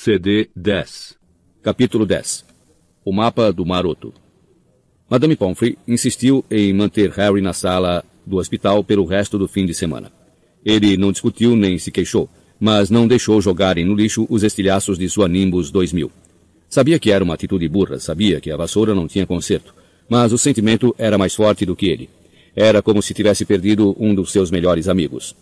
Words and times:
CD 0.00 0.48
10 0.54 1.16
Capítulo 1.60 2.06
10 2.06 2.44
O 3.04 3.12
mapa 3.12 3.52
do 3.52 3.66
maroto 3.66 4.14
Madame 5.10 5.34
Pomfrey 5.34 5.76
insistiu 5.88 6.44
em 6.48 6.72
manter 6.72 7.10
Harry 7.10 7.40
na 7.40 7.52
sala 7.52 8.04
do 8.24 8.36
hospital 8.36 8.84
pelo 8.84 9.04
resto 9.04 9.36
do 9.36 9.48
fim 9.48 9.66
de 9.66 9.74
semana. 9.74 10.12
Ele 10.64 10.96
não 10.96 11.10
discutiu 11.10 11.56
nem 11.56 11.80
se 11.80 11.90
queixou, 11.90 12.28
mas 12.60 12.90
não 12.90 13.08
deixou 13.08 13.40
jogarem 13.40 13.84
no 13.84 13.92
lixo 13.92 14.24
os 14.30 14.44
estilhaços 14.44 14.96
de 14.96 15.08
sua 15.08 15.26
Nimbus 15.26 15.72
2000. 15.72 16.12
Sabia 16.68 17.00
que 17.00 17.10
era 17.10 17.24
uma 17.24 17.34
atitude 17.34 17.68
burra, 17.68 17.98
sabia 17.98 18.40
que 18.40 18.52
a 18.52 18.56
vassoura 18.56 18.94
não 18.94 19.08
tinha 19.08 19.26
conserto, 19.26 19.74
mas 20.08 20.32
o 20.32 20.38
sentimento 20.38 20.94
era 20.96 21.18
mais 21.18 21.34
forte 21.34 21.66
do 21.66 21.74
que 21.74 21.88
ele. 21.88 22.08
Era 22.54 22.80
como 22.80 23.02
se 23.02 23.12
tivesse 23.12 23.44
perdido 23.44 23.96
um 23.98 24.14
dos 24.14 24.30
seus 24.30 24.48
melhores 24.48 24.86
amigos. 24.86 25.34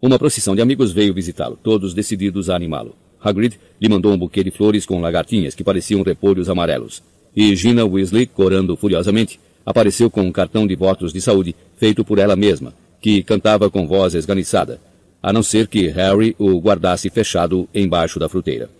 Uma 0.00 0.18
procissão 0.18 0.56
de 0.56 0.62
amigos 0.62 0.92
veio 0.92 1.12
visitá-lo, 1.12 1.58
todos 1.62 1.92
decididos 1.92 2.48
a 2.48 2.56
animá-lo. 2.56 2.96
Hagrid 3.20 3.58
lhe 3.80 3.88
mandou 3.88 4.12
um 4.12 4.18
buquê 4.18 4.42
de 4.42 4.50
flores 4.50 4.86
com 4.86 5.00
lagartinhas 5.00 5.54
que 5.54 5.64
pareciam 5.64 6.02
repolhos 6.02 6.48
amarelos. 6.48 7.02
E 7.34 7.54
Gina 7.54 7.84
Weasley, 7.84 8.26
corando 8.26 8.76
furiosamente, 8.76 9.38
apareceu 9.64 10.10
com 10.10 10.22
um 10.22 10.32
cartão 10.32 10.66
de 10.66 10.74
votos 10.74 11.12
de 11.12 11.20
saúde 11.20 11.54
feito 11.76 12.04
por 12.04 12.18
ela 12.18 12.34
mesma, 12.34 12.74
que 13.00 13.22
cantava 13.22 13.70
com 13.70 13.86
voz 13.86 14.14
esganiçada, 14.14 14.80
a 15.22 15.32
não 15.32 15.42
ser 15.42 15.68
que 15.68 15.88
Harry 15.88 16.34
o 16.38 16.58
guardasse 16.58 17.10
fechado 17.10 17.68
embaixo 17.74 18.18
da 18.18 18.28
fruteira. 18.28 18.70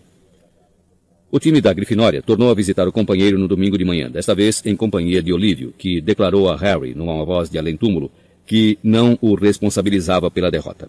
O 1.30 1.38
time 1.38 1.60
da 1.60 1.74
Grifinória 1.74 2.22
tornou 2.22 2.50
a 2.50 2.54
visitar 2.54 2.88
o 2.88 2.92
companheiro 2.92 3.38
no 3.38 3.46
domingo 3.46 3.76
de 3.76 3.84
manhã, 3.84 4.10
desta 4.10 4.34
vez 4.34 4.62
em 4.64 4.74
companhia 4.74 5.22
de 5.22 5.30
Olívio, 5.30 5.74
que 5.76 6.00
declarou 6.00 6.48
a 6.48 6.56
Harry, 6.56 6.94
numa 6.94 7.22
voz 7.22 7.50
de 7.50 7.58
além-túmulo, 7.58 8.10
que 8.46 8.78
não 8.82 9.18
o 9.20 9.34
responsabilizava 9.34 10.30
pela 10.30 10.50
derrota. 10.50 10.88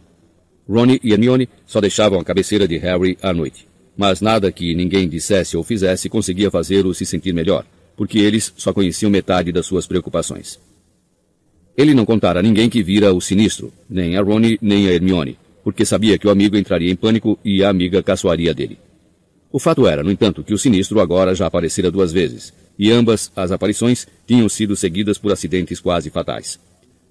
Ronnie 0.70 1.00
e 1.04 1.12
Hermione 1.12 1.50
só 1.66 1.82
deixavam 1.82 2.20
a 2.20 2.24
cabeceira 2.24 2.68
de 2.68 2.78
Harry 2.78 3.18
à 3.24 3.34
noite. 3.34 3.68
Mas 3.98 4.22
nada 4.22 4.52
que 4.52 4.76
ninguém 4.76 5.10
dissesse 5.10 5.58
ou 5.58 5.64
fizesse 5.64 6.08
conseguia 6.08 6.52
fazê-lo 6.52 6.94
se 6.94 7.06
sentir 7.06 7.34
melhor, 7.34 7.66
porque 7.98 8.20
eles 8.20 8.54
só 8.56 8.72
conheciam 8.72 9.10
metade 9.10 9.52
das 9.52 9.66
suas 9.66 9.88
preocupações. 9.88 10.60
Ele 11.76 11.94
não 11.94 12.06
contara 12.06 12.40
a 12.40 12.44
ninguém 12.44 12.70
que 12.70 12.84
vira 12.84 13.12
o 13.12 13.20
sinistro, 13.20 13.74
nem 13.90 14.16
a 14.16 14.22
Ronnie 14.22 14.60
nem 14.62 14.88
a 14.88 14.94
Hermione, 14.94 15.40
porque 15.64 15.86
sabia 15.86 16.18
que 16.18 16.28
o 16.28 16.30
amigo 16.30 16.56
entraria 16.56 16.92
em 16.92 16.96
pânico 16.96 17.40
e 17.44 17.64
a 17.64 17.70
amiga 17.70 18.04
caçoaria 18.04 18.54
dele. 18.54 18.78
O 19.52 19.58
fato 19.60 19.88
era, 19.88 20.04
no 20.04 20.12
entanto, 20.12 20.44
que 20.44 20.54
o 20.54 20.58
sinistro 20.58 21.00
agora 21.00 21.34
já 21.34 21.48
aparecera 21.48 21.90
duas 21.90 22.12
vezes, 22.12 22.54
e 22.78 22.92
ambas 22.92 23.32
as 23.36 23.52
aparições 23.52 24.08
tinham 24.28 24.48
sido 24.48 24.76
seguidas 24.76 25.18
por 25.18 25.32
acidentes 25.32 25.80
quase 25.80 26.12
fatais. 26.12 26.60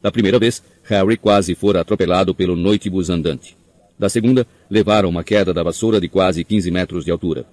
Da 0.01 0.13
primeira 0.13 0.39
vez, 0.39 0.63
Harry 0.89 1.19
quase 1.19 1.55
fora 1.55 1.83
atropelado 1.83 2.35
pelo 2.35 2.57
noitibus 2.57 3.11
andante. 3.11 3.57
Da 3.99 4.09
segunda, 4.09 4.47
levaram 4.71 5.11
uma 5.11 5.23
queda 5.23 5.53
da 5.53 5.63
vassoura 5.63 6.01
de 6.01 6.09
quase 6.09 6.43
15 6.43 6.71
metros 6.71 7.05
de 7.05 7.11
altura. 7.11 7.45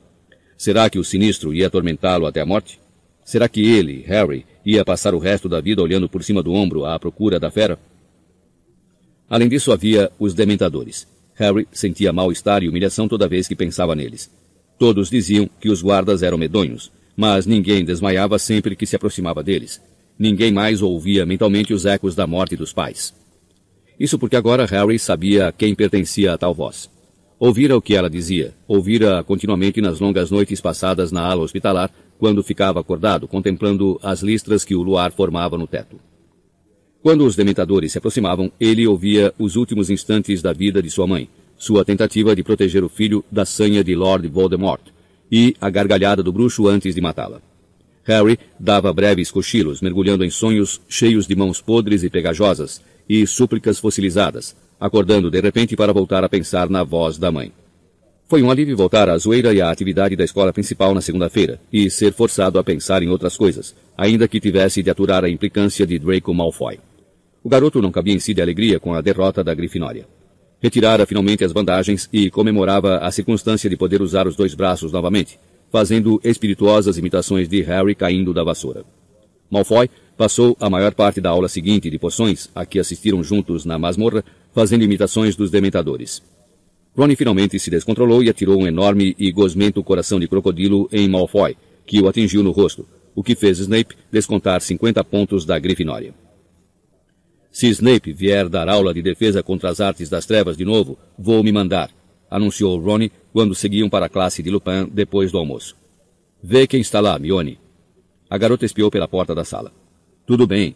Será 0.58 0.90
que 0.90 0.98
o 0.98 1.04
sinistro 1.04 1.54
ia 1.54 1.68
atormentá-lo 1.68 2.26
até 2.26 2.40
a 2.40 2.46
morte? 2.46 2.80
Será 3.26 3.50
que 3.50 3.60
ele, 3.60 4.04
Harry, 4.08 4.46
ia 4.66 4.86
passar 4.86 5.14
o 5.14 5.20
resto 5.20 5.50
da 5.50 5.60
vida 5.60 5.82
olhando 5.82 6.08
por 6.08 6.24
cima 6.24 6.42
do 6.42 6.54
ombro 6.54 6.86
à 6.86 6.98
procura 6.98 7.38
da 7.38 7.52
fera? 7.52 7.78
Além 9.30 9.50
disso, 9.50 9.74
havia 9.74 10.10
os 10.18 10.34
dementadores. 10.34 11.06
Harry 11.34 11.68
sentia 11.74 12.14
mal-estar 12.14 12.64
e 12.64 12.70
humilhação 12.70 13.06
toda 13.06 13.28
vez 13.28 13.50
que 13.50 13.56
pensava 13.56 13.96
neles. 13.96 14.32
Todos 14.80 15.10
diziam 15.10 15.50
que 15.60 15.70
os 15.70 15.82
guardas 15.82 16.24
eram 16.24 16.38
medonhos, 16.38 16.90
mas 17.18 17.46
ninguém 17.46 17.84
desmaiava 17.84 18.40
sempre 18.40 18.78
que 18.78 18.86
se 18.86 18.96
aproximava 18.96 19.44
deles. 19.44 19.82
Ninguém 20.18 20.54
mais 20.54 20.82
ouvia 20.82 21.26
mentalmente 21.26 21.74
os 21.74 21.86
ecos 21.86 22.16
da 22.16 22.26
morte 22.26 22.56
dos 22.56 22.72
pais. 22.72 23.25
Isso 24.00 24.20
porque 24.20 24.36
agora 24.36 24.66
Harry 24.66 25.00
sabia 25.00 25.48
a 25.48 25.52
quem 25.52 25.74
pertencia 25.74 26.34
a 26.34 26.38
tal 26.38 26.54
voz. 26.54 26.90
Ouvira 27.40 27.76
o 27.76 27.82
que 27.82 27.96
ela 27.96 28.10
dizia, 28.10 28.54
ouvira 28.68 29.24
continuamente 29.24 29.82
nas 29.82 30.00
longas 30.00 30.32
noites 30.32 30.62
passadas 30.62 31.12
na 31.12 31.22
ala 31.22 31.44
hospitalar, 31.44 31.92
quando 32.18 32.44
ficava 32.44 32.80
acordado, 32.80 33.28
contemplando 33.28 34.00
as 34.02 34.22
listras 34.22 34.64
que 34.64 34.76
o 34.76 34.82
luar 34.82 35.12
formava 35.12 35.58
no 35.58 35.68
teto. 35.68 36.00
Quando 37.02 37.26
os 37.26 37.36
dementadores 37.36 37.92
se 37.92 37.98
aproximavam, 37.98 38.52
ele 38.60 38.88
ouvia 38.88 39.34
os 39.38 39.56
últimos 39.56 39.90
instantes 39.90 40.42
da 40.42 40.54
vida 40.54 40.82
de 40.82 40.90
sua 40.90 41.06
mãe, 41.06 41.30
sua 41.58 41.86
tentativa 41.86 42.36
de 42.36 42.44
proteger 42.44 42.84
o 42.84 42.90
filho 42.90 43.24
da 43.32 43.46
sanha 43.46 43.84
de 43.84 43.96
Lord 43.96 44.28
Voldemort, 44.28 44.82
e 45.32 45.56
a 45.60 45.70
gargalhada 45.70 46.24
do 46.24 46.32
bruxo 46.32 46.68
antes 46.68 46.96
de 46.96 47.02
matá-la. 47.02 47.42
Harry 48.04 48.40
dava 48.60 48.94
breves 48.94 49.30
cochilos, 49.32 49.82
mergulhando 49.82 50.24
em 50.24 50.30
sonhos 50.30 50.80
cheios 50.88 51.28
de 51.28 51.36
mãos 51.36 51.60
podres 51.60 52.04
e 52.04 52.10
pegajosas, 52.10 52.82
e 53.08 53.26
súplicas 53.26 53.80
fossilizadas, 53.80 54.56
acordando 54.80 55.30
de 55.30 55.40
repente 55.40 55.76
para 55.76 55.94
voltar 55.94 56.24
a 56.24 56.30
pensar 56.30 56.70
na 56.70 56.84
voz 56.84 57.18
da 57.18 57.32
mãe. 57.32 57.52
Foi 58.28 58.42
um 58.42 58.50
alívio 58.50 58.76
voltar 58.76 59.08
à 59.08 59.18
zoeira 59.18 59.54
e 59.54 59.62
à 59.62 59.70
atividade 59.70 60.16
da 60.16 60.24
escola 60.24 60.52
principal 60.52 60.96
na 60.96 61.02
segunda-feira, 61.02 61.60
e 61.72 61.92
ser 61.92 62.12
forçado 62.12 62.58
a 62.58 62.64
pensar 62.64 63.04
em 63.04 63.10
outras 63.10 63.38
coisas, 63.38 63.76
ainda 63.96 64.28
que 64.28 64.40
tivesse 64.40 64.82
de 64.82 64.90
aturar 64.90 65.24
a 65.24 65.30
implicância 65.30 65.86
de 65.86 66.00
Draco 66.00 66.34
Malfoy. 66.34 66.80
O 67.44 67.50
garoto 67.50 67.80
não 67.84 67.92
cabia 67.92 68.16
em 68.16 68.20
si 68.20 68.34
de 68.34 68.42
alegria 68.42 68.80
com 68.80 68.96
a 68.96 69.02
derrota 69.02 69.44
da 69.44 69.54
Grifinória. 69.54 70.08
Retirara 70.60 71.06
finalmente 71.06 71.44
as 71.44 71.52
bandagens 71.52 72.10
e 72.12 72.32
comemorava 72.32 72.98
a 72.98 73.12
circunstância 73.12 73.70
de 73.70 73.78
poder 73.78 74.02
usar 74.02 74.26
os 74.26 74.36
dois 74.36 74.56
braços 74.56 74.92
novamente, 74.92 75.40
fazendo 75.72 76.20
espirituosas 76.24 76.98
imitações 76.98 77.48
de 77.48 77.62
Harry 77.62 77.94
caindo 77.94 78.34
da 78.34 78.44
vassoura. 78.44 78.84
Malfoy 79.52 79.88
passou 80.18 80.56
a 80.60 80.70
maior 80.70 80.94
parte 80.94 81.20
da 81.20 81.30
aula 81.30 81.48
seguinte 81.48 81.90
de 81.90 82.00
poções, 82.00 82.50
a 82.56 82.66
que 82.66 82.80
assistiram 82.80 83.24
juntos 83.24 83.66
na 83.66 83.78
masmorra, 83.78 84.24
fazendo 84.54 84.84
imitações 84.84 85.36
dos 85.36 85.52
dementadores. 85.52 86.22
Ronnie 86.98 87.16
finalmente 87.16 87.60
se 87.60 87.70
descontrolou 87.70 88.24
e 88.24 88.30
atirou 88.30 88.58
um 88.62 88.66
enorme 88.66 89.16
e 89.20 89.32
gosmento 89.32 89.84
coração 89.84 90.20
de 90.20 90.28
crocodilo 90.28 90.88
em 90.92 91.10
Malfoy, 91.10 91.58
que 91.86 92.00
o 92.02 92.08
atingiu 92.08 92.42
no 92.42 92.52
rosto, 92.52 92.88
o 93.14 93.22
que 93.22 93.36
fez 93.36 93.60
Snape 93.60 93.96
descontar 94.12 94.62
50 94.62 95.04
pontos 95.04 95.46
da 95.46 95.60
Grifinória. 95.60 96.14
Se 97.52 97.68
Snape 97.68 98.14
vier 98.14 98.50
dar 98.50 98.68
aula 98.70 98.94
de 98.94 99.02
defesa 99.02 99.44
contra 99.44 99.70
as 99.70 99.80
artes 99.80 100.10
das 100.10 100.26
trevas 100.26 100.58
de 100.58 100.66
novo, 100.66 100.98
vou 101.18 101.44
me 101.44 101.52
mandar, 101.52 101.90
anunciou 102.30 102.78
Ronnie 102.80 103.12
quando 103.32 103.56
seguiam 103.56 103.90
para 103.90 104.06
a 104.08 104.10
classe 104.10 104.42
de 104.42 104.50
Lupin 104.50 104.90
depois 104.92 105.32
do 105.32 105.38
almoço. 105.38 105.76
Vê 106.42 106.68
quem 106.68 106.82
está 106.82 107.00
lá, 107.00 107.18
Mione. 107.18 107.60
A 108.30 108.38
garota 108.38 108.66
espiou 108.66 108.92
pela 108.92 109.08
porta 109.08 109.34
da 109.34 109.44
sala. 109.44 109.72
Tudo 110.26 110.48
bem. 110.48 110.76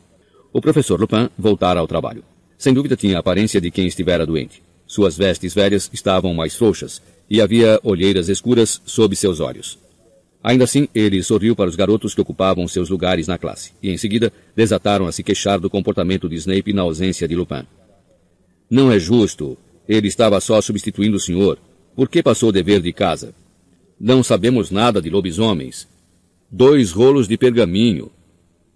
O 0.54 0.62
professor 0.62 1.00
Lupin 1.00 1.30
voltara 1.38 1.80
ao 1.80 1.88
trabalho. 1.88 2.24
Sem 2.58 2.74
dúvida 2.74 2.96
tinha 2.96 3.18
a 3.18 3.20
aparência 3.20 3.60
de 3.60 3.72
quem 3.72 3.88
estivera 3.88 4.26
doente. 4.26 4.62
Suas 4.86 5.18
vestes 5.18 5.54
velhas 5.54 5.90
estavam 5.94 6.34
mais 6.34 6.56
frouxas 6.56 7.02
e 7.30 7.42
havia 7.42 7.80
olheiras 7.84 8.30
escuras 8.30 8.82
sob 8.86 9.16
seus 9.16 9.40
olhos. 9.40 9.80
Ainda 10.44 10.64
assim, 10.64 10.88
ele 10.96 11.22
sorriu 11.22 11.56
para 11.56 11.70
os 11.70 11.76
garotos 11.76 12.14
que 12.14 12.22
ocupavam 12.22 12.68
seus 12.68 12.90
lugares 12.90 13.28
na 13.28 13.38
classe, 13.38 13.74
e 13.84 13.92
em 13.92 13.98
seguida 13.98 14.32
desataram 14.56 15.06
a 15.06 15.12
se 15.12 15.22
queixar 15.22 15.60
do 15.60 15.70
comportamento 15.70 16.30
de 16.30 16.36
Snape 16.36 16.72
na 16.72 16.81
ausência 16.84 17.28
de 17.28 17.36
Lupin. 17.36 17.66
Não 18.70 18.92
é 18.92 19.00
justo. 19.00 19.58
Ele 19.88 20.08
estava 20.08 20.40
só 20.40 20.62
substituindo 20.62 21.18
o 21.18 21.20
senhor. 21.20 21.58
Por 21.96 22.08
que 22.08 22.22
passou 22.22 22.50
o 22.50 22.52
dever 22.52 22.81
de 22.81 22.94
casa? 22.94 23.34
Não 24.00 24.24
sabemos 24.24 24.70
nada 24.70 25.02
de 25.02 25.10
lobisomens. 25.10 25.88
Dois 26.50 26.92
rolos 26.92 27.28
de 27.28 27.38
pergaminho. 27.38 28.12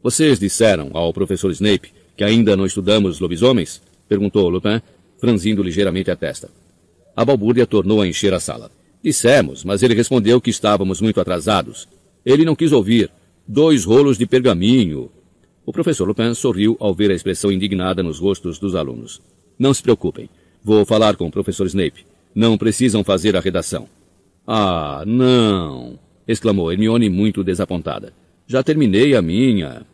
Vocês 0.03 0.37
disseram 0.37 0.89
ao 0.93 1.13
professor 1.13 1.49
Snape 1.51 1.93
que 2.17 2.25
ainda 2.25 2.57
não 2.57 2.65
estudamos 2.65 3.21
lobisomens? 3.21 3.81
Perguntou 4.09 4.49
Lupin, 4.49 4.81
franzindo 5.17 5.63
ligeiramente 5.63 6.11
a 6.11 6.15
testa. 6.17 6.51
A 7.15 7.23
balbúrdia 7.23 7.65
tornou 7.65 8.01
a 8.01 8.07
encher 8.07 8.33
a 8.33 8.39
sala. 8.39 8.69
Dissemos, 9.01 9.63
mas 9.63 9.81
ele 9.81 9.95
respondeu 9.95 10.41
que 10.41 10.49
estávamos 10.49 10.99
muito 10.99 11.21
atrasados. 11.21 11.87
Ele 12.25 12.43
não 12.43 12.53
quis 12.53 12.73
ouvir. 12.73 13.09
Dois 13.47 13.85
rolos 13.85 14.17
de 14.17 14.25
pergaminho. 14.25 15.09
O 15.65 15.71
professor 15.71 16.05
Lupin 16.05 16.33
sorriu 16.33 16.75
ao 16.81 16.93
ver 16.93 17.09
a 17.09 17.15
expressão 17.15 17.49
indignada 17.49 18.03
nos 18.03 18.19
rostos 18.19 18.59
dos 18.59 18.75
alunos. 18.75 19.21
Não 19.57 19.73
se 19.73 19.81
preocupem. 19.81 20.29
Vou 20.61 20.85
falar 20.85 21.15
com 21.15 21.27
o 21.27 21.31
professor 21.31 21.65
Snape. 21.67 22.05
Não 22.35 22.57
precisam 22.57 23.05
fazer 23.05 23.37
a 23.37 23.39
redação. 23.39 23.87
Ah, 24.45 25.03
não! 25.07 25.97
exclamou 26.27 26.71
Hermione 26.73 27.09
muito 27.09 27.41
desapontada. 27.41 28.11
Já 28.45 28.61
terminei 28.61 29.15
a 29.15 29.21
minha. 29.21 29.85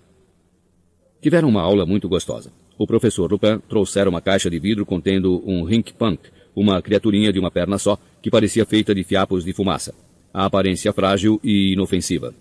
Tiveram 1.22 1.50
uma 1.50 1.62
aula 1.62 1.86
muito 1.86 2.08
gostosa. 2.08 2.52
O 2.78 2.88
professor 2.88 3.30
Lupin 3.30 3.60
trouxera 3.68 4.10
uma 4.10 4.22
caixa 4.22 4.50
de 4.50 4.58
vidro 4.58 4.86
contendo 4.86 5.44
um 5.46 5.64
Rink 5.64 5.94
Punk, 5.94 6.30
uma 6.56 6.82
criaturinha 6.82 7.34
de 7.34 7.40
uma 7.40 7.52
perna 7.52 7.78
só, 7.78 7.98
que 8.22 8.32
parecia 8.32 8.66
feita 8.66 8.96
de 8.96 9.04
fiapos 9.04 9.44
de 9.44 9.52
fumaça. 9.52 9.94
A 10.34 10.46
aparência 10.46 10.94
frágil 10.94 11.40
e 11.44 11.74
inofensiva. 11.74 12.34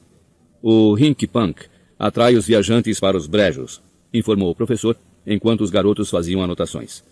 O 0.63 0.95
Rink 0.95 1.27
Punk 1.27 1.65
atrai 1.99 2.37
os 2.37 2.47
viajantes 2.47 3.01
para 3.01 3.17
os 3.17 3.27
brejos, 3.27 3.83
informou 4.15 4.51
o 4.51 4.55
professor, 4.55 4.97
enquanto 5.27 5.63
os 5.63 5.71
garotos 5.71 6.09
faziam 6.09 6.43
anotações. 6.43 7.03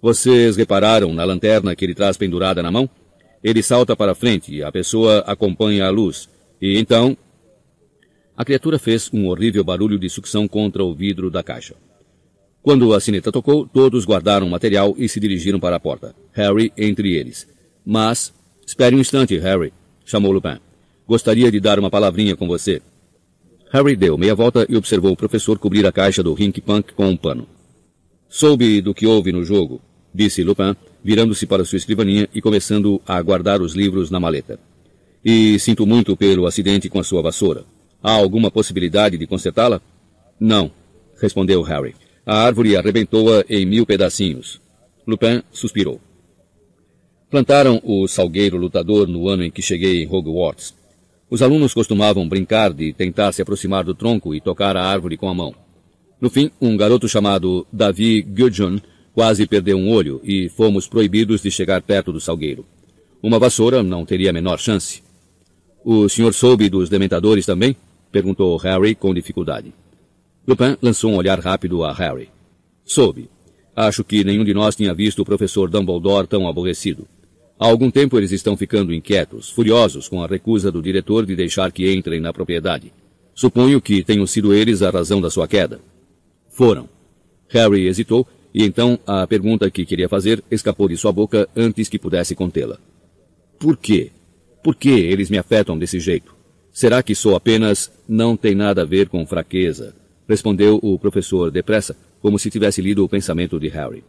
Vocês 0.00 0.56
repararam 0.56 1.12
na 1.12 1.24
lanterna 1.24 1.76
que 1.76 1.84
ele 1.84 1.94
traz 1.94 2.16
pendurada 2.16 2.62
na 2.62 2.70
mão? 2.70 2.88
Ele 3.44 3.62
salta 3.62 3.94
para 3.94 4.14
frente 4.14 4.62
a 4.62 4.72
pessoa 4.72 5.18
acompanha 5.26 5.86
a 5.86 5.90
luz. 5.90 6.28
E 6.60 6.78
então... 6.78 7.16
A 8.36 8.44
criatura 8.44 8.78
fez 8.78 9.10
um 9.12 9.26
horrível 9.26 9.62
barulho 9.62 9.98
de 9.98 10.08
sucção 10.08 10.48
contra 10.48 10.82
o 10.84 10.94
vidro 10.94 11.30
da 11.30 11.42
caixa. 11.42 11.74
Quando 12.62 12.94
a 12.94 13.00
sineta 13.00 13.32
tocou, 13.32 13.66
todos 13.66 14.04
guardaram 14.04 14.46
o 14.46 14.50
material 14.50 14.94
e 14.96 15.08
se 15.08 15.18
dirigiram 15.18 15.60
para 15.60 15.76
a 15.76 15.80
porta. 15.80 16.14
Harry 16.32 16.72
entre 16.76 17.14
eles. 17.14 17.46
Mas 17.84 18.32
Espere 18.66 18.96
um 18.96 19.00
instante, 19.00 19.36
Harry, 19.38 19.72
chamou 20.04 20.32
Lupin. 20.32 20.58
Gostaria 21.06 21.50
de 21.50 21.60
dar 21.60 21.78
uma 21.78 21.90
palavrinha 21.90 22.36
com 22.36 22.46
você. 22.46 22.80
Harry 23.70 23.96
deu 23.96 24.16
meia 24.16 24.34
volta 24.34 24.66
e 24.68 24.76
observou 24.76 25.12
o 25.12 25.16
professor 25.16 25.58
cobrir 25.58 25.86
a 25.86 25.92
caixa 25.92 26.22
do 26.22 26.32
Rink 26.32 26.60
Punk 26.60 26.94
com 26.94 27.06
um 27.06 27.16
pano. 27.16 27.46
Soube 28.28 28.80
do 28.80 28.94
que 28.94 29.06
houve 29.06 29.32
no 29.32 29.44
jogo, 29.44 29.80
disse 30.14 30.42
Lupin, 30.42 30.74
virando-se 31.04 31.46
para 31.46 31.64
sua 31.64 31.76
escrivaninha 31.76 32.28
e 32.34 32.40
começando 32.40 33.00
a 33.06 33.20
guardar 33.20 33.60
os 33.60 33.74
livros 33.74 34.10
na 34.10 34.20
maleta. 34.20 34.58
E 35.24 35.58
sinto 35.58 35.86
muito 35.86 36.16
pelo 36.16 36.46
acidente 36.46 36.88
com 36.88 36.98
a 36.98 37.04
sua 37.04 37.20
vassoura. 37.20 37.64
Há 38.02 38.10
alguma 38.12 38.50
possibilidade 38.50 39.16
de 39.16 39.26
consertá-la? 39.26 39.80
Não, 40.38 40.70
respondeu 41.20 41.62
Harry. 41.62 41.94
A 42.26 42.36
árvore 42.36 42.76
arrebentou-a 42.76 43.44
em 43.48 43.64
mil 43.64 43.86
pedacinhos. 43.86 44.60
Lupin 45.06 45.42
suspirou. 45.52 46.00
Plantaram 47.30 47.80
o 47.84 48.06
salgueiro 48.08 48.56
lutador 48.56 49.06
no 49.06 49.28
ano 49.28 49.44
em 49.44 49.50
que 49.50 49.62
cheguei 49.62 50.02
em 50.02 50.08
Hogwarts. 50.08 50.74
Os 51.30 51.40
alunos 51.40 51.72
costumavam 51.72 52.28
brincar 52.28 52.72
de 52.72 52.92
tentar 52.92 53.32
se 53.32 53.40
aproximar 53.40 53.84
do 53.84 53.94
tronco 53.94 54.34
e 54.34 54.40
tocar 54.40 54.76
a 54.76 54.84
árvore 54.84 55.16
com 55.16 55.28
a 55.28 55.34
mão. 55.34 55.54
No 56.20 56.28
fim, 56.28 56.50
um 56.60 56.76
garoto 56.76 57.08
chamado 57.08 57.66
Davi 57.72 58.20
Gudjon 58.22 58.78
quase 59.14 59.46
perdeu 59.46 59.78
um 59.78 59.90
olho 59.90 60.20
e 60.22 60.48
fomos 60.48 60.86
proibidos 60.86 61.40
de 61.40 61.50
chegar 61.50 61.82
perto 61.82 62.12
do 62.12 62.20
salgueiro. 62.20 62.66
Uma 63.22 63.38
vassoura 63.38 63.82
não 63.82 64.04
teria 64.04 64.30
a 64.30 64.32
menor 64.32 64.58
chance. 64.58 65.02
O 65.84 66.08
senhor 66.08 66.34
soube 66.34 66.68
dos 66.68 66.88
dementadores 66.88 67.46
também? 67.46 67.76
Perguntou 68.12 68.56
Harry 68.58 68.94
com 68.94 69.14
dificuldade. 69.14 69.72
Lupin 70.46 70.76
lançou 70.82 71.10
um 71.10 71.16
olhar 71.16 71.40
rápido 71.40 71.82
a 71.82 71.92
Harry. 71.92 72.28
Soube. 72.84 73.30
Acho 73.74 74.04
que 74.04 74.22
nenhum 74.22 74.44
de 74.44 74.52
nós 74.52 74.76
tinha 74.76 74.92
visto 74.92 75.22
o 75.22 75.24
professor 75.24 75.70
Dumbledore 75.70 76.26
tão 76.26 76.46
aborrecido. 76.46 77.08
Há 77.58 77.66
algum 77.66 77.90
tempo 77.90 78.18
eles 78.18 78.32
estão 78.32 78.56
ficando 78.56 78.92
inquietos, 78.92 79.48
furiosos 79.48 80.08
com 80.08 80.22
a 80.22 80.26
recusa 80.26 80.70
do 80.70 80.82
diretor 80.82 81.24
de 81.24 81.34
deixar 81.34 81.72
que 81.72 81.90
entrem 81.90 82.20
na 82.20 82.32
propriedade. 82.32 82.92
Suponho 83.34 83.80
que 83.80 84.04
tenham 84.04 84.26
sido 84.26 84.52
eles 84.52 84.82
a 84.82 84.90
razão 84.90 85.20
da 85.20 85.30
sua 85.30 85.48
queda. 85.48 85.80
Foram. 86.50 86.88
Harry 87.48 87.86
hesitou 87.86 88.26
e 88.52 88.62
então 88.62 88.98
a 89.06 89.26
pergunta 89.26 89.70
que 89.70 89.86
queria 89.86 90.08
fazer 90.08 90.44
escapou 90.50 90.88
de 90.88 90.96
sua 90.96 91.12
boca 91.12 91.48
antes 91.56 91.88
que 91.88 91.98
pudesse 91.98 92.34
contê-la. 92.34 92.78
Por 93.58 93.76
quê? 93.76 94.10
Por 94.62 94.74
que 94.74 94.90
eles 94.90 95.30
me 95.30 95.38
afetam 95.38 95.78
desse 95.78 95.98
jeito? 95.98 96.41
Será 96.72 97.02
que 97.02 97.14
sou 97.14 97.36
apenas 97.36 97.92
não 98.08 98.34
tem 98.36 98.54
nada 98.54 98.82
a 98.82 98.86
ver 98.86 99.08
com 99.08 99.26
fraqueza? 99.26 99.94
Respondeu 100.26 100.78
o 100.82 100.98
professor 100.98 101.50
depressa, 101.50 101.94
como 102.20 102.38
se 102.38 102.50
tivesse 102.50 102.80
lido 102.80 103.04
o 103.04 103.08
pensamento 103.08 103.60
de 103.60 103.68
Harry. 103.68 104.02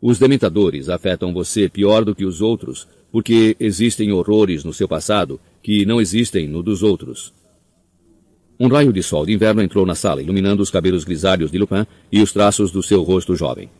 Os 0.00 0.18
dementadores 0.18 0.88
afetam 0.88 1.32
você 1.32 1.68
pior 1.68 2.04
do 2.04 2.14
que 2.14 2.26
os 2.26 2.42
outros, 2.42 2.86
porque 3.10 3.56
existem 3.58 4.12
horrores 4.12 4.64
no 4.64 4.72
seu 4.72 4.86
passado 4.86 5.40
que 5.62 5.86
não 5.86 6.00
existem 6.00 6.46
no 6.46 6.62
dos 6.62 6.82
outros. 6.82 7.32
Um 8.60 8.68
raio 8.68 8.92
de 8.92 9.02
sol 9.02 9.24
de 9.24 9.32
inverno 9.32 9.62
entrou 9.62 9.86
na 9.86 9.94
sala, 9.94 10.20
iluminando 10.20 10.62
os 10.62 10.70
cabelos 10.70 11.04
grisalhos 11.04 11.50
de 11.50 11.58
Lupin 11.58 11.86
e 12.12 12.20
os 12.20 12.32
traços 12.32 12.70
do 12.70 12.82
seu 12.82 13.02
rosto 13.02 13.34
jovem. 13.34 13.70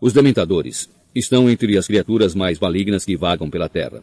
Os 0.00 0.12
dementadores 0.12 0.88
estão 1.14 1.50
entre 1.50 1.76
as 1.76 1.86
criaturas 1.86 2.34
mais 2.34 2.58
malignas 2.60 3.04
que 3.04 3.16
vagam 3.16 3.50
pela 3.50 3.68
terra. 3.68 4.02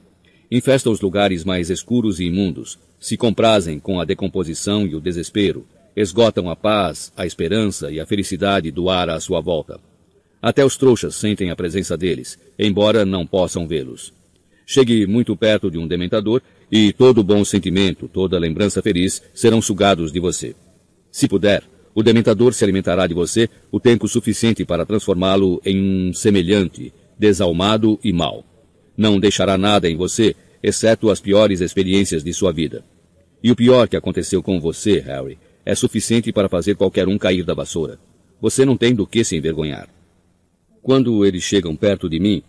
Infestam 0.52 0.92
os 0.92 1.00
lugares 1.00 1.44
mais 1.46 1.70
escuros 1.70 2.20
e 2.20 2.26
imundos, 2.26 2.78
se 3.00 3.16
comprazem 3.18 3.80
com 3.80 4.00
a 4.00 4.06
decomposição 4.06 4.86
e 4.86 4.96
o 4.96 5.02
desespero, 5.02 5.66
esgotam 5.96 6.50
a 6.50 6.56
paz, 6.56 7.12
a 7.16 7.26
esperança 7.26 7.92
e 7.92 8.00
a 8.00 8.06
felicidade 8.06 8.72
do 8.72 8.90
ar 8.90 9.10
à 9.10 9.20
sua 9.20 9.42
volta. 9.42 9.80
Até 10.42 10.64
os 10.64 10.78
trouxas 10.78 11.16
sentem 11.16 11.50
a 11.50 11.56
presença 11.56 11.98
deles, 11.98 12.38
embora 12.58 13.06
não 13.06 13.26
possam 13.26 13.68
vê-los. 13.68 14.14
Chegue 14.66 15.08
muito 15.08 15.36
perto 15.36 15.72
de 15.72 15.78
um 15.78 15.88
dementador 15.88 16.42
e 16.72 16.92
todo 16.92 17.24
bom 17.24 17.44
sentimento, 17.44 18.08
toda 18.08 18.38
lembrança 18.38 18.82
feliz 18.82 19.24
serão 19.34 19.62
sugados 19.62 20.12
de 20.12 20.20
você. 20.20 20.56
Se 21.12 21.28
puder, 21.28 21.64
o 21.96 22.04
dementador 22.04 22.54
se 22.54 22.64
alimentará 22.64 23.08
de 23.08 23.14
você 23.14 23.50
o 23.72 23.80
tempo 23.80 24.08
suficiente 24.08 24.64
para 24.64 24.86
transformá-lo 24.86 25.60
em 25.66 26.10
um 26.10 26.14
semelhante, 26.14 26.94
desalmado 27.18 28.00
e 28.04 28.14
mau. 28.14 28.46
Não 28.96 29.20
deixará 29.20 29.58
nada 29.58 29.90
em 29.90 29.96
você, 29.96 30.36
exceto 30.68 31.10
as 31.10 31.20
piores 31.20 31.62
experiências 31.62 32.24
de 32.24 32.34
sua 32.34 32.52
vida. 32.52 32.84
E 33.44 33.52
o 33.52 33.56
pior 33.56 33.88
que 33.88 33.96
aconteceu 33.96 34.42
com 34.42 34.60
você, 34.60 35.00
Harry, 35.00 35.38
é 35.66 35.76
suficiente 35.76 36.32
para 36.32 36.50
fazer 36.50 36.76
qualquer 36.76 37.08
um 37.08 37.18
cair 37.18 37.44
da 37.44 37.54
vassoura. 37.54 38.00
Você 38.42 38.66
não 38.66 38.78
tem 38.78 38.94
do 38.94 39.08
que 39.08 39.24
se 39.24 39.36
envergonhar. 39.36 39.88
Quando 40.82 41.26
eles 41.26 41.44
chegam 41.44 41.76
perto 41.76 42.10
de 42.10 42.20
mim, 42.20 42.42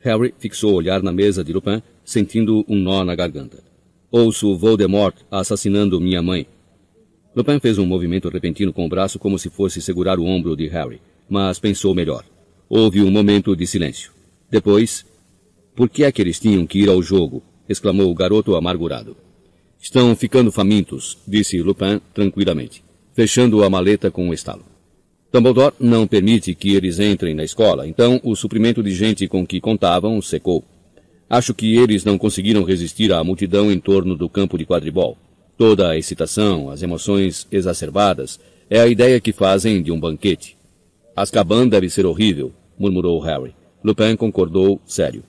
Harry 0.00 0.34
fixou 0.38 0.72
o 0.72 0.76
olhar 0.76 1.02
na 1.02 1.12
mesa 1.12 1.42
de 1.42 1.52
Lupin, 1.52 1.82
sentindo 2.04 2.64
um 2.68 2.76
nó 2.76 3.04
na 3.04 3.14
garganta. 3.14 3.62
Ouço 4.10 4.56
Voldemort 4.56 5.16
assassinando 5.30 6.00
minha 6.00 6.22
mãe. 6.22 6.46
Lupin 7.34 7.58
fez 7.58 7.78
um 7.78 7.86
movimento 7.86 8.28
repentino 8.28 8.72
com 8.72 8.86
o 8.86 8.88
braço 8.88 9.18
como 9.18 9.38
se 9.38 9.50
fosse 9.50 9.82
segurar 9.82 10.18
o 10.18 10.24
ombro 10.24 10.56
de 10.56 10.68
Harry, 10.68 11.00
mas 11.28 11.58
pensou 11.58 11.94
melhor. 11.94 12.24
Houve 12.68 13.02
um 13.02 13.10
momento 13.10 13.54
de 13.56 13.66
silêncio. 13.66 14.12
Depois, 14.50 15.04
por 15.74 15.88
que 15.88 16.04
é 16.04 16.12
que 16.12 16.22
eles 16.22 16.38
tinham 16.38 16.66
que 16.66 16.78
ir 16.78 16.88
ao 16.88 17.02
jogo? 17.02 17.42
Exclamou 17.68 18.10
o 18.10 18.14
garoto 18.14 18.56
amargurado. 18.56 19.16
Estão 19.80 20.14
ficando 20.16 20.50
famintos, 20.50 21.18
disse 21.26 21.60
Lupin 21.62 22.00
tranquilamente, 22.12 22.82
fechando 23.14 23.62
a 23.62 23.70
maleta 23.70 24.10
com 24.10 24.28
um 24.28 24.32
estalo. 24.32 24.64
Dumbledore 25.32 25.74
não 25.78 26.06
permite 26.06 26.54
que 26.54 26.74
eles 26.74 26.98
entrem 26.98 27.34
na 27.34 27.44
escola, 27.44 27.86
então 27.86 28.20
o 28.24 28.34
suprimento 28.34 28.82
de 28.82 28.92
gente 28.92 29.28
com 29.28 29.46
que 29.46 29.60
contavam 29.60 30.20
secou. 30.22 30.64
Acho 31.28 31.52
que 31.52 31.76
eles 31.76 32.04
não 32.04 32.16
conseguiram 32.16 32.62
resistir 32.62 33.12
à 33.12 33.22
multidão 33.22 33.70
em 33.70 33.78
torno 33.78 34.16
do 34.16 34.28
campo 34.28 34.56
de 34.56 34.64
quadribol. 34.64 35.18
Toda 35.58 35.90
a 35.90 35.98
excitação, 35.98 36.70
as 36.70 36.82
emoções 36.82 37.46
exacerbadas, 37.50 38.38
é 38.70 38.80
a 38.80 38.86
ideia 38.86 39.20
que 39.20 39.32
fazem 39.32 39.82
de 39.82 39.90
um 39.90 39.98
banquete. 39.98 40.56
Azkaban 41.14 41.66
deve 41.68 41.90
ser 41.90 42.06
horrível, 42.06 42.52
murmurou 42.78 43.18
Harry. 43.20 43.54
Lupin 43.82 44.16
concordou, 44.16 44.80
sério. 44.86 45.22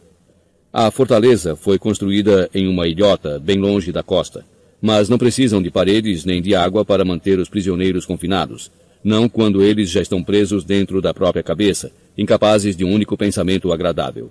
A 0.79 0.91
fortaleza 0.91 1.55
foi 1.55 1.79
construída 1.79 2.49
em 2.53 2.67
uma 2.67 2.87
ilhota 2.87 3.39
bem 3.39 3.57
longe 3.57 3.91
da 3.91 4.03
costa, 4.03 4.45
mas 4.79 5.09
não 5.09 5.17
precisam 5.17 5.59
de 5.59 5.71
paredes 5.71 6.23
nem 6.23 6.39
de 6.39 6.53
água 6.53 6.85
para 6.85 7.03
manter 7.03 7.39
os 7.39 7.49
prisioneiros 7.49 8.05
confinados 8.05 8.69
não 9.07 9.29
quando 9.29 9.63
eles 9.63 9.89
já 9.89 10.01
estão 10.01 10.21
presos 10.21 10.65
dentro 10.65 11.01
da 11.01 11.13
própria 11.13 11.41
cabeça, 11.41 11.93
incapazes 12.17 12.75
de 12.75 12.83
um 12.83 12.91
único 12.91 13.15
pensamento 13.15 13.71
agradável. 13.71 14.29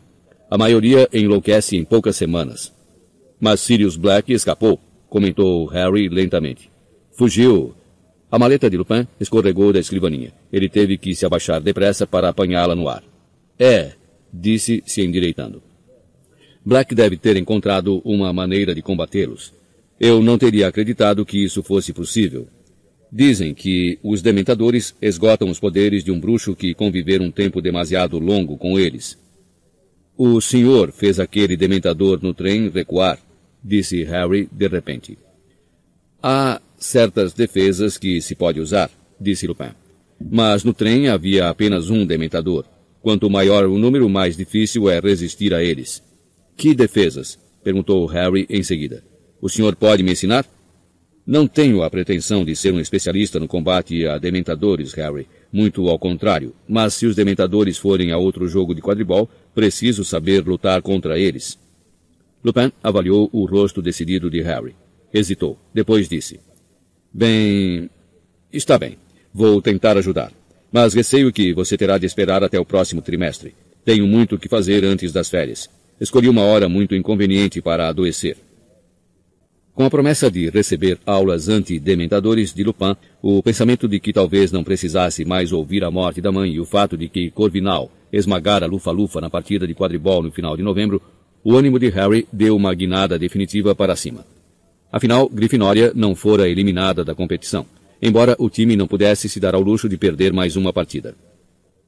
A 0.50 0.58
maioria 0.58 1.08
enlouquece 1.14 1.76
em 1.76 1.84
poucas 1.84 2.14
semanas. 2.14 2.74
Mas 3.40 3.60
Sirius 3.60 3.96
Black 3.96 4.30
escapou, 4.30 4.78
comentou 5.08 5.64
Harry 5.66 6.10
lentamente. 6.10 6.70
Fugiu. 7.12 7.74
A 8.30 8.38
maleta 8.38 8.68
de 8.68 8.76
Lupin 8.76 9.06
escorregou 9.18 9.72
da 9.72 9.78
escrivaninha. 9.78 10.32
Ele 10.52 10.68
teve 10.68 10.98
que 10.98 11.14
se 11.14 11.24
abaixar 11.24 11.60
depressa 11.60 12.06
para 12.06 12.28
apanhá-la 12.28 12.74
no 12.74 12.86
ar. 12.86 13.02
É, 13.58 13.92
disse, 14.32 14.82
se 14.84 15.00
endireitando. 15.02 15.62
Black 16.66 16.96
deve 16.96 17.16
ter 17.16 17.36
encontrado 17.36 18.02
uma 18.04 18.32
maneira 18.32 18.74
de 18.74 18.82
combatê-los. 18.82 19.52
Eu 20.00 20.20
não 20.20 20.36
teria 20.36 20.66
acreditado 20.66 21.24
que 21.24 21.38
isso 21.38 21.62
fosse 21.62 21.92
possível. 21.92 22.48
Dizem 23.10 23.54
que 23.54 24.00
os 24.02 24.20
dementadores 24.20 24.92
esgotam 25.00 25.48
os 25.48 25.60
poderes 25.60 26.02
de 26.02 26.10
um 26.10 26.18
bruxo 26.18 26.56
que 26.56 26.74
conviver 26.74 27.20
um 27.20 27.30
tempo 27.30 27.62
demasiado 27.62 28.18
longo 28.18 28.58
com 28.58 28.80
eles. 28.80 29.16
O 30.18 30.40
senhor 30.40 30.90
fez 30.90 31.20
aquele 31.20 31.56
dementador 31.56 32.18
no 32.20 32.34
trem 32.34 32.68
recuar, 32.68 33.20
disse 33.62 34.02
Harry 34.02 34.48
de 34.50 34.66
repente. 34.66 35.16
Há 36.20 36.60
certas 36.76 37.32
defesas 37.32 37.96
que 37.96 38.20
se 38.20 38.34
pode 38.34 38.58
usar, 38.58 38.90
disse 39.20 39.46
Lupin. 39.46 39.70
Mas 40.20 40.64
no 40.64 40.74
trem 40.74 41.06
havia 41.06 41.48
apenas 41.48 41.90
um 41.90 42.04
dementador. 42.04 42.64
Quanto 43.00 43.30
maior 43.30 43.66
o 43.66 43.78
número, 43.78 44.08
mais 44.08 44.36
difícil 44.36 44.90
é 44.90 44.98
resistir 44.98 45.54
a 45.54 45.62
eles. 45.62 46.02
Que 46.56 46.74
defesas? 46.74 47.38
perguntou 47.62 48.06
Harry 48.06 48.46
em 48.48 48.62
seguida. 48.62 49.04
O 49.40 49.48
senhor 49.48 49.76
pode 49.76 50.02
me 50.02 50.12
ensinar? 50.12 50.46
Não 51.26 51.46
tenho 51.46 51.82
a 51.82 51.90
pretensão 51.90 52.44
de 52.44 52.54
ser 52.54 52.72
um 52.72 52.80
especialista 52.80 53.40
no 53.40 53.48
combate 53.48 54.06
a 54.06 54.16
dementadores, 54.16 54.94
Harry. 54.94 55.28
Muito 55.52 55.88
ao 55.88 55.98
contrário. 55.98 56.54
Mas 56.68 56.94
se 56.94 57.04
os 57.04 57.16
dementadores 57.16 57.76
forem 57.76 58.12
a 58.12 58.16
outro 58.16 58.46
jogo 58.46 58.74
de 58.74 58.80
quadribol, 58.80 59.28
preciso 59.54 60.04
saber 60.04 60.46
lutar 60.46 60.80
contra 60.82 61.18
eles. 61.18 61.58
Lupin 62.44 62.70
avaliou 62.82 63.28
o 63.32 63.44
rosto 63.44 63.82
decidido 63.82 64.30
de 64.30 64.40
Harry. 64.40 64.76
Hesitou. 65.12 65.58
Depois 65.74 66.08
disse. 66.08 66.40
Bem... 67.12 67.90
Está 68.52 68.78
bem. 68.78 68.96
Vou 69.34 69.60
tentar 69.60 69.98
ajudar. 69.98 70.32
Mas 70.70 70.94
receio 70.94 71.32
que 71.32 71.52
você 71.52 71.76
terá 71.76 71.98
de 71.98 72.06
esperar 72.06 72.44
até 72.44 72.58
o 72.58 72.64
próximo 72.64 73.02
trimestre. 73.02 73.54
Tenho 73.84 74.06
muito 74.06 74.36
o 74.36 74.38
que 74.38 74.48
fazer 74.48 74.84
antes 74.84 75.12
das 75.12 75.28
férias. 75.28 75.68
Escolhi 75.98 76.28
uma 76.28 76.42
hora 76.42 76.68
muito 76.68 76.94
inconveniente 76.94 77.62
para 77.62 77.88
adoecer. 77.88 78.36
Com 79.74 79.84
a 79.84 79.90
promessa 79.90 80.30
de 80.30 80.50
receber 80.50 80.98
aulas 81.06 81.48
anti-dementadores 81.48 82.52
de 82.52 82.62
Lupin, 82.62 82.94
o 83.22 83.42
pensamento 83.42 83.88
de 83.88 83.98
que 83.98 84.12
talvez 84.12 84.52
não 84.52 84.62
precisasse 84.62 85.24
mais 85.24 85.52
ouvir 85.52 85.84
a 85.84 85.90
morte 85.90 86.20
da 86.20 86.30
mãe 86.30 86.52
e 86.52 86.60
o 86.60 86.66
fato 86.66 86.98
de 86.98 87.08
que 87.08 87.30
Corvinal 87.30 87.90
esmagara 88.12 88.66
Lufa-Lufa 88.66 89.22
na 89.22 89.30
partida 89.30 89.66
de 89.66 89.74
quadribol 89.74 90.22
no 90.22 90.30
final 90.30 90.54
de 90.54 90.62
novembro, 90.62 91.00
o 91.42 91.56
ânimo 91.56 91.78
de 91.78 91.88
Harry 91.88 92.28
deu 92.30 92.56
uma 92.56 92.74
guinada 92.74 93.18
definitiva 93.18 93.74
para 93.74 93.96
cima. 93.96 94.26
Afinal, 94.92 95.28
Grifinória 95.30 95.92
não 95.94 96.14
fora 96.14 96.46
eliminada 96.46 97.04
da 97.04 97.14
competição, 97.14 97.64
embora 98.02 98.36
o 98.38 98.50
time 98.50 98.76
não 98.76 98.86
pudesse 98.86 99.30
se 99.30 99.40
dar 99.40 99.54
ao 99.54 99.62
luxo 99.62 99.88
de 99.88 99.96
perder 99.96 100.30
mais 100.30 100.56
uma 100.56 100.74
partida. 100.74 101.14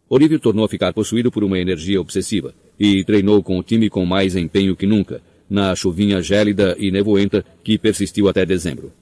Olívio 0.09 0.41
tornou 0.41 0.65
a 0.65 0.69
ficar 0.69 0.95
possuído 0.95 1.31
por 1.31 1.45
uma 1.45 1.59
energia 1.59 2.01
obsessiva 2.01 2.55
e 2.79 3.05
treinou 3.05 3.43
com 3.43 3.59
o 3.59 3.63
time 3.63 3.91
com 3.91 4.05
mais 4.07 4.37
empenho 4.37 4.77
que 4.77 4.87
nunca, 4.87 5.21
na 5.49 5.75
chuvinha 5.75 6.23
gélida 6.23 6.77
e 6.79 6.91
nevoenta 6.91 7.45
que 7.65 7.79
persistiu 7.79 8.29
até 8.29 8.45
dezembro. 8.45 8.93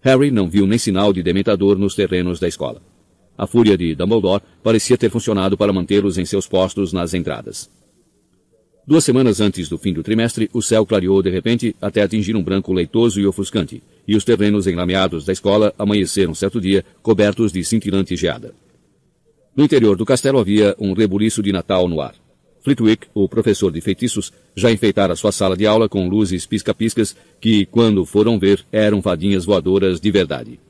Harry 0.00 0.30
não 0.30 0.48
viu 0.48 0.66
nem 0.66 0.78
sinal 0.78 1.12
de 1.12 1.22
dementador 1.22 1.78
nos 1.78 1.94
terrenos 1.94 2.40
da 2.40 2.48
escola. 2.48 2.80
A 3.36 3.46
fúria 3.46 3.76
de 3.76 3.94
Dumbledore 3.94 4.42
parecia 4.62 4.96
ter 4.96 5.10
funcionado 5.10 5.56
para 5.56 5.72
mantê-los 5.72 6.18
em 6.18 6.24
seus 6.24 6.46
postos 6.46 6.92
nas 6.92 7.14
entradas. 7.14 7.70
Duas 8.86 9.04
semanas 9.04 9.40
antes 9.40 9.68
do 9.68 9.78
fim 9.78 9.92
do 9.92 10.02
trimestre, 10.02 10.50
o 10.52 10.62
céu 10.62 10.84
clareou 10.84 11.22
de 11.22 11.30
repente 11.30 11.76
até 11.80 12.02
atingir 12.02 12.34
um 12.34 12.42
branco 12.42 12.72
leitoso 12.72 13.20
e 13.20 13.26
ofuscante, 13.26 13.82
e 14.06 14.16
os 14.16 14.24
terrenos 14.24 14.66
enlameados 14.66 15.24
da 15.24 15.32
escola 15.32 15.72
amanheceram 15.78 16.34
certo 16.34 16.60
dia 16.60 16.84
cobertos 17.02 17.52
de 17.52 17.62
cintilante 17.62 18.16
geada. 18.16 18.54
No 19.54 19.64
interior 19.64 19.96
do 19.96 20.06
castelo 20.06 20.38
havia 20.38 20.74
um 20.78 20.92
rebuliço 20.92 21.42
de 21.42 21.52
Natal 21.52 21.88
no 21.88 22.00
ar. 22.00 22.14
Flitwick, 22.62 23.06
o 23.14 23.28
professor 23.28 23.72
de 23.72 23.80
feitiços, 23.80 24.32
já 24.54 24.70
enfeitara 24.70 25.16
sua 25.16 25.32
sala 25.32 25.56
de 25.56 25.66
aula 25.66 25.88
com 25.88 26.08
luzes 26.08 26.44
pisca-piscas 26.44 27.16
que, 27.40 27.64
quando 27.66 28.04
foram 28.04 28.38
ver, 28.38 28.64
eram 28.70 29.00
fadinhas 29.00 29.44
voadoras 29.44 30.00
de 30.00 30.10
verdade. 30.10 30.60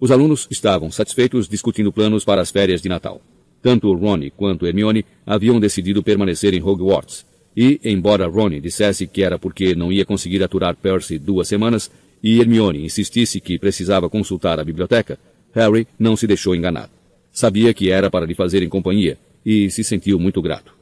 Os 0.00 0.10
alunos 0.10 0.46
estavam 0.50 0.90
satisfeitos 0.90 1.48
discutindo 1.48 1.92
planos 1.92 2.24
para 2.24 2.42
as 2.42 2.50
férias 2.50 2.82
de 2.82 2.88
Natal. 2.88 3.20
Tanto 3.62 3.92
Ron 3.94 4.28
quanto 4.36 4.66
Hermione 4.66 5.04
haviam 5.24 5.58
decidido 5.58 6.02
permanecer 6.02 6.54
em 6.54 6.62
Hogwarts, 6.62 7.24
e, 7.56 7.80
embora 7.84 8.26
Ron 8.26 8.60
dissesse 8.60 9.06
que 9.06 9.22
era 9.22 9.38
porque 9.38 9.74
não 9.74 9.90
ia 9.90 10.04
conseguir 10.04 10.42
aturar 10.42 10.76
Percy 10.76 11.18
duas 11.18 11.48
semanas, 11.48 11.90
e 12.22 12.40
Hermione 12.40 12.84
insistisse 12.84 13.40
que 13.40 13.58
precisava 13.58 14.10
consultar 14.10 14.60
a 14.60 14.64
biblioteca, 14.64 15.18
Harry 15.54 15.86
não 15.98 16.16
se 16.16 16.26
deixou 16.26 16.54
enganar. 16.54 16.90
Sabia 17.32 17.72
que 17.72 17.90
era 17.90 18.10
para 18.10 18.26
lhe 18.26 18.34
fazerem 18.34 18.68
companhia, 18.68 19.18
e 19.44 19.70
se 19.70 19.82
sentiu 19.82 20.18
muito 20.18 20.42
grato. 20.42 20.75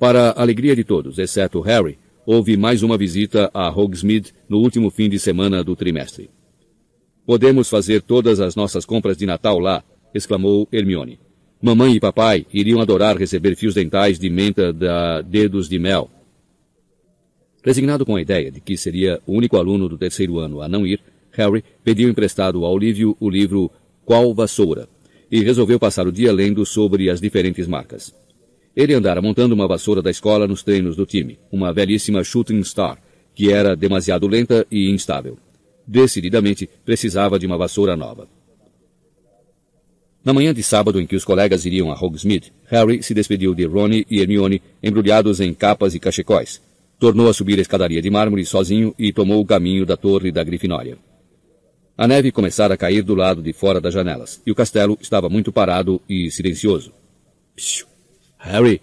Para 0.00 0.30
a 0.30 0.40
alegria 0.40 0.74
de 0.74 0.82
todos, 0.82 1.18
exceto 1.18 1.60
Harry, 1.60 1.98
houve 2.24 2.56
mais 2.56 2.82
uma 2.82 2.96
visita 2.96 3.50
a 3.52 3.68
Hogsmeade 3.68 4.32
no 4.48 4.56
último 4.56 4.90
fim 4.90 5.10
de 5.10 5.18
semana 5.18 5.62
do 5.62 5.76
trimestre. 5.76 6.30
Podemos 7.26 7.68
fazer 7.68 8.00
todas 8.00 8.40
as 8.40 8.56
nossas 8.56 8.86
compras 8.86 9.18
de 9.18 9.26
Natal 9.26 9.58
lá, 9.58 9.84
exclamou 10.14 10.66
Hermione. 10.72 11.20
Mamãe 11.60 11.96
e 11.96 12.00
papai 12.00 12.46
iriam 12.50 12.80
adorar 12.80 13.14
receber 13.18 13.54
fios 13.54 13.74
dentais 13.74 14.18
de 14.18 14.30
menta 14.30 14.72
da 14.72 15.20
Dedos 15.20 15.68
de 15.68 15.78
Mel. 15.78 16.10
Resignado 17.62 18.06
com 18.06 18.16
a 18.16 18.22
ideia 18.22 18.50
de 18.50 18.58
que 18.58 18.78
seria 18.78 19.20
o 19.26 19.34
único 19.34 19.58
aluno 19.58 19.86
do 19.86 19.98
terceiro 19.98 20.38
ano 20.38 20.62
a 20.62 20.68
não 20.68 20.86
ir, 20.86 20.98
Harry 21.32 21.62
pediu 21.84 22.08
emprestado 22.08 22.64
a 22.64 22.70
Olívio 22.70 23.18
o 23.20 23.28
livro 23.28 23.70
Qual 24.06 24.32
Vassoura 24.32 24.88
e 25.30 25.42
resolveu 25.42 25.78
passar 25.78 26.06
o 26.06 26.12
dia 26.12 26.32
lendo 26.32 26.64
sobre 26.64 27.10
as 27.10 27.20
diferentes 27.20 27.66
marcas. 27.66 28.18
Ele 28.74 28.94
andara 28.94 29.20
montando 29.20 29.54
uma 29.54 29.66
vassoura 29.66 30.00
da 30.00 30.10
escola 30.10 30.46
nos 30.46 30.62
treinos 30.62 30.96
do 30.96 31.04
time, 31.04 31.38
uma 31.50 31.72
velhíssima 31.72 32.22
Shooting 32.22 32.62
Star, 32.62 32.98
que 33.34 33.52
era 33.52 33.74
demasiado 33.74 34.26
lenta 34.26 34.66
e 34.70 34.90
instável. 34.90 35.38
Decididamente 35.86 36.68
precisava 36.84 37.38
de 37.38 37.46
uma 37.46 37.58
vassoura 37.58 37.96
nova. 37.96 38.28
Na 40.22 40.34
manhã 40.34 40.52
de 40.52 40.62
sábado 40.62 41.00
em 41.00 41.06
que 41.06 41.16
os 41.16 41.24
colegas 41.24 41.64
iriam 41.64 41.90
a 41.90 41.94
Hogsmeade, 41.94 42.52
Harry 42.66 43.02
se 43.02 43.14
despediu 43.14 43.54
de 43.54 43.64
Ronnie 43.64 44.06
e 44.10 44.20
Hermione 44.20 44.62
embrulhados 44.82 45.40
em 45.40 45.54
capas 45.54 45.94
e 45.94 45.98
cachecóis. 45.98 46.60
Tornou 46.98 47.28
a 47.28 47.32
subir 47.32 47.58
a 47.58 47.62
escadaria 47.62 48.02
de 48.02 48.10
mármore 48.10 48.44
sozinho 48.44 48.94
e 48.98 49.12
tomou 49.12 49.40
o 49.40 49.46
caminho 49.46 49.86
da 49.86 49.96
torre 49.96 50.30
da 50.30 50.44
Grifinória. 50.44 50.98
A 51.96 52.06
neve 52.06 52.30
começara 52.30 52.74
a 52.74 52.76
cair 52.76 53.02
do 53.02 53.14
lado 53.14 53.42
de 53.42 53.52
fora 53.54 53.80
das 53.80 53.94
janelas, 53.94 54.42
e 54.46 54.50
o 54.50 54.54
castelo 54.54 54.98
estava 55.00 55.28
muito 55.28 55.50
parado 55.50 56.00
e 56.08 56.30
silencioso. 56.30 56.92
Psiu. 57.56 57.89
Harry! 58.40 58.80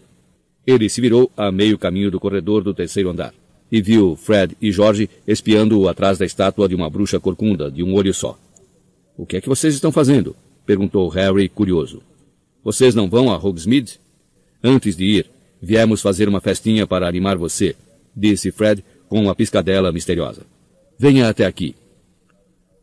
Ele 0.66 0.88
se 0.88 1.02
virou 1.02 1.32
a 1.36 1.52
meio 1.52 1.78
caminho 1.78 2.12
do 2.12 2.20
corredor 2.20 2.64
do 2.64 2.74
terceiro 2.74 3.10
andar 3.10 3.34
e 3.72 3.82
viu 3.82 4.16
Fred 4.16 4.56
e 4.62 4.72
George 4.72 5.10
espiando-o 5.28 5.88
atrás 5.90 6.18
da 6.18 6.26
estátua 6.26 6.70
de 6.70 6.76
uma 6.76 6.90
bruxa 6.90 7.20
corcunda 7.20 7.70
de 7.70 7.84
um 7.84 7.94
olho 7.94 8.14
só. 8.14 8.38
O 9.18 9.26
que 9.26 9.38
é 9.38 9.42
que 9.42 9.50
vocês 9.50 9.74
estão 9.74 9.92
fazendo? 9.92 10.36
perguntou 10.66 11.08
Harry, 11.10 11.50
curioso. 11.50 12.02
Vocês 12.64 12.94
não 12.94 13.10
vão 13.10 13.32
a 13.32 13.38
Hogsmeade? 13.38 14.00
Antes 14.64 14.96
de 14.96 15.06
ir, 15.06 15.30
viemos 15.62 16.02
fazer 16.02 16.28
uma 16.28 16.42
festinha 16.42 16.86
para 16.86 17.08
animar 17.08 17.38
você, 17.38 17.76
disse 18.16 18.52
Fred 18.52 18.84
com 19.08 19.22
uma 19.22 19.36
piscadela 19.36 19.92
misteriosa. 19.92 20.42
Venha 21.00 21.30
até 21.30 21.46
aqui. 21.46 21.76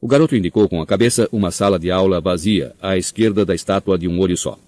O 0.01 0.09
garoto 0.09 0.37
indicou 0.37 0.69
com 0.69 0.81
a 0.81 0.87
cabeça 0.87 1.29
uma 1.31 1.51
sala 1.51 1.79
de 1.79 1.91
aula 1.91 2.21
vazia 2.21 2.75
à 2.81 2.97
esquerda 2.97 3.45
da 3.45 3.55
estátua 3.55 3.99
de 3.99 4.09
um 4.09 4.19
olho 4.19 4.37
só. 4.37 4.59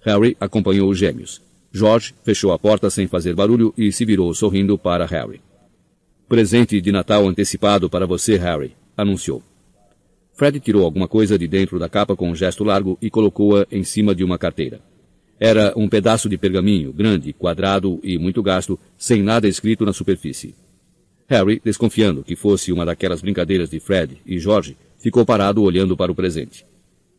Harry 0.00 0.36
acompanhou 0.40 0.88
os 0.88 0.98
gêmeos. 0.98 1.47
George 1.72 2.14
fechou 2.22 2.52
a 2.52 2.58
porta 2.58 2.88
sem 2.90 3.06
fazer 3.06 3.34
barulho 3.34 3.74
e 3.76 3.92
se 3.92 4.04
virou 4.04 4.32
sorrindo 4.34 4.78
para 4.78 5.06
Harry. 5.06 5.40
Presente 6.28 6.80
de 6.80 6.92
Natal 6.92 7.26
antecipado 7.26 7.88
para 7.88 8.06
você, 8.06 8.36
Harry, 8.36 8.74
anunciou. 8.96 9.42
Fred 10.34 10.60
tirou 10.60 10.84
alguma 10.84 11.08
coisa 11.08 11.38
de 11.38 11.48
dentro 11.48 11.78
da 11.78 11.88
capa 11.88 12.14
com 12.14 12.30
um 12.30 12.34
gesto 12.34 12.62
largo 12.62 12.96
e 13.02 13.10
colocou-a 13.10 13.66
em 13.72 13.82
cima 13.82 14.14
de 14.14 14.22
uma 14.22 14.38
carteira. 14.38 14.80
Era 15.40 15.72
um 15.76 15.88
pedaço 15.88 16.28
de 16.28 16.38
pergaminho, 16.38 16.92
grande, 16.92 17.32
quadrado 17.32 18.00
e 18.02 18.18
muito 18.18 18.42
gasto, 18.42 18.78
sem 18.96 19.22
nada 19.22 19.48
escrito 19.48 19.84
na 19.84 19.92
superfície. 19.92 20.54
Harry, 21.28 21.60
desconfiando 21.64 22.24
que 22.24 22.34
fosse 22.34 22.72
uma 22.72 22.86
daquelas 22.86 23.20
brincadeiras 23.20 23.68
de 23.68 23.78
Fred 23.78 24.18
e 24.24 24.38
George, 24.38 24.76
ficou 24.98 25.24
parado 25.26 25.62
olhando 25.62 25.96
para 25.96 26.10
o 26.10 26.14
presente. 26.14 26.64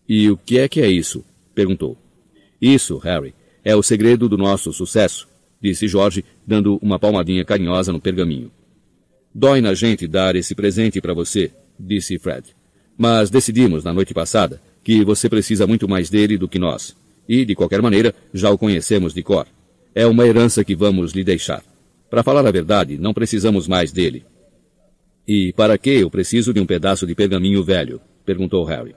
E 0.07 0.29
o 0.29 0.37
que 0.37 0.57
é 0.57 0.67
que 0.67 0.81
é 0.81 0.89
isso? 0.89 1.23
perguntou. 1.53 1.97
Isso, 2.61 2.97
Harry, 2.97 3.33
é 3.69 3.75
o 3.75 3.83
segredo 3.83 4.27
do 4.27 4.35
nosso 4.35 4.73
sucesso, 4.73 5.27
disse 5.61 5.87
George, 5.87 6.25
dando 6.45 6.79
uma 6.81 6.97
palmadinha 6.97 7.45
carinhosa 7.45 7.93
no 7.93 8.01
pergaminho. 8.01 8.51
Dói 9.33 9.61
na 9.61 9.75
gente 9.75 10.07
dar 10.07 10.35
esse 10.35 10.55
presente 10.55 10.99
para 10.99 11.13
você, 11.13 11.51
disse 11.79 12.17
Fred. 12.17 12.47
Mas 12.97 13.29
decidimos 13.29 13.83
na 13.83 13.93
noite 13.93 14.11
passada 14.11 14.59
que 14.83 15.05
você 15.05 15.29
precisa 15.29 15.67
muito 15.67 15.87
mais 15.87 16.09
dele 16.09 16.35
do 16.35 16.47
que 16.47 16.57
nós. 16.57 16.95
E, 17.27 17.45
de 17.45 17.53
qualquer 17.53 17.79
maneira, 17.79 18.11
já 18.33 18.49
o 18.49 18.57
conhecemos 18.57 19.13
de 19.13 19.21
cor. 19.21 19.45
É 19.93 20.07
uma 20.07 20.25
herança 20.25 20.63
que 20.63 20.75
vamos 20.75 21.11
lhe 21.11 21.23
deixar. 21.23 21.63
Para 22.09 22.23
falar 22.23 22.47
a 22.47 22.51
verdade, 22.51 22.97
não 22.97 23.13
precisamos 23.13 23.67
mais 23.67 23.91
dele. 23.91 24.25
E 25.27 25.53
para 25.53 25.77
que 25.77 25.91
eu 25.91 26.09
preciso 26.09 26.51
de 26.51 26.59
um 26.59 26.65
pedaço 26.65 27.05
de 27.05 27.13
pergaminho 27.13 27.63
velho? 27.63 28.01
perguntou 28.25 28.65
Harry. 28.65 28.95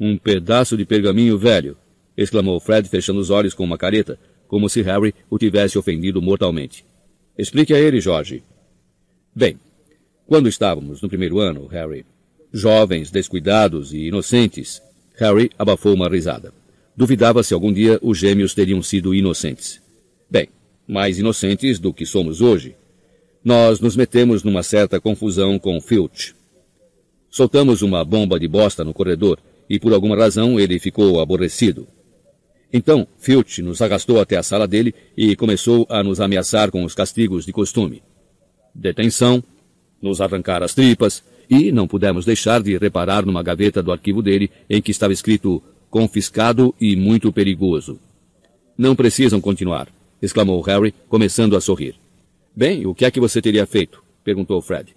Um 0.00 0.18
pedaço 0.18 0.76
de 0.76 0.84
pergaminho 0.84 1.38
velho? 1.38 1.76
Exclamou 2.18 2.60
Fred, 2.60 2.86
fechando 2.88 3.20
os 3.20 3.30
olhos 3.30 3.54
com 3.54 3.64
uma 3.64 3.78
careta, 3.78 4.18
como 4.46 4.68
se 4.68 4.82
Harry 4.82 5.14
o 5.30 5.38
tivesse 5.38 5.78
ofendido 5.78 6.20
mortalmente. 6.20 6.84
Explique 7.38 7.72
a 7.72 7.78
ele, 7.78 8.00
Jorge. 8.00 8.42
Bem, 9.34 9.58
quando 10.26 10.48
estávamos 10.48 11.00
no 11.00 11.08
primeiro 11.08 11.38
ano, 11.38 11.66
Harry, 11.68 12.04
Jovens, 12.52 13.10
descuidados 13.10 13.92
e 13.92 14.06
inocentes. 14.06 14.82
Harry 15.16 15.50
abafou 15.58 15.94
uma 15.94 16.08
risada. 16.08 16.52
Duvidava 16.96 17.42
se 17.42 17.52
algum 17.52 17.72
dia 17.72 17.98
os 18.02 18.18
gêmeos 18.18 18.54
teriam 18.54 18.82
sido 18.82 19.14
inocentes. 19.14 19.80
Bem, 20.30 20.48
mais 20.86 21.18
inocentes 21.18 21.78
do 21.78 21.92
que 21.92 22.06
somos 22.06 22.40
hoje. 22.40 22.74
Nós 23.44 23.80
nos 23.80 23.96
metemos 23.96 24.42
numa 24.42 24.62
certa 24.62 25.00
confusão 25.00 25.58
com 25.58 25.80
Filch. 25.80 26.34
Soltamos 27.30 27.82
uma 27.82 28.04
bomba 28.04 28.40
de 28.40 28.48
bosta 28.48 28.82
no 28.82 28.94
corredor 28.94 29.38
e 29.68 29.78
por 29.78 29.92
alguma 29.92 30.16
razão 30.16 30.58
ele 30.58 30.78
ficou 30.78 31.20
aborrecido. 31.20 31.86
Então, 32.72 33.06
Filch 33.18 33.62
nos 33.62 33.80
arrastou 33.80 34.20
até 34.20 34.36
a 34.36 34.42
sala 34.42 34.68
dele 34.68 34.94
e 35.16 35.34
começou 35.34 35.86
a 35.88 36.02
nos 36.02 36.20
ameaçar 36.20 36.70
com 36.70 36.84
os 36.84 36.94
castigos 36.94 37.46
de 37.46 37.52
costume. 37.52 38.02
Detenção, 38.74 39.42
nos 40.00 40.20
arrancar 40.20 40.62
as 40.62 40.74
tripas, 40.74 41.22
e 41.50 41.72
não 41.72 41.88
pudemos 41.88 42.26
deixar 42.26 42.62
de 42.62 42.76
reparar 42.76 43.24
numa 43.24 43.42
gaveta 43.42 43.82
do 43.82 43.90
arquivo 43.90 44.20
dele 44.20 44.50
em 44.68 44.82
que 44.82 44.90
estava 44.90 45.12
escrito 45.12 45.62
confiscado 45.90 46.74
e 46.78 46.94
muito 46.94 47.32
perigoso. 47.32 47.98
Não 48.76 48.94
precisam 48.94 49.40
continuar, 49.40 49.88
exclamou 50.20 50.60
Harry, 50.60 50.94
começando 51.08 51.56
a 51.56 51.60
sorrir. 51.60 51.94
Bem, 52.54 52.86
o 52.86 52.94
que 52.94 53.04
é 53.04 53.10
que 53.10 53.20
você 53.20 53.40
teria 53.40 53.66
feito? 53.66 54.02
perguntou 54.22 54.60
Fred. 54.60 54.94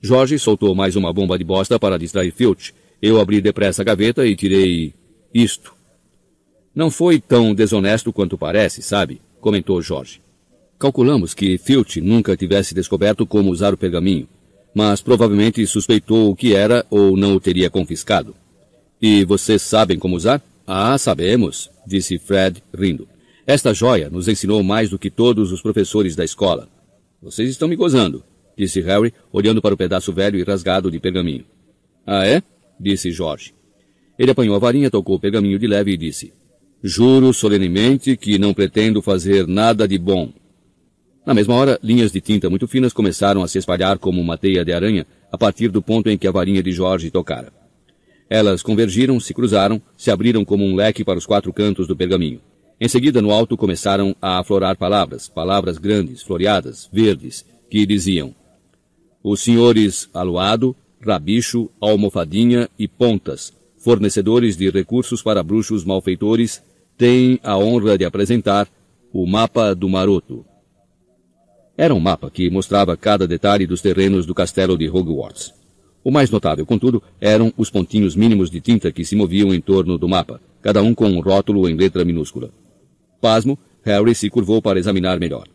Jorge 0.00 0.38
soltou 0.38 0.74
mais 0.74 0.96
uma 0.96 1.12
bomba 1.12 1.38
de 1.38 1.44
bosta 1.44 1.78
para 1.78 1.98
distrair 1.98 2.32
Filch. 2.32 2.74
Eu 3.00 3.20
abri 3.20 3.40
depressa 3.40 3.82
a 3.82 3.84
gaveta 3.84 4.26
e 4.26 4.34
tirei 4.34 4.92
isto. 5.32 5.72
Não 6.74 6.90
foi 6.90 7.20
tão 7.20 7.54
desonesto 7.54 8.12
quanto 8.12 8.38
parece, 8.38 8.82
sabe? 8.82 9.20
comentou 9.40 9.82
Jorge. 9.82 10.22
Calculamos 10.78 11.34
que 11.34 11.58
Filch 11.58 12.00
nunca 12.00 12.36
tivesse 12.36 12.74
descoberto 12.74 13.26
como 13.26 13.50
usar 13.50 13.74
o 13.74 13.76
pergaminho, 13.76 14.28
mas 14.74 15.02
provavelmente 15.02 15.66
suspeitou 15.66 16.30
o 16.30 16.36
que 16.36 16.54
era 16.54 16.86
ou 16.90 17.16
não 17.16 17.34
o 17.34 17.40
teria 17.40 17.68
confiscado. 17.68 18.34
E 19.00 19.24
vocês 19.24 19.60
sabem 19.62 19.98
como 19.98 20.16
usar? 20.16 20.40
Ah, 20.66 20.96
sabemos, 20.96 21.70
disse 21.86 22.18
Fred, 22.18 22.62
rindo. 22.72 23.06
Esta 23.46 23.74
joia 23.74 24.08
nos 24.08 24.28
ensinou 24.28 24.62
mais 24.62 24.90
do 24.90 24.98
que 24.98 25.10
todos 25.10 25.52
os 25.52 25.60
professores 25.60 26.16
da 26.16 26.24
escola. 26.24 26.68
Vocês 27.20 27.50
estão 27.50 27.68
me 27.68 27.76
gozando, 27.76 28.24
disse 28.56 28.80
Harry, 28.80 29.12
olhando 29.32 29.60
para 29.60 29.74
o 29.74 29.76
pedaço 29.76 30.12
velho 30.12 30.38
e 30.38 30.42
rasgado 30.42 30.90
de 30.90 30.98
pergaminho. 30.98 31.44
Ah, 32.06 32.26
é? 32.26 32.42
disse 32.80 33.10
Jorge. 33.10 33.54
Ele 34.18 34.30
apanhou 34.30 34.54
a 34.56 34.58
varinha, 34.58 34.90
tocou 34.90 35.16
o 35.16 35.20
pergaminho 35.20 35.58
de 35.58 35.66
leve 35.66 35.92
e 35.92 35.96
disse: 35.96 36.32
Juro 36.84 37.32
solenemente 37.32 38.16
que 38.16 38.38
não 38.38 38.52
pretendo 38.52 39.00
fazer 39.00 39.46
nada 39.46 39.86
de 39.86 39.96
bom. 39.96 40.32
Na 41.24 41.32
mesma 41.32 41.54
hora, 41.54 41.78
linhas 41.80 42.10
de 42.10 42.20
tinta 42.20 42.50
muito 42.50 42.66
finas 42.66 42.92
começaram 42.92 43.40
a 43.44 43.46
se 43.46 43.56
espalhar 43.56 43.98
como 43.98 44.20
uma 44.20 44.36
teia 44.36 44.64
de 44.64 44.72
aranha 44.72 45.06
a 45.30 45.38
partir 45.38 45.68
do 45.68 45.80
ponto 45.80 46.10
em 46.10 46.18
que 46.18 46.26
a 46.26 46.32
varinha 46.32 46.60
de 46.60 46.72
Jorge 46.72 47.08
tocara. 47.08 47.52
Elas 48.28 48.64
convergiram, 48.64 49.20
se 49.20 49.32
cruzaram, 49.32 49.80
se 49.96 50.10
abriram 50.10 50.44
como 50.44 50.64
um 50.64 50.74
leque 50.74 51.04
para 51.04 51.18
os 51.18 51.24
quatro 51.24 51.52
cantos 51.52 51.86
do 51.86 51.94
pergaminho. 51.94 52.40
Em 52.80 52.88
seguida, 52.88 53.22
no 53.22 53.30
alto, 53.30 53.56
começaram 53.56 54.16
a 54.20 54.40
aflorar 54.40 54.76
palavras, 54.76 55.28
palavras 55.28 55.78
grandes, 55.78 56.20
floreadas, 56.20 56.90
verdes, 56.92 57.46
que 57.70 57.86
diziam: 57.86 58.34
Os 59.22 59.40
senhores 59.40 60.08
Aluado, 60.12 60.74
Rabicho, 61.00 61.70
Almofadinha 61.80 62.68
e 62.76 62.88
Pontas, 62.88 63.52
fornecedores 63.78 64.56
de 64.56 64.68
recursos 64.68 65.22
para 65.22 65.44
bruxos 65.44 65.84
malfeitores, 65.84 66.60
têm 66.96 67.38
a 67.42 67.56
honra 67.56 67.96
de 67.96 68.04
apresentar 68.04 68.68
o 69.12 69.26
mapa 69.26 69.74
do 69.74 69.88
Maroto. 69.88 70.44
Era 71.76 71.94
um 71.94 72.00
mapa 72.00 72.30
que 72.30 72.50
mostrava 72.50 72.96
cada 72.96 73.26
detalhe 73.26 73.66
dos 73.66 73.80
terrenos 73.80 74.26
do 74.26 74.34
castelo 74.34 74.76
de 74.76 74.88
Hogwarts. 74.88 75.52
O 76.04 76.10
mais 76.10 76.30
notável, 76.30 76.66
contudo, 76.66 77.02
eram 77.20 77.52
os 77.56 77.70
pontinhos 77.70 78.16
mínimos 78.16 78.50
de 78.50 78.60
tinta 78.60 78.90
que 78.90 79.04
se 79.04 79.14
moviam 79.14 79.54
em 79.54 79.60
torno 79.60 79.96
do 79.96 80.08
mapa, 80.08 80.40
cada 80.60 80.82
um 80.82 80.94
com 80.94 81.06
um 81.06 81.20
rótulo 81.20 81.68
em 81.68 81.74
letra 81.74 82.04
minúscula. 82.04 82.50
Pasmo, 83.20 83.58
Harry 83.84 84.14
se 84.14 84.28
curvou 84.28 84.60
para 84.60 84.78
examinar 84.78 85.18
melhor. 85.18 85.46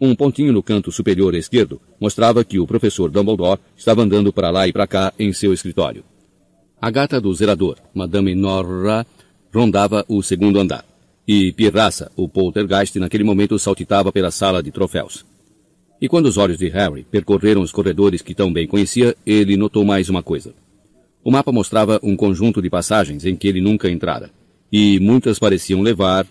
Um 0.00 0.14
pontinho 0.14 0.52
no 0.52 0.62
canto 0.62 0.92
superior 0.92 1.34
esquerdo 1.34 1.80
mostrava 2.00 2.44
que 2.44 2.58
o 2.58 2.66
professor 2.66 3.10
Dumbledore 3.10 3.60
estava 3.76 4.02
andando 4.02 4.32
para 4.32 4.50
lá 4.50 4.68
e 4.68 4.72
para 4.72 4.86
cá 4.86 5.12
em 5.18 5.32
seu 5.32 5.52
escritório. 5.52 6.04
A 6.80 6.90
gata 6.90 7.20
do 7.20 7.34
zerador, 7.34 7.78
Madame 7.92 8.34
Norra, 8.34 9.04
rondava 9.58 10.04
o 10.08 10.22
segundo 10.22 10.60
andar. 10.60 10.84
E 11.26 11.52
Pirraça, 11.52 12.12
o 12.16 12.28
poltergeist, 12.28 12.96
naquele 12.98 13.24
momento 13.24 13.58
saltitava 13.58 14.12
pela 14.12 14.30
sala 14.30 14.62
de 14.62 14.70
troféus. 14.70 15.26
E 16.00 16.08
quando 16.08 16.26
os 16.26 16.38
olhos 16.38 16.58
de 16.58 16.68
Harry 16.68 17.04
percorreram 17.10 17.60
os 17.60 17.72
corredores 17.72 18.22
que 18.22 18.36
tão 18.36 18.52
bem 18.52 18.68
conhecia, 18.68 19.16
ele 19.26 19.56
notou 19.56 19.84
mais 19.84 20.08
uma 20.08 20.22
coisa. 20.22 20.54
O 21.24 21.30
mapa 21.30 21.50
mostrava 21.50 21.98
um 22.04 22.16
conjunto 22.16 22.62
de 22.62 22.70
passagens 22.70 23.24
em 23.24 23.34
que 23.34 23.48
ele 23.48 23.60
nunca 23.60 23.90
entrara, 23.90 24.30
e 24.72 25.00
muitas 25.00 25.40
pareciam 25.40 25.82
levar 25.82 26.24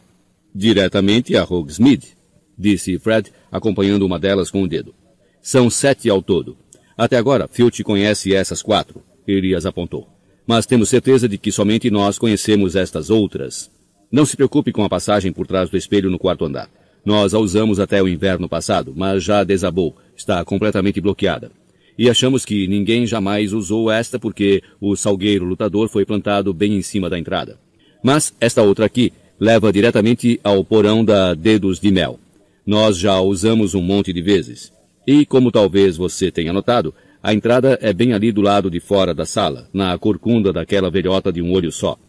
diretamente 0.56 1.36
a 1.36 1.44
Hogsmeade, 1.44 2.18
disse 2.58 2.98
Fred, 2.98 3.32
acompanhando 3.52 4.06
uma 4.06 4.18
delas 4.18 4.50
com 4.50 4.64
o 4.64 4.68
dedo. 4.68 4.96
São 5.42 5.70
sete 5.70 6.10
ao 6.10 6.22
todo. 6.22 6.58
Até 6.98 7.18
agora, 7.18 7.48
Filch 7.48 7.84
conhece 7.84 8.34
essas 8.34 8.62
quatro, 8.62 9.04
ele 9.28 9.54
as 9.54 9.66
apontou. 9.66 10.17
Mas 10.48 10.66
temos 10.66 10.88
certeza 10.88 11.28
de 11.28 11.38
que 11.38 11.52
somente 11.52 11.92
nós 11.92 12.18
conhecemos 12.18 12.76
estas 12.78 13.10
outras. 13.10 13.70
Não 14.10 14.26
se 14.26 14.38
preocupe 14.38 14.72
com 14.72 14.86
a 14.86 14.90
passagem 14.90 15.34
por 15.34 15.46
trás 15.46 15.70
do 15.70 15.76
espelho 15.76 16.10
no 16.10 16.18
quarto 16.18 16.46
andar. 16.46 16.70
Nós 17.06 17.34
a 17.34 17.40
usamos 17.40 17.80
até 17.80 18.02
o 18.02 18.08
inverno 18.08 18.48
passado, 18.48 18.94
mas 18.96 19.24
já 19.24 19.44
desabou, 19.44 19.96
está 20.16 20.44
completamente 20.46 21.02
bloqueada. 21.02 21.52
E 21.98 22.10
achamos 22.10 22.46
que 22.46 22.68
ninguém 22.68 23.06
jamais 23.06 23.52
usou 23.52 23.92
esta 23.92 24.18
porque 24.18 24.64
o 24.80 24.96
salgueiro 24.96 25.44
lutador 25.44 25.90
foi 25.90 26.06
plantado 26.06 26.54
bem 26.54 26.78
em 26.78 26.82
cima 26.82 27.10
da 27.10 27.20
entrada. 27.20 27.60
Mas 28.02 28.34
esta 28.40 28.62
outra 28.62 28.86
aqui 28.86 29.12
leva 29.40 29.72
diretamente 29.72 30.40
ao 30.44 30.64
porão 30.64 31.04
da 31.04 31.34
Dedos 31.34 31.80
de 31.80 31.92
Mel. 31.92 32.20
Nós 32.66 32.98
já 32.98 33.14
a 33.14 33.22
usamos 33.22 33.74
um 33.74 33.82
monte 33.82 34.14
de 34.14 34.22
vezes. 34.22 34.72
E 35.06 35.26
como 35.26 35.52
talvez 35.52 35.98
você 35.98 36.30
tenha 36.30 36.54
notado, 36.54 36.94
a 37.28 37.34
entrada 37.34 37.78
é 37.82 37.92
bem 37.92 38.14
ali 38.14 38.32
do 38.32 38.40
lado 38.40 38.72
de 38.72 38.80
fora 38.80 39.14
da 39.14 39.26
sala, 39.26 39.70
na 39.74 39.98
corcunda 39.98 40.54
daquela 40.54 40.90
velhota 40.90 41.30
de 41.30 41.42
um 41.42 41.52
olho 41.52 41.74
só. 41.74 42.00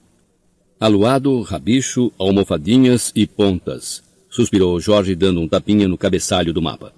Aluado, 0.79 1.41
rabicho, 1.41 2.13
almofadinhas 2.17 3.11
e 3.17 3.27
pontas 3.27 4.01
suspirou 4.31 4.79
Jorge 4.79 5.17
dando 5.17 5.41
um 5.41 5.49
tapinha 5.49 5.89
no 5.89 5.99
cabeçalho 5.99 6.53
do 6.53 6.63
mapa. 6.63 6.95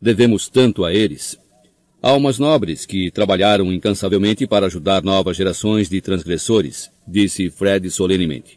Devemos 0.00 0.48
tanto 0.48 0.84
a 0.84 0.94
eles. 0.94 1.36
Almas 2.00 2.38
nobres 2.38 2.86
que 2.86 3.10
trabalharam 3.10 3.72
incansavelmente 3.72 4.46
para 4.46 4.66
ajudar 4.66 5.02
novas 5.02 5.36
gerações 5.36 5.88
de 5.88 6.00
transgressores, 6.00 6.92
disse 7.08 7.50
Fred 7.50 7.90
solenemente. 7.90 8.56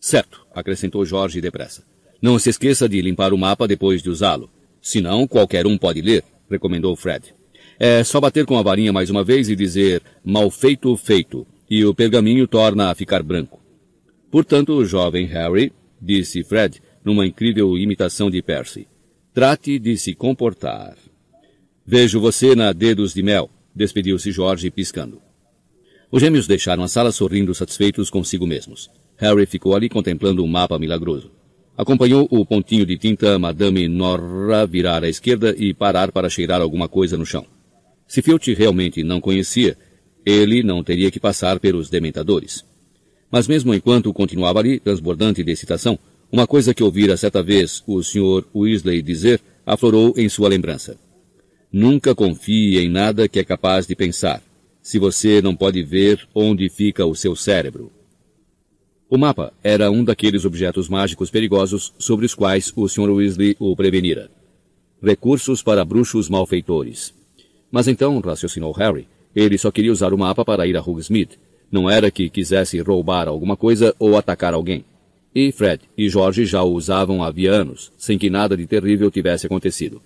Certo, 0.00 0.44
acrescentou 0.52 1.04
Jorge 1.04 1.40
depressa. 1.40 1.84
Não 2.20 2.36
se 2.40 2.50
esqueça 2.50 2.88
de 2.88 3.00
limpar 3.00 3.32
o 3.32 3.38
mapa 3.38 3.68
depois 3.68 4.02
de 4.02 4.10
usá-lo. 4.10 4.50
Senão, 4.82 5.28
qualquer 5.28 5.64
um 5.64 5.78
pode 5.78 6.00
ler, 6.00 6.24
recomendou 6.50 6.96
Fred. 6.96 7.37
É 7.80 8.02
só 8.02 8.20
bater 8.20 8.44
com 8.44 8.58
a 8.58 8.62
varinha 8.62 8.92
mais 8.92 9.08
uma 9.08 9.22
vez 9.22 9.48
e 9.48 9.54
dizer 9.54 10.02
mal 10.24 10.50
feito, 10.50 10.96
feito, 10.96 11.46
e 11.70 11.84
o 11.84 11.94
pergaminho 11.94 12.48
torna 12.48 12.90
a 12.90 12.94
ficar 12.94 13.22
branco. 13.22 13.60
Portanto, 14.32 14.84
jovem 14.84 15.26
Harry, 15.26 15.72
disse 16.02 16.42
Fred, 16.42 16.82
numa 17.04 17.24
incrível 17.24 17.78
imitação 17.78 18.30
de 18.30 18.42
Percy. 18.42 18.88
Trate 19.32 19.78
de 19.78 19.96
se 19.96 20.12
comportar. 20.12 20.96
Vejo 21.86 22.20
você 22.20 22.56
na 22.56 22.72
Dedos 22.72 23.14
de 23.14 23.22
Mel, 23.22 23.48
despediu-se 23.72 24.32
Jorge 24.32 24.70
piscando. 24.72 25.22
Os 26.10 26.20
gêmeos 26.20 26.48
deixaram 26.48 26.82
a 26.82 26.88
sala 26.88 27.12
sorrindo 27.12 27.54
satisfeitos 27.54 28.10
consigo 28.10 28.46
mesmos. 28.46 28.90
Harry 29.16 29.46
ficou 29.46 29.76
ali 29.76 29.88
contemplando 29.88 30.42
o 30.42 30.46
um 30.46 30.48
mapa 30.48 30.78
milagroso. 30.80 31.30
Acompanhou 31.76 32.26
o 32.28 32.44
pontinho 32.44 32.84
de 32.84 32.98
tinta 32.98 33.38
Madame 33.38 33.86
Norra 33.86 34.66
virar 34.66 35.04
à 35.04 35.08
esquerda 35.08 35.54
e 35.56 35.72
parar 35.72 36.10
para 36.10 36.28
cheirar 36.28 36.60
alguma 36.60 36.88
coisa 36.88 37.16
no 37.16 37.24
chão. 37.24 37.46
Se 38.08 38.22
Filch 38.22 38.54
realmente 38.54 39.04
não 39.04 39.20
conhecia, 39.20 39.76
ele 40.24 40.62
não 40.62 40.82
teria 40.82 41.10
que 41.10 41.20
passar 41.20 41.60
pelos 41.60 41.90
dementadores. 41.90 42.64
Mas 43.30 43.46
mesmo 43.46 43.74
enquanto 43.74 44.12
continuava 44.14 44.58
ali, 44.58 44.80
transbordante 44.80 45.44
de 45.44 45.52
excitação, 45.52 45.98
uma 46.32 46.46
coisa 46.46 46.72
que 46.72 46.82
ouvira 46.82 47.16
certa 47.16 47.42
vez 47.42 47.82
o 47.86 48.02
Sr. 48.02 48.44
Weasley 48.54 49.02
dizer 49.02 49.40
aflorou 49.64 50.14
em 50.16 50.28
sua 50.28 50.48
lembrança. 50.48 50.98
Nunca 51.70 52.14
confie 52.14 52.78
em 52.78 52.88
nada 52.88 53.28
que 53.28 53.38
é 53.38 53.44
capaz 53.44 53.86
de 53.86 53.94
pensar, 53.94 54.42
se 54.82 54.98
você 54.98 55.42
não 55.42 55.54
pode 55.54 55.82
ver 55.82 56.26
onde 56.34 56.70
fica 56.70 57.04
o 57.04 57.14
seu 57.14 57.36
cérebro. 57.36 57.92
O 59.10 59.18
mapa 59.18 59.52
era 59.62 59.90
um 59.90 60.02
daqueles 60.02 60.46
objetos 60.46 60.88
mágicos 60.88 61.30
perigosos 61.30 61.92
sobre 61.98 62.24
os 62.24 62.34
quais 62.34 62.72
o 62.74 62.88
Sr. 62.88 63.10
Weasley 63.10 63.56
o 63.58 63.76
prevenira. 63.76 64.30
Recursos 65.02 65.62
para 65.62 65.84
bruxos 65.84 66.28
malfeitores. 66.28 67.17
Mas 67.70 67.88
então, 67.88 68.18
raciocinou 68.20 68.72
Harry, 68.72 69.06
ele 69.34 69.58
só 69.58 69.70
queria 69.70 69.92
usar 69.92 70.12
o 70.12 70.18
mapa 70.18 70.44
para 70.44 70.66
ir 70.66 70.76
a 70.76 70.80
Hogsmeade. 70.80 71.38
Não 71.70 71.88
era 71.88 72.10
que 72.10 72.30
quisesse 72.30 72.80
roubar 72.80 73.28
alguma 73.28 73.56
coisa 73.56 73.94
ou 73.98 74.16
atacar 74.16 74.54
alguém. 74.54 74.84
E 75.34 75.52
Fred 75.52 75.82
e 75.96 76.08
George 76.08 76.46
já 76.46 76.62
o 76.62 76.72
usavam 76.72 77.22
havia 77.22 77.52
anos, 77.52 77.92
sem 77.98 78.18
que 78.18 78.30
nada 78.30 78.56
de 78.56 78.66
terrível 78.66 79.10
tivesse 79.10 79.46
acontecido. 79.46 80.00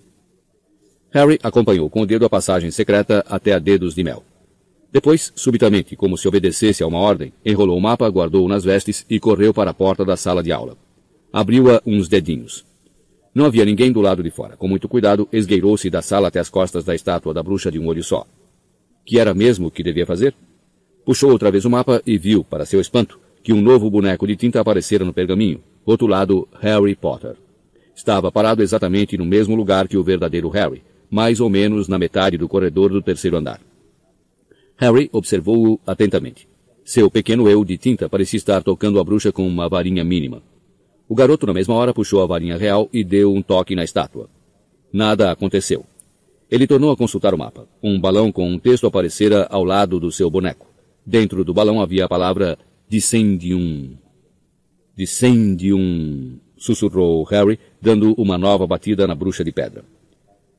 Harry 1.12 1.38
acompanhou 1.42 1.88
com 1.88 2.00
o 2.00 2.06
dedo 2.06 2.24
a 2.24 2.30
passagem 2.30 2.70
secreta 2.70 3.24
até 3.28 3.52
a 3.52 3.58
dedos 3.58 3.94
de 3.94 4.02
mel. 4.02 4.24
Depois, 4.90 5.32
subitamente, 5.34 5.96
como 5.96 6.18
se 6.18 6.28
obedecesse 6.28 6.82
a 6.82 6.86
uma 6.86 6.98
ordem, 6.98 7.32
enrolou 7.44 7.78
o 7.78 7.80
mapa, 7.80 8.08
guardou-o 8.08 8.48
nas 8.48 8.64
vestes 8.64 9.06
e 9.08 9.20
correu 9.20 9.54
para 9.54 9.70
a 9.70 9.74
porta 9.74 10.04
da 10.04 10.16
sala 10.16 10.42
de 10.42 10.52
aula. 10.52 10.76
Abriu-a 11.32 11.80
uns 11.86 12.08
dedinhos. 12.08 12.64
Não 13.34 13.46
havia 13.46 13.64
ninguém 13.64 13.90
do 13.90 14.00
lado 14.00 14.22
de 14.22 14.30
fora. 14.30 14.56
Com 14.56 14.68
muito 14.68 14.88
cuidado, 14.88 15.26
esgueirou-se 15.32 15.88
da 15.88 16.02
sala 16.02 16.28
até 16.28 16.38
as 16.38 16.50
costas 16.50 16.84
da 16.84 16.94
estátua 16.94 17.32
da 17.32 17.42
bruxa 17.42 17.70
de 17.70 17.78
um 17.78 17.86
olho 17.86 18.04
só. 18.04 18.26
Que 19.06 19.18
era 19.18 19.32
mesmo 19.32 19.68
o 19.68 19.70
que 19.70 19.82
devia 19.82 20.04
fazer? 20.04 20.34
Puxou 21.04 21.30
outra 21.30 21.50
vez 21.50 21.64
o 21.64 21.70
mapa 21.70 22.02
e 22.06 22.18
viu, 22.18 22.44
para 22.44 22.66
seu 22.66 22.80
espanto, 22.80 23.18
que 23.42 23.52
um 23.52 23.60
novo 23.60 23.90
boneco 23.90 24.26
de 24.26 24.36
tinta 24.36 24.60
aparecera 24.60 25.04
no 25.04 25.12
pergaminho, 25.12 25.60
rotulado 25.84 26.46
Harry 26.60 26.94
Potter. 26.94 27.36
Estava 27.94 28.30
parado 28.30 28.62
exatamente 28.62 29.16
no 29.16 29.24
mesmo 29.24 29.56
lugar 29.56 29.88
que 29.88 29.96
o 29.96 30.04
verdadeiro 30.04 30.48
Harry, 30.50 30.82
mais 31.10 31.40
ou 31.40 31.50
menos 31.50 31.88
na 31.88 31.98
metade 31.98 32.38
do 32.38 32.48
corredor 32.48 32.90
do 32.90 33.02
terceiro 33.02 33.36
andar. 33.36 33.60
Harry 34.76 35.08
observou-o 35.12 35.80
atentamente. 35.86 36.48
Seu 36.84 37.10
pequeno 37.10 37.48
eu 37.48 37.64
de 37.64 37.78
tinta 37.78 38.08
parecia 38.08 38.36
estar 38.36 38.62
tocando 38.62 38.98
a 38.98 39.04
bruxa 39.04 39.32
com 39.32 39.46
uma 39.46 39.68
varinha 39.68 40.04
mínima. 40.04 40.42
O 41.12 41.14
garoto, 41.14 41.46
na 41.46 41.52
mesma 41.52 41.74
hora, 41.74 41.92
puxou 41.92 42.22
a 42.22 42.26
varinha 42.26 42.56
real 42.56 42.88
e 42.90 43.04
deu 43.04 43.34
um 43.34 43.42
toque 43.42 43.76
na 43.76 43.84
estátua. 43.84 44.30
Nada 44.90 45.30
aconteceu. 45.30 45.84
Ele 46.50 46.66
tornou 46.66 46.90
a 46.90 46.96
consultar 46.96 47.34
o 47.34 47.38
mapa. 47.38 47.68
Um 47.82 48.00
balão 48.00 48.32
com 48.32 48.48
um 48.48 48.58
texto 48.58 48.86
aparecera 48.86 49.46
ao 49.50 49.62
lado 49.62 50.00
do 50.00 50.10
seu 50.10 50.30
boneco. 50.30 50.66
Dentro 51.04 51.44
do 51.44 51.52
balão 51.52 51.82
havia 51.82 52.06
a 52.06 52.08
palavra 52.08 52.56
Dissendium. 52.88 53.90
Dissendium, 54.96 56.38
sussurrou 56.56 57.24
Harry, 57.24 57.60
dando 57.78 58.14
uma 58.14 58.38
nova 58.38 58.66
batida 58.66 59.06
na 59.06 59.14
bruxa 59.14 59.44
de 59.44 59.52
pedra. 59.52 59.84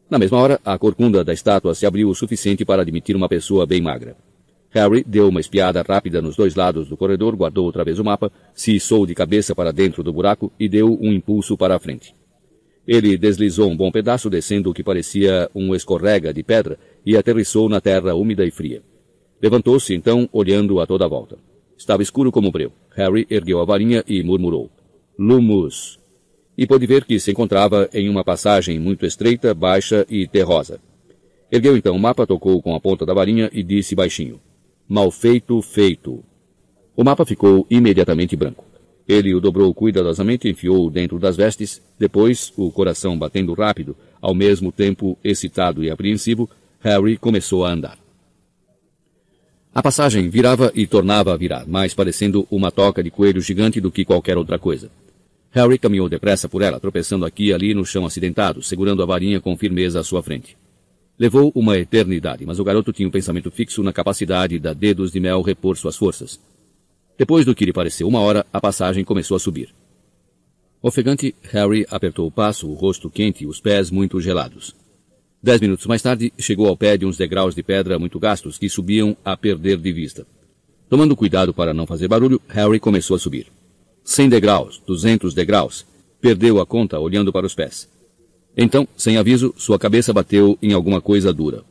Na 0.07 0.19
mesma 0.19 0.37
hora, 0.37 0.61
a 0.63 0.77
corcunda 0.77 1.23
da 1.23 1.33
estátua 1.33 1.73
se 1.73 1.87
abriu 1.87 2.09
o 2.09 2.13
suficiente 2.13 2.63
para 2.63 2.83
admitir 2.83 3.15
uma 3.15 3.27
pessoa 3.27 3.65
bem 3.65 3.81
magra. 3.81 4.15
Harry 4.73 5.03
deu 5.07 5.29
uma 5.29 5.39
espiada 5.39 5.83
rápida 5.87 6.19
nos 6.19 6.35
dois 6.35 6.55
lados 6.55 6.89
do 6.89 6.97
corredor, 6.97 7.35
guardou 7.35 7.63
outra 7.63 7.83
vez 7.83 7.99
o 7.99 8.03
mapa, 8.03 8.31
se 8.55 8.75
içou 8.75 9.05
de 9.05 9.13
cabeça 9.13 9.53
para 9.53 9.71
dentro 9.71 10.01
do 10.01 10.11
buraco 10.11 10.51
e 10.59 10.67
deu 10.67 10.97
um 10.99 11.13
impulso 11.13 11.55
para 11.55 11.75
a 11.75 11.79
frente. 11.79 12.15
Ele 12.87 13.15
deslizou 13.15 13.69
um 13.69 13.77
bom 13.77 13.91
pedaço 13.91 14.31
descendo 14.31 14.71
o 14.71 14.73
que 14.73 14.83
parecia 14.83 15.47
um 15.53 15.75
escorrega 15.75 16.33
de 16.33 16.41
pedra 16.41 16.79
e 17.05 17.15
aterrissou 17.15 17.69
na 17.69 17.79
terra 17.79 18.15
úmida 18.15 18.43
e 18.43 18.49
fria. 18.49 18.81
Levantou-se 19.39 19.93
então, 19.93 20.27
olhando 20.33 20.79
a 20.79 20.87
toda 20.87 21.05
a 21.05 21.07
volta. 21.07 21.37
Estava 21.77 22.01
escuro 22.01 22.31
como 22.31 22.51
breu. 22.51 22.71
Harry 22.95 23.27
ergueu 23.29 23.61
a 23.61 23.65
varinha 23.65 24.03
e 24.07 24.23
murmurou. 24.23 24.71
Lumus. 25.19 25.99
E 26.57 26.65
pôde 26.65 26.87
ver 26.87 27.05
que 27.05 27.19
se 27.19 27.29
encontrava 27.29 27.87
em 27.93 28.09
uma 28.09 28.23
passagem 28.23 28.79
muito 28.79 29.05
estreita, 29.05 29.53
baixa 29.53 30.03
e 30.09 30.27
terrosa. 30.27 30.79
Ergueu 31.51 31.77
então 31.77 31.95
o 31.95 31.99
mapa, 31.99 32.25
tocou 32.25 32.59
com 32.59 32.75
a 32.75 32.79
ponta 32.79 33.05
da 33.05 33.13
varinha 33.13 33.51
e 33.53 33.61
disse 33.61 33.93
baixinho. 33.93 34.39
Mal 34.93 35.09
feito, 35.09 35.59
feito. 35.59 36.23
O 36.95 37.03
mapa 37.03 37.25
ficou 37.25 37.65
imediatamente 37.67 38.35
branco. 38.35 38.63
Ele 39.07 39.33
o 39.33 39.41
dobrou 39.41 39.73
cuidadosamente, 39.73 40.47
enfiou-o 40.47 40.91
dentro 40.91 41.17
das 41.17 41.35
vestes, 41.35 41.81
depois, 41.97 42.53
o 42.55 42.71
coração 42.71 43.17
batendo 43.17 43.55
rápido, 43.55 43.97
ao 44.21 44.35
mesmo 44.35 44.71
tempo 44.71 45.17
excitado 45.23 45.83
e 45.83 45.89
apreensivo, 45.89 46.47
Harry 46.79 47.17
começou 47.17 47.65
a 47.65 47.71
andar. 47.71 47.97
A 49.73 49.81
passagem 49.81 50.29
virava 50.29 50.71
e 50.75 50.85
tornava 50.85 51.33
a 51.33 51.37
virar, 51.37 51.65
mais 51.65 51.95
parecendo 51.95 52.47
uma 52.51 52.69
toca 52.69 53.01
de 53.01 53.09
coelho 53.09 53.41
gigante 53.41 53.81
do 53.81 53.89
que 53.89 54.05
qualquer 54.05 54.37
outra 54.37 54.59
coisa. 54.59 54.91
Harry 55.49 55.79
caminhou 55.79 56.07
depressa 56.07 56.47
por 56.47 56.61
ela, 56.61 56.79
tropeçando 56.79 57.25
aqui 57.25 57.45
e 57.45 57.53
ali 57.55 57.73
no 57.73 57.83
chão 57.83 58.05
acidentado, 58.05 58.61
segurando 58.61 59.01
a 59.01 59.07
varinha 59.07 59.41
com 59.41 59.57
firmeza 59.57 60.01
à 60.01 60.03
sua 60.03 60.21
frente. 60.21 60.55
Levou 61.17 61.51
uma 61.53 61.77
eternidade, 61.77 62.45
mas 62.45 62.59
o 62.59 62.63
garoto 62.63 62.91
tinha 62.91 63.07
um 63.07 63.11
pensamento 63.11 63.51
fixo 63.51 63.83
na 63.83 63.93
capacidade 63.93 64.57
da 64.57 64.73
Dedos 64.73 65.11
de 65.11 65.19
Mel 65.19 65.41
repor 65.41 65.77
suas 65.77 65.95
forças. 65.95 66.39
Depois 67.17 67.45
do 67.45 67.53
que 67.53 67.65
lhe 67.65 67.73
pareceu 67.73 68.07
uma 68.07 68.19
hora, 68.19 68.45
a 68.51 68.59
passagem 68.59 69.03
começou 69.03 69.37
a 69.37 69.39
subir. 69.39 69.73
Ofegante, 70.81 71.35
Harry 71.43 71.85
apertou 71.89 72.27
o 72.27 72.31
passo, 72.31 72.67
o 72.67 72.73
rosto 72.73 73.09
quente 73.09 73.43
e 73.43 73.47
os 73.47 73.61
pés 73.61 73.91
muito 73.91 74.19
gelados. 74.19 74.75
Dez 75.41 75.61
minutos 75.61 75.85
mais 75.85 76.01
tarde, 76.01 76.33
chegou 76.37 76.67
ao 76.67 76.75
pé 76.75 76.97
de 76.97 77.05
uns 77.05 77.15
degraus 77.15 77.53
de 77.53 77.61
pedra 77.61 77.99
muito 77.99 78.19
gastos 78.19 78.57
que 78.57 78.67
subiam 78.67 79.15
a 79.23 79.37
perder 79.37 79.77
de 79.77 79.91
vista. 79.91 80.25
Tomando 80.89 81.15
cuidado 81.15 81.53
para 81.53 81.73
não 81.73 81.85
fazer 81.85 82.07
barulho, 82.07 82.41
Harry 82.47 82.79
começou 82.79 83.15
a 83.15 83.19
subir. 83.19 83.47
Cem 84.03 84.27
degraus, 84.27 84.81
duzentos 84.85 85.33
degraus. 85.33 85.85
Perdeu 86.19 86.59
a 86.59 86.65
conta 86.65 86.99
olhando 86.99 87.31
para 87.31 87.45
os 87.45 87.53
pés. 87.53 87.89
Então, 88.55 88.87
sem 88.95 89.17
aviso, 89.17 89.53
sua 89.57 89.79
cabeça 89.79 90.13
bateu 90.13 90.57
em 90.61 90.73
alguma 90.73 91.01
coisa 91.01 91.33
dura. 91.33 91.63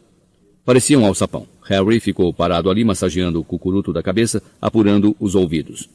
Parecia 0.64 0.98
um 0.98 1.06
alçapão. 1.06 1.46
Harry 1.64 2.00
ficou 2.00 2.32
parado 2.32 2.70
ali 2.70 2.84
massageando 2.84 3.40
o 3.40 3.44
cucuruto 3.44 3.92
da 3.92 4.02
cabeça, 4.02 4.42
apurando 4.60 5.16
os 5.18 5.34
ouvidos. 5.34 5.88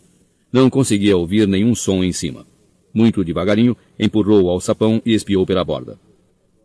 Não 0.52 0.69
conseguia 0.69 1.17
ouvir 1.17 1.47
nenhum 1.47 1.76
som 1.76 2.04
em 2.04 2.12
cima. 2.12 2.45
Muito 2.93 3.23
devagarinho, 3.23 3.76
empurrou 4.00 4.43
o 4.43 4.50
alçapão 4.50 5.02
e 5.06 5.13
espiou 5.13 5.45
pela 5.45 5.63
borda. 5.63 6.00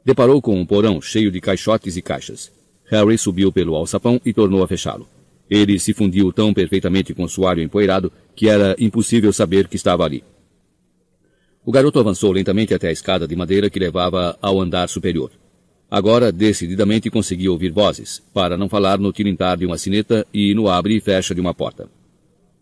Deparou 0.04 0.40
com 0.40 0.58
um 0.58 0.64
porão 0.64 1.00
cheio 1.00 1.30
de 1.30 1.40
caixotes 1.40 1.96
e 1.96 2.02
caixas. 2.02 2.50
Harry 2.86 3.18
subiu 3.18 3.52
pelo 3.52 3.74
alçapão 3.74 4.20
e 4.24 4.32
tornou 4.32 4.62
a 4.62 4.68
fechá-lo. 4.68 5.08
Ele 5.50 5.78
se 5.78 5.92
fundiu 5.92 6.32
tão 6.32 6.54
perfeitamente 6.54 7.12
com 7.12 7.24
o 7.24 7.28
suário 7.28 7.62
empoeirado 7.62 8.10
que 8.34 8.48
era 8.48 8.74
impossível 8.78 9.32
saber 9.32 9.68
que 9.68 9.76
estava 9.76 10.04
ali. 10.04 10.24
O 11.64 11.70
garoto 11.70 12.00
avançou 12.00 12.32
lentamente 12.32 12.74
até 12.74 12.88
a 12.88 12.92
escada 12.92 13.26
de 13.26 13.36
madeira 13.36 13.70
que 13.70 13.78
levava 13.78 14.36
ao 14.42 14.60
andar 14.60 14.88
superior. 14.88 15.30
Agora, 15.88 16.32
decididamente, 16.32 17.10
conseguia 17.10 17.52
ouvir 17.52 17.70
vozes, 17.70 18.20
para 18.32 18.56
não 18.56 18.68
falar 18.68 18.98
no 18.98 19.12
tilintar 19.12 19.58
de 19.58 19.66
uma 19.66 19.78
sineta 19.78 20.26
e 20.34 20.54
no 20.54 20.68
abre 20.68 20.96
e 20.96 21.00
fecha 21.00 21.34
de 21.34 21.40
uma 21.40 21.54
porta. 21.54 21.88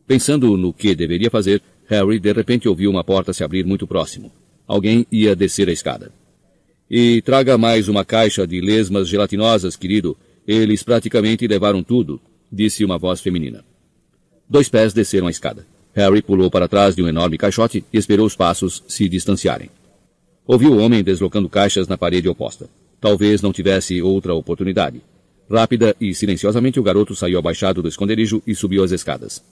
Pensando 0.07 0.57
no 0.57 0.73
que 0.73 0.95
deveria 0.95 1.31
fazer, 1.31 1.63
Harry 1.87 2.19
de 2.19 2.33
repente 2.33 2.69
ouviu 2.69 2.91
uma 2.91 3.03
porta 3.03 3.33
se 3.33 3.43
abrir 3.43 3.65
muito 3.65 3.87
próximo. 3.87 4.31
Alguém 4.67 5.07
ia 5.11 5.35
descer 5.35 5.69
a 5.69 5.73
escada. 5.73 6.13
E 6.91 7.23
traga 7.23 7.57
mais 7.57 7.89
uma 7.89 8.05
caixa 8.05 8.47
de 8.47 8.61
lesmas 8.61 9.09
gelatinosas, 9.09 9.77
querido. 9.77 10.17
Eles 10.47 10.83
praticamente 10.83 11.47
levaram 11.47 11.83
tudo, 11.83 12.21
disse 12.53 12.85
uma 12.85 12.99
voz 12.99 13.21
feminina. 13.21 13.65
Dois 14.49 14.69
pés 14.69 14.93
desceram 14.93 15.29
a 15.29 15.31
escada. 15.31 15.65
Harry 15.95 16.23
pulou 16.23 16.51
para 16.51 16.69
trás 16.69 16.95
de 16.95 17.03
um 17.03 17.09
enorme 17.09 17.37
caixote 17.37 17.85
e 17.93 17.99
esperou 17.99 18.27
os 18.27 18.37
passos 18.37 18.85
se 18.87 19.09
distanciarem. 19.09 19.71
Ouviu 20.47 20.73
o 20.73 20.79
homem 20.79 21.03
deslocando 21.03 21.49
caixas 21.49 21.89
na 21.89 21.99
parede 21.99 22.29
oposta. 22.29 22.69
Talvez 23.01 23.43
não 23.43 23.53
tivesse 23.53 24.01
outra 24.03 24.35
oportunidade. 24.35 25.03
Rápida 25.51 25.97
e 26.01 26.15
silenciosamente 26.15 26.79
o 26.79 26.83
garoto 26.83 27.15
saiu 27.17 27.39
abaixado 27.39 27.83
do 27.83 27.89
esconderijo 27.89 28.43
e 28.47 28.55
subiu 28.55 28.85
as 28.85 28.93
escadas. 28.93 29.43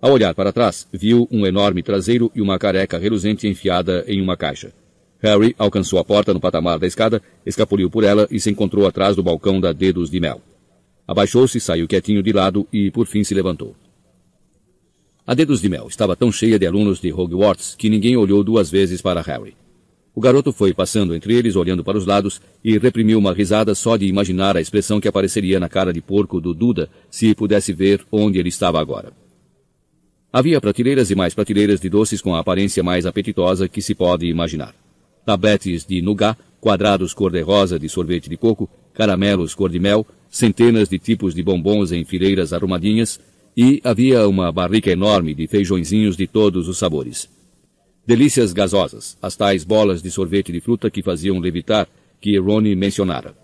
Ao 0.00 0.10
olhar 0.10 0.34
para 0.34 0.52
trás, 0.52 0.88
viu 0.92 1.28
um 1.30 1.46
enorme 1.46 1.82
traseiro 1.82 2.30
e 2.34 2.40
uma 2.40 2.58
careca 2.58 2.98
reluzente 2.98 3.46
enfiada 3.46 4.04
em 4.08 4.20
uma 4.20 4.36
caixa. 4.36 4.72
Harry 5.20 5.54
alcançou 5.56 6.00
a 6.00 6.04
porta 6.04 6.34
no 6.34 6.40
patamar 6.40 6.80
da 6.80 6.86
escada, 6.88 7.22
escapuliu 7.46 7.88
por 7.88 8.02
ela 8.02 8.26
e 8.28 8.40
se 8.40 8.50
encontrou 8.50 8.84
atrás 8.84 9.14
do 9.14 9.22
balcão 9.22 9.60
da 9.60 9.72
Dedos 9.72 10.10
de 10.10 10.18
Mel. 10.18 10.40
Abaixou-se, 11.06 11.60
saiu 11.60 11.86
quietinho 11.86 12.22
de 12.22 12.32
lado 12.32 12.66
e, 12.72 12.90
por 12.90 13.06
fim, 13.06 13.22
se 13.22 13.32
levantou. 13.32 13.76
A 15.24 15.34
Dedos 15.34 15.60
de 15.60 15.68
Mel 15.68 15.86
estava 15.86 16.16
tão 16.16 16.32
cheia 16.32 16.58
de 16.58 16.66
alunos 16.66 17.00
de 17.00 17.12
Hogwarts 17.12 17.76
que 17.78 17.88
ninguém 17.88 18.16
olhou 18.16 18.42
duas 18.42 18.68
vezes 18.68 19.00
para 19.00 19.22
Harry. 19.22 19.54
O 20.14 20.20
garoto 20.20 20.52
foi 20.52 20.74
passando 20.74 21.14
entre 21.14 21.34
eles, 21.34 21.54
olhando 21.54 21.84
para 21.84 21.96
os 21.96 22.04
lados, 22.04 22.40
e 22.62 22.76
reprimiu 22.76 23.18
uma 23.18 23.32
risada 23.32 23.72
só 23.74 23.96
de 23.96 24.04
imaginar 24.04 24.56
a 24.56 24.60
expressão 24.60 25.00
que 25.00 25.06
apareceria 25.06 25.60
na 25.60 25.68
cara 25.68 25.92
de 25.92 26.00
porco 26.02 26.40
do 26.40 26.52
Duda 26.52 26.90
se 27.08 27.34
pudesse 27.36 27.72
ver 27.72 28.04
onde 28.10 28.38
ele 28.38 28.48
estava 28.48 28.80
agora. 28.80 29.12
Havia 30.32 30.60
prateleiras 30.60 31.10
e 31.10 31.14
mais 31.14 31.34
prateleiras 31.34 31.80
de 31.80 31.88
doces 31.88 32.20
com 32.20 32.34
a 32.34 32.40
aparência 32.40 32.82
mais 32.82 33.06
apetitosa 33.06 33.68
que 33.68 33.80
se 33.80 33.94
pode 33.94 34.26
imaginar 34.26 34.74
tabetes 35.24 35.86
de 35.86 36.02
nougat, 36.02 36.36
quadrados 36.60 37.14
cor-de-rosa 37.14 37.78
de 37.78 37.88
sorvete 37.88 38.28
de 38.28 38.36
coco, 38.36 38.68
caramelos 38.92 39.54
cor-de-mel, 39.54 40.04
centenas 40.28 40.88
de 40.88 40.98
tipos 40.98 41.32
de 41.32 41.42
bombons 41.42 41.92
em 41.92 42.04
fileiras 42.04 42.52
arrumadinhas, 42.52 43.20
e 43.56 43.80
havia 43.84 44.26
uma 44.26 44.50
barrica 44.50 44.90
enorme 44.90 45.34
de 45.34 45.46
feijõezinhos 45.46 46.16
de 46.16 46.26
todos 46.26 46.68
os 46.68 46.78
sabores. 46.78 47.28
Delícias 48.06 48.52
gasosas, 48.52 49.16
as 49.20 49.36
tais 49.36 49.64
bolas 49.64 50.02
de 50.02 50.10
sorvete 50.10 50.50
de 50.52 50.60
fruta 50.60 50.90
que 50.90 51.02
faziam 51.02 51.38
levitar, 51.38 51.88
que 52.20 52.38
Ronnie 52.38 52.74
mencionara. 52.74 53.34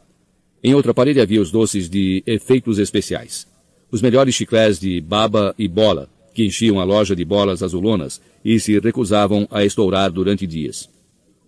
Em 0.63 0.75
outra 0.75 0.93
parede 0.93 1.21
havia 1.21 1.41
os 1.41 1.51
doces 1.51 1.89
de 1.89 2.23
efeitos 2.27 2.79
especiais. 2.79 3.47
Os 3.91 4.03
melhores 4.03 4.35
chiclés 4.35 4.81
de 4.81 5.01
baba 5.01 5.55
e 5.59 5.69
bola, 5.69 6.09
que 6.35 6.45
enchiam 6.45 6.81
a 6.81 6.85
loja 6.85 7.15
de 7.15 7.25
bolas 7.25 7.63
azulonas 7.63 8.21
e 8.45 8.59
se 8.59 8.79
recusavam 8.79 9.47
a 9.51 9.65
estourar 9.65 10.11
durante 10.11 10.47
dias 10.47 10.89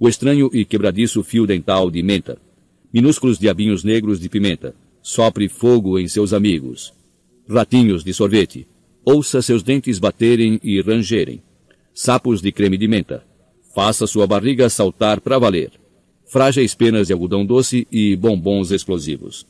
o 0.00 0.08
estranho 0.08 0.48
e 0.50 0.64
quebradiço 0.64 1.22
fio 1.22 1.46
dental 1.46 1.90
de 1.90 2.02
menta, 2.02 2.38
minúsculos 2.90 3.38
diabinhos 3.38 3.84
negros 3.84 4.18
de 4.18 4.30
pimenta, 4.30 4.74
sopre 5.02 5.46
fogo 5.46 5.98
em 5.98 6.08
seus 6.08 6.32
amigos, 6.32 6.94
ratinhos 7.50 8.04
de 8.04 8.14
sorvete, 8.14 8.66
ouça 9.04 9.42
seus 9.42 9.62
dentes 9.62 9.98
baterem 9.98 10.60
e 10.62 10.80
rangerem, 10.80 11.42
sapos 11.92 12.40
de 12.40 12.52
creme 12.52 12.78
de 12.78 12.86
menta, 12.86 13.24
faça 13.74 14.06
sua 14.06 14.26
barriga 14.26 14.68
saltar 14.68 15.20
para 15.20 15.38
valer, 15.38 15.72
frágeis 16.26 16.74
penas 16.74 17.08
de 17.08 17.12
algodão 17.12 17.44
doce 17.44 17.86
e 17.90 18.14
bombons 18.14 18.70
explosivos. 18.70 19.44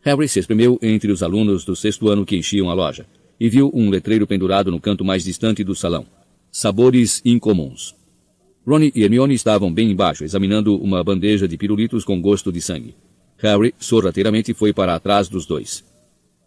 Harry 0.00 0.26
se 0.26 0.40
espremeu 0.40 0.78
entre 0.82 1.12
os 1.12 1.22
alunos 1.22 1.64
do 1.64 1.76
sexto 1.76 2.08
ano 2.08 2.24
que 2.24 2.36
enchiam 2.36 2.70
a 2.70 2.74
loja 2.74 3.06
e 3.38 3.48
viu 3.48 3.70
um 3.74 3.90
letreiro 3.90 4.26
pendurado 4.26 4.70
no 4.70 4.80
canto 4.80 5.04
mais 5.04 5.24
distante 5.24 5.62
do 5.62 5.74
salão. 5.74 6.06
Sabores 6.50 7.20
incomuns. 7.24 7.94
Ronnie 8.66 8.92
e 8.94 9.02
Hermione 9.02 9.34
estavam 9.34 9.72
bem 9.72 9.90
embaixo, 9.90 10.24
examinando 10.24 10.76
uma 10.76 11.02
bandeja 11.02 11.48
de 11.48 11.56
pirulitos 11.56 12.04
com 12.04 12.20
gosto 12.20 12.52
de 12.52 12.60
sangue. 12.60 12.94
Harry, 13.38 13.74
sorrateiramente, 13.78 14.54
foi 14.54 14.72
para 14.72 14.98
trás 15.00 15.28
dos 15.28 15.46
dois. 15.46 15.84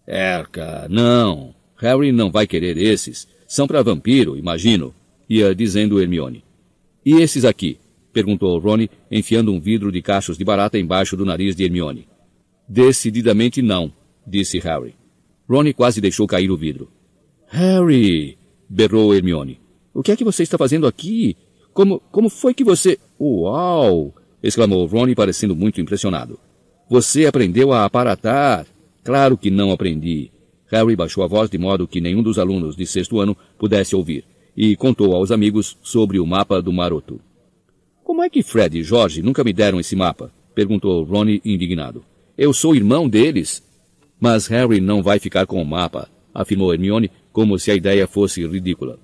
Erca, 0.07 0.87
não. 0.89 1.53
Harry 1.77 2.11
não 2.11 2.31
vai 2.31 2.45
querer 2.47 2.77
esses. 2.77 3.27
São 3.47 3.67
para 3.67 3.83
vampiro, 3.83 4.37
imagino, 4.37 4.93
ia 5.29 5.53
dizendo 5.53 6.01
Hermione. 6.01 6.43
E 7.05 7.13
esses 7.21 7.45
aqui? 7.45 7.77
perguntou 8.13 8.57
Ronnie, 8.59 8.89
enfiando 9.11 9.51
um 9.51 9.59
vidro 9.59 9.91
de 9.91 10.01
cachos 10.01 10.37
de 10.37 10.45
barata 10.45 10.79
embaixo 10.79 11.17
do 11.17 11.25
nariz 11.25 11.55
de 11.55 11.63
Hermione. 11.63 12.07
Decididamente 12.67 13.61
não, 13.61 13.91
disse 14.25 14.57
Harry. 14.59 14.95
Ronnie 15.47 15.73
quase 15.73 15.99
deixou 15.99 16.25
cair 16.25 16.49
o 16.49 16.57
vidro. 16.57 16.89
Harry! 17.47 18.37
berrou 18.69 19.13
Hermione. 19.13 19.59
O 19.93 20.01
que 20.01 20.11
é 20.11 20.15
que 20.15 20.23
você 20.23 20.43
está 20.43 20.57
fazendo 20.57 20.87
aqui? 20.87 21.35
Como, 21.73 21.99
como 22.11 22.29
foi 22.29 22.53
que 22.53 22.63
você... 22.63 22.97
Uau! 23.19 24.13
exclamou 24.41 24.85
Ronnie 24.85 25.15
parecendo 25.15 25.55
muito 25.55 25.81
impressionado. 25.81 26.39
Você 26.89 27.25
aprendeu 27.25 27.73
a 27.73 27.85
aparatar? 27.85 28.65
Claro 29.05 29.37
que 29.37 29.51
não 29.51 29.71
aprendi. 29.71 30.31
Harry 30.65 30.95
baixou 30.95 31.23
a 31.23 31.27
voz 31.27 31.47
de 31.47 31.59
modo 31.59 31.87
que 31.87 32.01
nenhum 32.01 32.23
dos 32.23 32.39
alunos 32.39 32.75
de 32.75 32.87
sexto 32.87 33.19
ano 33.19 33.37
pudesse 33.55 33.95
ouvir, 33.95 34.25
e 34.57 34.75
contou 34.75 35.15
aos 35.15 35.29
amigos 35.29 35.77
sobre 35.83 36.19
o 36.19 36.25
mapa 36.25 36.59
do 36.59 36.73
maroto. 36.73 37.21
Como 38.03 38.23
é 38.23 38.29
que 38.31 38.41
Fred 38.41 38.79
e 38.79 38.83
George 38.83 39.21
nunca 39.21 39.43
me 39.43 39.53
deram 39.53 39.79
esse 39.79 39.95
mapa? 39.95 40.31
perguntou 40.55 41.03
Ronnie 41.03 41.39
indignado. 41.45 42.03
Eu 42.35 42.51
sou 42.51 42.75
irmão 42.75 43.07
deles. 43.07 43.63
Mas 44.19 44.47
Harry 44.47 44.81
não 44.81 45.03
vai 45.03 45.19
ficar 45.19 45.45
com 45.45 45.61
o 45.61 45.65
mapa, 45.65 46.09
afirmou 46.33 46.73
Hermione, 46.73 47.11
como 47.31 47.59
se 47.59 47.69
a 47.69 47.75
ideia 47.75 48.07
fosse 48.07 48.43
ridícula. 48.47 48.97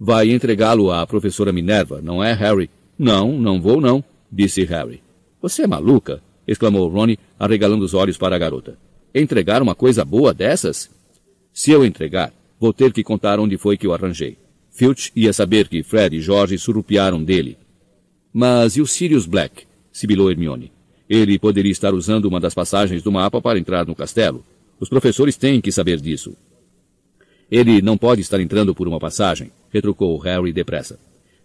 Vai 0.00 0.32
entregá-lo 0.32 0.90
à 0.90 1.06
professora 1.06 1.52
Minerva, 1.52 2.00
não 2.02 2.24
é, 2.24 2.32
Harry? 2.32 2.68
Não, 2.98 3.38
não 3.38 3.60
vou 3.60 3.80
não, 3.80 4.02
disse 4.32 4.64
Harry. 4.64 5.00
Você 5.40 5.62
é 5.62 5.66
maluca? 5.68 6.20
exclamou 6.44 6.88
Ronnie, 6.88 7.18
arregalando 7.38 7.84
os 7.84 7.94
olhos 7.94 8.18
para 8.18 8.34
a 8.34 8.38
garota. 8.38 8.76
Entregar 9.14 9.62
uma 9.62 9.76
coisa 9.76 10.04
boa 10.04 10.34
dessas? 10.34 10.90
Se 11.52 11.70
eu 11.70 11.84
entregar, 11.84 12.32
vou 12.58 12.72
ter 12.72 12.92
que 12.92 13.04
contar 13.04 13.38
onde 13.38 13.56
foi 13.56 13.76
que 13.76 13.86
eu 13.86 13.94
arranjei. 13.94 14.36
Filch 14.72 15.12
ia 15.14 15.32
saber 15.32 15.68
que 15.68 15.84
Fred 15.84 16.16
e 16.16 16.20
George 16.20 16.58
surrupiaram 16.58 17.22
dele. 17.22 17.56
Mas 18.32 18.76
e 18.76 18.80
o 18.80 18.86
Sirius 18.88 19.24
Black? 19.24 19.68
sibilou 19.92 20.32
Hermione. 20.32 20.72
Ele 21.08 21.38
poderia 21.38 21.70
estar 21.70 21.94
usando 21.94 22.24
uma 22.24 22.40
das 22.40 22.54
passagens 22.54 23.04
do 23.04 23.12
mapa 23.12 23.40
para 23.40 23.56
entrar 23.56 23.86
no 23.86 23.94
castelo. 23.94 24.44
Os 24.80 24.88
professores 24.88 25.36
têm 25.36 25.60
que 25.60 25.70
saber 25.70 26.00
disso. 26.00 26.36
Ele 27.48 27.80
não 27.80 27.96
pode 27.96 28.20
estar 28.20 28.40
entrando 28.40 28.74
por 28.74 28.88
uma 28.88 28.98
passagem, 28.98 29.52
retrucou 29.72 30.18
Harry 30.18 30.52
depressa. 30.52 30.98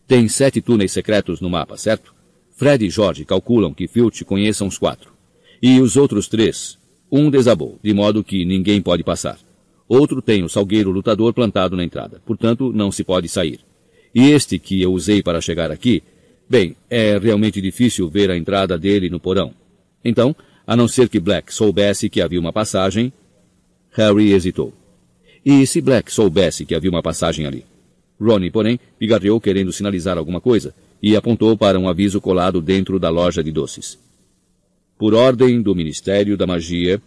Tem 0.07 0.27
sete 0.27 0.59
túneis 0.59 0.91
secretos 0.91 1.39
no 1.39 1.51
mapa, 1.51 1.77
certo? 1.77 2.15
Fred 2.55 2.83
e 2.83 2.89
George 2.89 3.25
calculam 3.25 3.75
que 3.75 3.87
Filch 3.87 4.25
conheça 4.25 4.63
uns 4.63 4.79
quatro. 4.79 5.13
E 5.61 5.79
os 5.79 5.95
outros 5.95 6.27
três? 6.27 6.78
Um 7.11 7.29
desabou, 7.29 7.79
de 7.83 7.93
modo 7.93 8.23
que 8.23 8.45
ninguém 8.45 8.81
pode 8.81 9.03
passar. 9.03 9.39
Outro 9.87 10.21
tem 10.21 10.43
o 10.43 10.49
salgueiro 10.49 10.91
lutador 10.91 11.33
plantado 11.33 11.75
na 11.75 11.83
entrada, 11.83 12.21
portanto 12.25 12.71
não 12.71 12.91
se 12.91 13.03
pode 13.03 13.27
sair. 13.27 13.59
E 14.13 14.29
este 14.29 14.59
que 14.59 14.81
eu 14.81 14.93
usei 14.93 15.23
para 15.23 15.41
chegar 15.41 15.71
aqui, 15.71 16.03
bem, 16.47 16.75
é 16.89 17.17
realmente 17.17 17.59
difícil 17.59 18.09
ver 18.09 18.29
a 18.29 18.37
entrada 18.37 18.77
dele 18.77 19.09
no 19.09 19.19
porão. 19.19 19.53
Então, 20.05 20.35
a 20.65 20.75
não 20.75 20.87
ser 20.87 21.09
que 21.09 21.19
Black 21.19 21.53
soubesse 21.53 22.09
que 22.09 22.21
havia 22.21 22.39
uma 22.39 22.53
passagem, 22.53 23.11
Harry 23.91 24.31
hesitou. 24.31 24.73
E 25.43 25.65
se 25.65 25.81
Black 25.81 26.11
soubesse 26.11 26.65
que 26.65 26.75
havia 26.75 26.91
uma 26.91 27.01
passagem 27.01 27.47
ali? 27.47 27.65
Ronnie, 28.21 28.51
porém, 28.51 28.79
pigarreou 28.99 29.39
querendo 29.39 29.71
sinalizar 29.71 30.17
alguma 30.17 30.39
coisa 30.39 30.75
e 31.01 31.15
apontou 31.15 31.57
para 31.57 31.79
um 31.79 31.87
aviso 31.87 32.19
colado 32.19 32.61
dentro 32.61 32.99
da 32.99 33.09
loja 33.09 33.43
de 33.43 33.51
doces. 33.51 33.97
Por 34.99 35.13
ordem 35.13 35.61
do 35.61 35.73
Ministério 35.73 36.35
da 36.35 36.45
Magia, 36.45 37.01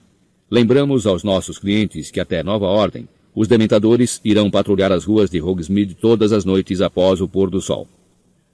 lembramos 0.50 1.06
aos 1.06 1.22
nossos 1.22 1.58
clientes 1.58 2.10
que 2.10 2.20
até 2.20 2.42
nova 2.42 2.64
ordem, 2.64 3.06
os 3.34 3.46
dementadores 3.46 4.18
irão 4.24 4.50
patrulhar 4.50 4.90
as 4.90 5.04
ruas 5.04 5.28
de 5.28 5.42
Hogsmeade 5.42 5.94
todas 5.94 6.32
as 6.32 6.42
noites 6.42 6.80
após 6.80 7.20
o 7.20 7.28
pôr 7.28 7.50
do 7.50 7.60
sol. 7.60 7.86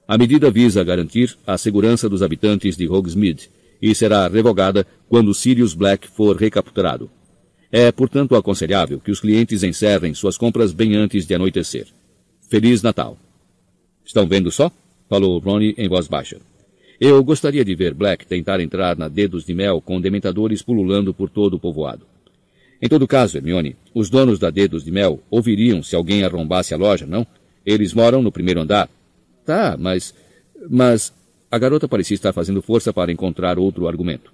A 0.05 0.17
medida 0.17 0.51
visa 0.51 0.83
garantir 0.83 1.37
a 1.47 1.57
segurança 1.57 2.09
dos 2.09 2.21
habitantes 2.21 2.75
de 2.75 2.89
Hogsmeade 2.89 3.49
e 3.81 3.95
será 3.95 4.27
revogada 4.27 4.85
quando 5.07 5.33
Sirius 5.33 5.73
Black 5.73 6.09
for 6.09 6.35
recapturado. 6.35 7.09
É, 7.71 7.93
portanto, 7.93 8.35
aconselhável 8.35 8.99
que 8.99 9.09
os 9.09 9.21
clientes 9.21 9.63
encerrem 9.63 10.13
suas 10.13 10.37
compras 10.37 10.73
bem 10.73 10.97
antes 10.97 11.25
de 11.25 11.33
anoitecer. 11.33 11.87
Feliz 12.49 12.83
Natal. 12.83 13.17
Estão 14.03 14.27
vendo 14.27 14.51
só? 14.51 14.69
Falou 15.07 15.39
Ronnie 15.39 15.75
em 15.77 15.87
voz 15.87 16.09
baixa. 16.09 16.41
Eu 16.99 17.23
gostaria 17.23 17.63
de 17.63 17.73
ver 17.75 17.93
Black 17.93 18.25
tentar 18.25 18.59
entrar 18.59 18.97
na 18.97 19.07
Dedos 19.07 19.45
de 19.45 19.53
Mel 19.53 19.79
com 19.79 20.01
dementadores 20.01 20.61
pululando 20.61 21.13
por 21.13 21.29
todo 21.29 21.53
o 21.53 21.59
povoado. 21.59 22.05
Em 22.81 22.89
todo 22.89 23.07
caso, 23.07 23.37
Hermione, 23.37 23.77
os 23.93 24.09
donos 24.09 24.37
da 24.37 24.49
Dedos 24.49 24.83
de 24.83 24.91
Mel 24.91 25.21
ouviriam 25.29 25.81
se 25.81 25.95
alguém 25.95 26.23
arrombasse 26.23 26.73
a 26.73 26.77
loja, 26.77 27.05
não? 27.05 27.25
Eles 27.65 27.93
moram 27.93 28.21
no 28.21 28.31
primeiro 28.31 28.59
andar. 28.59 28.89
Tá, 29.45 29.77
mas... 29.79 30.13
Mas... 30.69 31.13
A 31.51 31.57
garota 31.57 31.87
parecia 31.87 32.13
estar 32.13 32.31
fazendo 32.31 32.61
força 32.61 32.93
para 32.93 33.11
encontrar 33.11 33.57
outro 33.57 33.87
argumento. 33.87 34.31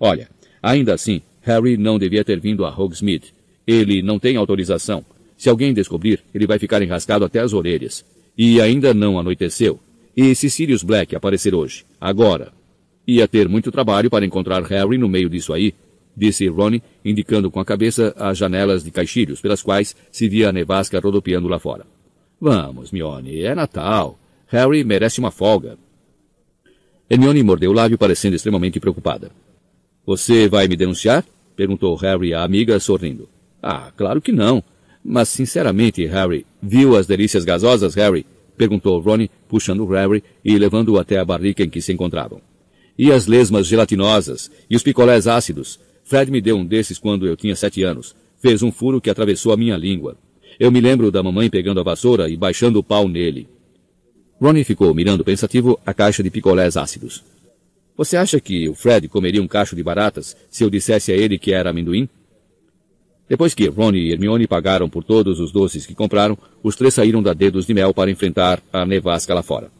Olha, 0.00 0.28
ainda 0.60 0.94
assim, 0.94 1.22
Harry 1.42 1.76
não 1.76 1.98
devia 1.98 2.24
ter 2.24 2.40
vindo 2.40 2.64
a 2.64 2.70
Hogsmeade. 2.70 3.32
Ele 3.66 4.02
não 4.02 4.18
tem 4.18 4.36
autorização. 4.36 5.04
Se 5.36 5.48
alguém 5.48 5.72
descobrir, 5.72 6.20
ele 6.34 6.46
vai 6.46 6.58
ficar 6.58 6.82
enrascado 6.82 7.24
até 7.24 7.38
as 7.38 7.52
orelhas. 7.52 8.04
E 8.36 8.60
ainda 8.60 8.92
não 8.92 9.20
anoiteceu. 9.20 9.78
E 10.20 10.34
se 10.34 10.50
Sirius 10.50 10.82
Black 10.82 11.14
aparecer 11.14 11.54
hoje, 11.54 11.84
agora, 12.00 12.52
ia 13.06 13.28
ter 13.28 13.48
muito 13.48 13.70
trabalho 13.70 14.10
para 14.10 14.26
encontrar 14.26 14.60
Harry 14.64 14.98
no 14.98 15.08
meio 15.08 15.30
disso 15.30 15.52
aí, 15.52 15.72
disse 16.16 16.48
Ronnie, 16.48 16.82
indicando 17.04 17.52
com 17.52 17.60
a 17.60 17.64
cabeça 17.64 18.12
as 18.16 18.36
janelas 18.36 18.82
de 18.82 18.90
caixilhos 18.90 19.40
pelas 19.40 19.62
quais 19.62 19.94
se 20.10 20.28
via 20.28 20.48
a 20.48 20.52
nevasca 20.52 20.98
rodopiando 20.98 21.46
lá 21.46 21.60
fora. 21.60 21.86
Vamos, 22.40 22.90
Mione, 22.90 23.42
é 23.42 23.54
Natal. 23.54 24.18
Harry 24.48 24.82
merece 24.82 25.20
uma 25.20 25.30
folga. 25.30 25.78
Hermione 27.08 27.44
mordeu 27.44 27.70
o 27.70 27.74
lábio, 27.74 27.96
parecendo 27.96 28.34
extremamente 28.34 28.80
preocupada. 28.80 29.30
Você 30.04 30.48
vai 30.48 30.66
me 30.66 30.74
denunciar? 30.74 31.24
perguntou 31.54 31.94
Harry 31.94 32.34
à 32.34 32.42
amiga, 32.42 32.80
sorrindo. 32.80 33.28
Ah, 33.62 33.92
claro 33.96 34.20
que 34.20 34.32
não. 34.32 34.64
Mas, 35.04 35.28
sinceramente, 35.28 36.04
Harry, 36.06 36.44
viu 36.60 36.96
as 36.96 37.06
delícias 37.06 37.44
gasosas, 37.44 37.94
Harry? 37.94 38.26
Perguntou 38.58 38.98
Ronnie, 38.98 39.30
puxando 39.48 39.86
Harry 39.86 40.22
e 40.44 40.58
levando-o 40.58 40.98
até 40.98 41.16
a 41.18 41.24
barrica 41.24 41.62
em 41.62 41.70
que 41.70 41.80
se 41.80 41.92
encontravam. 41.92 42.40
E 42.98 43.12
as 43.12 43.28
lesmas 43.28 43.68
gelatinosas? 43.68 44.50
E 44.68 44.74
os 44.74 44.82
picolés 44.82 45.28
ácidos? 45.28 45.78
Fred 46.02 46.28
me 46.32 46.40
deu 46.40 46.56
um 46.56 46.66
desses 46.66 46.98
quando 46.98 47.24
eu 47.24 47.36
tinha 47.36 47.54
sete 47.54 47.84
anos. 47.84 48.16
Fez 48.42 48.60
um 48.60 48.72
furo 48.72 49.00
que 49.00 49.08
atravessou 49.08 49.52
a 49.52 49.56
minha 49.56 49.76
língua. 49.76 50.16
Eu 50.58 50.72
me 50.72 50.80
lembro 50.80 51.12
da 51.12 51.22
mamãe 51.22 51.48
pegando 51.48 51.78
a 51.78 51.84
vassoura 51.84 52.28
e 52.28 52.36
baixando 52.36 52.80
o 52.80 52.82
pau 52.82 53.06
nele. 53.06 53.48
Ronnie 54.40 54.64
ficou 54.64 54.92
mirando 54.92 55.24
pensativo 55.24 55.78
a 55.86 55.94
caixa 55.94 56.22
de 56.22 56.30
picolés 56.30 56.76
ácidos. 56.76 57.22
Você 57.96 58.16
acha 58.16 58.40
que 58.40 58.68
o 58.68 58.74
Fred 58.74 59.08
comeria 59.08 59.42
um 59.42 59.48
cacho 59.48 59.76
de 59.76 59.82
baratas 59.82 60.36
se 60.50 60.64
eu 60.64 60.70
dissesse 60.70 61.12
a 61.12 61.16
ele 61.16 61.38
que 61.38 61.52
era 61.52 61.70
amendoim? 61.70 62.08
Depois 63.28 63.54
que 63.54 63.68
Ron 63.68 63.92
e 63.92 64.10
Hermione 64.10 64.46
pagaram 64.46 64.88
por 64.88 65.04
todos 65.04 65.38
os 65.38 65.52
doces 65.52 65.84
que 65.84 65.94
compraram, 65.94 66.36
os 66.62 66.74
três 66.74 66.94
saíram 66.94 67.22
da 67.22 67.34
Dedos 67.34 67.66
de 67.66 67.74
Mel 67.74 67.92
para 67.92 68.10
enfrentar 68.10 68.62
a 68.72 68.86
nevasca 68.86 69.34
lá 69.34 69.42
fora. 69.42 69.70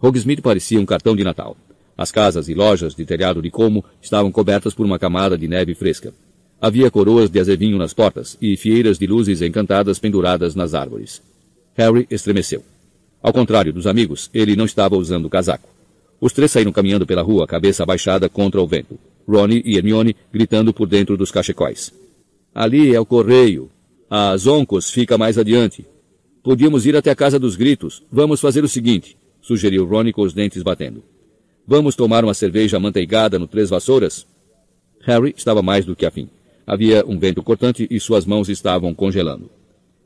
Hogsmeade 0.00 0.40
parecia 0.40 0.80
um 0.80 0.86
cartão 0.86 1.14
de 1.14 1.22
Natal. 1.22 1.56
As 1.96 2.10
casas 2.10 2.48
e 2.48 2.54
lojas 2.54 2.94
de 2.94 3.04
telhado 3.04 3.42
de 3.42 3.50
como 3.50 3.84
estavam 4.00 4.32
cobertas 4.32 4.72
por 4.72 4.86
uma 4.86 4.98
camada 4.98 5.36
de 5.36 5.46
neve 5.46 5.74
fresca. 5.74 6.14
Havia 6.60 6.90
coroas 6.90 7.28
de 7.28 7.38
azevinho 7.38 7.76
nas 7.76 7.92
portas 7.92 8.38
e 8.40 8.56
fieiras 8.56 8.98
de 8.98 9.06
luzes 9.06 9.42
encantadas 9.42 9.98
penduradas 9.98 10.54
nas 10.54 10.74
árvores. 10.74 11.20
Harry 11.74 12.06
estremeceu. 12.10 12.64
Ao 13.22 13.32
contrário 13.32 13.72
dos 13.72 13.86
amigos, 13.86 14.30
ele 14.32 14.56
não 14.56 14.64
estava 14.64 14.96
usando 14.96 15.28
casaco. 15.28 15.68
Os 16.20 16.32
três 16.32 16.50
saíram 16.50 16.72
caminhando 16.72 17.06
pela 17.06 17.22
rua, 17.22 17.46
cabeça 17.46 17.82
abaixada 17.82 18.28
contra 18.28 18.60
o 18.60 18.66
vento. 18.66 18.98
Ronnie 19.28 19.62
e 19.64 19.76
Hermione 19.76 20.16
gritando 20.32 20.72
por 20.72 20.88
dentro 20.88 21.16
dos 21.16 21.30
cachecóis. 21.30 21.92
Ali 22.54 22.94
é 22.94 23.00
o 23.00 23.06
correio. 23.06 23.70
A 24.10 24.36
Zoncos 24.36 24.90
fica 24.90 25.18
mais 25.18 25.38
adiante. 25.38 25.86
Podíamos 26.42 26.86
ir 26.86 26.96
até 26.96 27.10
a 27.10 27.16
casa 27.16 27.38
dos 27.38 27.56
gritos. 27.56 28.02
Vamos 28.10 28.40
fazer 28.40 28.64
o 28.64 28.68
seguinte, 28.68 29.16
sugeriu 29.40 29.84
Ronnie 29.84 30.12
com 30.12 30.22
os 30.22 30.32
dentes 30.32 30.62
batendo. 30.62 31.02
Vamos 31.66 31.94
tomar 31.94 32.24
uma 32.24 32.32
cerveja 32.32 32.78
amanteigada 32.78 33.38
no 33.38 33.46
Três 33.46 33.68
Vassouras? 33.68 34.26
Harry 35.02 35.34
estava 35.36 35.62
mais 35.62 35.84
do 35.84 35.94
que 35.94 36.06
afim. 36.06 36.28
Havia 36.66 37.04
um 37.06 37.18
vento 37.18 37.42
cortante 37.42 37.86
e 37.90 38.00
suas 38.00 38.24
mãos 38.24 38.48
estavam 38.48 38.94
congelando. 38.94 39.50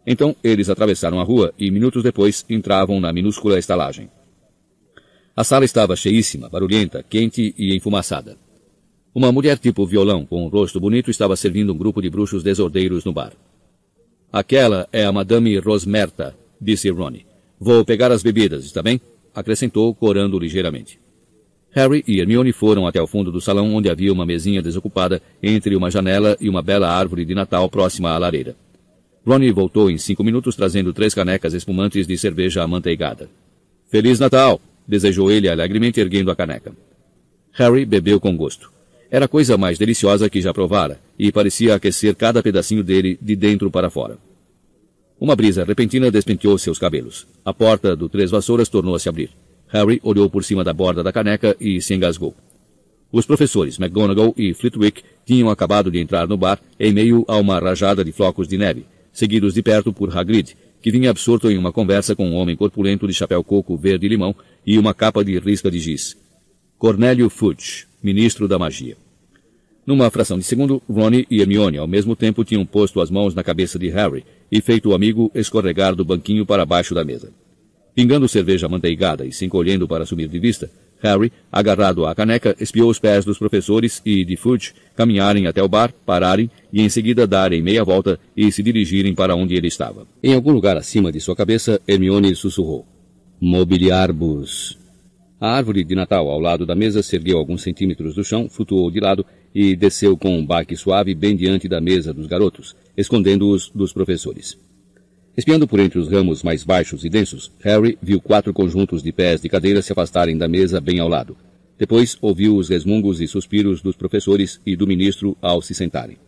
Então 0.07 0.35
eles 0.43 0.69
atravessaram 0.69 1.21
a 1.21 1.25
rua 1.25 1.55
e 1.59 1.71
minutos 1.71 2.03
depois 2.03 2.45
entravam 2.51 3.01
na 3.01 3.13
minúscula 3.13 3.59
estalagem. 3.59 4.11
A 5.35 5.45
sala 5.45 5.65
estava 5.65 5.97
cheíssima, 5.97 6.49
barulhenta, 6.49 7.05
quente 7.09 7.55
e 7.57 7.75
enfumaçada. 7.75 8.37
Uma 9.15 9.31
mulher 9.31 9.59
tipo 9.59 9.87
violão, 9.87 10.25
com 10.25 10.45
um 10.45 10.49
rosto 10.49 10.81
bonito, 10.81 11.11
estava 11.11 11.37
servindo 11.37 11.73
um 11.73 11.77
grupo 11.77 12.01
de 12.01 12.09
bruxos 12.09 12.43
desordeiros 12.43 13.05
no 13.05 13.13
bar. 13.13 13.33
Aquela 14.33 14.89
é 14.91 15.05
a 15.05 15.13
Madame 15.13 15.59
Rosmerta, 15.59 16.35
disse 16.59 16.89
Ronnie. 16.89 17.27
Vou 17.61 17.85
pegar 17.85 18.11
as 18.11 18.23
bebidas, 18.23 18.65
está 18.65 18.83
bem? 18.83 18.99
Acrescentou, 19.35 19.95
corando 19.95 20.39
ligeiramente. 20.39 20.99
Harry 21.73 22.03
e 22.09 22.21
Hermione 22.21 22.53
foram 22.53 22.87
até 22.87 23.01
o 23.03 23.07
fundo 23.07 23.31
do 23.31 23.41
salão 23.41 23.75
onde 23.75 23.91
havia 23.91 24.13
uma 24.13 24.25
mesinha 24.25 24.63
desocupada 24.63 25.21
entre 25.43 25.77
uma 25.77 25.91
janela 25.91 26.37
e 26.41 26.49
uma 26.49 26.63
bela 26.63 26.89
árvore 26.89 27.25
de 27.25 27.35
Natal 27.35 27.69
próxima 27.69 28.11
à 28.11 28.19
lareira. 28.19 28.57
Ronnie 29.27 29.53
voltou 29.53 29.91
em 29.91 29.99
cinco 29.99 30.25
minutos 30.25 30.57
trazendo 30.57 30.93
três 30.93 31.15
canecas 31.15 31.53
espumantes 31.53 32.07
de 32.07 32.17
cerveja 32.17 32.63
amanteigada. 32.63 33.29
Feliz 33.91 34.19
Natal! 34.19 34.61
desejou 34.89 35.31
ele 35.31 35.49
alegremente 35.49 36.01
erguendo 36.01 36.31
a 36.31 36.37
caneca. 36.37 36.73
Harry 37.53 37.85
bebeu 37.85 38.19
com 38.19 38.37
gosto. 38.37 38.73
Era 39.13 39.27
a 39.27 39.29
coisa 39.29 39.59
mais 39.59 39.77
deliciosa 39.77 40.31
que 40.31 40.41
já 40.41 40.55
provara, 40.55 40.99
e 41.19 41.31
parecia 41.31 41.75
aquecer 41.75 42.15
cada 42.15 42.43
pedacinho 42.43 42.83
dele 42.83 43.19
de 43.21 43.37
dentro 43.37 43.71
para 43.71 43.91
fora. 43.91 44.17
Uma 45.21 45.37
brisa 45.37 45.65
repentina 45.65 46.11
despenteou 46.11 46.57
seus 46.57 46.79
cabelos. 46.79 47.27
A 47.45 47.53
porta 47.53 47.95
do 47.95 48.09
Três 48.09 48.31
Vassouras 48.31 48.71
tornou 48.71 48.95
a 48.95 48.99
se 48.99 49.11
abrir. 49.11 49.29
Harry 49.69 50.01
olhou 50.03 50.31
por 50.31 50.43
cima 50.43 50.65
da 50.65 50.73
borda 50.73 51.03
da 51.03 51.13
caneca 51.13 51.55
e 51.61 51.79
se 51.83 51.93
engasgou. 51.93 52.35
Os 53.13 53.27
professores 53.27 53.79
McGonagall 53.79 54.33
e 54.35 54.55
Flitwick 54.55 55.03
tinham 55.27 55.51
acabado 55.51 55.91
de 55.91 55.99
entrar 55.99 56.27
no 56.27 56.39
bar 56.39 56.59
em 56.81 56.91
meio 56.91 57.23
a 57.29 57.37
uma 57.37 57.59
rajada 57.59 58.03
de 58.03 58.13
flocos 58.13 58.49
de 58.49 58.57
neve, 58.57 58.87
seguidos 59.13 59.53
de 59.53 59.63
perto 59.63 59.93
por 59.93 60.17
Hagrid, 60.17 60.57
que 60.81 60.91
vinha 60.91 61.11
absorto 61.11 61.51
em 61.51 61.59
uma 61.59 61.71
conversa 61.71 62.17
com 62.17 62.31
um 62.31 62.35
homem 62.35 62.57
corpulento 62.57 63.07
de 63.07 63.13
chapéu 63.13 63.45
coco 63.45 63.77
verde 63.77 64.09
limão 64.09 64.35
e 64.67 64.79
uma 64.79 64.95
capa 64.95 65.23
de 65.23 65.39
risca 65.39 65.71
de 65.71 65.79
giz. 65.79 66.17
Cornélio 66.79 67.29
Fudge, 67.29 67.92
ministro 68.03 68.49
da 68.49 68.59
magia. 68.59 68.97
Numa 69.87 70.11
fração 70.11 70.39
de 70.39 70.45
segundo, 70.45 70.81
Ronnie 70.89 71.27
e 71.31 71.41
Hermione 71.41 71.79
ao 71.79 71.89
mesmo 71.89 72.15
tempo 72.15 72.45
tinham 72.45 72.65
posto 72.65 73.01
as 73.01 73.11
mãos 73.11 73.35
na 73.35 73.43
cabeça 73.43 73.79
de 73.79 73.89
Harry 73.89 74.25
e 74.51 74.61
feito 74.61 74.91
o 74.91 74.95
amigo 74.95 75.31
escorregar 75.35 75.95
do 75.95 76.05
banquinho 76.05 76.47
para 76.47 76.65
baixo 76.65 76.95
da 76.95 77.05
mesa. 77.05 77.33
Pingando 77.95 78.29
cerveja 78.29 78.69
manteigada 78.69 79.27
e 79.27 79.33
se 79.33 79.45
encolhendo 79.45 79.87
para 79.89 80.07
sumir 80.07 80.29
de 80.29 80.39
vista, 80.39 80.71
Harry, 81.03 81.33
agarrado 81.51 82.07
à 82.07 82.15
caneca, 82.15 82.57
espiou 82.61 82.89
os 82.89 82.99
pés 82.99 83.25
dos 83.25 83.37
professores 83.37 84.01
e 84.07 84.25
de 84.25 84.37
Fudge 84.37 84.73
caminharem 84.95 85.49
até 85.49 85.61
o 85.61 85.69
bar, 85.69 85.93
pararem 86.07 86.49
e 86.73 86.81
em 86.81 86.89
seguida 86.89 87.27
darem 87.27 87.61
meia 87.61 87.85
volta 87.85 88.21
e 88.37 88.51
se 88.53 88.63
dirigirem 88.63 89.15
para 89.15 89.35
onde 89.35 89.55
ele 89.55 89.67
estava. 89.67 90.07
Em 90.23 90.33
algum 90.33 90.53
lugar 90.53 90.77
acima 90.77 91.11
de 91.11 91.21
sua 91.21 91.35
cabeça, 91.35 91.81
Hermione 91.89 92.37
sussurrou. 92.37 92.87
Mobiliarbus. 93.41 94.82
A 95.43 95.57
árvore 95.57 95.83
de 95.83 95.97
Natal 95.97 96.29
ao 96.29 96.39
lado 96.39 96.65
da 96.65 96.73
mesa 96.73 97.03
se 97.03 97.17
ergueu 97.17 97.37
alguns 97.37 97.63
centímetros 97.63 98.15
do 98.15 98.23
chão, 98.23 98.49
flutuou 98.49 98.89
de 98.93 99.01
lado 99.01 99.27
e 99.53 99.75
desceu 99.75 100.17
com 100.17 100.39
um 100.39 100.47
baque 100.47 100.77
suave 100.77 101.17
bem 101.17 101.35
diante 101.35 101.67
da 101.67 101.81
mesa 101.81 102.15
dos 102.15 102.29
garotos, 102.29 102.77
escondendo-os 102.97 103.69
dos 103.75 103.93
professores. 103.93 104.57
Espiando 105.37 105.67
por 105.67 105.81
entre 105.81 105.99
os 105.99 106.09
ramos 106.09 106.45
mais 106.45 106.63
baixos 106.63 107.05
e 107.05 107.09
densos, 107.09 107.51
Harry 107.59 107.99
viu 108.01 108.21
quatro 108.21 108.53
conjuntos 108.53 109.03
de 109.03 109.11
pés 109.11 109.41
de 109.41 109.49
cadeira 109.49 109.83
se 109.83 109.91
afastarem 109.91 110.39
da 110.39 110.47
mesa 110.47 110.81
bem 110.81 111.01
ao 111.01 111.09
lado. 111.09 111.37
Depois 111.77 112.17
ouviu 112.23 112.57
os 112.57 112.69
resmungos 112.69 113.21
e 113.21 113.27
suspiros 113.27 113.83
dos 113.83 113.97
professores 113.97 114.61
e 114.65 114.77
do 114.77 114.87
ministro 114.87 115.37
ao 115.43 115.61
se 115.61 115.75
sentarem. 115.75 116.19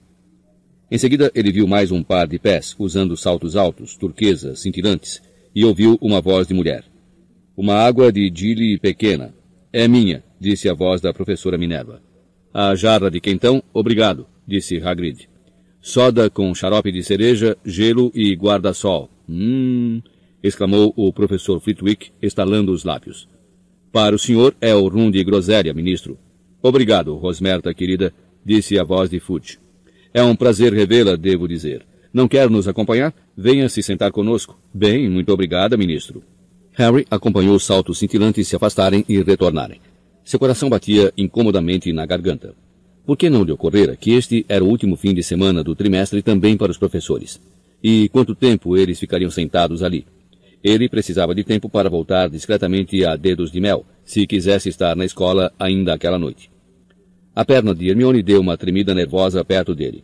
Em 0.90 0.98
seguida, 0.98 1.31
ele 1.37 1.53
viu 1.53 1.68
mais 1.68 1.92
um 1.92 2.03
par 2.03 2.27
de 2.27 2.40
pés, 2.40 2.74
usando 2.77 3.16
saltos 3.16 3.55
altos, 3.55 3.94
turquesas, 3.94 4.59
cintilantes, 4.59 5.22
e 5.55 5.64
ouviu 5.64 5.96
uma 6.00 6.20
voz 6.20 6.48
de 6.48 6.55
mulher. 6.55 6.93
Uma 7.56 7.74
água 7.74 8.10
de 8.10 8.32
Gilly 8.34 8.78
pequena. 8.78 9.32
É 9.72 9.86
minha, 9.86 10.24
disse 10.40 10.68
a 10.68 10.74
voz 10.74 11.00
da 11.00 11.12
professora 11.12 11.56
Minerva. 11.56 12.02
A 12.52 12.74
jarra 12.74 13.10
de 13.10 13.20
quentão, 13.20 13.62
obrigado, 13.72 14.26
disse 14.46 14.78
Hagrid. 14.78 15.28
Soda 15.80 16.28
com 16.28 16.54
xarope 16.54 16.90
de 16.90 17.02
cereja, 17.02 17.56
gelo 17.64 18.10
e 18.14 18.34
guarda-sol. 18.34 19.08
Hum, 19.28 20.00
exclamou 20.42 20.92
o 20.96 21.12
professor 21.12 21.60
Flitwick, 21.60 22.10
estalando 22.20 22.72
os 22.72 22.84
lábios. 22.84 23.28
Para 23.92 24.16
o 24.16 24.18
senhor 24.18 24.56
é 24.60 24.74
o 24.74 24.88
rum 24.88 25.10
de 25.10 25.22
groselha, 25.22 25.72
ministro. 25.72 26.18
Obrigado, 26.60 27.14
Rosmerta, 27.14 27.72
querida, 27.72 28.12
disse 28.44 28.78
a 28.78 28.82
voz 28.82 29.08
de 29.10 29.20
Fudge. 29.20 29.58
É 30.12 30.22
um 30.22 30.34
prazer 30.34 30.72
revê-la, 30.72 31.16
devo 31.16 31.46
dizer. 31.46 31.86
Não 32.12 32.26
quer 32.26 32.50
nos 32.50 32.66
acompanhar? 32.66 33.14
Venha 33.36 33.68
se 33.68 33.82
sentar 33.82 34.10
conosco. 34.10 34.58
Bem, 34.72 35.08
muito 35.08 35.32
obrigada, 35.32 35.76
ministro. 35.76 36.22
Harry 36.76 37.06
acompanhou 37.08 37.54
os 37.54 37.64
saltos 37.64 37.98
cintilantes 37.98 38.48
se 38.48 38.56
afastarem 38.56 39.04
e 39.08 39.22
retornarem. 39.22 39.80
Seu 40.24 40.40
coração 40.40 40.68
batia 40.68 41.12
incomodamente 41.16 41.92
na 41.92 42.04
garganta. 42.04 42.54
Por 43.06 43.16
que 43.16 43.30
não 43.30 43.44
lhe 43.44 43.52
ocorrera 43.52 43.94
que 43.94 44.12
este 44.12 44.44
era 44.48 44.64
o 44.64 44.68
último 44.68 44.96
fim 44.96 45.14
de 45.14 45.22
semana 45.22 45.62
do 45.62 45.76
trimestre 45.76 46.20
também 46.20 46.56
para 46.56 46.72
os 46.72 46.78
professores? 46.78 47.40
E 47.82 48.08
quanto 48.08 48.34
tempo 48.34 48.76
eles 48.76 48.98
ficariam 48.98 49.30
sentados 49.30 49.82
ali? 49.84 50.04
Ele 50.64 50.88
precisava 50.88 51.34
de 51.34 51.44
tempo 51.44 51.68
para 51.68 51.90
voltar 51.90 52.28
discretamente 52.28 53.04
a 53.04 53.14
dedos 53.14 53.52
de 53.52 53.60
mel, 53.60 53.84
se 54.02 54.26
quisesse 54.26 54.68
estar 54.68 54.96
na 54.96 55.04
escola 55.04 55.52
ainda 55.58 55.94
aquela 55.94 56.18
noite. 56.18 56.50
A 57.37 57.44
perna 57.44 57.74
de 57.74 57.88
Hermione 57.88 58.22
deu 58.22 58.40
uma 58.40 58.56
tremida 58.56 58.94
nervosa 58.94 59.44
perto 59.44 59.74
dele. 59.74 60.02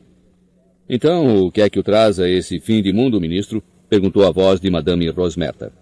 Então, 0.88 1.46
o 1.46 1.50
que 1.50 1.62
é 1.62 1.70
que 1.70 1.78
o 1.80 1.82
traz 1.82 2.20
a 2.20 2.28
esse 2.28 2.60
fim 2.60 2.82
de 2.82 2.92
mundo, 2.92 3.20
ministro? 3.20 3.62
perguntou 3.88 4.24
a 4.24 4.30
voz 4.30 4.60
de 4.60 4.70
Madame 4.70 5.08
Rosmerta. 5.08 5.72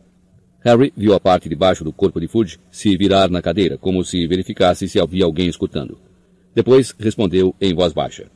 Harry 0.61 0.93
viu 0.97 1.15
a 1.15 1.21
parte 1.21 1.49
de 1.49 1.55
baixo 1.55 1.85
do 1.85 1.93
corpo 1.93 2.21
de 2.21 2.27
Fudge 2.27 2.59
se 2.71 2.97
virar 2.97 3.31
na 3.31 3.41
cadeira, 3.41 3.79
como 3.79 4.05
se 4.05 4.27
verificasse 4.27 4.89
se 4.89 5.01
havia 5.01 5.25
alguém 5.25 5.49
escutando. 5.49 5.99
Depois 6.55 6.95
respondeu 6.99 7.55
em 7.61 7.75
voz 7.75 7.93
baixa. 7.93 8.27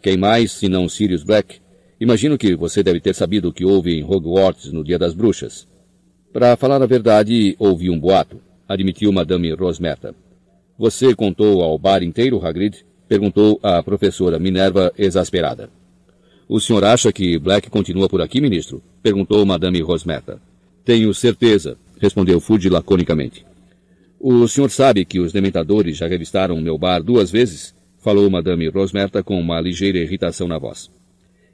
Quem 0.00 0.16
mais, 0.16 0.52
se 0.52 0.68
não 0.68 0.88
Sirius 0.88 1.24
Black? 1.24 1.60
Imagino 2.00 2.38
que 2.38 2.54
você 2.54 2.82
deve 2.82 3.00
ter 3.00 3.14
sabido 3.14 3.48
o 3.48 3.52
que 3.52 3.64
houve 3.64 3.98
em 3.98 4.04
Hogwarts 4.04 4.72
no 4.72 4.84
Dia 4.84 4.98
das 4.98 5.12
Bruxas. 5.12 5.66
Para 6.32 6.56
falar 6.56 6.80
a 6.80 6.86
verdade, 6.86 7.56
ouvi 7.58 7.90
um 7.90 7.98
boato, 7.98 8.40
admitiu 8.68 9.10
Madame 9.10 9.52
Rosmerta. 9.52 10.14
Você 10.78 11.12
contou 11.14 11.60
ao 11.62 11.76
bar 11.76 12.04
inteiro, 12.04 12.44
Hagrid? 12.44 12.86
Perguntou 13.08 13.58
a 13.62 13.82
professora 13.82 14.38
Minerva 14.38 14.92
exasperada. 14.96 15.68
O 16.48 16.60
senhor 16.60 16.84
acha 16.84 17.12
que 17.12 17.36
Black 17.38 17.68
continua 17.68 18.08
por 18.08 18.22
aqui, 18.22 18.40
ministro? 18.40 18.80
Perguntou 19.02 19.44
Madame 19.44 19.80
Rosmerta. 19.80 20.40
Tenho 20.88 21.12
certeza, 21.12 21.76
respondeu 22.00 22.40
Fudge 22.40 22.70
laconicamente. 22.70 23.44
O 24.18 24.48
senhor 24.48 24.70
sabe 24.70 25.04
que 25.04 25.20
os 25.20 25.34
dementadores 25.34 25.98
já 25.98 26.06
revistaram 26.06 26.58
meu 26.62 26.78
bar 26.78 27.02
duas 27.02 27.30
vezes? 27.30 27.74
Falou 27.98 28.30
Madame 28.30 28.66
Rosmerta 28.68 29.22
com 29.22 29.38
uma 29.38 29.60
ligeira 29.60 29.98
irritação 29.98 30.48
na 30.48 30.56
voz. 30.56 30.90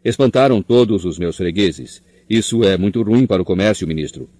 Espantaram 0.05 0.63
todos 0.63 1.05
os 1.05 1.19
meus 1.19 1.37
fregueses. 1.37 2.01
Isso 2.31 2.63
é 2.63 2.77
muito 2.77 3.03
ruim 3.03 3.27
para 3.27 3.43
o 3.43 3.45
comércio, 3.45 3.89
ministro. 3.89 4.31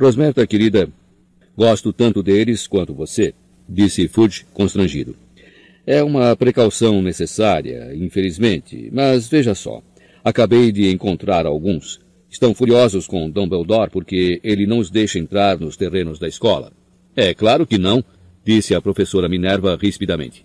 Rosmerta, 0.00 0.46
querida, 0.46 0.88
gosto 1.54 1.92
tanto 1.92 2.22
deles 2.22 2.66
quanto 2.66 2.94
você, 2.94 3.34
disse 3.68 4.08
Fudge, 4.08 4.46
constrangido. 4.54 5.14
É 5.86 6.02
uma 6.02 6.34
precaução 6.34 7.02
necessária, 7.02 7.94
infelizmente, 7.94 8.88
mas 8.94 9.28
veja 9.28 9.54
só. 9.54 9.82
Acabei 10.24 10.72
de 10.72 10.90
encontrar 10.90 11.44
alguns. 11.44 12.00
Estão 12.30 12.54
furiosos 12.54 13.06
com 13.06 13.30
Dumbledore 13.30 13.90
porque 13.90 14.40
ele 14.44 14.66
não 14.66 14.78
os 14.78 14.90
deixa 14.90 15.18
entrar 15.18 15.58
nos 15.58 15.76
terrenos 15.76 16.18
da 16.18 16.28
escola. 16.28 16.72
É 17.16 17.32
claro 17.34 17.66
que 17.66 17.78
não, 17.78 18.04
disse 18.44 18.74
a 18.74 18.80
professora 18.80 19.28
Minerva 19.28 19.78
rispidamente. 19.80 20.44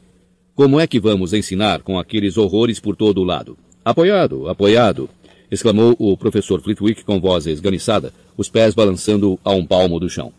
Como 0.55 0.79
é 0.79 0.87
que 0.87 0.99
vamos 0.99 1.33
ensinar 1.33 1.81
com 1.81 1.97
aqueles 1.97 2.37
horrores 2.37 2.79
por 2.79 2.95
todo 2.95 3.21
o 3.21 3.23
lado? 3.23 3.57
Apoiado, 3.83 4.47
apoiado, 4.47 5.09
exclamou 5.51 5.95
o 5.99 6.15
professor 6.15 6.61
Flitwick 6.61 7.03
com 7.03 7.19
voz 7.19 7.47
esganiçada, 7.47 8.13
os 8.37 8.49
pés 8.49 8.73
balançando 8.73 9.39
a 9.43 9.51
um 9.51 9.65
palmo 9.65 9.99
do 9.99 10.09
chão. 10.09 10.31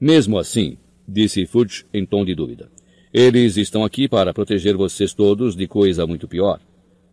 Mesmo 0.00 0.38
assim, 0.38 0.76
disse 1.06 1.46
Fudge 1.46 1.84
em 1.92 2.04
tom 2.04 2.24
de 2.24 2.34
dúvida, 2.34 2.68
eles 3.12 3.56
estão 3.56 3.82
aqui 3.82 4.08
para 4.08 4.32
proteger 4.32 4.76
vocês 4.76 5.12
todos 5.12 5.56
de 5.56 5.66
coisa 5.66 6.06
muito 6.06 6.28
pior. 6.28 6.60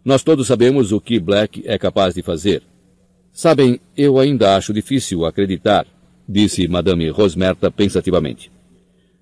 Nós 0.05 0.21
todos 0.21 0.47
sabemos 0.47 0.91
o 0.91 1.01
que 1.01 1.19
Black 1.19 1.63
é 1.65 1.77
capaz 1.77 2.13
de 2.13 2.21
fazer. 2.21 2.61
Sabem, 3.37 3.79
eu 3.95 4.17
ainda 4.17 4.55
acho 4.55 4.73
difícil 4.73 5.23
acreditar 5.23 5.85
disse 6.27 6.67
Madame 6.67 7.07
Rosmerta 7.09 7.69
pensativamente. 7.69 8.49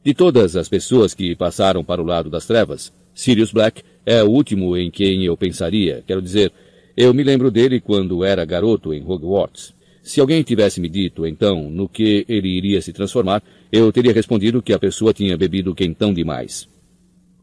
De 0.05 0.13
todas 0.13 0.55
as 0.55 0.69
pessoas 0.69 1.13
que 1.13 1.35
passaram 1.35 1.83
para 1.83 2.01
o 2.01 2.05
lado 2.05 2.29
das 2.29 2.45
trevas, 2.45 2.93
Sirius 3.13 3.51
Black 3.51 3.83
é 4.05 4.23
o 4.23 4.29
último 4.29 4.77
em 4.77 4.89
quem 4.89 5.25
eu 5.25 5.35
pensaria. 5.35 6.01
Quero 6.07 6.21
dizer, 6.21 6.53
eu 6.95 7.13
me 7.13 7.23
lembro 7.23 7.51
dele 7.51 7.81
quando 7.81 8.23
era 8.23 8.45
garoto 8.45 8.93
em 8.93 9.03
Hogwarts. 9.03 9.73
Se 10.01 10.21
alguém 10.21 10.41
tivesse 10.43 10.79
me 10.79 10.87
dito, 10.87 11.27
então, 11.27 11.69
no 11.69 11.89
que 11.89 12.25
ele 12.29 12.47
iria 12.47 12.81
se 12.81 12.93
transformar, 12.93 13.43
eu 13.69 13.91
teria 13.91 14.13
respondido 14.13 14.61
que 14.61 14.71
a 14.71 14.79
pessoa 14.79 15.11
tinha 15.11 15.35
bebido 15.35 15.75
quentão 15.75 16.13
demais. 16.13 16.69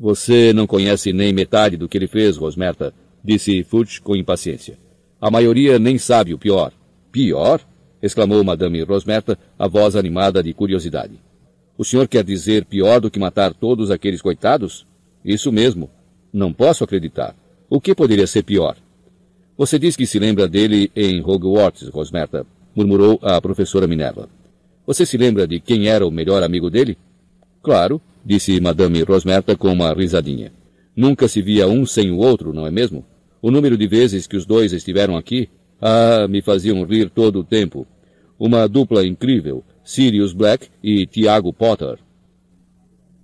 Você 0.00 0.54
não 0.54 0.66
conhece 0.66 1.12
nem 1.12 1.35
metade 1.35 1.76
do 1.76 1.87
que 1.87 1.98
ele 1.98 2.08
fez, 2.08 2.38
Rosmerta, 2.38 2.94
disse 3.22 3.62
Fudge 3.62 4.00
com 4.00 4.16
impaciência. 4.16 4.78
A 5.22 5.30
maioria 5.30 5.78
nem 5.78 5.98
sabe 5.98 6.35
o 6.35 6.38
pior. 6.38 6.72
Pior? 7.12 7.61
exclamou 8.02 8.42
Madame 8.42 8.82
Rosmerta, 8.82 9.38
a 9.56 9.68
voz 9.68 9.94
animada 9.94 10.42
de 10.42 10.52
curiosidade. 10.52 11.12
O 11.78 11.85
senhor 11.85 12.08
quer 12.08 12.24
dizer 12.24 12.64
pior 12.64 13.00
do 13.00 13.08
que 13.08 13.20
matar 13.20 13.54
todos 13.54 13.92
aqueles 13.92 14.20
coitados? 14.20 14.85
Isso 15.24 15.52
mesmo. 15.52 15.88
Não 16.32 16.52
posso 16.52 16.82
acreditar. 16.82 17.37
O 17.70 17.80
que 17.80 17.94
poderia 17.94 18.26
ser 18.26 18.42
pior? 18.42 18.76
Você 19.56 19.78
diz 19.78 19.94
que 19.94 20.06
se 20.06 20.18
lembra 20.18 20.48
dele 20.48 20.90
em 20.96 21.20
Hogwarts, 21.20 21.87
Rosmerta, 21.87 22.44
murmurou 22.74 23.20
a 23.22 23.40
professora 23.40 23.87
Minerva. 23.87 24.28
Você 24.85 25.06
se 25.06 25.16
lembra 25.16 25.46
de 25.46 25.61
quem 25.61 25.87
era 25.87 26.04
o 26.04 26.11
melhor 26.11 26.42
amigo 26.42 26.68
dele? 26.68 26.98
Claro, 27.62 28.02
disse 28.24 28.61
Madame 28.61 29.00
Rosmerta 29.04 29.54
com 29.54 29.72
uma 29.72 29.94
risadinha. 29.94 30.52
Nunca 30.96 31.28
se 31.28 31.40
via 31.40 31.68
um 31.68 31.87
sem 31.87 32.11
o 32.11 32.18
outro, 32.18 32.52
não 32.52 32.66
é 32.66 32.72
mesmo? 32.72 33.04
O 33.42 33.50
número 33.50 33.76
de 33.76 33.88
vezes 33.88 34.28
que 34.28 34.37
os 34.37 34.46
dois 34.46 34.72
estiveram 34.72 35.16
aqui 35.16 35.48
ah, 35.81 36.28
me 36.28 36.40
faziam 36.40 36.85
rir 36.85 37.11
todo 37.11 37.40
o 37.40 37.44
tempo. 37.44 37.85
Uma 38.38 38.68
dupla 38.68 39.05
incrível, 39.05 39.64
Sirius 39.83 40.33
Black 40.33 40.68
e 40.81 41.04
Tiago 41.06 41.52
Potter. 41.52 41.98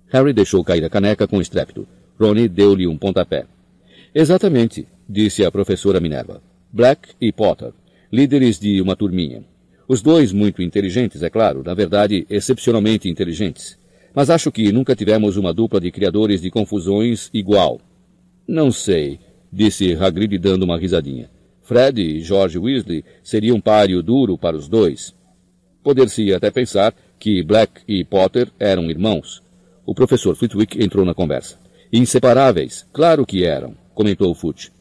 Harry 0.09 0.33
deixou 0.33 0.61
cair 0.61 0.83
a 0.83 0.89
caneca 0.89 1.25
com 1.25 1.39
estrépito. 1.39 1.87
Ronnie 2.19 2.49
deu-lhe 2.49 2.85
um 2.85 2.97
pontapé. 2.97 3.45
Exatamente, 4.13 4.85
disse 5.07 5.45
a 5.45 5.51
professora 5.51 6.01
Minerva. 6.01 6.41
Black 6.71 7.11
e 7.21 7.31
Potter, 7.31 7.71
líderes 8.11 8.59
de 8.59 8.81
uma 8.81 8.97
turminha. 8.97 9.45
Os 9.87 10.01
dois 10.01 10.33
muito 10.33 10.61
inteligentes, 10.61 11.23
é 11.23 11.29
claro, 11.29 11.63
na 11.63 11.73
verdade, 11.73 12.27
excepcionalmente 12.29 13.07
inteligentes. 13.07 13.77
Mas 14.13 14.29
acho 14.29 14.51
que 14.51 14.69
nunca 14.73 14.95
tivemos 14.97 15.37
uma 15.37 15.53
dupla 15.53 15.79
de 15.79 15.91
criadores 15.91 16.41
de 16.41 16.51
confusões 16.51 17.29
igual. 17.33 17.79
Não 18.45 18.71
sei, 18.71 19.19
disse 19.51 19.93
Hagrid 19.93 20.37
dando 20.37 20.63
uma 20.63 20.77
risadinha. 20.77 21.29
Fred 21.61 22.01
e 22.01 22.21
George 22.21 22.57
Weasley 22.57 23.03
seriam 23.23 23.57
um 23.57 23.61
páreo 23.61 24.01
duro 24.01 24.37
para 24.37 24.57
os 24.57 24.67
dois. 24.67 25.13
Poder-se 25.83 26.33
até 26.33 26.49
pensar 26.49 26.95
que 27.19 27.43
Black 27.43 27.81
e 27.87 28.03
Potter 28.03 28.49
eram 28.59 28.89
irmãos. 28.89 29.41
O 29.85 29.93
professor 29.93 30.35
Flitwick 30.35 30.83
entrou 30.83 31.05
na 31.05 31.13
conversa. 31.13 31.57
Inseparáveis, 31.91 32.85
claro 32.91 33.25
que 33.25 33.45
eram, 33.45 33.75
comentou 33.93 34.33
Fudge. 34.33 34.71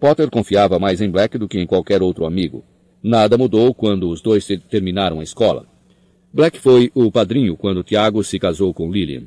Potter 0.00 0.30
confiava 0.30 0.78
mais 0.78 1.00
em 1.00 1.10
Black 1.10 1.38
do 1.38 1.48
que 1.48 1.58
em 1.58 1.66
qualquer 1.66 2.02
outro 2.02 2.26
amigo. 2.26 2.64
Nada 3.02 3.38
mudou 3.38 3.72
quando 3.74 4.08
os 4.10 4.20
dois 4.20 4.46
terminaram 4.70 5.20
a 5.20 5.22
escola. 5.22 5.66
Black 6.32 6.58
foi 6.58 6.90
o 6.94 7.12
padrinho 7.12 7.56
quando 7.56 7.84
Tiago 7.84 8.24
se 8.24 8.38
casou 8.38 8.74
com 8.74 8.90
Lillian. 8.90 9.22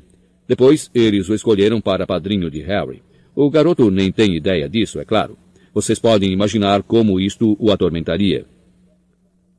Depois, 0.46 0.90
eles 0.94 1.28
o 1.28 1.34
escolheram 1.34 1.80
para 1.80 2.06
padrinho 2.06 2.50
de 2.50 2.60
Harry. 2.60 3.02
O 3.40 3.48
garoto 3.50 3.88
nem 3.88 4.10
tem 4.10 4.34
ideia 4.34 4.68
disso, 4.68 4.98
é 4.98 5.04
claro. 5.04 5.38
Vocês 5.72 6.00
podem 6.00 6.32
imaginar 6.32 6.82
como 6.82 7.20
isto 7.20 7.56
o 7.60 7.70
atormentaria. 7.70 8.44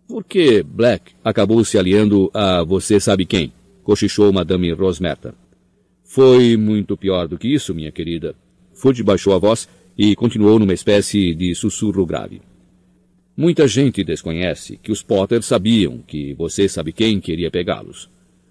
Por 0.06 0.26
que 0.26 0.62
Black 0.62 1.14
acabou 1.24 1.64
se 1.64 1.78
aliando 1.78 2.30
a 2.34 2.62
você 2.62 3.00
sabe 3.00 3.26
quem? 3.26 3.54
Cochichou 3.82 4.34
Madame 4.34 4.70
Rosmerta. 4.74 5.34
Foi 6.04 6.58
muito 6.58 6.98
pior 6.98 7.26
do 7.26 7.38
que 7.38 7.48
isso, 7.48 7.74
minha 7.74 7.90
querida. 7.90 8.36
Fudge 8.74 9.02
baixou 9.02 9.34
a 9.34 9.38
voz 9.38 9.70
e 9.98 10.14
continuou 10.14 10.60
numa 10.60 10.74
espécie 10.74 11.34
de 11.34 11.56
sussurro 11.56 12.06
grave. 12.06 12.42
Muita 13.38 13.66
gente 13.66 14.04
desconhece 14.04 14.78
que 14.84 14.92
os 14.92 15.02
Potter 15.02 15.42
sabiam 15.42 16.00
que 16.06 16.34
você 16.34 16.68
sabe 16.68 16.92
quem 16.92 17.22
queria 17.22 17.50
pegá-los. 17.50 18.10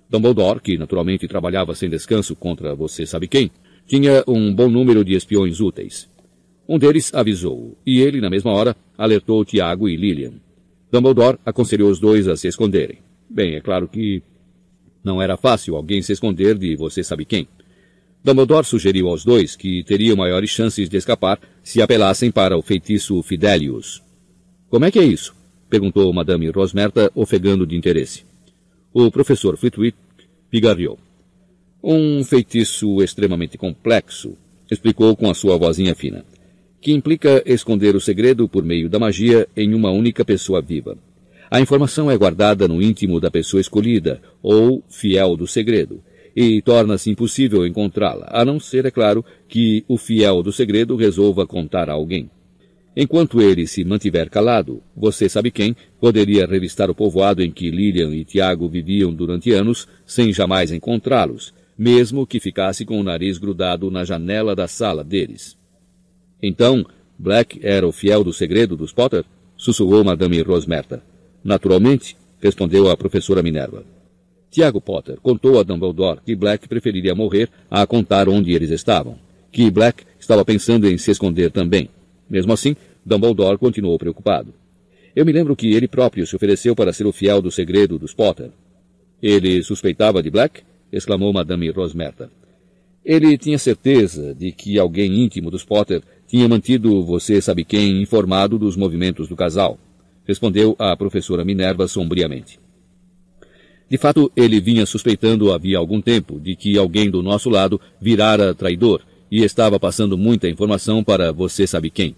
Dumbledore, 0.08 0.60
que 0.60 0.78
naturalmente 0.78 1.28
trabalhava 1.28 1.74
sem 1.74 1.90
descanso 1.90 2.34
contra 2.34 2.74
você 2.74 3.04
sabe 3.04 3.28
quem, 3.28 3.50
tinha 3.88 4.22
um 4.28 4.54
bom 4.54 4.68
número 4.68 5.02
de 5.02 5.14
espiões 5.14 5.60
úteis. 5.60 6.06
Um 6.68 6.78
deles 6.78 7.10
avisou-o, 7.14 7.74
e 7.86 8.00
ele, 8.00 8.20
na 8.20 8.28
mesma 8.28 8.52
hora, 8.52 8.76
alertou 8.98 9.42
Tiago 9.46 9.88
e 9.88 9.96
Lillian. 9.96 10.34
Dumbledore 10.92 11.38
aconselhou 11.44 11.90
os 11.90 11.98
dois 11.98 12.28
a 12.28 12.36
se 12.36 12.46
esconderem. 12.46 12.98
Bem, 13.30 13.54
é 13.54 13.60
claro 13.62 13.88
que 13.88 14.22
não 15.02 15.22
era 15.22 15.38
fácil 15.38 15.74
alguém 15.74 16.02
se 16.02 16.12
esconder 16.12 16.58
de 16.58 16.76
você 16.76 17.02
sabe 17.02 17.24
quem. 17.24 17.48
Dumbledore 18.22 18.66
sugeriu 18.66 19.08
aos 19.08 19.24
dois 19.24 19.56
que 19.56 19.82
teriam 19.84 20.16
maiores 20.16 20.50
chances 20.50 20.86
de 20.86 20.98
escapar 20.98 21.40
se 21.62 21.80
apelassem 21.80 22.30
para 22.30 22.58
o 22.58 22.62
feitiço 22.62 23.22
Fidelius. 23.22 24.02
Como 24.68 24.84
é 24.84 24.90
que 24.90 24.98
é 24.98 25.04
isso? 25.04 25.34
perguntou 25.70 26.12
Madame 26.12 26.50
Rosmerta, 26.50 27.10
ofegando 27.14 27.66
de 27.66 27.74
interesse. 27.74 28.24
O 28.92 29.10
professor 29.10 29.56
Flitwick 29.56 29.96
pigarreou. 30.50 30.98
Um 31.82 32.24
feitiço 32.24 33.00
extremamente 33.04 33.56
complexo, 33.56 34.36
explicou 34.68 35.14
com 35.14 35.30
a 35.30 35.34
sua 35.34 35.56
vozinha 35.56 35.94
fina, 35.94 36.24
que 36.80 36.92
implica 36.92 37.40
esconder 37.46 37.94
o 37.94 38.00
segredo 38.00 38.48
por 38.48 38.64
meio 38.64 38.88
da 38.88 38.98
magia 38.98 39.46
em 39.56 39.74
uma 39.74 39.92
única 39.92 40.24
pessoa 40.24 40.60
viva. 40.60 40.98
A 41.48 41.60
informação 41.60 42.10
é 42.10 42.16
guardada 42.16 42.66
no 42.66 42.82
íntimo 42.82 43.20
da 43.20 43.30
pessoa 43.30 43.60
escolhida, 43.60 44.20
ou 44.42 44.82
fiel 44.88 45.36
do 45.36 45.46
segredo, 45.46 46.02
e 46.34 46.60
torna-se 46.62 47.10
impossível 47.10 47.64
encontrá-la, 47.64 48.26
a 48.28 48.44
não 48.44 48.58
ser, 48.58 48.84
é 48.84 48.90
claro, 48.90 49.24
que 49.48 49.84
o 49.86 49.96
fiel 49.96 50.42
do 50.42 50.52
segredo 50.52 50.96
resolva 50.96 51.46
contar 51.46 51.88
a 51.88 51.92
alguém. 51.92 52.28
Enquanto 52.96 53.40
ele 53.40 53.68
se 53.68 53.84
mantiver 53.84 54.28
calado, 54.28 54.82
você 54.96 55.28
sabe 55.28 55.52
quem 55.52 55.76
poderia 56.00 56.44
revistar 56.44 56.90
o 56.90 56.94
povoado 56.94 57.40
em 57.40 57.52
que 57.52 57.70
Lilian 57.70 58.12
e 58.12 58.24
Tiago 58.24 58.68
viviam 58.68 59.14
durante 59.14 59.52
anos 59.52 59.86
sem 60.04 60.32
jamais 60.32 60.72
encontrá-los, 60.72 61.54
mesmo 61.78 62.26
que 62.26 62.40
ficasse 62.40 62.84
com 62.84 62.98
o 62.98 63.04
nariz 63.04 63.38
grudado 63.38 63.88
na 63.88 64.04
janela 64.04 64.56
da 64.56 64.66
sala 64.66 65.04
deles. 65.04 65.56
Então, 66.42 66.84
Black 67.16 67.60
era 67.62 67.86
o 67.86 67.92
fiel 67.92 68.24
do 68.24 68.32
segredo 68.32 68.76
dos 68.76 68.92
Potter? 68.92 69.24
Sussurrou 69.56 70.02
Madame 70.02 70.42
Rosmerta. 70.42 71.02
Naturalmente, 71.42 72.16
respondeu 72.40 72.90
a 72.90 72.96
professora 72.96 73.42
Minerva. 73.42 73.84
Tiago 74.50 74.80
Potter 74.80 75.18
contou 75.20 75.58
a 75.60 75.62
Dumbledore 75.62 76.20
que 76.24 76.34
Black 76.34 76.66
preferiria 76.68 77.14
morrer 77.14 77.48
a 77.70 77.86
contar 77.86 78.28
onde 78.28 78.52
eles 78.52 78.70
estavam, 78.70 79.16
que 79.52 79.70
Black 79.70 80.04
estava 80.18 80.44
pensando 80.44 80.88
em 80.88 80.98
se 80.98 81.10
esconder 81.10 81.50
também. 81.50 81.88
Mesmo 82.28 82.52
assim, 82.52 82.74
Dumbledore 83.04 83.58
continuou 83.58 83.98
preocupado. 83.98 84.52
Eu 85.14 85.24
me 85.24 85.32
lembro 85.32 85.56
que 85.56 85.72
ele 85.74 85.86
próprio 85.86 86.26
se 86.26 86.34
ofereceu 86.34 86.74
para 86.74 86.92
ser 86.92 87.06
o 87.06 87.12
fiel 87.12 87.42
do 87.42 87.50
segredo 87.50 87.98
dos 87.98 88.14
Potter. 88.14 88.50
Ele 89.22 89.62
suspeitava 89.62 90.22
de 90.22 90.30
Black? 90.30 90.62
Exclamou 90.92 91.32
Madame 91.32 91.70
Rosmerta. 91.70 92.30
Ele 93.04 93.38
tinha 93.38 93.58
certeza 93.58 94.34
de 94.34 94.52
que 94.52 94.78
alguém 94.78 95.22
íntimo 95.22 95.50
dos 95.50 95.64
Potter 95.64 96.02
tinha 96.26 96.48
mantido 96.48 97.02
você 97.04 97.40
sabe 97.40 97.64
quem 97.64 98.02
informado 98.02 98.58
dos 98.58 98.76
movimentos 98.76 99.28
do 99.28 99.36
casal, 99.36 99.78
respondeu 100.26 100.76
a 100.78 100.94
professora 100.94 101.44
Minerva 101.44 101.88
sombriamente. 101.88 102.60
De 103.88 103.96
fato, 103.96 104.30
ele 104.36 104.60
vinha 104.60 104.84
suspeitando 104.84 105.50
havia 105.52 105.78
algum 105.78 106.02
tempo 106.02 106.38
de 106.38 106.54
que 106.54 106.76
alguém 106.76 107.10
do 107.10 107.22
nosso 107.22 107.48
lado 107.48 107.80
virara 107.98 108.54
traidor 108.54 109.00
e 109.30 109.42
estava 109.42 109.80
passando 109.80 110.18
muita 110.18 110.48
informação 110.48 111.02
para 111.02 111.32
você 111.32 111.66
sabe 111.66 111.88
quem. 111.88 112.14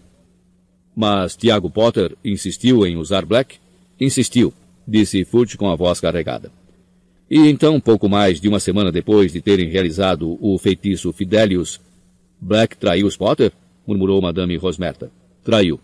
Mas 0.97 1.37
Tiago 1.37 1.71
Potter 1.71 2.16
insistiu 2.25 2.85
em 2.85 2.97
usar 2.97 3.25
Black? 3.25 3.59
Insistiu, 4.01 4.53
disse 4.87 5.25
Furt 5.25 5.57
com 5.57 5.71
a 5.71 5.77
voz 5.77 6.01
carregada. 6.01 6.51
E 7.31 7.49
então, 7.49 7.78
pouco 7.78 8.09
mais 8.09 8.41
de 8.41 8.49
uma 8.49 8.59
semana 8.59 8.91
depois 8.91 9.33
de 9.33 9.41
terem 9.41 9.68
realizado 9.68 10.37
o 10.41 10.59
feitiço 10.59 11.12
Fidelius, 11.12 11.81
Black 12.41 12.76
traiu 12.76 13.09
Potter? 13.16 13.53
murmurou 13.87 14.20
Madame 14.20 14.57
Rosmerta. 14.57 15.12
Traiu. 15.45 15.78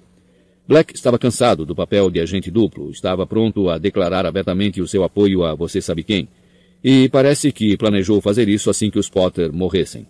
Black 0.66 0.92
estava 0.92 1.20
cansado 1.20 1.64
do 1.64 1.72
papel 1.72 2.10
de 2.10 2.18
agente 2.18 2.50
duplo, 2.50 2.90
estava 2.90 3.24
pronto 3.24 3.68
a 3.68 3.78
declarar 3.78 4.26
abertamente 4.26 4.80
o 4.80 4.88
seu 4.88 5.04
apoio 5.04 5.44
a 5.44 5.54
você 5.54 5.80
sabe 5.80 6.02
quem, 6.02 6.26
e 6.82 7.08
parece 7.08 7.52
que 7.52 7.76
planejou 7.76 8.20
fazer 8.20 8.48
isso 8.48 8.68
assim 8.68 8.90
que 8.90 8.98
os 8.98 9.08
Potter 9.08 9.52
morressem. 9.52 10.04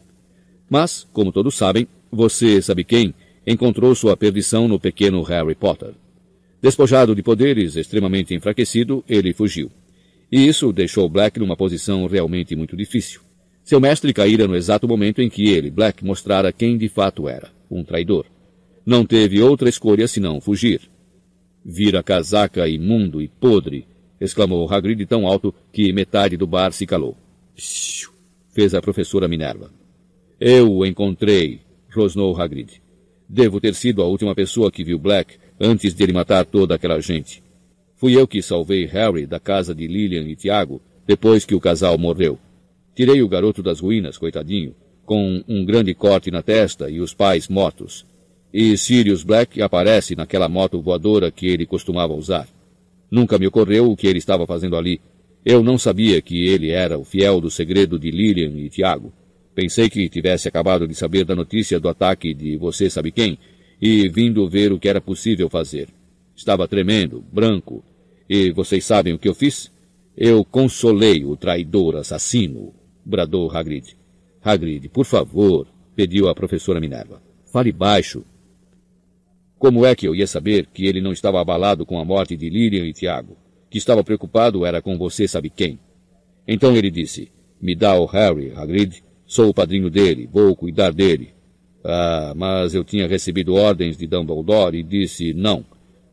Mas, 0.70 1.07
como 1.12 1.32
todos 1.32 1.55
sabem, 1.55 1.87
você 2.11 2.62
sabe 2.62 2.82
quem 2.82 3.14
encontrou 3.47 3.95
sua 3.95 4.16
perdição 4.16 4.66
no 4.66 4.80
pequeno 4.80 5.22
Harry 5.22 5.55
Potter. 5.55 5.93
Despojado 6.62 7.14
de 7.14 7.22
poderes, 7.22 7.76
extremamente 7.76 8.34
enfraquecido, 8.34 9.05
ele 9.07 9.34
fugiu. 9.34 9.70
E 10.31 10.47
isso 10.47 10.72
deixou 10.72 11.09
Black 11.09 11.39
numa 11.39 11.57
posição 11.57 12.07
realmente 12.07 12.57
muito 12.57 12.77
difícil. 12.77 13.20
Seu 13.64 13.81
mestre 13.81 14.12
caíra 14.12 14.47
no 14.47 14.57
exato 14.57 14.87
momento 14.87 15.20
em 15.20 15.29
que 15.29 15.49
ele, 15.49 15.70
Black, 15.70 16.05
mostrara 16.05 16.53
quem 16.53 16.79
de 16.79 16.89
fato 16.89 17.29
era, 17.29 17.51
um 17.70 17.83
traidor. 17.83 18.27
Não 18.85 19.05
teve 19.05 19.43
outra 19.43 19.68
escolha 19.68 20.07
senão 20.07 20.41
fugir. 20.41 20.83
Vira 21.64 22.03
casaca 22.03 22.68
imundo 22.68 23.20
e 23.20 23.27
podre, 23.27 23.87
exclamou 24.20 24.72
Hagrid 24.72 25.05
tão 25.07 25.27
alto 25.27 25.53
que 25.72 25.93
metade 25.93 26.37
do 26.37 26.47
bar 26.47 26.72
se 26.72 26.87
calou. 26.87 27.16
Psiu, 27.55 28.11
fez 28.55 28.74
a 28.74 28.81
professora 28.81 29.27
Minerva. 29.27 29.70
Eu 30.39 30.72
o 30.72 30.87
encontrei, 30.87 31.61
rosnou 31.93 32.41
Hagrid. 32.41 32.81
Devo 33.29 33.61
ter 33.61 33.74
sido 33.74 34.03
a 34.03 34.07
última 34.07 34.35
pessoa 34.35 34.70
que 34.70 34.85
viu 34.85 34.99
Black 34.99 35.39
antes 35.59 35.95
de 35.95 36.05
ele 36.05 36.12
matar 36.12 36.45
toda 36.45 36.74
aquela 36.74 37.01
gente. 37.01 37.43
Fui 37.97 38.14
eu 38.14 38.26
que 38.28 38.42
salvei 38.42 38.84
Harry 38.84 39.26
da 39.26 39.40
casa 39.40 39.74
de 39.74 39.86
Lillian 39.86 40.22
e 40.28 40.36
Tiago 40.36 40.82
depois 41.07 41.47
que 41.47 41.55
o 41.55 41.61
casal 41.61 41.97
morreu. 41.97 42.38
Tirei 42.94 43.22
o 43.22 43.28
garoto 43.28 43.62
das 43.62 43.80
ruínas, 43.80 44.18
coitadinho, 44.18 44.74
com 45.05 45.42
um 45.49 45.64
grande 45.64 45.94
corte 45.94 46.30
na 46.30 46.42
testa 46.42 46.90
e 46.90 47.01
os 47.01 47.14
pais 47.14 47.49
mortos. 47.49 48.05
E 48.53 48.76
Sirius 48.76 49.22
Black 49.22 49.62
aparece 49.62 50.14
naquela 50.14 50.49
moto 50.49 50.80
voadora 50.80 51.30
que 51.30 51.47
ele 51.47 51.64
costumava 51.64 52.12
usar. 52.12 52.47
Nunca 53.11 53.38
me 53.38 53.47
ocorreu 53.47 53.90
o 53.90 53.97
que 53.97 54.07
ele 54.07 54.18
estava 54.18 54.47
fazendo 54.47 54.76
ali. 54.76 55.01
Eu 55.44 55.62
não 55.62 55.78
sabia 55.78 56.20
que 56.20 56.47
ele 56.47 56.70
era 56.70 56.99
o 56.99 57.05
fiel 57.05 57.40
do 57.40 57.51
segredo 57.51 57.99
de 57.99 58.11
Lillian 58.11 58.51
e 58.59 58.68
Tiago. 58.68 59.12
Pensei 59.55 59.88
que 59.88 60.09
tivesse 60.09 60.49
acabado 60.49 60.86
de 60.86 60.94
saber 60.94 61.24
da 61.24 61.34
notícia 61.34 61.80
do 61.80 61.88
ataque 61.88 62.34
de 62.34 62.57
você 62.57 62.90
sabe 62.90 63.11
quem 63.11 63.38
e 63.80 64.09
vindo 64.09 64.47
ver 64.49 64.72
o 64.72 64.78
que 64.78 64.88
era 64.88 65.01
possível 65.01 65.49
fazer. 65.49 65.88
Estava 66.37 66.68
tremendo, 66.68 67.24
branco. 67.32 67.82
E 68.28 68.53
vocês 68.53 68.84
sabem 68.84 69.14
o 69.14 69.18
que 69.18 69.28
eu 69.28 69.34
fiz? 69.34 69.72
Eu 70.16 70.45
consolei 70.45 71.24
o 71.24 71.37
traidor 71.37 71.97
assassino, 71.97 72.74
bradou 73.05 73.51
Hagrid. 73.51 73.97
Hagrid, 74.43 74.89
por 74.89 75.05
favor, 75.05 75.66
pediu 75.95 76.28
a 76.28 76.34
professora 76.34 76.80
Minerva. 76.80 77.22
Fale 77.53 77.72
baixo. 77.72 78.24
Como 79.59 79.84
é 79.84 79.95
que 79.95 80.07
eu 80.07 80.14
ia 80.14 80.26
saber 80.26 80.66
que 80.66 80.87
ele 80.87 81.01
não 81.01 81.12
estava 81.12 81.41
abalado 81.41 81.87
com 81.87 81.99
a 81.99 82.05
morte 82.05 82.37
de 82.37 82.49
Lilian 82.49 82.87
e 82.87 82.93
Tiago? 82.93 83.37
Que 83.70 83.78
estava 83.78 84.05
preocupado 84.05 84.64
era 84.64 84.82
com 84.82 84.99
você 84.99 85.26
sabe 85.26 85.51
quem. 85.51 85.78
Então 86.47 86.76
ele 86.76 86.91
disse, 86.91 87.32
me 87.61 87.74
dá 87.74 87.99
o 87.99 88.05
Harry, 88.05 88.53
Hagrid, 88.55 89.03
Sou 89.26 89.49
o 89.49 89.55
padrinho 89.55 89.91
dele, 89.91 90.28
vou 90.32 90.55
cuidar 90.55 90.93
dele. 90.93 91.30
Ah, 91.84 92.32
mas 92.37 92.74
eu 92.74 92.84
tinha 92.84 93.09
recebido 93.09 93.55
ordens 93.55 93.97
de 93.97 94.07
Dumbledore 94.07 94.78
e 94.78 94.84
disse 94.84 95.34
não. 95.34 95.64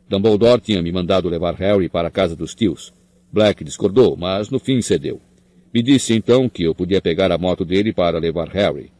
Dumbledore 0.08 0.62
tinha 0.62 0.82
me 0.82 0.92
mandado 0.92 1.30
levar 1.30 1.56
Harry 1.56 1.90
para 1.90 2.08
a 2.08 2.12
casa 2.12 2.36
dos 2.36 2.54
tios. 2.54 2.94
Black 3.32 3.64
discordou, 3.64 4.16
mas 4.16 4.50
no 4.50 4.60
fim 4.60 4.82
cedeu. 4.82 5.20
Me 5.74 5.82
disse 5.82 6.14
então 6.14 6.48
que 6.48 6.64
eu 6.64 6.76
podia 6.76 7.02
pegar 7.02 7.32
a 7.32 7.38
moto 7.38 7.66
dele 7.66 7.92
para 7.92 8.20
levar 8.20 8.48
Harry. 8.50 8.92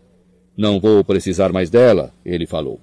Não 0.58 0.80
vou 0.80 1.04
precisar 1.04 1.52
mais 1.52 1.70
dela, 1.70 2.12
ele 2.26 2.48
falou. 2.48 2.80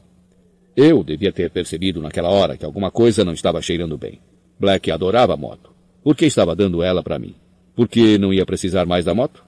Eu 0.77 1.03
devia 1.03 1.33
ter 1.33 1.51
percebido 1.51 2.01
naquela 2.01 2.29
hora 2.29 2.57
que 2.57 2.64
alguma 2.64 2.91
coisa 2.91 3.25
não 3.25 3.33
estava 3.33 3.61
cheirando 3.61 3.99
bem. 3.99 4.21
Black 4.59 4.91
adorava 4.91 5.35
a 5.35 5.37
moto. 5.37 5.71
Por 6.03 6.16
que 6.16 6.27
estava 6.27 6.55
dando 6.55 6.83
ela 6.83 7.03
para 7.03 7.18
mim? 7.18 7.35
Porque 7.75 8.16
não 8.16 8.33
ia 8.33 8.47
precisar 8.47 8.87
mais 8.87 9.05
da 9.05 9.14
moto? 9.14 9.45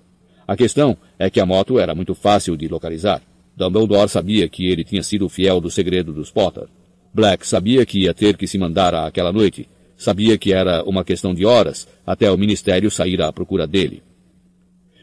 A 0.47 0.57
questão 0.57 0.97
é 1.18 1.31
que 1.31 1.41
a 1.41 1.47
moto 1.47 1.79
era 1.79 1.95
muito 1.95 2.14
fácil 2.14 2.57
de 2.57 2.66
localizar. 2.66 3.23
Dumbledore 3.57 4.09
sabia 4.09 4.49
que 4.49 4.66
ele 4.66 4.83
tinha 4.83 5.03
sido 5.03 5.29
fiel 5.29 5.61
do 5.61 5.70
segredo 5.70 6.12
dos 6.12 6.31
Potter. 6.31 6.66
Black 7.15 7.47
sabia 7.47 7.85
que 7.85 8.01
ia 8.01 8.15
ter 8.15 8.37
que 8.37 8.47
se 8.47 8.57
mandar 8.57 8.95
àquela 8.95 9.33
noite. 9.33 9.69
Sabia 9.97 10.39
que 10.39 10.53
era 10.53 10.83
uma 10.85 11.05
questão 11.05 11.35
de 11.35 11.45
horas 11.45 11.87
até 12.07 12.31
o 12.31 12.39
ministério 12.39 12.91
sair 12.91 13.21
à 13.21 13.33
procura 13.33 13.67
dele. 13.67 14.03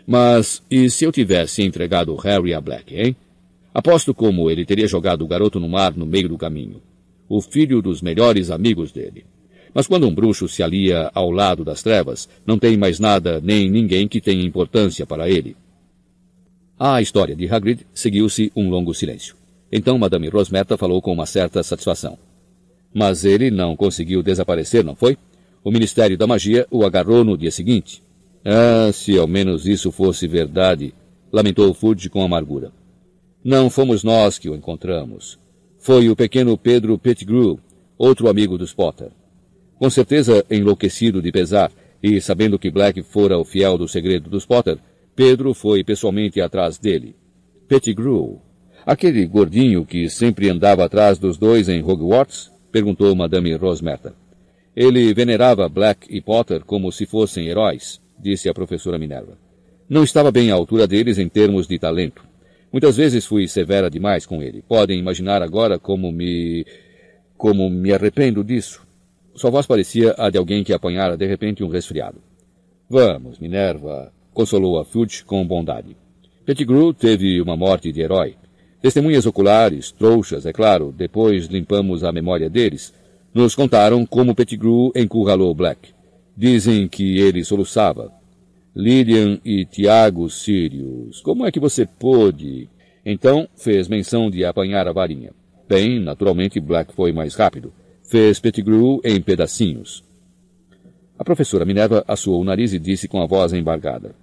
Mas 0.08 0.64
e 0.70 0.90
se 0.90 1.06
eu 1.06 1.12
tivesse 1.12 1.62
entregado 1.62 2.16
Harry 2.16 2.54
a 2.54 2.60
Black, 2.60 2.96
hein? 2.96 3.16
Aposto 3.72 4.14
como 4.14 4.50
ele 4.50 4.66
teria 4.66 4.88
jogado 4.88 5.24
o 5.24 5.28
garoto 5.28 5.60
no 5.60 5.70
mar 5.70 5.96
no 5.96 6.06
meio 6.06 6.28
do 6.28 6.38
caminho. 6.38 6.82
O 7.30 7.40
filho 7.40 7.82
dos 7.82 8.02
melhores 8.02 8.50
amigos 8.50 8.92
dele. 8.92 9.26
Mas 9.72 9.86
quando 9.86 10.08
um 10.08 10.14
bruxo 10.14 10.48
se 10.48 10.64
alia 10.64 11.12
ao 11.14 11.30
lado 11.30 11.64
das 11.64 11.84
trevas, 11.84 12.28
não 12.44 12.58
tem 12.58 12.76
mais 12.76 13.00
nada 13.00 13.40
nem 13.40 13.70
ninguém 13.70 14.08
que 14.08 14.20
tenha 14.20 14.44
importância 14.44 15.06
para 15.06 15.30
ele. 15.30 15.56
À 16.78 17.02
história 17.02 17.36
de 17.36 17.48
Hagrid 17.48 17.86
seguiu-se 17.94 18.52
um 18.56 18.68
longo 18.70 18.94
silêncio. 18.96 19.36
Então 19.72 19.98
Madame 19.98 20.30
Rosmerta 20.30 20.78
falou 20.78 21.02
com 21.02 21.14
uma 21.14 21.26
certa 21.26 21.62
satisfação. 21.64 22.18
Mas 22.94 23.24
ele 23.24 23.52
não 23.52 23.76
conseguiu 23.76 24.24
desaparecer, 24.24 24.84
não 24.84 24.96
foi? 24.96 25.18
O 25.64 25.72
Ministério 25.72 26.18
da 26.18 26.26
Magia 26.26 26.66
o 26.72 26.86
agarrou 26.86 27.24
no 27.24 27.38
dia 27.38 27.52
seguinte. 27.52 28.02
Ah, 28.44 28.92
se 28.92 29.18
ao 29.18 29.28
menos 29.28 29.68
isso 29.68 29.92
fosse 29.92 30.28
verdade, 30.28 30.94
lamentou 31.32 31.74
Fudge 31.74 32.10
com 32.10 32.24
amargura. 32.24 32.72
Não 33.44 33.70
fomos 33.70 34.04
nós 34.04 34.40
que 34.40 34.50
o 34.50 34.56
encontramos. 34.56 35.38
Foi 35.78 36.10
o 36.10 36.16
pequeno 36.16 36.58
Pedro 36.58 36.98
Pettigrew, 36.98 37.60
outro 37.98 38.28
amigo 38.28 38.58
dos 38.58 38.74
Potter. 38.74 39.12
Com 39.78 39.90
certeza 39.90 40.44
enlouquecido 40.50 41.22
de 41.22 41.32
pesar 41.32 41.72
e 42.02 42.20
sabendo 42.20 42.58
que 42.58 42.72
Black 42.72 43.02
fora 43.04 43.38
o 43.38 43.46
fiel 43.46 43.78
do 43.78 43.88
segredo 43.88 44.30
dos 44.30 44.46
Potter, 44.46 44.78
Pedro 45.16 45.54
foi 45.54 45.84
pessoalmente 45.84 46.42
atrás 46.42 46.78
dele. 46.78 47.16
Pettigrew, 47.68 48.42
aquele 48.90 49.24
gordinho 49.28 49.86
que 49.86 50.10
sempre 50.10 50.50
andava 50.50 50.84
atrás 50.84 51.20
dos 51.20 51.38
dois 51.38 51.70
em 51.70 51.84
Hogwarts? 51.84 52.52
perguntou 52.72 53.16
Madame 53.16 53.54
Rosmerta. 53.56 54.16
Ele 54.76 55.14
venerava 55.14 55.70
Black 55.70 56.08
e 56.10 56.20
Potter 56.20 56.66
como 56.66 56.92
se 56.92 57.06
fossem 57.06 57.48
heróis, 57.48 58.02
disse 58.18 58.50
a 58.50 58.54
professora 58.54 58.98
Minerva. 58.98 59.38
Não 59.88 60.04
estava 60.04 60.32
bem 60.32 60.52
à 60.52 60.56
altura 60.56 60.88
deles 60.88 61.20
em 61.20 61.30
termos 61.30 61.68
de 61.68 61.78
talento. 61.78 62.24
Muitas 62.72 62.98
vezes 62.98 63.28
fui 63.28 63.48
severa 63.48 63.92
demais 63.92 64.26
com 64.26 64.42
ele. 64.42 64.64
Podem 64.68 65.00
imaginar 65.00 65.44
agora 65.44 65.78
como 65.78 66.12
me... 66.12 66.66
como 67.38 67.70
me 67.70 67.94
arrependo 67.94 68.44
disso. 68.44 68.88
Sua 69.36 69.52
voz 69.52 69.68
parecia 69.68 70.16
a 70.18 70.32
de 70.32 70.38
alguém 70.40 70.64
que 70.64 70.74
apanhara 70.74 71.16
de 71.16 71.28
repente 71.28 71.64
um 71.64 71.70
resfriado. 71.70 72.22
Vamos, 72.90 73.38
Minerva, 73.38 74.12
consolou 74.34 74.80
a 74.80 74.86
Fudge 74.86 75.24
com 75.24 75.46
bondade. 75.46 75.96
Pettigrew 76.44 76.92
teve 76.92 77.40
uma 77.40 77.56
morte 77.56 77.92
de 77.92 78.02
herói. 78.02 78.36
Testemunhas 78.82 79.26
oculares, 79.26 79.92
trouxas, 79.92 80.46
é 80.46 80.54
claro, 80.54 80.94
depois 80.96 81.48
limpamos 81.48 82.04
a 82.04 82.12
memória 82.12 82.50
deles, 82.50 82.94
nos 83.34 83.54
contaram 83.54 84.06
como 84.06 84.34
Pettigrew 84.34 84.92
encurralou 84.96 85.54
Black. 85.54 85.90
Dizem 86.36 86.88
que 86.88 87.20
ele 87.20 87.44
soluçava. 87.44 88.12
Lilian 88.74 89.40
e 89.44 89.66
Tiago 89.66 90.30
Sirius, 90.30 91.20
como 91.22 91.46
é 91.46 91.52
que 91.52 91.60
você 91.60 91.86
pôde? 91.86 92.70
Então 93.06 93.50
fez 93.56 93.90
menção 93.90 94.30
de 94.30 94.46
apanhar 94.46 94.88
a 94.88 94.94
varinha. 94.94 95.32
Bem, 95.68 96.00
naturalmente 96.00 96.60
Black 96.60 96.94
foi 96.94 97.12
mais 97.12 97.36
rápido. 97.36 97.74
Fez 98.04 98.40
Pettigrew 98.40 99.02
em 99.04 99.22
pedacinhos. 99.22 100.04
A 101.18 101.24
professora 101.26 101.66
Minerva 101.66 102.06
assoou 102.08 102.42
o 102.42 102.46
nariz 102.46 102.72
e 102.72 102.80
disse 102.80 103.10
com 103.10 103.22
a 103.22 103.26
voz 103.26 103.52
embargada. 103.52 104.16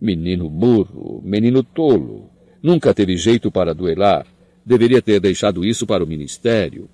Menino 0.00 0.48
burro, 0.48 1.20
menino 1.22 1.62
tolo. 1.62 2.29
Nunca 2.62 2.92
teve 2.92 3.16
jeito 3.16 3.50
para 3.50 3.74
duelar. 3.74 4.26
Deveria 4.64 5.00
ter 5.00 5.20
deixado 5.20 5.64
isso 5.64 5.86
para 5.86 6.04
o 6.04 6.06
ministério. 6.06 6.88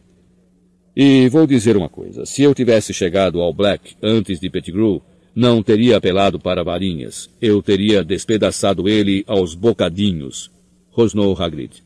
E 0.97 1.29
vou 1.29 1.47
dizer 1.47 1.77
uma 1.77 1.89
coisa. 1.89 2.25
Se 2.25 2.43
eu 2.43 2.55
tivesse 2.55 2.95
chegado 2.95 3.41
ao 3.41 3.53
Black 3.53 3.97
antes 4.03 4.41
de 4.41 4.49
Pettigrew, 4.49 5.03
não 5.35 5.63
teria 5.63 5.99
apelado 5.99 6.41
para 6.41 6.65
varinhas. 6.65 7.29
Eu 7.43 7.63
teria 7.63 8.03
despedaçado 8.03 8.89
ele 8.89 9.23
aos 9.27 9.55
bocadinhos. 9.55 10.51
Rosnou 10.91 11.37
Hagrid. 11.39 11.83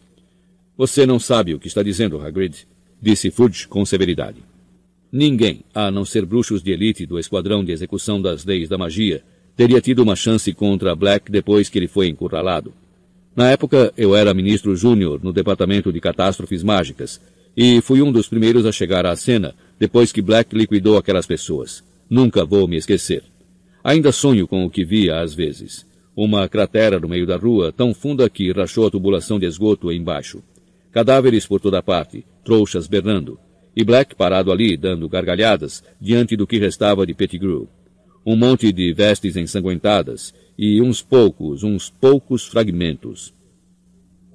Você 0.79 1.05
não 1.05 1.19
sabe 1.19 1.53
o 1.53 1.59
que 1.59 1.67
está 1.67 1.83
dizendo, 1.83 2.21
Hagrid, 2.21 2.67
disse 3.03 3.31
Fudge 3.31 3.67
com 3.67 3.85
severidade. 3.85 4.39
Ninguém, 5.11 5.65
a 5.75 5.91
não 5.91 6.05
ser 6.05 6.25
bruxos 6.25 6.63
de 6.63 6.71
elite 6.71 7.05
do 7.05 7.19
Esquadrão 7.19 7.65
de 7.65 7.73
Execução 7.73 8.23
das 8.23 8.45
Leis 8.45 8.69
da 8.69 8.79
Magia, 8.79 9.25
teria 9.57 9.81
tido 9.81 10.05
uma 10.05 10.15
chance 10.15 10.53
contra 10.55 10.95
Black 10.95 11.33
depois 11.33 11.69
que 11.69 11.79
ele 11.79 11.89
foi 11.89 12.07
encurralado. 12.07 12.73
Na 13.41 13.51
época, 13.51 13.91
eu 13.97 14.15
era 14.15 14.35
ministro 14.35 14.77
júnior 14.77 15.19
no 15.25 15.33
Departamento 15.33 15.91
de 15.91 15.99
Catástrofes 15.99 16.63
Mágicas 16.63 17.19
e 17.57 17.81
fui 17.81 18.03
um 18.03 18.13
dos 18.13 18.29
primeiros 18.29 18.67
a 18.67 18.71
chegar 18.71 19.07
à 19.07 19.17
cena 19.17 19.55
depois 19.79 20.13
que 20.13 20.21
Black 20.21 20.55
liquidou 20.55 20.99
aquelas 20.99 21.27
pessoas. 21.27 21.83
Nunca 22.11 22.45
vou 22.45 22.69
me 22.69 22.77
esquecer. 22.77 23.23
Ainda 23.83 24.13
sonho 24.13 24.47
com 24.47 24.67
o 24.67 24.69
que 24.69 24.85
via 24.85 25.23
às 25.23 25.33
vezes. 25.33 25.87
Uma 26.15 26.47
cratera 26.51 27.01
no 27.01 27.09
meio 27.09 27.27
da 27.27 27.39
rua, 27.39 27.73
tão 27.73 27.95
funda 27.95 28.29
que 28.29 28.53
rachou 28.53 28.87
a 28.87 28.91
tubulação 28.91 29.39
de 29.39 29.47
esgoto 29.47 29.91
embaixo. 29.91 30.43
Cadáveres 30.93 31.47
por 31.47 31.63
toda 31.63 31.83
parte, 31.83 32.27
trouxas 32.45 32.87
bernando. 32.87 33.39
E 33.75 33.83
Black 33.83 34.15
parado 34.15 34.53
ali, 34.53 34.77
dando 34.77 35.09
gargalhadas, 35.09 35.83
diante 35.99 36.37
do 36.37 36.47
que 36.47 36.59
restava 36.59 37.07
de 37.07 37.15
Pettigrew. 37.15 37.71
Um 38.25 38.37
monte 38.37 38.73
de 38.73 38.93
vestes 38.93 39.37
ensanguentadas, 39.37 40.35
e 40.59 40.83
uns 40.83 41.01
poucos, 41.01 41.63
uns 41.63 41.89
poucos 41.89 42.47
fragmentos. 42.47 43.33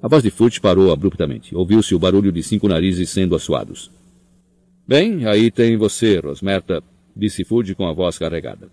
A 0.02 0.08
voz 0.08 0.22
de 0.22 0.30
Furt 0.30 0.60
parou 0.60 0.92
abruptamente. 0.92 1.54
Ouviu-se 1.54 1.94
o 1.94 1.98
barulho 1.98 2.32
de 2.32 2.42
cinco 2.42 2.68
narizes 2.68 3.10
sendo 3.10 3.34
assoados. 3.34 3.90
Bem, 4.86 5.26
aí 5.26 5.50
tem 5.50 5.76
você, 5.76 6.18
Rosmerta, 6.18 6.82
disse 7.16 7.44
Fudge 7.44 7.74
com 7.74 7.86
a 7.86 7.92
voz 7.92 8.18
carregada. 8.18 8.70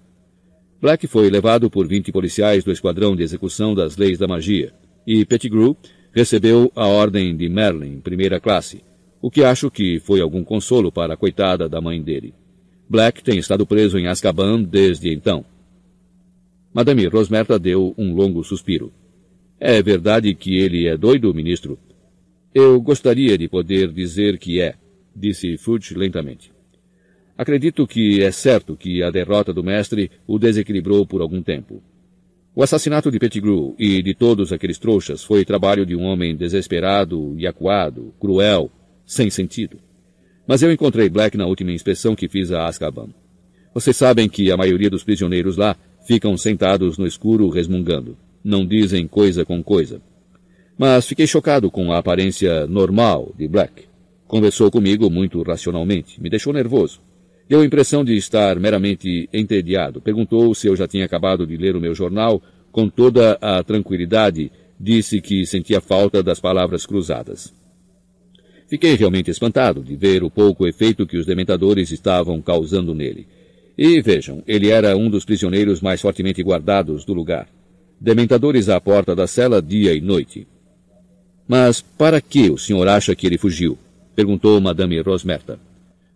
Black 0.81 1.07
foi 1.07 1.29
levado 1.29 1.69
por 1.69 1.87
20 1.87 2.11
policiais 2.11 2.63
do 2.63 2.71
Esquadrão 2.71 3.15
de 3.15 3.23
Execução 3.23 3.73
das 3.73 3.95
Leis 3.97 4.19
da 4.19 4.27
Magia, 4.27 4.73
e 5.07 5.25
Pettigrew 5.25 5.77
recebeu 6.11 6.71
a 6.75 6.85
ordem 6.85 7.35
de 7.35 7.47
Merlin, 7.47 7.99
primeira 8.01 8.39
classe, 8.39 8.83
o 9.21 9.31
que 9.31 9.43
acho 9.43 9.71
que 9.71 9.99
foi 9.99 10.19
algum 10.19 10.43
consolo 10.43 10.91
para 10.91 11.13
a 11.13 11.17
coitada 11.17 11.69
da 11.69 11.79
mãe 11.79 12.01
dele. 12.01 12.33
Black 12.93 13.23
tem 13.23 13.39
estado 13.39 13.65
preso 13.65 13.97
em 13.97 14.05
Azkaban 14.05 14.61
desde 14.61 15.11
então. 15.11 15.43
Madame 16.71 17.07
Rosmerta 17.07 17.57
deu 17.57 17.91
um 17.97 18.13
longo 18.13 18.43
suspiro. 18.43 18.93
É 19.59 19.81
verdade 19.81 20.35
que 20.35 20.59
ele 20.59 20.87
é 20.87 20.95
doido, 20.95 21.33
ministro? 21.33 21.79
Eu 22.53 22.79
gostaria 22.79 23.35
de 23.35 23.49
poder 23.49 23.91
dizer 23.91 24.37
que 24.37 24.61
é, 24.61 24.75
disse 25.15 25.57
Fudge 25.57 25.95
lentamente. 25.95 26.51
Acredito 27.35 27.87
que 27.87 28.21
é 28.21 28.29
certo 28.29 28.77
que 28.77 29.01
a 29.01 29.09
derrota 29.09 29.51
do 29.51 29.63
mestre 29.63 30.11
o 30.27 30.37
desequilibrou 30.37 31.03
por 31.03 31.19
algum 31.19 31.41
tempo. 31.41 31.81
O 32.53 32.61
assassinato 32.61 33.09
de 33.09 33.17
Pettigrew 33.17 33.75
e 33.79 34.03
de 34.03 34.13
todos 34.13 34.53
aqueles 34.53 34.77
trouxas 34.77 35.23
foi 35.23 35.43
trabalho 35.43 35.83
de 35.83 35.95
um 35.95 36.03
homem 36.03 36.35
desesperado 36.35 37.33
e 37.39 37.47
acuado, 37.47 38.13
cruel, 38.19 38.71
sem 39.03 39.31
sentido. 39.31 39.79
Mas 40.47 40.61
eu 40.61 40.71
encontrei 40.71 41.09
Black 41.09 41.37
na 41.37 41.45
última 41.45 41.71
inspeção 41.71 42.15
que 42.15 42.27
fiz 42.27 42.51
a 42.51 42.67
Azkaban. 42.67 43.09
Vocês 43.73 43.95
sabem 43.95 44.27
que 44.27 44.51
a 44.51 44.57
maioria 44.57 44.89
dos 44.89 45.03
prisioneiros 45.03 45.57
lá 45.57 45.75
ficam 46.05 46.37
sentados 46.37 46.97
no 46.97 47.07
escuro 47.07 47.49
resmungando. 47.49 48.17
Não 48.43 48.65
dizem 48.65 49.07
coisa 49.07 49.45
com 49.45 49.63
coisa. 49.63 50.01
Mas 50.77 51.07
fiquei 51.07 51.25
chocado 51.25 51.71
com 51.71 51.91
a 51.91 51.97
aparência 51.97 52.67
normal 52.67 53.33
de 53.37 53.47
Black. 53.47 53.85
Conversou 54.27 54.69
comigo 54.69 55.09
muito 55.09 55.41
racionalmente. 55.41 56.21
Me 56.21 56.29
deixou 56.29 56.51
nervoso. 56.51 56.99
Deu 57.47 57.61
a 57.61 57.65
impressão 57.65 58.03
de 58.03 58.15
estar 58.15 58.59
meramente 58.59 59.29
entediado. 59.31 60.01
Perguntou 60.01 60.53
se 60.53 60.67
eu 60.67 60.75
já 60.75 60.87
tinha 60.87 61.05
acabado 61.05 61.45
de 61.45 61.55
ler 61.55 61.75
o 61.75 61.81
meu 61.81 61.93
jornal. 61.93 62.41
Com 62.71 62.89
toda 62.89 63.37
a 63.39 63.63
tranquilidade, 63.63 64.51
disse 64.79 65.21
que 65.21 65.45
sentia 65.45 65.79
falta 65.79 66.23
das 66.23 66.39
palavras 66.39 66.85
cruzadas. 66.85 67.53
Fiquei 68.67 68.95
realmente 68.95 69.29
espantado 69.29 69.83
de 69.83 69.95
ver 69.95 70.23
o 70.23 70.29
pouco 70.29 70.67
efeito 70.67 71.05
que 71.05 71.17
os 71.17 71.25
dementadores 71.25 71.91
estavam 71.91 72.41
causando 72.41 72.95
nele. 72.95 73.27
E 73.77 74.01
vejam, 74.01 74.43
ele 74.47 74.69
era 74.69 74.95
um 74.95 75.09
dos 75.09 75.25
prisioneiros 75.25 75.81
mais 75.81 76.01
fortemente 76.01 76.41
guardados 76.41 77.05
do 77.05 77.13
lugar. 77.13 77.47
Dementadores 77.99 78.69
à 78.69 78.79
porta 78.79 79.15
da 79.15 79.27
cela 79.27 79.61
dia 79.61 79.93
e 79.93 80.01
noite. 80.01 80.47
Mas 81.47 81.81
para 81.81 82.21
que 82.21 82.49
o 82.49 82.57
senhor 82.57 82.87
acha 82.87 83.15
que 83.15 83.27
ele 83.27 83.37
fugiu? 83.37 83.77
Perguntou 84.15 84.59
Madame 84.61 84.99
Rosmerta. 85.01 85.59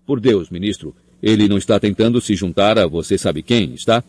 Por 0.06 0.20
Deus, 0.20 0.50
ministro, 0.50 0.96
ele 1.22 1.48
não 1.48 1.58
está 1.58 1.80
tentando 1.80 2.22
se 2.22 2.36
juntar 2.36 2.78
a 2.78 2.88
você 2.88 3.18
sabe 3.18 3.42
quem, 3.42 3.74
está? 3.74 4.04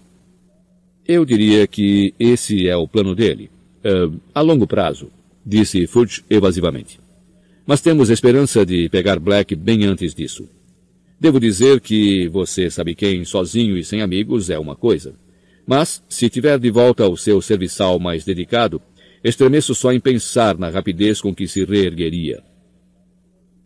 Eu 1.07 1.25
diria 1.25 1.67
que 1.67 2.15
esse 2.19 2.69
é 2.69 2.77
o 2.77 2.87
plano 2.87 3.15
dele. 3.15 3.51
Uh, 3.85 4.21
a 4.35 4.41
longo 4.41 4.67
prazo, 4.67 5.11
disse 5.45 5.87
Fudge 5.87 6.23
evasivamente. 6.29 7.01
Mas 7.69 7.83
temos 7.83 8.09
esperança 8.09 8.65
de 8.65 8.89
pegar 8.89 9.19
Black 9.19 9.55
bem 9.55 9.85
antes 9.85 10.15
disso. 10.15 10.49
Devo 11.21 11.39
dizer 11.39 11.83
que 11.83 12.27
você 12.29 12.71
sabe 12.71 12.95
quem, 12.95 13.27
sozinho 13.27 13.77
e 13.77 13.85
sem 13.85 14.01
amigos, 14.01 14.49
é 14.49 14.59
uma 14.59 14.75
coisa. 14.75 15.13
Mas, 15.67 16.03
se 16.09 16.31
tiver 16.31 16.59
de 16.59 16.71
volta 16.71 17.07
o 17.07 17.15
seu 17.15 17.43
serviçal 17.43 17.99
mais 17.99 18.25
dedicado, 18.25 18.81
estremeço 19.23 19.75
só 19.75 19.93
em 19.93 20.01
pensar 20.01 20.57
na 20.57 20.71
rapidez 20.71 21.21
com 21.21 21.35
que 21.35 21.47
se 21.47 21.63
reergueria. 21.63 22.43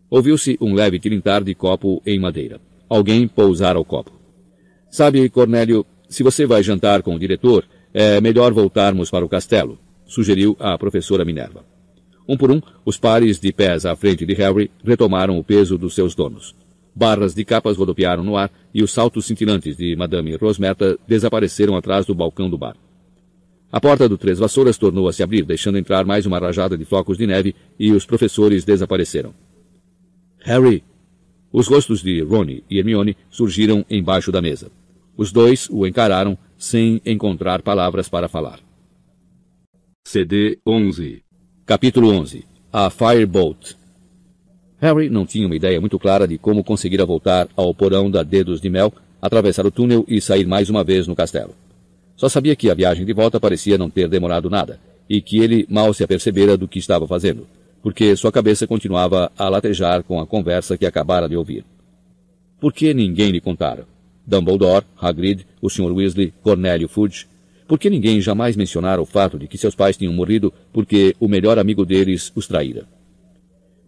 Ouviu-se 0.09 0.57
um 0.59 0.73
leve 0.73 0.99
tilintar 0.99 1.41
de 1.41 1.55
copo 1.55 2.03
em 2.05 2.19
madeira. 2.19 2.59
Alguém 2.89 3.25
pousara 3.25 3.79
o 3.79 3.85
copo. 3.85 4.11
Sabe, 4.89 5.29
Cornélio, 5.29 5.85
se 6.09 6.23
você 6.23 6.45
vai 6.45 6.61
jantar 6.61 7.03
com 7.03 7.15
o 7.15 7.19
diretor, 7.19 7.63
é 7.93 8.19
melhor 8.19 8.51
voltarmos 8.51 9.09
para 9.09 9.23
o 9.23 9.29
castelo, 9.29 9.79
sugeriu 10.05 10.57
a 10.59 10.77
professora 10.77 11.23
Minerva. 11.23 11.72
Um 12.27 12.37
por 12.37 12.51
um, 12.51 12.61
os 12.85 12.97
pares 12.97 13.39
de 13.39 13.51
pés 13.51 13.85
à 13.85 13.95
frente 13.95 14.25
de 14.25 14.33
Harry 14.33 14.71
retomaram 14.83 15.37
o 15.37 15.43
peso 15.43 15.77
dos 15.77 15.93
seus 15.93 16.15
donos. 16.15 16.55
Barras 16.95 17.33
de 17.33 17.43
capas 17.43 17.75
rodopiaram 17.75 18.23
no 18.23 18.37
ar 18.37 18.51
e 18.73 18.83
os 18.83 18.91
saltos 18.91 19.25
cintilantes 19.25 19.75
de 19.75 19.95
Madame 19.95 20.35
Rosmerta 20.35 20.97
desapareceram 21.07 21.75
atrás 21.75 22.05
do 22.05 22.13
balcão 22.13 22.49
do 22.49 22.57
bar. 22.57 22.75
A 23.71 23.81
porta 23.81 24.07
do 24.07 24.17
Três 24.19 24.37
Vassouras 24.37 24.77
tornou 24.77 25.07
a 25.07 25.13
se 25.13 25.23
abrir, 25.23 25.43
deixando 25.43 25.79
entrar 25.79 26.05
mais 26.05 26.27
uma 26.27 26.37
rajada 26.37 26.77
de 26.77 26.85
flocos 26.85 27.17
de 27.17 27.25
neve 27.25 27.55
e 27.79 27.91
os 27.91 28.05
professores 28.05 28.63
desapareceram. 28.63 29.33
Harry! 30.41 30.83
Os 31.51 31.67
rostos 31.67 32.01
de 32.01 32.21
Rony 32.21 32.63
e 32.69 32.77
Hermione 32.77 33.17
surgiram 33.29 33.83
embaixo 33.89 34.31
da 34.31 34.41
mesa. 34.41 34.71
Os 35.17 35.31
dois 35.31 35.67
o 35.71 35.87
encararam 35.87 36.37
sem 36.57 37.01
encontrar 37.05 37.61
palavras 37.61 38.07
para 38.07 38.27
falar. 38.27 38.59
CD 40.05 40.59
11 40.65 41.22
Capítulo 41.65 42.09
11 42.09 42.43
A 42.73 42.89
Firebolt 42.89 43.75
Harry 44.81 45.09
não 45.09 45.25
tinha 45.25 45.45
uma 45.45 45.55
ideia 45.55 45.79
muito 45.79 45.97
clara 45.97 46.27
de 46.27 46.37
como 46.37 46.61
conseguira 46.61 47.05
voltar 47.05 47.47
ao 47.55 47.73
porão 47.73 48.11
da 48.11 48.21
Dedos 48.21 48.59
de 48.59 48.69
Mel, 48.69 48.91
atravessar 49.21 49.65
o 49.65 49.71
túnel 49.71 50.03
e 50.05 50.19
sair 50.19 50.45
mais 50.45 50.69
uma 50.69 50.83
vez 50.83 51.07
no 51.07 51.15
castelo. 51.15 51.55
Só 52.17 52.27
sabia 52.27 52.53
que 52.53 52.69
a 52.69 52.73
viagem 52.73 53.05
de 53.05 53.13
volta 53.13 53.39
parecia 53.39 53.77
não 53.77 53.89
ter 53.89 54.09
demorado 54.09 54.49
nada, 54.49 54.77
e 55.09 55.21
que 55.21 55.39
ele 55.39 55.65
mal 55.69 55.93
se 55.93 56.03
apercebera 56.03 56.57
do 56.57 56.67
que 56.67 56.79
estava 56.79 57.07
fazendo, 57.07 57.47
porque 57.81 58.13
sua 58.17 58.29
cabeça 58.29 58.67
continuava 58.67 59.31
a 59.37 59.47
latejar 59.47 60.03
com 60.03 60.19
a 60.19 60.27
conversa 60.27 60.77
que 60.77 60.85
acabara 60.85 61.29
de 61.29 61.37
ouvir. 61.37 61.63
Por 62.59 62.73
que 62.73 62.93
ninguém 62.93 63.31
lhe 63.31 63.39
contara? 63.39 63.87
Dumbledore, 64.27 64.83
Hagrid, 64.99 65.47
o 65.61 65.69
Sr. 65.69 65.93
Weasley, 65.93 66.33
Cornélio 66.43 66.89
Fudge. 66.89 67.25
Por 67.67 67.79
que 67.79 67.89
ninguém 67.89 68.19
jamais 68.19 68.55
mencionara 68.55 69.01
o 69.01 69.05
fato 69.05 69.39
de 69.39 69.47
que 69.47 69.57
seus 69.57 69.75
pais 69.75 69.97
tinham 69.97 70.13
morrido 70.13 70.53
porque 70.71 71.15
o 71.19 71.27
melhor 71.27 71.57
amigo 71.57 71.85
deles 71.85 72.31
os 72.35 72.47
traíra? 72.47 72.85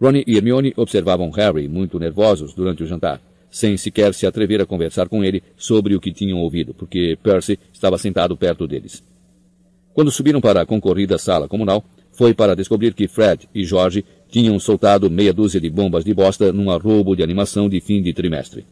Ronnie 0.01 0.23
e 0.27 0.35
Hermione 0.35 0.73
observavam 0.75 1.29
Harry 1.31 1.67
muito 1.67 1.99
nervosos 1.99 2.53
durante 2.53 2.83
o 2.83 2.87
jantar, 2.87 3.21
sem 3.49 3.77
sequer 3.77 4.13
se 4.13 4.25
atrever 4.25 4.61
a 4.61 4.65
conversar 4.65 5.07
com 5.07 5.23
ele 5.23 5.41
sobre 5.55 5.95
o 5.95 6.01
que 6.01 6.11
tinham 6.11 6.39
ouvido, 6.39 6.73
porque 6.73 7.17
Percy 7.21 7.57
estava 7.73 7.97
sentado 7.97 8.35
perto 8.35 8.67
deles. 8.67 9.03
Quando 9.93 10.11
subiram 10.11 10.41
para 10.41 10.61
a 10.61 10.65
concorrida 10.65 11.17
sala 11.17 11.47
comunal, 11.47 11.83
foi 12.11 12.33
para 12.33 12.55
descobrir 12.55 12.93
que 12.93 13.07
Fred 13.07 13.47
e 13.53 13.63
George 13.63 14.03
tinham 14.29 14.59
soltado 14.59 15.09
meia 15.09 15.33
dúzia 15.33 15.59
de 15.59 15.69
bombas 15.69 16.03
de 16.03 16.13
bosta 16.13 16.51
num 16.51 16.69
arrobo 16.69 17.15
de 17.15 17.23
animação 17.23 17.69
de 17.69 17.79
fim 17.79 18.01
de 18.01 18.13
trimestre. 18.13 18.65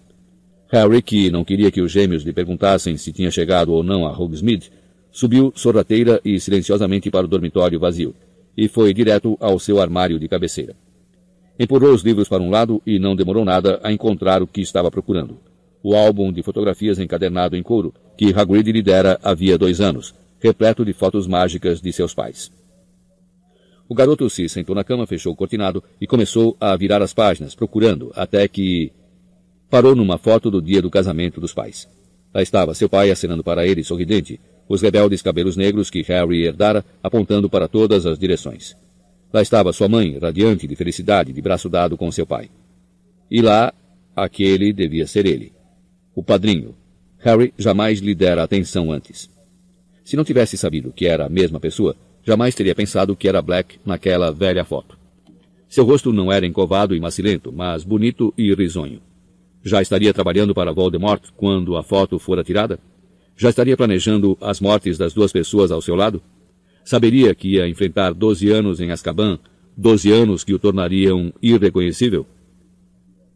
Harry, 0.69 1.01
que 1.01 1.29
não 1.29 1.43
queria 1.43 1.71
que 1.71 1.81
os 1.81 1.91
gêmeos 1.91 2.23
lhe 2.23 2.33
perguntassem 2.33 2.97
se 2.97 3.13
tinha 3.13 3.29
chegado 3.29 3.71
ou 3.71 3.83
não 3.83 4.05
a 4.05 4.11
Hogsmeade, 4.11 4.71
subiu 5.13 5.53
sorrateira 5.55 6.19
e 6.25 6.39
silenciosamente 6.39 7.11
para 7.11 7.25
o 7.25 7.29
dormitório 7.29 7.79
vazio, 7.79 8.15
e 8.57 8.67
foi 8.67 8.93
direto 8.93 9.37
ao 9.39 9.59
seu 9.59 9.79
armário 9.79 10.19
de 10.19 10.27
cabeceira. 10.27 10.75
Empurrou 11.57 11.93
os 11.93 12.01
livros 12.01 12.27
para 12.27 12.41
um 12.41 12.49
lado 12.49 12.81
e 12.85 12.97
não 12.97 13.15
demorou 13.15 13.45
nada 13.45 13.79
a 13.83 13.91
encontrar 13.91 14.41
o 14.41 14.47
que 14.47 14.59
estava 14.59 14.89
procurando. 14.89 15.37
O 15.83 15.95
álbum 15.95 16.33
de 16.33 16.41
fotografias 16.41 16.97
encadernado 16.97 17.55
em 17.55 17.61
couro 17.61 17.93
que 18.17 18.33
Hagrid 18.33 18.71
lhe 18.71 18.81
dera 18.81 19.19
havia 19.21 19.55
dois 19.55 19.79
anos, 19.79 20.15
repleto 20.39 20.83
de 20.83 20.93
fotos 20.93 21.27
mágicas 21.27 21.79
de 21.79 21.93
seus 21.93 22.13
pais. 22.13 22.51
O 23.87 23.93
garoto 23.93 24.27
se 24.31 24.49
sentou 24.49 24.73
na 24.73 24.83
cama, 24.83 25.05
fechou 25.05 25.33
o 25.33 25.35
cortinado 25.35 25.83
e 26.01 26.07
começou 26.07 26.57
a 26.59 26.75
virar 26.75 27.03
as 27.03 27.13
páginas, 27.13 27.53
procurando, 27.53 28.11
até 28.15 28.47
que 28.47 28.91
parou 29.69 29.95
numa 29.95 30.17
foto 30.17 30.49
do 30.49 30.61
dia 30.61 30.81
do 30.81 30.89
casamento 30.89 31.39
dos 31.39 31.53
pais. 31.53 31.87
Lá 32.33 32.41
estava 32.41 32.73
seu 32.73 32.89
pai 32.89 33.11
acenando 33.11 33.43
para 33.43 33.67
ele, 33.67 33.83
sorridente, 33.83 34.39
os 34.73 34.81
rebeldes 34.81 35.21
cabelos 35.21 35.55
negros 35.55 35.91
que 35.91 36.01
Harry 36.01 36.45
herdara 36.45 36.83
apontando 37.03 37.47
para 37.47 37.67
todas 37.67 38.07
as 38.07 38.17
direções. 38.17 38.75
Lá 39.31 39.39
estava 39.39 39.71
sua 39.71 39.87
mãe, 39.87 40.17
radiante 40.17 40.65
de 40.65 40.75
felicidade, 40.75 41.31
de 41.31 41.39
braço 41.43 41.69
dado 41.69 41.95
com 41.95 42.11
seu 42.11 42.25
pai. 42.25 42.49
E 43.29 43.39
lá, 43.39 43.71
aquele 44.15 44.73
devia 44.73 45.05
ser 45.05 45.27
ele. 45.27 45.53
O 46.15 46.23
padrinho. 46.23 46.73
Harry 47.19 47.53
jamais 47.55 47.99
lhe 47.99 48.15
dera 48.15 48.41
atenção 48.41 48.91
antes. 48.91 49.29
Se 50.03 50.17
não 50.17 50.23
tivesse 50.23 50.57
sabido 50.57 50.91
que 50.91 51.05
era 51.05 51.27
a 51.27 51.29
mesma 51.29 51.59
pessoa, 51.59 51.95
jamais 52.23 52.55
teria 52.55 52.73
pensado 52.73 53.15
que 53.15 53.27
era 53.27 53.43
Black 53.43 53.79
naquela 53.85 54.31
velha 54.31 54.65
foto. 54.65 54.97
Seu 55.69 55.85
rosto 55.85 56.11
não 56.11 56.31
era 56.31 56.47
encovado 56.47 56.95
e 56.95 56.99
macilento, 56.99 57.53
mas 57.53 57.83
bonito 57.83 58.33
e 58.35 58.51
risonho. 58.55 59.01
Já 59.63 59.83
estaria 59.83 60.13
trabalhando 60.15 60.55
para 60.55 60.73
Voldemort 60.73 61.29
quando 61.37 61.77
a 61.77 61.83
foto 61.83 62.17
fora 62.17 62.43
tirada? 62.43 62.79
Já 63.35 63.49
estaria 63.49 63.75
planejando 63.75 64.37
as 64.39 64.59
mortes 64.59 64.97
das 64.97 65.13
duas 65.13 65.31
pessoas 65.31 65.71
ao 65.71 65.81
seu 65.81 65.95
lado? 65.95 66.21
Saberia 66.83 67.33
que 67.33 67.55
ia 67.55 67.67
enfrentar 67.67 68.13
12 68.13 68.49
anos 68.49 68.79
em 68.79 68.91
Azkaban, 68.91 69.39
12 69.75 70.11
anos 70.11 70.43
que 70.43 70.53
o 70.53 70.59
tornariam 70.59 71.33
irreconhecível? 71.41 72.25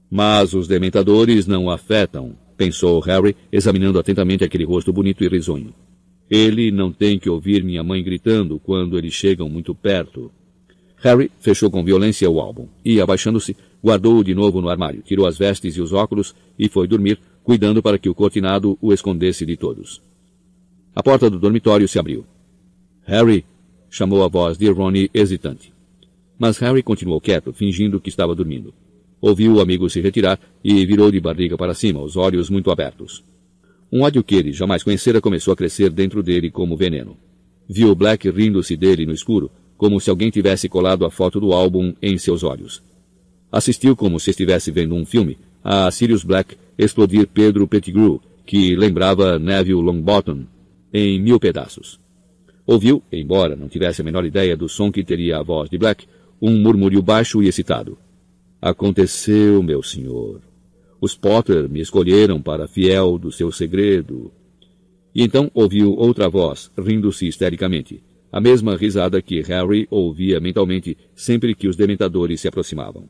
Mas 0.09 0.53
os 0.53 0.67
dementadores 0.67 1.47
não 1.47 1.65
o 1.65 1.71
afetam, 1.71 2.35
pensou 2.55 2.99
Harry, 2.99 3.35
examinando 3.51 3.99
atentamente 3.99 4.43
aquele 4.43 4.63
rosto 4.63 4.93
bonito 4.93 5.23
e 5.23 5.27
risonho. 5.27 5.73
Ele 6.29 6.71
não 6.71 6.91
tem 6.91 7.17
que 7.17 7.29
ouvir 7.29 7.63
minha 7.63 7.83
mãe 7.83 8.03
gritando 8.03 8.59
quando 8.59 8.97
eles 8.97 9.13
chegam 9.13 9.49
muito 9.49 9.73
perto. 9.73 10.31
Harry 10.97 11.31
fechou 11.39 11.69
com 11.69 11.83
violência 11.83 12.29
o 12.29 12.39
álbum 12.39 12.67
e, 12.83 12.99
abaixando-se, 12.99 13.55
guardou-o 13.83 14.23
de 14.23 14.33
novo 14.33 14.59
no 14.61 14.69
armário, 14.69 15.01
tirou 15.01 15.25
as 15.25 15.37
vestes 15.37 15.77
e 15.77 15.81
os 15.81 15.93
óculos 15.93 16.35
e 16.57 16.67
foi 16.67 16.87
dormir, 16.87 17.19
cuidando 17.47 17.81
para 17.81 17.97
que 17.97 18.09
o 18.09 18.13
cortinado 18.13 18.77
o 18.81 18.91
escondesse 18.91 19.45
de 19.45 19.55
todos. 19.55 20.01
A 20.93 21.01
porta 21.01 21.29
do 21.29 21.39
dormitório 21.39 21.87
se 21.87 21.97
abriu. 21.97 22.25
Harry! 23.05 23.45
chamou 23.89 24.21
a 24.21 24.27
voz 24.27 24.57
de 24.57 24.69
Ronnie 24.69 25.09
hesitante. 25.13 25.71
Mas 26.37 26.57
Harry 26.57 26.83
continuou 26.83 27.21
quieto, 27.21 27.53
fingindo 27.53 28.01
que 28.01 28.09
estava 28.09 28.35
dormindo. 28.35 28.73
Ouviu 29.21 29.53
o 29.53 29.61
amigo 29.61 29.89
se 29.89 30.01
retirar 30.01 30.37
e 30.61 30.85
virou 30.85 31.09
de 31.09 31.21
barriga 31.21 31.55
para 31.55 31.73
cima, 31.73 32.01
os 32.01 32.17
olhos 32.17 32.49
muito 32.49 32.69
abertos. 32.69 33.23
Um 33.89 34.01
ódio 34.01 34.25
que 34.25 34.35
ele 34.35 34.51
jamais 34.51 34.83
conhecera 34.83 35.21
começou 35.21 35.53
a 35.53 35.55
crescer 35.55 35.89
dentro 35.89 36.21
dele 36.21 36.51
como 36.51 36.75
veneno. 36.75 37.15
Viu 37.65 37.95
Black 37.95 38.29
rindo-se 38.29 38.75
dele 38.75 39.05
no 39.05 39.13
escuro, 39.13 39.49
como 39.77 40.01
se 40.01 40.09
alguém 40.09 40.29
tivesse 40.29 40.67
colado 40.67 41.05
a 41.05 41.09
foto 41.09 41.39
do 41.39 41.53
álbum 41.53 41.93
em 42.01 42.17
seus 42.17 42.43
olhos. 42.43 42.83
Assistiu 43.49 43.95
como 43.95 44.19
se 44.19 44.31
estivesse 44.31 44.69
vendo 44.69 44.95
um 44.95 45.05
filme 45.05 45.37
a 45.64 45.89
Sirius 45.91 46.24
Black 46.24 46.58
explodir 46.78 47.28
Pedro 47.28 47.68
Pettigrew, 47.68 48.22
que 48.45 48.76
lembrava 48.76 49.38
Neville 49.39 49.82
Longbottom, 49.82 50.45
em 50.93 51.20
mil 51.20 51.39
pedaços. 51.39 51.99
Ouviu, 52.66 53.01
embora 53.12 53.55
não 53.55 53.68
tivesse 53.68 54.01
a 54.01 54.03
menor 54.03 54.26
ideia 54.26 54.55
do 54.55 54.68
som 54.68 54.91
que 54.91 55.03
teria 55.03 55.38
a 55.38 55.43
voz 55.43 55.70
de 55.70 55.78
Black, 55.78 56.05
um 56.41 56.58
murmúrio 56.58 57.01
baixo 57.01 57.41
e 57.41 57.47
excitado. 57.47 57.97
Aconteceu, 58.62 59.62
meu 59.64 59.82
senhor. 59.82 60.41
Os 60.99 61.16
Potter 61.16 61.70
me 61.70 61.80
escolheram 61.80 62.41
para 62.41 62.68
fiel 62.68 63.18
do 63.18 63.32
seu 63.32 63.51
segredo. 63.51 64.32
E 65.14 65.24
então 65.24 65.49
ouviu 65.53 65.93
outra 65.93 66.30
voz, 66.30 66.72
rindo-se 66.78 67.28
histericamente 67.28 68.03
a 68.32 68.41
mesma 68.41 68.76
risada 68.76 69.22
que 69.22 69.41
Harry 69.41 69.88
ouvia 69.89 70.39
mentalmente 70.39 70.97
sempre 71.16 71.55
que 71.55 71.68
os 71.68 71.76
dementadores 71.76 72.41
se 72.41 72.47
aproximavam. 72.47 73.10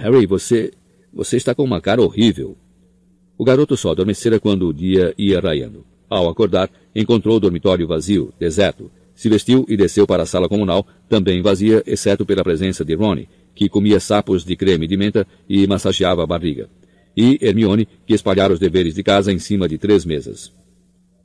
Harry, 0.00 0.24
você. 0.24 0.72
você 1.12 1.36
está 1.36 1.54
com 1.54 1.62
uma 1.62 1.78
cara 1.78 2.00
horrível. 2.00 2.56
O 3.36 3.44
garoto 3.44 3.76
só 3.76 3.90
adormecera 3.90 4.40
quando 4.40 4.66
o 4.66 4.72
dia 4.72 5.14
ia 5.18 5.38
raiando. 5.38 5.84
Ao 6.08 6.26
acordar, 6.26 6.70
encontrou 6.96 7.36
o 7.36 7.40
dormitório 7.40 7.86
vazio, 7.86 8.32
deserto. 8.38 8.90
Se 9.14 9.28
vestiu 9.28 9.66
e 9.68 9.76
desceu 9.76 10.06
para 10.06 10.22
a 10.22 10.26
sala 10.26 10.48
comunal, 10.48 10.86
também 11.06 11.42
vazia, 11.42 11.82
exceto 11.86 12.24
pela 12.24 12.42
presença 12.42 12.82
de 12.82 12.94
Ronnie, 12.94 13.28
que 13.54 13.68
comia 13.68 14.00
sapos 14.00 14.42
de 14.42 14.56
creme 14.56 14.86
de 14.86 14.96
menta 14.96 15.26
e 15.46 15.66
massageava 15.66 16.22
a 16.22 16.26
barriga. 16.26 16.70
E 17.14 17.38
Hermione, 17.42 17.86
que 18.06 18.14
espalhara 18.14 18.54
os 18.54 18.58
deveres 18.58 18.94
de 18.94 19.02
casa 19.02 19.30
em 19.30 19.38
cima 19.38 19.68
de 19.68 19.76
três 19.76 20.06
mesas. 20.06 20.50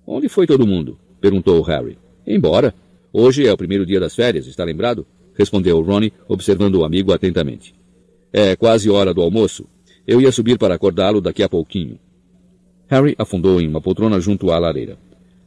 Onde 0.06 0.28
foi 0.28 0.46
todo 0.46 0.68
mundo? 0.68 1.00
Perguntou 1.22 1.62
Harry. 1.62 1.98
Embora. 2.28 2.76
Hoje 3.14 3.48
é 3.48 3.54
o 3.54 3.58
primeiro 3.58 3.86
dia 3.86 4.02
das 4.02 4.14
férias, 4.14 4.46
está 4.46 4.66
lembrado? 4.66 5.08
Respondeu 5.34 5.80
Ronnie, 5.80 6.12
observando 6.28 6.76
o 6.76 6.84
amigo 6.84 7.14
atentamente. 7.14 7.74
É 8.38 8.54
quase 8.54 8.90
hora 8.90 9.14
do 9.14 9.22
almoço. 9.22 9.66
Eu 10.06 10.20
ia 10.20 10.30
subir 10.30 10.58
para 10.58 10.76
acordá-lo 10.76 11.22
daqui 11.22 11.42
a 11.42 11.48
pouquinho. 11.48 11.98
Harry 12.86 13.16
afundou 13.18 13.62
em 13.62 13.68
uma 13.70 13.80
poltrona 13.80 14.20
junto 14.20 14.52
à 14.52 14.60
lareira. 14.60 14.98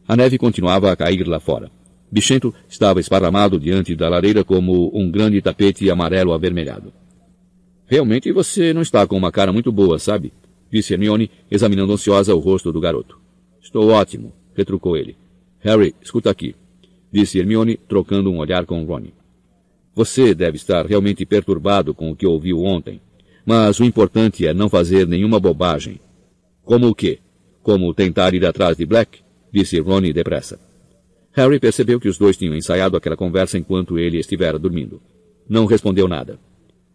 A 0.08 0.16
neve 0.16 0.38
continuava 0.38 0.90
a 0.90 0.96
cair 0.96 1.28
lá 1.28 1.38
fora. 1.38 1.70
Bichento 2.10 2.54
estava 2.66 2.98
esparramado 2.98 3.60
diante 3.60 3.94
da 3.94 4.08
lareira 4.08 4.42
como 4.42 4.90
um 4.94 5.10
grande 5.10 5.42
tapete 5.42 5.90
amarelo 5.90 6.32
avermelhado. 6.32 6.90
Realmente 7.84 8.32
você 8.32 8.72
não 8.72 8.80
está 8.80 9.06
com 9.06 9.18
uma 9.18 9.30
cara 9.30 9.52
muito 9.52 9.70
boa, 9.70 9.98
sabe? 9.98 10.32
Disse 10.72 10.94
Hermione, 10.94 11.30
examinando 11.50 11.92
ansiosa 11.92 12.34
o 12.34 12.38
rosto 12.38 12.72
do 12.72 12.80
garoto. 12.80 13.20
Estou 13.60 13.90
ótimo, 13.90 14.32
retrucou 14.56 14.96
ele. 14.96 15.14
Harry, 15.60 15.94
escuta 16.00 16.30
aqui, 16.30 16.56
disse 17.12 17.38
Hermione, 17.38 17.78
trocando 17.86 18.30
um 18.30 18.38
olhar 18.38 18.64
com 18.64 18.82
Ronnie. 18.84 19.17
Você 19.98 20.32
deve 20.32 20.56
estar 20.56 20.86
realmente 20.86 21.26
perturbado 21.26 21.92
com 21.92 22.12
o 22.12 22.14
que 22.14 22.24
ouviu 22.24 22.62
ontem, 22.62 23.00
mas 23.44 23.80
o 23.80 23.84
importante 23.84 24.46
é 24.46 24.54
não 24.54 24.68
fazer 24.68 25.08
nenhuma 25.08 25.40
bobagem. 25.40 25.98
Como 26.62 26.86
o 26.86 26.94
quê? 26.94 27.18
Como 27.64 27.92
tentar 27.92 28.32
ir 28.32 28.46
atrás 28.46 28.76
de 28.76 28.86
Black? 28.86 29.18
Disse 29.52 29.80
Ronnie 29.80 30.12
depressa. 30.12 30.56
Harry 31.32 31.58
percebeu 31.58 31.98
que 31.98 32.08
os 32.08 32.16
dois 32.16 32.36
tinham 32.36 32.54
ensaiado 32.54 32.96
aquela 32.96 33.16
conversa 33.16 33.58
enquanto 33.58 33.98
ele 33.98 34.20
estivera 34.20 34.56
dormindo. 34.56 35.02
Não 35.48 35.66
respondeu 35.66 36.06
nada. 36.06 36.38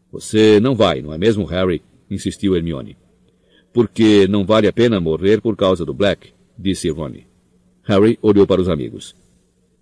Você 0.09 0.61
não 0.61 0.73
vai, 0.73 1.01
não 1.01 1.13
é 1.13 1.17
mesmo, 1.17 1.43
Harry? 1.43 1.81
insistiu 2.09 2.55
Hermione. 2.55 2.95
Porque 3.73 4.29
não 4.29 4.45
vale 4.45 4.65
a 4.65 4.71
pena 4.71 5.01
morrer 5.01 5.41
por 5.41 5.57
causa 5.57 5.83
do 5.83 5.93
Black, 5.93 6.29
disse 6.57 6.89
Ronnie. 6.89 7.27
Harry 7.83 8.17
olhou 8.21 8.47
para 8.47 8.61
os 8.61 8.69
amigos. 8.69 9.13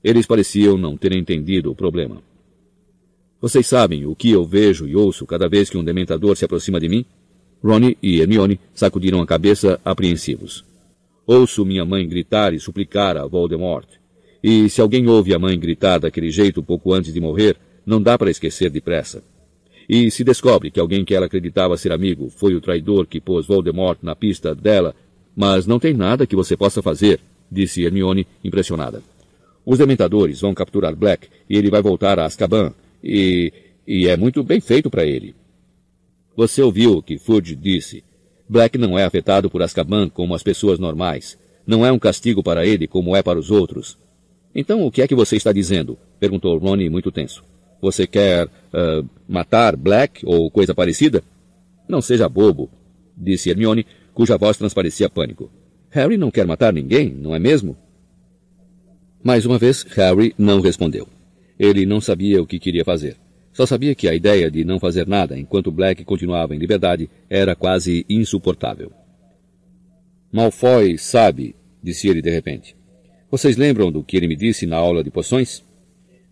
Eles 0.04 0.26
pareciam 0.26 0.76
não 0.76 0.98
ter 0.98 1.14
entendido 1.14 1.70
o 1.70 1.76
problema. 1.76 2.31
Vocês 3.42 3.66
sabem 3.66 4.06
o 4.06 4.16
que 4.16 4.30
eu 4.30 4.46
vejo 4.46 4.88
e 4.88 4.96
ouço 4.96 5.26
cada 5.26 5.50
vez 5.50 5.68
que 5.68 5.76
um 5.76 5.84
dementador 5.84 6.38
se 6.38 6.46
aproxima 6.46 6.80
de 6.80 6.88
mim? 6.88 7.04
Ronnie 7.64 7.98
e 8.00 8.22
Hermione 8.22 8.60
sacudiram 8.72 9.20
a 9.20 9.26
cabeça 9.26 9.82
apreensivos. 9.84 10.64
Ouço 11.26 11.66
minha 11.66 11.84
mãe 11.84 12.08
gritar 12.08 12.54
e 12.54 12.60
suplicar 12.60 13.18
a 13.18 13.26
Voldemort. 13.26 13.88
E 14.44 14.70
se 14.70 14.80
alguém 14.80 15.08
ouve 15.10 15.34
a 15.34 15.40
mãe 15.40 15.58
gritar 15.58 16.00
daquele 16.00 16.30
jeito 16.30 16.62
pouco 16.62 16.94
antes 16.94 17.12
de 17.12 17.20
morrer, 17.20 17.58
não 17.84 18.00
dá 18.00 18.16
para 18.16 18.30
esquecer 18.30 18.70
depressa. 18.70 19.24
E 19.90 20.12
se 20.12 20.24
descobre 20.24 20.70
que 20.70 20.80
alguém 20.80 21.04
que 21.04 21.16
ela 21.16 21.26
acreditava 21.26 21.78
ser 21.78 21.92
amigo 21.92 22.30
foi 22.30 22.54
o 22.54 22.62
traidor 22.62 23.08
que 23.08 23.20
pôs 23.20 23.48
Voldemort 23.48 23.98
na 24.04 24.16
pista 24.16 24.54
dela, 24.54 24.94
mas 25.36 25.66
não 25.66 25.80
tem 25.80 25.96
nada 25.96 26.28
que 26.28 26.36
você 26.36 26.56
possa 26.56 26.80
fazer, 26.80 27.20
disse 27.52 27.84
Hermione, 27.84 28.28
impressionada. 28.44 29.02
Os 29.66 29.80
dementadores 29.80 30.42
vão 30.42 30.54
capturar 30.54 30.96
Black 30.96 31.28
e 31.50 31.58
ele 31.58 31.72
vai 31.72 31.82
voltar 31.82 32.20
a 32.20 32.26
Azkaban, 32.26 32.74
e, 33.04 33.52
e 33.88 34.08
é 34.08 34.16
muito 34.16 34.44
bem 34.44 34.60
feito 34.60 34.90
para 34.90 35.06
ele. 35.06 35.36
Você 36.36 36.62
ouviu 36.62 36.98
o 36.98 37.04
que 37.04 37.18
Fudge 37.18 37.56
disse. 37.56 38.04
Black 38.48 38.78
não 38.78 38.98
é 38.98 39.04
afetado 39.04 39.50
por 39.50 39.62
Azkaban 39.62 40.10
como 40.10 40.34
as 40.34 40.44
pessoas 40.44 40.80
normais. 40.80 41.38
Não 41.66 41.86
é 41.86 41.92
um 41.92 42.00
castigo 42.00 42.42
para 42.42 42.66
ele 42.66 42.88
como 42.88 43.16
é 43.16 43.22
para 43.22 43.40
os 43.40 43.52
outros. 43.52 43.98
Então 44.54 44.86
o 44.86 44.92
que 44.92 45.02
é 45.02 45.08
que 45.08 45.16
você 45.16 45.36
está 45.36 45.52
dizendo? 45.52 45.98
Perguntou 46.20 46.58
Ronnie 46.58 46.90
muito 46.90 47.12
tenso. 47.12 47.44
Você 47.82 48.06
quer 48.06 48.46
uh, 48.46 49.08
matar 49.28 49.76
Black 49.76 50.26
ou 50.26 50.52
coisa 50.52 50.76
parecida? 50.76 51.24
Não 51.88 52.02
seja 52.02 52.30
bobo, 52.30 52.70
disse 53.18 53.50
Hermione, 53.50 53.86
cuja 54.14 54.38
voz 54.38 54.58
transparecia 54.58 55.10
pânico. 55.10 55.52
Harry 55.90 56.18
não 56.18 56.32
quer 56.32 56.46
matar 56.46 56.72
ninguém, 56.72 57.10
não 57.10 57.36
é 57.36 57.40
mesmo? 57.40 57.76
Mais 59.24 59.46
uma 59.46 59.58
vez, 59.58 59.84
Harry 59.96 60.34
não 60.38 60.62
respondeu. 60.62 61.08
Ele 61.62 61.86
não 61.86 62.02
sabia 62.02 62.42
o 62.42 62.48
que 62.48 62.58
queria 62.58 62.84
fazer. 62.84 63.18
Só 63.54 63.68
sabia 63.68 63.94
que 63.94 64.08
a 64.08 64.16
ideia 64.16 64.50
de 64.50 64.66
não 64.66 64.80
fazer 64.80 65.06
nada 65.06 65.38
enquanto 65.38 65.72
Black 65.72 66.04
continuava 66.04 66.56
em 66.56 66.58
liberdade 66.58 67.08
era 67.30 67.56
quase 67.56 68.04
insuportável. 68.10 68.92
Malfoy 70.34 70.98
sabe, 70.98 71.56
disse 71.84 72.08
ele 72.08 72.20
de 72.20 72.32
repente. 72.32 72.76
Vocês 73.30 73.58
lembram 73.58 73.92
do 73.92 74.04
que 74.04 74.18
ele 74.18 74.28
me 74.28 74.36
disse 74.36 74.66
na 74.66 74.78
aula 74.78 75.04
de 75.04 75.12
poções? 75.12 75.64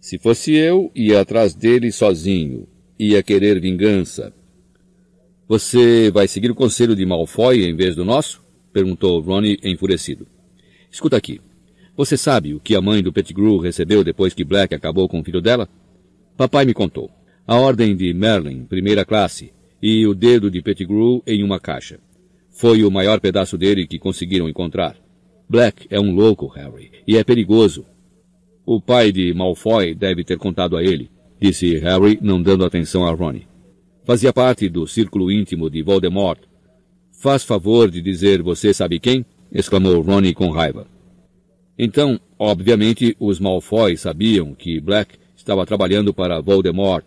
Se 0.02 0.18
fosse 0.18 0.56
eu, 0.56 0.92
ia 0.96 1.22
atrás 1.22 1.54
dele 1.54 1.92
sozinho. 1.92 2.68
Ia 2.98 3.22
querer 3.22 3.62
vingança. 3.62 4.34
Você 5.48 6.10
vai 6.10 6.28
seguir 6.28 6.50
o 6.50 6.56
conselho 6.56 6.96
de 6.96 7.06
Malfoy 7.06 7.70
em 7.70 7.76
vez 7.76 7.96
do 7.96 8.04
nosso? 8.04 8.44
Perguntou 8.74 9.22
Ronnie 9.22 9.60
enfurecido. 9.64 10.26
Escuta 10.90 11.18
aqui. 11.18 11.40
Você 12.00 12.16
sabe 12.16 12.54
o 12.54 12.62
que 12.62 12.78
a 12.78 12.82
mãe 12.82 13.04
do 13.04 13.12
Pettigrew 13.12 13.58
recebeu 13.58 14.06
depois 14.06 14.34
que 14.34 14.45
Black 14.45 14.74
acabou 14.74 15.10
com 15.10 15.20
o 15.20 15.24
filho 15.26 15.41
dela? 15.41 15.68
Papai 16.38 16.64
me 16.64 16.74
contou. 16.74 17.12
A 17.45 17.58
ordem 17.58 17.93
de 17.93 18.14
Merlin, 18.14 18.64
primeira 18.64 19.04
classe, 19.04 19.52
e 19.84 20.08
o 20.08 20.16
dedo 20.16 20.50
de 20.50 20.62
Pettigrew 20.62 21.22
em 21.28 21.43
uma 21.43 21.60
caixa. 21.60 22.00
Foi 22.52 22.86
o 22.86 22.89
maior 22.89 23.20
pedaço 23.20 23.58
dele 23.58 23.86
que 23.86 24.00
conseguiram 24.00 24.47
encontrar. 24.47 24.95
Black 25.50 25.88
é 25.89 26.00
um 26.00 26.16
louco, 26.16 26.47
Harry, 26.47 26.89
e 27.06 27.18
é 27.18 27.24
perigoso. 27.26 27.86
O 28.66 28.80
pai 28.80 29.12
de 29.12 29.34
Malfoy 29.34 29.93
deve 29.93 30.24
ter 30.24 30.38
contado 30.38 30.78
a 30.78 30.82
ele, 30.82 31.12
disse 31.38 31.80
Harry, 31.80 32.18
não 32.22 32.41
dando 32.41 32.64
atenção 32.64 33.06
a 33.06 33.12
Ronnie. 33.12 33.45
Fazia 34.06 34.32
parte 34.32 34.70
do 34.70 34.88
círculo 34.88 35.30
íntimo 35.30 35.70
de 35.70 35.84
Voldemort. 35.84 36.39
Faz 37.12 37.43
favor 37.43 37.91
de 37.91 38.02
dizer 38.02 38.41
você 38.41 38.74
sabe 38.74 39.02
quem? 39.02 39.26
exclamou 39.52 40.00
Ronnie 40.00 40.34
com 40.34 40.50
raiva. 40.50 40.88
Então, 41.82 42.20
obviamente, 42.38 43.16
os 43.18 43.40
Malfoy 43.40 43.96
sabiam 43.96 44.54
que 44.54 44.82
Black 44.82 45.18
estava 45.34 45.66
trabalhando 45.66 46.14
para 46.14 46.42
Voldemort. 46.42 47.06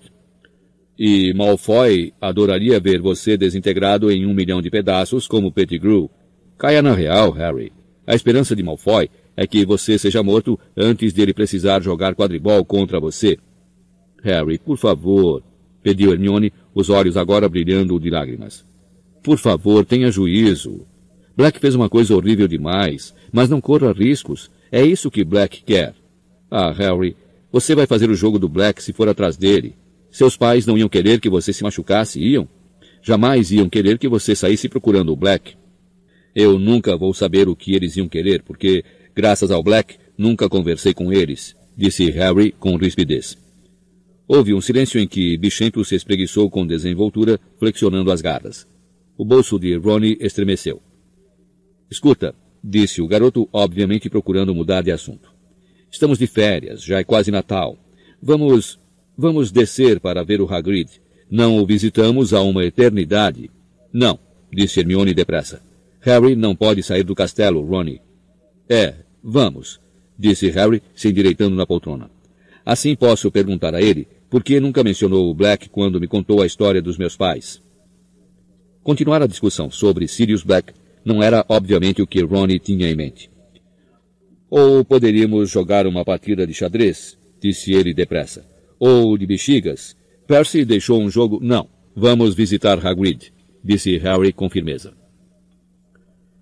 E 0.99 1.35
Malfoy 1.35 2.15
adoraria 2.19 2.81
ver 2.81 2.99
você 2.99 3.37
desintegrado 3.37 4.11
em 4.11 4.25
um 4.25 4.33
milhão 4.33 4.63
de 4.63 4.71
pedaços 4.71 5.29
como 5.29 5.53
Pettigrew. 5.53 6.11
Caia 6.57 6.81
na 6.81 6.95
real, 6.95 7.31
Harry. 7.33 7.71
A 8.07 8.15
esperança 8.15 8.57
de 8.57 8.63
Malfoy 8.63 9.11
é 9.37 9.47
que 9.47 9.67
você 9.67 9.99
seja 9.99 10.23
morto 10.23 10.59
antes 10.75 11.13
de 11.13 11.21
ele 11.21 11.35
precisar 11.35 11.83
jogar 11.83 12.15
quadribol 12.15 12.65
contra 12.65 12.99
você. 12.99 13.37
Harry, 14.23 14.57
por 14.57 14.79
favor, 14.79 15.43
pediu 15.83 16.13
Hermione, 16.13 16.51
os 16.75 16.89
olhos 16.89 17.19
agora 17.19 17.47
brilhando 17.47 18.01
de 18.01 18.09
lágrimas. 18.09 18.65
Por 19.23 19.37
favor, 19.37 19.85
tenha 19.85 20.11
juízo. 20.11 20.87
Black 21.37 21.59
fez 21.59 21.75
uma 21.75 21.91
coisa 21.91 22.17
horrível 22.17 22.49
demais, 22.49 23.15
mas 23.31 23.51
não 23.51 23.61
corra 23.61 23.93
riscos. 23.93 24.51
É 24.73 24.83
isso 24.83 25.11
que 25.11 25.23
Black 25.23 25.63
quer. 25.63 25.95
Ah, 26.51 26.73
Harry, 26.73 27.15
você 27.53 27.75
vai 27.75 27.87
fazer 27.87 28.09
o 28.09 28.15
jogo 28.15 28.39
do 28.39 28.49
Black 28.49 28.83
se 28.83 28.95
for 28.95 29.07
atrás 29.07 29.37
dele. 29.37 29.77
Seus 30.11 30.35
pais 30.35 30.65
não 30.65 30.79
iam 30.79 30.89
querer 30.89 31.21
que 31.21 31.29
você 31.29 31.53
se 31.53 31.63
machucasse, 31.63 32.19
iam? 32.19 32.49
Jamais 33.03 33.53
iam 33.53 33.69
querer 33.69 33.99
que 33.99 34.09
você 34.09 34.35
saísse 34.35 34.71
procurando 34.71 35.13
o 35.13 35.17
Black. 35.17 35.55
Eu 36.35 36.59
nunca 36.59 36.97
vou 36.97 37.13
saber 37.13 37.49
o 37.49 37.55
que 37.55 37.75
eles 37.75 37.99
iam 37.99 38.09
querer, 38.09 38.43
porque, 38.43 38.83
graças 39.15 39.51
ao 39.51 39.63
Black, 39.63 39.97
nunca 40.17 40.49
conversei 40.49 40.95
com 40.95 41.13
eles, 41.13 41.55
disse 41.77 42.11
Harry 42.11 42.53
com 42.53 42.77
rispidez. 42.77 43.37
Houve 44.27 44.55
um 44.55 44.61
silêncio 44.63 44.99
em 44.99 45.07
que 45.07 45.37
Bichento 45.37 45.85
se 45.85 45.95
espreguiçou 45.95 46.49
com 46.49 46.67
desenvoltura, 46.67 47.39
flexionando 47.59 48.11
as 48.11 48.23
garras. 48.23 48.67
O 49.19 49.25
bolso 49.25 49.59
de 49.59 49.77
Ronnie 49.77 50.17
estremeceu. 50.19 50.81
Escuta, 51.91 52.35
disse 52.63 53.03
o 53.03 53.09
garoto, 53.09 53.49
obviamente 53.53 54.09
procurando 54.09 54.55
mudar 54.55 54.83
de 54.83 54.93
assunto. 54.93 55.33
Estamos 55.91 56.19
de 56.19 56.27
férias, 56.27 56.83
já 56.83 56.99
é 56.99 57.05
quase 57.05 57.31
Natal. 57.31 57.77
Vamos, 58.23 58.79
vamos 59.17 59.51
descer 59.51 60.01
para 60.01 60.23
ver 60.23 60.41
o 60.41 60.53
Hagrid. 60.53 60.89
Não 61.31 61.59
o 61.59 61.67
visitamos 61.67 62.33
há 62.33 62.41
uma 62.41 62.65
eternidade. 62.65 63.51
Não, 63.93 64.19
disse 64.53 64.81
Hermione 64.81 65.13
depressa. 65.13 65.63
Harry 66.01 66.35
não 66.35 66.55
pode 66.55 66.83
sair 66.83 67.03
do 67.03 67.15
castelo, 67.15 67.65
Ronnie. 67.65 68.01
É, 68.69 68.95
vamos, 69.23 69.81
disse 70.19 70.49
Harry, 70.51 70.83
se 70.95 71.09
endireitando 71.09 71.57
na 71.57 71.67
poltrona. 71.67 72.11
Assim 72.65 72.95
posso 72.95 73.31
perguntar 73.31 73.75
a 73.75 73.83
ele 73.83 74.07
por 74.31 74.43
que 74.43 74.61
nunca 74.61 74.83
mencionou 74.83 75.31
o 75.31 75.35
Black 75.35 75.69
quando 75.69 76.01
me 76.01 76.07
contou 76.07 76.41
a 76.41 76.47
história 76.47 76.81
dos 76.81 76.97
meus 76.97 77.17
pais. 77.17 77.63
Continuar 78.83 79.23
a 79.23 79.27
discussão 79.27 79.71
sobre 79.71 80.09
Sirius 80.09 80.43
Black 80.43 80.73
não 81.05 81.23
era 81.23 81.45
obviamente 81.49 82.03
o 82.03 82.07
que 82.07 82.23
Ronnie 82.23 82.59
tinha 82.59 82.89
em 82.89 82.95
mente. 82.95 83.31
Ou 84.51 84.85
poderíamos 84.85 85.51
jogar 85.51 85.87
uma 85.87 86.05
partida 86.05 86.47
de 86.47 86.53
xadrez, 86.53 87.19
disse 87.41 87.73
ele 87.73 87.95
depressa. 87.95 88.47
Ou 88.79 89.17
de 89.17 89.27
bexigas. 89.27 89.97
Percy 90.27 90.65
deixou 90.65 91.01
um 91.01 91.11
jogo. 91.11 91.39
Não. 91.43 91.69
Vamos 91.95 92.35
visitar 92.35 92.85
Hagrid, 92.85 93.33
disse 93.63 93.97
Harry 93.99 94.33
com 94.33 94.49
firmeza. 94.49 94.95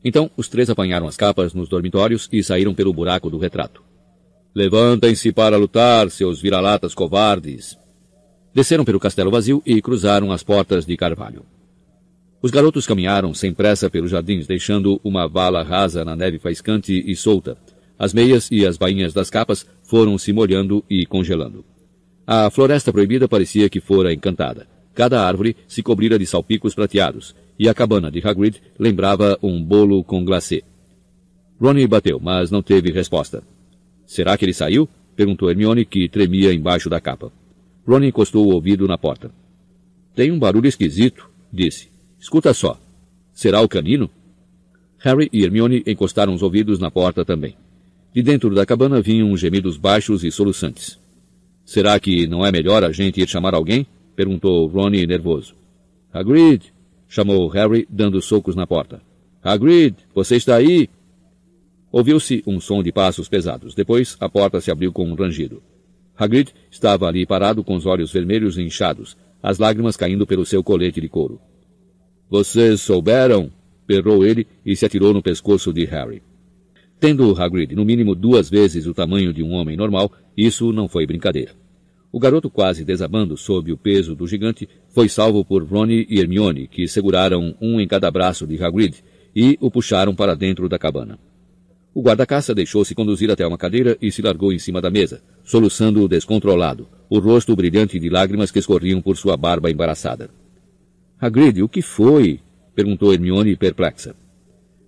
Então, 0.04 0.30
os 0.36 0.48
três 0.48 0.70
apanharam 0.70 1.06
as 1.06 1.16
capas 1.16 1.52
nos 1.54 1.68
dormitórios 1.68 2.28
e 2.32 2.42
saíram 2.42 2.74
pelo 2.74 2.92
buraco 2.92 3.28
do 3.28 3.38
retrato. 3.38 3.82
Levantem-se 4.54 5.30
para 5.32 5.56
lutar, 5.56 6.10
seus 6.10 6.40
vira-latas 6.40 6.94
covardes. 6.94 7.78
Desceram 8.54 8.84
pelo 8.84 8.98
castelo 8.98 9.30
vazio 9.30 9.62
e 9.64 9.80
cruzaram 9.80 10.32
as 10.32 10.42
portas 10.42 10.84
de 10.84 10.96
carvalho. 10.96 11.44
Os 12.42 12.50
garotos 12.50 12.86
caminharam 12.86 13.34
sem 13.34 13.52
pressa 13.52 13.90
pelos 13.90 14.10
jardins, 14.10 14.46
deixando 14.46 14.98
uma 15.04 15.28
vala 15.28 15.62
rasa 15.62 16.04
na 16.04 16.16
neve 16.16 16.38
faiscante 16.38 16.92
e 17.06 17.14
solta. 17.14 17.58
As 17.98 18.14
meias 18.14 18.48
e 18.50 18.64
as 18.64 18.78
bainhas 18.78 19.12
das 19.12 19.28
capas 19.28 19.66
foram 19.82 20.16
se 20.16 20.32
molhando 20.32 20.82
e 20.88 21.04
congelando. 21.04 21.64
A 22.26 22.48
floresta 22.48 22.92
proibida 22.92 23.28
parecia 23.28 23.68
que 23.68 23.78
fora 23.78 24.12
encantada. 24.12 24.66
Cada 24.94 25.22
árvore 25.22 25.54
se 25.68 25.82
cobrira 25.82 26.18
de 26.18 26.24
salpicos 26.24 26.74
prateados, 26.74 27.34
e 27.58 27.68
a 27.68 27.74
cabana 27.74 28.10
de 28.10 28.26
Hagrid 28.26 28.62
lembrava 28.78 29.38
um 29.42 29.62
bolo 29.62 30.02
com 30.02 30.24
glacê. 30.24 30.62
Ronnie 31.60 31.86
bateu, 31.86 32.18
mas 32.18 32.50
não 32.50 32.62
teve 32.62 32.90
resposta. 32.90 33.42
Será 34.06 34.38
que 34.38 34.46
ele 34.46 34.54
saiu? 34.54 34.88
perguntou 35.14 35.50
Hermione, 35.50 35.84
que 35.84 36.08
tremia 36.08 36.54
embaixo 36.54 36.88
da 36.88 37.00
capa. 37.00 37.30
Ronnie 37.86 38.08
encostou 38.08 38.46
o 38.46 38.54
ouvido 38.54 38.88
na 38.88 38.96
porta. 38.96 39.30
Tem 40.14 40.30
um 40.30 40.38
barulho 40.38 40.68
esquisito, 40.68 41.28
disse. 41.52 41.90
Escuta 42.20 42.52
só. 42.52 42.78
Será 43.32 43.62
o 43.62 43.68
canino? 43.68 44.10
Harry 44.98 45.30
e 45.32 45.42
Hermione 45.42 45.82
encostaram 45.86 46.34
os 46.34 46.42
ouvidos 46.42 46.78
na 46.78 46.90
porta 46.90 47.24
também. 47.24 47.56
De 48.12 48.22
dentro 48.22 48.54
da 48.54 48.66
cabana 48.66 49.00
vinham 49.00 49.34
gemidos 49.38 49.78
baixos 49.78 50.22
e 50.22 50.30
soluçantes. 50.30 50.98
Será 51.64 51.98
que 51.98 52.26
não 52.26 52.44
é 52.44 52.52
melhor 52.52 52.84
a 52.84 52.92
gente 52.92 53.22
ir 53.22 53.28
chamar 53.28 53.54
alguém? 53.54 53.86
perguntou 54.14 54.66
Ronnie 54.66 55.06
nervoso. 55.06 55.54
Hagrid! 56.12 56.74
chamou 57.08 57.48
Harry, 57.48 57.88
dando 57.88 58.20
socos 58.20 58.54
na 58.54 58.66
porta. 58.66 59.00
Hagrid, 59.42 59.96
você 60.14 60.36
está 60.36 60.56
aí? 60.56 60.90
Ouviu-se 61.90 62.42
um 62.46 62.60
som 62.60 62.82
de 62.82 62.92
passos 62.92 63.28
pesados. 63.28 63.74
Depois, 63.74 64.16
a 64.20 64.28
porta 64.28 64.60
se 64.60 64.70
abriu 64.70 64.92
com 64.92 65.08
um 65.08 65.14
rangido. 65.14 65.62
Hagrid 66.16 66.52
estava 66.70 67.08
ali 67.08 67.24
parado 67.24 67.64
com 67.64 67.74
os 67.74 67.86
olhos 67.86 68.12
vermelhos 68.12 68.58
e 68.58 68.62
inchados, 68.62 69.16
as 69.42 69.58
lágrimas 69.58 69.96
caindo 69.96 70.26
pelo 70.26 70.44
seu 70.44 70.62
colete 70.62 71.00
de 71.00 71.08
couro. 71.08 71.40
Vocês 72.30 72.80
souberam? 72.80 73.50
perrou 73.88 74.24
ele 74.24 74.46
e 74.64 74.76
se 74.76 74.86
atirou 74.86 75.12
no 75.12 75.20
pescoço 75.20 75.72
de 75.72 75.84
Harry. 75.84 76.22
Tendo 77.00 77.34
Hagrid 77.34 77.74
no 77.74 77.84
mínimo 77.84 78.14
duas 78.14 78.48
vezes 78.48 78.86
o 78.86 78.94
tamanho 78.94 79.32
de 79.32 79.42
um 79.42 79.50
homem 79.50 79.76
normal, 79.76 80.12
isso 80.36 80.72
não 80.72 80.86
foi 80.86 81.04
brincadeira. 81.04 81.56
O 82.12 82.20
garoto 82.20 82.48
quase 82.48 82.84
desabando 82.84 83.36
sob 83.36 83.72
o 83.72 83.76
peso 83.76 84.14
do 84.14 84.28
gigante 84.28 84.68
foi 84.90 85.08
salvo 85.08 85.44
por 85.44 85.64
Ronnie 85.64 86.06
e 86.08 86.20
Hermione, 86.20 86.68
que 86.68 86.86
seguraram 86.86 87.56
um 87.60 87.80
em 87.80 87.88
cada 87.88 88.08
braço 88.12 88.46
de 88.46 88.62
Hagrid 88.62 89.02
e 89.34 89.58
o 89.60 89.68
puxaram 89.68 90.14
para 90.14 90.36
dentro 90.36 90.68
da 90.68 90.78
cabana. 90.78 91.18
O 91.92 92.00
guarda-caça 92.00 92.54
deixou-se 92.54 92.94
conduzir 92.94 93.28
até 93.28 93.44
uma 93.44 93.58
cadeira 93.58 93.98
e 94.00 94.12
se 94.12 94.22
largou 94.22 94.52
em 94.52 94.58
cima 94.60 94.80
da 94.80 94.88
mesa, 94.88 95.20
soluçando 95.42 96.06
descontrolado, 96.06 96.86
o 97.08 97.18
rosto 97.18 97.56
brilhante 97.56 97.98
de 97.98 98.08
lágrimas 98.08 98.52
que 98.52 98.60
escorriam 98.60 99.02
por 99.02 99.16
sua 99.16 99.36
barba 99.36 99.68
embaraçada. 99.68 100.30
Hagrid, 101.20 101.62
o 101.62 101.68
que 101.68 101.82
foi? 101.82 102.40
perguntou 102.74 103.12
Hermione 103.12 103.54
perplexa. 103.54 104.14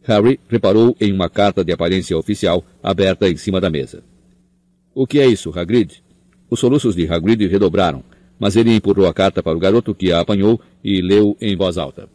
Harry 0.02 0.40
reparou 0.48 0.96
em 1.00 1.12
uma 1.12 1.28
carta 1.28 1.62
de 1.62 1.72
aparência 1.72 2.16
oficial 2.16 2.64
aberta 2.82 3.28
em 3.28 3.36
cima 3.36 3.60
da 3.60 3.68
mesa. 3.68 4.02
O 4.94 5.06
que 5.06 5.20
é 5.20 5.26
isso, 5.26 5.52
Hagrid? 5.56 6.02
Os 6.48 6.58
soluços 6.58 6.96
de 6.96 7.06
Hagrid 7.06 7.46
redobraram, 7.46 8.02
mas 8.38 8.56
ele 8.56 8.74
empurrou 8.74 9.06
a 9.06 9.14
carta 9.14 9.42
para 9.42 9.56
o 9.56 9.60
garoto 9.60 9.94
que 9.94 10.10
a 10.10 10.20
apanhou 10.20 10.60
e 10.82 11.00
leu 11.02 11.36
em 11.40 11.54
voz 11.54 11.76
alta. 11.76 12.08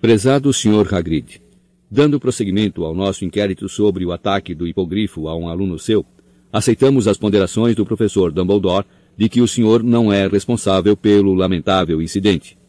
Prezado 0.00 0.52
Sr. 0.52 0.92
Hagrid, 0.92 1.42
Dando 1.90 2.20
prosseguimento 2.20 2.84
ao 2.84 2.94
nosso 2.94 3.24
inquérito 3.24 3.68
sobre 3.68 4.06
o 4.06 4.12
ataque 4.12 4.54
do 4.54 4.66
hipogrifo 4.66 5.26
a 5.26 5.36
um 5.36 5.48
aluno 5.48 5.76
seu, 5.78 6.06
aceitamos 6.52 7.08
as 7.08 7.18
ponderações 7.18 7.74
do 7.74 7.84
professor 7.84 8.30
Dumbledore 8.30 8.86
de 9.16 9.28
que 9.28 9.40
o 9.40 9.48
senhor 9.48 9.82
não 9.82 10.12
é 10.12 10.28
responsável 10.28 10.96
pelo 10.96 11.34
lamentável 11.34 12.00
incidente. 12.00 12.59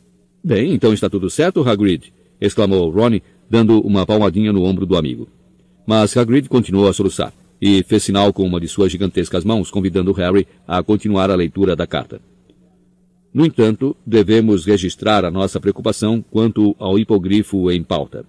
Bem, 0.43 0.73
então 0.73 0.93
está 0.93 1.09
tudo 1.09 1.29
certo, 1.29 1.67
Hagrid, 1.67 2.13
exclamou 2.39 2.89
Ronnie, 2.89 3.23
dando 3.49 3.79
uma 3.81 4.05
palmadinha 4.05 4.51
no 4.51 4.63
ombro 4.63 4.85
do 4.85 4.97
amigo. 4.97 5.27
Mas 5.85 6.15
Hagrid 6.15 6.49
continuou 6.49 6.87
a 6.87 6.93
soluçar 6.93 7.33
e 7.61 7.83
fez 7.83 8.03
sinal 8.03 8.33
com 8.33 8.43
uma 8.43 8.59
de 8.59 8.67
suas 8.67 8.91
gigantescas 8.91 9.43
mãos, 9.43 9.69
convidando 9.69 10.11
Harry 10.13 10.47
a 10.67 10.81
continuar 10.81 11.29
a 11.29 11.35
leitura 11.35 11.75
da 11.75 11.85
carta. 11.85 12.19
No 13.33 13.45
entanto, 13.45 13.95
devemos 14.05 14.65
registrar 14.65 15.23
a 15.23 15.31
nossa 15.31 15.59
preocupação 15.59 16.23
quanto 16.31 16.75
ao 16.79 16.97
hipogrifo 16.97 17.69
em 17.71 17.83
pauta 17.83 18.25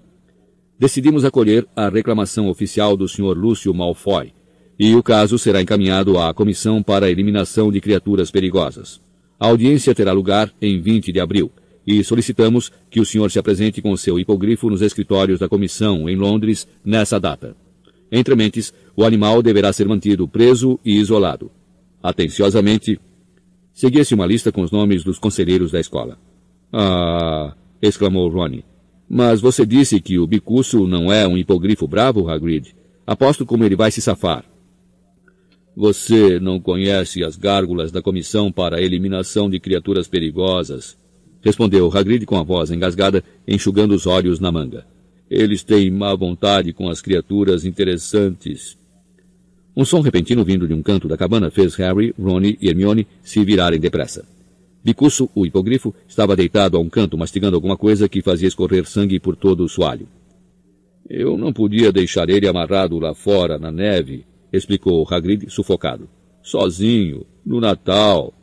decidimos 0.82 1.24
acolher 1.24 1.64
a 1.76 1.88
reclamação 1.88 2.48
oficial 2.48 2.96
do 2.96 3.06
Sr. 3.06 3.38
Lúcio 3.38 3.72
Malfoy, 3.72 4.32
e 4.76 4.96
o 4.96 5.02
caso 5.02 5.38
será 5.38 5.62
encaminhado 5.62 6.18
à 6.18 6.34
Comissão 6.34 6.82
para 6.82 7.06
a 7.06 7.10
Eliminação 7.10 7.70
de 7.70 7.80
Criaturas 7.80 8.32
Perigosas. 8.32 9.00
A 9.38 9.46
audiência 9.46 9.94
terá 9.94 10.10
lugar 10.12 10.52
em 10.60 10.80
20 10.80 11.12
de 11.12 11.20
abril, 11.20 11.52
e 11.86 12.02
solicitamos 12.04 12.70
que 12.90 13.00
o 13.00 13.04
senhor 13.04 13.30
se 13.30 13.38
apresente 13.38 13.82
com 13.82 13.96
seu 13.96 14.18
hipogrifo 14.18 14.70
nos 14.70 14.82
escritórios 14.82 15.40
da 15.40 15.48
comissão 15.48 16.08
em 16.08 16.16
Londres 16.16 16.66
nessa 16.84 17.18
data. 17.18 17.56
Entre 18.10 18.34
mentes, 18.34 18.72
o 18.94 19.04
animal 19.04 19.42
deverá 19.42 19.72
ser 19.72 19.88
mantido 19.88 20.28
preso 20.28 20.78
e 20.84 20.98
isolado. 20.98 21.50
Atenciosamente, 22.02 23.00
seguia-se 23.72 24.14
uma 24.14 24.26
lista 24.26 24.52
com 24.52 24.62
os 24.62 24.70
nomes 24.70 25.02
dos 25.02 25.18
conselheiros 25.18 25.72
da 25.72 25.80
escola. 25.80 26.18
Ah! 26.72 27.54
exclamou 27.80 28.28
Ronnie. 28.28 28.64
Mas 29.08 29.40
você 29.40 29.66
disse 29.66 30.00
que 30.00 30.18
o 30.18 30.26
bicuço 30.26 30.86
não 30.86 31.12
é 31.12 31.26
um 31.26 31.36
hipogrifo 31.36 31.86
bravo, 31.86 32.28
Hagrid. 32.28 32.74
Aposto 33.06 33.44
como 33.44 33.64
ele 33.64 33.76
vai 33.76 33.90
se 33.90 34.00
safar. 34.00 34.44
Você 35.74 36.38
não 36.38 36.60
conhece 36.60 37.24
as 37.24 37.36
gárgulas 37.36 37.90
da 37.90 38.02
Comissão 38.02 38.52
para 38.52 38.76
a 38.76 38.80
Eliminação 38.80 39.50
de 39.50 39.58
Criaturas 39.58 40.06
Perigosas, 40.06 40.98
respondeu 41.42 41.90
Hagrid 41.92 42.24
com 42.24 42.36
a 42.36 42.42
voz 42.42 42.70
engasgada, 42.70 43.22
enxugando 43.46 43.94
os 43.94 44.06
olhos 44.06 44.40
na 44.40 44.50
manga. 44.50 44.86
Eles 45.28 45.62
têm 45.62 45.90
má 45.90 46.14
vontade 46.14 46.72
com 46.72 46.88
as 46.88 47.00
criaturas 47.00 47.64
interessantes. 47.64 48.78
Um 49.76 49.84
som 49.84 50.00
repentino 50.00 50.44
vindo 50.44 50.68
de 50.68 50.74
um 50.74 50.82
canto 50.82 51.08
da 51.08 51.16
cabana 51.16 51.50
fez 51.50 51.74
Harry, 51.76 52.14
Ron 52.18 52.42
e 52.42 52.58
Hermione 52.60 53.06
se 53.22 53.42
virarem 53.44 53.80
depressa. 53.80 54.24
Bicuço, 54.84 55.30
o 55.34 55.46
hipogrifo, 55.46 55.94
estava 56.06 56.36
deitado 56.36 56.76
a 56.76 56.80
um 56.80 56.88
canto 56.88 57.16
mastigando 57.16 57.56
alguma 57.56 57.76
coisa 57.76 58.08
que 58.08 58.20
fazia 58.20 58.48
escorrer 58.48 58.84
sangue 58.84 59.18
por 59.18 59.34
todo 59.34 59.64
o 59.64 59.68
soalho. 59.68 60.06
Eu 61.08 61.38
não 61.38 61.52
podia 61.52 61.92
deixar 61.92 62.28
ele 62.28 62.46
amarrado 62.46 62.98
lá 62.98 63.14
fora, 63.14 63.58
na 63.58 63.72
neve, 63.72 64.26
explicou 64.52 65.06
Hagrid, 65.08 65.48
sufocado. 65.48 66.08
Sozinho, 66.42 67.24
no 67.46 67.60
Natal. 67.60 68.34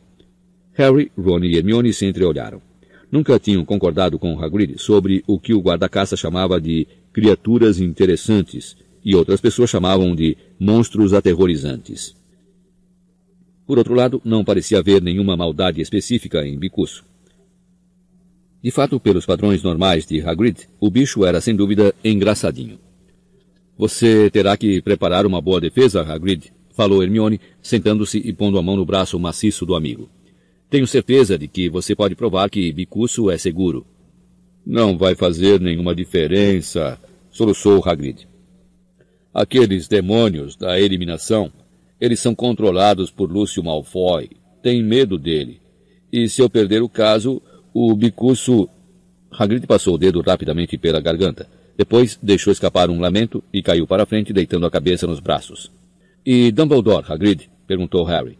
Harry, 0.72 1.12
Ron 1.16 1.44
e 1.44 1.56
Hermione 1.56 1.92
se 1.92 2.06
entreolharam. 2.06 2.69
Nunca 3.10 3.38
tinham 3.40 3.64
concordado 3.64 4.18
com 4.18 4.40
Hagrid 4.40 4.78
sobre 4.78 5.24
o 5.26 5.38
que 5.38 5.52
o 5.52 5.60
guarda-caça 5.60 6.16
chamava 6.16 6.60
de 6.60 6.86
criaturas 7.12 7.80
interessantes 7.80 8.76
e 9.04 9.16
outras 9.16 9.40
pessoas 9.40 9.68
chamavam 9.68 10.14
de 10.14 10.36
monstros 10.58 11.12
aterrorizantes. 11.12 12.14
Por 13.66 13.78
outro 13.78 13.94
lado, 13.94 14.20
não 14.24 14.44
parecia 14.44 14.78
haver 14.78 15.02
nenhuma 15.02 15.36
maldade 15.36 15.80
específica 15.80 16.46
em 16.46 16.58
Bicuço. 16.58 17.04
De 18.62 18.70
fato, 18.70 19.00
pelos 19.00 19.24
padrões 19.24 19.62
normais 19.62 20.06
de 20.06 20.20
Hagrid, 20.20 20.68
o 20.78 20.90
bicho 20.90 21.24
era 21.24 21.40
sem 21.40 21.56
dúvida 21.56 21.94
engraçadinho. 22.04 22.78
Você 23.76 24.28
terá 24.30 24.56
que 24.56 24.82
preparar 24.82 25.24
uma 25.24 25.40
boa 25.40 25.60
defesa, 25.60 26.02
Hagrid, 26.02 26.52
falou 26.76 27.02
Hermione, 27.02 27.40
sentando-se 27.62 28.18
e 28.18 28.32
pondo 28.32 28.58
a 28.58 28.62
mão 28.62 28.76
no 28.76 28.84
braço 28.84 29.18
maciço 29.18 29.64
do 29.64 29.74
amigo. 29.74 30.10
Tenho 30.70 30.86
certeza 30.86 31.36
de 31.36 31.48
que 31.48 31.68
você 31.68 31.94
pode 31.94 32.14
provar 32.14 32.48
que 32.48 32.72
Bicuço 32.72 33.30
é 33.30 33.36
seguro. 33.36 33.84
Não 34.64 34.96
vai 34.96 35.14
fazer 35.14 35.60
nenhuma 35.60 35.94
diferença, 35.94 36.98
soluçou 37.30 37.82
Hagrid. 37.84 38.28
Aqueles 39.34 39.88
demônios 39.88 40.56
da 40.56 40.80
eliminação 40.80 41.52
eles 42.00 42.18
são 42.18 42.34
controlados 42.34 43.10
por 43.10 43.30
Lúcio 43.30 43.62
Malfoy. 43.62 44.30
Tem 44.62 44.82
medo 44.82 45.18
dele. 45.18 45.60
E 46.10 46.28
se 46.28 46.40
eu 46.40 46.48
perder 46.48 46.82
o 46.82 46.88
caso, 46.88 47.42
o 47.74 47.94
bicuço... 47.94 48.68
Hagrid 49.30 49.66
passou 49.66 49.94
o 49.94 49.98
dedo 49.98 50.20
rapidamente 50.22 50.78
pela 50.78 51.00
garganta. 51.00 51.46
Depois 51.76 52.18
deixou 52.20 52.52
escapar 52.52 52.90
um 52.90 53.00
lamento 53.00 53.44
e 53.52 53.62
caiu 53.62 53.86
para 53.86 54.06
frente, 54.06 54.32
deitando 54.32 54.66
a 54.66 54.70
cabeça 54.70 55.06
nos 55.06 55.20
braços. 55.20 55.70
E 56.24 56.50
Dumbledore, 56.50 57.04
Hagrid? 57.06 57.50
perguntou 57.66 58.02
Harry. 58.04 58.39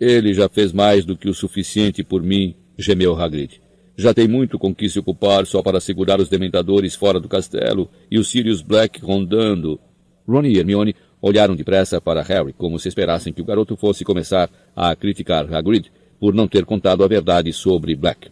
Ele 0.00 0.32
já 0.32 0.48
fez 0.48 0.72
mais 0.72 1.04
do 1.04 1.16
que 1.16 1.28
o 1.28 1.34
suficiente 1.34 2.02
por 2.02 2.22
mim, 2.22 2.54
gemeu 2.78 3.14
Hagrid. 3.14 3.60
Já 3.96 4.14
tem 4.14 4.26
muito 4.26 4.58
com 4.58 4.74
que 4.74 4.88
se 4.88 4.98
ocupar 4.98 5.46
só 5.46 5.62
para 5.62 5.78
segurar 5.78 6.18
os 6.20 6.28
dementadores 6.28 6.94
fora 6.94 7.20
do 7.20 7.28
castelo 7.28 7.90
e 8.10 8.18
os 8.18 8.28
Sirius 8.28 8.62
Black 8.62 9.00
rondando. 9.00 9.78
Ron 10.26 10.44
e 10.44 10.58
Hermione 10.58 10.94
Olharam 11.22 11.54
depressa 11.54 12.00
para 12.00 12.22
Harry, 12.22 12.54
como 12.54 12.78
se 12.78 12.88
esperassem 12.88 13.32
que 13.32 13.42
o 13.42 13.44
garoto 13.44 13.76
fosse 13.76 14.04
começar 14.04 14.50
a 14.74 14.96
criticar 14.96 15.52
Hagrid 15.52 15.92
por 16.18 16.34
não 16.34 16.48
ter 16.48 16.64
contado 16.64 17.04
a 17.04 17.08
verdade 17.08 17.52
sobre 17.52 17.94
Black. 17.94 18.30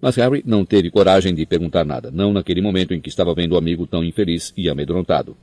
Mas 0.00 0.16
Harry 0.16 0.42
não 0.46 0.64
teve 0.64 0.90
coragem 0.90 1.34
de 1.34 1.44
perguntar 1.44 1.84
nada, 1.84 2.10
não 2.10 2.32
naquele 2.32 2.62
momento 2.62 2.94
em 2.94 3.00
que 3.00 3.10
estava 3.10 3.34
vendo 3.34 3.52
o 3.52 3.58
amigo 3.58 3.86
tão 3.86 4.02
infeliz 4.02 4.54
e 4.56 4.70
amedrontado. 4.70 5.36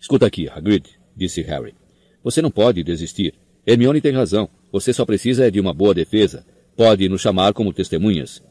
Escuta 0.00 0.26
aqui, 0.26 0.48
Hagrid, 0.48 0.88
disse 1.14 1.42
Harry. 1.42 1.74
Você 2.22 2.40
não 2.40 2.50
pode 2.50 2.82
desistir. 2.82 3.34
Hermione 3.66 4.00
tem 4.00 4.12
razão. 4.12 4.48
Você 4.72 4.92
só 4.92 5.04
precisa 5.04 5.50
de 5.50 5.60
uma 5.60 5.72
boa 5.72 5.94
defesa. 5.94 6.44
Pode 6.76 7.08
nos 7.08 7.20
chamar 7.20 7.52
como 7.52 7.72
testemunhas. 7.72 8.42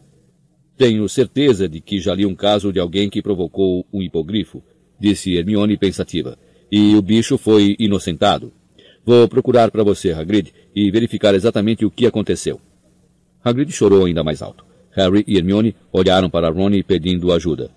Tenho 0.78 1.08
certeza 1.08 1.68
de 1.68 1.80
que 1.82 2.00
já 2.00 2.16
li 2.16 2.26
um 2.26 2.36
caso 2.36 2.74
de 2.74 2.80
alguém 2.80 3.10
que 3.10 3.22
provocou 3.22 3.86
um 3.94 4.02
hipogrifo, 4.02 4.64
disse 5.00 5.36
Hermione 5.36 5.78
pensativa 5.78 6.38
e 6.76 6.96
o 6.96 7.04
bicho 7.04 7.38
foi 7.38 7.76
inocentado. 7.78 8.52
Vou 9.06 9.28
procurar 9.28 9.70
para 9.70 9.84
você, 9.84 10.12
Hagrid, 10.12 10.52
e 10.76 10.90
verificar 10.90 11.36
exatamente 11.36 11.86
o 11.86 11.92
que 11.92 12.08
aconteceu. 12.08 12.60
Hagrid 13.44 13.72
chorou 13.72 14.06
ainda 14.06 14.24
mais 14.24 14.42
alto. 14.42 14.66
Harry 14.90 15.24
e 15.28 15.38
Hermione 15.38 15.76
olharam 15.92 16.32
para 16.32 16.50
Ron 16.50 16.72
pedindo 16.82 17.32
ajuda. 17.32 17.70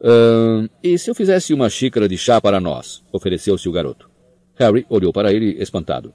Uh, 0.00 0.68
e 0.82 0.98
se 0.98 1.08
eu 1.08 1.14
fizesse 1.14 1.54
uma 1.54 1.70
xícara 1.70 2.08
de 2.08 2.18
chá 2.18 2.40
para 2.40 2.58
nós? 2.58 3.00
ofereceu-se 3.12 3.68
o 3.68 3.72
garoto. 3.72 4.10
Harry 4.56 4.84
olhou 4.88 5.12
para 5.12 5.32
ele 5.32 5.62
espantado. 5.62 6.12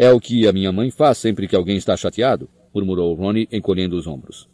É 0.00 0.12
o 0.12 0.20
que 0.20 0.46
a 0.46 0.52
minha 0.52 0.70
mãe 0.70 0.92
faz 0.92 1.18
sempre 1.18 1.48
que 1.48 1.56
alguém 1.56 1.76
está 1.76 1.96
chateado, 1.96 2.48
murmurou 2.72 3.12
Ron 3.14 3.32
encolhendo 3.50 3.96
os 3.96 4.06
ombros. 4.06 4.48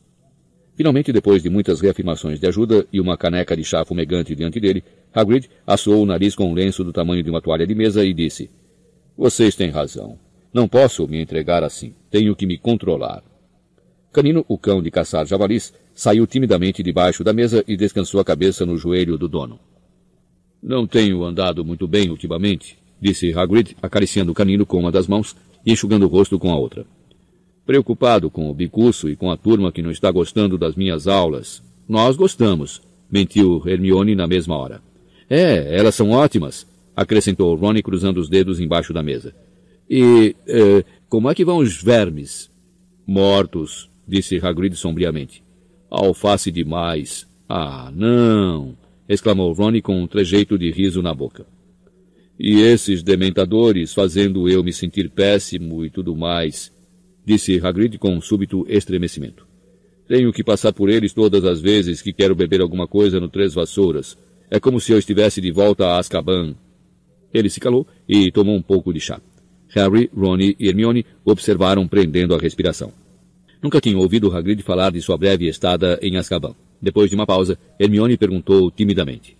Finalmente, 0.74 1.12
depois 1.12 1.42
de 1.42 1.50
muitas 1.50 1.82
reafirmações 1.82 2.40
de 2.40 2.46
ajuda 2.46 2.86
e 2.90 2.98
uma 2.98 3.14
caneca 3.14 3.54
de 3.54 3.62
chá 3.62 3.84
fumegante 3.84 4.34
diante 4.34 4.58
dele, 4.58 4.82
Hagrid 5.12 5.50
assou 5.66 6.02
o 6.02 6.06
nariz 6.06 6.34
com 6.34 6.50
um 6.50 6.54
lenço 6.54 6.82
do 6.82 6.94
tamanho 6.94 7.22
de 7.22 7.28
uma 7.28 7.42
toalha 7.42 7.66
de 7.66 7.74
mesa 7.74 8.02
e 8.02 8.14
disse, 8.14 8.48
Vocês 9.18 9.54
têm 9.54 9.68
razão. 9.68 10.18
Não 10.50 10.66
posso 10.66 11.06
me 11.06 11.20
entregar 11.20 11.62
assim. 11.62 11.94
Tenho 12.10 12.34
que 12.34 12.46
me 12.46 12.56
controlar. 12.56 13.22
Canino, 14.14 14.46
o 14.48 14.56
cão 14.56 14.82
de 14.82 14.90
caçar 14.90 15.26
javalis, 15.26 15.74
saiu 15.92 16.26
timidamente 16.26 16.82
debaixo 16.82 17.22
da 17.22 17.34
mesa 17.34 17.62
e 17.68 17.76
descansou 17.76 18.18
a 18.18 18.24
cabeça 18.24 18.64
no 18.64 18.78
joelho 18.78 19.18
do 19.18 19.28
dono. 19.28 19.60
Não 20.62 20.86
tenho 20.86 21.22
andado 21.22 21.62
muito 21.66 21.86
bem 21.86 22.08
ultimamente, 22.08 22.78
disse 23.04 23.34
Hagrid, 23.34 23.76
acariciando 23.82 24.32
o 24.32 24.34
canino 24.34 24.64
com 24.64 24.78
uma 24.78 24.90
das 24.90 25.06
mãos 25.06 25.36
e 25.66 25.70
enxugando 25.70 26.04
o 26.04 26.08
rosto 26.08 26.38
com 26.38 26.50
a 26.50 26.56
outra. 26.56 26.86
Preocupado 27.66 28.30
com 28.30 28.48
o 28.48 28.54
bicurso 28.54 29.10
e 29.10 29.14
com 29.14 29.30
a 29.30 29.36
turma 29.36 29.70
que 29.70 29.82
não 29.82 29.90
está 29.90 30.10
gostando 30.10 30.56
das 30.56 30.74
minhas 30.74 31.06
aulas. 31.06 31.62
Nós 31.86 32.16
gostamos, 32.16 32.80
mentiu 33.10 33.62
Hermione 33.66 34.14
na 34.14 34.26
mesma 34.26 34.56
hora. 34.56 34.80
É, 35.28 35.76
elas 35.78 35.94
são 35.94 36.12
ótimas, 36.12 36.66
acrescentou 36.96 37.54
Ronnie 37.54 37.82
cruzando 37.82 38.18
os 38.18 38.30
dedos 38.30 38.58
embaixo 38.58 38.94
da 38.94 39.02
mesa. 39.02 39.34
E 39.88 40.34
eh, 40.48 40.82
como 41.06 41.30
é 41.30 41.34
que 41.34 41.44
vão 41.44 41.58
os 41.58 41.82
vermes? 41.82 42.50
Mortos, 43.06 43.90
disse 44.08 44.38
Hagrid 44.38 44.76
sombriamente. 44.76 45.44
Alface 45.90 46.50
demais. 46.50 47.26
Ah, 47.46 47.92
não! 47.94 48.74
exclamou 49.06 49.52
Ronnie 49.52 49.82
com 49.82 50.02
um 50.02 50.06
trejeito 50.06 50.56
de 50.56 50.70
riso 50.70 51.02
na 51.02 51.12
boca. 51.12 51.44
E 52.38 52.60
esses 52.60 53.02
dementadores 53.02 53.94
fazendo 53.94 54.48
eu 54.48 54.62
me 54.64 54.72
sentir 54.72 55.08
péssimo 55.08 55.84
e 55.84 55.90
tudo 55.90 56.16
mais, 56.16 56.72
disse 57.24 57.60
Hagrid 57.62 57.98
com 57.98 58.14
um 58.14 58.20
súbito 58.20 58.66
estremecimento. 58.68 59.46
Tenho 60.06 60.32
que 60.32 60.44
passar 60.44 60.72
por 60.72 60.90
eles 60.90 61.12
todas 61.12 61.44
as 61.44 61.60
vezes 61.60 62.02
que 62.02 62.12
quero 62.12 62.34
beber 62.34 62.60
alguma 62.60 62.86
coisa 62.86 63.18
no 63.18 63.28
Três 63.28 63.54
Vassouras. 63.54 64.18
É 64.50 64.60
como 64.60 64.78
se 64.80 64.92
eu 64.92 64.98
estivesse 64.98 65.40
de 65.40 65.50
volta 65.50 65.86
a 65.86 65.98
Azkaban. 65.98 66.54
Ele 67.32 67.48
se 67.48 67.58
calou 67.58 67.86
e 68.08 68.30
tomou 68.30 68.54
um 68.54 68.62
pouco 68.62 68.92
de 68.92 69.00
chá. 69.00 69.20
Harry, 69.68 70.10
Ron 70.14 70.38
e 70.38 70.56
Hermione 70.60 71.06
observaram 71.24 71.88
prendendo 71.88 72.34
a 72.34 72.38
respiração. 72.38 72.92
Nunca 73.62 73.80
tinham 73.80 74.00
ouvido 74.00 74.30
Hagrid 74.30 74.62
falar 74.62 74.90
de 74.90 75.00
sua 75.00 75.16
breve 75.16 75.48
estada 75.48 75.98
em 76.02 76.16
Azkaban. 76.16 76.54
Depois 76.82 77.08
de 77.08 77.16
uma 77.16 77.26
pausa, 77.26 77.58
Hermione 77.80 78.18
perguntou 78.18 78.70
timidamente. 78.70 79.38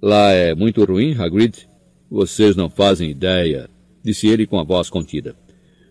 Lá 0.00 0.30
é 0.30 0.54
muito 0.54 0.84
ruim, 0.84 1.14
Hagrid? 1.14 1.68
Vocês 2.10 2.56
não 2.56 2.68
fazem 2.68 3.08
ideia, 3.08 3.70
disse 4.02 4.26
ele 4.26 4.44
com 4.44 4.58
a 4.58 4.64
voz 4.64 4.90
contida. 4.90 5.36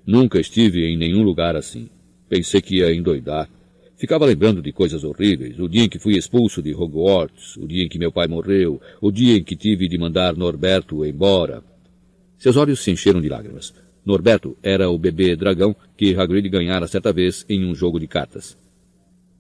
Nunca 0.05 0.37
estive 0.37 0.85
em 0.85 0.97
nenhum 0.97 1.23
lugar 1.23 1.55
assim. 1.55 1.87
Pensei 2.27 2.61
que 2.61 2.79
ia 2.79 2.93
endoidar. 2.93 3.49
Ficava 3.95 4.25
lembrando 4.25 4.61
de 4.61 4.73
coisas 4.73 5.05
horríveis. 5.05 5.57
O 5.59 5.69
dia 5.69 5.83
em 5.83 5.87
que 5.87 5.97
fui 5.97 6.17
expulso 6.17 6.61
de 6.61 6.73
Hogwarts, 6.75 7.55
o 7.55 7.65
dia 7.65 7.85
em 7.85 7.87
que 7.87 7.97
meu 7.97 8.11
pai 8.11 8.27
morreu, 8.27 8.81
o 8.99 9.11
dia 9.11 9.37
em 9.37 9.43
que 9.43 9.55
tive 9.55 9.87
de 9.87 9.97
mandar 9.97 10.35
Norberto 10.35 11.05
embora. 11.05 11.63
Seus 12.37 12.57
olhos 12.57 12.81
se 12.81 12.91
encheram 12.91 13.21
de 13.21 13.29
lágrimas. 13.29 13.73
Norberto 14.05 14.57
era 14.61 14.89
o 14.89 14.97
bebê 14.97 15.37
dragão 15.37 15.73
que 15.95 16.15
Hagrid 16.15 16.49
ganhara 16.49 16.87
certa 16.87 17.13
vez 17.13 17.45
em 17.47 17.65
um 17.65 17.73
jogo 17.73 17.97
de 17.97 18.07
cartas. 18.07 18.57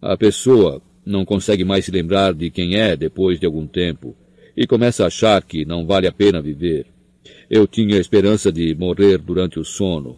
A 0.01 0.15
pessoa 0.15 0.81
não 1.05 1.25
consegue 1.25 1.65
mais 1.65 1.83
se 1.83 1.91
lembrar 1.91 2.33
de 2.33 2.49
quem 2.49 2.75
é 2.75 2.95
depois 2.95 3.37
de 3.37 3.45
algum 3.45 3.67
tempo 3.67 4.15
e 4.59 4.67
começa 4.67 5.05
a 5.05 5.07
achar 5.07 5.41
que 5.41 5.63
não 5.63 5.85
vale 5.85 6.05
a 6.05 6.11
pena 6.11 6.41
viver. 6.41 6.85
Eu 7.49 7.65
tinha 7.65 7.95
a 7.95 7.99
esperança 7.99 8.51
de 8.51 8.75
morrer 8.75 9.17
durante 9.17 9.57
o 9.57 9.63
sono. 9.63 10.17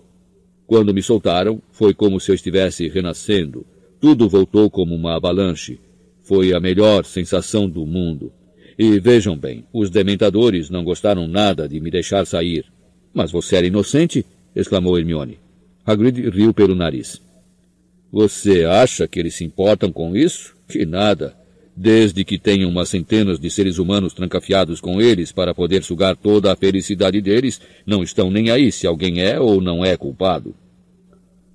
Quando 0.65 0.91
me 0.95 1.03
soltaram, 1.03 1.61
foi 1.71 1.93
como 1.93 2.19
se 2.19 2.31
eu 2.31 2.35
estivesse 2.35 2.87
renascendo. 2.87 3.63
Tudo 3.99 4.27
voltou 4.27 4.67
como 4.67 4.95
uma 4.95 5.15
avalanche. 5.15 5.79
Foi 6.23 6.53
a 6.53 6.59
melhor 6.59 7.05
sensação 7.05 7.69
do 7.69 7.85
mundo. 7.85 8.33
E 8.79 8.99
vejam 8.99 9.37
bem, 9.37 9.63
os 9.71 9.91
dementadores 9.91 10.71
não 10.71 10.83
gostaram 10.83 11.27
nada 11.27 11.69
de 11.69 11.79
me 11.79 11.91
deixar 11.91 12.25
sair. 12.25 12.65
Mas 13.13 13.31
você 13.31 13.57
era 13.57 13.67
inocente? 13.67 14.25
exclamou 14.55 14.97
Hermione. 14.97 15.37
Hagrid 15.85 16.19
riu 16.31 16.51
pelo 16.51 16.73
nariz. 16.73 17.21
Você 18.11 18.65
acha 18.65 19.07
que 19.07 19.19
eles 19.19 19.35
se 19.35 19.43
importam 19.43 19.91
com 19.91 20.15
isso? 20.17 20.55
Que 20.67 20.83
nada. 20.83 21.35
Desde 21.83 22.23
que 22.23 22.37
tenham 22.37 22.69
umas 22.69 22.89
centenas 22.89 23.39
de 23.39 23.49
seres 23.49 23.79
humanos 23.79 24.13
trancafiados 24.13 24.79
com 24.79 25.01
eles 25.01 25.31
para 25.31 25.51
poder 25.51 25.83
sugar 25.83 26.15
toda 26.15 26.53
a 26.53 26.55
felicidade 26.55 27.19
deles, 27.19 27.59
não 27.87 28.03
estão 28.03 28.29
nem 28.29 28.51
aí 28.51 28.71
se 28.71 28.85
alguém 28.85 29.19
é 29.19 29.39
ou 29.39 29.59
não 29.59 29.83
é 29.83 29.97
culpado. 29.97 30.53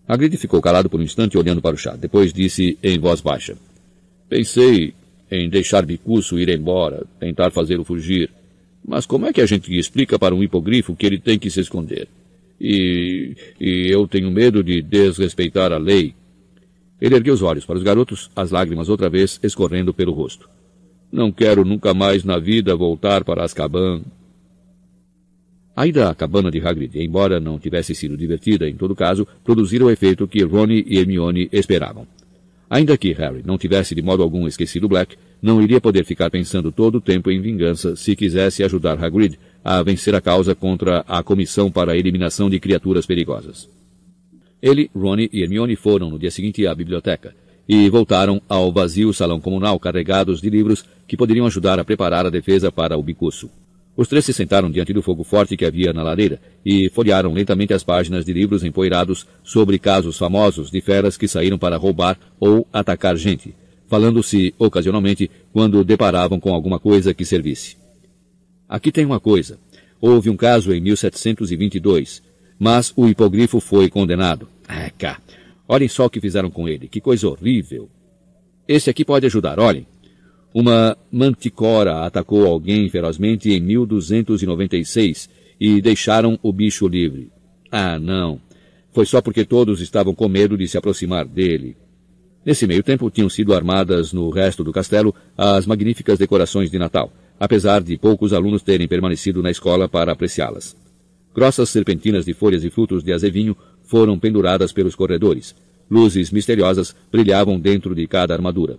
Hagrid 0.08 0.36
ficou 0.36 0.60
calado 0.60 0.90
por 0.90 0.98
um 0.98 1.04
instante 1.04 1.38
olhando 1.38 1.62
para 1.62 1.76
o 1.76 1.78
chá. 1.78 1.94
Depois 1.94 2.32
disse 2.32 2.76
em 2.82 2.98
voz 2.98 3.20
baixa. 3.20 3.56
Pensei 4.28 4.94
em 5.30 5.48
deixar 5.48 5.86
Bicuço 5.86 6.40
ir 6.40 6.48
embora, 6.48 7.06
tentar 7.20 7.52
fazê-lo 7.52 7.84
fugir. 7.84 8.28
Mas 8.84 9.06
como 9.06 9.26
é 9.26 9.32
que 9.32 9.40
a 9.40 9.46
gente 9.46 9.72
explica 9.78 10.18
para 10.18 10.34
um 10.34 10.42
hipogrifo 10.42 10.96
que 10.96 11.06
ele 11.06 11.20
tem 11.20 11.38
que 11.38 11.50
se 11.50 11.60
esconder? 11.60 12.08
E, 12.60 13.36
e 13.60 13.86
eu 13.92 14.08
tenho 14.08 14.32
medo 14.32 14.60
de 14.60 14.82
desrespeitar 14.82 15.72
a 15.72 15.78
lei. 15.78 16.16
Ele 17.00 17.14
ergueu 17.14 17.34
os 17.34 17.42
olhos 17.42 17.64
para 17.64 17.76
os 17.76 17.82
garotos, 17.82 18.30
as 18.34 18.50
lágrimas 18.50 18.88
outra 18.88 19.10
vez 19.10 19.38
escorrendo 19.42 19.92
pelo 19.92 20.12
rosto. 20.12 20.48
Não 21.12 21.30
quero 21.30 21.64
nunca 21.64 21.92
mais 21.92 22.24
na 22.24 22.38
vida 22.38 22.74
voltar 22.74 23.22
para 23.22 23.44
Azkaban. 23.44 24.02
A 25.74 25.86
ida 25.86 26.08
à 26.08 26.14
cabana 26.14 26.50
de 26.50 26.58
Hagrid, 26.58 26.98
embora 26.98 27.38
não 27.38 27.58
tivesse 27.58 27.94
sido 27.94 28.16
divertida, 28.16 28.68
em 28.68 28.76
todo 28.76 28.96
caso, 28.96 29.26
produziram 29.44 29.86
o 29.86 29.90
efeito 29.90 30.26
que 30.26 30.42
Ronnie 30.42 30.84
e 30.88 30.98
Hermione 30.98 31.50
esperavam. 31.52 32.06
Ainda 32.68 32.98
que 32.98 33.12
Harry 33.12 33.42
não 33.44 33.58
tivesse 33.58 33.94
de 33.94 34.02
modo 34.02 34.22
algum 34.22 34.48
esquecido 34.48 34.88
Black, 34.88 35.16
não 35.40 35.62
iria 35.62 35.80
poder 35.80 36.04
ficar 36.04 36.30
pensando 36.30 36.72
todo 36.72 36.96
o 36.96 37.00
tempo 37.00 37.30
em 37.30 37.40
vingança 37.40 37.94
se 37.94 38.16
quisesse 38.16 38.64
ajudar 38.64 39.02
Hagrid 39.02 39.38
a 39.62 39.82
vencer 39.82 40.14
a 40.14 40.20
causa 40.20 40.54
contra 40.54 41.04
a 41.06 41.22
Comissão 41.22 41.70
para 41.70 41.92
a 41.92 41.96
Eliminação 41.96 42.50
de 42.50 42.58
Criaturas 42.58 43.06
Perigosas. 43.06 43.68
Ele, 44.66 44.90
Ronnie 44.92 45.30
e 45.32 45.44
Hermione 45.44 45.76
foram 45.76 46.10
no 46.10 46.18
dia 46.18 46.28
seguinte 46.28 46.66
à 46.66 46.74
biblioteca 46.74 47.32
e 47.68 47.88
voltaram 47.88 48.42
ao 48.48 48.72
vazio 48.72 49.12
salão 49.14 49.40
comunal 49.40 49.78
carregados 49.78 50.40
de 50.40 50.50
livros 50.50 50.84
que 51.06 51.16
poderiam 51.16 51.46
ajudar 51.46 51.78
a 51.78 51.84
preparar 51.84 52.26
a 52.26 52.30
defesa 52.30 52.72
para 52.72 52.98
o 52.98 53.02
bicuço. 53.02 53.48
Os 53.96 54.08
três 54.08 54.24
se 54.24 54.32
sentaram 54.32 54.68
diante 54.68 54.92
do 54.92 55.02
fogo 55.02 55.22
forte 55.22 55.56
que 55.56 55.64
havia 55.64 55.92
na 55.92 56.02
lareira 56.02 56.40
e 56.64 56.90
folhearam 56.90 57.32
lentamente 57.32 57.72
as 57.72 57.84
páginas 57.84 58.24
de 58.24 58.32
livros 58.32 58.64
empoeirados 58.64 59.24
sobre 59.44 59.78
casos 59.78 60.18
famosos 60.18 60.68
de 60.68 60.80
feras 60.80 61.16
que 61.16 61.28
saíram 61.28 61.58
para 61.58 61.76
roubar 61.76 62.18
ou 62.40 62.66
atacar 62.72 63.16
gente, 63.16 63.54
falando-se 63.86 64.52
ocasionalmente 64.58 65.30
quando 65.52 65.84
deparavam 65.84 66.40
com 66.40 66.52
alguma 66.52 66.80
coisa 66.80 67.14
que 67.14 67.24
servisse. 67.24 67.76
Aqui 68.68 68.90
tem 68.90 69.06
uma 69.06 69.20
coisa. 69.20 69.60
Houve 70.00 70.28
um 70.28 70.36
caso 70.36 70.74
em 70.74 70.80
1722, 70.80 72.25
mas 72.58 72.92
o 72.96 73.08
hipogrifo 73.08 73.60
foi 73.60 73.88
condenado. 73.88 74.48
Ah, 74.68 74.90
cá. 74.96 75.20
Olhem 75.68 75.88
só 75.88 76.06
o 76.06 76.10
que 76.10 76.20
fizeram 76.20 76.50
com 76.50 76.68
ele. 76.68 76.88
Que 76.88 77.00
coisa 77.00 77.28
horrível. 77.28 77.88
Esse 78.66 78.90
aqui 78.90 79.04
pode 79.04 79.26
ajudar, 79.26 79.58
olhem. 79.58 79.86
Uma 80.54 80.96
manticora 81.12 82.06
atacou 82.06 82.46
alguém 82.46 82.88
ferozmente 82.88 83.50
em 83.50 83.60
1296 83.60 85.28
e 85.60 85.82
deixaram 85.82 86.38
o 86.42 86.52
bicho 86.52 86.88
livre. 86.88 87.30
Ah, 87.70 87.98
não. 87.98 88.40
Foi 88.92 89.04
só 89.04 89.20
porque 89.20 89.44
todos 89.44 89.80
estavam 89.80 90.14
com 90.14 90.28
medo 90.28 90.56
de 90.56 90.66
se 90.66 90.78
aproximar 90.78 91.26
dele. 91.26 91.76
Nesse 92.44 92.66
meio 92.66 92.82
tempo 92.82 93.10
tinham 93.10 93.28
sido 93.28 93.52
armadas 93.52 94.12
no 94.12 94.30
resto 94.30 94.64
do 94.64 94.72
castelo 94.72 95.14
as 95.36 95.66
magníficas 95.66 96.18
decorações 96.18 96.70
de 96.70 96.78
Natal, 96.78 97.12
apesar 97.38 97.82
de 97.82 97.98
poucos 97.98 98.32
alunos 98.32 98.62
terem 98.62 98.88
permanecido 98.88 99.42
na 99.42 99.50
escola 99.50 99.88
para 99.88 100.12
apreciá-las. 100.12 100.76
Grossas 101.36 101.68
serpentinas 101.68 102.24
de 102.24 102.32
folhas 102.32 102.64
e 102.64 102.70
frutos 102.70 103.04
de 103.04 103.12
azevinho 103.12 103.54
foram 103.82 104.18
penduradas 104.18 104.72
pelos 104.72 104.94
corredores. 104.94 105.54
Luzes 105.88 106.32
misteriosas 106.32 106.96
brilhavam 107.12 107.60
dentro 107.60 107.94
de 107.94 108.06
cada 108.08 108.34
armadura 108.34 108.78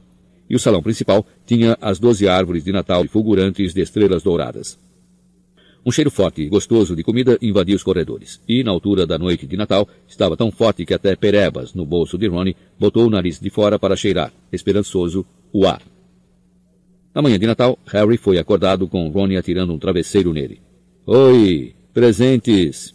e 0.49 0.55
o 0.55 0.59
salão 0.59 0.81
principal 0.81 1.25
tinha 1.45 1.77
as 1.81 1.99
doze 1.99 2.27
árvores 2.27 2.63
de 2.63 2.71
Natal 2.71 3.05
fulgurantes 3.05 3.73
de 3.73 3.81
estrelas 3.81 4.23
douradas. 4.23 4.79
Um 5.85 5.91
cheiro 5.91 6.11
forte 6.11 6.41
e 6.41 6.49
gostoso 6.49 6.95
de 6.95 7.03
comida 7.03 7.37
invadia 7.41 7.75
os 7.75 7.83
corredores, 7.83 8.41
e, 8.47 8.61
na 8.61 8.71
altura 8.71 9.07
da 9.07 9.17
noite 9.17 9.47
de 9.47 9.55
Natal, 9.55 9.87
estava 10.07 10.35
tão 10.35 10.51
forte 10.51 10.85
que 10.85 10.93
até 10.93 11.15
Perebas, 11.15 11.73
no 11.73 11.85
bolso 11.85 12.17
de 12.17 12.27
Ronnie, 12.27 12.57
botou 12.77 13.05
o 13.05 13.09
nariz 13.09 13.39
de 13.39 13.49
fora 13.49 13.79
para 13.79 13.95
cheirar, 13.95 14.33
esperançoso, 14.51 15.25
o 15.53 15.65
ar. 15.65 15.81
Na 17.15 17.21
manhã 17.21 17.39
de 17.39 17.47
Natal, 17.47 17.79
Harry 17.85 18.17
foi 18.17 18.37
acordado 18.37 18.85
com 18.87 19.07
Ronnie 19.07 19.37
atirando 19.37 19.73
um 19.73 19.79
travesseiro 19.79 20.33
nele. 20.33 20.59
Oi! 21.05 21.76
Presentes! 21.97 22.93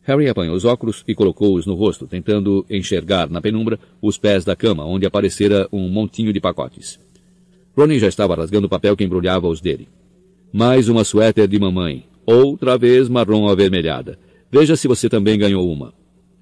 Harry 0.00 0.26
apanhou 0.26 0.56
os 0.56 0.64
óculos 0.64 1.04
e 1.06 1.14
colocou-os 1.14 1.66
no 1.66 1.74
rosto, 1.74 2.06
tentando 2.06 2.64
enxergar 2.70 3.28
na 3.28 3.38
penumbra 3.38 3.78
os 4.00 4.16
pés 4.16 4.46
da 4.46 4.56
cama, 4.56 4.82
onde 4.82 5.04
aparecera 5.04 5.68
um 5.70 5.90
montinho 5.90 6.32
de 6.32 6.40
pacotes. 6.40 6.98
Ronnie 7.76 7.98
já 7.98 8.08
estava 8.08 8.34
rasgando 8.34 8.66
o 8.66 8.70
papel 8.70 8.96
que 8.96 9.04
embrulhava 9.04 9.46
os 9.46 9.60
dele. 9.60 9.90
Mais 10.50 10.88
uma 10.88 11.04
suéter 11.04 11.46
de 11.46 11.58
mamãe. 11.58 12.06
Outra 12.24 12.78
vez 12.78 13.10
marrom 13.10 13.46
avermelhada. 13.46 14.18
Veja 14.50 14.74
se 14.74 14.88
você 14.88 15.06
também 15.06 15.38
ganhou 15.38 15.70
uma. 15.70 15.92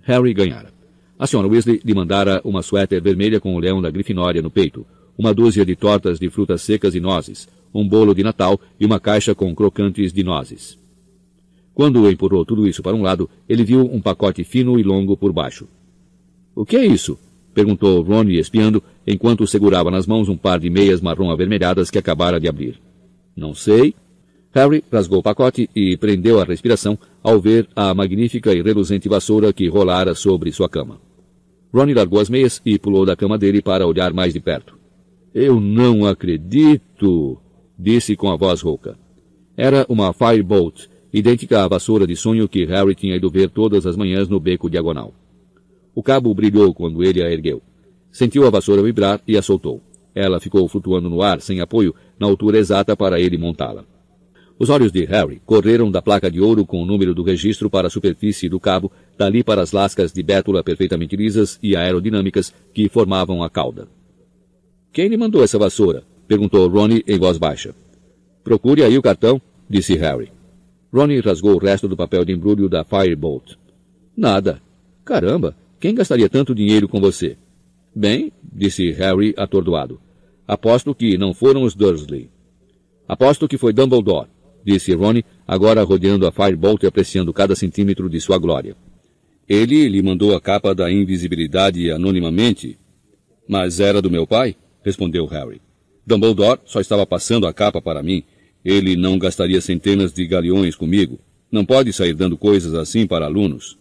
Harry 0.02 0.32
ganhara. 0.32 0.72
A 1.18 1.26
senhora 1.26 1.48
Weasley 1.48 1.80
lhe 1.84 1.94
mandara 1.94 2.40
uma 2.44 2.62
suéter 2.62 3.02
vermelha 3.02 3.40
com 3.40 3.56
o 3.56 3.58
leão 3.58 3.82
da 3.82 3.90
Grifinória 3.90 4.40
no 4.40 4.52
peito, 4.52 4.86
uma 5.18 5.34
dúzia 5.34 5.66
de 5.66 5.74
tortas 5.74 6.20
de 6.20 6.30
frutas 6.30 6.62
secas 6.62 6.94
e 6.94 7.00
nozes, 7.00 7.48
um 7.74 7.88
bolo 7.88 8.14
de 8.14 8.22
Natal 8.22 8.60
e 8.78 8.86
uma 8.86 9.00
caixa 9.00 9.34
com 9.34 9.52
crocantes 9.52 10.12
de 10.12 10.22
nozes. 10.22 10.78
Quando 11.78 12.10
empurrou 12.10 12.44
tudo 12.44 12.66
isso 12.66 12.82
para 12.82 12.96
um 12.96 13.02
lado, 13.02 13.30
ele 13.48 13.62
viu 13.62 13.82
um 13.82 14.00
pacote 14.00 14.42
fino 14.42 14.80
e 14.80 14.82
longo 14.82 15.16
por 15.16 15.32
baixo. 15.32 15.68
O 16.52 16.66
que 16.66 16.76
é 16.76 16.84
isso? 16.84 17.16
Perguntou 17.54 18.02
Ronnie 18.02 18.40
espiando, 18.40 18.82
enquanto 19.06 19.46
segurava 19.46 19.88
nas 19.88 20.04
mãos 20.04 20.28
um 20.28 20.36
par 20.36 20.58
de 20.58 20.68
meias 20.68 21.00
marrom 21.00 21.30
avermelhadas 21.30 21.88
que 21.88 21.96
acabara 21.96 22.40
de 22.40 22.48
abrir. 22.48 22.80
Não 23.36 23.54
sei. 23.54 23.94
Harry 24.50 24.82
rasgou 24.90 25.20
o 25.20 25.22
pacote 25.22 25.70
e 25.72 25.96
prendeu 25.96 26.40
a 26.40 26.44
respiração 26.44 26.98
ao 27.22 27.38
ver 27.40 27.68
a 27.76 27.94
magnífica 27.94 28.52
e 28.52 28.60
reluzente 28.60 29.08
vassoura 29.08 29.52
que 29.52 29.68
rolara 29.68 30.16
sobre 30.16 30.50
sua 30.50 30.68
cama. 30.68 31.00
Ronnie 31.72 31.94
largou 31.94 32.18
as 32.18 32.28
meias 32.28 32.60
e 32.66 32.76
pulou 32.76 33.06
da 33.06 33.14
cama 33.14 33.38
dele 33.38 33.62
para 33.62 33.86
olhar 33.86 34.12
mais 34.12 34.32
de 34.32 34.40
perto. 34.40 34.76
Eu 35.32 35.60
não 35.60 36.04
acredito, 36.04 37.40
disse 37.78 38.16
com 38.16 38.32
a 38.32 38.36
voz 38.36 38.62
rouca. 38.62 38.98
Era 39.56 39.86
uma 39.88 40.12
Firebolt, 40.12 40.88
idêntica 41.12 41.64
à 41.64 41.68
vassoura 41.68 42.06
de 42.06 42.16
sonho 42.16 42.48
que 42.48 42.64
Harry 42.64 42.94
tinha 42.94 43.16
ido 43.16 43.30
ver 43.30 43.50
todas 43.50 43.86
as 43.86 43.96
manhãs 43.96 44.28
no 44.28 44.38
beco 44.38 44.68
diagonal. 44.68 45.12
O 45.94 46.02
cabo 46.02 46.32
brilhou 46.34 46.72
quando 46.74 47.02
ele 47.02 47.22
a 47.22 47.30
ergueu. 47.30 47.62
Sentiu 48.10 48.46
a 48.46 48.50
vassoura 48.50 48.82
vibrar 48.82 49.20
e 49.26 49.36
a 49.36 49.42
soltou. 49.42 49.82
Ela 50.14 50.40
ficou 50.40 50.66
flutuando 50.68 51.08
no 51.08 51.22
ar, 51.22 51.40
sem 51.40 51.60
apoio, 51.60 51.94
na 52.18 52.26
altura 52.26 52.58
exata 52.58 52.96
para 52.96 53.20
ele 53.20 53.38
montá-la. 53.38 53.84
Os 54.58 54.70
olhos 54.70 54.90
de 54.90 55.04
Harry 55.04 55.40
correram 55.46 55.90
da 55.90 56.02
placa 56.02 56.28
de 56.28 56.40
ouro 56.40 56.66
com 56.66 56.82
o 56.82 56.86
número 56.86 57.14
do 57.14 57.22
registro 57.22 57.70
para 57.70 57.86
a 57.86 57.90
superfície 57.90 58.48
do 58.48 58.58
cabo, 58.58 58.90
dali 59.16 59.44
para 59.44 59.62
as 59.62 59.70
lascas 59.70 60.12
de 60.12 60.22
bétula 60.22 60.64
perfeitamente 60.64 61.14
lisas 61.14 61.58
e 61.62 61.76
aerodinâmicas 61.76 62.52
que 62.74 62.88
formavam 62.88 63.42
a 63.42 63.48
cauda. 63.48 63.86
Quem 64.92 65.08
lhe 65.08 65.16
mandou 65.16 65.44
essa 65.44 65.58
vassoura? 65.58 66.02
perguntou 66.26 66.68
Ronnie 66.68 67.04
em 67.06 67.18
voz 67.18 67.38
baixa. 67.38 67.74
Procure 68.42 68.82
aí 68.82 68.98
o 68.98 69.02
cartão, 69.02 69.40
disse 69.70 69.94
Harry. 69.94 70.37
Ronnie 70.92 71.20
rasgou 71.20 71.54
o 71.54 71.58
resto 71.58 71.86
do 71.86 71.96
papel 71.96 72.24
de 72.24 72.32
embrulho 72.32 72.68
da 72.68 72.84
Firebolt. 72.84 73.56
Nada. 74.16 74.60
Caramba, 75.04 75.56
quem 75.80 75.94
gastaria 75.94 76.28
tanto 76.28 76.54
dinheiro 76.54 76.88
com 76.88 77.00
você? 77.00 77.36
Bem, 77.94 78.32
disse 78.42 78.90
Harry 78.92 79.34
atordoado. 79.36 80.00
Aposto 80.46 80.94
que 80.94 81.18
não 81.18 81.34
foram 81.34 81.62
os 81.62 81.74
Dursley. 81.74 82.30
Aposto 83.06 83.48
que 83.48 83.58
foi 83.58 83.72
Dumbledore 83.72 84.28
disse 84.64 84.94
Ronnie, 84.94 85.24
agora 85.46 85.82
rodeando 85.82 86.26
a 86.26 86.32
Firebolt 86.32 86.82
e 86.82 86.86
apreciando 86.86 87.32
cada 87.32 87.56
centímetro 87.56 88.08
de 88.08 88.20
sua 88.20 88.38
glória. 88.38 88.76
Ele 89.48 89.88
lhe 89.88 90.02
mandou 90.02 90.36
a 90.36 90.40
capa 90.40 90.74
da 90.74 90.92
invisibilidade 90.92 91.90
anonimamente? 91.90 92.78
Mas 93.48 93.80
era 93.80 94.02
do 94.02 94.10
meu 94.10 94.26
pai? 94.26 94.54
respondeu 94.84 95.24
Harry. 95.26 95.60
Dumbledore 96.06 96.60
só 96.66 96.80
estava 96.80 97.06
passando 97.06 97.46
a 97.46 97.52
capa 97.52 97.80
para 97.80 98.02
mim. 98.02 98.22
Ele 98.64 98.96
não 98.96 99.18
gastaria 99.18 99.60
centenas 99.60 100.12
de 100.12 100.26
galeões 100.26 100.74
comigo. 100.74 101.18
Não 101.50 101.64
pode 101.64 101.92
sair 101.92 102.14
dando 102.14 102.36
coisas 102.36 102.74
assim 102.74 103.06
para 103.06 103.26
alunos. 103.26 103.78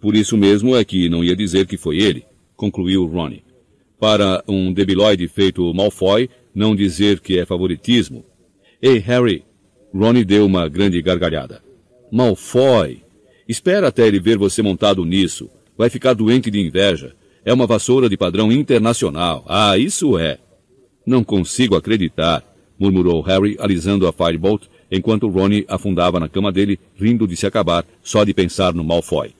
Por 0.00 0.14
isso 0.14 0.36
mesmo 0.36 0.76
é 0.76 0.84
que 0.84 1.08
não 1.08 1.22
ia 1.22 1.36
dizer 1.36 1.66
que 1.66 1.76
foi 1.76 1.98
ele, 1.98 2.24
concluiu 2.56 3.06
Ronnie. 3.06 3.42
Para 3.98 4.42
um 4.48 4.72
debilóide 4.72 5.28
feito 5.28 5.74
Malfoy, 5.74 6.30
não 6.54 6.74
dizer 6.74 7.20
que 7.20 7.38
é 7.38 7.44
favoritismo. 7.44 8.24
Ei, 8.80 8.98
Harry, 8.98 9.44
Ronnie 9.92 10.24
deu 10.24 10.46
uma 10.46 10.68
grande 10.68 11.02
gargalhada. 11.02 11.62
Malfoy! 12.10 13.02
Espera 13.46 13.88
até 13.88 14.06
ele 14.06 14.20
ver 14.20 14.38
você 14.38 14.62
montado 14.62 15.04
nisso. 15.04 15.50
Vai 15.76 15.90
ficar 15.90 16.14
doente 16.14 16.50
de 16.50 16.60
inveja. 16.60 17.14
É 17.44 17.52
uma 17.52 17.66
vassoura 17.66 18.08
de 18.08 18.16
padrão 18.16 18.52
internacional. 18.52 19.44
Ah, 19.48 19.76
isso 19.76 20.16
é. 20.18 20.38
Não 21.04 21.24
consigo 21.24 21.74
acreditar, 21.74 22.44
murmurou 22.80 23.20
Harry, 23.20 23.56
alisando 23.60 24.08
a 24.08 24.12
Firebolt, 24.12 24.62
enquanto 24.90 25.28
Ronnie 25.28 25.66
afundava 25.68 26.18
na 26.18 26.28
cama 26.28 26.50
dele, 26.50 26.80
rindo 26.96 27.28
de 27.28 27.36
se 27.36 27.46
acabar, 27.46 27.84
só 28.02 28.24
de 28.24 28.32
pensar 28.32 28.72
no 28.72 28.82
Malfoy. 28.82 29.34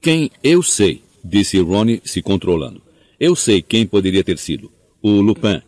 Quem 0.00 0.30
eu 0.42 0.62
sei, 0.62 1.02
disse 1.22 1.58
Ronnie, 1.60 2.00
se 2.04 2.22
controlando. 2.22 2.82
Eu 3.20 3.36
sei 3.36 3.62
quem 3.62 3.86
poderia 3.86 4.24
ter 4.24 4.38
sido. 4.38 4.72
O 5.02 5.20
Lupin. 5.20 5.60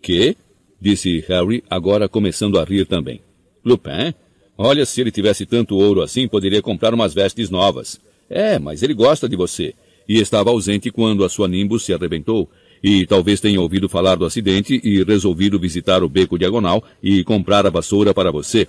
Que? 0.00 0.36
disse 0.80 1.24
Harry, 1.28 1.64
agora 1.68 2.08
começando 2.08 2.58
a 2.58 2.64
rir 2.64 2.86
também. 2.86 3.20
Lupin? 3.64 4.14
Olha, 4.56 4.86
se 4.86 5.00
ele 5.00 5.10
tivesse 5.10 5.44
tanto 5.44 5.76
ouro 5.76 6.02
assim, 6.02 6.26
poderia 6.26 6.62
comprar 6.62 6.94
umas 6.94 7.12
vestes 7.12 7.50
novas. 7.50 8.00
É, 8.30 8.58
mas 8.58 8.82
ele 8.82 8.94
gosta 8.94 9.28
de 9.28 9.36
você. 9.36 9.74
E 10.08 10.18
estava 10.18 10.50
ausente 10.50 10.90
quando 10.90 11.24
a 11.24 11.28
sua 11.28 11.46
Nimbus 11.46 11.84
se 11.84 11.92
arrebentou. 11.92 12.48
E 12.82 13.06
talvez 13.06 13.40
tenha 13.40 13.60
ouvido 13.60 13.88
falar 13.88 14.16
do 14.16 14.24
acidente 14.24 14.80
e 14.84 15.02
resolvido 15.02 15.58
visitar 15.58 16.02
o 16.02 16.08
beco 16.08 16.38
diagonal 16.38 16.84
e 17.02 17.24
comprar 17.24 17.66
a 17.66 17.70
vassoura 17.70 18.14
para 18.14 18.30
você. 18.30 18.68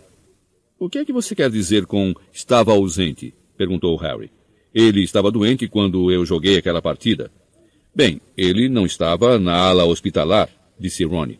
O 0.79 0.89
que 0.89 0.99
é 0.99 1.05
que 1.05 1.13
você 1.13 1.35
quer 1.35 1.49
dizer 1.49 1.85
com 1.85 2.13
estava 2.31 2.71
ausente? 2.71 3.33
perguntou 3.57 3.95
Harry. 3.97 4.31
Ele 4.73 5.03
estava 5.03 5.31
doente 5.31 5.67
quando 5.67 6.11
eu 6.11 6.25
joguei 6.25 6.57
aquela 6.57 6.81
partida. 6.81 7.31
Bem, 7.93 8.21
ele 8.37 8.69
não 8.69 8.85
estava 8.85 9.37
na 9.37 9.55
ala 9.55 9.83
hospitalar, 9.83 10.49
disse 10.79 11.03
Ronnie. 11.03 11.39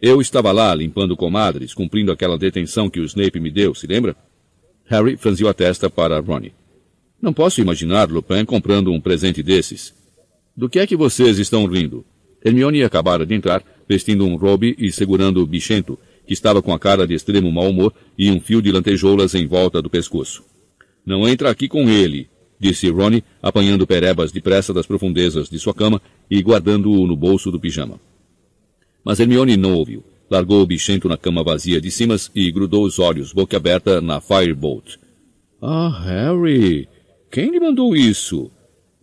Eu 0.00 0.20
estava 0.20 0.50
lá 0.50 0.74
limpando 0.74 1.16
comadres, 1.16 1.72
cumprindo 1.74 2.10
aquela 2.10 2.36
detenção 2.36 2.90
que 2.90 2.98
o 2.98 3.04
Snape 3.04 3.38
me 3.38 3.52
deu, 3.52 3.72
se 3.72 3.86
lembra? 3.86 4.16
Harry 4.86 5.16
franziu 5.16 5.48
a 5.48 5.54
testa 5.54 5.88
para 5.88 6.18
Ronnie. 6.18 6.52
Não 7.20 7.32
posso 7.32 7.60
imaginar 7.60 8.10
Lupin 8.10 8.44
comprando 8.44 8.90
um 8.90 9.00
presente 9.00 9.44
desses. 9.44 9.94
Do 10.56 10.68
que 10.68 10.78
é 10.78 10.86
que 10.86 10.96
vocês 10.96 11.38
estão 11.38 11.66
rindo? 11.66 12.04
Hermione 12.44 12.82
acabara 12.82 13.24
de 13.24 13.34
entrar, 13.34 13.64
vestindo 13.88 14.26
um 14.26 14.36
robe 14.36 14.74
e 14.78 14.92
segurando 14.92 15.46
bichento, 15.46 15.98
que 16.26 16.32
estava 16.32 16.60
com 16.60 16.72
a 16.72 16.78
cara 16.78 17.06
de 17.06 17.14
extremo 17.14 17.50
mau 17.50 17.70
humor 17.70 17.92
e 18.18 18.30
um 18.30 18.40
fio 18.40 18.60
de 18.60 18.70
lantejoulas 18.70 19.34
em 19.34 19.46
volta 19.46 19.80
do 19.80 19.88
pescoço. 19.88 20.44
Não 21.04 21.26
entra 21.26 21.50
aqui 21.50 21.68
com 21.68 21.88
ele, 21.88 22.28
disse 22.58 22.88
Ronnie, 22.90 23.24
apanhando 23.42 23.86
Perebas 23.86 24.30
depressa 24.30 24.72
das 24.72 24.86
profundezas 24.86 25.48
de 25.48 25.58
sua 25.58 25.74
cama 25.74 26.00
e 26.30 26.40
guardando-o 26.42 27.06
no 27.06 27.16
bolso 27.16 27.50
do 27.50 27.58
pijama. 27.58 27.98
Mas 29.04 29.18
Hermione 29.18 29.56
não 29.56 29.74
ouviu. 29.74 30.04
Largou 30.30 30.62
o 30.62 30.66
bichento 30.66 31.08
na 31.08 31.16
cama 31.16 31.44
vazia 31.44 31.80
de 31.80 31.90
Simas 31.90 32.30
e 32.34 32.50
grudou 32.50 32.84
os 32.84 32.98
olhos, 32.98 33.32
boca 33.32 33.56
aberta, 33.56 34.00
na 34.00 34.20
Firebolt. 34.20 34.96
Ah, 35.60 35.90
Harry! 36.04 36.88
Quem 37.30 37.50
lhe 37.50 37.60
mandou 37.60 37.94
isso? 37.94 38.50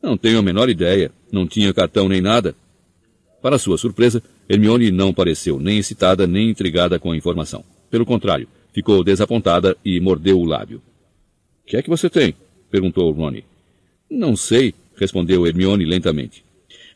Não 0.02 0.18
tenho 0.18 0.40
a 0.40 0.42
menor 0.42 0.70
ideia. 0.70 1.12
Não 1.32 1.48
tinha 1.48 1.74
cartão 1.74 2.08
nem 2.08 2.22
nada. 2.22 2.56
Para 3.42 3.58
sua 3.58 3.78
surpresa, 3.78 4.22
Hermione 4.50 4.92
não 4.92 5.14
pareceu 5.14 5.60
nem 5.60 5.78
excitada 5.78 6.28
nem 6.28 6.50
intrigada 6.50 7.00
com 7.00 7.12
a 7.12 7.18
informação. 7.18 7.64
Pelo 7.90 8.06
contrário, 8.06 8.48
ficou 8.74 9.04
desapontada 9.04 9.78
e 9.84 10.00
mordeu 10.00 10.40
o 10.40 10.46
lábio.— 10.46 10.82
Que 11.66 11.78
é 11.78 11.82
que 11.82 11.90
você 11.90 12.10
tem? 12.10 12.36
perguntou 12.70 13.12
Ronnie.— 13.12 13.46
Não 14.10 14.36
sei, 14.36 14.74
respondeu 14.96 15.46
Hermione 15.46 15.86
lentamente. 15.86 16.44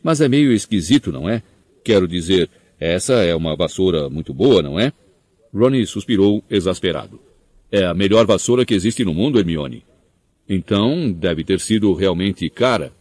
Mas 0.02 0.20
é 0.20 0.28
meio 0.28 0.52
esquisito, 0.52 1.12
não 1.12 1.30
é? 1.30 1.42
Quero 1.84 2.08
dizer, 2.08 2.50
essa 2.80 3.14
é 3.24 3.34
uma 3.36 3.56
vassoura 3.56 4.10
muito 4.10 4.34
boa, 4.34 4.62
não 4.62 4.80
é? 4.80 4.92
Ronnie 5.54 5.86
suspirou, 5.86 6.44
exasperado. 6.50 7.20
É 7.72 7.86
a 7.86 7.94
melhor 7.94 8.26
vassoura 8.26 8.66
que 8.66 8.74
existe 8.74 9.06
no 9.06 9.14
mundo, 9.14 9.40
Hermione. 9.40 9.84
Então, 10.48 11.12
deve 11.12 11.44
ter 11.44 11.60
sido 11.60 11.94
realmente 11.94 12.50
cara. 12.50 12.94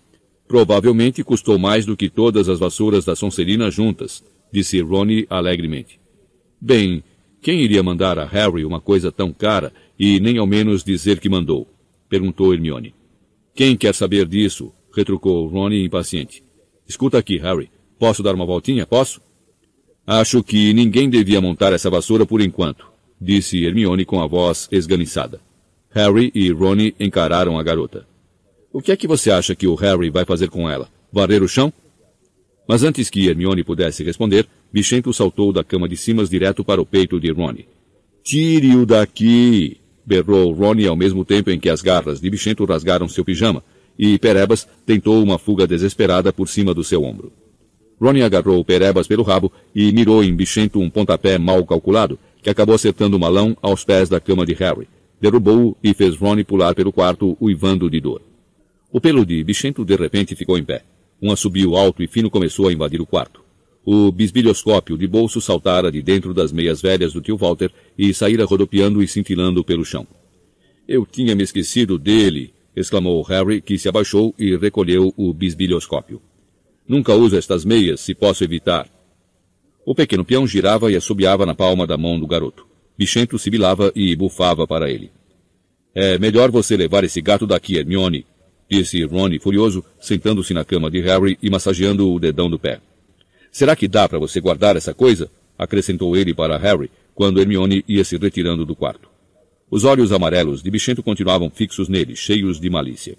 Provavelmente 0.46 1.24
custou 1.24 1.58
mais 1.58 1.84
do 1.86 1.96
que 1.96 2.08
todas 2.08 2.48
as 2.48 2.58
vassouras 2.58 3.04
da 3.04 3.16
Sonserina 3.16 3.70
juntas, 3.70 4.22
disse 4.52 4.80
Ronnie 4.80 5.26
alegremente. 5.30 5.98
Bem, 6.60 7.02
quem 7.40 7.60
iria 7.60 7.82
mandar 7.82 8.18
a 8.18 8.24
Harry 8.24 8.64
uma 8.64 8.80
coisa 8.80 9.10
tão 9.10 9.32
cara 9.32 9.72
e 9.98 10.20
nem 10.20 10.38
ao 10.38 10.46
menos 10.46 10.84
dizer 10.84 11.18
que 11.18 11.28
mandou? 11.28 11.66
Perguntou 12.08 12.52
Hermione. 12.52 12.94
Quem 13.54 13.76
quer 13.76 13.94
saber 13.94 14.26
disso? 14.26 14.72
retrucou 14.94 15.46
Ronnie 15.46 15.84
impaciente. 15.84 16.44
Escuta 16.86 17.18
aqui, 17.18 17.38
Harry. 17.38 17.70
Posso 17.98 18.22
dar 18.22 18.34
uma 18.34 18.44
voltinha? 18.44 18.86
Posso? 18.86 19.20
Acho 20.06 20.42
que 20.42 20.72
ninguém 20.72 21.08
devia 21.08 21.40
montar 21.40 21.72
essa 21.72 21.88
vassoura 21.88 22.26
por 22.26 22.40
enquanto, 22.40 22.86
disse 23.20 23.64
Hermione 23.64 24.04
com 24.04 24.20
a 24.20 24.26
voz 24.26 24.68
esganiçada. 24.70 25.40
Harry 25.94 26.32
e 26.34 26.50
Ronnie 26.50 26.94
encararam 26.98 27.58
a 27.58 27.62
garota. 27.62 28.06
O 28.72 28.80
que 28.80 28.92
é 28.92 28.96
que 28.96 29.06
você 29.06 29.30
acha 29.30 29.54
que 29.54 29.66
o 29.66 29.74
Harry 29.74 30.08
vai 30.08 30.24
fazer 30.24 30.48
com 30.48 30.68
ela? 30.68 30.88
Varrer 31.12 31.42
o 31.42 31.48
chão? 31.48 31.72
Mas 32.66 32.82
antes 32.82 33.10
que 33.10 33.28
Hermione 33.28 33.62
pudesse 33.62 34.02
responder, 34.02 34.46
Bichento 34.72 35.12
saltou 35.12 35.52
da 35.52 35.62
cama 35.62 35.86
de 35.86 35.96
cima 35.96 36.24
direto 36.24 36.64
para 36.64 36.80
o 36.80 36.86
peito 36.86 37.20
de 37.20 37.30
Ronnie. 37.30 37.68
Tire-o 38.24 38.86
daqui! 38.86 39.78
berrou 40.04 40.52
Ronnie 40.52 40.86
ao 40.86 40.96
mesmo 40.96 41.24
tempo 41.24 41.50
em 41.50 41.60
que 41.60 41.68
as 41.68 41.82
garras 41.82 42.20
de 42.20 42.30
Bichento 42.30 42.64
rasgaram 42.64 43.08
seu 43.08 43.24
pijama, 43.24 43.62
e 43.98 44.18
Perebas 44.18 44.66
tentou 44.86 45.22
uma 45.22 45.38
fuga 45.38 45.66
desesperada 45.66 46.32
por 46.32 46.48
cima 46.48 46.72
do 46.72 46.82
seu 46.82 47.04
ombro. 47.04 47.30
Ronnie 48.00 48.22
agarrou 48.22 48.64
Perebas 48.64 49.06
pelo 49.06 49.22
rabo 49.22 49.52
e 49.74 49.92
mirou 49.92 50.24
em 50.24 50.34
Bichento 50.34 50.80
um 50.80 50.88
pontapé 50.88 51.36
mal 51.36 51.64
calculado, 51.66 52.18
que 52.42 52.48
acabou 52.48 52.74
acertando 52.74 53.16
o 53.16 53.20
malão 53.20 53.54
aos 53.60 53.84
pés 53.84 54.08
da 54.08 54.18
cama 54.18 54.46
de 54.46 54.54
Harry. 54.54 54.88
Derrubou-o 55.22 55.76
e 55.80 55.94
fez 55.94 56.16
Ronnie 56.16 56.42
pular 56.42 56.74
pelo 56.74 56.92
quarto, 56.92 57.36
uivando 57.40 57.88
de 57.88 58.00
dor. 58.00 58.20
O 58.90 59.00
pelo 59.00 59.24
de 59.24 59.44
Bichento 59.44 59.84
de 59.84 59.94
repente 59.94 60.34
ficou 60.34 60.58
em 60.58 60.64
pé. 60.64 60.82
Um 61.22 61.30
assobio 61.30 61.76
alto 61.76 62.02
e 62.02 62.08
fino 62.08 62.28
começou 62.28 62.66
a 62.66 62.72
invadir 62.72 63.00
o 63.00 63.06
quarto. 63.06 63.40
O 63.84 64.10
bisbilhoscópio 64.10 64.98
de 64.98 65.06
bolso 65.06 65.40
saltara 65.40 65.92
de 65.92 66.02
dentro 66.02 66.34
das 66.34 66.50
meias 66.50 66.82
velhas 66.82 67.12
do 67.12 67.20
tio 67.20 67.36
Walter 67.36 67.70
e 67.96 68.12
saíra 68.12 68.44
rodopiando 68.44 69.00
e 69.00 69.06
cintilando 69.06 69.62
pelo 69.62 69.84
chão. 69.84 70.04
Eu 70.88 71.06
tinha 71.06 71.36
me 71.36 71.44
esquecido 71.44 72.00
dele, 72.00 72.52
exclamou 72.74 73.22
Harry, 73.22 73.62
que 73.62 73.78
se 73.78 73.88
abaixou 73.88 74.34
e 74.36 74.56
recolheu 74.56 75.14
o 75.16 75.32
bisbilhoscópio. 75.32 76.20
Nunca 76.88 77.14
uso 77.14 77.36
estas 77.36 77.64
meias 77.64 78.00
se 78.00 78.12
posso 78.12 78.42
evitar. 78.42 78.90
O 79.86 79.94
pequeno 79.94 80.24
peão 80.24 80.48
girava 80.48 80.90
e 80.90 80.96
assobiava 80.96 81.46
na 81.46 81.54
palma 81.54 81.86
da 81.86 81.96
mão 81.96 82.18
do 82.18 82.26
garoto. 82.26 82.71
Bichento 82.96 83.38
sibilava 83.38 83.92
e 83.94 84.14
bufava 84.14 84.66
para 84.66 84.90
ele. 84.90 85.10
É 85.94 86.18
melhor 86.18 86.50
você 86.50 86.76
levar 86.76 87.04
esse 87.04 87.20
gato 87.20 87.46
daqui, 87.46 87.76
Hermione, 87.76 88.24
disse 88.70 89.02
Ronnie 89.04 89.38
furioso, 89.38 89.84
sentando-se 90.00 90.54
na 90.54 90.64
cama 90.64 90.90
de 90.90 91.00
Harry 91.00 91.38
e 91.42 91.50
massageando 91.50 92.10
o 92.10 92.18
dedão 92.18 92.48
do 92.48 92.58
pé. 92.58 92.80
Será 93.50 93.76
que 93.76 93.86
dá 93.86 94.08
para 94.08 94.18
você 94.18 94.40
guardar 94.40 94.76
essa 94.76 94.94
coisa? 94.94 95.30
acrescentou 95.58 96.16
ele 96.16 96.34
para 96.34 96.56
Harry, 96.56 96.90
quando 97.14 97.40
Hermione 97.40 97.84
ia 97.86 98.02
se 98.04 98.16
retirando 98.16 98.64
do 98.64 98.74
quarto. 98.74 99.08
Os 99.70 99.84
olhos 99.84 100.12
amarelos 100.12 100.62
de 100.62 100.70
Bichento 100.70 101.02
continuavam 101.02 101.50
fixos 101.50 101.88
nele, 101.88 102.16
cheios 102.16 102.58
de 102.58 102.68
malícia. 102.68 103.16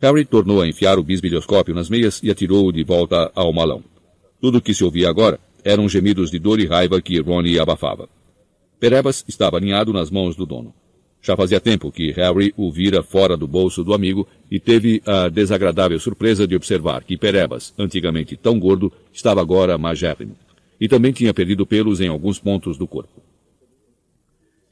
Harry 0.00 0.24
tornou 0.24 0.60
a 0.60 0.68
enfiar 0.68 0.98
o 0.98 1.02
bisbilhoscópio 1.02 1.74
nas 1.74 1.88
meias 1.88 2.20
e 2.22 2.30
atirou-o 2.30 2.72
de 2.72 2.84
volta 2.84 3.30
ao 3.34 3.52
malão. 3.52 3.82
Tudo 4.40 4.58
o 4.58 4.60
que 4.60 4.74
se 4.74 4.84
ouvia 4.84 5.08
agora 5.08 5.40
eram 5.64 5.88
gemidos 5.88 6.30
de 6.30 6.38
dor 6.38 6.60
e 6.60 6.66
raiva 6.66 7.00
que 7.00 7.18
Ronnie 7.20 7.58
abafava. 7.58 8.08
Perebas 8.78 9.24
estava 9.26 9.56
alinhado 9.56 9.92
nas 9.92 10.10
mãos 10.10 10.36
do 10.36 10.44
dono. 10.44 10.74
Já 11.22 11.36
fazia 11.36 11.60
tempo 11.60 11.90
que 11.90 12.12
Harry 12.12 12.54
o 12.56 12.70
vira 12.70 13.02
fora 13.02 13.36
do 13.36 13.48
bolso 13.48 13.82
do 13.82 13.92
amigo 13.92 14.28
e 14.50 14.60
teve 14.60 15.02
a 15.04 15.28
desagradável 15.28 15.98
surpresa 15.98 16.46
de 16.46 16.54
observar 16.54 17.02
que 17.02 17.16
Perebas, 17.16 17.74
antigamente 17.78 18.36
tão 18.36 18.60
gordo, 18.60 18.92
estava 19.12 19.40
agora 19.40 19.76
magérrimo. 19.76 20.36
E 20.80 20.88
também 20.88 21.12
tinha 21.12 21.34
perdido 21.34 21.66
pelos 21.66 22.00
em 22.00 22.08
alguns 22.08 22.38
pontos 22.38 22.78
do 22.78 22.86
corpo. 22.86 23.20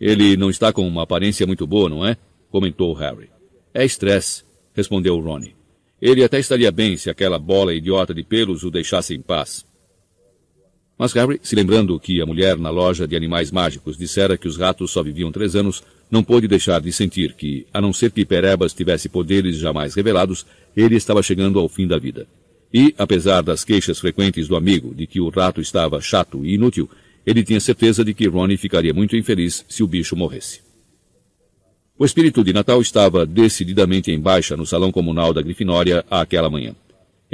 Ele 0.00 0.36
não 0.36 0.50
está 0.50 0.72
com 0.72 0.86
uma 0.86 1.02
aparência 1.02 1.46
muito 1.46 1.66
boa, 1.66 1.88
não 1.88 2.06
é? 2.06 2.16
comentou 2.50 2.92
Harry. 2.94 3.30
É 3.72 3.84
estresse, 3.84 4.44
respondeu 4.74 5.18
Ronnie. 5.18 5.56
Ele 6.00 6.22
até 6.22 6.38
estaria 6.38 6.70
bem 6.70 6.96
se 6.96 7.10
aquela 7.10 7.38
bola 7.38 7.74
idiota 7.74 8.14
de 8.14 8.22
pelos 8.22 8.62
o 8.62 8.70
deixasse 8.70 9.14
em 9.14 9.20
paz. 9.20 9.66
Mas 10.98 11.12
Harry, 11.12 11.40
se 11.42 11.56
lembrando 11.56 11.98
que 11.98 12.20
a 12.20 12.26
mulher 12.26 12.56
na 12.56 12.70
loja 12.70 13.06
de 13.06 13.16
animais 13.16 13.50
mágicos 13.50 13.96
dissera 13.96 14.38
que 14.38 14.46
os 14.46 14.56
ratos 14.56 14.92
só 14.92 15.02
viviam 15.02 15.32
três 15.32 15.56
anos, 15.56 15.82
não 16.10 16.22
pôde 16.22 16.46
deixar 16.46 16.80
de 16.80 16.92
sentir 16.92 17.34
que, 17.34 17.66
a 17.72 17.80
não 17.80 17.92
ser 17.92 18.12
que 18.12 18.24
Perebas 18.24 18.72
tivesse 18.72 19.08
poderes 19.08 19.56
jamais 19.56 19.94
revelados, 19.94 20.46
ele 20.76 20.94
estava 20.94 21.22
chegando 21.22 21.58
ao 21.58 21.68
fim 21.68 21.86
da 21.86 21.98
vida. 21.98 22.28
E, 22.72 22.94
apesar 22.96 23.42
das 23.42 23.64
queixas 23.64 23.98
frequentes 23.98 24.46
do 24.46 24.56
amigo 24.56 24.94
de 24.94 25.06
que 25.06 25.20
o 25.20 25.28
rato 25.28 25.60
estava 25.60 26.00
chato 26.00 26.44
e 26.44 26.54
inútil, 26.54 26.88
ele 27.26 27.42
tinha 27.42 27.60
certeza 27.60 28.04
de 28.04 28.14
que 28.14 28.28
Ronnie 28.28 28.56
ficaria 28.56 28.92
muito 28.92 29.16
infeliz 29.16 29.64
se 29.68 29.82
o 29.82 29.86
bicho 29.86 30.14
morresse. 30.14 30.60
O 31.98 32.04
espírito 32.04 32.42
de 32.42 32.52
Natal 32.52 32.80
estava 32.82 33.24
decididamente 33.24 34.10
em 34.10 34.20
baixa 34.20 34.56
no 34.56 34.66
salão 34.66 34.90
comunal 34.90 35.32
da 35.32 35.40
Grifinória 35.40 36.04
àquela 36.10 36.50
manhã. 36.50 36.74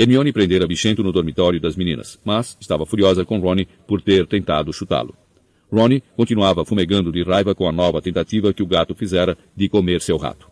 Hermione 0.00 0.32
prendera 0.32 0.66
Bichento 0.66 1.02
no 1.02 1.12
dormitório 1.12 1.60
das 1.60 1.76
meninas, 1.76 2.18
mas 2.24 2.56
estava 2.58 2.86
furiosa 2.86 3.22
com 3.22 3.38
Ronnie 3.38 3.68
por 3.86 4.00
ter 4.00 4.26
tentado 4.26 4.72
chutá-lo. 4.72 5.14
Ronnie 5.70 6.02
continuava 6.16 6.64
fumegando 6.64 7.12
de 7.12 7.22
raiva 7.22 7.54
com 7.54 7.68
a 7.68 7.72
nova 7.72 8.00
tentativa 8.00 8.50
que 8.54 8.62
o 8.62 8.66
gato 8.66 8.94
fizera 8.94 9.36
de 9.54 9.68
comer 9.68 10.00
seu 10.00 10.16
rato. 10.16 10.48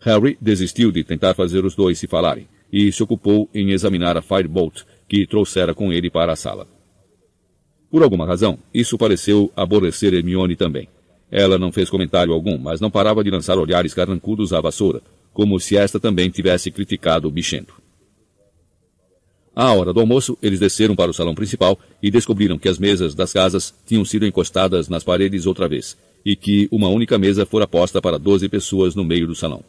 Harry 0.00 0.36
desistiu 0.38 0.92
de 0.92 1.02
tentar 1.02 1.32
fazer 1.32 1.64
os 1.64 1.74
dois 1.74 1.98
se 1.98 2.06
falarem 2.06 2.46
e 2.70 2.92
se 2.92 3.02
ocupou 3.02 3.48
em 3.54 3.70
examinar 3.70 4.18
a 4.18 4.22
Firebolt 4.22 4.82
que 5.08 5.26
trouxera 5.26 5.72
com 5.74 5.90
ele 5.90 6.10
para 6.10 6.34
a 6.34 6.36
sala. 6.36 6.68
Por 7.90 8.02
alguma 8.02 8.26
razão, 8.26 8.58
isso 8.74 8.98
pareceu 8.98 9.50
aborrecer 9.56 10.12
Hermione 10.12 10.56
também. 10.56 10.90
Ela 11.30 11.56
não 11.56 11.72
fez 11.72 11.88
comentário 11.88 12.34
algum, 12.34 12.58
mas 12.58 12.82
não 12.82 12.90
parava 12.90 13.24
de 13.24 13.30
lançar 13.30 13.56
olhares 13.56 13.94
carrancudos 13.94 14.52
à 14.52 14.60
vassoura, 14.60 15.00
como 15.32 15.58
se 15.58 15.74
esta 15.74 15.98
também 15.98 16.28
tivesse 16.28 16.70
criticado 16.70 17.28
o 17.28 17.30
bichento. 17.30 17.82
À 19.54 19.72
hora 19.72 19.92
do 19.92 20.00
almoço, 20.00 20.36
eles 20.42 20.58
desceram 20.58 20.96
para 20.96 21.10
o 21.10 21.14
salão 21.14 21.34
principal 21.34 21.78
e 22.02 22.10
descobriram 22.10 22.58
que 22.58 22.68
as 22.68 22.78
mesas 22.78 23.14
das 23.14 23.32
casas 23.32 23.72
tinham 23.86 24.04
sido 24.04 24.26
encostadas 24.26 24.88
nas 24.88 25.04
paredes 25.04 25.46
outra 25.46 25.68
vez, 25.68 25.96
e 26.24 26.34
que 26.34 26.68
uma 26.72 26.88
única 26.88 27.16
mesa 27.18 27.46
fora 27.46 27.66
posta 27.66 28.02
para 28.02 28.18
doze 28.18 28.48
pessoas 28.48 28.96
no 28.96 29.04
meio 29.04 29.28
do 29.28 29.34
salão. 29.34 29.62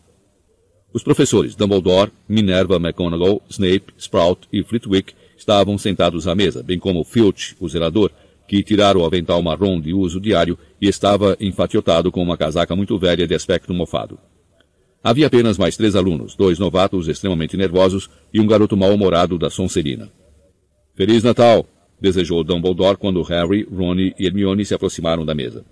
Os 0.92 1.04
professores 1.04 1.56
Dumbledore, 1.56 2.12
Minerva 2.28 2.78
McGonagall, 2.78 3.44
Snape, 3.50 3.94
Sprout 3.98 4.48
e 4.52 4.64
Flitwick 4.64 5.14
estavam 5.38 5.78
sentados 5.78 6.28
à 6.28 6.34
mesa, 6.34 6.64
bem 6.64 6.80
como 6.80 7.04
Filch, 7.04 7.56
o 7.60 7.68
zelador, 7.70 8.10
que 8.48 8.64
tirara 8.64 8.98
o 8.98 9.06
avental 9.06 9.42
marrom 9.42 9.80
de 9.80 9.94
uso 9.94 10.20
diário 10.20 10.58
e 10.82 10.88
estava 10.88 11.36
enfatiotado 11.40 12.12
com 12.12 12.24
uma 12.24 12.38
casaca 12.38 12.76
muito 12.76 12.98
velha 12.98 13.28
de 13.28 13.36
aspecto 13.36 13.74
mofado. 13.74 14.18
Havia 15.06 15.28
apenas 15.28 15.56
mais 15.56 15.78
três 15.78 15.96
alunos, 15.96 16.36
dois 16.36 16.58
novatos 16.58 17.08
extremamente 17.08 17.56
nervosos 17.56 18.10
e 18.34 18.40
um 18.40 18.48
garoto 18.48 18.76
mal-humorado 18.76 19.38
da 19.38 19.52
Sonserina. 19.52 20.12
Feliz 20.96 21.24
Natal! 21.24 21.64
desejou 22.02 22.44
Dumbledore 22.44 22.98
quando 22.98 23.22
Harry, 23.22 23.68
Ron 23.72 24.00
e 24.00 24.16
Hermione 24.18 24.66
se 24.66 24.74
aproximaram 24.74 25.24
da 25.24 25.36
mesa. 25.36 25.64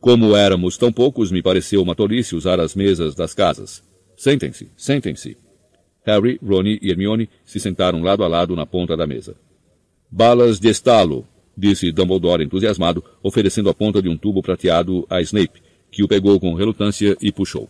Como 0.00 0.34
éramos 0.34 0.76
tão 0.76 0.90
poucos, 0.90 1.30
me 1.30 1.40
pareceu 1.40 1.80
uma 1.80 1.94
tolice 1.94 2.34
usar 2.34 2.58
as 2.58 2.74
mesas 2.74 3.14
das 3.14 3.32
casas. 3.32 3.84
Sentem-se, 4.16 4.68
sentem-se. 4.76 5.36
Harry, 6.04 6.36
Ron 6.44 6.64
e 6.66 6.90
Hermione 6.90 7.30
se 7.44 7.60
sentaram 7.60 8.02
lado 8.02 8.24
a 8.24 8.26
lado 8.26 8.56
na 8.56 8.66
ponta 8.66 8.96
da 8.96 9.06
mesa. 9.06 9.36
Balas 10.10 10.58
de 10.58 10.70
estalo, 10.70 11.24
disse 11.56 11.92
Dumbledore 11.92 12.42
entusiasmado, 12.42 13.04
oferecendo 13.22 13.70
a 13.70 13.74
ponta 13.74 14.02
de 14.02 14.08
um 14.08 14.16
tubo 14.16 14.42
prateado 14.42 15.06
a 15.08 15.20
Snape, 15.20 15.62
que 15.88 16.02
o 16.02 16.08
pegou 16.08 16.40
com 16.40 16.52
relutância 16.54 17.16
e 17.22 17.30
puxou. 17.30 17.68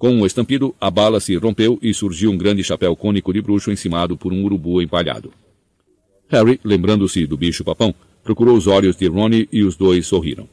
Com 0.00 0.12
um 0.12 0.24
estampido, 0.24 0.74
a 0.80 0.90
bala 0.90 1.20
se 1.20 1.36
rompeu 1.36 1.78
e 1.82 1.92
surgiu 1.92 2.30
um 2.30 2.38
grande 2.38 2.64
chapéu 2.64 2.96
cônico 2.96 3.34
de 3.34 3.42
bruxo 3.42 3.70
encimado 3.70 4.16
por 4.16 4.32
um 4.32 4.42
urubu 4.42 4.80
empalhado. 4.80 5.30
Harry, 6.26 6.58
lembrando-se 6.64 7.26
do 7.26 7.36
bicho-papão, 7.36 7.94
procurou 8.24 8.56
os 8.56 8.66
olhos 8.66 8.96
de 8.96 9.06
Ronnie 9.08 9.46
e 9.52 9.62
os 9.62 9.76
dois 9.76 10.06
sorriram. 10.06 10.48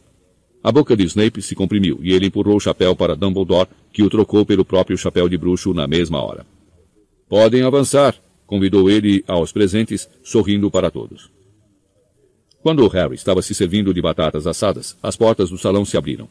A 0.61 0.69
boca 0.69 0.97
de 0.97 1.05
Snape 1.05 1.41
se 1.41 1.55
comprimiu 1.55 1.97
e 2.03 2.11
ele 2.11 2.25
empurrou 2.25 2.57
o 2.57 2.59
chapéu 2.59 2.93
para 2.93 3.15
Dumbledore, 3.15 3.69
que 3.93 4.03
o 4.03 4.09
trocou 4.09 4.45
pelo 4.45 4.65
próprio 4.65 4.97
chapéu 4.97 5.29
de 5.29 5.37
bruxo 5.37 5.73
na 5.73 5.87
mesma 5.87 6.21
hora. 6.21 6.45
Podem 7.29 7.61
avançar, 7.61 8.15
convidou 8.45 8.89
ele 8.89 9.23
aos 9.25 9.53
presentes, 9.53 10.09
sorrindo 10.21 10.69
para 10.69 10.91
todos. 10.91 11.31
Quando 12.61 12.85
Harry 12.89 13.15
estava 13.15 13.41
se 13.41 13.55
servindo 13.55 13.93
de 13.93 14.01
batatas 14.01 14.45
assadas, 14.45 14.97
as 15.01 15.15
portas 15.15 15.49
do 15.49 15.57
salão 15.57 15.85
se 15.85 15.95
abriram. 15.95 16.27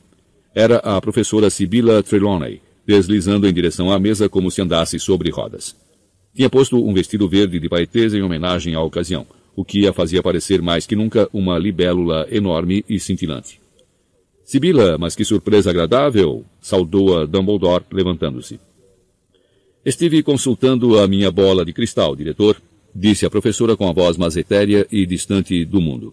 Era 0.55 0.76
a 0.80 1.01
professora 1.01 1.48
Sibylla 1.48 2.02
Trelawney, 2.02 2.60
deslizando 2.86 3.48
em 3.48 3.52
direção 3.52 3.90
à 3.90 3.98
mesa 3.98 4.28
como 4.28 4.50
se 4.50 4.62
andasse 4.62 4.98
sobre 4.98 5.30
rodas. 5.30 5.74
Tinha 6.34 6.48
posto 6.48 6.82
um 6.82 6.94
vestido 6.94 7.28
verde 7.28 7.58
de 7.58 7.68
paetês 7.68 8.14
em 8.14 8.22
homenagem 8.22 8.74
à 8.74 8.80
ocasião, 8.80 9.26
o 9.56 9.64
que 9.64 9.86
a 9.86 9.92
fazia 9.92 10.22
parecer 10.22 10.60
mais 10.62 10.86
que 10.86 10.94
nunca 10.94 11.28
uma 11.32 11.58
libélula 11.58 12.26
enorme 12.30 12.84
e 12.88 13.00
cintilante. 13.00 13.58
Sibila, 14.44 14.96
mas 14.96 15.16
que 15.16 15.24
surpresa 15.24 15.70
agradável! 15.70 16.44
saudou-a 16.60 17.26
Dumbledore, 17.26 17.84
levantando-se. 17.90 18.60
Estive 19.84 20.22
consultando 20.22 20.98
a 20.98 21.08
minha 21.08 21.30
bola 21.30 21.64
de 21.64 21.72
cristal, 21.72 22.14
diretor, 22.14 22.60
disse 22.94 23.26
a 23.26 23.30
professora 23.30 23.76
com 23.76 23.88
a 23.88 23.92
voz 23.92 24.16
mais 24.16 24.36
etérea 24.36 24.86
e 24.92 25.06
distante 25.06 25.64
do 25.64 25.80
mundo. 25.80 26.12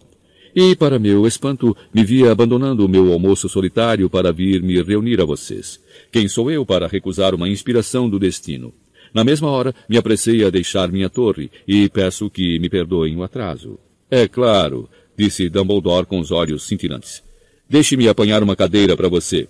E, 0.55 0.75
para 0.75 0.99
meu 0.99 1.27
espanto, 1.27 1.75
me 1.93 2.03
via 2.03 2.31
abandonando 2.31 2.85
o 2.85 2.89
meu 2.89 3.11
almoço 3.11 3.49
solitário 3.49 4.09
para 4.09 4.31
vir 4.31 4.61
me 4.61 4.81
reunir 4.81 5.19
a 5.19 5.25
vocês. 5.25 5.79
Quem 6.13 6.27
sou 6.27 6.51
eu 6.51 6.63
para 6.63 6.87
recusar 6.87 7.33
uma 7.33 7.49
inspiração 7.49 8.07
do 8.07 8.19
destino? 8.19 8.71
Na 9.11 9.23
mesma 9.23 9.49
hora, 9.49 9.73
me 9.89 9.97
apressei 9.97 10.45
a 10.45 10.51
deixar 10.51 10.91
minha 10.91 11.09
torre 11.09 11.49
e 11.67 11.89
peço 11.89 12.29
que 12.29 12.59
me 12.59 12.69
perdoem 12.69 13.17
o 13.17 13.23
atraso. 13.23 13.79
É 14.11 14.27
claro, 14.27 14.87
disse 15.17 15.49
Dumbledore 15.49 16.05
com 16.05 16.19
os 16.19 16.29
olhos 16.29 16.67
cintilantes. 16.67 17.23
Deixe-me 17.67 18.07
apanhar 18.07 18.43
uma 18.43 18.55
cadeira 18.55 18.95
para 18.95 19.09
você. 19.09 19.47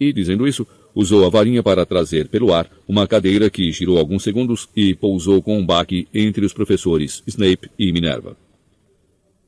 E, 0.00 0.10
dizendo 0.10 0.48
isso, 0.48 0.66
usou 0.94 1.26
a 1.26 1.28
varinha 1.28 1.62
para 1.62 1.84
trazer 1.84 2.28
pelo 2.28 2.54
ar 2.54 2.70
uma 2.88 3.06
cadeira 3.06 3.50
que 3.50 3.70
girou 3.70 3.98
alguns 3.98 4.22
segundos 4.22 4.66
e 4.74 4.94
pousou 4.94 5.42
com 5.42 5.58
um 5.58 5.66
baque 5.66 6.08
entre 6.14 6.42
os 6.42 6.54
professores 6.54 7.22
Snape 7.26 7.70
e 7.78 7.92
Minerva. 7.92 8.34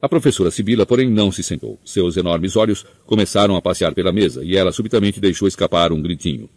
A 0.02 0.09
professora 0.09 0.51
Sibila, 0.51 0.86
porém, 0.86 1.10
não 1.10 1.31
se 1.31 1.43
sentou. 1.43 1.78
Seus 1.85 2.16
enormes 2.16 2.56
olhos 2.56 2.86
começaram 3.05 3.55
a 3.55 3.62
passear 3.62 3.94
pela 3.94 4.12
mesa 4.12 4.43
e 4.43 4.56
ela 4.56 4.72
subitamente 4.72 5.20
deixou 5.20 5.47
escapar 5.47 5.93
um 5.93 6.01
gritinho. 6.01 6.48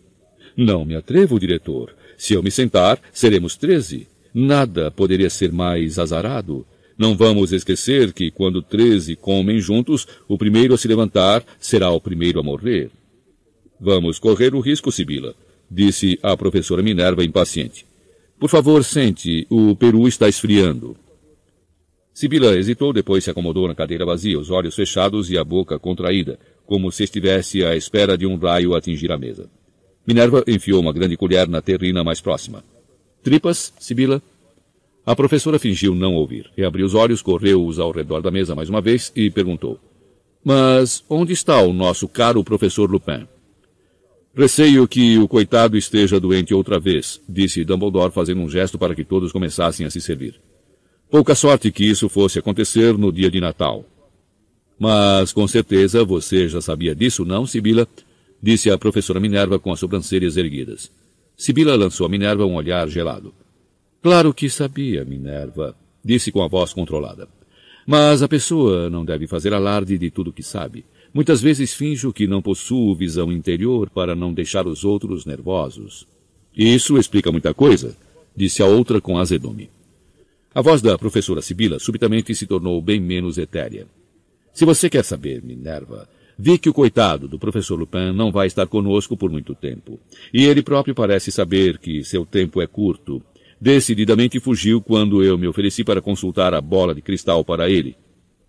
Não 0.55 0.85
me 0.85 0.95
atrevo, 0.95 1.39
diretor. 1.39 1.93
Se 2.17 2.33
eu 2.33 2.43
me 2.43 2.49
sentar, 2.49 2.99
seremos 3.11 3.57
treze. 3.57 4.07
Nada 4.33 4.89
poderia 4.89 5.29
ser 5.29 5.51
mais 5.51 5.99
azarado. 5.99 6.65
Não 6.97 7.17
vamos 7.17 7.51
esquecer 7.51 8.13
que 8.13 8.31
quando 8.31 8.61
treze 8.61 9.15
comem 9.15 9.59
juntos, 9.59 10.07
o 10.27 10.37
primeiro 10.37 10.73
a 10.73 10.77
se 10.77 10.87
levantar 10.87 11.43
será 11.59 11.89
o 11.89 11.99
primeiro 11.99 12.39
a 12.39 12.43
morrer. 12.43 12.91
Vamos 13.79 14.19
correr 14.19 14.55
o 14.55 14.61
risco, 14.61 14.91
Sibila, 14.91 15.35
disse 15.69 16.17
a 16.23 16.37
professora 16.37 16.81
Minerva 16.81 17.25
impaciente. 17.25 17.85
Por 18.39 18.49
favor, 18.49 18.83
sente, 18.83 19.45
o 19.49 19.75
peru 19.75 20.07
está 20.07 20.29
esfriando. 20.29 20.95
Sibila 22.13 22.55
hesitou, 22.55 22.93
depois 22.93 23.23
se 23.23 23.31
acomodou 23.31 23.67
na 23.67 23.73
cadeira 23.73 24.05
vazia, 24.05 24.39
os 24.39 24.51
olhos 24.51 24.75
fechados 24.75 25.31
e 25.31 25.37
a 25.37 25.43
boca 25.43 25.79
contraída, 25.79 26.37
como 26.65 26.91
se 26.91 27.03
estivesse 27.03 27.65
à 27.65 27.75
espera 27.75 28.15
de 28.15 28.27
um 28.27 28.37
raio 28.37 28.75
atingir 28.75 29.11
a 29.11 29.17
mesa. 29.17 29.49
Minerva 30.05 30.43
enfiou 30.47 30.79
uma 30.79 30.93
grande 30.93 31.17
colher 31.17 31.47
na 31.47 31.61
terrina 31.61 32.03
mais 32.03 32.21
próxima. 32.21 32.63
Tripas, 33.23 33.73
Sibila? 33.79 34.21
A 35.05 35.15
professora 35.15 35.57
fingiu 35.57 35.95
não 35.95 36.13
ouvir. 36.13 36.49
Reabriu 36.55 36.85
os 36.85 36.93
olhos, 36.93 37.21
correu-os 37.21 37.79
ao 37.79 37.91
redor 37.91 38.21
da 38.21 38.29
mesa 38.29 38.53
mais 38.53 38.69
uma 38.69 38.79
vez 38.79 39.11
e 39.15 39.29
perguntou. 39.31 39.79
Mas 40.43 41.03
onde 41.09 41.33
está 41.33 41.61
o 41.61 41.73
nosso 41.73 42.07
caro 42.07 42.43
professor 42.43 42.89
Lupin? 42.89 43.27
Receio 44.35 44.87
que 44.87 45.17
o 45.17 45.27
coitado 45.27 45.77
esteja 45.77 46.19
doente 46.19 46.53
outra 46.53 46.79
vez, 46.79 47.21
disse 47.27 47.63
Dumbledore 47.63 48.11
fazendo 48.11 48.41
um 48.41 48.49
gesto 48.49 48.77
para 48.77 48.95
que 48.95 49.03
todos 49.03 49.31
começassem 49.31 49.85
a 49.85 49.89
se 49.89 50.01
servir. 50.01 50.39
Pouca 51.13 51.35
sorte 51.35 51.71
que 51.71 51.85
isso 51.85 52.09
fosse 52.09 52.39
acontecer 52.39 52.97
no 52.97 53.11
dia 53.11 53.29
de 53.29 53.39
Natal. 53.39 53.85
Mas 54.79 55.31
com 55.31 55.47
certeza 55.47 56.03
você 56.03 56.47
já 56.49 56.59
sabia 56.59 56.95
disso, 56.95 57.23
não, 57.23 57.45
Sibila? 57.45 57.87
Disse 58.41 58.71
a 58.71 58.79
professora 58.79 59.19
Minerva 59.19 59.59
com 59.59 59.71
as 59.71 59.79
sobrancelhas 59.79 60.37
erguidas. 60.37 60.89
Sibila 61.37 61.75
lançou 61.75 62.07
a 62.07 62.09
Minerva 62.09 62.47
um 62.47 62.55
olhar 62.55 62.89
gelado. 62.89 63.31
Claro 64.01 64.33
que 64.33 64.49
sabia, 64.49 65.05
Minerva, 65.05 65.75
disse 66.03 66.31
com 66.31 66.41
a 66.41 66.47
voz 66.47 66.73
controlada. 66.73 67.27
Mas 67.85 68.23
a 68.23 68.27
pessoa 68.27 68.89
não 68.89 69.05
deve 69.05 69.27
fazer 69.27 69.53
alarde 69.53 69.99
de 69.99 70.09
tudo 70.09 70.33
que 70.33 70.41
sabe. 70.41 70.83
Muitas 71.13 71.43
vezes 71.43 71.75
finjo 71.75 72.11
que 72.11 72.25
não 72.25 72.41
possuo 72.41 72.95
visão 72.95 73.31
interior 73.31 73.87
para 73.87 74.15
não 74.15 74.33
deixar 74.33 74.65
os 74.65 74.83
outros 74.83 75.27
nervosos. 75.27 76.07
Isso 76.57 76.97
explica 76.97 77.31
muita 77.31 77.53
coisa, 77.53 77.95
disse 78.35 78.63
a 78.63 78.65
outra 78.65 78.99
com 78.99 79.19
azedume. 79.19 79.69
A 80.53 80.61
voz 80.61 80.81
da 80.81 80.97
professora 80.97 81.41
Sibila 81.41 81.79
subitamente 81.79 82.33
se 82.35 82.45
tornou 82.45 82.81
bem 82.81 82.99
menos 82.99 83.37
etérea. 83.37 83.87
Se 84.53 84.65
você 84.65 84.89
quer 84.89 85.03
saber, 85.03 85.43
Minerva, 85.43 86.07
vi 86.37 86.57
que 86.57 86.69
o 86.69 86.73
coitado 86.73 87.27
do 87.27 87.39
professor 87.39 87.75
Lupin 87.75 88.13
não 88.13 88.31
vai 88.31 88.47
estar 88.47 88.67
conosco 88.67 89.17
por 89.17 89.31
muito 89.31 89.55
tempo. 89.55 89.99
E 90.33 90.45
ele 90.45 90.61
próprio 90.61 90.93
parece 90.93 91.31
saber 91.31 91.77
que 91.79 92.03
seu 92.03 92.25
tempo 92.25 92.61
é 92.61 92.67
curto 92.67 93.21
Decididamente 93.63 94.41
fugiu 94.41 94.81
quando 94.81 95.23
eu 95.23 95.37
me 95.37 95.47
ofereci 95.47 95.85
para 95.85 96.01
consultar 96.01 96.53
a 96.53 96.59
bola 96.59 96.93
de 96.93 97.01
cristal 97.01 97.45
para 97.45 97.69
ele. 97.69 97.95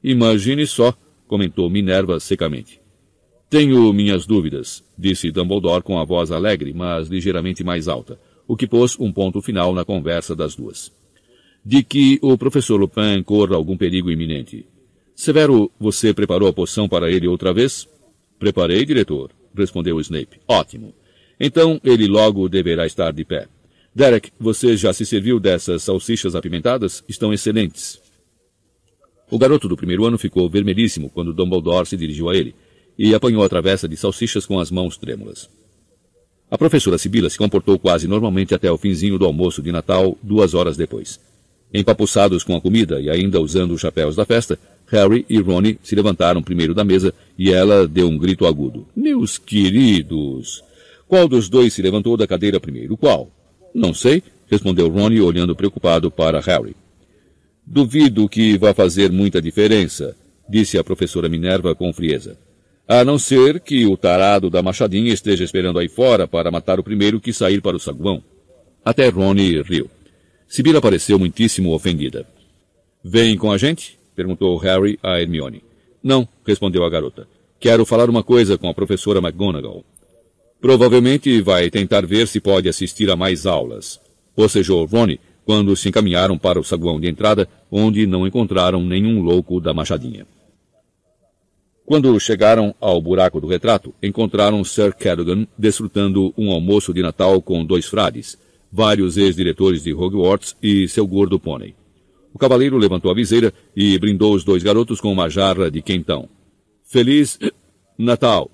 Imagine 0.03 0.67
só, 0.67 0.93
comentou 1.29 1.71
Minerva 1.71 2.19
secamente. 2.19 2.81
Tenho 3.49 3.93
minhas 3.93 4.27
dúvidas, 4.27 4.83
disse 4.99 5.31
Dumbledore 5.31 5.85
com 5.85 6.01
a 6.01 6.05
voz 6.05 6.33
alegre, 6.33 6.75
mas 6.75 7.07
ligeiramente 7.07 7.63
mais 7.63 7.87
alta, 7.87 8.19
o 8.49 8.57
que 8.57 8.67
pôs 8.67 8.99
um 8.99 9.13
ponto 9.13 9.41
final 9.41 9.73
na 9.73 9.85
conversa 9.85 10.35
das 10.35 10.57
duas. 10.57 10.93
De 11.65 11.83
que 11.83 12.19
o 12.21 12.37
professor 12.37 12.77
Lupin 12.77 13.23
corra 13.23 13.57
algum 13.57 13.77
perigo 13.77 14.11
iminente. 14.11 14.67
Severo, 15.15 15.71
você 15.79 16.13
preparou 16.13 16.49
a 16.49 16.53
poção 16.53 16.89
para 16.89 17.11
ele 17.11 17.27
outra 17.27 17.55
vez? 17.55 17.89
Preparei, 18.39 18.85
diretor, 18.85 19.31
respondeu 19.57 20.01
Snape. 20.01 20.41
Ótimo. 20.47 20.93
Então 21.39 21.81
ele 21.83 22.07
logo 22.07 22.49
deverá 22.49 22.85
estar 22.85 23.13
de 23.13 23.25
pé. 23.25 23.49
Derek, 23.95 24.31
você 24.39 24.77
já 24.77 24.93
se 24.93 25.07
serviu 25.07 25.39
dessas 25.39 25.85
salsichas 25.85 26.35
apimentadas? 26.35 27.05
Estão 27.09 27.33
excelentes. 27.33 28.01
O 29.31 29.39
garoto 29.39 29.69
do 29.69 29.77
primeiro 29.77 30.05
ano 30.05 30.19
ficou 30.19 30.51
vermelhíssimo 30.51 31.09
quando 31.09 31.33
Dumbledore 31.33 31.87
se 31.87 31.97
dirigiu 31.97 32.29
a 32.29 32.37
ele 32.37 32.55
e 32.99 33.15
apanhou 33.15 33.43
a 33.43 33.49
travessa 33.49 33.89
de 33.89 33.97
salsichas 33.97 34.47
com 34.47 34.59
as 34.59 34.71
mãos 34.71 34.97
trêmulas. 34.97 35.49
A 36.51 36.59
professora 36.59 36.99
Sibila 36.99 37.31
se 37.31 37.39
comportou 37.39 37.79
quase 37.79 38.07
normalmente 38.07 38.55
até 38.55 38.71
o 38.71 38.77
finzinho 38.77 39.19
do 39.19 39.25
almoço 39.25 39.63
de 39.63 39.73
Natal, 39.73 40.17
duas 40.23 40.55
horas 40.55 40.77
depois. 40.77 41.19
Empapuçados 41.75 42.45
com 42.45 42.55
a 42.55 42.61
comida 42.61 43.01
e 43.01 43.11
ainda 43.11 43.41
usando 43.41 43.73
os 43.73 43.81
chapéus 43.81 44.15
da 44.15 44.25
festa, 44.25 44.57
Harry 44.87 45.27
e 45.29 45.41
Ronnie 45.41 45.77
se 45.83 45.97
levantaram 45.97 46.41
primeiro 46.41 46.73
da 46.73 46.85
mesa 46.85 47.13
e 47.37 47.53
ela 47.53 47.89
deu 47.89 48.07
um 48.07 48.17
grito 48.17 48.47
agudo. 48.47 48.87
Meus 48.95 49.39
queridos! 49.39 50.63
Qual 51.09 51.27
dos 51.27 51.49
dois 51.49 51.73
se 51.75 51.83
levantou 51.83 52.17
da 52.17 52.29
cadeira 52.29 52.61
primeiro? 52.61 52.97
Qual? 52.97 53.29
Não 53.75 53.93
sei, 53.93 54.23
respondeu 54.49 54.89
Ronnie 54.89 55.21
olhando 55.21 55.57
preocupado 55.57 56.13
para 56.13 56.39
Harry. 56.41 56.77
Duvido 57.67 58.29
que 58.29 58.57
vá 58.57 58.73
fazer 58.73 59.11
muita 59.11 59.43
diferença, 59.43 60.17
disse 60.49 60.79
a 60.79 60.85
professora 60.85 61.29
Minerva 61.29 61.75
com 61.75 61.93
frieza. 61.93 62.39
A 62.87 63.03
não 63.03 63.19
ser 63.19 63.59
que 63.59 63.85
o 63.85 63.97
tarado 63.97 64.49
da 64.49 64.63
machadinha 64.63 65.13
esteja 65.13 65.43
esperando 65.43 65.81
aí 65.81 65.89
fora 65.89 66.29
para 66.29 66.53
matar 66.53 66.79
o 66.79 66.85
primeiro 66.85 67.21
que 67.21 67.33
sair 67.33 67.61
para 67.61 67.77
o 67.77 67.81
saguão. 67.81 68.23
Até 68.85 69.09
Ronnie 69.09 69.61
riu. 69.63 69.91
Sibila 70.49 70.81
pareceu 70.81 71.19
muitíssimo 71.19 71.73
ofendida. 71.73 72.27
Vem 73.03 73.37
com 73.37 73.51
a 73.51 73.59
gente? 73.59 73.99
perguntou 74.15 74.57
Harry 74.59 74.99
a 75.03 75.21
Hermione. 75.21 75.63
Não, 76.03 76.29
respondeu 76.47 76.85
a 76.85 76.91
garota. 76.91 77.27
Quero 77.59 77.85
falar 77.85 78.09
uma 78.09 78.23
coisa 78.23 78.57
com 78.57 78.69
a 78.69 78.75
professora 78.75 79.21
McGonagall. 79.21 79.85
Provavelmente 80.61 81.41
vai 81.41 81.71
tentar 81.71 82.07
ver 82.07 82.27
se 82.29 82.41
pode 82.41 82.69
assistir 82.69 83.11
a 83.11 83.17
mais 83.17 83.47
aulas. 83.47 84.01
Bocejou 84.37 84.85
Ronnie 84.87 85.21
quando 85.45 85.77
se 85.77 85.89
encaminharam 85.89 86.39
para 86.39 86.59
o 86.59 86.65
saguão 86.65 86.99
de 86.99 87.09
entrada, 87.09 87.49
onde 87.71 88.07
não 88.07 88.27
encontraram 88.27 88.83
nenhum 88.83 89.21
louco 89.23 89.61
da 89.61 89.75
machadinha. 89.75 90.27
Quando 91.85 92.19
chegaram 92.19 92.75
ao 92.81 93.01
buraco 93.01 93.41
do 93.41 93.47
retrato, 93.47 93.95
encontraram 94.03 94.65
Sir 94.65 94.95
Cadogan 94.95 95.47
desfrutando 95.57 96.33
um 96.37 96.51
almoço 96.51 96.95
de 96.95 97.03
Natal 97.03 97.43
com 97.43 97.63
dois 97.63 97.85
frades, 97.85 98.39
vários 98.75 99.17
ex-diretores 99.17 99.85
de 99.85 99.95
Hogwarts 99.95 100.57
e 100.61 100.89
seu 100.89 101.07
gordo 101.07 101.39
pônei. 101.39 101.77
O 102.33 102.39
cavaleiro 102.39 102.77
levantou 102.77 103.09
a 103.09 103.15
viseira 103.15 103.55
e 103.77 103.97
brindou 103.97 104.35
os 104.35 104.43
dois 104.43 104.65
garotos 104.65 105.01
com 105.01 105.13
uma 105.13 105.31
jarra 105.31 105.71
de 105.71 105.81
quentão. 105.81 106.29
Feliz 106.83 107.39
Natal! 107.97 108.51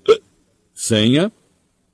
Senha 0.75 1.31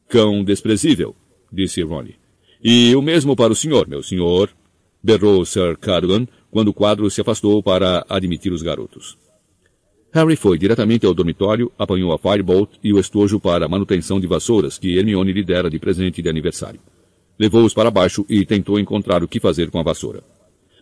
Cão 0.09 0.43
desprezível, 0.43 1.15
disse 1.51 1.81
Ronnie. 1.81 2.15
E 2.61 2.93
o 2.97 3.01
mesmo 3.01 3.33
para 3.33 3.53
o 3.53 3.55
senhor, 3.55 3.87
meu 3.87 4.03
senhor, 4.03 4.49
berrou 5.01 5.45
Sir 5.45 5.77
Cadogan 5.77 6.27
quando 6.51 6.67
o 6.67 6.73
quadro 6.73 7.09
se 7.09 7.21
afastou 7.21 7.63
para 7.63 8.05
admitir 8.09 8.51
os 8.51 8.61
garotos. 8.61 9.17
Harry 10.11 10.35
foi 10.35 10.57
diretamente 10.57 11.05
ao 11.05 11.13
dormitório, 11.13 11.71
apanhou 11.79 12.11
a 12.11 12.17
Firebolt 12.17 12.71
e 12.83 12.91
o 12.91 12.99
estojo 12.99 13.39
para 13.39 13.69
manutenção 13.69 14.19
de 14.19 14.27
vassouras 14.27 14.77
que 14.77 14.97
Hermione 14.97 15.31
lhe 15.31 15.43
dera 15.43 15.69
de 15.69 15.79
presente 15.79 16.21
de 16.21 16.27
aniversário. 16.27 16.81
Levou-os 17.39 17.73
para 17.73 17.91
baixo 17.91 18.25
e 18.27 18.45
tentou 18.45 18.79
encontrar 18.79 19.23
o 19.23 19.27
que 19.27 19.39
fazer 19.39 19.69
com 19.69 19.79
a 19.79 19.83
vassoura. 19.83 20.23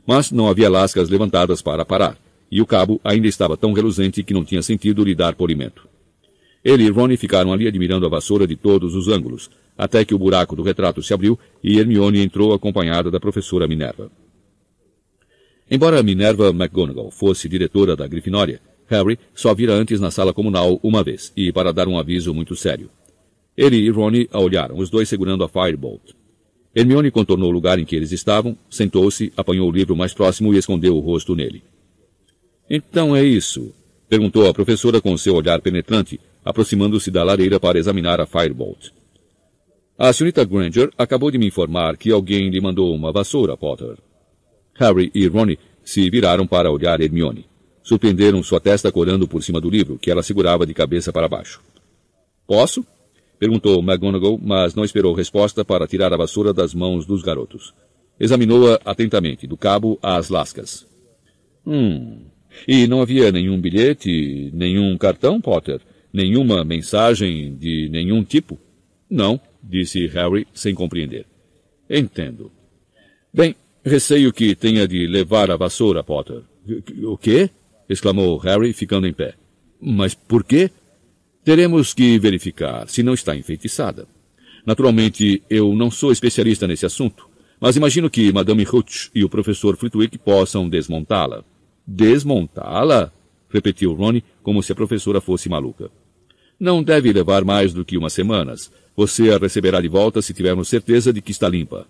Mas 0.06 0.32
não 0.32 0.48
havia 0.48 0.70
lascas 0.70 1.10
levantadas 1.10 1.62
para 1.62 1.84
parar, 1.84 2.18
e 2.50 2.62
o 2.62 2.66
cabo 2.66 3.00
ainda 3.04 3.28
estava 3.28 3.58
tão 3.58 3.74
reluzente 3.74 4.24
que 4.24 4.34
não 4.34 4.46
tinha 4.46 4.62
sentido 4.62 5.04
lhe 5.04 5.16
dar 5.16 5.36
polimento. 5.36 5.88
Ele 6.64 6.84
e 6.84 6.90
Ronnie 6.90 7.18
ficaram 7.18 7.52
ali 7.52 7.68
admirando 7.68 8.06
a 8.06 8.10
vassoura 8.10 8.48
de 8.48 8.56
todos 8.56 8.96
os 8.96 9.08
ângulos, 9.08 9.50
até 9.78 10.06
que 10.06 10.16
o 10.16 10.18
buraco 10.18 10.56
do 10.56 10.64
retrato 10.64 11.04
se 11.04 11.14
abriu 11.14 11.38
e 11.64 11.78
Hermione 11.78 12.22
entrou 12.22 12.54
acompanhada 12.54 13.12
da 13.12 13.20
professora 13.20 13.68
Minerva. 13.68 14.10
Embora 15.70 16.02
Minerva 16.02 16.50
McGonagall 16.50 17.12
fosse 17.12 17.50
diretora 17.50 17.96
da 17.96 18.08
Grifinória, 18.08 18.62
Harry 18.88 19.20
só 19.34 19.54
vira 19.54 19.74
antes 19.74 20.00
na 20.00 20.12
sala 20.12 20.34
comunal 20.34 20.80
uma 20.84 21.04
vez, 21.04 21.34
e 21.36 21.52
para 21.52 21.74
dar 21.74 21.88
um 21.88 21.98
aviso 21.98 22.34
muito 22.34 22.56
sério. 22.56 22.90
Ele 23.58 23.78
e 23.78 23.90
Ronnie 23.90 24.30
a 24.32 24.40
olharam, 24.40 24.78
os 24.78 24.90
dois 24.90 25.10
segurando 25.10 25.44
a 25.44 25.50
Firebolt. 25.50 26.14
Hermione 26.76 27.10
contornou 27.10 27.50
o 27.50 27.54
lugar 27.54 27.80
em 27.80 27.86
que 27.86 27.96
eles 27.96 28.12
estavam, 28.12 28.58
sentou-se, 28.70 29.32
apanhou 29.38 29.70
o 29.70 29.72
livro 29.72 29.96
mais 29.96 30.14
próximo 30.14 30.54
e 30.54 30.58
escondeu 30.58 30.98
o 30.98 31.00
rosto 31.00 31.34
nele. 31.34 31.64
Então 32.70 33.16
é 33.16 33.24
isso? 33.24 33.74
Perguntou 34.10 34.48
a 34.48 34.54
professora 34.54 35.00
com 35.00 35.18
seu 35.18 35.36
olhar 35.36 35.62
penetrante, 35.62 36.20
aproximando-se 36.44 37.10
da 37.10 37.24
lareira 37.24 37.60
para 37.60 37.80
examinar 37.80 38.20
a 38.20 38.26
Firebolt. 38.26 38.92
A 39.98 40.12
senhorita 40.12 40.44
Granger 40.44 40.90
acabou 40.98 41.32
de 41.32 41.38
me 41.38 41.48
informar 41.48 41.96
que 41.96 42.12
alguém 42.12 42.50
lhe 42.50 42.60
mandou 42.60 42.94
uma 42.94 43.14
vassoura, 43.14 43.56
Potter. 43.56 43.98
Harry 44.74 45.10
e 45.16 45.26
Ronnie 45.28 45.58
se 45.86 46.10
viraram 46.10 46.46
para 46.46 46.70
olhar 46.70 47.00
Hermione. 47.00 47.46
Surpreenderam 47.82 48.44
sua 48.44 48.60
testa 48.60 48.92
corando 48.92 49.28
por 49.28 49.42
cima 49.42 49.62
do 49.62 49.70
livro, 49.70 49.98
que 49.98 50.12
ela 50.12 50.22
segurava 50.22 50.66
de 50.66 50.74
cabeça 50.74 51.14
para 51.14 51.30
baixo. 51.30 51.62
Posso? 52.46 52.86
Perguntou 53.40 53.82
McGonagall, 53.82 54.40
mas 54.42 54.76
não 54.76 54.84
esperou 54.84 55.14
resposta 55.14 55.66
para 55.66 55.88
tirar 55.88 56.14
a 56.14 56.18
vassoura 56.18 56.54
das 56.54 56.74
mãos 56.74 57.06
dos 57.06 57.22
garotos. 57.22 57.74
Examinou-a 58.20 58.80
atentamente, 58.86 59.46
do 59.46 59.58
cabo 59.58 60.00
às 60.02 60.30
lascas. 60.30 60.88
Hum. 61.66 62.22
E 62.68 62.88
não 62.88 63.02
havia 63.02 63.32
nenhum 63.32 63.60
bilhete, 63.60 64.50
nenhum 64.54 64.98
cartão, 64.98 65.42
Potter? 65.42 65.82
Nenhuma 66.14 66.64
mensagem 66.64 67.56
de 67.58 67.90
nenhum 67.90 68.24
tipo? 68.24 68.58
Não, 69.10 69.40
disse 69.62 70.08
Harry 70.08 70.48
sem 70.54 70.74
compreender. 70.74 71.26
Entendo. 71.90 72.52
Bem, 73.34 73.54
receio 73.84 74.32
que 74.32 74.56
tenha 74.56 74.88
de 74.88 75.06
levar 75.08 75.52
a 75.52 75.58
vassoura, 75.58 76.04
Potter. 76.04 76.42
O 77.04 77.18
quê? 77.18 77.50
exclamou 77.90 78.38
Harry, 78.38 78.72
ficando 78.74 79.06
em 79.06 79.14
pé. 79.14 79.36
Mas 79.80 80.16
por 80.16 80.44
quê? 80.44 80.72
Teremos 81.46 81.94
que 81.94 82.18
verificar 82.18 82.90
se 82.90 83.04
não 83.04 83.14
está 83.14 83.36
enfeitiçada. 83.36 84.08
Naturalmente, 84.66 85.44
eu 85.48 85.76
não 85.76 85.92
sou 85.92 86.12
especialista 86.12 86.66
nesse 86.66 86.88
assunto, 86.88 87.30
mas 87.62 87.76
imagino 87.76 88.10
que 88.10 88.34
Madame 88.34 88.66
Hooch 88.66 89.12
e 89.14 89.24
o 89.24 89.30
professor 89.30 89.78
Flitwick 89.78 90.18
possam 90.18 90.68
desmontá-la. 90.68 91.44
Desmontá-la? 91.86 93.12
repetiu 93.48 93.94
Ronnie, 93.94 94.24
como 94.42 94.64
se 94.64 94.72
a 94.72 94.76
professora 94.76 95.22
fosse 95.22 95.48
maluca. 95.48 95.92
Não 96.60 96.82
deve 96.82 97.14
levar 97.14 97.46
mais 97.46 97.76
do 97.76 97.86
que 97.86 97.96
umas 97.96 98.14
semanas. 98.14 98.72
Você 98.98 99.30
a 99.30 99.38
receberá 99.38 99.80
de 99.80 99.88
volta 99.88 100.24
se 100.24 100.34
tivermos 100.34 100.68
certeza 100.68 101.14
de 101.14 101.22
que 101.22 101.32
está 101.32 101.48
limpa. 101.48 101.86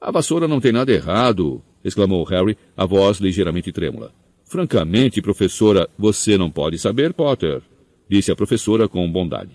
A 0.00 0.12
vassoura 0.12 0.46
não 0.46 0.60
tem 0.60 0.70
nada 0.70 0.92
errado, 0.92 1.60
exclamou 1.84 2.22
Harry, 2.22 2.56
a 2.76 2.86
voz 2.86 3.18
ligeiramente 3.18 3.72
trêmula. 3.72 4.12
Francamente, 4.44 5.20
professora, 5.20 5.90
você 5.98 6.38
não 6.38 6.48
pode 6.48 6.78
saber, 6.78 7.12
Potter, 7.12 7.60
disse 8.08 8.30
a 8.30 8.36
professora 8.36 8.88
com 8.88 9.10
bondade. 9.10 9.50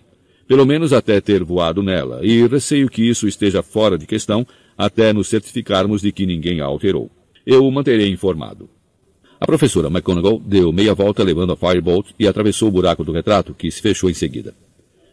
Pelo 0.47 0.65
menos 0.65 0.93
até 0.93 1.21
ter 1.21 1.43
voado 1.43 1.83
nela, 1.83 2.21
e 2.23 2.45
receio 2.47 2.89
que 2.89 3.07
isso 3.07 3.27
esteja 3.27 3.61
fora 3.61 3.97
de 3.97 4.05
questão 4.05 4.45
até 4.77 5.13
nos 5.13 5.27
certificarmos 5.27 6.01
de 6.01 6.11
que 6.11 6.25
ninguém 6.25 6.61
a 6.61 6.65
alterou. 6.65 7.11
Eu 7.45 7.65
o 7.65 7.71
manterei 7.71 8.09
informado. 8.09 8.69
A 9.39 9.45
professora 9.45 9.87
McGonagall 9.87 10.39
deu 10.39 10.71
meia 10.71 10.93
volta 10.93 11.23
levando 11.23 11.53
a 11.53 11.55
Firebolt 11.55 12.11
e 12.19 12.27
atravessou 12.27 12.67
o 12.67 12.71
buraco 12.71 13.03
do 13.03 13.11
retrato, 13.11 13.53
que 13.53 13.71
se 13.71 13.81
fechou 13.81 14.09
em 14.09 14.13
seguida. 14.13 14.53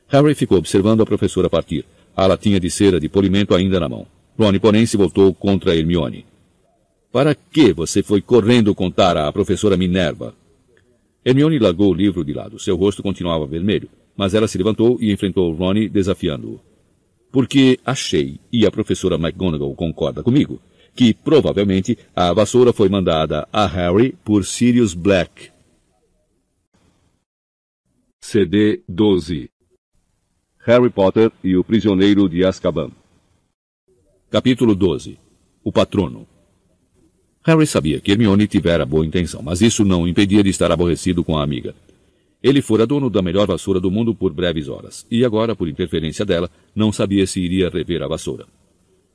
Harry 0.09 0.35
ficou 0.35 0.59
observando 0.59 1.03
a 1.03 1.07
professora 1.07 1.51
partir, 1.51 1.85
a 2.17 2.27
latinha 2.27 2.59
de 2.59 2.71
cera 2.71 2.99
de 2.99 3.09
polimento 3.09 3.55
ainda 3.55 3.79
na 3.79 3.89
mão. 3.89 4.07
Ron, 4.39 4.59
porém, 4.59 4.87
se 4.87 4.97
voltou 4.97 5.33
contra 5.35 5.77
Hermione. 5.77 6.25
Para 7.13 7.35
que 7.35 7.73
você 7.73 8.03
foi 8.03 8.21
correndo 8.21 8.75
contar 8.75 9.17
à 9.17 9.33
professora 9.33 9.77
Minerva? 9.77 10.35
Hermione 11.27 11.59
largou 11.59 11.91
o 11.91 11.95
livro 11.95 12.25
de 12.25 12.33
lado. 12.33 12.57
Seu 12.57 12.77
rosto 12.77 13.03
continuava 13.03 13.49
vermelho, 13.49 13.91
mas 14.17 14.33
ela 14.33 14.47
se 14.47 14.57
levantou 14.57 14.97
e 15.01 15.11
enfrentou 15.11 15.53
Ronnie, 15.53 15.89
desafiando-o. 15.89 16.61
Porque 17.33 17.81
achei, 17.85 18.39
e 18.53 18.65
a 18.65 18.71
professora 18.71 19.17
McGonagall 19.17 19.75
concorda 19.75 20.23
comigo, 20.23 20.63
que 20.95 21.13
provavelmente 21.13 21.99
a 22.15 22.33
vassoura 22.33 22.73
foi 22.73 22.89
mandada 22.89 23.49
a 23.53 23.67
Harry 23.67 24.15
por 24.25 24.45
Sirius 24.45 24.95
Black. 24.95 25.51
CD 28.21 28.83
12 28.89 29.51
Harry 30.65 30.91
Potter 30.91 31.33
e 31.43 31.57
o 31.57 31.63
Prisioneiro 31.63 32.29
de 32.29 32.45
Azkaban 32.45 32.91
Capítulo 34.29 34.75
12 34.75 35.17
O 35.63 35.71
Patrono 35.71 36.27
Harry 37.47 37.65
sabia 37.65 38.01
que 38.01 38.11
Hermione 38.11 38.49
tivera 38.49 38.85
boa 38.85 39.07
intenção, 39.07 39.41
mas 39.41 39.61
isso 39.61 39.85
não 39.85 40.03
o 40.03 40.09
impedia 40.09 40.43
de 40.43 40.51
estar 40.51 40.73
aborrecido 40.73 41.23
com 41.23 41.39
a 41.39 41.45
amiga. 41.45 41.77
Ele 42.43 42.61
fora 42.61 42.85
dono 42.85 43.09
da 43.09 43.23
melhor 43.23 43.47
vassoura 43.47 43.79
do 43.79 43.89
mundo 43.89 44.13
por 44.13 44.33
breves 44.33 44.69
horas, 44.69 45.07
e 45.09 45.25
agora, 45.25 45.55
por 45.55 45.69
interferência 45.69 46.25
dela, 46.25 46.51
não 46.75 46.91
sabia 46.91 47.25
se 47.25 47.41
iria 47.41 47.71
rever 47.71 48.03
a 48.03 48.09
vassoura. 48.09 48.47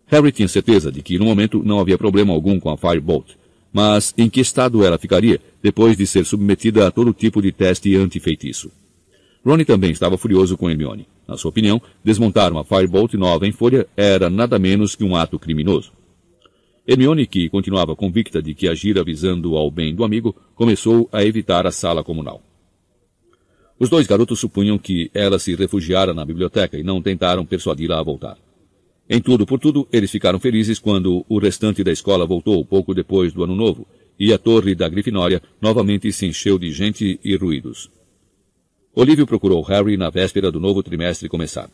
Harry 0.07 0.31
tinha 0.31 0.47
certeza 0.47 0.89
de 0.89 1.01
que, 1.01 1.19
no 1.19 1.25
momento, 1.25 1.61
não 1.61 1.81
havia 1.81 1.97
problema 1.97 2.31
algum 2.31 2.57
com 2.57 2.69
a 2.69 2.77
Firebolt, 2.77 3.31
mas 3.73 4.13
em 4.17 4.29
que 4.29 4.39
estado 4.39 4.81
ela 4.81 4.97
ficaria 4.97 5.41
depois 5.61 5.97
de 5.97 6.07
ser 6.07 6.25
submetida 6.25 6.87
a 6.87 6.91
todo 6.91 7.13
tipo 7.13 7.41
de 7.41 7.51
teste 7.51 7.93
antifeitiço? 7.97 8.71
Ronnie 9.45 9.65
também 9.65 9.91
estava 9.91 10.17
furioso 10.17 10.55
com 10.55 10.69
Hermione. 10.69 11.05
Na 11.27 11.35
sua 11.35 11.49
opinião, 11.49 11.81
desmontar 12.01 12.53
uma 12.53 12.63
Firebolt 12.63 13.13
nova 13.15 13.45
em 13.45 13.51
folha 13.51 13.85
era 13.97 14.29
nada 14.29 14.57
menos 14.57 14.95
que 14.95 15.03
um 15.03 15.17
ato 15.17 15.37
criminoso. 15.37 15.91
Hermione, 16.91 17.25
que 17.25 17.47
continuava 17.47 17.95
convicta 17.95 18.41
de 18.41 18.53
que 18.53 18.67
agira 18.67 19.01
visando 19.01 19.55
ao 19.55 19.71
bem 19.71 19.95
do 19.95 20.03
amigo, 20.03 20.35
começou 20.53 21.07
a 21.09 21.23
evitar 21.23 21.65
a 21.65 21.71
sala 21.71 22.03
comunal. 22.03 22.43
Os 23.79 23.89
dois 23.89 24.05
garotos 24.05 24.41
supunham 24.41 24.77
que 24.77 25.09
ela 25.13 25.39
se 25.39 25.55
refugiara 25.55 26.13
na 26.13 26.25
biblioteca 26.25 26.77
e 26.77 26.83
não 26.83 27.01
tentaram 27.01 27.45
persuadi-la 27.45 27.97
a 27.97 28.03
voltar. 28.03 28.37
Em 29.09 29.21
tudo 29.21 29.45
por 29.45 29.57
tudo, 29.57 29.87
eles 29.89 30.11
ficaram 30.11 30.37
felizes 30.37 30.79
quando 30.79 31.25
o 31.29 31.39
restante 31.39 31.81
da 31.81 31.93
escola 31.93 32.25
voltou 32.25 32.63
pouco 32.65 32.93
depois 32.93 33.31
do 33.31 33.41
ano 33.41 33.55
novo 33.55 33.87
e 34.19 34.33
a 34.33 34.37
torre 34.37 34.75
da 34.75 34.89
Grifinória 34.89 35.41
novamente 35.61 36.11
se 36.11 36.25
encheu 36.25 36.59
de 36.59 36.73
gente 36.73 37.21
e 37.23 37.37
ruídos. 37.37 37.89
Olívio 38.93 39.25
procurou 39.25 39.61
Harry 39.61 39.95
na 39.95 40.09
véspera 40.09 40.51
do 40.51 40.59
novo 40.59 40.83
trimestre 40.83 41.29
começar. 41.29 41.69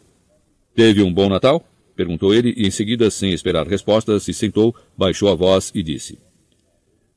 Teve 0.76 1.02
um 1.02 1.11
bom 1.11 1.27
Natal? 1.27 1.65
Perguntou 1.98 2.32
ele 2.32 2.53
e 2.56 2.68
em 2.68 2.69
seguida, 2.69 3.10
sem 3.10 3.34
esperar 3.34 3.68
resposta, 3.68 4.19
se 4.19 4.32
sentou, 4.32 4.74
baixou 4.95 5.30
a 5.30 5.36
voz 5.36 5.72
e 5.74 5.82
disse. 5.82 6.19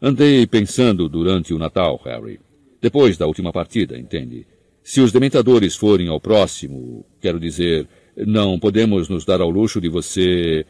Andei 0.00 0.46
pensando 0.46 1.06
durante 1.06 1.52
o 1.52 1.58
Natal, 1.58 2.00
Harry. 2.02 2.40
Depois 2.80 3.18
da 3.18 3.26
última 3.26 3.52
partida, 3.52 3.98
entende? 3.98 4.46
Se 4.82 5.02
os 5.02 5.12
dementadores 5.12 5.76
forem 5.76 6.08
ao 6.08 6.18
próximo, 6.18 7.04
quero 7.20 7.38
dizer, 7.38 7.86
não 8.16 8.58
podemos 8.58 9.10
nos 9.10 9.26
dar 9.26 9.42
ao 9.42 9.50
luxo 9.50 9.82
de 9.82 9.90
você... 9.90 10.64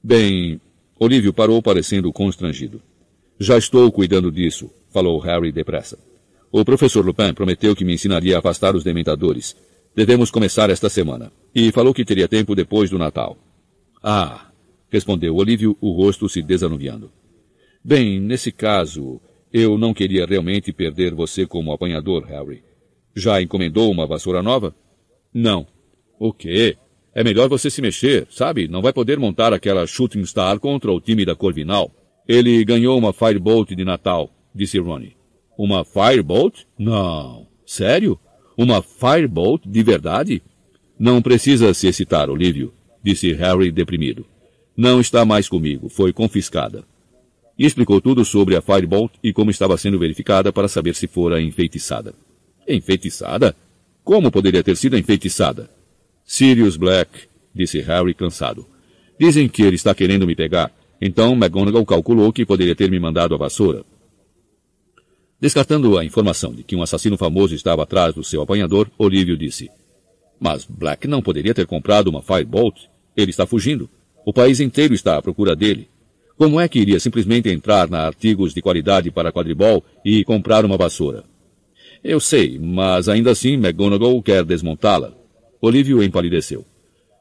Bem, 0.00 0.60
Olívio 0.96 1.32
parou 1.32 1.60
parecendo 1.60 2.12
constrangido. 2.12 2.80
Já 3.40 3.58
estou 3.58 3.90
cuidando 3.90 4.30
disso, 4.30 4.70
falou 4.90 5.18
Harry 5.18 5.50
depressa. 5.50 5.98
O 6.52 6.64
professor 6.64 7.04
Lupin 7.04 7.34
prometeu 7.34 7.74
que 7.74 7.84
me 7.84 7.94
ensinaria 7.94 8.36
a 8.36 8.38
afastar 8.38 8.76
os 8.76 8.84
dementadores. 8.84 9.56
Devemos 9.96 10.30
começar 10.30 10.70
esta 10.70 10.88
semana. 10.88 11.32
E 11.52 11.72
falou 11.72 11.92
que 11.92 12.04
teria 12.04 12.28
tempo 12.28 12.54
depois 12.54 12.88
do 12.88 12.96
Natal. 12.98 13.36
Ah, 14.02 14.50
respondeu 14.90 15.34
Olívio, 15.34 15.76
o 15.80 15.92
rosto 15.92 16.28
se 16.28 16.42
desanuviando. 16.42 17.10
Bem, 17.84 18.20
nesse 18.20 18.52
caso, 18.52 19.20
eu 19.52 19.78
não 19.78 19.94
queria 19.94 20.26
realmente 20.26 20.72
perder 20.72 21.14
você 21.14 21.46
como 21.46 21.72
apanhador, 21.72 22.24
Harry. 22.24 22.62
Já 23.14 23.40
encomendou 23.42 23.90
uma 23.90 24.06
vassoura 24.06 24.42
nova? 24.42 24.74
Não. 25.32 25.66
O 26.18 26.32
quê? 26.32 26.76
É 27.14 27.24
melhor 27.24 27.48
você 27.48 27.70
se 27.70 27.82
mexer, 27.82 28.26
sabe? 28.30 28.68
Não 28.68 28.82
vai 28.82 28.92
poder 28.92 29.18
montar 29.18 29.52
aquela 29.52 29.86
Shooting 29.86 30.24
Star 30.24 30.60
contra 30.60 30.92
o 30.92 31.00
time 31.00 31.24
da 31.24 31.34
Corvinal. 31.34 31.90
Ele 32.26 32.64
ganhou 32.64 32.96
uma 32.96 33.12
Firebolt 33.12 33.70
de 33.74 33.84
Natal, 33.84 34.30
disse 34.54 34.78
Ronnie. 34.78 35.16
Uma 35.58 35.84
Firebolt? 35.84 36.66
Não. 36.78 37.48
Sério? 37.66 38.18
Uma 38.56 38.82
Firebolt 38.82 39.66
de 39.66 39.82
verdade? 39.82 40.42
Não 40.98 41.22
precisa 41.22 41.72
se 41.74 41.86
excitar, 41.88 42.30
Olívio 42.30 42.72
disse 43.08 43.32
Harry 43.32 43.70
deprimido. 43.70 44.26
Não 44.76 45.00
está 45.00 45.24
mais 45.24 45.48
comigo, 45.48 45.88
foi 45.88 46.12
confiscada. 46.12 46.84
E 47.58 47.64
explicou 47.64 48.00
tudo 48.02 48.22
sobre 48.22 48.54
a 48.54 48.60
Firebolt 48.60 49.12
e 49.22 49.32
como 49.32 49.50
estava 49.50 49.78
sendo 49.78 49.98
verificada 49.98 50.52
para 50.52 50.68
saber 50.68 50.94
se 50.94 51.06
fora 51.06 51.40
enfeitiçada. 51.40 52.14
Enfeitiçada? 52.68 53.56
Como 54.04 54.30
poderia 54.30 54.62
ter 54.62 54.76
sido 54.76 54.96
enfeitiçada? 54.98 55.70
Sirius 56.22 56.76
Black, 56.76 57.10
disse 57.54 57.80
Harry 57.80 58.12
cansado. 58.12 58.66
Dizem 59.18 59.48
que 59.48 59.62
ele 59.62 59.76
está 59.76 59.94
querendo 59.94 60.26
me 60.26 60.36
pegar, 60.36 60.70
então 61.00 61.32
McGonagall 61.32 61.86
calculou 61.86 62.30
que 62.30 62.44
poderia 62.44 62.76
ter 62.76 62.90
me 62.90 63.00
mandado 63.00 63.34
a 63.34 63.38
vassoura. 63.38 63.84
Descartando 65.40 65.96
a 65.96 66.04
informação 66.04 66.52
de 66.52 66.62
que 66.62 66.76
um 66.76 66.82
assassino 66.82 67.16
famoso 67.16 67.54
estava 67.54 67.84
atrás 67.84 68.14
do 68.14 68.22
seu 68.22 68.42
apanhador, 68.42 68.90
Olívio 68.98 69.36
disse: 69.36 69.70
Mas 70.38 70.66
Black 70.66 71.08
não 71.08 71.22
poderia 71.22 71.54
ter 71.54 71.66
comprado 71.66 72.08
uma 72.08 72.22
Firebolt? 72.22 72.88
Ele 73.18 73.32
está 73.32 73.44
fugindo. 73.44 73.90
O 74.24 74.32
país 74.32 74.60
inteiro 74.60 74.94
está 74.94 75.16
à 75.16 75.22
procura 75.22 75.56
dele. 75.56 75.88
Como 76.36 76.60
é 76.60 76.68
que 76.68 76.78
iria 76.78 77.00
simplesmente 77.00 77.48
entrar 77.48 77.90
na 77.90 78.06
artigos 78.06 78.54
de 78.54 78.62
qualidade 78.62 79.10
para 79.10 79.32
quadribol 79.32 79.84
e 80.04 80.22
comprar 80.22 80.64
uma 80.64 80.76
vassoura? 80.76 81.24
Eu 82.04 82.20
sei, 82.20 82.60
mas 82.60 83.08
ainda 83.08 83.32
assim 83.32 83.54
McGonagall 83.54 84.22
quer 84.22 84.44
desmontá-la. 84.44 85.12
Olívio 85.60 86.00
empalideceu. 86.00 86.64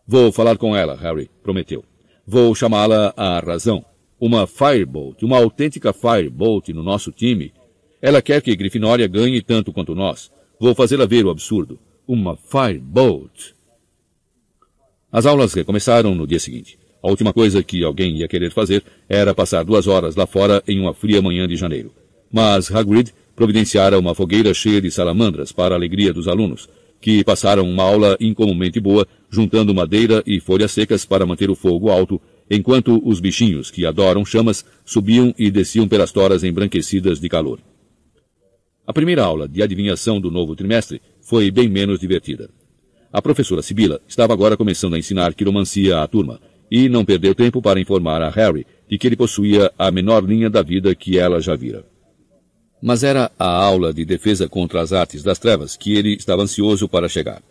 Vou 0.05 0.31
falar 0.31 0.55
com 0.57 0.75
ela, 0.75 0.95
Harry, 0.95 1.31
prometeu. 1.41 1.83
Vou 2.27 2.53
chamá-la 2.53 3.11
à 3.17 3.39
razão. 3.39 3.83
Uma 4.19 4.45
Firebolt, 4.45 5.23
uma 5.23 5.37
autêntica 5.37 5.91
Firebolt 5.91 6.69
no 6.69 6.83
nosso 6.83 7.11
time. 7.11 7.51
Ela 7.99 8.21
quer 8.21 8.39
que 8.43 8.55
Grifinória 8.55 9.07
ganhe 9.07 9.41
tanto 9.41 9.73
quanto 9.73 9.95
nós. 9.95 10.31
Vou 10.59 10.75
fazê-la 10.75 11.07
ver 11.07 11.25
o 11.25 11.31
absurdo. 11.31 11.79
Uma 12.07 12.37
Firebolt. 12.37 13.56
As 15.11 15.25
aulas 15.25 15.53
recomeçaram 15.53 16.13
no 16.13 16.27
dia 16.27 16.39
seguinte. 16.39 16.77
A 17.01 17.09
última 17.09 17.31
coisa 17.31 17.63
que 17.63 17.83
alguém 17.83 18.17
ia 18.17 18.27
querer 18.27 18.51
fazer 18.51 18.83
era 19.07 19.33
passar 19.33 19.63
duas 19.63 19.87
horas 19.87 20.15
lá 20.15 20.27
fora 20.27 20.61
em 20.67 20.79
uma 20.79 20.93
fria 20.93 21.21
manhã 21.21 21.47
de 21.47 21.55
janeiro. 21.55 21.93
Mas 22.31 22.69
Hagrid 22.69 23.13
providenciara 23.33 23.97
uma 23.97 24.13
fogueira 24.13 24.53
cheia 24.53 24.81
de 24.81 24.91
salamandras 24.91 25.51
para 25.51 25.73
a 25.73 25.77
alegria 25.77 26.11
dos 26.11 26.27
alunos, 26.27 26.67
que 26.99 27.23
passaram 27.23 27.69
uma 27.69 27.83
aula 27.83 28.17
incomumente 28.19 28.79
boa, 28.79 29.07
juntando 29.29 29.73
madeira 29.73 30.21
e 30.25 30.41
folhas 30.41 30.71
secas 30.71 31.05
para 31.05 31.25
manter 31.25 31.49
o 31.49 31.55
fogo 31.55 31.89
alto, 31.89 32.19
enquanto 32.49 33.01
os 33.07 33.19
bichinhos, 33.21 33.71
que 33.71 33.85
adoram 33.85 34.25
chamas, 34.25 34.65
subiam 34.83 35.33
e 35.37 35.49
desciam 35.49 35.87
pelas 35.87 36.11
toras 36.11 36.43
embranquecidas 36.43 37.19
de 37.19 37.29
calor. 37.29 37.59
A 38.85 38.91
primeira 38.91 39.23
aula 39.23 39.47
de 39.47 39.61
adivinhação 39.61 40.19
do 40.19 40.31
novo 40.31 40.55
trimestre 40.55 41.01
foi 41.21 41.51
bem 41.51 41.69
menos 41.69 41.99
divertida. 41.99 42.49
A 43.11 43.21
professora 43.21 43.61
Sibila 43.61 44.01
estava 44.07 44.33
agora 44.33 44.57
começando 44.57 44.95
a 44.95 44.99
ensinar 44.99 45.33
quiromancia 45.33 46.01
à 46.01 46.07
turma, 46.07 46.39
e 46.69 46.89
não 46.89 47.05
perdeu 47.05 47.33
tempo 47.33 47.61
para 47.61 47.79
informar 47.79 48.21
a 48.21 48.29
Harry 48.29 48.65
de 48.89 48.97
que 48.97 49.07
ele 49.07 49.15
possuía 49.15 49.71
a 49.77 49.89
menor 49.89 50.23
linha 50.23 50.49
da 50.49 50.61
vida 50.61 50.93
que 50.93 51.17
ela 51.17 51.39
já 51.39 51.55
vira. 51.55 51.85
Mas 52.81 53.03
era 53.03 53.31
a 53.39 53.47
aula 53.47 53.93
de 53.93 54.05
defesa 54.05 54.47
contra 54.47 54.81
as 54.81 54.93
artes 54.93 55.23
das 55.23 55.39
trevas 55.39 55.75
que 55.75 55.95
ele 55.95 56.15
estava 56.15 56.43
ansioso 56.43 56.87
para 56.87 57.09
chegar. 57.09 57.41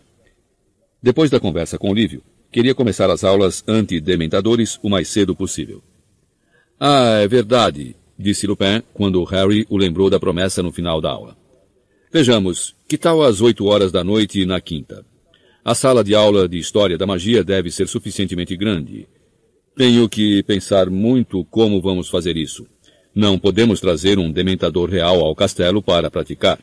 Depois 1.01 1.29
da 1.29 1.39
conversa 1.39 1.77
com 1.77 1.89
Olívio, 1.89 2.23
queria 2.51 2.73
começar 2.73 3.09
as 3.09 3.23
aulas 3.23 3.63
anti-dementadores 3.67 4.79
o 4.81 4.89
mais 4.89 5.09
cedo 5.09 5.35
possível. 5.35 5.83
Ah, 6.79 7.19
é 7.21 7.27
verdade, 7.27 7.95
disse 8.17 8.47
Lupin 8.47 8.81
quando 8.93 9.23
Harry 9.25 9.65
o 9.69 9.77
lembrou 9.77 10.09
da 10.09 10.19
promessa 10.19 10.63
no 10.63 10.71
final 10.71 11.01
da 11.01 11.09
aula. 11.09 11.35
Vejamos, 12.11 12.75
que 12.87 12.97
tal 12.97 13.21
às 13.21 13.41
oito 13.41 13.65
horas 13.65 13.91
da 13.91 14.03
noite 14.03 14.45
na 14.45 14.61
quinta? 14.61 15.05
A 15.67 15.75
sala 15.75 16.01
de 16.01 16.15
aula 16.15 16.47
de 16.47 16.57
História 16.57 16.97
da 16.97 17.05
Magia 17.05 17.43
deve 17.43 17.69
ser 17.69 17.89
suficientemente 17.89 18.55
grande. 18.55 19.05
Tenho 19.75 20.07
que 20.07 20.41
pensar 20.43 20.89
muito 20.89 21.43
como 21.43 21.81
vamos 21.81 22.07
fazer 22.07 22.37
isso. 22.37 22.65
Não 23.13 23.37
podemos 23.37 23.81
trazer 23.81 24.17
um 24.17 24.31
dementador 24.31 24.89
real 24.89 25.19
ao 25.19 25.35
castelo 25.35 25.81
para 25.81 26.09
praticar. 26.09 26.57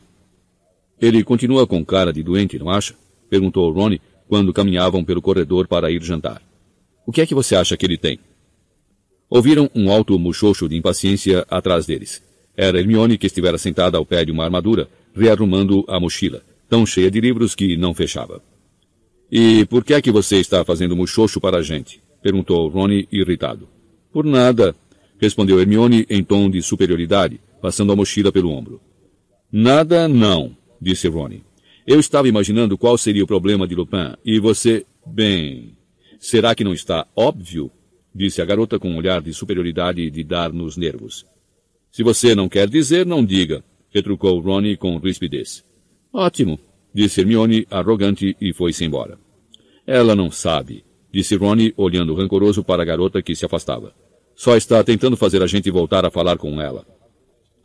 Ele 0.99 1.23
continua 1.23 1.67
com 1.67 1.85
cara 1.85 2.11
de 2.11 2.23
doente, 2.23 2.57
não 2.57 2.67
acha? 2.67 2.95
Perguntou 3.29 3.71
Ronnie 3.71 4.01
quando 4.27 4.51
caminhavam 4.51 5.05
pelo 5.05 5.21
corredor 5.21 5.67
para 5.67 5.91
ir 5.91 6.01
jantar. 6.01 6.41
O 7.05 7.11
que 7.11 7.21
é 7.21 7.27
que 7.27 7.35
você 7.35 7.55
acha 7.55 7.77
que 7.77 7.85
ele 7.85 7.99
tem? 7.99 8.17
Ouviram 9.29 9.69
um 9.75 9.91
alto 9.91 10.17
muxoxo 10.17 10.67
de 10.67 10.77
impaciência 10.77 11.45
atrás 11.47 11.85
deles. 11.85 12.23
Era 12.57 12.79
Hermione 12.79 13.19
que 13.19 13.27
estivera 13.27 13.59
sentada 13.59 13.99
ao 13.99 14.05
pé 14.05 14.25
de 14.25 14.31
uma 14.31 14.45
armadura, 14.45 14.89
rearrumando 15.15 15.85
a 15.87 15.99
mochila, 15.99 16.41
tão 16.67 16.87
cheia 16.87 17.11
de 17.11 17.21
livros 17.21 17.53
que 17.53 17.77
não 17.77 17.93
fechava. 17.93 18.41
E 19.31 19.65
por 19.65 19.83
que 19.83 19.93
é 19.93 20.01
que 20.01 20.11
você 20.11 20.37
está 20.37 20.63
fazendo 20.63 20.95
muxoxo 20.95 21.41
para 21.41 21.57
a 21.57 21.61
gente? 21.61 22.01
Perguntou 22.21 22.67
Ronnie 22.67 23.07
irritado. 23.11 23.67
Por 24.11 24.25
nada, 24.25 24.75
respondeu 25.19 25.59
Hermione 25.59 26.05
em 26.09 26.23
tom 26.23 26.49
de 26.49 26.61
superioridade, 26.61 27.39
passando 27.61 27.91
a 27.91 27.95
mochila 27.95 28.31
pelo 28.31 28.51
ombro. 28.51 28.79
Nada 29.51 30.07
não, 30.07 30.55
disse 30.81 31.07
Ronnie. 31.07 31.43
Eu 31.85 31.99
estava 31.99 32.27
imaginando 32.27 32.77
qual 32.77 32.97
seria 32.97 33.23
o 33.23 33.27
problema 33.27 33.67
de 33.67 33.75
Lupin, 33.75 34.15
e 34.23 34.39
você... 34.39 34.85
Bem... 35.05 35.77
Será 36.19 36.55
que 36.55 36.63
não 36.63 36.73
está 36.73 37.05
óbvio? 37.15 37.69
Disse 38.13 38.41
a 38.41 38.45
garota 38.45 38.79
com 38.79 38.89
um 38.89 38.97
olhar 38.97 39.21
de 39.21 39.33
superioridade 39.33 40.09
de 40.09 40.23
dar 40.23 40.51
nos 40.51 40.77
nervos. 40.77 41.25
Se 41.91 42.01
você 42.01 42.33
não 42.33 42.49
quer 42.49 42.67
dizer, 42.67 43.05
não 43.05 43.23
diga, 43.23 43.63
retrucou 43.93 44.39
Ronnie 44.39 44.77
com 44.77 44.97
rispidez. 44.97 45.63
Ótimo, 46.11 46.59
disse 46.95 47.19
Hermione, 47.19 47.67
arrogante, 47.69 48.37
e 48.39 48.53
foi-se 48.53 48.85
embora. 48.85 49.19
Ela 49.85 50.15
não 50.15 50.31
sabe, 50.31 50.85
disse 51.11 51.35
Ronnie, 51.35 51.73
olhando 51.75 52.15
rancoroso 52.15 52.63
para 52.63 52.83
a 52.83 52.85
garota 52.85 53.21
que 53.21 53.35
se 53.35 53.45
afastava. 53.45 53.93
Só 54.33 54.55
está 54.55 54.81
tentando 54.81 55.17
fazer 55.17 55.43
a 55.43 55.47
gente 55.47 55.69
voltar 55.69 56.05
a 56.05 56.09
falar 56.09 56.37
com 56.37 56.61
ela. 56.61 56.85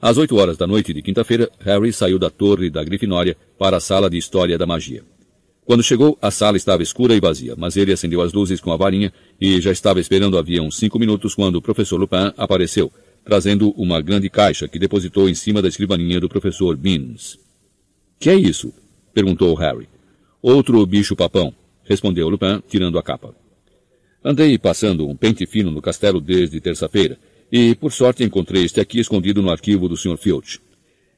Às 0.02 0.18
oito 0.18 0.36
horas 0.36 0.56
da 0.56 0.66
noite 0.66 0.92
de 0.92 1.00
quinta-feira, 1.00 1.48
Harry 1.60 1.92
saiu 1.92 2.18
da 2.18 2.28
torre 2.28 2.70
da 2.70 2.82
Grifinória 2.82 3.36
para 3.56 3.76
a 3.76 3.80
sala 3.80 4.10
de 4.10 4.18
História 4.18 4.58
da 4.58 4.66
Magia. 4.66 5.04
Quando 5.64 5.84
chegou, 5.84 6.18
a 6.20 6.32
sala 6.32 6.56
estava 6.56 6.82
escura 6.82 7.14
e 7.14 7.20
vazia, 7.20 7.54
mas 7.56 7.76
ele 7.76 7.92
acendeu 7.92 8.20
as 8.22 8.32
luzes 8.32 8.60
com 8.60 8.72
a 8.72 8.76
varinha 8.76 9.12
e 9.40 9.60
já 9.60 9.70
estava 9.70 10.00
esperando 10.00 10.36
havia 10.36 10.60
uns 10.60 10.76
cinco 10.76 10.98
minutos 10.98 11.34
quando 11.34 11.56
o 11.56 11.62
professor 11.62 11.98
Lupin 12.00 12.32
apareceu, 12.36 12.90
trazendo 13.24 13.70
uma 13.76 14.00
grande 14.00 14.28
caixa 14.28 14.66
que 14.66 14.78
depositou 14.78 15.28
em 15.28 15.34
cima 15.34 15.62
da 15.62 15.68
escrivaninha 15.68 16.18
do 16.18 16.28
professor 16.28 16.76
Beans. 16.76 17.38
Que 18.18 18.30
é 18.30 18.34
isso? 18.34 18.72
Perguntou 19.12 19.54
Harry. 19.54 19.88
Outro 20.42 20.84
bicho-papão, 20.86 21.54
respondeu 21.84 22.28
Lupin, 22.28 22.62
tirando 22.68 22.98
a 22.98 23.02
capa. 23.02 23.34
Andei 24.24 24.58
passando 24.58 25.08
um 25.08 25.16
pente 25.16 25.46
fino 25.46 25.70
no 25.70 25.80
castelo 25.82 26.20
desde 26.20 26.60
terça-feira, 26.60 27.18
e 27.50 27.74
por 27.74 27.92
sorte 27.92 28.22
encontrei 28.22 28.64
este 28.64 28.80
aqui 28.80 29.00
escondido 29.00 29.42
no 29.42 29.50
arquivo 29.50 29.88
do 29.88 29.96
Sr. 29.96 30.16
Filch. 30.16 30.60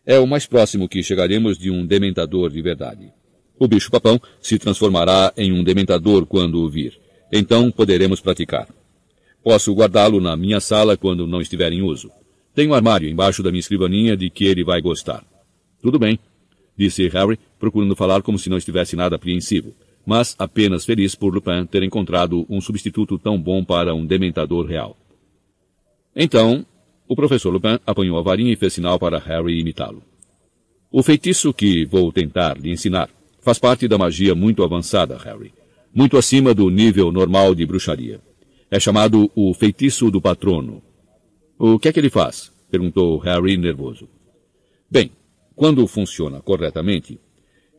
É 0.04 0.18
o 0.18 0.26
mais 0.26 0.46
próximo 0.46 0.88
que 0.88 1.02
chegaremos 1.02 1.58
de 1.58 1.70
um 1.70 1.86
dementador 1.86 2.50
de 2.50 2.60
verdade. 2.62 3.12
O 3.58 3.68
bicho-papão 3.68 4.20
se 4.40 4.58
transformará 4.58 5.32
em 5.36 5.52
um 5.52 5.62
dementador 5.62 6.26
quando 6.26 6.60
o 6.60 6.68
vir. 6.68 6.98
Então 7.32 7.70
poderemos 7.70 8.20
praticar. 8.20 8.68
Posso 9.42 9.72
guardá-lo 9.74 10.20
na 10.20 10.36
minha 10.36 10.60
sala 10.60 10.96
quando 10.96 11.26
não 11.26 11.40
estiver 11.40 11.72
em 11.72 11.82
uso. 11.82 12.10
Tem 12.54 12.68
um 12.68 12.74
armário 12.74 13.08
embaixo 13.08 13.42
da 13.42 13.50
minha 13.50 13.60
escrivaninha 13.60 14.16
de 14.16 14.28
que 14.30 14.44
ele 14.44 14.64
vai 14.64 14.80
gostar. 14.80 15.24
Tudo 15.80 15.98
bem, 15.98 16.18
disse 16.76 17.08
Harry, 17.08 17.38
procurando 17.58 17.96
falar 17.96 18.22
como 18.22 18.38
se 18.38 18.50
não 18.50 18.58
estivesse 18.58 18.96
nada 18.96 19.16
apreensivo 19.16 19.74
mas 20.04 20.34
apenas 20.38 20.84
feliz 20.84 21.14
por 21.14 21.32
Lupin 21.32 21.64
ter 21.66 21.82
encontrado 21.82 22.44
um 22.48 22.60
substituto 22.60 23.18
tão 23.18 23.40
bom 23.40 23.64
para 23.64 23.94
um 23.94 24.04
dementador 24.04 24.66
real. 24.66 24.96
Então, 26.14 26.66
o 27.08 27.16
professor 27.16 27.50
Lupin 27.50 27.78
apanhou 27.86 28.18
a 28.18 28.22
varinha 28.22 28.52
e 28.52 28.56
fez 28.56 28.72
sinal 28.72 28.98
para 28.98 29.18
Harry 29.18 29.58
imitá-lo. 29.60 30.02
O 30.90 31.02
feitiço 31.02 31.54
que 31.54 31.84
vou 31.84 32.12
tentar 32.12 32.58
lhe 32.58 32.70
ensinar 32.70 33.08
faz 33.40 33.58
parte 33.58 33.88
da 33.88 33.96
magia 33.96 34.34
muito 34.34 34.62
avançada, 34.62 35.16
Harry. 35.18 35.52
Muito 35.94 36.16
acima 36.16 36.54
do 36.54 36.68
nível 36.68 37.10
normal 37.10 37.54
de 37.54 37.64
bruxaria. 37.64 38.20
É 38.70 38.78
chamado 38.80 39.30
o 39.34 39.54
feitiço 39.54 40.10
do 40.10 40.20
patrono. 40.20 40.82
O 41.58 41.78
que 41.78 41.88
é 41.88 41.92
que 41.92 42.00
ele 42.00 42.10
faz? 42.10 42.50
perguntou 42.70 43.18
Harry 43.18 43.56
nervoso. 43.56 44.08
Bem, 44.90 45.10
quando 45.54 45.86
funciona 45.86 46.40
corretamente, 46.40 47.18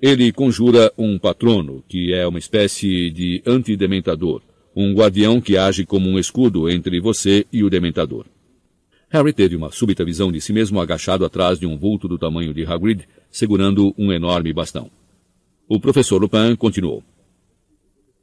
ele 0.01 0.31
conjura 0.31 0.91
um 0.97 1.17
patrono, 1.17 1.83
que 1.87 2.13
é 2.13 2.27
uma 2.27 2.39
espécie 2.39 3.09
de 3.09 3.41
antidementador, 3.45 4.41
um 4.75 4.93
guardião 4.93 5.39
que 5.39 5.57
age 5.57 5.85
como 5.85 6.09
um 6.09 6.19
escudo 6.19 6.69
entre 6.69 6.99
você 6.99 7.45
e 7.51 7.63
o 7.63 7.69
dementador. 7.69 8.25
Harry 9.09 9.31
teve 9.31 9.55
uma 9.55 9.71
súbita 9.71 10.03
visão 10.03 10.31
de 10.31 10.41
si 10.41 10.51
mesmo 10.51 10.81
agachado 10.81 11.23
atrás 11.23 11.59
de 11.59 11.67
um 11.67 11.77
vulto 11.77 12.07
do 12.07 12.17
tamanho 12.17 12.53
de 12.53 12.65
Hagrid, 12.65 13.07
segurando 13.29 13.93
um 13.97 14.11
enorme 14.11 14.51
bastão. 14.51 14.89
O 15.67 15.79
professor 15.79 16.19
Lupin 16.19 16.55
continuou. 16.57 17.03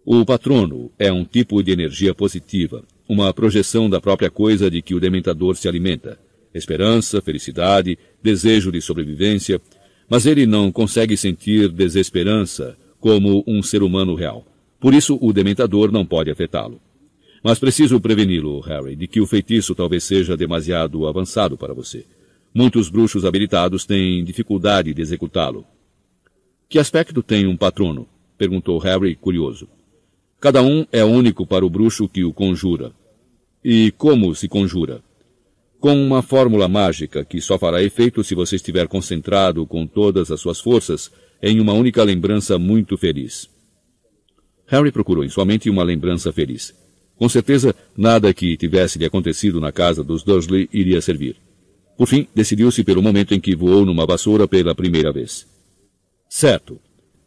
O 0.04 0.24
patrono 0.24 0.90
é 0.98 1.12
um 1.12 1.24
tipo 1.24 1.62
de 1.62 1.70
energia 1.70 2.12
positiva, 2.14 2.82
uma 3.08 3.32
projeção 3.32 3.88
da 3.88 4.00
própria 4.00 4.30
coisa 4.30 4.70
de 4.70 4.82
que 4.82 4.94
o 4.94 5.00
dementador 5.00 5.56
se 5.56 5.68
alimenta. 5.68 6.18
Esperança, 6.54 7.20
felicidade, 7.20 7.98
desejo 8.22 8.72
de 8.72 8.80
sobrevivência, 8.80 9.60
mas 10.08 10.26
ele 10.26 10.46
não 10.46 10.72
consegue 10.72 11.16
sentir 11.16 11.68
desesperança 11.68 12.76
como 12.98 13.44
um 13.46 13.62
ser 13.62 13.82
humano 13.82 14.14
real. 14.14 14.44
Por 14.80 14.92
isso, 14.92 15.18
o 15.20 15.32
dementador 15.32 15.92
não 15.92 16.04
pode 16.04 16.30
afetá-lo. 16.30 16.80
Mas 17.42 17.58
preciso 17.58 18.00
preveni-lo, 18.00 18.60
Harry, 18.60 18.96
de 18.96 19.06
que 19.06 19.20
o 19.20 19.26
feitiço 19.26 19.74
talvez 19.74 20.04
seja 20.04 20.36
demasiado 20.36 21.06
avançado 21.06 21.56
para 21.56 21.72
você. 21.72 22.04
Muitos 22.52 22.88
bruxos 22.90 23.24
habilitados 23.24 23.86
têm 23.86 24.24
dificuldade 24.24 24.92
de 24.92 25.00
executá-lo. 25.00 25.64
Que 26.68 26.78
aspecto 26.78 27.22
tem 27.22 27.46
um 27.46 27.56
patrono? 27.56 28.06
perguntou 28.36 28.78
Harry, 28.78 29.14
curioso. 29.14 29.68
Cada 30.40 30.62
um 30.62 30.86
é 30.90 31.04
único 31.04 31.46
para 31.46 31.64
o 31.64 31.70
bruxo 31.70 32.08
que 32.08 32.24
o 32.24 32.32
conjura. 32.32 32.92
E 33.62 33.92
como 33.96 34.34
se 34.34 34.48
conjura? 34.48 35.02
Com 35.80 35.94
uma 35.94 36.20
fórmula 36.20 36.68
mágica 36.68 37.24
que 37.24 37.40
só 37.40 37.58
fará 37.58 37.82
efeito 37.82 38.22
se 38.22 38.34
você 38.34 38.56
estiver 38.56 38.86
concentrado 38.86 39.66
com 39.66 39.86
todas 39.86 40.30
as 40.30 40.38
suas 40.38 40.60
forças 40.60 41.10
em 41.42 41.58
uma 41.58 41.72
única 41.72 42.04
lembrança 42.04 42.58
muito 42.58 42.98
feliz. 42.98 43.48
Harry 44.66 44.92
procurou 44.92 45.24
em 45.24 45.30
sua 45.30 45.46
mente 45.46 45.70
uma 45.70 45.82
lembrança 45.82 46.30
feliz. 46.32 46.74
Com 47.16 47.28
certeza, 47.28 47.74
nada 47.96 48.32
que 48.32 48.56
tivesse 48.56 48.98
lhe 48.98 49.06
acontecido 49.06 49.58
na 49.58 49.72
casa 49.72 50.04
dos 50.04 50.22
Dursley 50.22 50.68
iria 50.72 51.00
servir. 51.00 51.36
Por 51.96 52.06
fim, 52.06 52.28
decidiu-se 52.34 52.84
pelo 52.84 53.02
momento 53.02 53.34
em 53.34 53.40
que 53.40 53.56
voou 53.56 53.84
numa 53.84 54.06
vassoura 54.06 54.46
pela 54.46 54.74
primeira 54.74 55.12
vez. 55.12 55.46
Certo, 56.28 56.78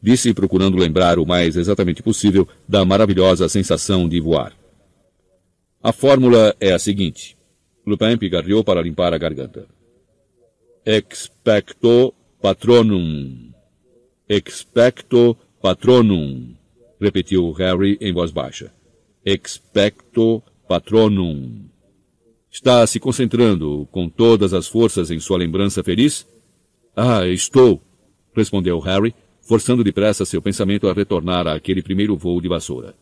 disse 0.02 0.34
procurando 0.34 0.78
lembrar 0.78 1.18
o 1.18 1.26
mais 1.26 1.58
exatamente 1.58 2.04
possível 2.04 2.48
da 2.68 2.86
maravilhosa 2.86 3.50
sensação 3.50 4.08
de 4.08 4.20
voar. 4.20 4.54
A 5.82 5.92
fórmula 5.92 6.56
é 6.60 6.72
a 6.72 6.80
seguinte. 6.80 7.36
Lupin 7.86 8.18
pigarreou 8.18 8.64
para 8.64 8.82
limpar 8.82 9.14
a 9.14 9.18
garganta. 9.18 9.68
Expecto 10.86 12.14
patronum. 12.42 13.52
Expecto 14.28 15.38
patronum. 15.62 16.56
Repetiu 17.00 17.52
Harry 17.52 17.98
em 18.00 18.14
voz 18.14 18.32
baixa. 18.32 18.72
Expecto 19.26 20.42
patronum. 20.68 21.66
Está 22.52 22.86
se 22.86 23.00
concentrando 23.00 23.88
com 23.92 24.08
todas 24.08 24.54
as 24.54 24.68
forças 24.68 25.10
em 25.10 25.20
sua 25.20 25.38
lembrança 25.38 25.84
feliz? 25.84 26.28
Ah, 26.96 27.28
estou, 27.28 27.82
respondeu 28.36 28.80
Harry, 28.80 29.16
forçando 29.42 29.84
depressa 29.84 30.26
seu 30.26 30.42
pensamento 30.42 30.88
a 30.88 30.94
retornar 30.94 31.48
àquele 31.48 31.82
primeiro 31.82 32.16
voo 32.16 32.40
de 32.40 32.48
vassoura. 32.48 32.96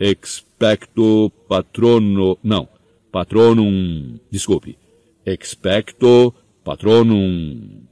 Expecto 0.00 1.30
patrono... 1.48 2.36
Não, 2.42 2.68
patronum, 3.12 4.18
desculpe, 4.30 4.78
expecto 5.24 6.34
patronum, 6.64 7.82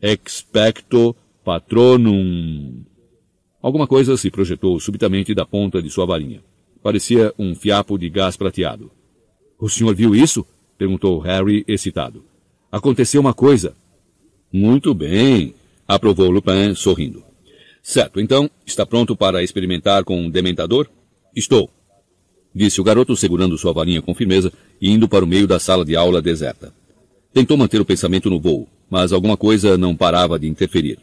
expecto 0.00 1.14
patronum. 1.44 2.82
Alguma 3.60 3.86
coisa 3.86 4.16
se 4.16 4.30
projetou 4.30 4.80
subitamente 4.80 5.34
da 5.34 5.44
ponta 5.44 5.82
de 5.82 5.90
sua 5.90 6.06
varinha. 6.06 6.42
Parecia 6.82 7.32
um 7.38 7.54
fiapo 7.54 7.98
de 7.98 8.08
gás 8.08 8.36
prateado. 8.36 8.90
O 9.58 9.68
senhor 9.68 9.94
viu 9.94 10.16
isso? 10.16 10.44
perguntou 10.76 11.20
Harry, 11.20 11.64
excitado. 11.68 12.24
Aconteceu 12.72 13.20
uma 13.20 13.34
coisa. 13.34 13.76
Muito 14.50 14.94
bem, 14.94 15.54
aprovou 15.86 16.30
Lupin, 16.30 16.74
sorrindo. 16.74 17.22
Certo, 17.82 18.20
então, 18.20 18.50
está 18.66 18.86
pronto 18.86 19.14
para 19.14 19.42
experimentar 19.42 20.02
com 20.02 20.18
um 20.18 20.30
dementador? 20.30 20.88
Estou 21.36 21.70
disse 22.54 22.80
o 22.80 22.84
garoto 22.84 23.16
segurando 23.16 23.56
sua 23.58 23.72
varinha 23.72 24.02
com 24.02 24.14
firmeza 24.14 24.52
e 24.80 24.90
indo 24.90 25.08
para 25.08 25.24
o 25.24 25.28
meio 25.28 25.46
da 25.46 25.58
sala 25.58 25.84
de 25.84 25.96
aula 25.96 26.20
deserta. 26.20 26.72
Tentou 27.32 27.56
manter 27.56 27.80
o 27.80 27.84
pensamento 27.84 28.28
no 28.28 28.40
voo, 28.40 28.68
mas 28.90 29.12
alguma 29.12 29.36
coisa 29.36 29.78
não 29.78 29.96
parava 29.96 30.38
de 30.38 30.46
interferir. 30.46 30.98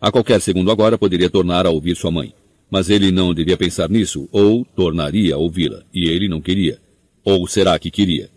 A 0.00 0.12
qualquer 0.12 0.40
segundo 0.40 0.70
agora 0.70 0.98
poderia 0.98 1.30
tornar 1.30 1.66
a 1.66 1.70
ouvir 1.70 1.96
sua 1.96 2.10
mãe. 2.10 2.34
Mas 2.70 2.90
ele 2.90 3.10
não 3.10 3.32
devia 3.32 3.56
pensar 3.56 3.88
nisso, 3.88 4.28
ou 4.32 4.64
tornaria 4.64 5.34
a 5.34 5.38
ouvi-la, 5.38 5.82
e 5.94 6.08
ele 6.08 6.28
não 6.28 6.40
queria. 6.40 6.78
Ou 7.24 7.46
será 7.46 7.78
que 7.78 7.90
queria? 7.90 8.28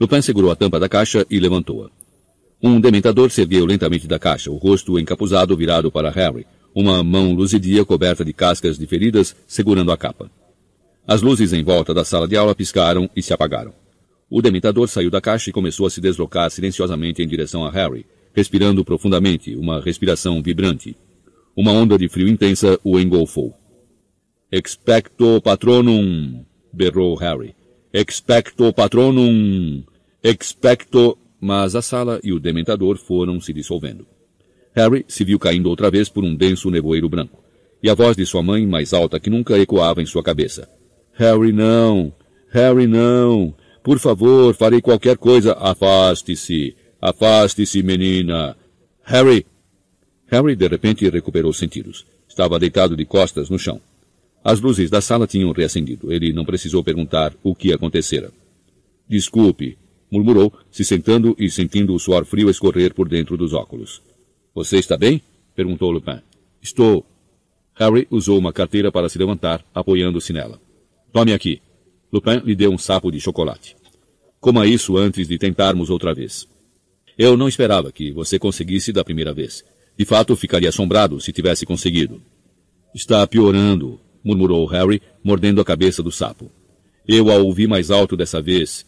Lupin 0.00 0.22
segurou 0.22 0.50
a 0.50 0.56
tampa 0.56 0.80
da 0.80 0.88
caixa 0.88 1.26
e 1.30 1.38
levantou-a. 1.38 1.90
Um 2.62 2.80
dementador 2.80 3.30
se 3.30 3.42
ergueu 3.42 3.66
lentamente 3.66 4.06
da 4.06 4.18
caixa, 4.18 4.50
o 4.50 4.56
rosto 4.56 4.98
encapuzado 4.98 5.56
virado 5.56 5.90
para 5.90 6.10
Harry, 6.10 6.46
uma 6.74 7.04
mão 7.04 7.34
luzidia 7.34 7.84
coberta 7.84 8.24
de 8.24 8.32
cascas 8.32 8.78
de 8.78 8.86
feridas 8.86 9.36
segurando 9.46 9.92
a 9.92 9.96
capa. 9.96 10.30
As 11.10 11.22
luzes 11.22 11.52
em 11.52 11.64
volta 11.64 11.92
da 11.92 12.04
sala 12.04 12.28
de 12.28 12.36
aula 12.36 12.54
piscaram 12.54 13.10
e 13.16 13.20
se 13.20 13.32
apagaram. 13.32 13.74
O 14.30 14.40
dementador 14.40 14.86
saiu 14.86 15.10
da 15.10 15.20
caixa 15.20 15.50
e 15.50 15.52
começou 15.52 15.84
a 15.84 15.90
se 15.90 16.00
deslocar 16.00 16.48
silenciosamente 16.52 17.20
em 17.20 17.26
direção 17.26 17.64
a 17.64 17.70
Harry, 17.72 18.06
respirando 18.32 18.84
profundamente, 18.84 19.56
uma 19.56 19.80
respiração 19.80 20.40
vibrante. 20.40 20.96
Uma 21.56 21.72
onda 21.72 21.98
de 21.98 22.08
frio 22.08 22.28
intensa 22.28 22.78
o 22.84 22.96
engolfou. 22.96 23.52
Expecto 24.52 25.40
patronum, 25.42 26.44
berrou 26.72 27.16
Harry. 27.16 27.56
Expecto 27.92 28.72
patronum, 28.72 29.82
expecto... 30.22 31.18
Mas 31.40 31.74
a 31.74 31.82
sala 31.82 32.20
e 32.22 32.32
o 32.32 32.38
dementador 32.38 32.96
foram 32.98 33.40
se 33.40 33.52
dissolvendo. 33.52 34.06
Harry 34.76 35.04
se 35.08 35.24
viu 35.24 35.40
caindo 35.40 35.70
outra 35.70 35.90
vez 35.90 36.08
por 36.08 36.22
um 36.22 36.36
denso 36.36 36.70
nevoeiro 36.70 37.08
branco, 37.08 37.42
e 37.82 37.90
a 37.90 37.94
voz 37.94 38.16
de 38.16 38.24
sua 38.24 38.44
mãe, 38.44 38.64
mais 38.64 38.92
alta 38.92 39.18
que 39.18 39.28
nunca, 39.28 39.58
ecoava 39.58 40.00
em 40.00 40.06
sua 40.06 40.22
cabeça. 40.22 40.68
Harry, 41.20 41.52
não! 41.52 42.14
Harry, 42.50 42.86
não! 42.86 43.54
Por 43.82 43.98
favor, 43.98 44.54
farei 44.54 44.80
qualquer 44.80 45.18
coisa. 45.18 45.52
Afaste-se! 45.52 46.74
Afaste-se, 46.98 47.82
menina! 47.82 48.56
Harry! 49.02 49.44
Harry 50.28 50.56
de 50.56 50.66
repente 50.66 51.06
recuperou 51.10 51.50
os 51.50 51.58
sentidos. 51.58 52.06
Estava 52.26 52.58
deitado 52.58 52.96
de 52.96 53.04
costas 53.04 53.50
no 53.50 53.58
chão. 53.58 53.82
As 54.42 54.62
luzes 54.62 54.88
da 54.88 55.02
sala 55.02 55.26
tinham 55.26 55.52
reacendido. 55.52 56.10
Ele 56.10 56.32
não 56.32 56.46
precisou 56.46 56.82
perguntar 56.82 57.34
o 57.42 57.54
que 57.54 57.70
acontecera. 57.70 58.32
Desculpe, 59.06 59.76
murmurou, 60.10 60.50
se 60.70 60.86
sentando 60.86 61.36
e 61.38 61.50
sentindo 61.50 61.94
o 61.94 61.98
suor 61.98 62.24
frio 62.24 62.48
escorrer 62.48 62.94
por 62.94 63.06
dentro 63.06 63.36
dos 63.36 63.52
óculos. 63.52 64.00
Você 64.54 64.78
está 64.78 64.96
bem? 64.96 65.20
perguntou 65.54 65.90
Lupin. 65.90 66.22
Estou. 66.62 67.04
Harry 67.74 68.08
usou 68.10 68.38
uma 68.38 68.54
carteira 68.54 68.90
para 68.90 69.10
se 69.10 69.18
levantar, 69.18 69.62
apoiando-se 69.74 70.32
nela. 70.32 70.58
Tome 71.12 71.32
aqui. 71.32 71.60
Lupin 72.12 72.40
lhe 72.44 72.54
deu 72.54 72.70
um 72.72 72.78
sapo 72.78 73.10
de 73.10 73.20
chocolate. 73.20 73.76
Coma 74.40 74.66
isso 74.66 74.96
antes 74.96 75.26
de 75.26 75.38
tentarmos 75.38 75.90
outra 75.90 76.14
vez. 76.14 76.48
Eu 77.18 77.36
não 77.36 77.48
esperava 77.48 77.92
que 77.92 78.12
você 78.12 78.38
conseguisse 78.38 78.92
da 78.92 79.04
primeira 79.04 79.34
vez. 79.34 79.64
De 79.98 80.04
fato, 80.04 80.34
ficaria 80.36 80.68
assombrado 80.68 81.20
se 81.20 81.32
tivesse 81.32 81.66
conseguido. 81.66 82.22
Está 82.94 83.26
piorando, 83.26 84.00
murmurou 84.24 84.64
Harry, 84.66 85.02
mordendo 85.22 85.60
a 85.60 85.64
cabeça 85.64 86.02
do 86.02 86.10
sapo. 86.10 86.50
Eu 87.06 87.30
a 87.30 87.36
ouvi 87.36 87.66
mais 87.66 87.90
alto 87.90 88.16
dessa 88.16 88.40
vez. 88.40 88.86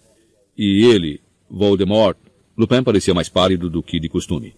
E 0.56 0.84
ele, 0.84 1.20
Voldemort, 1.50 2.16
Lupin 2.56 2.82
parecia 2.82 3.12
mais 3.12 3.28
pálido 3.28 3.68
do 3.68 3.82
que 3.82 3.98
de 3.98 4.08
costume. 4.08 4.54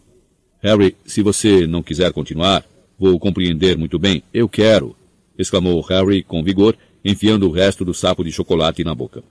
Harry, 0.60 0.96
se 1.04 1.22
você 1.22 1.66
não 1.66 1.82
quiser 1.82 2.12
continuar, 2.12 2.64
vou 2.98 3.18
compreender 3.18 3.76
muito 3.76 3.98
bem. 3.98 4.22
Eu 4.32 4.48
quero, 4.48 4.94
exclamou 5.38 5.80
Harry 5.80 6.22
com 6.22 6.42
vigor, 6.42 6.76
enfiando 7.04 7.48
o 7.48 7.52
resto 7.52 7.84
do 7.84 7.92
sapo 7.92 8.24
de 8.24 8.32
chocolate 8.32 8.82
na 8.82 8.94
boca. 8.94 9.22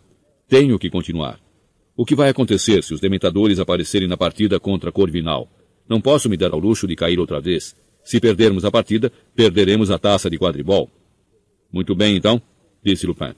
Tenho 0.48 0.78
que 0.78 0.90
continuar. 0.90 1.40
O 1.96 2.06
que 2.06 2.16
vai 2.16 2.30
acontecer 2.30 2.84
se 2.84 2.94
os 2.94 3.00
dementadores 3.00 3.60
aparecerem 3.60 4.08
na 4.08 4.18
partida 4.18 4.60
contra 4.60 4.92
Corvinal? 4.92 5.50
Não 5.88 6.00
posso 6.00 6.30
me 6.30 6.38
dar 6.38 6.54
ao 6.54 6.60
luxo 6.60 6.88
de 6.88 6.96
cair 6.96 7.20
outra 7.20 7.42
vez. 7.42 7.76
Se 8.04 8.20
perdermos 8.20 8.66
a 8.66 8.72
partida, 8.72 9.12
perderemos 9.36 9.90
a 9.90 9.98
taça 9.98 10.30
de 10.30 10.38
quadribol. 10.38 10.90
Muito 11.72 11.96
bem, 11.96 12.16
então, 12.16 12.42
disse 12.84 13.08
Lupin. 13.08 13.34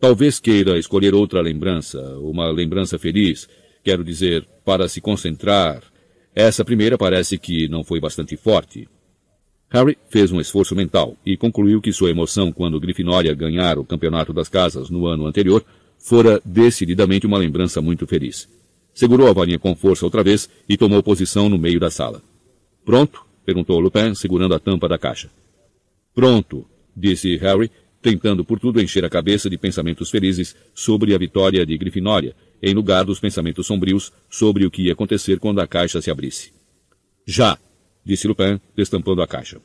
Talvez 0.00 0.38
queira 0.38 0.78
escolher 0.78 1.14
outra 1.14 1.40
lembrança, 1.40 2.00
uma 2.20 2.50
lembrança 2.50 2.98
feliz, 2.98 3.48
quero 3.82 4.04
dizer, 4.04 4.46
para 4.64 4.88
se 4.88 5.00
concentrar. 5.00 5.82
Essa 6.34 6.64
primeira 6.64 6.96
parece 6.96 7.36
que 7.36 7.68
não 7.68 7.82
foi 7.82 8.00
bastante 8.00 8.36
forte. 8.36 8.88
Harry 9.70 9.98
fez 10.08 10.32
um 10.32 10.40
esforço 10.40 10.74
mental 10.74 11.16
e 11.24 11.36
concluiu 11.36 11.80
que 11.80 11.92
sua 11.92 12.10
emoção 12.10 12.50
quando 12.50 12.80
Grifinória 12.80 13.34
ganhara 13.34 13.78
o 13.78 13.84
campeonato 13.84 14.32
das 14.32 14.48
casas 14.48 14.88
no 14.88 15.06
ano 15.06 15.26
anterior 15.26 15.64
fora 15.98 16.40
decididamente 16.44 17.26
uma 17.26 17.36
lembrança 17.36 17.82
muito 17.82 18.06
feliz. 18.06 18.48
Segurou 18.94 19.28
a 19.28 19.32
varinha 19.32 19.58
com 19.58 19.76
força 19.76 20.04
outra 20.04 20.22
vez 20.22 20.48
e 20.68 20.76
tomou 20.76 21.02
posição 21.02 21.48
no 21.48 21.58
meio 21.58 21.78
da 21.78 21.90
sala. 21.90 22.22
Pronto? 22.84 23.24
perguntou 23.44 23.78
Lupin, 23.78 24.14
segurando 24.14 24.54
a 24.54 24.58
tampa 24.58 24.88
da 24.88 24.98
caixa. 24.98 25.30
Pronto, 26.14 26.66
disse 26.96 27.36
Harry, 27.36 27.70
tentando 28.00 28.44
por 28.44 28.58
tudo 28.58 28.80
encher 28.80 29.04
a 29.04 29.10
cabeça 29.10 29.50
de 29.50 29.58
pensamentos 29.58 30.10
felizes 30.10 30.56
sobre 30.74 31.14
a 31.14 31.18
vitória 31.18 31.64
de 31.64 31.76
Grifinória, 31.76 32.34
em 32.62 32.74
lugar 32.74 33.04
dos 33.04 33.20
pensamentos 33.20 33.66
sombrios 33.66 34.12
sobre 34.30 34.64
o 34.64 34.70
que 34.70 34.82
ia 34.82 34.92
acontecer 34.92 35.38
quando 35.38 35.60
a 35.60 35.66
caixa 35.66 36.00
se 36.00 36.10
abrisse. 36.10 36.52
Já! 37.26 37.58
Disse 38.08 38.26
Lupin, 38.26 38.58
destampando 38.74 39.20
a 39.20 39.26
caixa. 39.26 39.60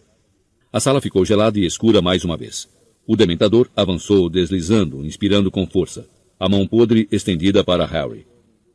A 0.71 0.79
sala 0.81 0.99
ficou 0.99 1.23
gelada 1.23 1.57
e 1.57 1.65
escura 1.65 2.01
mais 2.01 2.25
uma 2.25 2.35
vez. 2.35 2.67
O 3.07 3.15
dementador 3.15 3.69
avançou 3.73 4.29
deslizando, 4.29 5.05
inspirando 5.05 5.49
com 5.49 5.65
força, 5.65 6.09
a 6.37 6.49
mão 6.49 6.67
podre 6.67 7.07
estendida 7.09 7.63
para 7.63 7.85
Harry. 7.85 8.27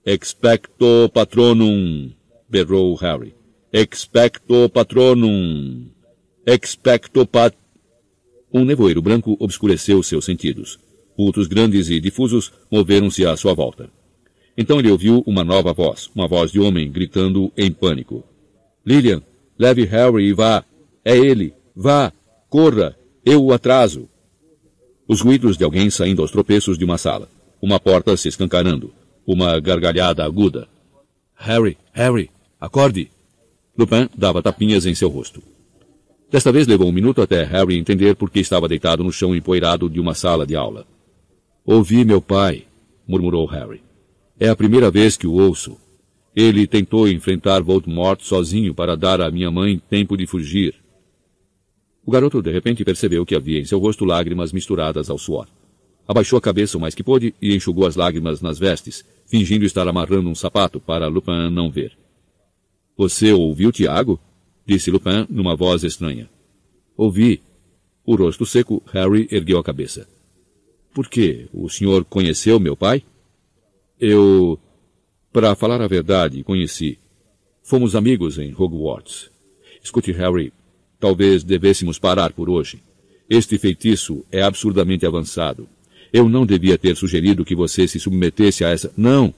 Expecto 0.07 1.11
patronum, 1.13 2.11
berrou 2.49 2.95
Harry. 2.95 3.35
Expecto 3.71 4.71
patronum. 4.71 5.91
Expecto 6.47 7.27
pat... 7.27 7.55
Um 8.51 8.65
nevoeiro 8.65 9.03
branco 9.03 9.37
obscureceu 9.39 10.03
seus 10.03 10.25
sentidos. 10.25 10.79
Vultos 11.17 11.47
grandes 11.47 11.91
e 11.91 12.01
difusos 12.01 12.51
moveram-se 12.71 13.27
à 13.27 13.37
sua 13.37 13.53
volta. 13.53 13.91
Então 14.57 14.79
ele 14.79 14.91
ouviu 14.91 15.23
uma 15.27 15.45
nova 15.45 15.75
voz, 15.75 16.11
uma 16.15 16.27
voz 16.27 16.51
de 16.51 16.59
homem 16.59 16.91
gritando 16.91 17.53
em 17.55 17.71
pânico. 17.71 18.25
Lilian, 18.87 19.23
leve 19.59 19.85
Harry 19.85 20.25
e 20.25 20.33
vá. 20.33 20.65
É 21.05 21.17
ele. 21.17 21.55
Vá. 21.75 22.13
Corra. 22.49 22.97
Eu 23.25 23.45
o 23.45 23.53
atraso. 23.53 24.09
Os 25.07 25.21
ruídos 25.21 25.57
de 25.57 25.65
alguém 25.65 25.91
saindo 25.91 26.23
aos 26.23 26.31
tropeços 26.31 26.79
de 26.79 26.85
uma 26.85 26.99
sala. 26.99 27.29
Uma 27.61 27.81
porta 27.81 28.17
se 28.17 28.29
escancarando. 28.29 28.93
Uma 29.27 29.59
gargalhada 29.61 30.25
aguda. 30.25 30.69
Harry, 31.35 31.77
Harry, 31.93 32.31
acorde. 32.61 33.11
Lupin 33.77 34.09
dava 34.17 34.43
tapinhas 34.43 34.87
em 34.87 34.95
seu 34.95 35.09
rosto. 35.09 35.43
Desta 36.31 36.53
vez 36.53 36.67
levou 36.67 36.89
um 36.89 36.93
minuto 36.93 37.23
até 37.23 37.45
Harry 37.45 37.79
entender 37.79 38.15
por 38.17 38.29
que 38.29 38.41
estava 38.41 38.69
deitado 38.69 39.03
no 39.03 39.13
chão 39.13 39.35
empoeirado 39.35 39.89
de 39.89 39.99
uma 39.99 40.15
sala 40.15 40.47
de 40.47 40.57
aula. 40.57 40.87
Ouvi 41.65 42.05
meu 42.05 42.21
pai, 42.21 42.65
murmurou 43.07 43.47
Harry. 43.47 43.83
É 44.39 44.49
a 44.49 44.57
primeira 44.57 44.91
vez 44.91 45.17
que 45.17 45.27
o 45.27 45.35
ouço. 45.35 45.77
Ele 46.41 46.69
tentou 46.69 47.09
enfrentar 47.09 47.61
Voldemort 47.65 48.21
sozinho 48.23 48.73
para 48.73 48.97
dar 48.97 49.21
à 49.21 49.29
minha 49.29 49.51
mãe 49.51 49.77
tempo 49.77 50.17
de 50.17 50.25
fugir. 50.25 50.73
O 52.07 52.13
garoto 52.13 52.41
de 52.41 52.53
repente 52.53 52.85
percebeu 52.85 53.27
que 53.27 53.35
havia 53.35 53.59
em 53.59 53.65
seu 53.65 53.81
rosto 53.81 54.05
lágrimas 54.05 54.53
misturadas 54.53 55.11
ao 55.11 55.19
suor. 55.19 55.49
Abaixou 56.07 56.37
a 56.37 56.41
cabeça 56.41 56.79
o 56.79 56.81
mais 56.81 56.95
que 56.95 57.03
pôde 57.03 57.35
e 57.43 57.57
enxugou 57.57 57.85
as 57.87 57.97
lágrimas 57.97 58.41
nas 58.41 58.57
vestes, 58.57 59.05
fingindo 59.27 59.65
estar 59.65 59.89
amarrando 59.89 60.29
um 60.29 60.35
sapato 60.37 60.79
para 60.79 61.09
Lupin 61.09 61.51
não 61.51 61.73
ver. 61.73 61.99
Você 62.97 63.33
ouviu 63.33 63.73
Tiago? 63.73 64.21
disse 64.65 64.93
Lupin 64.93 65.27
numa 65.29 65.57
voz 65.57 65.83
estranha. 65.83 66.31
Ouvi. 66.97 67.43
O 68.07 68.15
rosto 68.15 68.47
seco, 68.47 68.81
Harry 68.93 69.27
ergueu 69.33 69.59
a 69.59 69.65
cabeça. 69.65 70.07
Por 70.95 71.09
quê? 71.09 71.49
O 71.53 71.69
senhor 71.69 72.05
conheceu 72.05 72.61
meu 72.61 72.77
pai? 72.77 73.03
Eu, 73.99 74.57
para 75.39 75.55
falar 75.55 75.81
a 75.81 75.87
verdade, 75.87 76.43
conheci. 76.43 76.99
Fomos 77.63 77.95
amigos 77.95 78.39
em 78.39 78.53
Hogwarts. 78.53 79.31
Escute, 79.81 80.11
Harry, 80.11 80.53
talvez 80.99 81.45
devêssemos 81.45 81.97
parar 81.97 82.33
por 82.33 82.51
hoje. 82.51 82.83
Este 83.31 83.57
feitiço 83.57 84.25
é 84.33 84.43
absurdamente 84.43 85.07
avançado. 85.07 85.69
Eu 86.13 86.29
não 86.29 86.45
devia 86.45 86.77
ter 86.77 86.97
sugerido 86.97 87.45
que 87.45 87.55
você 87.55 87.87
se 87.87 88.01
submetesse 88.01 88.65
a 88.65 88.71
essa. 88.71 88.93
Não, 88.97 89.33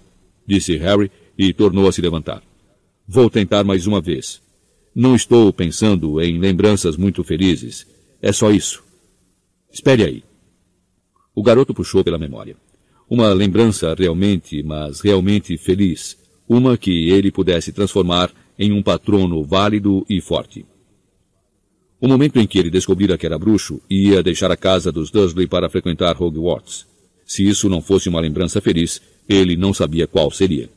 disse 0.47 0.75
Harry 0.79 1.13
e 1.37 1.53
tornou 1.53 1.87
a 1.87 1.93
se 1.93 2.01
levantar. 2.01 2.43
Vou 3.07 3.29
tentar 3.29 3.63
mais 3.63 3.87
uma 3.87 4.01
vez. 4.01 4.41
Não 4.95 5.15
estou 5.15 5.53
pensando 5.53 6.19
em 6.19 6.39
lembranças 6.39 6.97
muito 6.97 7.23
felizes. 7.23 7.87
É 8.23 8.33
só 8.33 8.51
isso. 8.51 8.83
Espere 9.71 10.03
aí. 10.03 10.25
O 11.35 11.43
garoto 11.43 11.75
puxou 11.75 12.03
pela 12.03 12.17
memória. 12.17 12.57
Uma 13.11 13.33
lembrança 13.33 13.93
realmente, 13.99 14.63
mas 14.63 15.01
realmente 15.01 15.59
feliz. 15.59 16.17
Uma 16.49 16.79
que 16.79 17.11
ele 17.11 17.33
pudesse 17.33 17.73
transformar 17.73 18.31
em 18.57 18.71
um 18.71 18.81
patrono 18.81 19.43
válido 19.43 20.07
e 20.09 20.21
forte. 20.21 20.65
O 22.01 22.07
momento 22.07 22.39
em 22.39 22.47
que 22.47 22.57
ele 22.57 22.71
descobrira 22.71 23.19
que 23.19 23.27
era 23.27 23.37
bruxo 23.37 23.81
ia 23.91 24.23
deixar 24.23 24.53
a 24.53 24.57
casa 24.57 24.93
dos 24.93 25.11
Dursley 25.11 25.49
para 25.49 25.69
frequentar 25.69 26.23
Hogwarts. 26.23 26.87
Se 27.27 27.45
isso 27.45 27.69
não 27.69 27.83
fosse 27.83 28.09
uma 28.09 28.21
lembrança 28.21 28.61
feliz, 28.61 29.03
ele 29.29 29.57
não 29.57 29.75
sabia 29.75 30.07
qual 30.07 30.31
seria. 30.31 30.71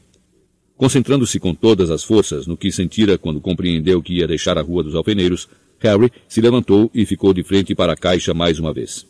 Concentrando-se 0.76 1.39
com 1.39 1.53
todas 1.53 1.91
as 1.91 2.03
forças 2.03 2.47
no 2.47 2.57
que 2.57 2.72
sentira 2.72 3.15
quando 3.15 3.39
compreendeu 3.39 4.01
que 4.01 4.15
ia 4.15 4.27
deixar 4.27 4.57
a 4.57 4.61
Rua 4.61 4.81
dos 4.81 4.95
Alfeneiros, 4.95 5.47
Harry 5.80 6.11
se 6.27 6.41
levantou 6.41 6.89
e 6.95 7.05
ficou 7.05 7.31
de 7.31 7.43
frente 7.43 7.76
para 7.76 7.93
a 7.93 7.97
caixa 7.97 8.34
mais 8.34 8.57
uma 8.57 8.73
vez. 8.73 9.05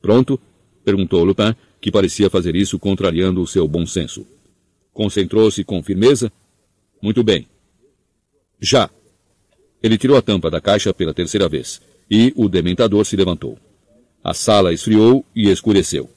Pronto? 0.00 0.40
perguntou 0.84 1.22
Lupin, 1.22 1.54
que 1.82 1.90
parecia 1.90 2.30
fazer 2.30 2.54
isso 2.54 2.78
contrariando 2.78 3.42
o 3.42 3.46
seu 3.46 3.66
bom 3.66 3.84
senso. 3.84 4.24
Concentrou-se 4.94 5.64
com 5.64 5.82
firmeza? 5.82 6.30
Muito 7.02 7.24
bem. 7.24 7.48
Já. 8.60 8.88
Ele 9.82 9.98
tirou 9.98 10.16
a 10.16 10.22
tampa 10.22 10.48
da 10.48 10.60
caixa 10.60 10.94
pela 10.94 11.12
terceira 11.12 11.48
vez, 11.48 11.82
e 12.08 12.32
o 12.36 12.48
dementador 12.48 13.04
se 13.04 13.16
levantou. 13.16 13.58
A 14.22 14.32
sala 14.32 14.72
esfriou 14.72 15.26
e 15.34 15.50
escureceu. 15.50 16.08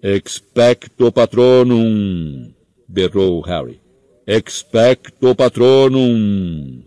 Expecto 0.00 1.10
patronum, 1.10 2.52
berrou 2.86 3.40
Harry. 3.40 3.80
Expecto 4.24 5.34
patronum. 5.34 6.80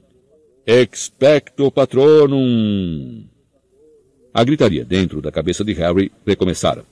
Expecto 0.66 1.70
patronum. 1.70 3.26
A 4.34 4.44
gritaria 4.46 4.86
dentro 4.86 5.22
da 5.22 5.34
cabeça 5.34 5.66
de 5.66 5.74
Harry 5.74 6.10
recomeçara. 6.26 6.86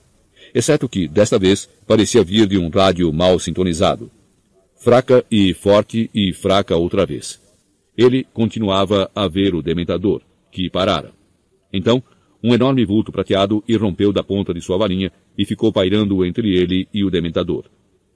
Exceto 0.54 0.88
que, 0.88 1.08
desta 1.08 1.36
vez, 1.36 1.68
parecia 1.84 2.22
vir 2.22 2.46
de 2.46 2.56
um 2.56 2.68
rádio 2.68 3.12
mal 3.12 3.40
sintonizado. 3.40 4.08
Fraca 4.76 5.24
e 5.28 5.52
forte 5.52 6.08
e 6.14 6.32
fraca 6.32 6.76
outra 6.76 7.04
vez. 7.04 7.40
Ele 7.98 8.24
continuava 8.32 9.10
a 9.14 9.26
ver 9.26 9.54
o 9.54 9.62
dementador, 9.62 10.22
que 10.52 10.70
parara. 10.70 11.12
Então, 11.72 12.00
um 12.42 12.54
enorme 12.54 12.84
vulto 12.84 13.10
prateado 13.10 13.64
irrompeu 13.66 14.12
da 14.12 14.22
ponta 14.22 14.54
de 14.54 14.60
sua 14.60 14.78
varinha 14.78 15.10
e 15.36 15.44
ficou 15.44 15.72
pairando 15.72 16.24
entre 16.24 16.54
ele 16.54 16.86
e 16.94 17.02
o 17.02 17.10
dementador. 17.10 17.64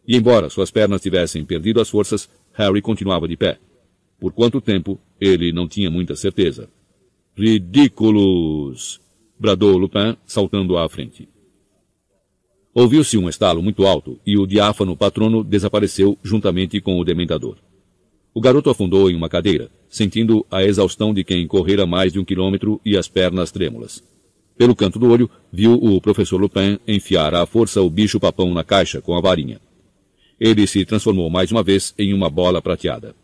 E 0.06 0.16
embora 0.16 0.48
suas 0.48 0.70
pernas 0.70 1.02
tivessem 1.02 1.44
perdido 1.44 1.80
as 1.80 1.90
forças, 1.90 2.30
Harry 2.52 2.80
continuava 2.80 3.26
de 3.26 3.36
pé. 3.36 3.58
Por 4.20 4.32
quanto 4.32 4.60
tempo, 4.60 5.00
ele 5.20 5.52
não 5.52 5.66
tinha 5.66 5.90
muita 5.90 6.14
certeza. 6.14 6.68
Ridículos! 7.36 9.00
bradou 9.38 9.76
Lupin, 9.76 10.16
saltando 10.26 10.76
à 10.76 10.88
frente. 10.88 11.28
Ouviu-se 12.74 13.16
um 13.16 13.28
estalo 13.28 13.62
muito 13.62 13.86
alto 13.86 14.18
e 14.26 14.38
o 14.38 14.46
diáfano 14.46 14.96
patrono 14.96 15.42
desapareceu 15.42 16.18
juntamente 16.22 16.80
com 16.80 16.98
o 16.98 17.04
dementador. 17.04 17.56
O 18.34 18.40
garoto 18.40 18.70
afundou 18.70 19.10
em 19.10 19.16
uma 19.16 19.28
cadeira, 19.28 19.70
sentindo 19.88 20.46
a 20.50 20.62
exaustão 20.62 21.12
de 21.12 21.24
quem 21.24 21.46
correra 21.46 21.86
mais 21.86 22.12
de 22.12 22.20
um 22.20 22.24
quilômetro 22.24 22.80
e 22.84 22.96
as 22.96 23.08
pernas 23.08 23.50
trêmulas. 23.50 24.02
Pelo 24.56 24.76
canto 24.76 24.98
do 24.98 25.10
olho, 25.10 25.30
viu 25.52 25.72
o 25.72 26.00
professor 26.00 26.40
Lupin 26.40 26.78
enfiar 26.86 27.34
à 27.34 27.46
força 27.46 27.80
o 27.80 27.88
bicho-papão 27.88 28.52
na 28.52 28.62
caixa 28.62 29.00
com 29.00 29.16
a 29.16 29.20
varinha. 29.20 29.60
Ele 30.38 30.66
se 30.66 30.84
transformou 30.84 31.28
mais 31.30 31.50
uma 31.50 31.62
vez 31.62 31.94
em 31.98 32.12
uma 32.12 32.28
bola 32.28 32.60
prateada. 32.60 33.14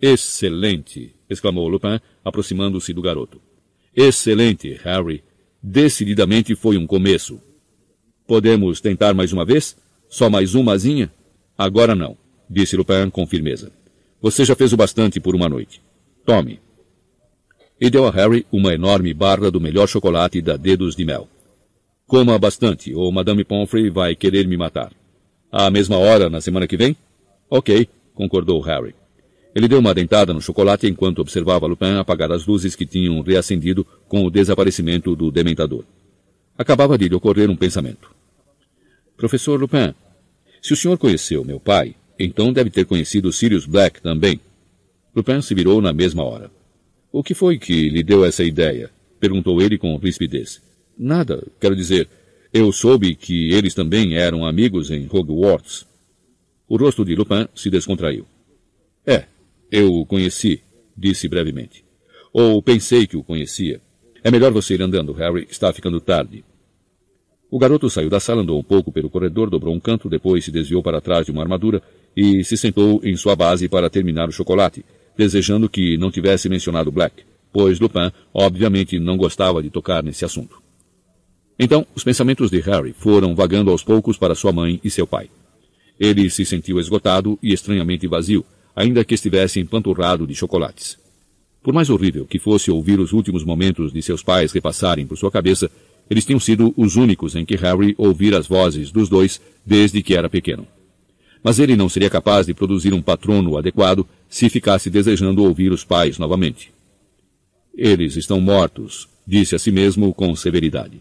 Excelente! 0.00 1.14
exclamou 1.28 1.68
Lupin, 1.68 2.00
aproximando-se 2.24 2.92
do 2.92 3.02
garoto. 3.02 3.40
Excelente, 3.94 4.72
Harry. 4.82 5.22
Decididamente 5.62 6.54
foi 6.54 6.76
um 6.76 6.86
começo. 6.86 7.40
Podemos 8.32 8.80
tentar 8.80 9.12
mais 9.12 9.30
uma 9.30 9.44
vez? 9.44 9.76
Só 10.08 10.30
mais 10.30 10.54
umazinha? 10.54 11.12
Agora 11.58 11.94
não, 11.94 12.16
disse 12.48 12.74
Lupin 12.74 13.10
com 13.10 13.26
firmeza. 13.26 13.70
Você 14.22 14.42
já 14.42 14.56
fez 14.56 14.72
o 14.72 14.76
bastante 14.78 15.20
por 15.20 15.34
uma 15.34 15.50
noite. 15.50 15.82
Tome 16.24 16.58
e 17.78 17.90
deu 17.90 18.06
a 18.06 18.10
Harry 18.10 18.46
uma 18.50 18.72
enorme 18.72 19.12
barra 19.12 19.50
do 19.50 19.60
melhor 19.60 19.86
chocolate 19.86 20.40
da 20.40 20.56
Dedos 20.56 20.96
de 20.96 21.04
Mel. 21.04 21.28
Coma 22.06 22.38
bastante, 22.38 22.94
ou 22.94 23.12
Madame 23.12 23.44
Pomfrey 23.44 23.90
vai 23.90 24.16
querer 24.16 24.46
me 24.46 24.56
matar. 24.56 24.94
À 25.50 25.70
mesma 25.70 25.98
hora, 25.98 26.30
na 26.30 26.40
semana 26.40 26.66
que 26.66 26.78
vem? 26.78 26.96
Ok, 27.50 27.86
concordou 28.14 28.62
Harry. 28.62 28.94
Ele 29.54 29.68
deu 29.68 29.78
uma 29.78 29.92
dentada 29.92 30.32
no 30.32 30.40
chocolate 30.40 30.86
enquanto 30.86 31.18
observava 31.18 31.66
Lupin 31.66 31.98
apagar 31.98 32.32
as 32.32 32.46
luzes 32.46 32.74
que 32.74 32.86
tinham 32.86 33.20
reacendido 33.20 33.86
com 34.08 34.24
o 34.24 34.30
desaparecimento 34.30 35.14
do 35.14 35.30
dementador. 35.30 35.84
Acabava 36.56 36.96
de 36.96 37.10
lhe 37.10 37.14
ocorrer 37.14 37.50
um 37.50 37.56
pensamento. 37.56 38.21
Professor 39.22 39.56
Lupin, 39.56 39.94
se 40.60 40.72
o 40.72 40.76
senhor 40.76 40.98
conheceu 40.98 41.44
meu 41.44 41.60
pai, 41.60 41.94
então 42.18 42.52
deve 42.52 42.70
ter 42.70 42.84
conhecido 42.84 43.32
Sirius 43.32 43.64
Black 43.64 44.02
também. 44.02 44.40
Lupin 45.14 45.40
se 45.40 45.54
virou 45.54 45.80
na 45.80 45.92
mesma 45.92 46.24
hora. 46.24 46.50
O 47.12 47.22
que 47.22 47.32
foi 47.32 47.56
que 47.56 47.88
lhe 47.88 48.02
deu 48.02 48.24
essa 48.24 48.42
ideia? 48.42 48.90
Perguntou 49.20 49.62
ele 49.62 49.78
com 49.78 49.96
rispidez. 49.96 50.60
Nada, 50.98 51.46
quero 51.60 51.76
dizer, 51.76 52.08
eu 52.52 52.72
soube 52.72 53.14
que 53.14 53.52
eles 53.52 53.74
também 53.74 54.16
eram 54.16 54.44
amigos 54.44 54.90
em 54.90 55.08
Hogwarts. 55.08 55.86
O 56.68 56.76
rosto 56.76 57.04
de 57.04 57.14
Lupin 57.14 57.46
se 57.54 57.70
descontraiu. 57.70 58.26
É, 59.06 59.26
eu 59.70 59.94
o 59.94 60.04
conheci, 60.04 60.60
disse 60.98 61.28
brevemente. 61.28 61.84
Ou 62.32 62.60
pensei 62.60 63.06
que 63.06 63.16
o 63.16 63.22
conhecia. 63.22 63.80
É 64.24 64.32
melhor 64.32 64.50
você 64.50 64.74
ir 64.74 64.82
andando, 64.82 65.12
Harry, 65.12 65.46
está 65.48 65.72
ficando 65.72 66.00
tarde. 66.00 66.44
O 67.52 67.58
garoto 67.58 67.90
saiu 67.90 68.08
da 68.08 68.18
sala, 68.18 68.40
andou 68.40 68.58
um 68.58 68.62
pouco 68.62 68.90
pelo 68.90 69.10
corredor, 69.10 69.50
dobrou 69.50 69.74
um 69.74 69.78
canto, 69.78 70.08
depois 70.08 70.42
se 70.42 70.50
desviou 70.50 70.82
para 70.82 71.02
trás 71.02 71.26
de 71.26 71.32
uma 71.32 71.42
armadura 71.42 71.82
e 72.16 72.42
se 72.42 72.56
sentou 72.56 72.98
em 73.04 73.14
sua 73.14 73.36
base 73.36 73.68
para 73.68 73.90
terminar 73.90 74.26
o 74.26 74.32
chocolate, 74.32 74.82
desejando 75.18 75.68
que 75.68 75.98
não 75.98 76.10
tivesse 76.10 76.48
mencionado 76.48 76.90
Black, 76.90 77.22
pois 77.52 77.78
Lupin, 77.78 78.10
obviamente, 78.32 78.98
não 78.98 79.18
gostava 79.18 79.62
de 79.62 79.68
tocar 79.68 80.02
nesse 80.02 80.24
assunto. 80.24 80.62
Então, 81.58 81.86
os 81.94 82.02
pensamentos 82.02 82.50
de 82.50 82.58
Harry 82.60 82.94
foram 82.94 83.34
vagando 83.34 83.70
aos 83.70 83.84
poucos 83.84 84.16
para 84.16 84.34
sua 84.34 84.50
mãe 84.50 84.80
e 84.82 84.88
seu 84.88 85.06
pai. 85.06 85.28
Ele 86.00 86.30
se 86.30 86.46
sentiu 86.46 86.80
esgotado 86.80 87.38
e 87.42 87.52
estranhamente 87.52 88.06
vazio, 88.06 88.46
ainda 88.74 89.04
que 89.04 89.12
estivesse 89.12 89.60
empanturrado 89.60 90.26
de 90.26 90.34
chocolates. 90.34 90.96
Por 91.62 91.74
mais 91.74 91.90
horrível 91.90 92.24
que 92.24 92.38
fosse 92.38 92.70
ouvir 92.70 92.98
os 92.98 93.12
últimos 93.12 93.44
momentos 93.44 93.92
de 93.92 94.00
seus 94.00 94.22
pais 94.22 94.52
repassarem 94.52 95.06
por 95.06 95.18
sua 95.18 95.30
cabeça, 95.30 95.70
eles 96.12 96.24
tinham 96.24 96.38
sido 96.38 96.74
os 96.76 96.96
únicos 96.96 97.34
em 97.34 97.44
que 97.44 97.56
Harry 97.56 97.94
ouvira 97.96 98.38
as 98.38 98.46
vozes 98.46 98.92
dos 98.92 99.08
dois 99.08 99.40
desde 99.64 100.02
que 100.02 100.14
era 100.14 100.28
pequeno 100.28 100.66
mas 101.42 101.58
ele 101.58 101.74
não 101.74 101.88
seria 101.88 102.08
capaz 102.08 102.46
de 102.46 102.54
produzir 102.54 102.94
um 102.94 103.02
patrono 103.02 103.58
adequado 103.58 104.06
se 104.28 104.48
ficasse 104.48 104.88
desejando 104.88 105.42
ouvir 105.42 105.72
os 105.72 105.84
pais 105.84 106.18
novamente. 106.18 106.72
Eles 107.76 108.16
estão 108.16 108.40
mortos, 108.40 109.08
disse 109.26 109.54
a 109.54 109.58
si 109.58 109.72
mesmo 109.72 110.14
com 110.14 110.34
severidade. 110.36 111.00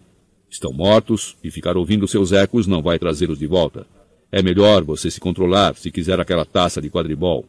Estão 0.49 0.73
mortos 0.73 1.37
e 1.43 1.51
ficar 1.51 1.77
ouvindo 1.77 2.07
seus 2.07 2.31
ecos 2.31 2.65
não 2.65 2.81
vai 2.81 2.97
trazê-los 2.97 3.37
de 3.37 3.45
volta. 3.47 3.85
É 4.31 4.41
melhor 4.41 4.83
você 4.83 5.11
se 5.11 5.19
controlar 5.19 5.75
se 5.75 5.91
quiser 5.91 6.19
aquela 6.19 6.45
taça 6.45 6.81
de 6.81 6.89
quadribol. 6.89 7.45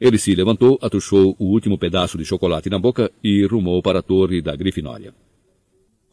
Ele 0.00 0.18
se 0.18 0.34
levantou, 0.34 0.78
atuchou 0.82 1.36
o 1.38 1.46
último 1.46 1.78
pedaço 1.78 2.18
de 2.18 2.24
chocolate 2.24 2.68
na 2.68 2.78
boca 2.78 3.10
e 3.22 3.46
rumou 3.46 3.80
para 3.80 4.00
a 4.00 4.02
torre 4.02 4.42
da 4.42 4.56
Grifinória. 4.56 5.14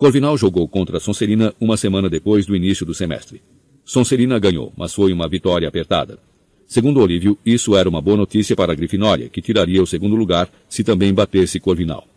Corvinal 0.01 0.35
jogou 0.35 0.67
contra 0.67 0.99
Sonserina 0.99 1.53
uma 1.61 1.77
semana 1.77 2.09
depois 2.09 2.47
do 2.47 2.55
início 2.55 2.83
do 2.83 2.91
semestre. 2.91 3.39
Sonserina 3.85 4.39
ganhou, 4.39 4.73
mas 4.75 4.95
foi 4.95 5.13
uma 5.13 5.29
vitória 5.29 5.67
apertada. 5.67 6.17
Segundo 6.65 6.99
Olívio, 6.99 7.37
isso 7.45 7.75
era 7.75 7.87
uma 7.87 8.01
boa 8.01 8.17
notícia 8.17 8.55
para 8.55 8.71
a 8.71 8.75
Grifinória, 8.75 9.29
que 9.29 9.43
tiraria 9.43 9.79
o 9.79 9.85
segundo 9.85 10.15
lugar 10.15 10.49
se 10.67 10.83
também 10.83 11.13
batesse 11.13 11.59
Corvinal. 11.59 12.07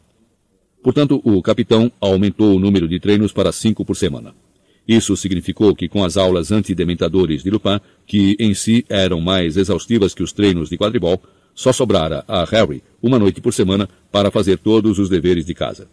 Portanto, 0.82 1.20
o 1.22 1.42
capitão 1.42 1.92
aumentou 2.00 2.56
o 2.56 2.58
número 2.58 2.88
de 2.88 2.98
treinos 2.98 3.34
para 3.34 3.52
cinco 3.52 3.84
por 3.84 3.96
semana. 3.96 4.34
Isso 4.88 5.14
significou 5.14 5.76
que 5.76 5.86
com 5.86 6.02
as 6.02 6.16
aulas 6.16 6.50
antidementadores 6.50 7.42
de 7.42 7.50
Lupin, 7.50 7.78
que 8.06 8.34
em 8.40 8.54
si 8.54 8.82
eram 8.88 9.20
mais 9.20 9.58
exaustivas 9.58 10.14
que 10.14 10.22
os 10.22 10.32
treinos 10.32 10.70
de 10.70 10.78
quadribol, 10.78 11.20
só 11.54 11.70
sobrara 11.70 12.24
a 12.26 12.44
Harry 12.44 12.82
uma 13.02 13.18
noite 13.18 13.42
por 13.42 13.52
semana 13.52 13.86
para 14.10 14.30
fazer 14.30 14.56
todos 14.56 14.98
os 14.98 15.10
deveres 15.10 15.44
de 15.44 15.52
casa. 15.52 15.86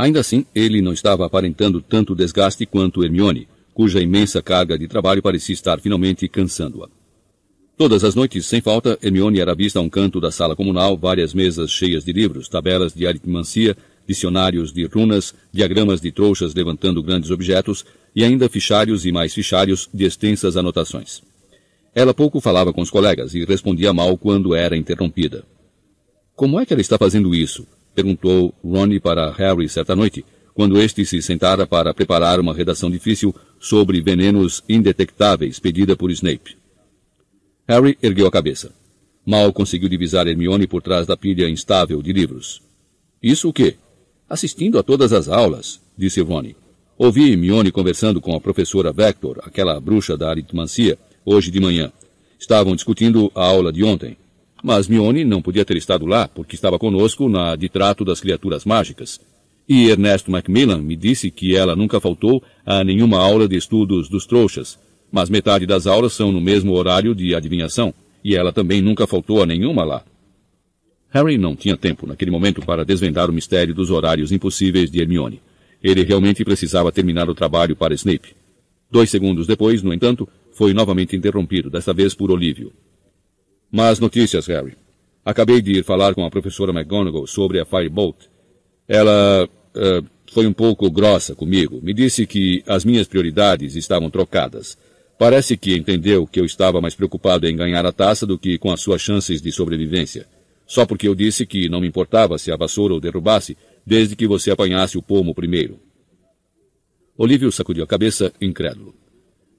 Ainda 0.00 0.20
assim, 0.20 0.46
ele 0.54 0.80
não 0.80 0.94
estava 0.94 1.26
aparentando 1.26 1.82
tanto 1.82 2.14
desgaste 2.14 2.64
quanto 2.64 3.04
Hermione, 3.04 3.46
cuja 3.74 4.00
imensa 4.00 4.40
carga 4.40 4.78
de 4.78 4.88
trabalho 4.88 5.20
parecia 5.20 5.52
estar 5.52 5.78
finalmente 5.78 6.26
cansando-a. 6.26 6.88
Todas 7.76 8.02
as 8.02 8.14
noites, 8.14 8.46
sem 8.46 8.62
falta, 8.62 8.98
Hermione 9.02 9.40
era 9.40 9.54
vista 9.54 9.78
a 9.78 9.82
um 9.82 9.90
canto 9.90 10.18
da 10.18 10.30
sala 10.30 10.56
comunal, 10.56 10.96
várias 10.96 11.34
mesas 11.34 11.70
cheias 11.70 12.02
de 12.02 12.14
livros, 12.14 12.48
tabelas 12.48 12.94
de 12.94 13.06
aritmancia, 13.06 13.76
dicionários 14.06 14.72
de 14.72 14.86
runas, 14.86 15.34
diagramas 15.52 16.00
de 16.00 16.10
trouxas 16.10 16.54
levantando 16.54 17.02
grandes 17.02 17.30
objetos 17.30 17.84
e 18.16 18.24
ainda 18.24 18.48
fichários 18.48 19.04
e 19.04 19.12
mais 19.12 19.34
fichários 19.34 19.86
de 19.92 20.06
extensas 20.06 20.56
anotações. 20.56 21.20
Ela 21.94 22.14
pouco 22.14 22.40
falava 22.40 22.72
com 22.72 22.80
os 22.80 22.90
colegas 22.90 23.34
e 23.34 23.44
respondia 23.44 23.92
mal 23.92 24.16
quando 24.16 24.54
era 24.54 24.78
interrompida. 24.78 25.44
Como 26.34 26.58
é 26.58 26.64
que 26.64 26.72
ela 26.72 26.80
está 26.80 26.96
fazendo 26.96 27.34
isso? 27.34 27.66
Perguntou 28.00 28.54
Ronnie 28.64 28.98
para 28.98 29.30
Harry 29.32 29.68
certa 29.68 29.94
noite, 29.94 30.24
quando 30.54 30.80
este 30.80 31.04
se 31.04 31.20
sentara 31.20 31.66
para 31.66 31.92
preparar 31.92 32.40
uma 32.40 32.54
redação 32.54 32.90
difícil 32.90 33.34
sobre 33.58 34.00
venenos 34.00 34.64
indetectáveis 34.66 35.58
pedida 35.58 35.94
por 35.94 36.10
Snape. 36.10 36.56
Harry 37.68 37.98
ergueu 38.02 38.26
a 38.26 38.30
cabeça. 38.30 38.72
Mal 39.24 39.52
conseguiu 39.52 39.86
divisar 39.86 40.26
Hermione 40.26 40.66
por 40.66 40.80
trás 40.80 41.06
da 41.06 41.14
pilha 41.14 41.48
instável 41.48 42.00
de 42.00 42.10
livros. 42.10 42.62
Isso 43.22 43.50
o 43.50 43.52
quê? 43.52 43.76
Assistindo 44.28 44.78
a 44.78 44.82
todas 44.82 45.12
as 45.12 45.28
aulas, 45.28 45.78
disse 45.96 46.22
Rony. 46.22 46.56
Ouvi 46.96 47.30
Hermione 47.30 47.70
conversando 47.70 48.18
com 48.18 48.34
a 48.34 48.40
professora 48.40 48.92
Vector, 48.92 49.40
aquela 49.42 49.78
bruxa 49.78 50.16
da 50.16 50.30
aritmancia, 50.30 50.98
hoje 51.24 51.50
de 51.50 51.60
manhã. 51.60 51.92
Estavam 52.38 52.74
discutindo 52.74 53.30
a 53.34 53.44
aula 53.44 53.70
de 53.70 53.84
ontem. 53.84 54.16
Mas 54.62 54.88
Mione 54.88 55.24
não 55.24 55.40
podia 55.40 55.64
ter 55.64 55.76
estado 55.76 56.04
lá, 56.06 56.28
porque 56.28 56.54
estava 56.54 56.78
conosco 56.78 57.28
na 57.28 57.56
de 57.56 57.68
trato 57.68 58.04
das 58.04 58.20
criaturas 58.20 58.64
mágicas. 58.64 59.20
E 59.68 59.88
Ernesto 59.88 60.30
Macmillan 60.30 60.78
me 60.78 60.96
disse 60.96 61.30
que 61.30 61.56
ela 61.56 61.76
nunca 61.76 62.00
faltou 62.00 62.42
a 62.66 62.82
nenhuma 62.84 63.18
aula 63.18 63.48
de 63.48 63.56
estudos 63.56 64.08
dos 64.08 64.26
trouxas, 64.26 64.78
mas 65.10 65.30
metade 65.30 65.64
das 65.66 65.86
aulas 65.86 66.12
são 66.12 66.30
no 66.30 66.40
mesmo 66.40 66.72
horário 66.72 67.14
de 67.14 67.34
adivinhação, 67.34 67.94
e 68.22 68.36
ela 68.36 68.52
também 68.52 68.82
nunca 68.82 69.06
faltou 69.06 69.42
a 69.42 69.46
nenhuma 69.46 69.84
lá. 69.84 70.04
Harry 71.10 71.38
não 71.38 71.56
tinha 71.56 71.76
tempo 71.76 72.06
naquele 72.06 72.30
momento 72.30 72.60
para 72.60 72.84
desvendar 72.84 73.30
o 73.30 73.32
mistério 73.32 73.74
dos 73.74 73.90
horários 73.90 74.30
impossíveis 74.30 74.90
de 74.90 75.00
Hermione. 75.00 75.40
Ele 75.82 76.04
realmente 76.04 76.44
precisava 76.44 76.92
terminar 76.92 77.28
o 77.28 77.34
trabalho 77.34 77.74
para 77.74 77.94
Snape. 77.94 78.34
Dois 78.90 79.10
segundos 79.10 79.46
depois, 79.46 79.82
no 79.82 79.94
entanto, 79.94 80.28
foi 80.52 80.74
novamente 80.74 81.16
interrompido, 81.16 81.70
desta 81.70 81.92
vez 81.92 82.14
por 82.14 82.30
Olívio. 82.30 82.72
Mas 83.70 84.00
notícias, 84.00 84.46
Harry. 84.46 84.76
Acabei 85.24 85.60
de 85.60 85.78
ir 85.78 85.84
falar 85.84 86.14
com 86.14 86.24
a 86.24 86.30
professora 86.30 86.72
McGonagall 86.72 87.26
sobre 87.26 87.60
a 87.60 87.64
Firebolt. 87.64 88.16
Ela 88.88 89.46
uh, 89.46 90.06
foi 90.32 90.46
um 90.46 90.52
pouco 90.52 90.90
grossa 90.90 91.34
comigo. 91.34 91.80
Me 91.82 91.92
disse 91.92 92.26
que 92.26 92.64
as 92.66 92.84
minhas 92.84 93.06
prioridades 93.06 93.76
estavam 93.76 94.10
trocadas. 94.10 94.76
Parece 95.18 95.56
que 95.56 95.76
entendeu 95.76 96.26
que 96.26 96.40
eu 96.40 96.44
estava 96.44 96.80
mais 96.80 96.94
preocupado 96.94 97.46
em 97.46 97.54
ganhar 97.54 97.84
a 97.84 97.92
taça 97.92 98.26
do 98.26 98.38
que 98.38 98.58
com 98.58 98.72
as 98.72 98.80
suas 98.80 99.02
chances 99.02 99.42
de 99.42 99.52
sobrevivência. 99.52 100.26
Só 100.66 100.86
porque 100.86 101.06
eu 101.06 101.14
disse 101.14 101.44
que 101.44 101.68
não 101.68 101.80
me 101.80 101.88
importava 101.88 102.38
se 102.38 102.50
a 102.50 102.56
vassoura 102.56 102.94
o 102.94 103.00
derrubasse, 103.00 103.56
desde 103.84 104.16
que 104.16 104.26
você 104.26 104.50
apanhasse 104.50 104.96
o 104.96 105.02
pomo 105.02 105.34
primeiro. 105.34 105.78
Olívio 107.18 107.52
sacudiu 107.52 107.84
a 107.84 107.86
cabeça, 107.86 108.32
incrédulo. 108.40 108.94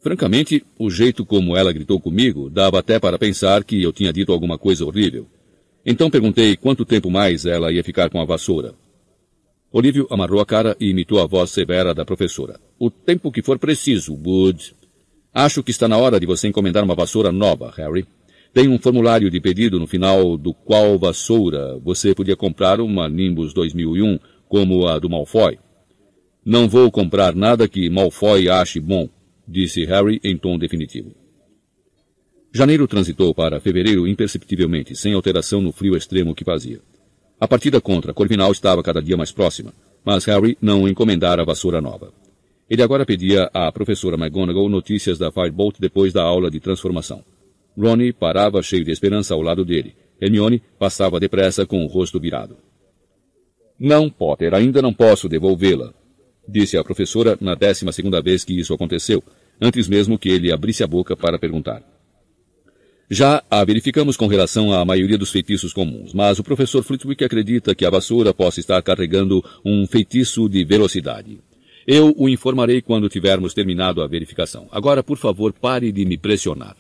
Francamente, 0.02 0.66
o 0.80 0.90
jeito 0.90 1.24
como 1.24 1.56
ela 1.56 1.72
gritou 1.72 2.00
comigo 2.00 2.50
dava 2.50 2.80
até 2.80 3.00
para 3.00 3.20
pensar 3.20 3.64
que 3.64 3.84
eu 3.84 3.94
tinha 3.94 4.12
dito 4.12 4.34
alguma 4.34 4.58
coisa 4.58 4.84
horrível. 4.84 5.28
Então 5.86 6.10
perguntei 6.10 6.58
quanto 6.58 6.84
tempo 6.84 7.12
mais 7.12 7.46
ela 7.46 7.72
ia 7.72 7.84
ficar 7.84 8.10
com 8.10 8.20
a 8.20 8.26
vassoura. 8.26 8.74
Olívio 9.72 10.08
amarrou 10.10 10.42
a 10.42 10.46
cara 10.46 10.76
e 10.80 10.90
imitou 10.90 11.22
a 11.22 11.28
voz 11.28 11.52
severa 11.52 11.94
da 11.94 12.04
professora. 12.04 12.60
O 12.80 12.90
tempo 12.90 13.32
que 13.32 13.44
for 13.44 13.60
preciso, 13.60 14.14
Wood. 14.14 14.76
Acho 15.32 15.62
que 15.62 15.70
está 15.70 15.88
na 15.88 15.98
hora 15.98 16.20
de 16.20 16.26
você 16.26 16.48
encomendar 16.48 16.84
uma 16.84 16.96
vassoura 16.96 17.32
nova, 17.32 17.72
Harry. 17.78 18.06
Tem 18.52 18.68
um 18.68 18.80
formulário 18.80 19.30
de 19.30 19.40
pedido 19.40 19.80
no 19.80 19.86
final 19.86 20.36
do 20.36 20.52
qual 20.52 20.98
vassoura 20.98 21.78
você 21.78 22.16
podia 22.16 22.36
comprar 22.36 22.82
uma 22.82 23.08
Nimbus 23.08 23.54
2001 23.54 24.20
como 24.50 24.88
a 24.88 24.98
do 24.98 25.10
Malfoy. 25.10 25.60
Não 26.44 26.68
vou 26.68 26.92
comprar 26.92 27.36
nada 27.36 27.68
que 27.68 27.88
Malfoy 27.90 28.50
ache 28.50 28.80
bom, 28.80 29.08
disse 29.52 29.86
Harry 29.86 30.20
em 30.24 30.38
tom 30.38 30.58
definitivo. 30.58 31.14
Janeiro 32.54 32.88
transitou 32.88 33.34
para 33.34 33.60
fevereiro 33.60 34.08
imperceptivelmente, 34.08 34.96
sem 34.96 35.14
alteração 35.14 35.62
no 35.62 35.72
frio 35.72 35.96
extremo 35.96 36.34
que 36.34 36.44
fazia. 36.44 36.82
A 37.40 37.48
partida 37.48 37.80
contra 37.80 38.14
Corvinal 38.14 38.52
estava 38.52 38.84
cada 38.84 39.02
dia 39.02 39.16
mais 39.16 39.32
próxima, 39.32 39.74
mas 40.04 40.26
Harry 40.26 40.58
não 40.62 40.88
encomendara 40.88 41.46
vassoura 41.46 41.80
nova. 41.80 42.14
Ele 42.70 42.82
agora 42.82 43.06
pedia 43.06 43.50
à 43.54 43.72
professora 43.72 44.16
McGonagall 44.16 44.70
notícias 44.70 45.18
da 45.18 45.32
Firebolt 45.32 45.78
depois 45.80 46.14
da 46.14 46.24
aula 46.24 46.50
de 46.50 46.60
transformação. 46.60 47.24
Ronnie 47.78 48.14
parava 48.14 48.62
cheio 48.62 48.84
de 48.84 48.92
esperança 48.92 49.34
ao 49.34 49.42
lado 49.42 49.64
dele. 49.66 49.96
Hermione 50.22 50.62
passava 50.78 51.20
depressa 51.20 51.66
com 51.66 51.84
o 51.84 51.88
rosto 51.88 52.20
virado. 52.20 52.58
Não, 53.80 54.10
Potter, 54.10 54.54
ainda 54.54 54.82
não 54.82 54.94
posso 54.94 55.28
devolvê-la, 55.28 55.94
disse 56.48 56.78
a 56.78 56.84
professora 56.84 57.38
na 57.42 57.56
décima 57.56 57.92
segunda 57.92 58.22
vez 58.22 58.44
que 58.44 58.58
isso 58.58 58.74
aconteceu, 58.74 59.24
antes 59.62 59.88
mesmo 59.88 60.18
que 60.18 60.30
ele 60.30 60.52
abrisse 60.52 60.84
a 60.84 60.88
boca 60.88 61.16
para 61.16 61.38
perguntar. 61.38 61.84
Já 63.14 63.44
a 63.50 63.64
verificamos 63.66 64.16
com 64.16 64.26
relação 64.26 64.72
à 64.72 64.86
maioria 64.86 65.18
dos 65.18 65.32
feitiços 65.32 65.74
comuns, 65.74 66.14
mas 66.14 66.40
o 66.40 66.44
professor 66.44 66.82
Flitwick 66.82 67.24
acredita 67.24 67.76
que 67.76 67.86
a 67.86 67.90
vassoura 67.90 68.34
possa 68.34 68.62
estar 68.62 68.82
carregando 68.82 69.44
um 69.66 69.86
feitiço 69.86 70.48
de 70.48 70.64
velocidade. 70.64 71.40
Eu 71.86 72.14
o 72.18 72.30
informarei 72.30 72.82
quando 72.82 73.10
tivermos 73.10 73.54
terminado 73.54 74.02
a 74.02 74.08
verificação. 74.08 74.70
Agora, 74.72 75.04
por 75.04 75.18
favor, 75.18 75.52
pare 75.52 75.92
de 75.92 76.06
me 76.06 76.18
pressionar. 76.18 76.78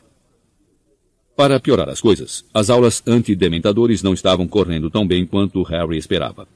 Para 1.35 1.59
piorar 1.59 1.89
as 1.89 1.99
coisas, 1.99 2.45
as 2.53 2.69
aulas 2.69 3.03
anti-dementadores 3.05 4.01
não 4.01 4.13
estavam 4.13 4.47
correndo 4.47 4.89
tão 4.89 5.05
bem 5.05 5.25
quanto 5.25 5.63
Harry 5.63 5.97
esperava. 5.97 6.47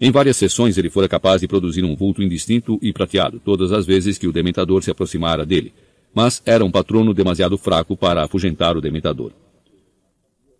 Em 0.00 0.10
várias 0.10 0.36
sessões 0.36 0.76
ele 0.76 0.90
fora 0.90 1.08
capaz 1.08 1.40
de 1.40 1.48
produzir 1.48 1.82
um 1.82 1.96
vulto 1.96 2.22
indistinto 2.22 2.78
e 2.82 2.92
prateado 2.92 3.40
todas 3.42 3.72
as 3.72 3.86
vezes 3.86 4.18
que 4.18 4.28
o 4.28 4.32
dementador 4.32 4.82
se 4.82 4.90
aproximara 4.90 5.46
dele, 5.46 5.72
mas 6.14 6.42
era 6.44 6.64
um 6.64 6.70
patrono 6.70 7.14
demasiado 7.14 7.56
fraco 7.56 7.96
para 7.96 8.24
afugentar 8.24 8.76
o 8.76 8.80
dementador. 8.80 9.32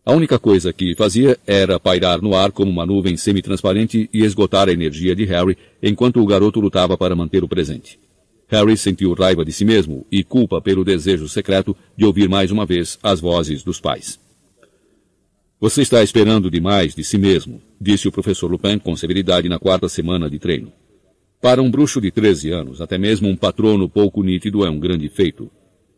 A 0.05 0.13
única 0.13 0.39
coisa 0.39 0.73
que 0.73 0.95
fazia 0.95 1.37
era 1.47 1.81
pairar 1.81 2.23
no 2.23 2.35
ar 2.35 2.53
como 2.53 2.71
uma 2.71 2.87
nuvem 2.87 3.17
semi-transparente 3.17 4.09
e 4.13 4.25
esgotar 4.25 4.69
a 4.69 4.73
energia 4.73 5.17
de 5.17 5.25
Harry 5.25 5.59
enquanto 5.83 6.21
o 6.21 6.27
garoto 6.27 6.61
lutava 6.61 6.97
para 6.97 7.17
manter 7.17 7.43
o 7.43 7.49
presente. 7.49 7.99
Harry 8.49 8.77
sentiu 8.77 9.13
raiva 9.15 9.45
de 9.45 9.53
si 9.53 9.65
mesmo 9.65 10.07
e 10.11 10.23
culpa 10.23 10.61
pelo 10.61 10.85
desejo 10.85 11.29
secreto 11.29 11.77
de 11.97 12.05
ouvir 12.05 12.29
mais 12.29 12.53
uma 12.53 12.65
vez 12.65 12.99
as 13.03 13.19
vozes 13.19 13.65
dos 13.65 13.81
pais. 13.81 14.21
Você 15.59 15.81
está 15.81 16.03
esperando 16.03 16.51
demais 16.51 16.95
de 16.95 17.03
si 17.03 17.17
mesmo, 17.17 17.63
disse 17.81 18.07
o 18.07 18.13
professor 18.13 18.51
Lupin 18.51 18.79
com 18.79 18.95
severidade 18.95 19.49
na 19.49 19.59
quarta 19.59 19.89
semana 19.89 20.29
de 20.29 20.39
treino. 20.39 20.71
Para 21.41 21.63
um 21.63 21.71
bruxo 21.71 21.99
de 21.99 22.11
13 22.11 22.51
anos, 22.51 22.83
até 22.83 22.99
mesmo 22.99 23.27
um 23.27 23.35
patrono 23.35 23.89
pouco 23.89 24.23
nítido 24.23 24.67
é 24.67 24.71
um 24.71 24.79
grande 24.79 25.09
feito. 25.09 25.51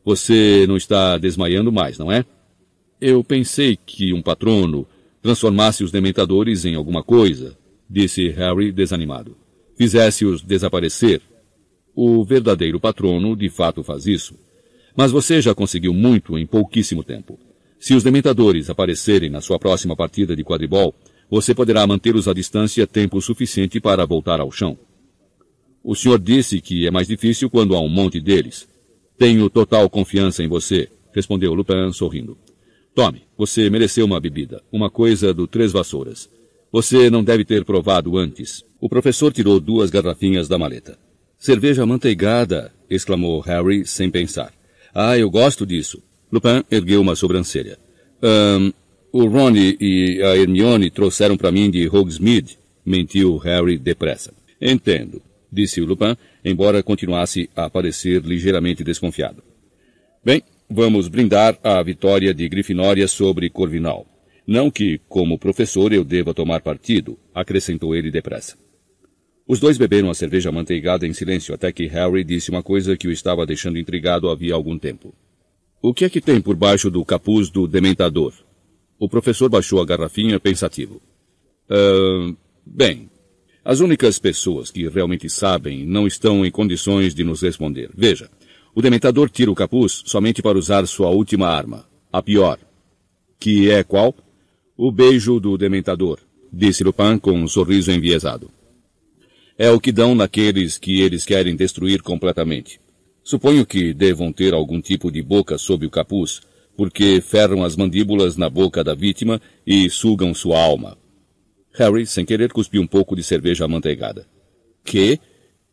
Você 0.04 0.64
não 0.68 0.76
está 0.76 1.18
desmaiando 1.18 1.72
mais, 1.72 1.98
não 1.98 2.12
é? 2.12 2.24
Eu 3.00 3.24
pensei 3.24 3.76
que 3.76 4.12
um 4.12 4.22
patrono 4.22 4.86
transformasse 5.20 5.82
os 5.82 5.90
dementadores 5.90 6.64
em 6.64 6.76
alguma 6.76 7.02
coisa, 7.02 7.58
disse 7.90 8.28
Harry 8.28 8.70
desanimado. 8.70 9.36
Fizesse-os 9.76 10.40
desaparecer, 10.40 11.20
o 11.96 12.24
verdadeiro 12.24 12.78
patrono 12.78 13.34
de 13.34 13.48
fato 13.48 13.82
faz 13.82 14.06
isso. 14.06 14.38
Mas 14.96 15.10
você 15.10 15.42
já 15.42 15.52
conseguiu 15.52 15.92
muito 15.92 16.38
em 16.38 16.46
pouquíssimo 16.46 17.02
tempo. 17.02 17.47
Se 17.78 17.94
os 17.94 18.02
dementadores 18.02 18.68
aparecerem 18.68 19.30
na 19.30 19.40
sua 19.40 19.58
próxima 19.58 19.94
partida 19.94 20.34
de 20.34 20.42
quadribol, 20.42 20.94
você 21.30 21.54
poderá 21.54 21.86
mantê-los 21.86 22.26
à 22.26 22.34
distância 22.34 22.86
tempo 22.86 23.20
suficiente 23.20 23.80
para 23.80 24.06
voltar 24.06 24.40
ao 24.40 24.50
chão. 24.50 24.78
O 25.82 25.94
senhor 25.94 26.18
disse 26.18 26.60
que 26.60 26.86
é 26.86 26.90
mais 26.90 27.06
difícil 27.06 27.48
quando 27.48 27.74
há 27.74 27.80
um 27.80 27.88
monte 27.88 28.20
deles. 28.20 28.68
Tenho 29.16 29.48
total 29.48 29.88
confiança 29.88 30.42
em 30.42 30.48
você, 30.48 30.88
respondeu 31.14 31.54
Lupin 31.54 31.92
sorrindo. 31.92 32.36
Tome, 32.94 33.22
você 33.36 33.70
mereceu 33.70 34.06
uma 34.06 34.20
bebida, 34.20 34.62
uma 34.72 34.90
coisa 34.90 35.32
do 35.32 35.46
Três 35.46 35.70
Vassouras. 35.70 36.28
Você 36.72 37.08
não 37.08 37.22
deve 37.22 37.44
ter 37.44 37.64
provado 37.64 38.18
antes. 38.18 38.64
O 38.80 38.88
professor 38.88 39.32
tirou 39.32 39.60
duas 39.60 39.90
garrafinhas 39.90 40.48
da 40.48 40.58
maleta. 40.58 40.98
Cerveja 41.38 41.86
manteigada, 41.86 42.72
exclamou 42.90 43.40
Harry 43.40 43.86
sem 43.86 44.10
pensar. 44.10 44.52
Ah, 44.92 45.16
eu 45.16 45.30
gosto 45.30 45.64
disso. 45.64 46.02
Lupin 46.30 46.62
ergueu 46.70 47.00
uma 47.00 47.16
sobrancelha. 47.16 47.78
Um, 48.22 48.72
o 49.12 49.26
Ronnie 49.26 49.76
e 49.80 50.22
a 50.22 50.36
Hermione 50.36 50.90
trouxeram 50.90 51.36
para 51.36 51.50
mim 51.50 51.70
de 51.70 51.88
Hogsmeade, 51.88 52.58
mentiu 52.84 53.36
Harry 53.38 53.78
depressa. 53.78 54.32
Entendo, 54.60 55.22
disse 55.50 55.80
o 55.80 55.86
Lupin, 55.86 56.16
embora 56.44 56.82
continuasse 56.82 57.48
a 57.56 57.70
parecer 57.70 58.22
ligeiramente 58.22 58.84
desconfiado. 58.84 59.42
Bem, 60.24 60.42
vamos 60.68 61.08
brindar 61.08 61.58
a 61.62 61.82
vitória 61.82 62.34
de 62.34 62.48
Grifinória 62.48 63.08
sobre 63.08 63.48
Corvinal. 63.48 64.06
Não 64.46 64.70
que, 64.70 65.00
como 65.08 65.38
professor, 65.38 65.92
eu 65.92 66.04
deva 66.04 66.34
tomar 66.34 66.60
partido, 66.60 67.18
acrescentou 67.34 67.94
ele 67.94 68.10
depressa. 68.10 68.56
Os 69.46 69.60
dois 69.60 69.78
beberam 69.78 70.10
a 70.10 70.14
cerveja 70.14 70.52
manteigada 70.52 71.06
em 71.06 71.12
silêncio 71.14 71.54
até 71.54 71.72
que 71.72 71.86
Harry 71.86 72.22
disse 72.22 72.50
uma 72.50 72.62
coisa 72.62 72.96
que 72.96 73.08
o 73.08 73.12
estava 73.12 73.46
deixando 73.46 73.78
intrigado 73.78 74.28
havia 74.28 74.52
algum 74.52 74.78
tempo. 74.78 75.14
O 75.80 75.94
que 75.94 76.04
é 76.04 76.10
que 76.10 76.20
tem 76.20 76.40
por 76.40 76.56
baixo 76.56 76.90
do 76.90 77.04
capuz 77.04 77.50
do 77.50 77.66
dementador? 77.66 78.32
O 78.98 79.08
professor 79.08 79.48
baixou 79.48 79.80
a 79.80 79.84
garrafinha 79.84 80.40
pensativo. 80.40 81.00
Uh, 81.70 82.36
bem, 82.66 83.08
as 83.64 83.80
únicas 83.80 84.18
pessoas 84.18 84.70
que 84.70 84.88
realmente 84.88 85.28
sabem 85.30 85.86
não 85.86 86.06
estão 86.06 86.44
em 86.44 86.50
condições 86.50 87.14
de 87.14 87.22
nos 87.22 87.42
responder. 87.42 87.90
Veja, 87.94 88.28
o 88.74 88.82
dementador 88.82 89.30
tira 89.30 89.50
o 89.50 89.54
capuz 89.54 90.02
somente 90.06 90.42
para 90.42 90.58
usar 90.58 90.86
sua 90.86 91.10
última 91.10 91.46
arma, 91.48 91.86
a 92.12 92.22
pior. 92.22 92.58
Que 93.38 93.70
é 93.70 93.84
qual? 93.84 94.14
O 94.76 94.90
beijo 94.90 95.38
do 95.38 95.56
dementador, 95.56 96.18
disse 96.52 96.82
Lupin 96.82 97.18
com 97.18 97.32
um 97.32 97.46
sorriso 97.46 97.92
enviesado 97.92 98.50
é 99.58 99.68
o 99.72 99.80
que 99.80 99.90
dão 99.90 100.14
naqueles 100.14 100.78
que 100.78 101.00
eles 101.00 101.24
querem 101.24 101.56
destruir 101.56 102.00
completamente. 102.00 102.80
Suponho 103.28 103.66
que 103.66 103.92
devam 103.92 104.32
ter 104.32 104.54
algum 104.54 104.80
tipo 104.80 105.12
de 105.12 105.20
boca 105.20 105.58
sob 105.58 105.84
o 105.84 105.90
capuz, 105.90 106.40
porque 106.74 107.20
ferram 107.20 107.62
as 107.62 107.76
mandíbulas 107.76 108.38
na 108.38 108.48
boca 108.48 108.82
da 108.82 108.94
vítima 108.94 109.38
e 109.66 109.90
sugam 109.90 110.32
sua 110.32 110.58
alma. 110.58 110.96
Harry, 111.74 112.06
sem 112.06 112.24
querer, 112.24 112.50
cuspiu 112.50 112.80
um 112.80 112.86
pouco 112.86 113.14
de 113.14 113.22
cerveja 113.22 113.66
amanteigada. 113.66 114.26
Que? 114.82 115.20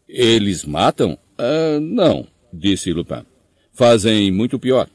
Eles 0.06 0.66
matam? 0.66 1.18
Ah, 1.38 1.80
não, 1.80 2.28
disse 2.52 2.92
Lupin. 2.92 3.26
Fazem 3.72 4.30
muito 4.34 4.60
pior. 4.60 4.90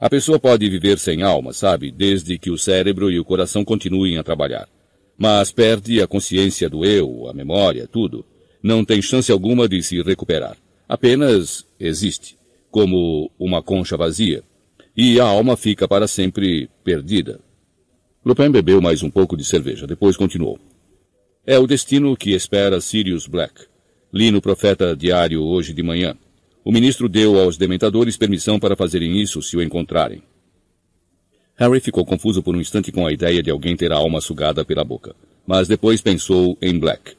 A 0.00 0.10
pessoa 0.10 0.40
pode 0.40 0.68
viver 0.68 0.98
sem 0.98 1.22
alma, 1.22 1.52
sabe, 1.52 1.92
desde 1.92 2.40
que 2.40 2.50
o 2.50 2.58
cérebro 2.58 3.08
e 3.08 3.20
o 3.20 3.24
coração 3.24 3.64
continuem 3.64 4.18
a 4.18 4.24
trabalhar. 4.24 4.68
Mas 5.16 5.52
perde 5.52 6.02
a 6.02 6.08
consciência 6.08 6.68
do 6.68 6.84
eu, 6.84 7.28
a 7.28 7.32
memória, 7.32 7.86
tudo 7.86 8.26
não 8.60 8.84
tem 8.84 9.00
chance 9.00 9.30
alguma 9.30 9.68
de 9.68 9.80
se 9.80 10.02
recuperar. 10.02 10.56
Apenas 10.88 11.69
existe. 11.80 12.38
como 12.70 13.30
uma 13.36 13.60
concha 13.60 13.96
vazia, 13.96 14.44
e 14.96 15.18
a 15.18 15.24
alma 15.24 15.56
fica 15.56 15.88
para 15.88 16.06
sempre 16.06 16.70
perdida. 16.84 17.40
Lupin 18.24 18.50
bebeu 18.50 18.80
mais 18.80 19.02
um 19.02 19.10
pouco 19.10 19.36
de 19.36 19.44
cerveja, 19.44 19.88
depois 19.88 20.16
continuou. 20.16 20.58
É 21.44 21.58
o 21.58 21.66
destino 21.66 22.16
que 22.16 22.30
espera 22.30 22.80
Sirius 22.80 23.26
Black. 23.26 23.62
Li 24.12 24.30
no 24.30 24.40
Profeta 24.40 24.94
Diário 24.94 25.42
hoje 25.42 25.72
de 25.72 25.82
manhã. 25.82 26.16
O 26.64 26.70
ministro 26.70 27.08
deu 27.08 27.40
aos 27.40 27.56
dementadores 27.56 28.16
permissão 28.16 28.60
para 28.60 28.76
fazerem 28.76 29.20
isso 29.20 29.42
se 29.42 29.56
o 29.56 29.62
encontrarem. 29.62 30.22
Harry 31.56 31.80
ficou 31.80 32.04
confuso 32.04 32.42
por 32.42 32.54
um 32.54 32.60
instante 32.60 32.92
com 32.92 33.06
a 33.06 33.12
ideia 33.12 33.42
de 33.42 33.50
alguém 33.50 33.76
ter 33.76 33.92
a 33.92 33.96
alma 33.96 34.20
sugada 34.20 34.64
pela 34.64 34.84
boca, 34.84 35.14
mas 35.46 35.66
depois 35.66 36.00
pensou 36.00 36.56
em 36.60 36.78
Black. 36.78 37.16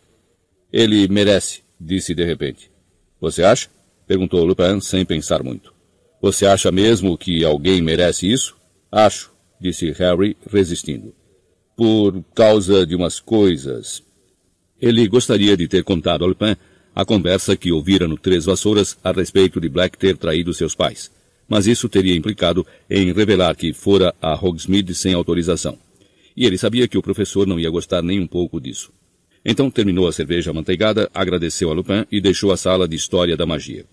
Ele 0.71 1.07
merece, 1.07 1.61
disse 1.79 2.13
de 2.13 2.23
repente. 2.23 2.71
Você 3.19 3.43
acha? 3.43 3.69
Perguntou 4.11 4.43
Lupin 4.43 4.81
sem 4.81 5.05
pensar 5.05 5.41
muito. 5.41 5.73
Você 6.21 6.45
acha 6.45 6.69
mesmo 6.69 7.17
que 7.17 7.45
alguém 7.45 7.81
merece 7.81 8.29
isso? 8.29 8.57
Acho, 8.91 9.31
disse 9.57 9.89
Harry, 9.91 10.35
resistindo. 10.51 11.15
Por 11.77 12.21
causa 12.35 12.85
de 12.85 12.93
umas 12.93 13.21
coisas. 13.21 14.03
Ele 14.81 15.07
gostaria 15.07 15.55
de 15.55 15.65
ter 15.65 15.85
contado 15.85 16.25
a 16.25 16.27
Lupin 16.27 16.57
a 16.93 17.05
conversa 17.05 17.55
que 17.55 17.71
ouvira 17.71 18.05
no 18.05 18.17
Três 18.17 18.43
Vassouras 18.43 18.97
a 19.01 19.13
respeito 19.13 19.61
de 19.61 19.69
Black 19.69 19.97
ter 19.97 20.17
traído 20.17 20.53
seus 20.53 20.75
pais. 20.75 21.09
Mas 21.47 21.65
isso 21.65 21.87
teria 21.87 22.13
implicado 22.13 22.67
em 22.89 23.13
revelar 23.13 23.55
que 23.55 23.71
fora 23.71 24.13
a 24.21 24.33
Hogsmeade 24.33 24.93
sem 24.93 25.13
autorização. 25.13 25.79
E 26.35 26.45
ele 26.45 26.57
sabia 26.57 26.85
que 26.85 26.97
o 26.97 27.01
professor 27.01 27.47
não 27.47 27.57
ia 27.57 27.69
gostar 27.69 28.01
nem 28.01 28.19
um 28.19 28.27
pouco 28.27 28.59
disso. 28.59 28.91
Então 29.45 29.71
terminou 29.71 30.05
a 30.05 30.11
cerveja 30.11 30.51
amanteigada, 30.51 31.09
agradeceu 31.13 31.71
a 31.71 31.73
Lupin 31.73 32.05
e 32.11 32.19
deixou 32.19 32.51
a 32.51 32.57
sala 32.57 32.89
de 32.89 32.97
História 32.97 33.37
da 33.37 33.45
Magia. 33.45 33.85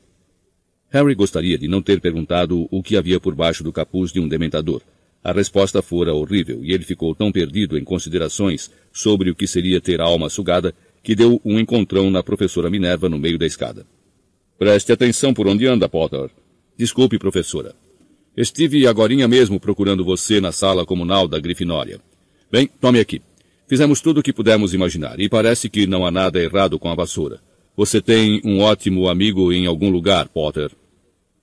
Harry 0.91 1.15
gostaria 1.15 1.59
de 1.59 1.69
não 1.69 1.83
ter 1.83 2.01
perguntado 2.01 2.67
o 2.71 2.83
que 2.83 2.97
havia 2.97 3.21
por 3.21 3.35
baixo 3.35 3.63
do 3.63 3.73
capuz 3.73 4.11
de 4.11 4.21
um 4.21 4.29
dementador. 4.29 4.81
A 5.23 5.33
resposta 5.33 5.83
fora 5.83 6.15
horrível 6.15 6.61
e 6.65 6.73
ele 6.73 6.85
ficou 6.85 7.15
tão 7.15 7.31
perdido 7.31 7.77
em 7.77 7.85
considerações 7.85 8.71
sobre 8.93 9.31
o 9.31 9.35
que 9.35 9.47
seria 9.47 9.81
ter 9.81 10.01
a 10.01 10.05
alma 10.05 10.31
sugada 10.31 10.75
que 11.03 11.15
deu 11.15 11.41
um 11.45 11.59
encontrão 11.59 12.11
na 12.11 12.23
professora 12.23 12.71
Minerva 12.71 13.09
no 13.09 13.19
meio 13.19 13.39
da 13.39 13.45
escada. 13.45 13.87
Preste 14.59 14.91
atenção 14.91 15.35
por 15.35 15.47
onde 15.47 15.67
anda, 15.67 15.89
Potter. 15.89 16.31
Desculpe, 16.77 17.19
professora. 17.19 17.75
Estive 18.37 18.87
agorinha 18.87 19.29
mesmo 19.29 19.61
procurando 19.61 20.05
você 20.05 20.41
na 20.41 20.53
sala 20.53 20.87
comunal 20.87 21.29
da 21.29 21.39
Grifinória. 21.39 22.01
Bem, 22.51 22.71
tome 22.81 22.99
aqui. 22.99 23.21
Fizemos 23.67 24.01
tudo 24.01 24.21
o 24.21 24.23
que 24.23 24.33
pudemos 24.33 24.73
imaginar 24.73 25.21
e 25.21 25.29
parece 25.29 25.69
que 25.69 25.87
não 25.87 26.07
há 26.07 26.11
nada 26.11 26.43
errado 26.43 26.79
com 26.79 26.89
a 26.89 26.95
vassoura. 26.95 27.41
Você 27.77 28.01
tem 28.01 28.41
um 28.45 28.61
ótimo 28.61 29.09
amigo 29.09 29.53
em 29.53 29.67
algum 29.67 29.91
lugar, 29.91 30.29
Potter. 30.29 30.71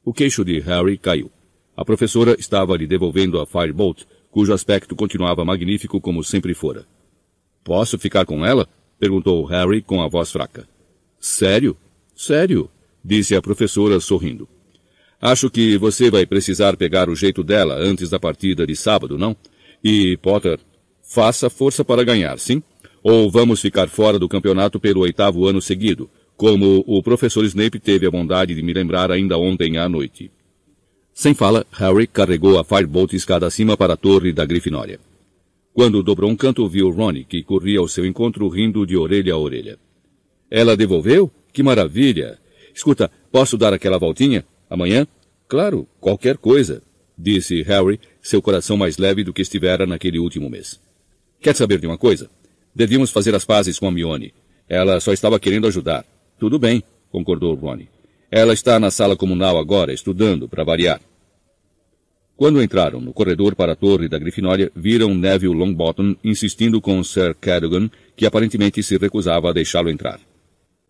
O 0.05 0.13
queixo 0.13 0.45
de 0.45 0.59
Harry 0.59 0.99
caiu. 0.99 1.31
A 1.75 1.83
professora 1.83 2.35
estava 2.37 2.77
lhe 2.77 2.85
devolvendo 2.85 3.41
a 3.41 3.45
Firebolt, 3.47 4.03
cujo 4.29 4.53
aspecto 4.53 4.95
continuava 4.95 5.43
magnífico 5.43 5.99
como 5.99 6.23
sempre 6.23 6.53
fora. 6.53 6.85
Posso 7.63 7.97
ficar 7.97 8.23
com 8.23 8.45
ela? 8.45 8.69
Perguntou 8.99 9.43
Harry 9.45 9.81
com 9.81 10.03
a 10.03 10.07
voz 10.07 10.31
fraca. 10.31 10.69
Sério? 11.19 11.75
Sério? 12.15 12.69
Disse 13.03 13.35
a 13.35 13.41
professora 13.41 13.99
sorrindo. 13.99 14.47
Acho 15.19 15.49
que 15.49 15.75
você 15.75 16.11
vai 16.11 16.23
precisar 16.23 16.77
pegar 16.77 17.09
o 17.09 17.15
jeito 17.15 17.43
dela 17.43 17.73
antes 17.75 18.11
da 18.11 18.19
partida 18.19 18.67
de 18.67 18.75
sábado, 18.75 19.17
não? 19.17 19.35
E, 19.83 20.17
Potter, 20.17 20.59
faça 21.01 21.49
força 21.49 21.83
para 21.83 22.03
ganhar, 22.03 22.37
sim? 22.37 22.61
Ou 23.01 23.29
vamos 23.31 23.59
ficar 23.59 23.87
fora 23.87 24.19
do 24.19 24.29
campeonato 24.29 24.79
pelo 24.79 25.01
oitavo 25.01 25.47
ano 25.47 25.61
seguido, 25.61 26.07
como 26.37 26.83
o 26.85 27.01
professor 27.01 27.45
Snape 27.45 27.79
teve 27.79 28.05
a 28.05 28.11
bondade 28.11 28.53
de 28.53 28.61
me 28.61 28.73
lembrar 28.73 29.11
ainda 29.11 29.37
ontem 29.37 29.77
à 29.77 29.87
noite. 29.87 30.31
Sem 31.13 31.33
fala, 31.33 31.65
Harry 31.71 32.07
carregou 32.07 32.59
a 32.59 32.63
Firebolt 32.63 33.13
escada 33.13 33.47
acima 33.47 33.77
para 33.77 33.93
a 33.93 33.97
torre 33.97 34.33
da 34.33 34.45
Grifinória. 34.45 34.99
Quando 35.73 36.03
dobrou 36.03 36.29
um 36.29 36.35
canto, 36.35 36.67
viu 36.67 36.89
Ronnie, 36.89 37.23
que 37.23 37.43
corria 37.43 37.79
ao 37.79 37.87
seu 37.87 38.05
encontro 38.05 38.47
rindo 38.49 38.85
de 38.85 38.97
orelha 38.97 39.33
a 39.33 39.37
orelha. 39.37 39.77
Ela 40.49 40.75
devolveu? 40.75 41.31
Que 41.53 41.63
maravilha! 41.63 42.37
Escuta, 42.73 43.09
posso 43.31 43.57
dar 43.57 43.73
aquela 43.73 43.97
voltinha? 43.97 44.45
Amanhã? 44.69 45.07
Claro, 45.47 45.87
qualquer 45.99 46.37
coisa, 46.37 46.81
disse 47.17 47.61
Harry, 47.61 47.99
seu 48.21 48.41
coração 48.41 48.75
mais 48.75 48.97
leve 48.97 49.23
do 49.23 49.33
que 49.33 49.41
estivera 49.41 49.85
naquele 49.85 50.19
último 50.19 50.49
mês. 50.49 50.79
Quer 51.41 51.55
saber 51.55 51.79
de 51.79 51.87
uma 51.87 51.97
coisa? 51.97 52.29
Devíamos 52.73 53.11
fazer 53.11 53.33
as 53.35 53.45
pazes 53.45 53.79
com 53.79 53.87
a 53.87 53.91
Mione. 53.91 54.33
Ela 54.67 54.99
só 54.99 55.13
estava 55.13 55.39
querendo 55.39 55.67
ajudar. 55.67 56.05
Tudo 56.39 56.59
bem, 56.59 56.83
concordou 57.09 57.55
Ronnie. 57.55 57.89
Ela 58.29 58.53
está 58.53 58.79
na 58.79 58.91
sala 58.91 59.15
comunal 59.15 59.57
agora, 59.57 59.93
estudando, 59.93 60.49
para 60.49 60.63
variar. 60.63 60.99
Quando 62.35 62.61
entraram 62.61 62.99
no 62.99 63.13
corredor 63.13 63.55
para 63.55 63.71
a 63.71 63.75
torre 63.75 64.09
da 64.09 64.19
Grifinória, 64.19 64.69
viram 64.75 65.15
Neville 65.15 65.55
Longbottom 65.55 66.15
insistindo 66.21 66.81
com 66.81 67.01
Sir 67.01 67.33
Cadogan, 67.35 67.89
que 68.15 68.25
aparentemente 68.25 68.83
se 68.83 68.97
recusava 68.97 69.49
a 69.49 69.53
deixá-lo 69.53 69.89
entrar. 69.89 70.19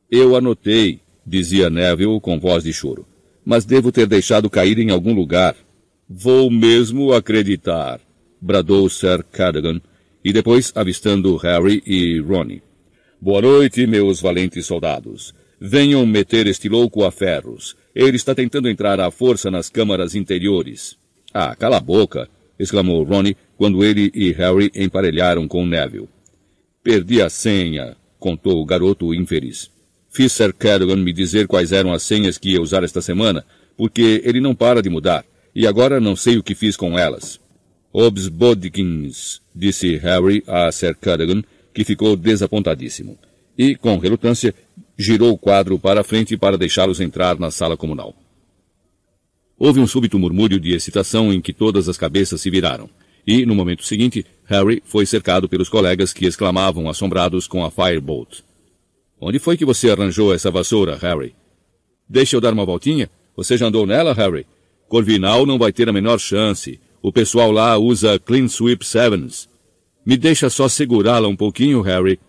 Eu 0.09 0.35
anotei, 0.35 1.01
dizia 1.25 1.69
Neville 1.69 2.19
com 2.19 2.39
voz 2.39 2.63
de 2.63 2.73
choro, 2.73 3.05
mas 3.45 3.63
devo 3.63 3.91
ter 3.91 4.07
deixado 4.07 4.49
cair 4.49 4.79
em 4.79 4.89
algum 4.89 5.13
lugar. 5.13 5.55
Vou 6.09 6.49
mesmo 6.49 7.13
acreditar, 7.13 7.99
bradou 8.41 8.89
Sir 8.89 9.23
Cadogan, 9.31 9.79
e 10.23 10.33
depois 10.33 10.71
avistando 10.75 11.35
Harry 11.37 11.83
e 11.85 12.19
Ronnie. 12.19 12.63
Boa 13.19 13.41
noite, 13.41 13.87
meus 13.87 14.19
valentes 14.19 14.65
soldados. 14.65 15.33
Venham 15.59 16.05
meter 16.05 16.47
este 16.47 16.67
louco 16.67 17.03
a 17.05 17.11
ferros. 17.11 17.75
Ele 17.95 18.17
está 18.17 18.35
tentando 18.35 18.69
entrar 18.69 18.99
à 18.99 19.09
força 19.09 19.49
nas 19.49 19.69
câmaras 19.69 20.15
interiores. 20.15 20.97
Ah, 21.33 21.55
cala 21.55 21.77
a 21.77 21.79
boca! 21.79 22.29
exclamou 22.59 23.03
Ronnie 23.03 23.37
quando 23.57 23.83
ele 23.83 24.11
e 24.13 24.31
Harry 24.33 24.69
emparelharam 24.75 25.47
com 25.47 25.65
Neville. 25.65 26.09
Perdi 26.83 27.21
a 27.21 27.29
senha, 27.29 27.95
contou 28.19 28.61
o 28.61 28.65
garoto 28.65 29.13
infeliz. 29.13 29.71
Fiz 30.09 30.33
Sir 30.33 30.53
Cadogan 30.53 30.97
me 30.97 31.11
dizer 31.11 31.47
quais 31.47 31.71
eram 31.71 31.93
as 31.93 32.03
senhas 32.03 32.37
que 32.37 32.51
ia 32.51 32.61
usar 32.61 32.83
esta 32.83 33.01
semana, 33.01 33.45
porque 33.77 34.21
ele 34.23 34.39
não 34.39 34.53
para 34.53 34.81
de 34.81 34.89
mudar, 34.89 35.25
e 35.53 35.65
agora 35.65 35.99
não 35.99 36.15
sei 36.15 36.37
o 36.37 36.43
que 36.43 36.53
fiz 36.53 36.77
com 36.77 36.99
elas. 36.99 37.39
Obsbodkins, 37.91 39.41
disse 39.53 39.95
Harry 39.97 40.43
a 40.47 40.71
Sir 40.71 40.95
Cadogan, 40.95 41.43
que 41.75 41.83
ficou 41.83 42.15
desapontadíssimo. 42.15 43.19
E, 43.57 43.75
com 43.75 43.97
relutância, 43.97 44.55
girou 44.97 45.33
o 45.33 45.37
quadro 45.37 45.77
para 45.77 46.01
a 46.01 46.03
frente 46.03 46.37
para 46.37 46.57
deixá-los 46.57 47.01
entrar 47.01 47.37
na 47.37 47.51
sala 47.51 47.75
comunal. 47.75 48.15
Houve 49.59 49.81
um 49.81 49.87
súbito 49.87 50.17
murmúrio 50.17 50.59
de 50.59 50.73
excitação 50.73 51.33
em 51.33 51.41
que 51.41 51.53
todas 51.53 51.89
as 51.89 51.97
cabeças 51.97 52.39
se 52.39 52.49
viraram. 52.49 52.89
E, 53.27 53.45
no 53.45 53.53
momento 53.53 53.83
seguinte, 53.83 54.25
Harry 54.45 54.81
foi 54.85 55.05
cercado 55.05 55.49
pelos 55.49 55.67
colegas 55.67 56.13
que 56.13 56.25
exclamavam 56.25 56.89
assombrados 56.89 57.45
com 57.47 57.65
a 57.65 57.69
Firebolt. 57.69 58.39
Onde 59.19 59.39
foi 59.39 59.57
que 59.57 59.65
você 59.65 59.89
arranjou 59.89 60.33
essa 60.33 60.51
vassoura, 60.51 60.97
Harry? 60.97 61.35
Deixa 62.07 62.37
eu 62.37 62.41
dar 62.41 62.53
uma 62.53 62.65
voltinha? 62.65 63.09
Você 63.35 63.57
já 63.57 63.67
andou 63.67 63.85
nela, 63.85 64.13
Harry? 64.13 64.45
Corvinal 64.87 65.45
não 65.45 65.57
vai 65.57 65.73
ter 65.73 65.89
a 65.89 65.93
menor 65.93 66.19
chance. 66.19 66.79
O 67.01 67.11
pessoal 67.11 67.51
lá 67.51 67.77
usa 67.77 68.19
Clean 68.19 68.47
Sweep 68.47 68.85
Sevens. 68.85 69.49
Me 70.05 70.17
deixa 70.17 70.51
só 70.51 70.69
segurá-la 70.69 71.27
um 71.27 71.35
pouquinho, 71.35 71.81
Harry. 71.81 72.19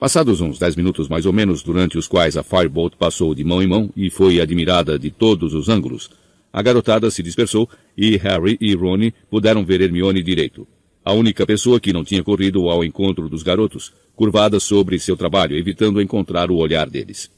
Passados 0.00 0.40
uns 0.40 0.58
dez 0.58 0.74
minutos 0.74 1.08
mais 1.08 1.24
ou 1.24 1.32
menos, 1.32 1.62
durante 1.62 1.96
os 1.96 2.08
quais 2.08 2.36
a 2.36 2.42
Firebolt 2.42 2.96
passou 2.96 3.34
de 3.34 3.44
mão 3.44 3.62
em 3.62 3.68
mão 3.68 3.88
e 3.96 4.10
foi 4.10 4.40
admirada 4.40 4.98
de 4.98 5.10
todos 5.10 5.54
os 5.54 5.68
ângulos, 5.68 6.10
a 6.52 6.62
garotada 6.62 7.10
se 7.10 7.22
dispersou 7.22 7.68
e 7.96 8.16
Harry 8.16 8.58
e 8.60 8.74
Ron 8.74 9.12
puderam 9.30 9.64
ver 9.64 9.80
Hermione 9.80 10.22
direito. 10.22 10.66
A 11.04 11.12
única 11.12 11.46
pessoa 11.46 11.78
que 11.78 11.92
não 11.92 12.02
tinha 12.02 12.24
corrido 12.24 12.68
ao 12.68 12.82
encontro 12.82 13.28
dos 13.28 13.42
garotos, 13.44 13.92
curvada 14.16 14.58
sobre 14.58 14.98
seu 14.98 15.16
trabalho, 15.16 15.56
evitando 15.56 16.00
encontrar 16.00 16.50
o 16.50 16.56
olhar 16.56 16.90
deles. 16.90 17.30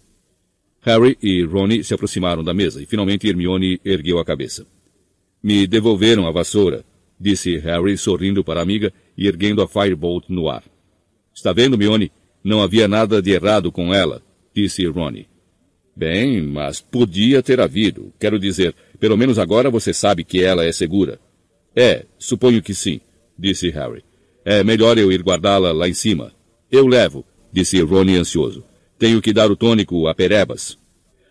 Harry 0.81 1.19
e 1.23 1.43
Ron 1.43 1.83
se 1.83 1.93
aproximaram 1.93 2.43
da 2.43 2.55
mesa 2.55 2.83
e 2.83 2.87
finalmente 2.87 3.29
Hermione 3.29 3.79
ergueu 3.85 4.19
a 4.19 4.25
cabeça. 4.25 4.67
Me 5.43 5.67
devolveram 5.67 6.27
a 6.27 6.31
vassoura, 6.31 6.85
disse 7.21 7.59
Harry 7.59 7.97
sorrindo 7.97 8.45
para 8.45 8.61
a 8.61 8.63
amiga 8.63 8.93
e 9.17 9.27
erguendo 9.27 9.63
a 9.63 9.69
Firebolt 9.69 10.25
no 10.29 10.49
ar. 10.49 10.63
Está 11.35 11.53
vendo, 11.53 11.79
Mione? 11.79 12.11
Não 12.43 12.63
havia 12.63 12.87
nada 12.87 13.21
de 13.21 13.33
errado 13.33 13.71
com 13.73 13.93
ela, 13.93 14.23
disse 14.55 14.87
Ronnie. 14.87 15.27
Bem, 15.95 16.41
mas 16.41 16.81
podia 16.81 17.43
ter 17.43 17.61
havido. 17.61 18.13
Quero 18.21 18.39
dizer, 18.39 18.75
pelo 19.01 19.17
menos 19.17 19.39
agora 19.39 19.69
você 19.69 19.93
sabe 19.93 20.23
que 20.23 20.43
ela 20.43 20.65
é 20.65 20.71
segura. 20.71 21.19
É, 21.75 22.07
suponho 22.19 22.63
que 22.63 22.75
sim, 22.75 23.01
disse 23.37 23.69
Harry. 23.71 24.05
É 24.45 24.63
melhor 24.63 24.97
eu 24.97 25.11
ir 25.11 25.23
guardá-la 25.23 25.73
lá 25.73 25.89
em 25.89 25.95
cima. 25.95 26.33
Eu 26.71 26.87
levo, 26.87 27.25
disse 27.53 27.81
Ronnie 27.81 28.17
ansioso. 28.17 28.65
Tenho 28.99 29.21
que 29.21 29.33
dar 29.33 29.51
o 29.51 29.57
tônico 29.57 30.07
a 30.07 30.15
Perebas. 30.15 30.79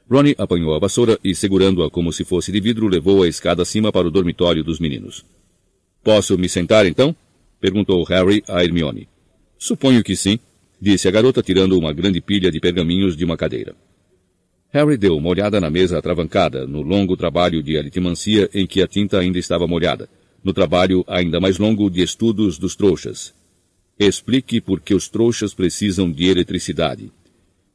Ronnie 0.09 0.35
apanhou 0.38 0.73
a 0.73 0.80
vassoura 0.80 1.19
e, 1.23 1.35
segurando-a 1.35 1.89
como 1.89 2.14
se 2.14 2.23
fosse 2.23 2.51
de 2.51 2.61
vidro, 2.61 2.88
levou 2.88 3.23
a 3.23 3.27
escada 3.27 3.61
acima 3.61 3.91
para 3.91 4.07
o 4.07 4.11
dormitório 4.11 4.64
dos 4.64 4.80
meninos. 4.80 5.26
Posso 6.07 6.38
me 6.38 6.47
sentar 6.47 6.85
então? 6.85 7.13
perguntou 7.59 8.01
Harry 8.05 8.41
a 8.47 8.63
Hermione. 8.63 9.09
Suponho 9.59 10.01
que 10.01 10.15
sim, 10.15 10.39
disse 10.79 11.05
a 11.05 11.11
garota 11.11 11.43
tirando 11.43 11.77
uma 11.77 11.91
grande 11.91 12.21
pilha 12.21 12.49
de 12.49 12.61
pergaminhos 12.61 13.17
de 13.17 13.25
uma 13.25 13.35
cadeira. 13.35 13.75
Harry 14.69 14.95
deu 14.95 15.17
uma 15.17 15.27
olhada 15.27 15.59
na 15.59 15.69
mesa 15.69 15.97
atravancada, 15.97 16.65
no 16.65 16.81
longo 16.81 17.17
trabalho 17.17 17.61
de 17.61 17.77
aritmancia 17.77 18.49
em 18.53 18.65
que 18.65 18.81
a 18.81 18.88
tinta 18.88 19.19
ainda 19.19 19.38
estava 19.38 19.67
molhada, 19.67 20.07
no 20.41 20.53
trabalho 20.53 21.03
ainda 21.09 21.41
mais 21.41 21.57
longo 21.57 21.89
de 21.89 22.01
estudos 22.01 22.57
dos 22.57 22.73
trouxas. 22.73 23.34
Explique 23.99 24.61
por 24.61 24.79
que 24.79 24.93
os 24.93 25.09
trouxas 25.09 25.53
precisam 25.53 26.09
de 26.09 26.27
eletricidade. 26.29 27.11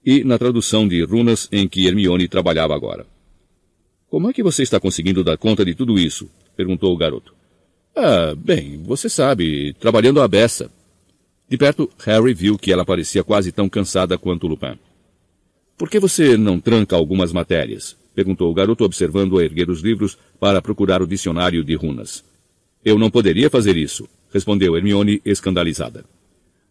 E 0.02 0.24
na 0.24 0.38
tradução 0.38 0.88
de 0.88 1.04
runas 1.04 1.50
em 1.52 1.68
que 1.68 1.86
Hermione 1.86 2.28
trabalhava 2.28 2.74
agora. 2.74 3.04
Como 4.08 4.30
é 4.30 4.32
que 4.32 4.42
você 4.42 4.62
está 4.62 4.80
conseguindo 4.80 5.22
dar 5.22 5.36
conta 5.36 5.66
de 5.66 5.74
tudo 5.74 5.98
isso? 5.98 6.30
perguntou 6.56 6.94
o 6.94 6.96
garoto. 6.96 7.41
Ah, 7.94 8.34
bem, 8.36 8.82
você 8.82 9.08
sabe, 9.08 9.74
trabalhando 9.74 10.20
à 10.20 10.26
beça. 10.26 10.70
De 11.48 11.58
perto, 11.58 11.90
Harry 12.04 12.32
viu 12.32 12.56
que 12.56 12.72
ela 12.72 12.84
parecia 12.84 13.22
quase 13.22 13.52
tão 13.52 13.68
cansada 13.68 14.16
quanto 14.16 14.46
Lupin. 14.46 14.78
Por 15.76 15.90
que 15.90 15.98
você 15.98 16.36
não 16.36 16.58
tranca 16.58 16.96
algumas 16.96 17.32
matérias? 17.32 17.96
perguntou 18.14 18.50
o 18.50 18.54
garoto 18.54 18.84
observando-a 18.84 19.42
erguer 19.42 19.70
os 19.70 19.80
livros 19.80 20.18
para 20.38 20.62
procurar 20.62 21.02
o 21.02 21.06
dicionário 21.06 21.64
de 21.64 21.74
runas. 21.74 22.24
Eu 22.84 22.98
não 22.98 23.10
poderia 23.10 23.48
fazer 23.48 23.76
isso, 23.76 24.08
respondeu 24.32 24.76
Hermione 24.76 25.20
escandalizada. 25.24 26.04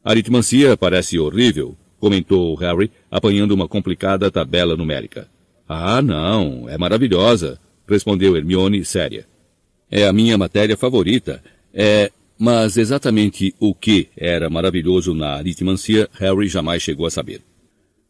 Aritmancia 0.04 0.76
parece 0.76 1.18
horrível, 1.20 1.76
comentou 2.00 2.56
Harry, 2.56 2.92
apanhando 3.10 3.52
uma 3.52 3.68
complicada 3.68 4.32
tabela 4.32 4.76
numérica. 4.76 5.28
Ah, 5.68 6.02
não, 6.02 6.68
é 6.68 6.78
maravilhosa, 6.78 7.60
respondeu 7.88 8.36
Hermione 8.36 8.84
séria. 8.84 9.31
É 9.92 10.08
a 10.08 10.14
minha 10.14 10.38
matéria 10.38 10.78
favorita. 10.78 11.44
É, 11.74 12.10
mas 12.40 12.78
exatamente 12.78 13.54
o 13.60 13.76
que 13.76 14.08
era 14.18 14.50
maravilhoso 14.50 15.14
na 15.14 15.34
aritmancia, 15.36 16.10
Harry 16.14 16.48
jamais 16.48 16.82
chegou 16.82 17.06
a 17.06 17.12
saber. 17.12 17.42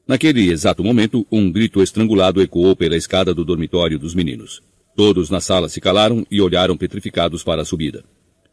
Naquele 0.07 0.49
exato 0.49 0.83
momento, 0.83 1.25
um 1.31 1.51
grito 1.51 1.81
estrangulado 1.81 2.41
ecoou 2.41 2.75
pela 2.75 2.95
escada 2.95 3.33
do 3.33 3.43
dormitório 3.43 3.97
dos 3.97 4.13
meninos. 4.13 4.61
Todos 4.95 5.29
na 5.29 5.41
sala 5.41 5.69
se 5.69 5.81
calaram 5.81 6.25
e 6.29 6.41
olharam 6.41 6.77
petrificados 6.77 7.43
para 7.43 7.61
a 7.61 7.65
subida. 7.65 8.03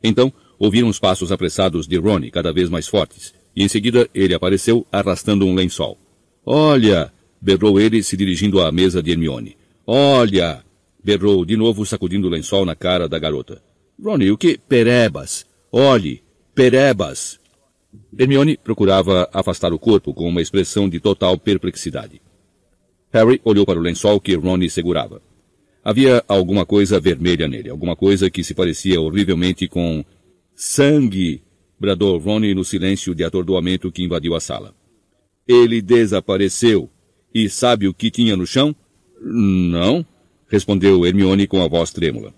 Então, 0.02 0.32
ouviram 0.58 0.88
os 0.88 0.98
passos 0.98 1.30
apressados 1.32 1.86
de 1.86 1.96
Ronnie 1.96 2.30
cada 2.30 2.52
vez 2.52 2.68
mais 2.68 2.86
fortes, 2.86 3.34
e 3.54 3.62
em 3.62 3.68
seguida 3.68 4.08
ele 4.14 4.34
apareceu 4.34 4.86
arrastando 4.90 5.46
um 5.46 5.54
lençol. 5.54 5.98
Olha! 6.44 7.12
berrou 7.40 7.78
ele, 7.78 8.02
se 8.02 8.16
dirigindo 8.16 8.60
à 8.60 8.72
mesa 8.72 9.02
de 9.02 9.12
Hermione. 9.12 9.56
Olha! 9.86 10.64
Berrou 11.02 11.44
de 11.44 11.56
novo, 11.56 11.84
sacudindo 11.86 12.26
o 12.26 12.30
lençol 12.30 12.64
na 12.64 12.74
cara 12.74 13.08
da 13.08 13.18
garota. 13.18 13.62
Ronnie, 14.02 14.30
o 14.30 14.38
que? 14.38 14.58
Perebas! 14.58 15.46
Olhe! 15.70 16.22
Perebas! 16.54 17.38
Hermione 18.16 18.56
procurava 18.56 19.28
afastar 19.32 19.72
o 19.72 19.78
corpo 19.78 20.12
com 20.12 20.28
uma 20.28 20.42
expressão 20.42 20.88
de 20.88 21.00
total 21.00 21.38
perplexidade. 21.38 22.20
Harry 23.10 23.40
olhou 23.44 23.64
para 23.64 23.78
o 23.78 23.82
lençol 23.82 24.20
que 24.20 24.34
Ronnie 24.34 24.68
segurava. 24.68 25.22
Havia 25.82 26.22
alguma 26.28 26.66
coisa 26.66 27.00
vermelha 27.00 27.48
nele, 27.48 27.70
alguma 27.70 27.96
coisa 27.96 28.30
que 28.30 28.44
se 28.44 28.54
parecia 28.54 29.00
horrivelmente 29.00 29.66
com 29.66 30.04
sangue, 30.54 31.42
bradou 31.78 32.18
Ronnie 32.18 32.54
no 32.54 32.64
silêncio 32.64 33.14
de 33.14 33.24
atordoamento 33.24 33.90
que 33.90 34.02
invadiu 34.02 34.34
a 34.34 34.40
sala. 34.40 34.74
Ele 35.46 35.80
desapareceu. 35.80 36.90
E 37.32 37.48
sabe 37.48 37.86
o 37.86 37.94
que 37.94 38.10
tinha 38.10 38.36
no 38.36 38.46
chão? 38.46 38.74
Não, 39.20 40.04
respondeu 40.48 41.06
Hermione 41.06 41.46
com 41.46 41.62
a 41.62 41.68
voz 41.68 41.92
trêmula. 41.92 42.34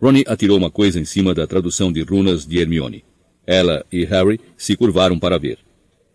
Ronnie 0.00 0.24
atirou 0.26 0.56
uma 0.56 0.70
coisa 0.70 0.98
em 0.98 1.04
cima 1.04 1.34
da 1.34 1.46
tradução 1.46 1.92
de 1.92 2.02
runas 2.02 2.46
de 2.46 2.58
Hermione. 2.58 3.04
Ela 3.46 3.84
e 3.90 4.04
Harry 4.04 4.40
se 4.56 4.76
curvaram 4.76 5.18
para 5.18 5.38
ver. 5.38 5.58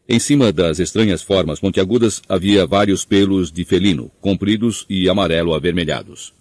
Em 0.07 0.19
cima 0.19 0.51
das 0.51 0.79
estranhas 0.79 1.21
formas 1.21 1.59
pontiagudas 1.59 2.21
havia 2.29 2.65
vários 2.65 3.03
pelos 3.03 3.51
de 3.51 3.65
felino, 3.65 4.11
compridos 4.21 4.85
e 4.89 5.09
amarelo 5.09 5.53
avermelhados. 5.53 6.33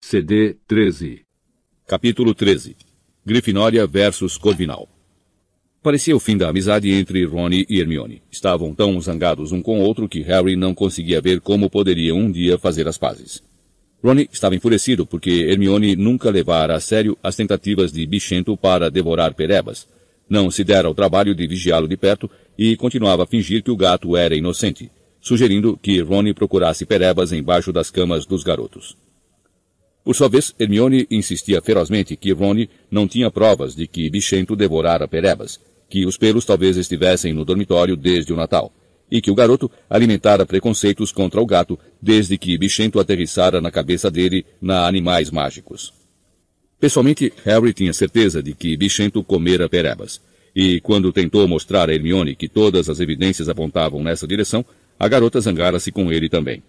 CD 0.00 0.54
13 0.66 1.24
Capítulo 1.86 2.34
13 2.34 2.76
Grifinória 3.24 3.86
versus 3.86 4.36
Corvinal 4.36 4.91
Parecia 5.82 6.14
o 6.14 6.20
fim 6.20 6.36
da 6.36 6.48
amizade 6.48 6.92
entre 6.92 7.24
Rony 7.24 7.66
e 7.68 7.80
Hermione. 7.80 8.22
Estavam 8.30 8.72
tão 8.72 9.00
zangados 9.00 9.50
um 9.50 9.60
com 9.60 9.80
o 9.80 9.82
outro 9.82 10.08
que 10.08 10.20
Harry 10.20 10.54
não 10.54 10.72
conseguia 10.72 11.20
ver 11.20 11.40
como 11.40 11.68
poderiam 11.68 12.18
um 12.18 12.30
dia 12.30 12.56
fazer 12.56 12.86
as 12.86 12.96
pazes. 12.96 13.42
Ronnie 14.00 14.28
estava 14.32 14.54
enfurecido 14.54 15.04
porque 15.04 15.30
Hermione 15.30 15.96
nunca 15.96 16.30
levara 16.30 16.76
a 16.76 16.80
sério 16.80 17.18
as 17.20 17.34
tentativas 17.34 17.90
de 17.90 18.06
Bichento 18.06 18.56
para 18.56 18.90
devorar 18.92 19.34
Perebas, 19.34 19.88
não 20.28 20.52
se 20.52 20.62
dera 20.62 20.86
ao 20.86 20.94
trabalho 20.94 21.34
de 21.34 21.46
vigiá-lo 21.48 21.88
de 21.88 21.96
perto 21.96 22.30
e 22.56 22.76
continuava 22.76 23.24
a 23.24 23.26
fingir 23.26 23.60
que 23.62 23.70
o 23.70 23.76
gato 23.76 24.16
era 24.16 24.36
inocente, 24.36 24.88
sugerindo 25.20 25.76
que 25.76 26.00
Ronnie 26.00 26.32
procurasse 26.32 26.86
perebas 26.86 27.32
embaixo 27.32 27.72
das 27.72 27.90
camas 27.90 28.24
dos 28.24 28.44
garotos. 28.44 28.96
Por 30.04 30.14
sua 30.14 30.28
vez, 30.28 30.54
Hermione 30.58 31.06
insistia 31.10 31.60
ferozmente 31.60 32.16
que 32.16 32.32
Ronnie 32.32 32.70
não 32.90 33.06
tinha 33.06 33.30
provas 33.30 33.74
de 33.74 33.86
que 33.86 34.08
Bichento 34.10 34.56
devorara 34.56 35.06
perebas, 35.06 35.60
que 35.92 36.06
os 36.06 36.16
pelos 36.16 36.46
talvez 36.46 36.78
estivessem 36.78 37.34
no 37.34 37.44
dormitório 37.44 37.98
desde 37.98 38.32
o 38.32 38.36
Natal, 38.36 38.72
e 39.10 39.20
que 39.20 39.30
o 39.30 39.34
garoto 39.34 39.70
alimentara 39.90 40.46
preconceitos 40.46 41.12
contra 41.12 41.38
o 41.38 41.44
gato 41.44 41.78
desde 42.00 42.38
que 42.38 42.56
Bichento 42.56 42.98
aterrissara 42.98 43.60
na 43.60 43.70
cabeça 43.70 44.10
dele 44.10 44.46
na 44.58 44.86
Animais 44.86 45.30
Mágicos. 45.30 45.92
Pessoalmente, 46.80 47.30
Harry 47.44 47.74
tinha 47.74 47.92
certeza 47.92 48.42
de 48.42 48.54
que 48.54 48.74
Bichento 48.74 49.22
comera 49.22 49.68
perebas. 49.68 50.18
E 50.56 50.80
quando 50.80 51.12
tentou 51.12 51.46
mostrar 51.46 51.90
a 51.90 51.94
Hermione 51.94 52.34
que 52.34 52.48
todas 52.48 52.88
as 52.88 52.98
evidências 52.98 53.50
apontavam 53.50 54.02
nessa 54.02 54.26
direção, 54.26 54.64
a 54.98 55.06
garota 55.06 55.42
zangara-se 55.42 55.92
com 55.92 56.10
ele 56.10 56.30
também. 56.30 56.62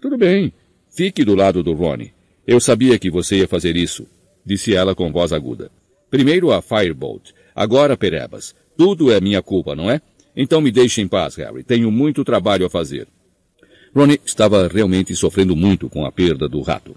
Tudo 0.00 0.16
bem. 0.16 0.52
Fique 0.88 1.24
do 1.24 1.34
lado 1.34 1.64
do 1.64 1.72
Ronnie. 1.72 2.12
Eu 2.46 2.60
sabia 2.60 2.96
que 2.96 3.10
você 3.10 3.38
ia 3.38 3.48
fazer 3.48 3.76
isso, 3.76 4.06
disse 4.46 4.72
ela 4.72 4.94
com 4.94 5.10
voz 5.10 5.32
aguda. 5.32 5.68
Primeiro 6.08 6.52
a 6.52 6.62
Firebolt, 6.62 7.32
agora 7.56 7.96
Perebas. 7.96 8.54
Tudo 8.78 9.10
é 9.10 9.20
minha 9.20 9.42
culpa, 9.42 9.74
não 9.74 9.90
é? 9.90 10.00
Então 10.36 10.60
me 10.60 10.70
deixe 10.70 11.00
em 11.00 11.08
paz, 11.08 11.34
Harry. 11.34 11.64
Tenho 11.64 11.90
muito 11.90 12.24
trabalho 12.24 12.64
a 12.64 12.70
fazer. 12.70 13.08
Ronnie 13.92 14.20
estava 14.24 14.68
realmente 14.68 15.16
sofrendo 15.16 15.56
muito 15.56 15.88
com 15.88 16.06
a 16.06 16.12
perda 16.12 16.48
do 16.48 16.60
rato. 16.60 16.94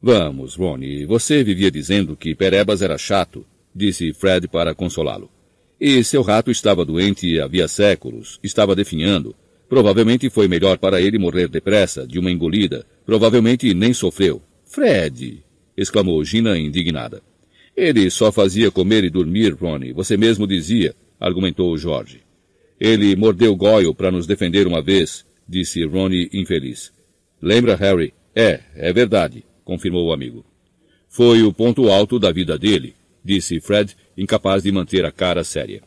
Vamos, 0.00 0.54
Ronnie, 0.54 1.04
você 1.04 1.44
vivia 1.44 1.70
dizendo 1.70 2.16
que 2.16 2.34
Perebas 2.34 2.80
era 2.80 2.96
chato, 2.96 3.44
disse 3.74 4.14
Fred 4.14 4.48
para 4.48 4.74
consolá-lo. 4.74 5.28
E 5.78 6.02
seu 6.02 6.22
rato 6.22 6.50
estava 6.50 6.82
doente 6.82 7.38
havia 7.38 7.68
séculos, 7.68 8.40
estava 8.42 8.74
definhando. 8.74 9.36
Provavelmente 9.68 10.30
foi 10.30 10.48
melhor 10.48 10.78
para 10.78 10.98
ele 10.98 11.18
morrer 11.18 11.46
depressa, 11.46 12.06
de 12.06 12.18
uma 12.18 12.30
engolida. 12.30 12.86
Provavelmente 13.04 13.74
nem 13.74 13.92
sofreu. 13.92 14.40
Fred! 14.64 15.44
exclamou 15.76 16.24
Gina 16.24 16.58
indignada. 16.58 17.20
Ele 17.76 18.10
só 18.10 18.32
fazia 18.32 18.70
comer 18.70 19.04
e 19.04 19.10
dormir, 19.10 19.54
Ronnie. 19.54 19.92
Você 19.92 20.16
mesmo 20.16 20.46
dizia, 20.46 20.94
argumentou 21.20 21.76
George. 21.76 22.22
Ele 22.80 23.14
mordeu 23.16 23.54
Goyle 23.54 23.94
para 23.94 24.10
nos 24.10 24.26
defender 24.26 24.66
uma 24.66 24.82
vez, 24.82 25.26
disse 25.48 25.84
Ronnie 25.84 26.30
infeliz. 26.32 26.92
Lembra, 27.40 27.76
Harry? 27.76 28.14
É, 28.34 28.60
é 28.74 28.92
verdade 28.92 29.44
confirmou 29.66 30.06
o 30.06 30.12
amigo. 30.12 30.46
Foi 31.08 31.42
o 31.42 31.52
ponto 31.52 31.90
alto 31.90 32.18
da 32.18 32.30
vida 32.30 32.56
dele, 32.56 32.94
disse 33.22 33.60
Fred, 33.60 33.94
incapaz 34.16 34.62
de 34.62 34.70
manter 34.70 35.04
a 35.04 35.10
cara 35.10 35.42
séria. 35.42 35.82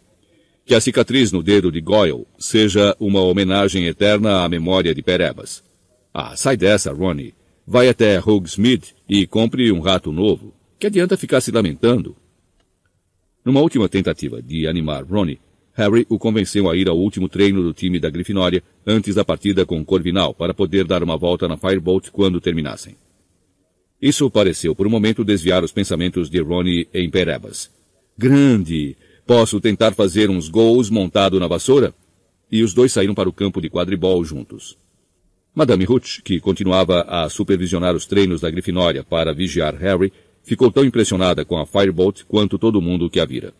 Que 0.66 0.76
a 0.76 0.82
cicatriz 0.82 1.32
no 1.32 1.41
dedo 1.41 1.72
de 1.72 1.82
Goyle 1.82 2.28
seja 2.38 2.95
uma 2.99 3.22
homenagem 3.22 3.86
eterna 3.88 4.44
à 4.44 4.49
memória 4.49 4.94
de 4.94 5.02
Perebas. 5.02 5.64
Ah, 6.14 6.36
sai 6.36 6.57
dessa, 6.57 6.91
Ronnie. 6.91 7.34
Vai 7.66 7.88
até 7.88 8.20
Hogsmeade 8.20 8.95
e 9.07 9.26
compre 9.26 9.72
um 9.72 9.80
rato 9.80 10.11
novo. 10.11 10.53
Que 10.80 10.88
adianta 10.88 11.18
ficar 11.18 11.41
se 11.41 11.51
lamentando? 11.51 12.15
Numa 13.43 13.60
última 13.60 13.89
tentativa 13.89 14.41
de 14.41 14.65
animar 14.65 15.03
Ronnie, 15.03 15.41
Harry 15.73 16.06
o 16.10 16.18
convenceu 16.18 16.69
a 16.69 16.76
ir 16.77 16.88
ao 16.88 16.97
último 16.97 17.27
treino 17.27 17.61
do 17.61 17.73
time 17.73 17.99
da 17.99 18.10
Grifinória 18.10 18.64
antes 18.88 19.15
da 19.15 19.26
partida 19.26 19.65
com 19.65 19.84
Corvinal 19.84 20.34
para 20.34 20.53
poder 20.53 20.85
dar 20.85 21.03
uma 21.03 21.18
volta 21.18 21.49
na 21.49 21.57
Firebolt 21.57 22.10
quando 22.11 22.39
terminassem. 22.39 22.95
Isso 24.01 24.30
pareceu 24.31 24.73
por 24.73 24.88
um 24.88 24.89
momento 24.89 25.26
desviar 25.26 25.65
os 25.65 25.73
pensamentos 25.73 26.30
de 26.30 26.39
Ronnie 26.41 26.88
em 26.93 27.10
Perebas. 27.10 27.69
Grande! 28.18 28.95
Posso 29.27 29.60
tentar 29.60 29.93
fazer 29.93 30.30
uns 30.30 30.47
gols 30.47 30.89
montado 30.89 31.39
na 31.41 31.47
vassoura? 31.47 31.93
E 32.49 32.64
os 32.64 32.73
dois 32.73 32.93
saíram 32.93 33.14
para 33.14 33.27
o 33.27 33.34
campo 33.34 33.61
de 33.61 33.69
quadribol 33.69 34.23
juntos. 34.23 34.77
Madame 35.53 35.85
Hooch, 35.85 36.22
que 36.22 36.39
continuava 36.39 37.01
a 37.01 37.27
supervisionar 37.27 37.95
os 37.95 38.06
treinos 38.06 38.39
da 38.39 38.49
Grifinória 38.49 39.03
para 39.03 39.34
vigiar 39.34 39.76
Harry, 39.76 40.11
ficou 40.50 40.72
tão 40.72 40.84
impressionada 40.84 41.46
com 41.46 41.60
a 41.60 41.66
Firebolt 41.68 42.24
quanto 42.28 42.58
todo 42.58 42.82
mundo 42.82 43.08
que 43.08 43.20
a 43.20 43.26
vira. 43.26 43.54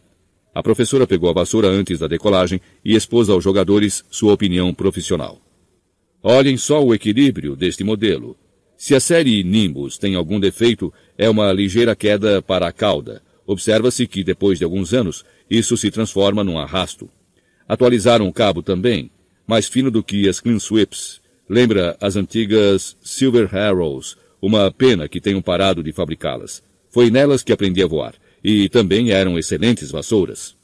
A 0.56 0.64
professora 0.64 1.06
pegou 1.06 1.30
a 1.30 1.34
vassoura 1.34 1.68
antes 1.68 2.00
da 2.00 2.08
decolagem 2.08 2.60
e 2.84 2.96
expôs 2.96 3.30
aos 3.30 3.44
jogadores 3.44 4.04
sua 4.10 4.34
opinião 4.34 4.74
profissional. 4.74 5.40
Olhem 6.24 6.58
só 6.58 6.84
o 6.84 6.92
equilíbrio 6.92 7.56
deste 7.56 7.84
modelo. 7.84 8.36
Se 8.76 8.96
a 8.96 9.00
série 9.00 9.44
Nimbus 9.44 10.00
tem 10.00 10.16
algum 10.16 10.40
defeito, 10.40 10.92
é 11.16 11.30
uma 11.30 11.54
ligeira 11.54 11.96
queda 11.96 12.42
para 12.42 12.68
a 12.68 12.72
cauda. 12.72 13.22
Observa-se 13.46 14.08
que, 14.08 14.24
depois 14.24 14.58
de 14.58 14.64
alguns 14.64 14.92
anos, 14.92 15.24
isso 15.48 15.78
se 15.78 15.92
transforma 15.92 16.44
num 16.44 16.58
arrasto. 16.58 17.08
Atualizaram 17.68 18.28
o 18.28 18.34
cabo 18.34 18.64
também. 18.64 19.12
mais 19.46 19.68
fino 19.68 19.92
do 19.92 20.02
que 20.04 20.28
as 20.28 20.40
Clean 20.40 20.58
Sweeps. 20.58 21.22
Lembra 21.48 21.96
as 22.02 22.16
antigas 22.16 22.98
Silver 23.02 23.56
Arrows, 23.56 24.18
uma 24.42 24.72
pena 24.72 25.08
que 25.08 25.22
tenham 25.22 25.42
parado 25.42 25.84
de 25.84 25.92
fabricá-las. 25.92 26.68
Foi 26.90 27.10
nelas 27.10 27.44
que 27.44 27.52
aprendi 27.52 27.84
a 27.84 27.88
voar. 27.88 28.16
E 28.44 28.70
também 28.70 29.12
eram 29.12 29.38
excelentes 29.38 29.92
vassouras. 29.92 30.56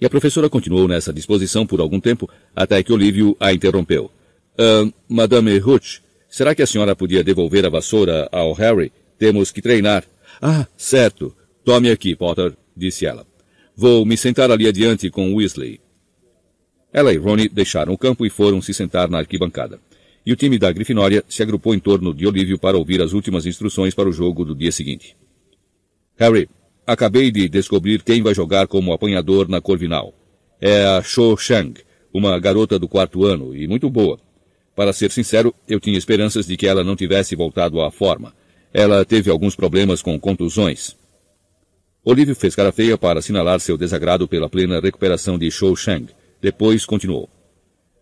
E 0.00 0.06
a 0.06 0.10
professora 0.10 0.48
continuou 0.48 0.86
nessa 0.86 1.12
disposição 1.12 1.66
por 1.66 1.80
algum 1.80 2.00
tempo, 2.00 2.30
até 2.54 2.82
que 2.82 2.92
Olívio 2.92 3.36
a 3.40 3.52
interrompeu. 3.52 4.10
Uh, 4.54 4.92
Madame 5.08 5.58
Hutch, 5.58 5.98
será 6.28 6.54
que 6.54 6.62
a 6.62 6.66
senhora 6.66 6.94
podia 6.94 7.24
devolver 7.24 7.66
a 7.66 7.68
vassoura 7.68 8.28
ao 8.30 8.52
Harry? 8.52 8.92
Temos 9.18 9.50
que 9.50 9.60
treinar. 9.60 10.04
Ah, 10.40 10.66
certo. 10.76 11.34
Tome 11.64 11.90
aqui, 11.90 12.14
Potter, 12.14 12.54
disse 12.76 13.04
ela. 13.04 13.26
Vou 13.76 14.04
me 14.04 14.16
sentar 14.16 14.50
ali 14.50 14.66
adiante 14.66 15.10
com 15.10 15.34
Weasley. 15.34 15.80
Ela 16.92 17.12
e 17.12 17.16
Ronnie 17.16 17.48
deixaram 17.48 17.92
o 17.92 17.98
campo 17.98 18.24
e 18.24 18.30
foram 18.30 18.62
se 18.62 18.72
sentar 18.72 19.08
na 19.08 19.18
arquibancada. 19.18 19.80
E 20.24 20.32
o 20.32 20.36
time 20.36 20.58
da 20.58 20.70
Grifinória 20.70 21.24
se 21.28 21.42
agrupou 21.42 21.74
em 21.74 21.78
torno 21.78 22.12
de 22.12 22.26
Olívio 22.26 22.58
para 22.58 22.76
ouvir 22.76 23.00
as 23.00 23.12
últimas 23.12 23.46
instruções 23.46 23.94
para 23.94 24.08
o 24.08 24.12
jogo 24.12 24.44
do 24.44 24.54
dia 24.54 24.72
seguinte. 24.72 25.16
Harry, 26.16 26.48
acabei 26.86 27.30
de 27.30 27.48
descobrir 27.48 28.02
quem 28.02 28.22
vai 28.22 28.34
jogar 28.34 28.66
como 28.66 28.92
apanhador 28.92 29.48
na 29.48 29.60
Corvinal. 29.60 30.12
É 30.60 30.84
a 30.84 31.02
Cho 31.02 31.36
Shang, 31.36 31.74
uma 32.12 32.38
garota 32.38 32.78
do 32.78 32.88
quarto 32.88 33.24
ano 33.24 33.54
e 33.54 33.66
muito 33.68 33.88
boa. 33.88 34.18
Para 34.74 34.92
ser 34.92 35.10
sincero, 35.10 35.54
eu 35.68 35.80
tinha 35.80 35.98
esperanças 35.98 36.46
de 36.46 36.56
que 36.56 36.66
ela 36.66 36.84
não 36.84 36.96
tivesse 36.96 37.34
voltado 37.34 37.80
à 37.80 37.90
forma. 37.90 38.34
Ela 38.72 39.04
teve 39.04 39.30
alguns 39.30 39.56
problemas 39.56 40.02
com 40.02 40.18
contusões. 40.18 40.96
Olívio 42.04 42.34
fez 42.34 42.54
cara 42.54 42.72
feia 42.72 42.96
para 42.96 43.18
assinalar 43.18 43.60
seu 43.60 43.76
desagrado 43.76 44.26
pela 44.26 44.48
plena 44.48 44.80
recuperação 44.80 45.38
de 45.38 45.50
Shou 45.50 45.74
Shang. 45.76 46.08
Depois 46.40 46.86
continuou. 46.86 47.28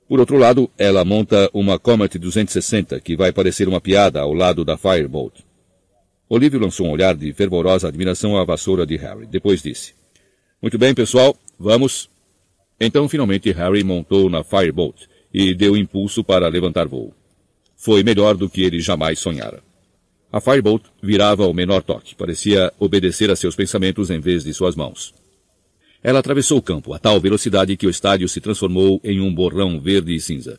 Por 0.08 0.20
outro 0.20 0.38
lado, 0.38 0.70
ela 0.78 1.04
monta 1.04 1.50
uma 1.52 1.78
Comet 1.78 2.16
260 2.16 3.00
que 3.00 3.16
vai 3.16 3.32
parecer 3.32 3.66
uma 3.66 3.80
piada 3.80 4.20
ao 4.20 4.32
lado 4.32 4.64
da 4.64 4.76
Firebolt. 4.76 5.40
Olívio 6.28 6.60
lançou 6.60 6.86
um 6.86 6.90
olhar 6.90 7.14
de 7.16 7.32
fervorosa 7.32 7.88
admiração 7.88 8.36
à 8.36 8.44
vassoura 8.44 8.86
de 8.86 8.96
Harry. 8.96 9.26
Depois 9.26 9.62
disse: 9.62 9.94
Muito 10.62 10.78
bem, 10.78 10.94
pessoal, 10.94 11.36
vamos. 11.58 12.08
Então, 12.80 13.08
finalmente, 13.08 13.50
Harry 13.52 13.82
montou 13.82 14.30
na 14.30 14.44
Firebolt 14.44 15.06
e 15.32 15.54
deu 15.54 15.76
impulso 15.76 16.22
para 16.22 16.48
levantar 16.48 16.86
voo. 16.86 17.12
Foi 17.76 18.02
melhor 18.04 18.36
do 18.36 18.48
que 18.48 18.62
ele 18.62 18.80
jamais 18.80 19.18
sonhara. 19.18 19.62
A 20.32 20.40
Firebolt 20.40 20.84
virava 21.02 21.44
ao 21.44 21.54
menor 21.54 21.82
toque, 21.82 22.14
parecia 22.14 22.72
obedecer 22.78 23.30
a 23.30 23.36
seus 23.36 23.56
pensamentos 23.56 24.10
em 24.10 24.20
vez 24.20 24.44
de 24.44 24.52
suas 24.52 24.76
mãos. 24.76 25.14
Ela 26.06 26.20
atravessou 26.20 26.58
o 26.58 26.62
campo 26.62 26.94
a 26.94 27.00
tal 27.00 27.20
velocidade 27.20 27.76
que 27.76 27.84
o 27.84 27.90
estádio 27.90 28.28
se 28.28 28.40
transformou 28.40 29.00
em 29.02 29.20
um 29.20 29.34
borrão 29.34 29.80
verde 29.80 30.14
e 30.14 30.20
cinza. 30.20 30.56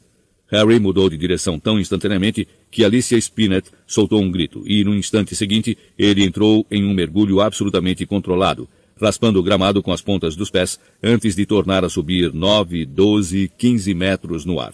Harry 0.49 0.77
mudou 0.77 1.09
de 1.09 1.15
direção 1.15 1.57
tão 1.57 1.79
instantaneamente 1.79 2.45
que 2.69 2.83
Alicia 2.83 3.17
Spinett 3.17 3.71
soltou 3.85 4.21
um 4.21 4.29
grito 4.29 4.61
e, 4.65 4.83
no 4.83 4.93
instante 4.93 5.33
seguinte, 5.37 5.77
ele 5.97 6.21
entrou 6.21 6.67
em 6.69 6.83
um 6.83 6.93
mergulho 6.93 7.39
absolutamente 7.39 8.05
controlado, 8.05 8.67
raspando 8.99 9.39
o 9.39 9.43
gramado 9.43 9.81
com 9.81 9.93
as 9.93 10.01
pontas 10.01 10.35
dos 10.35 10.49
pés 10.49 10.77
antes 11.01 11.33
de 11.33 11.45
tornar 11.45 11.85
a 11.85 11.89
subir 11.89 12.33
nove, 12.33 12.85
doze, 12.85 13.49
quinze 13.57 13.93
metros 13.93 14.43
no 14.43 14.59
ar. 14.59 14.73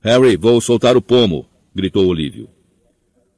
Harry, 0.00 0.36
vou 0.36 0.60
soltar 0.60 0.96
o 0.96 1.02
pomo! 1.02 1.48
gritou 1.74 2.06
Olívio. 2.06 2.48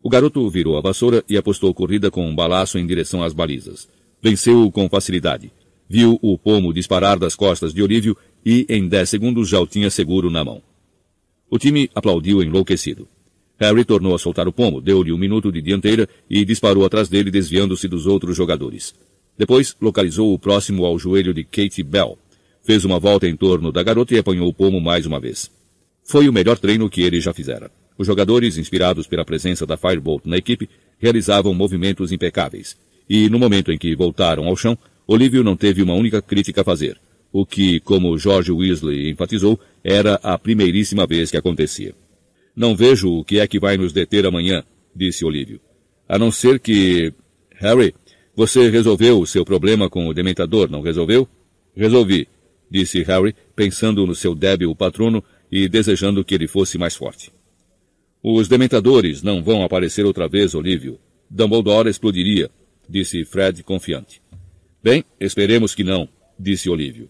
O 0.02 0.10
garoto 0.10 0.46
virou 0.50 0.76
a 0.76 0.82
vassoura 0.82 1.24
e 1.30 1.38
apostou 1.38 1.72
corrida 1.72 2.10
com 2.10 2.28
um 2.28 2.34
balaço 2.34 2.78
em 2.78 2.86
direção 2.86 3.22
às 3.22 3.32
balizas. 3.32 3.88
Venceu-o 4.22 4.70
com 4.70 4.86
facilidade. 4.86 5.50
Viu 5.88 6.18
o 6.20 6.36
pomo 6.36 6.72
disparar 6.72 7.18
das 7.18 7.36
costas 7.36 7.72
de 7.72 7.82
Olívio 7.82 8.16
e, 8.44 8.66
em 8.68 8.88
dez 8.88 9.08
segundos, 9.08 9.48
já 9.48 9.60
o 9.60 9.66
tinha 9.66 9.90
seguro 9.90 10.30
na 10.30 10.44
mão. 10.44 10.62
O 11.48 11.58
time 11.58 11.88
aplaudiu 11.94 12.42
enlouquecido. 12.42 13.08
Harry 13.58 13.84
tornou 13.84 14.14
a 14.14 14.18
soltar 14.18 14.46
o 14.48 14.52
pomo, 14.52 14.80
deu-lhe 14.80 15.12
um 15.12 15.18
minuto 15.18 15.50
de 15.50 15.62
dianteira 15.62 16.08
e 16.28 16.44
disparou 16.44 16.84
atrás 16.84 17.08
dele, 17.08 17.30
desviando-se 17.30 17.88
dos 17.88 18.06
outros 18.06 18.36
jogadores. 18.36 18.94
Depois, 19.38 19.76
localizou 19.80 20.34
o 20.34 20.38
próximo 20.38 20.84
ao 20.84 20.98
joelho 20.98 21.32
de 21.32 21.44
Katie 21.44 21.84
Bell. 21.84 22.18
Fez 22.62 22.84
uma 22.84 22.98
volta 22.98 23.28
em 23.28 23.36
torno 23.36 23.70
da 23.70 23.82
garota 23.82 24.14
e 24.14 24.18
apanhou 24.18 24.48
o 24.48 24.52
pomo 24.52 24.80
mais 24.80 25.06
uma 25.06 25.20
vez. 25.20 25.50
Foi 26.04 26.28
o 26.28 26.32
melhor 26.32 26.58
treino 26.58 26.90
que 26.90 27.02
ele 27.02 27.20
já 27.20 27.32
fizera. 27.32 27.70
Os 27.96 28.06
jogadores, 28.06 28.58
inspirados 28.58 29.06
pela 29.06 29.24
presença 29.24 29.64
da 29.64 29.76
Firebolt 29.76 30.26
na 30.26 30.36
equipe, 30.36 30.68
realizavam 30.98 31.54
movimentos 31.54 32.12
impecáveis. 32.12 32.76
E 33.08 33.30
no 33.30 33.38
momento 33.38 33.72
em 33.72 33.78
que 33.78 33.94
voltaram 33.94 34.46
ao 34.46 34.56
chão, 34.56 34.76
Olívio 35.06 35.44
não 35.44 35.56
teve 35.56 35.82
uma 35.82 35.94
única 35.94 36.20
crítica 36.20 36.62
a 36.62 36.64
fazer, 36.64 36.98
o 37.32 37.46
que, 37.46 37.78
como 37.80 38.18
George 38.18 38.50
Weasley 38.50 39.10
enfatizou, 39.10 39.58
era 39.84 40.14
a 40.22 40.38
primeiríssima 40.38 41.06
vez 41.06 41.30
que 41.30 41.36
acontecia. 41.36 41.94
Não 42.54 42.74
vejo 42.74 43.12
o 43.12 43.24
que 43.24 43.38
é 43.38 43.46
que 43.46 43.60
vai 43.60 43.76
nos 43.76 43.92
deter 43.92 44.26
amanhã, 44.26 44.64
disse 44.94 45.24
Olívio. 45.24 45.60
A 46.08 46.18
não 46.18 46.32
ser 46.32 46.58
que... 46.58 47.12
Harry, 47.56 47.94
você 48.34 48.68
resolveu 48.68 49.20
o 49.20 49.26
seu 49.26 49.44
problema 49.44 49.88
com 49.88 50.06
o 50.08 50.14
Dementador, 50.14 50.70
não 50.70 50.82
resolveu? 50.82 51.28
Resolvi, 51.74 52.28
disse 52.70 53.02
Harry, 53.02 53.34
pensando 53.54 54.06
no 54.06 54.14
seu 54.14 54.34
débil 54.34 54.74
patrono 54.74 55.22
e 55.50 55.68
desejando 55.68 56.24
que 56.24 56.34
ele 56.34 56.46
fosse 56.46 56.78
mais 56.78 56.96
forte. 56.96 57.32
Os 58.22 58.48
dementadores 58.48 59.22
não 59.22 59.42
vão 59.42 59.62
aparecer 59.62 60.04
outra 60.04 60.26
vez, 60.26 60.54
Olívio. 60.54 60.98
Dumbledore 61.30 61.88
explodiria, 61.88 62.50
disse 62.88 63.24
Fred 63.24 63.62
confiante. 63.62 64.20
Bem, 64.82 65.04
esperemos 65.18 65.74
que 65.74 65.82
não, 65.82 66.08
disse 66.38 66.68
Olívio. 66.68 67.08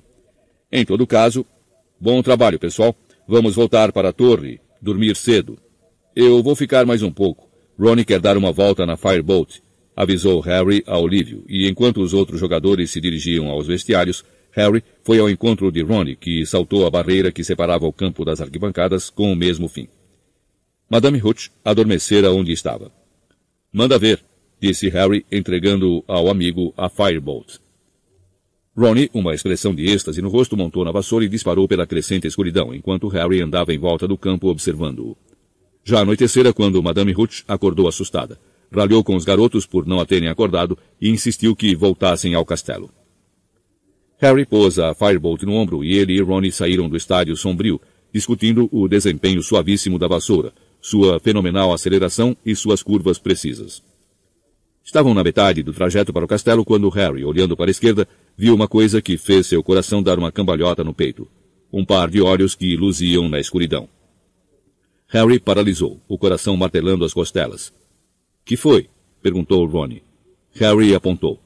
Em 0.71 0.85
todo 0.85 1.07
caso, 1.07 1.45
bom 2.01 2.23
trabalho, 2.23 2.59
pessoal. 2.59 2.95
Vamos 3.29 3.55
voltar 3.57 3.93
para 3.93 4.11
a 4.11 4.13
torre, 4.13 4.61
dormir 4.81 5.17
cedo. 5.17 5.59
Eu 6.15 6.43
vou 6.43 6.55
ficar 6.55 6.87
mais 6.87 7.03
um 7.03 7.11
pouco. 7.11 7.49
Ronnie 7.79 8.05
quer 8.05 8.21
dar 8.21 8.37
uma 8.37 8.53
volta 8.53 8.87
na 8.87 8.97
Firebolt, 8.97 9.59
avisou 9.95 10.41
Harry 10.41 10.83
a 10.87 10.99
Olívio, 10.99 11.45
e 11.49 11.69
enquanto 11.69 12.01
os 12.01 12.15
outros 12.15 12.41
jogadores 12.41 12.91
se 12.91 13.01
dirigiam 13.01 13.51
aos 13.51 13.67
vestiários, 13.67 14.25
Harry 14.53 14.83
foi 15.03 15.19
ao 15.19 15.29
encontro 15.29 15.71
de 15.71 15.83
Ronnie, 15.83 16.17
que 16.17 16.47
saltou 16.47 16.87
a 16.87 16.91
barreira 16.91 17.31
que 17.31 17.45
separava 17.45 17.87
o 17.87 17.93
campo 17.93 18.25
das 18.25 18.41
arquibancadas 18.41 19.11
com 19.11 19.31
o 19.31 19.37
mesmo 19.37 19.69
fim. 19.69 19.89
Madame 20.89 21.21
Hutch 21.23 21.49
adormecera 21.65 22.33
onde 22.33 22.53
estava. 22.53 22.91
Manda 23.71 23.99
ver, 23.99 24.25
disse 24.61 24.89
Harry, 24.89 25.25
entregando 25.31 26.03
ao 26.07 26.29
amigo 26.29 26.73
a 26.77 26.89
Firebolt. 26.89 27.59
Ronnie, 28.77 29.11
uma 29.15 29.35
expressão 29.35 29.75
de 29.75 29.87
êxtase 29.87 30.21
no 30.21 30.29
rosto, 30.29 30.57
montou 30.57 30.85
na 30.85 30.93
vassoura 30.93 31.25
e 31.25 31.29
disparou 31.29 31.67
pela 31.67 31.87
crescente 31.87 32.27
escuridão, 32.27 32.75
enquanto 32.75 33.09
Harry 33.09 33.41
andava 33.41 33.73
em 33.73 33.79
volta 33.79 34.07
do 34.07 34.19
campo 34.19 34.49
observando-o. 34.49 35.17
Já 35.83 36.01
anoitecera 36.01 36.53
quando 36.53 36.83
Madame 36.83 37.15
Hutch 37.17 37.43
acordou 37.49 37.89
assustada. 37.89 38.39
Ralhou 38.71 39.03
com 39.03 39.15
os 39.15 39.25
garotos 39.25 39.65
por 39.65 39.87
não 39.87 40.01
a 40.01 40.05
terem 40.05 40.29
acordado 40.29 40.77
e 41.01 41.09
insistiu 41.09 41.57
que 41.57 41.75
voltassem 41.75 42.35
ao 42.35 42.45
castelo. 42.45 42.91
Harry 44.19 44.45
pôs 44.45 44.79
a 44.79 44.95
Firebolt 44.95 45.43
no 45.45 45.53
ombro 45.53 45.85
e 45.85 45.97
ele 45.97 46.15
e 46.15 46.21
Ronnie 46.21 46.51
saíram 46.51 46.89
do 46.89 46.97
estádio 46.97 47.37
sombrio, 47.37 47.81
discutindo 48.13 48.69
o 48.73 48.89
desempenho 48.89 49.43
suavíssimo 49.43 49.99
da 49.99 50.09
vassoura, 50.09 50.53
sua 50.81 51.21
fenomenal 51.21 51.73
aceleração 51.73 52.37
e 52.45 52.55
suas 52.55 52.83
curvas 52.83 53.19
precisas. 53.19 53.83
Estavam 54.87 55.13
na 55.13 55.25
metade 55.25 55.65
do 55.65 55.73
trajeto 55.73 56.13
para 56.13 56.25
o 56.25 56.29
castelo 56.29 56.65
quando 56.65 56.89
Harry, 56.91 57.25
olhando 57.25 57.57
para 57.57 57.69
a 57.69 57.73
esquerda, 57.73 58.07
viu 58.39 58.55
uma 58.55 58.69
coisa 58.69 59.03
que 59.03 59.19
fez 59.19 59.49
seu 59.49 59.61
coração 59.61 60.01
dar 60.01 60.17
uma 60.17 60.31
cambalhota 60.31 60.85
no 60.85 60.95
peito. 60.95 61.27
Um 61.73 61.85
par 61.85 62.09
de 62.09 62.23
olhos 62.23 62.55
que 62.55 62.77
luziam 62.77 63.29
na 63.29 63.41
escuridão. 63.41 63.89
Harry 65.09 65.41
paralisou, 65.41 66.01
o 66.09 66.17
coração 66.17 66.57
martelando 66.57 67.05
as 67.05 67.13
costelas. 67.13 67.75
Que 68.45 68.57
foi? 68.57 68.89
perguntou 69.21 69.67
Ronnie. 69.67 70.05
Harry 70.55 70.95
apontou. 70.95 71.41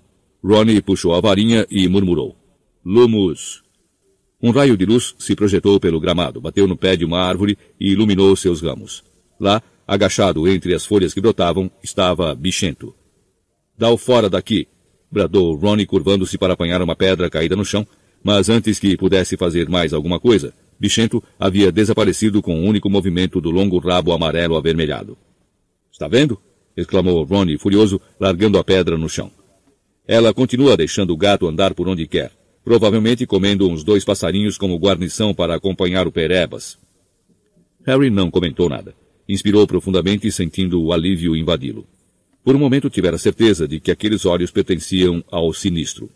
Ronnie 0.45 0.83
puxou 0.83 1.15
a 1.15 1.21
varinha 1.21 1.67
e 1.71 1.89
murmurou. 1.89 2.37
Lumus. 2.85 3.63
Um 4.43 4.51
raio 4.51 4.77
de 4.77 4.85
luz 4.85 5.15
se 5.19 5.35
projetou 5.35 5.81
pelo 5.81 5.99
gramado, 5.99 6.43
bateu 6.43 6.69
no 6.69 6.77
pé 6.77 6.95
de 6.95 7.07
uma 7.07 7.23
árvore 7.23 7.57
e 7.81 7.93
iluminou 7.93 8.37
seus 8.37 8.61
ramos. 8.61 9.03
Lá, 9.41 9.63
agachado 9.89 10.47
entre 10.47 10.75
as 10.75 10.85
folhas 10.85 11.15
que 11.15 11.23
brotavam, 11.23 11.71
estava 11.83 12.35
Bichento. 12.35 12.95
Dá-o 13.81 13.97
fora 13.97 14.29
daqui! 14.29 14.69
bradou 15.11 15.55
Ronnie 15.55 15.87
curvando-se 15.87 16.37
para 16.37 16.53
apanhar 16.53 16.83
uma 16.83 16.95
pedra 16.95 17.31
caída 17.31 17.57
no 17.57 17.65
chão, 17.65 17.87
mas 18.23 18.51
antes 18.51 18.79
que 18.79 18.95
pudesse 18.95 19.39
fazer 19.39 19.71
mais 19.71 19.95
alguma 19.95 20.21
coisa, 20.21 20.53
Bichento 20.79 21.25
havia 21.39 21.73
desaparecido 21.73 22.43
com 22.43 22.55
um 22.55 22.67
único 22.67 22.91
movimento 22.91 23.41
do 23.41 23.49
longo 23.51 23.79
rabo 23.79 24.13
amarelo 24.13 24.55
avermelhado. 24.55 25.17
Está 25.91 26.07
vendo? 26.07 26.39
exclamou 26.77 27.25
Ronnie 27.25 27.57
furioso, 27.57 27.99
largando 28.21 28.59
a 28.59 28.63
pedra 28.63 28.99
no 28.99 29.09
chão. 29.09 29.31
Ela 30.07 30.35
continua 30.35 30.77
deixando 30.77 31.15
o 31.15 31.17
gato 31.17 31.49
andar 31.49 31.73
por 31.73 31.89
onde 31.89 32.07
quer, 32.07 32.33
provavelmente 32.63 33.27
comendo 33.27 33.67
uns 33.67 33.83
dois 33.83 34.05
passarinhos 34.05 34.59
como 34.59 34.79
guarnição 34.79 35.33
para 35.33 35.55
acompanhar 35.55 36.07
o 36.07 36.13
Perebas. 36.13 36.79
Harry 37.87 38.11
não 38.11 38.31
comentou 38.31 38.69
nada 38.69 38.95
inspirou 39.33 39.65
profundamente 39.65 40.31
sentindo 40.33 40.83
o 40.83 40.93
alívio 40.93 41.37
invadi-lo. 41.37 41.87
Por 42.43 42.57
um 42.57 42.59
momento 42.59 42.89
tivera 42.89 43.19
certeza 43.19 43.69
de 43.69 43.79
que 43.81 43.91
aqueles 43.91 44.25
olhos 44.25 44.51
pertenciam 44.51 45.23
ao 45.31 45.53
sinistro. 45.53 46.11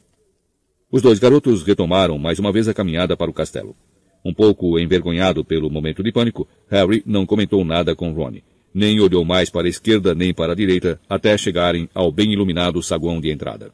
Os 0.90 1.02
dois 1.02 1.18
garotos 1.18 1.62
retomaram 1.62 2.18
mais 2.18 2.38
uma 2.38 2.52
vez 2.52 2.66
a 2.66 2.74
caminhada 2.74 3.16
para 3.16 3.30
o 3.30 3.34
castelo. 3.34 3.76
Um 4.24 4.32
pouco 4.32 4.78
envergonhado 4.78 5.44
pelo 5.44 5.68
momento 5.68 6.02
de 6.02 6.10
pânico, 6.10 6.48
Harry 6.70 7.02
não 7.04 7.26
comentou 7.26 7.62
nada 7.62 7.94
com 7.94 8.12
Ron, 8.12 8.38
nem 8.72 8.98
olhou 9.00 9.24
mais 9.24 9.50
para 9.50 9.66
a 9.66 9.70
esquerda 9.70 10.14
nem 10.14 10.32
para 10.32 10.52
a 10.52 10.56
direita 10.56 10.98
até 11.08 11.36
chegarem 11.36 11.88
ao 11.94 12.10
bem 12.10 12.32
iluminado 12.32 12.82
saguão 12.82 13.20
de 13.20 13.30
entrada. 13.30 13.72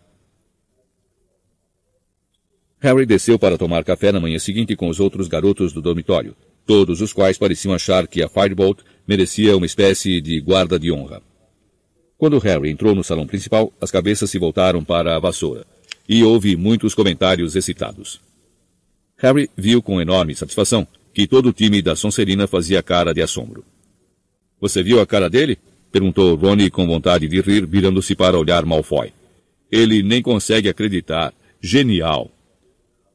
Harry 2.81 3.07
desceu 3.07 3.39
para 3.39 3.59
tomar 3.59 3.85
café 3.85 4.11
na 4.11 4.19
manhã 4.19 4.39
seguinte 4.39 4.75
com 4.75 4.89
os 4.89 4.99
outros 4.99 5.29
garotos 5.29 5.73
do 5.73 5.81
dormitório, 5.81 6.35
todos 6.67 7.01
os 7.01 7.13
quais 7.13 7.39
pareciam 7.39 7.75
achar 7.75 8.09
que 8.09 8.23
a 8.23 8.29
Firebolt 8.29 8.81
merecia 9.07 9.57
uma 9.57 9.67
espécie 9.67 10.21
de 10.21 10.41
guarda 10.41 10.79
de 10.79 10.91
honra. 10.91 11.23
Quando 12.21 12.39
Harry 12.39 12.69
entrou 12.69 12.95
no 12.95 13.03
salão 13.03 13.27
principal, 13.27 13.73
as 13.81 13.91
cabeças 13.91 14.31
se 14.31 14.39
voltaram 14.39 14.85
para 14.85 15.17
a 15.17 15.19
vassoura, 15.19 15.65
e 16.07 16.23
houve 16.23 16.55
muitos 16.55 16.95
comentários 16.95 17.57
excitados. 17.57 18.21
Harry 19.17 19.49
viu 19.57 19.81
com 19.81 20.03
enorme 20.03 20.35
satisfação 20.35 20.87
que 21.15 21.27
todo 21.27 21.49
o 21.49 21.53
time 21.55 21.81
da 21.81 21.97
Sonserina 21.97 22.47
fazia 22.47 22.83
cara 22.83 23.15
de 23.15 23.23
assombro. 23.23 23.65
Você 24.61 24.83
viu 24.83 25.01
a 25.01 25.07
cara 25.07 25.31
dele? 25.31 25.59
perguntou 25.91 26.35
Ronnie 26.35 26.69
com 26.69 26.87
vontade 26.87 27.27
de 27.27 27.41
rir, 27.41 27.65
virando-se 27.65 28.15
para 28.15 28.39
olhar 28.39 28.67
Malfoy. 28.67 29.15
Ele 29.73 30.03
nem 30.03 30.21
consegue 30.21 30.69
acreditar. 30.69 31.33
Genial! 31.59 32.31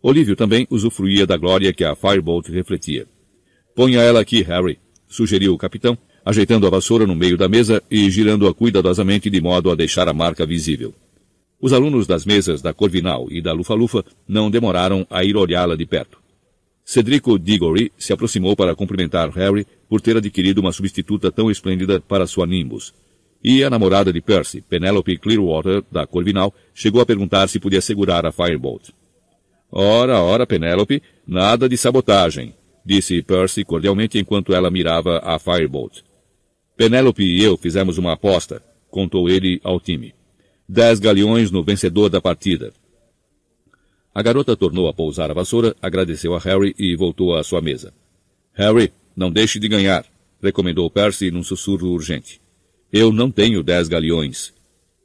Olívio 0.02 0.36
também 0.36 0.66
usufruía 0.68 1.28
da 1.28 1.38
glória 1.38 1.72
que 1.72 1.84
a 1.84 1.96
Firebolt 1.96 2.50
refletia. 2.50 3.06
Ponha 3.76 4.02
ela 4.02 4.20
aqui, 4.20 4.42
Harry, 4.42 4.80
sugeriu 5.08 5.54
o 5.54 5.60
capitão, 5.60 5.96
ajeitando 6.26 6.66
a 6.66 6.70
vassoura 6.72 7.06
no 7.06 7.16
meio 7.16 7.38
da 7.38 7.48
mesa 7.48 7.84
e 7.90 8.10
girando-a 8.10 8.54
cuidadosamente 8.54 9.30
de 9.30 9.40
modo 9.40 9.70
a 9.70 9.76
deixar 9.76 10.10
a 10.10 10.14
marca 10.14 10.46
visível. 10.46 10.94
Os 11.62 11.72
alunos 11.72 12.08
das 12.08 12.26
mesas 12.26 12.62
da 12.62 12.74
Corvinal 12.74 13.28
e 13.30 13.42
da 13.42 13.54
Lufa-Lufa 13.54 14.04
não 14.28 14.50
demoraram 14.50 15.06
a 15.10 15.24
ir 15.24 15.38
olhá-la 15.38 15.76
de 15.76 15.86
perto. 15.86 16.18
Cedrico 16.84 17.40
Diggory 17.40 17.92
se 17.98 18.14
aproximou 18.14 18.56
para 18.56 18.76
cumprimentar 18.76 19.30
Harry 19.32 19.66
por 19.88 20.02
ter 20.02 20.18
adquirido 20.18 20.60
uma 20.60 20.72
substituta 20.72 21.32
tão 21.32 21.50
esplêndida 21.50 22.00
para 22.00 22.28
sua 22.28 22.46
Nimbus. 22.46 22.94
E 23.44 23.64
a 23.64 23.70
namorada 23.70 24.12
de 24.12 24.22
Percy, 24.22 24.62
Penelope 24.62 25.18
Clearwater, 25.18 25.84
da 25.92 26.06
Corvinal, 26.06 26.54
chegou 26.74 27.02
a 27.02 27.06
perguntar 27.06 27.48
se 27.48 27.60
podia 27.60 27.82
segurar 27.82 28.26
a 28.26 28.32
Firebolt. 28.32 28.90
Ora, 29.72 30.20
ora, 30.22 30.48
Penelope, 30.48 31.02
nada 31.28 31.68
de 31.68 31.78
sabotagem, 31.78 32.56
disse 32.86 33.22
Percy 33.22 33.64
cordialmente 33.64 34.18
enquanto 34.20 34.54
ela 34.54 34.72
mirava 34.72 35.20
a 35.24 35.40
Firebolt. 35.40 36.04
Penelope 36.76 37.24
e 37.24 37.44
eu 37.44 37.58
fizemos 37.58 37.98
uma 37.98 38.14
aposta, 38.14 38.62
contou 38.90 39.30
ele 39.30 39.60
ao 39.64 39.80
time 39.80 40.14
dez 40.68 41.00
galeões 41.00 41.52
no 41.52 41.64
vencedor 41.64 42.10
da 42.10 42.20
partida. 42.20 42.74
A 44.14 44.22
garota 44.22 44.56
tornou 44.56 44.88
a 44.88 44.94
pousar 44.94 45.30
a 45.30 45.34
vassoura, 45.34 45.76
agradeceu 45.82 46.34
a 46.34 46.40
Harry 46.40 46.74
e 46.78 46.96
voltou 46.96 47.36
à 47.36 47.44
sua 47.44 47.62
mesa. 47.62 47.94
Harry, 48.54 48.92
não 49.16 49.32
deixe 49.32 49.60
de 49.60 49.68
ganhar, 49.68 50.06
recomendou 50.42 50.90
Percy 50.90 51.30
num 51.32 51.44
sussurro 51.44 51.90
urgente. 51.90 52.42
Eu 52.92 53.12
não 53.12 53.30
tenho 53.30 53.62
dez 53.62 53.88
galeões. 53.88 54.54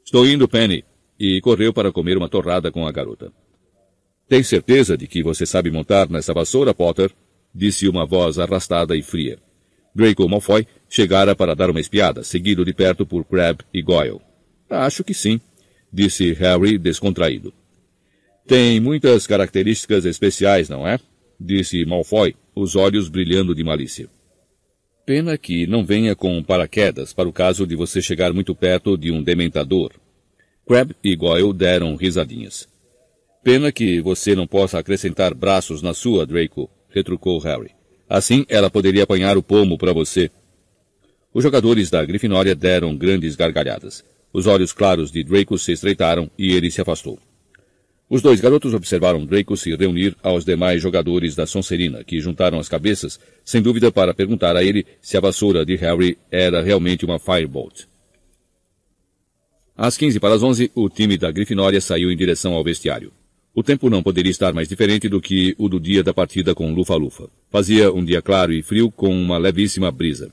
Estou 0.05 0.26
indo, 0.26 0.48
Penny, 0.48 0.84
e 1.18 1.40
correu 1.40 1.72
para 1.72 1.92
comer 1.92 2.16
uma 2.16 2.28
torrada 2.28 2.70
com 2.70 2.86
a 2.86 2.92
garota. 2.92 3.32
Tem 4.28 4.42
certeza 4.42 4.97
de 4.97 5.09
que 5.09 5.22
você 5.22 5.44
sabe 5.44 5.70
montar 5.70 6.09
nessa 6.09 6.32
vassoura, 6.32 6.72
Potter? 6.72 7.10
disse 7.52 7.88
uma 7.88 8.06
voz 8.06 8.38
arrastada 8.38 8.97
e 8.97 9.02
fria. 9.02 9.38
Draco 9.94 10.28
Malfoy 10.28 10.66
chegara 10.88 11.34
para 11.34 11.54
dar 11.54 11.70
uma 11.70 11.80
espiada, 11.80 12.22
seguido 12.22 12.64
de 12.64 12.72
perto 12.72 13.04
por 13.04 13.24
Crabbe 13.24 13.64
e 13.72 13.82
Goyle. 13.82 14.20
Acho 14.68 15.02
que 15.02 15.12
sim, 15.12 15.40
disse 15.92 16.32
Harry 16.34 16.78
descontraído. 16.78 17.52
Tem 18.46 18.80
muitas 18.80 19.26
características 19.26 20.04
especiais, 20.04 20.68
não 20.68 20.86
é? 20.86 20.98
disse 21.38 21.84
Malfoy, 21.84 22.34
os 22.54 22.76
olhos 22.76 23.08
brilhando 23.08 23.54
de 23.54 23.64
malícia. 23.64 24.08
Pena 25.06 25.36
que 25.38 25.66
não 25.66 25.84
venha 25.84 26.14
com 26.14 26.42
paraquedas 26.42 27.12
para 27.12 27.28
o 27.28 27.32
caso 27.32 27.66
de 27.66 27.74
você 27.74 28.02
chegar 28.02 28.32
muito 28.32 28.54
perto 28.54 28.96
de 28.96 29.10
um 29.10 29.22
dementador. 29.22 29.92
Crab 30.66 30.94
e 31.02 31.16
Goyle 31.16 31.52
deram 31.52 31.96
risadinhas. 31.96 32.68
Pena 33.42 33.72
que 33.72 34.00
você 34.00 34.34
não 34.34 34.46
possa 34.46 34.78
acrescentar 34.78 35.34
braços 35.34 35.82
na 35.82 35.94
sua, 35.94 36.26
Draco, 36.26 36.70
retrucou 36.90 37.38
Harry. 37.40 37.80
Assim 38.11 38.45
ela 38.49 38.69
poderia 38.69 39.05
apanhar 39.05 39.39
o 39.39 39.43
pomo 39.43 39.78
para 39.78 39.93
você. 39.93 40.32
Os 41.32 41.45
jogadores 41.45 41.91
da 41.91 42.05
Grifinória 42.05 42.57
deram 42.57 42.97
grandes 42.97 43.37
gargalhadas. 43.37 44.05
Os 44.32 44.49
olhos 44.49 44.73
claros 44.73 45.12
de 45.12 45.23
Draco 45.23 45.57
se 45.57 45.70
estreitaram 45.70 46.28
e 46.37 46.53
ele 46.53 46.73
se 46.73 46.81
afastou. 46.81 47.20
Os 48.09 48.20
dois 48.20 48.41
garotos 48.41 48.74
observaram 48.74 49.24
Draco 49.24 49.57
se 49.57 49.77
reunir 49.77 50.16
aos 50.24 50.45
demais 50.45 50.82
jogadores 50.82 51.37
da 51.37 51.47
Sonserina, 51.47 52.03
que 52.03 52.20
juntaram 52.20 52.59
as 52.59 52.69
cabeças, 52.69 53.20
sem 53.45 53.62
dúvida 53.62 53.93
para 53.93 54.12
perguntar 54.12 54.57
a 54.57 54.65
ele 54.65 54.85
se 55.01 55.16
a 55.16 55.20
vassoura 55.20 55.65
de 55.65 55.77
Harry 55.77 56.19
era 56.32 56.61
realmente 56.61 57.05
uma 57.05 57.20
Firebolt. 57.20 57.85
Às 59.77 59.97
15 59.97 60.19
para 60.19 60.35
as 60.35 60.43
11, 60.43 60.73
o 60.74 60.89
time 60.89 61.16
da 61.16 61.31
Grifinória 61.31 61.81
saiu 61.81 62.11
em 62.11 62.16
direção 62.16 62.55
ao 62.55 62.65
vestiário. 62.65 63.12
O 63.52 63.64
tempo 63.64 63.90
não 63.90 64.01
poderia 64.01 64.31
estar 64.31 64.52
mais 64.52 64.68
diferente 64.68 65.09
do 65.09 65.20
que 65.20 65.56
o 65.59 65.68
do 65.68 65.81
dia 65.81 66.05
da 66.05 66.14
partida 66.14 66.55
com 66.55 66.72
Lufa-Lufa. 66.72 67.28
Fazia 67.51 67.93
um 67.93 68.05
dia 68.05 68.22
claro 68.22 68.52
e 68.52 68.62
frio 68.62 68.93
com 68.93 69.10
uma 69.10 69.39
levíssima 69.39 69.90
brisa. 69.90 70.32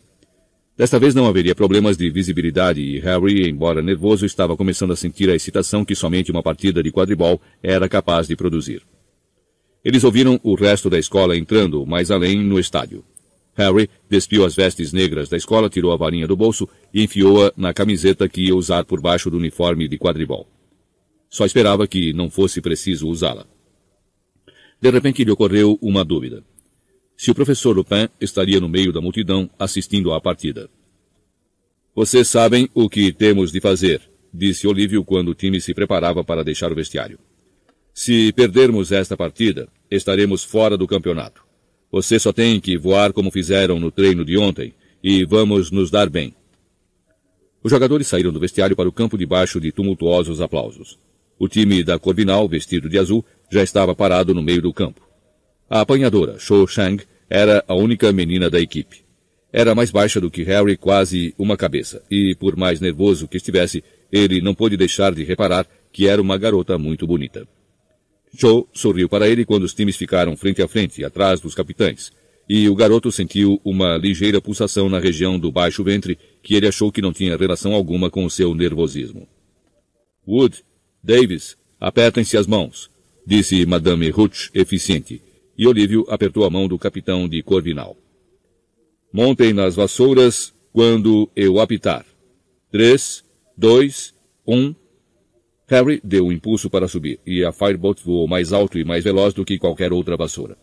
Desta 0.77 0.99
vez 0.99 1.15
não 1.15 1.25
haveria 1.25 1.55
problemas 1.55 1.97
de 1.97 2.07
visibilidade 2.11 2.79
e 2.79 2.99
Harry, 2.99 3.49
embora 3.49 3.81
nervoso, 3.81 4.23
estava 4.23 4.55
começando 4.55 4.93
a 4.93 4.95
sentir 4.95 5.27
a 5.31 5.35
excitação 5.35 5.83
que 5.83 5.95
somente 5.95 6.31
uma 6.31 6.43
partida 6.43 6.83
de 6.83 6.91
quadribol 6.91 7.41
era 7.63 7.89
capaz 7.89 8.27
de 8.27 8.35
produzir. 8.35 8.83
Eles 9.83 10.03
ouviram 10.03 10.39
o 10.43 10.53
resto 10.53 10.87
da 10.87 10.99
escola 10.99 11.35
entrando 11.35 11.83
mais 11.87 12.11
além 12.11 12.43
no 12.43 12.59
estádio. 12.59 13.03
Harry 13.55 13.89
despiu 14.07 14.45
as 14.45 14.55
vestes 14.55 14.93
negras 14.93 15.27
da 15.27 15.37
escola, 15.37 15.67
tirou 15.67 15.91
a 15.91 15.97
varinha 15.97 16.27
do 16.27 16.35
bolso 16.35 16.69
e 16.93 17.03
enfiou-a 17.03 17.51
na 17.57 17.73
camiseta 17.73 18.29
que 18.29 18.41
ia 18.41 18.55
usar 18.55 18.85
por 18.85 19.01
baixo 19.01 19.31
do 19.31 19.37
uniforme 19.37 19.87
de 19.87 19.97
quadribol. 19.97 20.47
Só 21.29 21.45
esperava 21.45 21.87
que 21.87 22.13
não 22.13 22.29
fosse 22.29 22.61
preciso 22.61 23.07
usá-la. 23.07 23.45
De 24.81 24.89
repente 24.89 25.23
lhe 25.23 25.31
ocorreu 25.31 25.77
uma 25.81 26.05
dúvida 26.05 26.43
se 27.17 27.31
o 27.31 27.35
professor 27.35 27.75
Lupin 27.75 28.07
estaria 28.21 28.59
no 28.59 28.69
meio 28.69 28.93
da 28.93 29.01
multidão 29.01 29.49
assistindo 29.57 30.13
à 30.13 30.21
partida. 30.21 30.69
Vocês 31.95 32.27
sabem 32.27 32.69
o 32.75 32.87
que 32.87 33.11
temos 33.11 33.51
de 33.51 33.59
fazer, 33.59 34.01
disse 34.31 34.67
Olívio 34.67 35.03
quando 35.03 35.29
o 35.29 35.33
time 35.33 35.59
se 35.59 35.73
preparava 35.73 36.23
para 36.23 36.43
deixar 36.43 36.71
o 36.71 36.75
vestiário. 36.75 37.17
Se 37.91 38.31
perdermos 38.33 38.91
esta 38.91 39.17
partida, 39.17 39.67
estaremos 39.89 40.43
fora 40.43 40.77
do 40.77 40.85
campeonato. 40.85 41.43
Você 41.91 42.19
só 42.19 42.31
tem 42.31 42.59
que 42.59 42.77
voar 42.77 43.11
como 43.11 43.31
fizeram 43.31 43.79
no 43.79 43.89
treino 43.89 44.23
de 44.23 44.37
ontem 44.37 44.75
e 45.03 45.25
vamos 45.25 45.71
nos 45.71 45.89
dar 45.89 46.07
bem. 46.07 46.35
Os 47.63 47.71
jogadores 47.71 48.05
saíram 48.05 48.31
do 48.31 48.39
vestiário 48.39 48.75
para 48.75 48.87
o 48.87 48.91
campo 48.91 49.17
debaixo 49.17 49.59
de 49.59 49.71
tumultuosos 49.71 50.39
aplausos. 50.39 50.99
O 51.39 51.47
time 51.47 51.83
da 51.83 51.99
Corvinal, 51.99 52.47
vestido 52.47 52.89
de 52.89 52.97
azul, 52.97 53.23
já 53.51 53.63
estava 53.63 53.95
parado 53.95 54.33
no 54.33 54.41
meio 54.41 54.61
do 54.61 54.73
campo. 54.73 55.07
A 55.69 55.81
apanhadora, 55.81 56.39
Shou 56.39 56.67
Shang, 56.67 57.03
era 57.29 57.63
a 57.67 57.75
única 57.75 58.11
menina 58.11 58.49
da 58.49 58.59
equipe. 58.59 59.05
Era 59.51 59.75
mais 59.75 59.91
baixa 59.91 60.19
do 60.19 60.31
que 60.31 60.43
Harry, 60.43 60.77
quase 60.77 61.33
uma 61.37 61.55
cabeça, 61.55 62.03
e 62.09 62.35
por 62.35 62.55
mais 62.55 62.79
nervoso 62.79 63.27
que 63.27 63.37
estivesse, 63.37 63.83
ele 64.11 64.41
não 64.41 64.53
pôde 64.53 64.75
deixar 64.77 65.13
de 65.13 65.23
reparar 65.23 65.67
que 65.91 66.07
era 66.07 66.21
uma 66.21 66.37
garota 66.37 66.77
muito 66.77 67.07
bonita. 67.07 67.47
Joe 68.33 68.65
sorriu 68.73 69.07
para 69.07 69.27
ele 69.27 69.45
quando 69.45 69.63
os 69.63 69.73
times 69.73 69.95
ficaram 69.95 70.35
frente 70.35 70.61
a 70.61 70.67
frente, 70.67 71.03
atrás 71.03 71.39
dos 71.39 71.55
capitães, 71.55 72.11
e 72.47 72.69
o 72.69 72.75
garoto 72.75 73.11
sentiu 73.11 73.59
uma 73.63 73.97
ligeira 73.97 74.39
pulsação 74.39 74.87
na 74.89 74.99
região 74.99 75.37
do 75.39 75.51
baixo 75.51 75.83
ventre 75.83 76.17
que 76.41 76.55
ele 76.55 76.67
achou 76.67 76.91
que 76.91 77.01
não 77.01 77.11
tinha 77.11 77.35
relação 77.35 77.73
alguma 77.73 78.09
com 78.09 78.25
o 78.25 78.29
seu 78.29 78.53
nervosismo. 78.53 79.27
Wood, 80.27 80.63
Davis, 81.07 81.55
apertem-se 81.79 82.35
as 82.35 82.45
mãos, 82.45 82.91
disse 83.25 83.65
Madame 83.65 84.09
Hutch, 84.09 84.49
eficiente, 84.53 85.21
e 85.57 85.65
Olívio 85.65 86.05
apertou 86.09 86.43
a 86.43 86.49
mão 86.49 86.67
do 86.67 86.77
capitão 86.77 87.29
de 87.29 87.41
Corvinal. 87.41 87.95
Montem 89.13 89.53
nas 89.53 89.73
vassouras 89.73 90.53
quando 90.73 91.31
eu 91.33 91.61
apitar. 91.61 92.05
Três, 92.69 93.23
dois, 93.57 94.13
um. 94.45 94.75
Harry 95.69 96.01
deu 96.03 96.25
um 96.25 96.31
impulso 96.33 96.69
para 96.69 96.89
subir, 96.89 97.21
e 97.25 97.41
a 97.41 97.53
Firebolt 97.53 98.01
voou 98.03 98.27
mais 98.27 98.51
alto 98.51 98.77
e 98.77 98.83
mais 98.83 99.05
veloz 99.05 99.33
do 99.33 99.45
que 99.45 99.57
qualquer 99.57 99.93
outra 99.93 100.17
vassoura. 100.17 100.57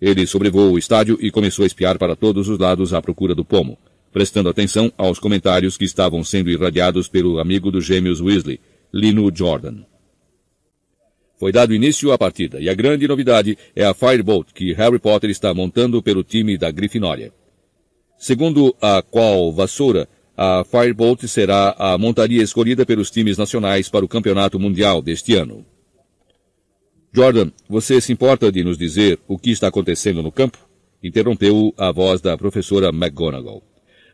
Ele 0.00 0.26
sobrevoou 0.26 0.72
o 0.72 0.78
estádio 0.78 1.18
e 1.20 1.30
começou 1.30 1.64
a 1.64 1.66
espiar 1.66 1.98
para 1.98 2.16
todos 2.16 2.48
os 2.48 2.58
lados 2.58 2.94
à 2.94 3.02
procura 3.02 3.34
do 3.34 3.44
pomo, 3.44 3.76
prestando 4.10 4.48
atenção 4.48 4.90
aos 4.96 5.18
comentários 5.18 5.76
que 5.76 5.84
estavam 5.84 6.24
sendo 6.24 6.48
irradiados 6.48 7.08
pelo 7.08 7.38
amigo 7.38 7.70
dos 7.70 7.84
gêmeos 7.84 8.22
Weasley, 8.22 8.58
Lino 8.92 9.30
Jordan. 9.34 9.84
Foi 11.38 11.50
dado 11.50 11.74
início 11.74 12.12
à 12.12 12.18
partida, 12.18 12.60
e 12.60 12.68
a 12.68 12.74
grande 12.74 13.08
novidade 13.08 13.56
é 13.74 13.84
a 13.84 13.94
Firebolt 13.94 14.52
que 14.52 14.72
Harry 14.74 14.98
Potter 14.98 15.30
está 15.30 15.52
montando 15.52 16.02
pelo 16.02 16.22
time 16.22 16.58
da 16.58 16.70
Grifinória. 16.70 17.32
Segundo 18.18 18.76
a 18.80 19.02
qual 19.02 19.52
vassoura, 19.52 20.08
a 20.36 20.62
Firebolt 20.64 21.26
será 21.26 21.74
a 21.78 21.98
montaria 21.98 22.42
escolhida 22.42 22.86
pelos 22.86 23.10
times 23.10 23.38
nacionais 23.38 23.88
para 23.88 24.04
o 24.04 24.08
Campeonato 24.08 24.60
Mundial 24.60 25.02
deste 25.02 25.34
ano. 25.34 25.66
Jordan, 27.12 27.50
você 27.68 28.00
se 28.00 28.12
importa 28.12 28.52
de 28.52 28.62
nos 28.62 28.78
dizer 28.78 29.18
o 29.26 29.38
que 29.38 29.50
está 29.50 29.68
acontecendo 29.68 30.22
no 30.22 30.30
campo? 30.30 30.58
Interrompeu 31.02 31.74
a 31.76 31.90
voz 31.90 32.20
da 32.20 32.38
professora 32.38 32.90
McGonagall. 32.90 33.62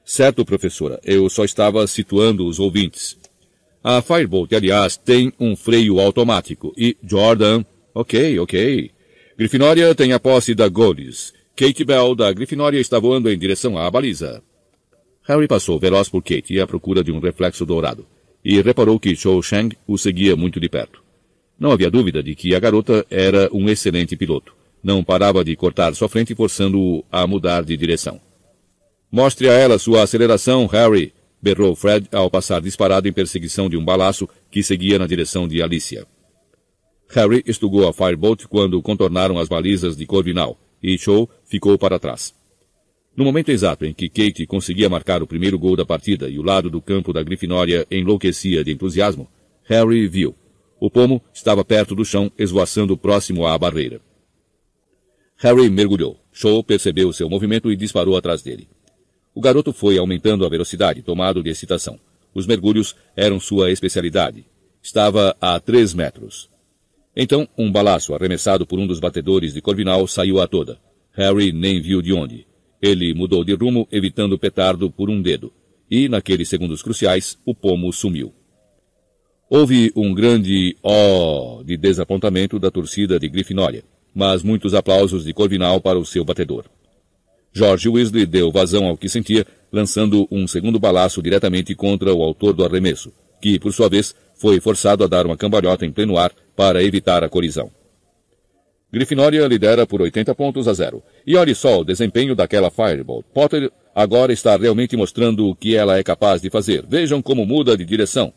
Certo, 0.04 0.44
professora, 0.44 0.98
eu 1.04 1.28
só 1.28 1.44
estava 1.44 1.86
situando 1.86 2.46
os 2.46 2.58
ouvintes. 2.58 3.18
A 3.82 4.02
Firebolt, 4.02 4.52
aliás, 4.52 4.96
tem 4.96 5.32
um 5.38 5.56
freio 5.56 6.00
automático. 6.00 6.72
E 6.76 6.96
Jordan... 7.02 7.64
Ok, 7.94 8.38
ok. 8.38 8.90
Grifinória 9.36 9.94
tem 9.94 10.12
a 10.12 10.20
posse 10.20 10.54
da 10.54 10.68
Goles. 10.68 11.32
Kate 11.56 11.84
Bell, 11.84 12.14
da 12.14 12.32
Grifinória, 12.32 12.78
está 12.78 13.00
voando 13.00 13.28
em 13.28 13.36
direção 13.36 13.76
à 13.76 13.90
baliza. 13.90 14.40
Harry 15.28 15.48
passou 15.48 15.78
veloz 15.78 16.08
por 16.08 16.22
Kate 16.22 16.60
à 16.60 16.66
procura 16.66 17.02
de 17.02 17.12
um 17.12 17.18
reflexo 17.18 17.66
dourado, 17.66 18.06
e 18.44 18.60
reparou 18.62 18.98
que 18.98 19.14
Cho 19.16 19.42
Chang 19.42 19.76
o 19.86 19.98
seguia 19.98 20.36
muito 20.36 20.58
de 20.58 20.68
perto. 20.68 21.02
Não 21.58 21.72
havia 21.72 21.90
dúvida 21.90 22.22
de 22.22 22.34
que 22.34 22.54
a 22.54 22.60
garota 22.60 23.04
era 23.10 23.50
um 23.52 23.68
excelente 23.68 24.16
piloto. 24.16 24.54
Não 24.82 25.02
parava 25.02 25.44
de 25.44 25.54
cortar 25.56 25.94
sua 25.94 26.08
frente, 26.08 26.34
forçando-o 26.34 27.04
a 27.10 27.26
mudar 27.26 27.64
de 27.64 27.76
direção. 27.76 28.20
Mostre 29.10 29.48
a 29.48 29.52
ela 29.52 29.78
sua 29.78 30.02
aceleração, 30.02 30.66
Harry, 30.66 31.12
berrou 31.40 31.74
Fred 31.74 32.08
ao 32.12 32.30
passar 32.30 32.60
disparado 32.60 33.08
em 33.08 33.12
perseguição 33.12 33.68
de 33.68 33.76
um 33.76 33.84
balaço 33.84 34.28
que 34.50 34.62
seguia 34.62 34.98
na 34.98 35.06
direção 35.06 35.46
de 35.46 35.62
Alicia. 35.62 36.06
Harry 37.10 37.42
estugou 37.46 37.88
a 37.88 37.92
Firebolt 37.92 38.46
quando 38.46 38.82
contornaram 38.82 39.38
as 39.38 39.48
balizas 39.48 39.96
de 39.96 40.04
Corvinal, 40.04 40.58
e 40.82 40.98
Cho 40.98 41.28
ficou 41.44 41.78
para 41.78 41.98
trás. 41.98 42.34
No 43.16 43.24
momento 43.24 43.48
exato 43.48 43.84
em 43.84 43.92
que 43.92 44.08
Kate 44.08 44.46
conseguia 44.46 44.88
marcar 44.88 45.22
o 45.22 45.26
primeiro 45.26 45.58
gol 45.58 45.74
da 45.74 45.84
partida 45.84 46.28
e 46.28 46.38
o 46.38 46.42
lado 46.42 46.70
do 46.70 46.80
campo 46.80 47.12
da 47.12 47.22
Grifinória 47.22 47.86
enlouquecia 47.90 48.62
de 48.62 48.70
entusiasmo, 48.70 49.28
Harry 49.64 50.06
viu. 50.06 50.36
O 50.80 50.88
pomo 50.88 51.20
estava 51.34 51.64
perto 51.64 51.94
do 51.94 52.04
chão, 52.04 52.30
esvoaçando 52.38 52.96
próximo 52.96 53.44
à 53.44 53.58
barreira. 53.58 54.00
Harry 55.38 55.68
mergulhou. 55.68 56.16
Shaw 56.32 56.62
percebeu 56.62 57.12
seu 57.12 57.28
movimento 57.28 57.72
e 57.72 57.76
disparou 57.76 58.16
atrás 58.16 58.42
dele. 58.42 58.68
O 59.38 59.40
garoto 59.40 59.72
foi 59.72 59.96
aumentando 59.96 60.44
a 60.44 60.48
velocidade, 60.48 61.00
tomado 61.00 61.44
de 61.44 61.48
excitação. 61.48 61.96
Os 62.34 62.44
mergulhos 62.44 62.96
eram 63.14 63.38
sua 63.38 63.70
especialidade. 63.70 64.44
Estava 64.82 65.36
a 65.40 65.60
três 65.60 65.94
metros. 65.94 66.50
Então, 67.14 67.48
um 67.56 67.70
balaço 67.70 68.12
arremessado 68.12 68.66
por 68.66 68.80
um 68.80 68.86
dos 68.88 68.98
batedores 68.98 69.54
de 69.54 69.60
Corvinal 69.60 70.08
saiu 70.08 70.40
a 70.40 70.48
toda. 70.48 70.80
Harry 71.12 71.52
nem 71.52 71.80
viu 71.80 72.02
de 72.02 72.12
onde. 72.12 72.48
Ele 72.82 73.14
mudou 73.14 73.44
de 73.44 73.54
rumo, 73.54 73.86
evitando 73.92 74.32
o 74.32 74.38
petardo 74.40 74.90
por 74.90 75.08
um 75.08 75.22
dedo. 75.22 75.52
E, 75.88 76.08
naqueles 76.08 76.48
segundos 76.48 76.82
cruciais, 76.82 77.38
o 77.46 77.54
pomo 77.54 77.92
sumiu. 77.92 78.34
Houve 79.48 79.92
um 79.94 80.12
grande 80.12 80.76
ó 80.82 81.62
de 81.62 81.76
desapontamento 81.76 82.58
da 82.58 82.72
torcida 82.72 83.20
de 83.20 83.28
Grifinória, 83.28 83.84
mas 84.12 84.42
muitos 84.42 84.74
aplausos 84.74 85.24
de 85.24 85.32
Corvinal 85.32 85.80
para 85.80 85.96
o 85.96 86.04
seu 86.04 86.24
batedor. 86.24 86.64
George 87.58 87.88
Weasley 87.88 88.24
deu 88.24 88.52
vazão 88.52 88.86
ao 88.86 88.96
que 88.96 89.08
sentia, 89.08 89.44
lançando 89.72 90.28
um 90.30 90.46
segundo 90.46 90.78
balaço 90.78 91.20
diretamente 91.20 91.74
contra 91.74 92.14
o 92.14 92.22
autor 92.22 92.52
do 92.52 92.64
arremesso, 92.64 93.12
que, 93.42 93.58
por 93.58 93.72
sua 93.72 93.88
vez, 93.88 94.14
foi 94.36 94.60
forçado 94.60 95.02
a 95.02 95.08
dar 95.08 95.26
uma 95.26 95.36
cambalhota 95.36 95.84
em 95.84 95.90
pleno 95.90 96.16
ar 96.16 96.30
para 96.54 96.84
evitar 96.84 97.24
a 97.24 97.28
colisão. 97.28 97.68
Grifinória 98.92 99.44
lidera 99.48 99.84
por 99.88 100.00
80 100.00 100.32
pontos 100.36 100.68
a 100.68 100.72
zero. 100.72 101.02
E 101.26 101.34
olhe 101.34 101.52
só 101.52 101.80
o 101.80 101.84
desempenho 101.84 102.36
daquela 102.36 102.70
Firebolt. 102.70 103.26
Potter 103.34 103.72
agora 103.92 104.32
está 104.32 104.56
realmente 104.56 104.96
mostrando 104.96 105.48
o 105.48 105.54
que 105.54 105.74
ela 105.74 105.98
é 105.98 106.04
capaz 106.04 106.40
de 106.40 106.50
fazer. 106.50 106.86
Vejam 106.88 107.20
como 107.20 107.44
muda 107.44 107.76
de 107.76 107.84
direção. 107.84 108.32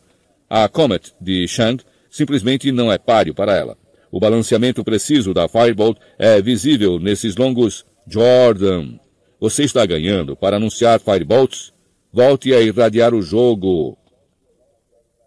A 0.50 0.68
Comet 0.68 1.14
de 1.20 1.46
Shang 1.46 1.80
simplesmente 2.10 2.72
não 2.72 2.90
é 2.90 2.98
páreo 2.98 3.34
para 3.34 3.56
ela. 3.56 3.78
O 4.10 4.18
balanceamento 4.18 4.82
preciso 4.82 5.32
da 5.32 5.48
Firebolt 5.48 5.96
é 6.18 6.42
visível 6.42 6.98
nesses 6.98 7.36
longos 7.36 7.86
Jordan. 8.06 8.98
Você 9.42 9.64
está 9.64 9.84
ganhando 9.84 10.36
para 10.36 10.56
anunciar 10.56 11.00
Firebolts? 11.00 11.72
Volte 12.12 12.54
a 12.54 12.60
irradiar 12.62 13.12
o 13.12 13.20
jogo. 13.20 13.98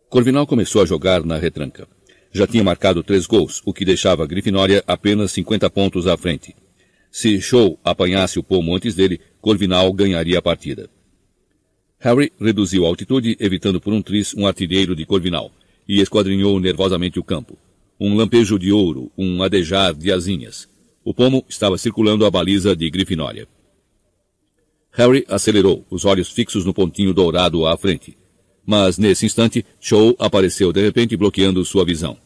Corvinal 0.10 0.48
começou 0.48 0.82
a 0.82 0.86
jogar 0.86 1.26
na 1.26 1.38
retranca 1.38 1.86
já 2.36 2.46
tinha 2.46 2.64
marcado 2.64 3.02
três 3.02 3.26
gols, 3.26 3.62
o 3.66 3.74
que 3.74 3.86
deixava 3.86 4.24
a 4.24 4.26
Grifinória 4.26 4.84
apenas 4.86 5.32
50 5.32 5.70
pontos 5.70 6.06
à 6.06 6.18
frente. 6.18 6.54
Se 7.10 7.40
Show 7.40 7.80
apanhasse 7.82 8.38
o 8.38 8.44
pomo 8.44 8.76
antes 8.76 8.94
dele, 8.94 9.22
Corvinal 9.40 9.92
ganharia 9.94 10.40
a 10.40 10.42
partida. 10.42 10.90
Harry 11.98 12.34
reduziu 12.38 12.86
a 12.86 12.90
altitude, 12.90 13.38
evitando 13.40 13.80
por 13.80 13.94
um 13.94 14.02
tris 14.02 14.34
um 14.34 14.46
artilheiro 14.46 14.94
de 14.98 15.06
Corvinal, 15.06 15.50
e 15.88 16.02
esquadrinhou 16.02 16.60
nervosamente 16.60 17.20
o 17.20 17.24
campo. 17.24 17.58
Um 17.98 18.18
lampejo 18.18 18.60
de 18.60 18.70
ouro, 18.70 19.10
um 19.18 19.42
adejar 19.42 19.94
de 19.94 20.12
asinhas. 20.12 20.68
O 21.06 21.14
pomo 21.14 21.46
estava 21.48 21.78
circulando 21.78 22.26
a 22.26 22.30
baliza 22.30 22.76
de 22.76 22.90
Grifinória. 22.90 23.48
Harry 24.96 25.26
acelerou, 25.28 25.86
os 25.90 26.06
olhos 26.06 26.30
fixos 26.30 26.64
no 26.64 26.74
pontinho 26.74 27.14
dourado 27.14 27.66
à 27.66 27.76
frente. 27.76 28.18
Mas 28.66 28.98
nesse 28.98 29.26
instante, 29.26 29.66
Show 29.78 30.16
apareceu 30.18 30.72
de 30.72 30.82
repente 30.82 31.18
bloqueando 31.18 31.66
sua 31.66 31.84
visão. 31.84 32.18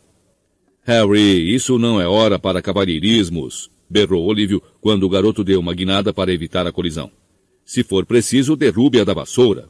Harry, 0.83 1.53
isso 1.53 1.79
não 1.79 1.99
é 1.99 2.07
hora 2.07 2.37
para 2.37 2.61
cavalheirismos, 2.61 3.71
berrou 3.89 4.23
Olívio 4.23 4.61
quando 4.79 5.03
o 5.03 5.09
garoto 5.09 5.43
deu 5.43 5.59
uma 5.59 5.73
guinada 5.73 6.13
para 6.13 6.31
evitar 6.31 6.67
a 6.67 6.71
colisão. 6.71 7.11
Se 7.65 7.83
for 7.83 8.05
preciso, 8.05 8.55
derrube-a 8.55 9.03
da 9.03 9.15
vassoura. 9.15 9.67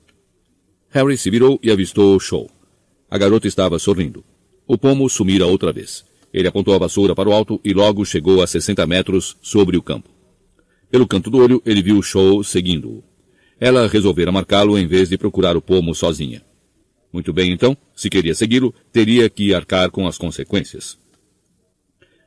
Harry 0.89 1.15
se 1.17 1.30
virou 1.30 1.57
e 1.63 1.71
avistou 1.71 2.19
show. 2.19 2.49
A 3.09 3.17
garota 3.17 3.47
estava 3.47 3.80
sorrindo. 3.80 4.26
O 4.67 4.77
pomo 4.77 5.09
sumira 5.09 5.45
outra 5.45 5.71
vez. 5.71 6.03
Ele 6.34 6.49
apontou 6.49 6.73
a 6.76 6.77
vassoura 6.77 7.15
para 7.15 7.30
o 7.30 7.34
alto 7.34 7.61
e 7.63 7.73
logo 7.73 8.05
chegou 8.05 8.41
a 8.43 8.47
60 8.47 8.85
metros 8.85 9.38
sobre 9.41 9.77
o 9.77 9.81
campo. 9.81 10.18
Pelo 10.90 11.07
canto 11.07 11.30
do 11.30 11.38
olho, 11.38 11.61
ele 11.66 11.82
viu 11.82 12.02
show 12.02 12.44
seguindo-o. 12.44 13.03
Ela 13.60 13.88
resolvera 13.88 14.32
marcá-lo 14.32 14.78
em 14.78 14.88
vez 14.88 15.10
de 15.10 15.18
procurar 15.18 15.56
o 15.56 15.61
pomo 15.61 15.94
sozinha. 15.94 16.41
Muito 17.11 17.34
bem, 17.34 17.52
então, 17.52 17.76
se 17.95 18.10
queria 18.10 18.34
segui-lo, 18.34 18.74
teria 18.91 19.30
que 19.30 19.53
arcar 19.53 19.91
com 19.91 20.07
as 20.07 20.18
consequências. 20.18 20.98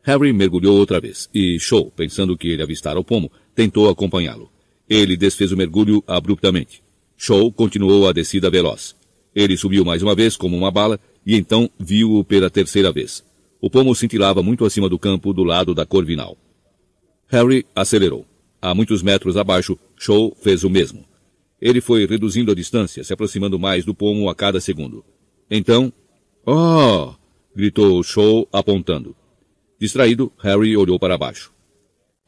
Harry 0.03 0.33
mergulhou 0.33 0.77
outra 0.77 1.01
vez, 1.01 1.29
e 1.33 1.59
Shaw, 1.61 1.91
pensando 1.91 2.37
que 2.37 2.49
ele 2.49 2.63
avistara 2.63 2.99
o 2.99 3.05
pomo, 3.05 3.31
tentou 3.55 3.89
acompanhá-lo. 3.89 4.51
Ele 4.89 5.17
desfez 5.17 5.53
o 5.53 5.57
mergulho 5.57 6.03
abruptamente. 6.07 6.83
Shaw 7.17 7.53
continuou 7.53 8.09
a 8.09 8.13
descida 8.13 8.51
veloz. 8.51 8.97
Ele 9.35 9.57
subiu 9.57 9.85
mais 9.85 10.03
uma 10.03 10.15
vez 10.15 10.37
como 10.37 10.57
uma 10.57 10.71
bala, 10.71 10.99
e 11.25 11.37
então 11.37 11.71
viu-o 11.79 12.25
pela 12.25 12.51
terceira 12.51 12.93
vez. 12.93 13.25
O 13.61 13.71
pomo 13.71 13.95
cintilava 13.95 14.43
muito 14.43 14.65
acima 14.65 14.89
do 14.89 14.99
campo 14.99 15.33
do 15.33 15.45
lado 15.45 15.73
da 15.73 15.87
Corvinal. 15.87 16.37
Harry 17.29 17.65
acelerou. 17.75 18.27
A 18.63 18.77
muitos 18.77 19.03
metros 19.03 19.37
abaixo, 19.37 19.77
Shaw 19.99 20.37
fez 20.41 20.63
o 20.63 20.71
mesmo. 20.71 21.05
Ele 21.61 21.81
foi 21.81 22.07
reduzindo 22.07 22.53
a 22.53 22.55
distância, 22.55 23.03
se 23.03 23.13
aproximando 23.13 23.59
mais 23.59 23.85
do 23.85 23.93
pomo 23.93 24.31
a 24.31 24.37
cada 24.37 24.61
segundo. 24.61 25.05
Então, 25.51 25.93
oh! 26.47 27.13
gritou 27.57 28.01
Shaw 28.05 28.49
apontando. 28.53 29.17
Distraído, 29.81 30.33
Harry 30.39 30.77
olhou 30.77 30.97
para 30.97 31.19
baixo. 31.19 31.53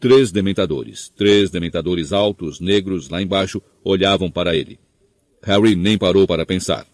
Três 0.01 0.33
dementadores, 0.33 1.09
três 1.17 1.51
dementadores 1.51 2.13
altos, 2.13 2.59
negros, 2.59 3.09
lá 3.09 3.23
embaixo, 3.23 3.63
olhavam 3.85 4.29
para 4.29 4.57
ele. 4.57 4.81
Harry 5.41 5.77
nem 5.77 5.97
parou 5.97 6.27
para 6.27 6.45
pensar. 6.45 6.85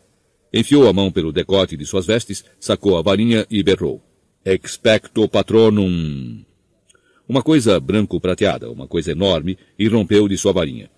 Enfiou 0.53 0.87
a 0.87 0.93
mão 0.93 1.11
pelo 1.11 1.33
decote 1.33 1.79
de 1.79 1.87
suas 1.87 2.07
vestes, 2.07 2.45
sacou 2.59 2.99
a 2.99 3.03
varinha 3.03 3.47
e 3.51 3.63
berrou. 3.63 4.03
Expecto 4.45 5.27
patronum. 5.27 6.45
Uma 7.31 7.45
coisa 7.45 7.79
branco-prateada, 7.79 8.69
uma 8.73 8.89
coisa 8.89 9.13
enorme, 9.13 9.57
irrompeu 9.79 10.27
de 10.27 10.37
sua 10.37 10.53
varinha. 10.53 10.91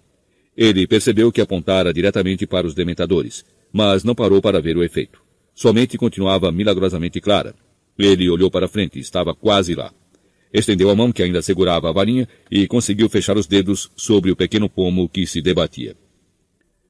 Ele 0.57 0.87
percebeu 0.87 1.31
que 1.31 1.43
apontara 1.43 1.93
diretamente 1.93 2.47
para 2.47 2.67
os 2.67 2.73
dementadores, 2.73 3.45
mas 3.71 4.03
não 4.03 4.15
parou 4.15 4.41
para 4.41 4.59
ver 4.59 4.75
o 4.75 4.83
efeito. 4.83 5.21
Sua 5.55 5.75
mente 5.75 5.99
continuava 5.99 6.51
milagrosamente 6.51 7.21
clara. 7.21 7.55
Ele 7.99 8.31
olhou 8.31 8.51
para 8.51 8.67
frente, 8.67 8.99
estava 8.99 9.35
quase 9.35 9.75
lá. 9.75 9.93
Estendeu 10.51 10.89
a 10.89 10.97
mão 10.97 11.13
que 11.13 11.23
ainda 11.23 11.43
segurava 11.43 11.91
a 11.91 11.93
varinha 11.93 12.27
e 12.51 12.67
conseguiu 12.67 13.11
fechar 13.11 13.37
os 13.37 13.47
dedos 13.47 13.91
sobre 13.95 14.31
o 14.31 14.37
pequeno 14.37 14.71
pomo 14.71 15.11
que 15.11 15.27
se 15.27 15.43
debatia. 15.43 15.95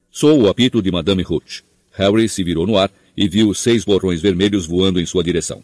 Soou 0.09 0.43
o 0.43 0.47
apito 0.47 0.81
de 0.81 0.89
Madame 0.89 1.25
Hooch. 1.29 1.65
Harry 1.91 2.29
se 2.29 2.45
virou 2.45 2.65
no 2.65 2.77
ar 2.77 2.89
e 3.17 3.27
viu 3.27 3.53
seis 3.53 3.83
borrões 3.83 4.21
vermelhos 4.21 4.65
voando 4.65 5.01
em 5.01 5.05
sua 5.05 5.21
direção. 5.21 5.61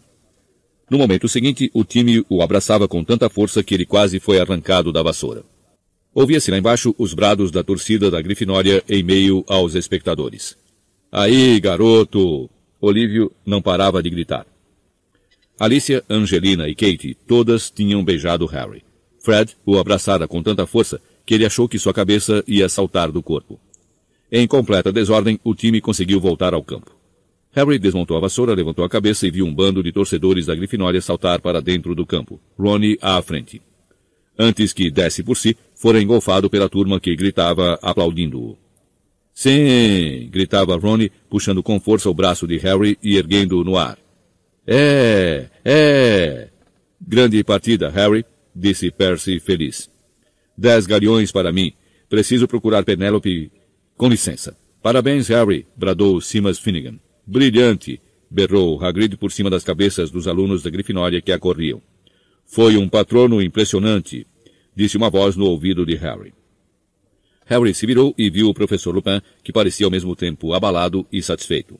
No 0.90 0.98
momento 0.98 1.28
seguinte, 1.28 1.70
o 1.72 1.84
time 1.84 2.24
o 2.28 2.42
abraçava 2.42 2.88
com 2.88 3.04
tanta 3.04 3.30
força 3.30 3.62
que 3.62 3.72
ele 3.72 3.86
quase 3.86 4.18
foi 4.18 4.40
arrancado 4.40 4.92
da 4.92 5.02
vassoura. 5.02 5.44
Ouvia-se 6.12 6.50
lá 6.50 6.58
embaixo 6.58 6.92
os 6.98 7.14
brados 7.14 7.52
da 7.52 7.62
torcida 7.62 8.10
da 8.10 8.20
Grifinória 8.20 8.82
em 8.88 9.00
meio 9.00 9.44
aos 9.46 9.76
espectadores. 9.76 10.56
Aí, 11.12 11.60
garoto! 11.60 12.50
Olívio 12.80 13.30
não 13.46 13.62
parava 13.62 14.02
de 14.02 14.10
gritar. 14.10 14.44
Alicia, 15.60 16.02
Angelina 16.10 16.68
e 16.68 16.74
Kate 16.74 17.16
todas 17.26 17.70
tinham 17.70 18.02
beijado 18.02 18.46
Harry. 18.46 18.82
Fred 19.20 19.56
o 19.64 19.78
abraçara 19.78 20.26
com 20.26 20.42
tanta 20.42 20.66
força 20.66 21.00
que 21.24 21.34
ele 21.34 21.46
achou 21.46 21.68
que 21.68 21.78
sua 21.78 21.94
cabeça 21.94 22.42
ia 22.48 22.68
saltar 22.68 23.12
do 23.12 23.22
corpo. 23.22 23.60
Em 24.32 24.48
completa 24.48 24.90
desordem, 24.90 25.38
o 25.44 25.54
time 25.54 25.80
conseguiu 25.80 26.18
voltar 26.18 26.54
ao 26.54 26.64
campo. 26.64 26.99
Harry 27.52 27.78
desmontou 27.78 28.16
a 28.16 28.20
vassoura, 28.20 28.54
levantou 28.54 28.84
a 28.84 28.88
cabeça 28.88 29.26
e 29.26 29.30
viu 29.30 29.44
um 29.44 29.52
bando 29.52 29.82
de 29.82 29.90
torcedores 29.90 30.46
da 30.46 30.54
Grifinória 30.54 31.00
saltar 31.00 31.40
para 31.40 31.60
dentro 31.60 31.94
do 31.94 32.06
campo, 32.06 32.40
Ronnie 32.56 32.98
à 33.02 33.20
frente. 33.20 33.60
Antes 34.38 34.72
que 34.72 34.90
desse 34.90 35.22
por 35.22 35.36
si, 35.36 35.56
fora 35.74 36.00
engolfado 36.00 36.48
pela 36.48 36.68
turma 36.68 37.00
que 37.00 37.14
gritava 37.16 37.78
aplaudindo-o. 37.82 38.56
Sim! 39.34 40.28
gritava 40.30 40.76
Ronnie, 40.76 41.10
puxando 41.28 41.62
com 41.62 41.80
força 41.80 42.08
o 42.08 42.14
braço 42.14 42.46
de 42.46 42.56
Harry 42.58 42.96
e 43.02 43.16
erguendo-o 43.16 43.64
no 43.64 43.76
ar. 43.76 43.98
É! 44.66 45.46
É! 45.64 46.48
Grande 47.00 47.42
partida, 47.42 47.90
Harry, 47.90 48.24
disse 48.54 48.90
Percy 48.90 49.40
feliz. 49.40 49.90
Dez 50.56 50.86
galeões 50.86 51.32
para 51.32 51.50
mim. 51.50 51.72
Preciso 52.08 52.46
procurar 52.46 52.84
Penélope. 52.84 53.50
Com 53.96 54.08
licença. 54.08 54.56
Parabéns, 54.82 55.28
Harry, 55.28 55.66
bradou 55.76 56.20
Simas 56.20 56.58
Finnegan. 56.58 56.98
Brilhante, 57.30 58.00
berrou 58.28 58.84
Hagrid 58.84 59.16
por 59.16 59.30
cima 59.30 59.48
das 59.48 59.62
cabeças 59.62 60.10
dos 60.10 60.26
alunos 60.26 60.64
da 60.64 60.70
Grifinória 60.70 61.20
que 61.20 61.30
acorriam. 61.30 61.80
Foi 62.44 62.76
um 62.76 62.88
patrono 62.88 63.40
impressionante, 63.40 64.26
disse 64.74 64.96
uma 64.96 65.08
voz 65.08 65.36
no 65.36 65.46
ouvido 65.46 65.86
de 65.86 65.94
Harry. 65.94 66.34
Harry 67.46 67.72
se 67.72 67.86
virou 67.86 68.12
e 68.18 68.28
viu 68.28 68.48
o 68.48 68.54
professor 68.54 68.92
Lupin, 68.92 69.22
que 69.44 69.52
parecia 69.52 69.86
ao 69.86 69.92
mesmo 69.92 70.16
tempo 70.16 70.52
abalado 70.54 71.06
e 71.12 71.22
satisfeito. 71.22 71.78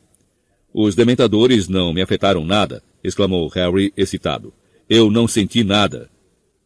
Os 0.73 0.95
dementadores 0.95 1.67
não 1.67 1.93
me 1.93 2.01
afetaram 2.01 2.45
nada, 2.45 2.81
exclamou 3.03 3.49
Harry 3.49 3.93
excitado. 3.97 4.55
Eu 4.89 5.11
não 5.11 5.27
senti 5.27 5.65
nada. 5.65 6.09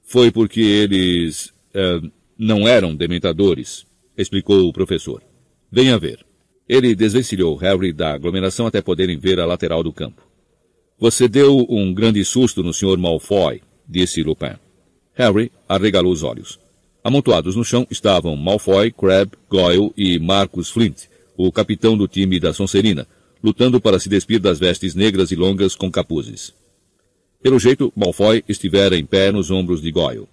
Foi 0.02 0.30
porque 0.30 0.60
eles. 0.60 1.54
Eh, 1.72 2.02
não 2.38 2.68
eram 2.68 2.94
dementadores, 2.94 3.86
explicou 4.14 4.68
o 4.68 4.72
professor. 4.74 5.22
Venha 5.72 5.98
ver. 5.98 6.23
Ele 6.68 6.94
desvencilhou 6.94 7.56
Harry 7.56 7.92
da 7.92 8.14
aglomeração 8.14 8.66
até 8.66 8.80
poderem 8.80 9.18
ver 9.18 9.38
a 9.38 9.46
lateral 9.46 9.82
do 9.82 9.92
campo. 9.92 10.22
Você 10.98 11.28
deu 11.28 11.66
um 11.68 11.92
grande 11.92 12.24
susto 12.24 12.62
no 12.62 12.72
Sr. 12.72 12.96
Malfoy, 12.96 13.60
disse 13.86 14.22
Lupin. 14.22 14.54
Harry 15.14 15.52
arregalou 15.68 16.12
os 16.12 16.22
olhos. 16.22 16.58
Amontoados 17.02 17.54
no 17.54 17.64
chão 17.64 17.86
estavam 17.90 18.34
Malfoy, 18.34 18.90
Crabbe, 18.90 19.32
Goyle 19.50 19.92
e 19.96 20.18
Marcus 20.18 20.70
Flint, 20.70 21.02
o 21.36 21.52
capitão 21.52 21.98
do 21.98 22.08
time 22.08 22.40
da 22.40 22.54
Sonserina, 22.54 23.06
lutando 23.42 23.78
para 23.78 23.98
se 23.98 24.08
despir 24.08 24.40
das 24.40 24.58
vestes 24.58 24.94
negras 24.94 25.30
e 25.30 25.36
longas 25.36 25.76
com 25.76 25.90
capuzes. 25.90 26.54
Pelo 27.42 27.58
jeito, 27.58 27.92
Malfoy 27.94 28.42
estivera 28.48 28.96
em 28.96 29.04
pé 29.04 29.30
nos 29.30 29.50
ombros 29.50 29.82
de 29.82 29.90
Goyle. 29.90 30.26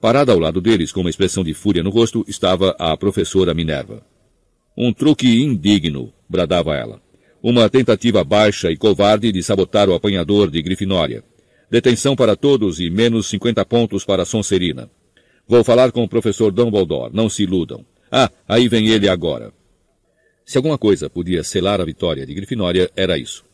Parada 0.00 0.32
ao 0.32 0.40
lado 0.40 0.60
deles, 0.60 0.90
com 0.90 1.02
uma 1.02 1.10
expressão 1.10 1.44
de 1.44 1.54
fúria 1.54 1.84
no 1.84 1.90
rosto, 1.90 2.24
estava 2.26 2.74
a 2.76 2.96
professora 2.96 3.54
Minerva. 3.54 4.04
Um 4.76 4.92
truque 4.92 5.42
indigno, 5.42 6.12
bradava 6.28 6.74
ela. 6.74 7.00
Uma 7.42 7.68
tentativa 7.68 8.24
baixa 8.24 8.70
e 8.70 8.76
covarde 8.76 9.30
de 9.30 9.42
sabotar 9.42 9.88
o 9.88 9.94
apanhador 9.94 10.50
de 10.50 10.62
Grifinória. 10.62 11.22
Detenção 11.70 12.16
para 12.16 12.36
todos 12.36 12.80
e 12.80 12.88
menos 12.88 13.26
50 13.28 13.64
pontos 13.66 14.04
para 14.04 14.24
Sonserina. 14.24 14.90
Vou 15.46 15.62
falar 15.62 15.92
com 15.92 16.02
o 16.02 16.08
professor 16.08 16.50
Dumbledore, 16.50 17.14
não 17.14 17.28
se 17.28 17.42
iludam. 17.42 17.84
Ah, 18.10 18.30
aí 18.48 18.68
vem 18.68 18.88
ele 18.88 19.08
agora. 19.08 19.52
Se 20.44 20.56
alguma 20.56 20.78
coisa 20.78 21.10
podia 21.10 21.42
selar 21.42 21.80
a 21.80 21.84
vitória 21.84 22.24
de 22.24 22.32
Grifinória, 22.32 22.90
era 22.96 23.18
isso. 23.18 23.44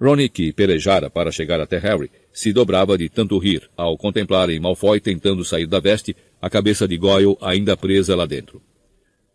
Ronnie, 0.00 0.28
que 0.28 0.52
pelejara 0.52 1.08
para 1.08 1.30
chegar 1.30 1.60
até 1.60 1.78
Harry, 1.78 2.10
se 2.32 2.52
dobrava 2.52 2.98
de 2.98 3.08
tanto 3.08 3.38
rir 3.38 3.70
ao 3.76 3.96
contemplar 3.96 4.50
em 4.50 4.60
Malfoy 4.60 5.00
tentando 5.00 5.44
sair 5.44 5.66
da 5.66 5.80
veste, 5.80 6.14
a 6.40 6.50
cabeça 6.50 6.86
de 6.86 6.96
Goyle 6.96 7.36
ainda 7.40 7.76
presa 7.76 8.14
lá 8.14 8.26
dentro. 8.26 8.60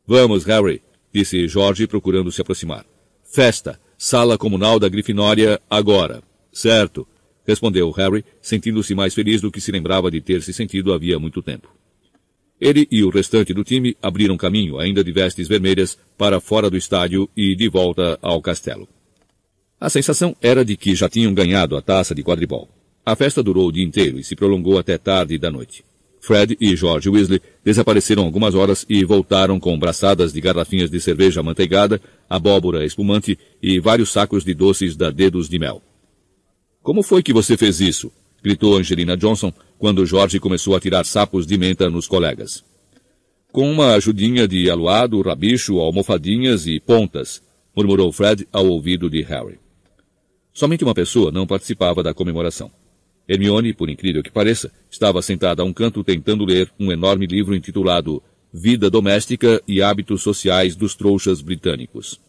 Vamos, 0.06 0.46
Harry, 0.46 0.82
disse 1.14 1.48
Jorge 1.48 1.88
procurando 1.88 2.32
se 2.32 2.42
aproximar. 2.42 2.86
Festa, 3.24 3.80
sala 3.98 4.38
comunal 4.38 4.80
da 4.80 4.90
Grifinória, 4.90 5.62
agora. 5.70 6.22
Certo, 6.52 7.08
respondeu 7.46 7.90
Harry, 7.92 8.26
sentindo-se 8.42 8.94
mais 8.94 9.14
feliz 9.14 9.42
do 9.42 9.52
que 9.52 9.62
se 9.62 9.72
lembrava 9.72 10.12
de 10.12 10.22
ter 10.22 10.42
se 10.42 10.54
sentido 10.54 10.94
havia 10.94 11.20
muito 11.20 11.42
tempo. 11.42 11.74
Ele 12.60 12.88
e 12.92 13.04
o 13.04 13.10
restante 13.10 13.54
do 13.54 13.64
time 13.64 13.98
abriram 14.02 14.38
caminho, 14.38 14.78
ainda 14.78 15.04
de 15.04 15.12
vestes 15.12 15.48
vermelhas, 15.48 15.98
para 16.18 16.40
fora 16.40 16.70
do 16.70 16.78
estádio 16.78 17.28
e 17.36 17.56
de 17.56 17.68
volta 17.68 18.20
ao 18.22 18.40
castelo. 18.42 18.88
A 19.80 19.90
sensação 19.90 20.36
era 20.40 20.64
de 20.64 20.78
que 20.78 20.94
já 20.94 21.10
tinham 21.10 21.34
ganhado 21.34 21.76
a 21.76 21.82
taça 21.82 22.14
de 22.14 22.24
quadribol. 22.24 22.70
A 23.04 23.16
festa 23.16 23.42
durou 23.42 23.68
o 23.68 23.72
dia 23.72 23.84
inteiro 23.84 24.20
e 24.20 24.24
se 24.24 24.36
prolongou 24.36 24.78
até 24.78 24.96
tarde 24.96 25.40
da 25.40 25.50
noite. 25.50 25.84
Fred 26.22 26.56
e 26.62 26.76
George 26.76 27.10
Weasley 27.10 27.42
desapareceram 27.66 28.24
algumas 28.24 28.54
horas 28.54 28.86
e 28.88 29.04
voltaram 29.04 29.60
com 29.60 29.78
braçadas 29.78 30.32
de 30.32 30.40
garrafinhas 30.40 30.90
de 30.90 31.00
cerveja 31.02 31.40
amanteigada, 31.40 32.00
abóbora 32.30 32.86
espumante 32.86 33.38
e 33.62 33.80
vários 33.80 34.12
sacos 34.12 34.46
de 34.46 34.54
doces 34.54 34.96
da 34.96 35.10
Dedos 35.10 35.50
de 35.50 35.58
Mel. 35.58 35.82
Como 36.84 37.02
foi 37.02 37.24
que 37.24 37.34
você 37.34 37.58
fez 37.58 37.82
isso? 37.82 38.12
gritou 38.44 38.78
Angelina 38.78 39.18
Johnson 39.18 39.52
quando 39.80 40.06
George 40.06 40.40
começou 40.40 40.76
a 40.76 40.80
tirar 40.80 41.06
sapos 41.06 41.46
de 41.46 41.58
menta 41.58 41.90
nos 41.90 42.08
colegas. 42.08 42.64
Com 43.52 43.70
uma 43.70 43.96
ajudinha 43.96 44.48
de 44.48 44.70
aluado, 44.70 45.22
rabicho, 45.22 45.80
almofadinhas 45.80 46.68
e 46.68 46.80
pontas, 46.80 47.42
murmurou 47.76 48.12
Fred 48.12 48.48
ao 48.52 48.68
ouvido 48.68 49.10
de 49.10 49.22
Harry. 49.24 49.60
Somente 50.54 50.84
uma 50.84 50.94
pessoa 50.94 51.32
não 51.32 51.48
participava 51.48 52.04
da 52.04 52.14
comemoração. 52.14 52.72
Hermione, 53.32 53.74
por 53.74 53.90
incrível 53.90 54.22
que 54.22 54.30
pareça, 54.30 54.70
estava 54.90 55.22
sentada 55.22 55.62
a 55.62 55.66
um 55.66 55.72
canto 55.72 56.04
tentando 56.04 56.44
ler 56.44 56.70
um 56.78 56.92
enorme 56.92 57.26
livro 57.26 57.56
intitulado 57.56 58.22
Vida 58.54 58.90
Doméstica 58.90 59.64
e 59.66 59.82
Hábitos 59.82 60.22
Sociais 60.22 60.76
dos 60.76 60.96
Trouxas 60.96 61.40
Britânicos. 61.40 62.20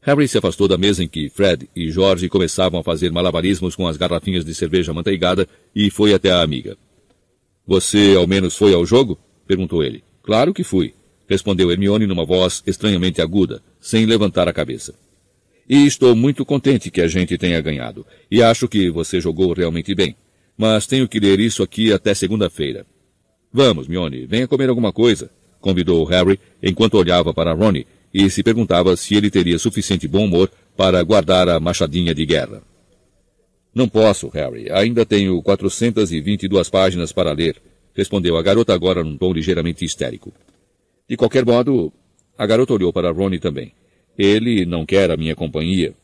Harry 0.00 0.26
se 0.26 0.36
afastou 0.36 0.66
da 0.66 0.76
mesa 0.76 1.04
em 1.04 1.08
que 1.08 1.28
Fred 1.28 1.70
e 1.74 1.88
George 1.88 2.28
começavam 2.28 2.80
a 2.80 2.82
fazer 2.82 3.12
malabarismos 3.12 3.76
com 3.76 3.86
as 3.86 3.96
garrafinhas 3.96 4.44
de 4.44 4.52
cerveja 4.52 4.92
manteigada 4.92 5.48
e 5.72 5.88
foi 5.88 6.12
até 6.12 6.32
a 6.32 6.42
amiga. 6.42 6.76
Você 7.64 8.14
ao 8.16 8.26
menos 8.26 8.56
foi 8.56 8.74
ao 8.74 8.84
jogo? 8.84 9.16
perguntou 9.46 9.84
ele. 9.84 10.02
Claro 10.24 10.52
que 10.52 10.64
fui, 10.64 10.94
respondeu 11.28 11.70
Hermione 11.70 12.08
numa 12.08 12.24
voz 12.24 12.60
estranhamente 12.66 13.22
aguda, 13.22 13.62
sem 13.80 14.04
levantar 14.04 14.48
a 14.48 14.52
cabeça. 14.52 14.96
E 15.68 15.86
estou 15.86 16.14
muito 16.14 16.44
contente 16.44 16.90
que 16.90 17.00
a 17.00 17.08
gente 17.08 17.38
tenha 17.38 17.60
ganhado. 17.60 18.06
E 18.30 18.42
acho 18.42 18.68
que 18.68 18.90
você 18.90 19.20
jogou 19.20 19.52
realmente 19.52 19.94
bem. 19.94 20.14
Mas 20.56 20.86
tenho 20.86 21.08
que 21.08 21.18
ler 21.18 21.40
isso 21.40 21.62
aqui 21.62 21.92
até 21.92 22.14
segunda-feira. 22.14 22.86
Vamos, 23.52 23.88
Mione, 23.88 24.26
venha 24.26 24.48
comer 24.48 24.68
alguma 24.68 24.92
coisa, 24.92 25.30
convidou 25.60 26.04
Harry 26.04 26.38
enquanto 26.62 26.94
olhava 26.94 27.32
para 27.32 27.52
Ronnie, 27.52 27.86
e 28.12 28.28
se 28.28 28.42
perguntava 28.42 28.96
se 28.96 29.14
ele 29.14 29.30
teria 29.30 29.58
suficiente 29.58 30.06
bom 30.06 30.24
humor 30.24 30.50
para 30.76 31.02
guardar 31.02 31.48
a 31.48 31.58
machadinha 31.58 32.14
de 32.14 32.26
guerra. 32.26 32.62
Não 33.74 33.88
posso, 33.88 34.28
Harry. 34.28 34.70
Ainda 34.70 35.04
tenho 35.04 35.40
422 35.42 36.68
páginas 36.68 37.12
para 37.12 37.32
ler, 37.32 37.60
respondeu 37.94 38.36
a 38.36 38.42
garota 38.42 38.72
agora 38.72 39.02
num 39.02 39.16
tom 39.16 39.32
ligeiramente 39.32 39.84
histérico. 39.84 40.32
De 41.08 41.16
qualquer 41.16 41.44
modo, 41.44 41.92
a 42.38 42.46
garota 42.46 42.72
olhou 42.72 42.92
para 42.92 43.10
Ronnie 43.10 43.40
também. 43.40 43.72
Ele 44.16 44.64
não 44.64 44.86
quer 44.86 45.10
a 45.10 45.16
minha 45.16 45.34
companhia. 45.34 45.94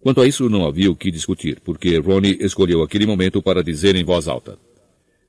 Quanto 0.00 0.20
a 0.20 0.26
isso, 0.26 0.48
não 0.48 0.66
havia 0.66 0.90
o 0.90 0.96
que 0.96 1.10
discutir, 1.10 1.60
porque 1.60 1.96
Ronnie 1.98 2.38
escolheu 2.40 2.82
aquele 2.82 3.06
momento 3.06 3.40
para 3.40 3.62
dizer 3.62 3.94
em 3.94 4.02
voz 4.02 4.26
alta. 4.26 4.58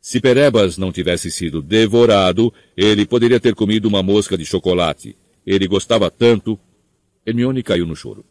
Se 0.01 0.19
Perebas 0.19 0.77
não 0.77 0.91
tivesse 0.91 1.31
sido 1.31 1.61
devorado, 1.61 2.53
ele 2.75 3.05
poderia 3.05 3.39
ter 3.39 3.55
comido 3.55 3.85
uma 3.87 4.03
mosca 4.03 4.37
de 4.37 4.45
chocolate. 4.45 5.15
Ele 5.45 5.67
gostava 5.67 6.09
tanto. 6.09 6.59
Hermione 7.25 7.63
caiu 7.63 7.85
no 7.85 7.95
choro. 7.95 8.25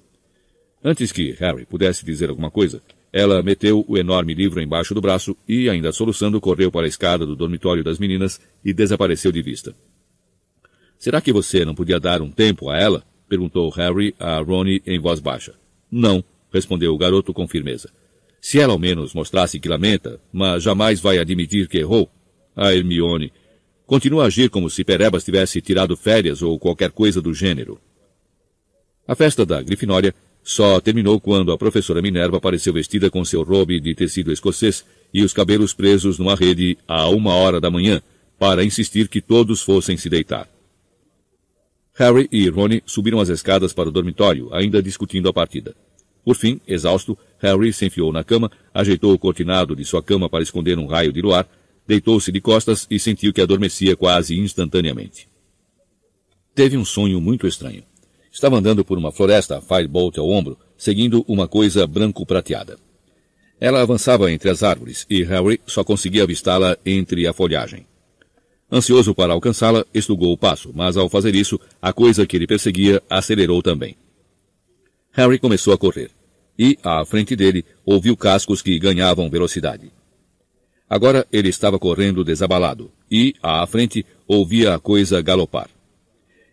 Antes 0.84 1.12
que 1.12 1.30
Harry 1.38 1.64
pudesse 1.64 2.04
dizer 2.04 2.28
alguma 2.28 2.50
coisa, 2.50 2.82
ela 3.12 3.42
meteu 3.42 3.84
o 3.86 3.96
enorme 3.96 4.34
livro 4.34 4.60
embaixo 4.60 4.94
do 4.94 5.00
braço 5.00 5.36
e, 5.48 5.70
ainda 5.70 5.92
soluçando, 5.92 6.40
correu 6.40 6.72
para 6.72 6.86
a 6.86 6.88
escada 6.88 7.24
do 7.24 7.36
dormitório 7.36 7.84
das 7.84 7.98
meninas 7.98 8.40
e 8.64 8.74
desapareceu 8.74 9.30
de 9.30 9.40
vista. 9.40 9.74
Será 10.98 11.20
que 11.20 11.32
você 11.32 11.64
não 11.64 11.74
podia 11.74 12.00
dar 12.00 12.20
um 12.20 12.30
tempo 12.30 12.68
a 12.68 12.76
ela? 12.76 13.04
Perguntou 13.32 13.70
Harry 13.70 14.14
a 14.20 14.36
Ronnie 14.40 14.82
em 14.86 14.98
voz 14.98 15.18
baixa. 15.18 15.54
Não, 15.90 16.22
respondeu 16.52 16.92
o 16.92 16.98
garoto 16.98 17.32
com 17.32 17.48
firmeza. 17.48 17.88
Se 18.42 18.60
ela 18.60 18.74
ao 18.74 18.78
menos 18.78 19.14
mostrasse 19.14 19.58
que 19.58 19.70
lamenta, 19.70 20.20
mas 20.30 20.62
jamais 20.62 21.00
vai 21.00 21.16
admitir 21.16 21.66
que 21.66 21.78
errou. 21.78 22.10
A 22.54 22.74
Hermione, 22.74 23.32
continua 23.86 24.24
a 24.24 24.26
agir 24.26 24.50
como 24.50 24.68
se 24.68 24.84
Perebas 24.84 25.24
tivesse 25.24 25.62
tirado 25.62 25.96
férias 25.96 26.42
ou 26.42 26.58
qualquer 26.58 26.90
coisa 26.90 27.22
do 27.22 27.32
gênero. 27.32 27.80
A 29.08 29.14
festa 29.14 29.46
da 29.46 29.62
Grifinória 29.62 30.14
só 30.42 30.78
terminou 30.78 31.18
quando 31.18 31.52
a 31.52 31.56
professora 31.56 32.02
Minerva 32.02 32.36
apareceu 32.36 32.74
vestida 32.74 33.08
com 33.08 33.24
seu 33.24 33.42
robe 33.42 33.80
de 33.80 33.94
tecido 33.94 34.30
escocês 34.30 34.84
e 35.14 35.22
os 35.22 35.32
cabelos 35.32 35.72
presos 35.72 36.18
numa 36.18 36.34
rede 36.34 36.76
a 36.86 37.08
uma 37.08 37.32
hora 37.32 37.58
da 37.58 37.70
manhã, 37.70 38.02
para 38.38 38.62
insistir 38.62 39.08
que 39.08 39.22
todos 39.22 39.62
fossem 39.62 39.96
se 39.96 40.10
deitar. 40.10 40.51
Harry 41.94 42.28
e 42.32 42.48
Rony 42.48 42.82
subiram 42.86 43.20
as 43.20 43.28
escadas 43.28 43.72
para 43.72 43.88
o 43.88 43.92
dormitório, 43.92 44.52
ainda 44.52 44.82
discutindo 44.82 45.28
a 45.28 45.32
partida. 45.32 45.74
Por 46.24 46.36
fim, 46.36 46.60
exausto, 46.66 47.18
Harry 47.38 47.72
se 47.72 47.86
enfiou 47.86 48.12
na 48.12 48.24
cama, 48.24 48.50
ajeitou 48.72 49.12
o 49.12 49.18
cortinado 49.18 49.76
de 49.76 49.84
sua 49.84 50.02
cama 50.02 50.28
para 50.28 50.42
esconder 50.42 50.78
um 50.78 50.86
raio 50.86 51.12
de 51.12 51.20
luar, 51.20 51.48
Deitou-se 51.86 52.30
de 52.30 52.40
costas 52.40 52.86
e 52.90 52.98
sentiu 52.98 53.32
que 53.32 53.40
adormecia 53.40 53.96
quase 53.96 54.38
instantaneamente. 54.38 55.28
Teve 56.54 56.76
um 56.76 56.84
sonho 56.84 57.20
muito 57.20 57.46
estranho. 57.46 57.82
Estava 58.30 58.56
andando 58.56 58.84
por 58.84 58.96
uma 58.96 59.12
floresta, 59.12 59.60
Firebolt 59.60 60.18
ao 60.18 60.28
ombro, 60.28 60.58
seguindo 60.76 61.24
uma 61.26 61.48
coisa 61.48 61.86
branco-prateada. 61.86 62.78
Ela 63.60 63.82
avançava 63.82 64.30
entre 64.32 64.48
as 64.48 64.62
árvores 64.62 65.06
e 65.08 65.22
Harry 65.22 65.60
só 65.66 65.84
conseguia 65.84 66.22
avistá-la 66.22 66.76
entre 66.84 67.26
a 67.26 67.32
folhagem. 67.32 67.86
Ansioso 68.72 69.14
para 69.14 69.34
alcançá-la, 69.34 69.84
estugou 69.92 70.32
o 70.32 70.38
passo, 70.38 70.72
mas 70.74 70.96
ao 70.96 71.06
fazer 71.10 71.34
isso, 71.34 71.60
a 71.80 71.92
coisa 71.92 72.26
que 72.26 72.34
ele 72.36 72.46
perseguia 72.46 73.02
acelerou 73.10 73.62
também. 73.62 73.94
Harry 75.10 75.38
começou 75.38 75.74
a 75.74 75.78
correr, 75.78 76.10
e, 76.58 76.78
à 76.82 77.04
frente 77.04 77.36
dele, 77.36 77.66
ouviu 77.84 78.16
cascos 78.16 78.62
que 78.62 78.78
ganhavam 78.78 79.28
velocidade. 79.28 79.92
Agora 80.88 81.26
ele 81.30 81.50
estava 81.50 81.78
correndo 81.78 82.24
desabalado, 82.24 82.90
e, 83.10 83.34
à 83.42 83.66
frente, 83.66 84.06
ouvia 84.26 84.74
a 84.74 84.78
coisa 84.78 85.20
galopar. 85.20 85.68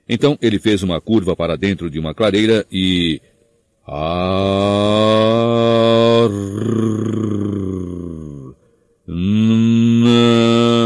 Então 0.08 0.38
ele 0.42 0.60
fez 0.60 0.84
uma 0.84 1.00
curva 1.00 1.38
para 1.38 1.56
dentro 1.56 1.90
de 1.90 2.00
uma 2.00 2.14
clareira 2.14 2.66
e. 2.70 3.22
Não. 9.08 10.79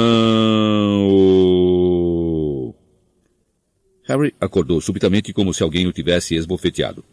Harry 4.05 4.33
acordou 4.39 4.81
subitamente 4.81 5.31
como 5.31 5.53
se 5.53 5.63
alguém 5.63 5.87
o 5.87 5.93
tivesse 5.93 6.35
esbofeteado. 6.35 7.03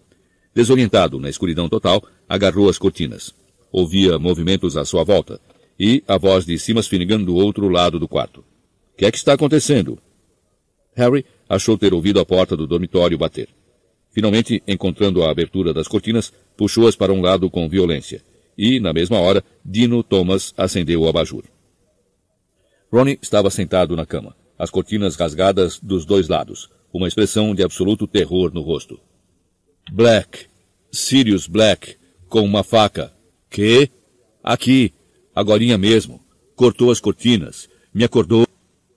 Desorientado 0.54 1.20
na 1.20 1.28
escuridão 1.28 1.68
total, 1.68 2.02
agarrou 2.28 2.68
as 2.68 2.78
cortinas. 2.78 3.32
Ouvia 3.70 4.18
movimentos 4.18 4.76
à 4.76 4.84
sua 4.84 5.04
volta 5.04 5.40
e 5.78 6.02
a 6.06 6.18
voz 6.18 6.44
de 6.44 6.58
Simas 6.58 6.88
Finnegan 6.88 7.22
do 7.22 7.36
outro 7.36 7.68
lado 7.68 7.98
do 7.98 8.08
quarto. 8.08 8.44
Que 8.96 9.06
é 9.06 9.10
que 9.10 9.16
está 9.16 9.32
acontecendo? 9.34 9.98
Harry 10.94 11.24
achou 11.48 11.78
ter 11.78 11.94
ouvido 11.94 12.18
a 12.18 12.26
porta 12.26 12.56
do 12.56 12.66
dormitório 12.66 13.16
bater. 13.16 13.48
Finalmente, 14.10 14.60
encontrando 14.66 15.22
a 15.22 15.30
abertura 15.30 15.72
das 15.72 15.86
cortinas, 15.86 16.32
puxou-as 16.56 16.96
para 16.96 17.12
um 17.12 17.20
lado 17.20 17.48
com 17.48 17.68
violência. 17.68 18.22
E, 18.58 18.80
na 18.80 18.92
mesma 18.92 19.18
hora, 19.18 19.44
Dino 19.64 20.02
Thomas 20.02 20.52
acendeu 20.56 21.02
o 21.02 21.08
abajur. 21.08 21.44
Ronnie 22.92 23.18
estava 23.22 23.48
sentado 23.50 23.94
na 23.94 24.04
cama, 24.04 24.36
as 24.58 24.68
cortinas 24.68 25.14
rasgadas 25.14 25.78
dos 25.80 26.04
dois 26.04 26.28
lados, 26.28 26.68
uma 26.92 27.08
expressão 27.08 27.54
de 27.54 27.62
absoluto 27.62 28.06
terror 28.06 28.52
no 28.52 28.60
rosto. 28.60 29.00
Black. 29.92 30.46
Sirius 30.92 31.46
Black. 31.46 31.96
Com 32.28 32.42
uma 32.42 32.62
faca. 32.62 33.12
Que? 33.48 33.90
Aqui. 34.42 34.92
Agorinha 35.34 35.78
mesmo. 35.78 36.20
Cortou 36.54 36.90
as 36.90 37.00
cortinas. 37.00 37.68
Me 37.92 38.04
acordou. 38.04 38.46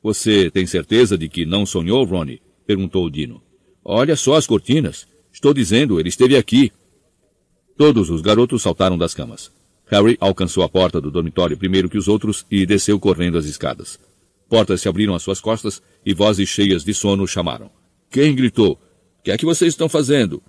Você 0.02 0.52
tem 0.52 0.65
certeza 0.65 1.18
de 1.18 1.30
que 1.30 1.45
não 1.45 1.65
sonhou, 1.65 2.03
Ronnie? 2.03 2.41
Perguntou 2.65 3.10
Dino. 3.10 3.41
Olha 3.84 4.15
só 4.15 4.36
as 4.36 4.48
cortinas. 4.48 5.07
Estou 5.32 5.53
dizendo, 5.53 5.99
ele 5.99 6.10
esteve 6.10 6.38
aqui. 6.38 6.72
Todos 7.78 8.10
os 8.10 8.22
garotos 8.22 8.61
saltaram 8.61 8.98
das 8.98 9.14
camas. 9.14 9.52
Harry 9.88 10.18
alcançou 10.20 10.64
a 10.64 10.70
porta 10.70 11.02
do 11.02 11.11
dormitório 11.11 11.57
primeiro 11.57 11.90
que 11.90 11.98
os 11.98 12.07
outros 12.07 12.45
e 12.49 12.65
desceu 12.65 12.99
correndo 12.99 13.38
as 13.38 13.45
escadas. 13.45 13.99
Portas 14.48 14.82
se 14.82 14.88
abriram 14.88 15.15
às 15.15 15.24
suas 15.24 15.41
costas 15.41 15.82
e 16.06 16.14
vozes 16.14 16.48
cheias 16.49 16.84
de 16.84 16.94
sono 16.94 17.28
chamaram. 17.28 17.70
Quem 18.14 18.35
gritou? 18.35 18.73
O 18.73 19.23
que 19.23 19.31
é 19.31 19.38
que 19.40 19.44
vocês 19.44 19.73
estão 19.73 19.90
fazendo? 19.90 20.40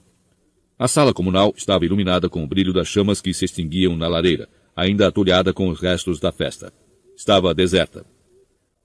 A 0.78 0.86
sala 0.86 1.14
comunal 1.14 1.54
estava 1.56 1.86
iluminada 1.86 2.28
com 2.28 2.44
o 2.44 2.46
brilho 2.46 2.74
das 2.74 2.86
chamas 2.86 3.22
que 3.22 3.32
se 3.32 3.46
extinguiam 3.46 3.96
na 3.96 4.06
lareira, 4.06 4.50
ainda 4.76 5.08
atulhada 5.08 5.50
com 5.50 5.70
os 5.70 5.80
restos 5.80 6.20
da 6.20 6.30
festa. 6.30 6.70
Estava 7.16 7.54
deserta. 7.54 8.04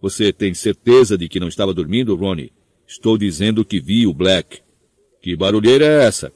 Você 0.02 0.32
tem 0.32 0.54
certeza 0.54 1.18
de 1.18 1.28
que 1.28 1.42
não 1.42 1.50
estava 1.50 1.74
dormindo, 1.74 2.16
Ronnie? 2.16 2.54
Estou 2.88 3.18
dizendo 3.18 3.66
que 3.66 3.82
vi 3.82 4.08
o 4.08 4.14
Black. 4.14 4.62
Que 5.22 5.36
barulheira 5.36 5.84
é 5.84 6.06
essa? 6.06 6.32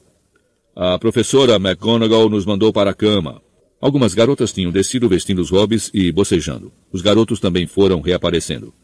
A 0.76 0.98
professora 0.98 1.56
McGonagall 1.56 2.28
nos 2.28 2.44
mandou 2.44 2.74
para 2.74 2.90
a 2.90 2.94
cama. 2.94 3.40
Algumas 3.80 4.12
garotas 4.12 4.52
tinham 4.52 4.70
descido 4.70 5.08
vestindo 5.08 5.38
os 5.38 5.48
hobbies 5.48 5.90
e 5.94 6.12
bocejando. 6.12 6.70
Os 6.92 7.00
garotos 7.00 7.40
também 7.40 7.66
foram 7.66 8.02
reaparecendo. 8.02 8.74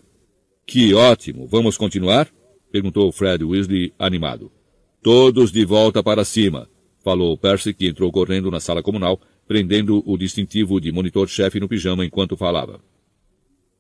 Que 0.66 0.94
ótimo! 0.94 1.47
Vamos 1.47 1.76
continuar? 1.76 2.26
Perguntou 2.70 3.10
Fred 3.12 3.44
Weasley, 3.44 3.92
animado. 3.99 4.50
Todos 5.02 5.50
de 5.50 5.65
volta 5.65 6.02
para 6.02 6.24
cima, 6.24 6.68
falou 7.02 7.36
Percy, 7.36 7.73
que 7.73 7.89
entrou 7.89 8.12
correndo 8.12 8.50
na 8.50 8.60
sala 8.60 8.82
comunal, 8.82 9.20
prendendo 9.49 10.02
o 10.07 10.16
distintivo 10.16 10.81
de 10.81 10.92
monitor-chefe 10.92 11.58
no 11.58 11.68
pijama 11.68 12.05
enquanto 12.05 12.36
falava. 12.36 12.81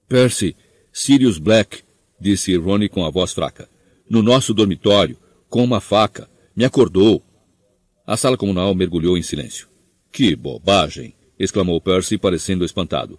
Percy, 0.08 0.56
Sirius 0.92 1.38
Black, 1.38 1.82
disse 2.20 2.56
Ronnie 2.56 2.88
com 2.88 3.04
a 3.04 3.10
voz 3.10 3.32
fraca. 3.32 3.68
No 4.08 4.22
nosso 4.22 4.52
dormitório, 4.52 5.16
com 5.48 5.62
uma 5.62 5.80
faca. 5.80 6.28
Me 6.56 6.64
acordou. 6.64 7.22
A 8.06 8.16
sala 8.16 8.36
comunal 8.36 8.74
mergulhou 8.74 9.16
em 9.16 9.22
silêncio. 9.22 9.68
Que 10.10 10.34
bobagem! 10.34 11.14
exclamou 11.38 11.80
Percy, 11.80 12.18
parecendo 12.18 12.64
espantado. 12.64 13.18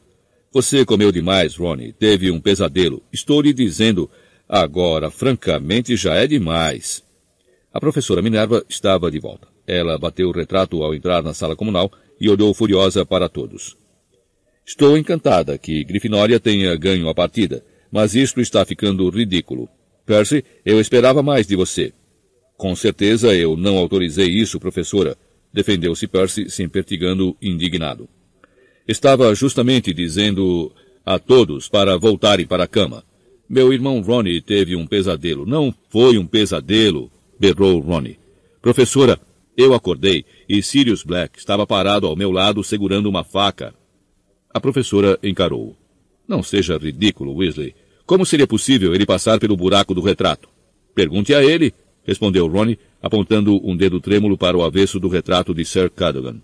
Você 0.54 0.86
comeu 0.86 1.12
demais, 1.12 1.56
Ronnie. 1.56 1.94
Teve 1.94 2.30
um 2.30 2.42
pesadelo. 2.42 3.02
Estou 3.12 3.42
lhe 3.42 3.54
dizendo. 3.54 4.10
Agora, 4.54 5.10
francamente, 5.10 5.96
já 5.96 6.16
é 6.16 6.28
demais. 6.28 7.02
A 7.74 7.80
professora 7.80 8.22
Minerva 8.22 8.66
estava 8.68 9.10
de 9.10 9.18
volta. 9.18 9.48
Ela 9.66 9.98
bateu 9.98 10.28
o 10.28 10.34
retrato 10.34 10.84
ao 10.84 10.94
entrar 10.94 11.24
na 11.24 11.34
sala 11.34 11.56
comunal 11.56 11.90
e 12.20 12.30
olhou 12.30 12.54
furiosa 12.54 13.06
para 13.06 13.30
todos. 13.30 13.78
Estou 14.66 14.98
encantada 14.98 15.58
que 15.58 15.86
Grifinória 15.86 16.38
tenha 16.38 16.76
ganho 16.76 17.08
a 17.08 17.16
partida, 17.16 17.64
mas 17.90 18.14
isto 18.14 18.42
está 18.42 18.66
ficando 18.66 19.10
ridículo. 19.10 19.70
Percy, 20.06 20.44
eu 20.66 20.82
esperava 20.82 21.24
mais 21.24 21.48
de 21.48 21.56
você. 21.56 21.94
Com 22.58 22.76
certeza 22.76 23.34
eu 23.34 23.56
não 23.56 23.78
autorizei 23.78 24.28
isso, 24.28 24.60
professora, 24.60 25.18
defendeu-se 25.54 26.06
Percy, 26.08 26.50
se 26.50 26.62
impertigando 26.62 27.38
indignado. 27.42 28.10
Estava 28.86 29.34
justamente 29.34 29.94
dizendo 29.94 30.74
a 31.06 31.18
todos 31.18 31.70
para 31.70 31.98
voltarem 31.98 32.46
para 32.46 32.66
a 32.66 32.68
cama. 32.68 33.06
Meu 33.54 33.74
irmão 33.74 34.00
Ronnie 34.00 34.40
teve 34.40 34.78
um 34.78 34.88
pesadelo. 34.88 35.46
Não 35.46 35.76
foi 35.90 36.18
um 36.18 36.26
pesadelo, 36.26 37.12
berrou 37.38 37.82
Ronnie. 37.82 38.18
Professora, 38.62 39.20
eu 39.58 39.74
acordei 39.74 40.24
e 40.48 40.64
Sirius 40.64 41.04
Black 41.04 41.38
estava 41.38 41.68
parado 41.68 42.08
ao 42.08 42.16
meu 42.16 42.32
lado 42.32 42.64
segurando 42.64 43.10
uma 43.10 43.26
faca. 43.26 43.76
A 44.54 44.62
professora 44.62 45.20
encarou-o. 45.22 45.76
Não 46.26 46.42
seja 46.42 46.78
ridículo, 46.78 47.36
Weasley. 47.36 47.76
Como 48.06 48.26
seria 48.26 48.48
possível 48.48 48.96
ele 48.96 49.06
passar 49.06 49.38
pelo 49.38 49.58
buraco 49.58 49.94
do 49.94 50.00
retrato? 50.00 50.48
Pergunte 50.96 51.36
a 51.36 51.44
ele, 51.44 51.74
respondeu 52.06 52.48
Ronnie, 52.48 52.80
apontando 53.02 53.60
um 53.70 53.76
dedo 53.76 54.00
trêmulo 54.00 54.38
para 54.38 54.56
o 54.56 54.64
avesso 54.64 54.98
do 54.98 55.10
retrato 55.10 55.54
de 55.54 55.66
Sir 55.66 55.90
Cadogan. 55.90 56.42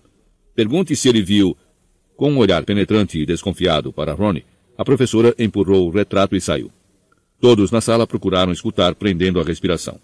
Pergunte 0.53 0.93
se 0.93 1.07
ele 1.07 1.21
viu. 1.21 1.55
Com 2.17 2.33
um 2.33 2.37
olhar 2.37 2.65
penetrante 2.65 3.17
e 3.17 3.25
desconfiado 3.25 3.93
para 3.93 4.11
Ronnie, 4.11 4.43
a 4.77 4.83
professora 4.83 5.33
empurrou 5.39 5.87
o 5.87 5.89
retrato 5.89 6.35
e 6.35 6.41
saiu. 6.41 6.69
Todos 7.39 7.71
na 7.71 7.81
sala 7.81 8.07
procuraram 8.07 8.51
escutar, 8.51 8.95
prendendo 8.95 9.39
a 9.39 9.43
respiração. 9.43 9.99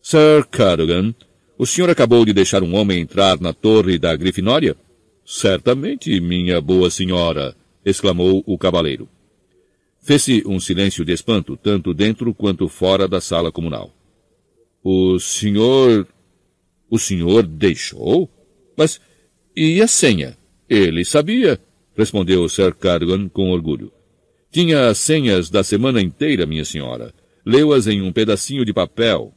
Sir 0.00 0.46
Cadogan, 0.50 1.14
o 1.58 1.66
senhor 1.66 1.90
acabou 1.90 2.24
de 2.24 2.32
deixar 2.32 2.62
um 2.62 2.74
homem 2.74 3.00
entrar 3.00 3.40
na 3.40 3.52
torre 3.52 3.98
da 3.98 4.14
Grifinória? 4.14 4.76
Certamente, 5.24 6.20
minha 6.20 6.60
boa 6.60 6.90
senhora, 6.90 7.56
exclamou 7.84 8.42
o 8.46 8.58
cavaleiro. 8.58 9.08
Fez-se 10.02 10.42
um 10.46 10.60
silêncio 10.60 11.04
de 11.04 11.12
espanto, 11.12 11.56
tanto 11.56 11.94
dentro 11.94 12.34
quanto 12.34 12.68
fora 12.68 13.08
da 13.08 13.20
sala 13.20 13.50
comunal. 13.50 13.92
O 14.82 15.18
senhor... 15.18 16.06
O 16.90 16.98
senhor 16.98 17.44
deixou? 17.46 18.28
Mas... 18.76 19.00
E 19.56 19.80
a 19.80 19.88
senha? 19.88 20.36
Ele 20.68 21.04
sabia, 21.04 21.58
respondeu 21.96 22.48
Sir 22.48 22.74
Cadogan 22.74 23.28
com 23.28 23.50
orgulho. 23.50 23.90
Tinha 24.54 24.86
as 24.86 24.98
senhas 24.98 25.50
da 25.50 25.64
semana 25.64 26.00
inteira, 26.00 26.46
minha 26.46 26.64
senhora. 26.64 27.12
Leu-as 27.44 27.88
em 27.88 28.00
um 28.00 28.12
pedacinho 28.12 28.64
de 28.64 28.72
papel. 28.72 29.34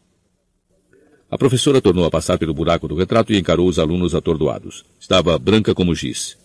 A 1.28 1.36
professora 1.36 1.82
tornou 1.82 2.06
a 2.06 2.12
passar 2.12 2.38
pelo 2.38 2.54
buraco 2.54 2.88
do 2.88 2.94
retrato 2.94 3.34
e 3.34 3.38
encarou 3.40 3.68
os 3.68 3.80
alunos 3.80 4.14
atordoados. 4.14 4.86
Estava 5.00 5.36
branca 5.40 5.74
como 5.74 5.96
giz. 5.96 6.38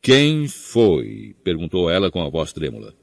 Quem 0.00 0.48
foi? 0.48 1.36
perguntou 1.44 1.90
ela 1.90 2.10
com 2.10 2.22
a 2.22 2.30
voz 2.30 2.50
trêmula. 2.50 2.94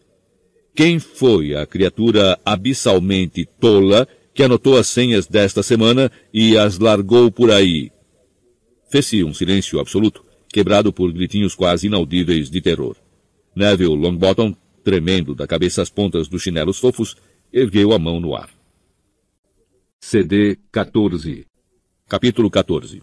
Quem 0.74 0.98
foi 0.98 1.54
a 1.54 1.68
criatura 1.68 2.40
abissalmente 2.44 3.46
tola 3.46 4.08
que 4.34 4.42
anotou 4.42 4.76
as 4.76 4.88
senhas 4.88 5.28
desta 5.28 5.62
semana 5.62 6.12
e 6.34 6.58
as 6.58 6.80
largou 6.80 7.30
por 7.30 7.52
aí? 7.52 7.92
Fez-se 8.90 9.24
um 9.24 9.36
silêncio 9.36 9.80
absoluto, 9.80 10.26
quebrado 10.52 10.92
por 10.92 11.14
gritinhos 11.14 11.54
quase 11.54 11.86
inaudíveis 11.86 12.50
de 12.50 12.60
terror. 12.60 12.96
Neville 13.56 13.96
Longbottom, 13.96 14.56
tremendo 14.84 15.36
da 15.36 15.48
cabeça 15.48 15.82
às 15.82 15.90
pontas 15.90 16.28
dos 16.28 16.42
chinelos 16.42 16.80
fofos, 16.80 17.16
ergueu 17.52 17.94
a 17.94 18.00
mão 18.00 18.20
no 18.20 18.36
ar. 18.36 18.50
CD 20.00 20.58
14 20.72 21.46
Capítulo 22.08 22.50
14 22.50 23.02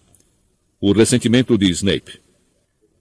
O 0.81 0.93
ressentimento 0.93 1.57
de 1.59 1.71
Snape 1.71 2.21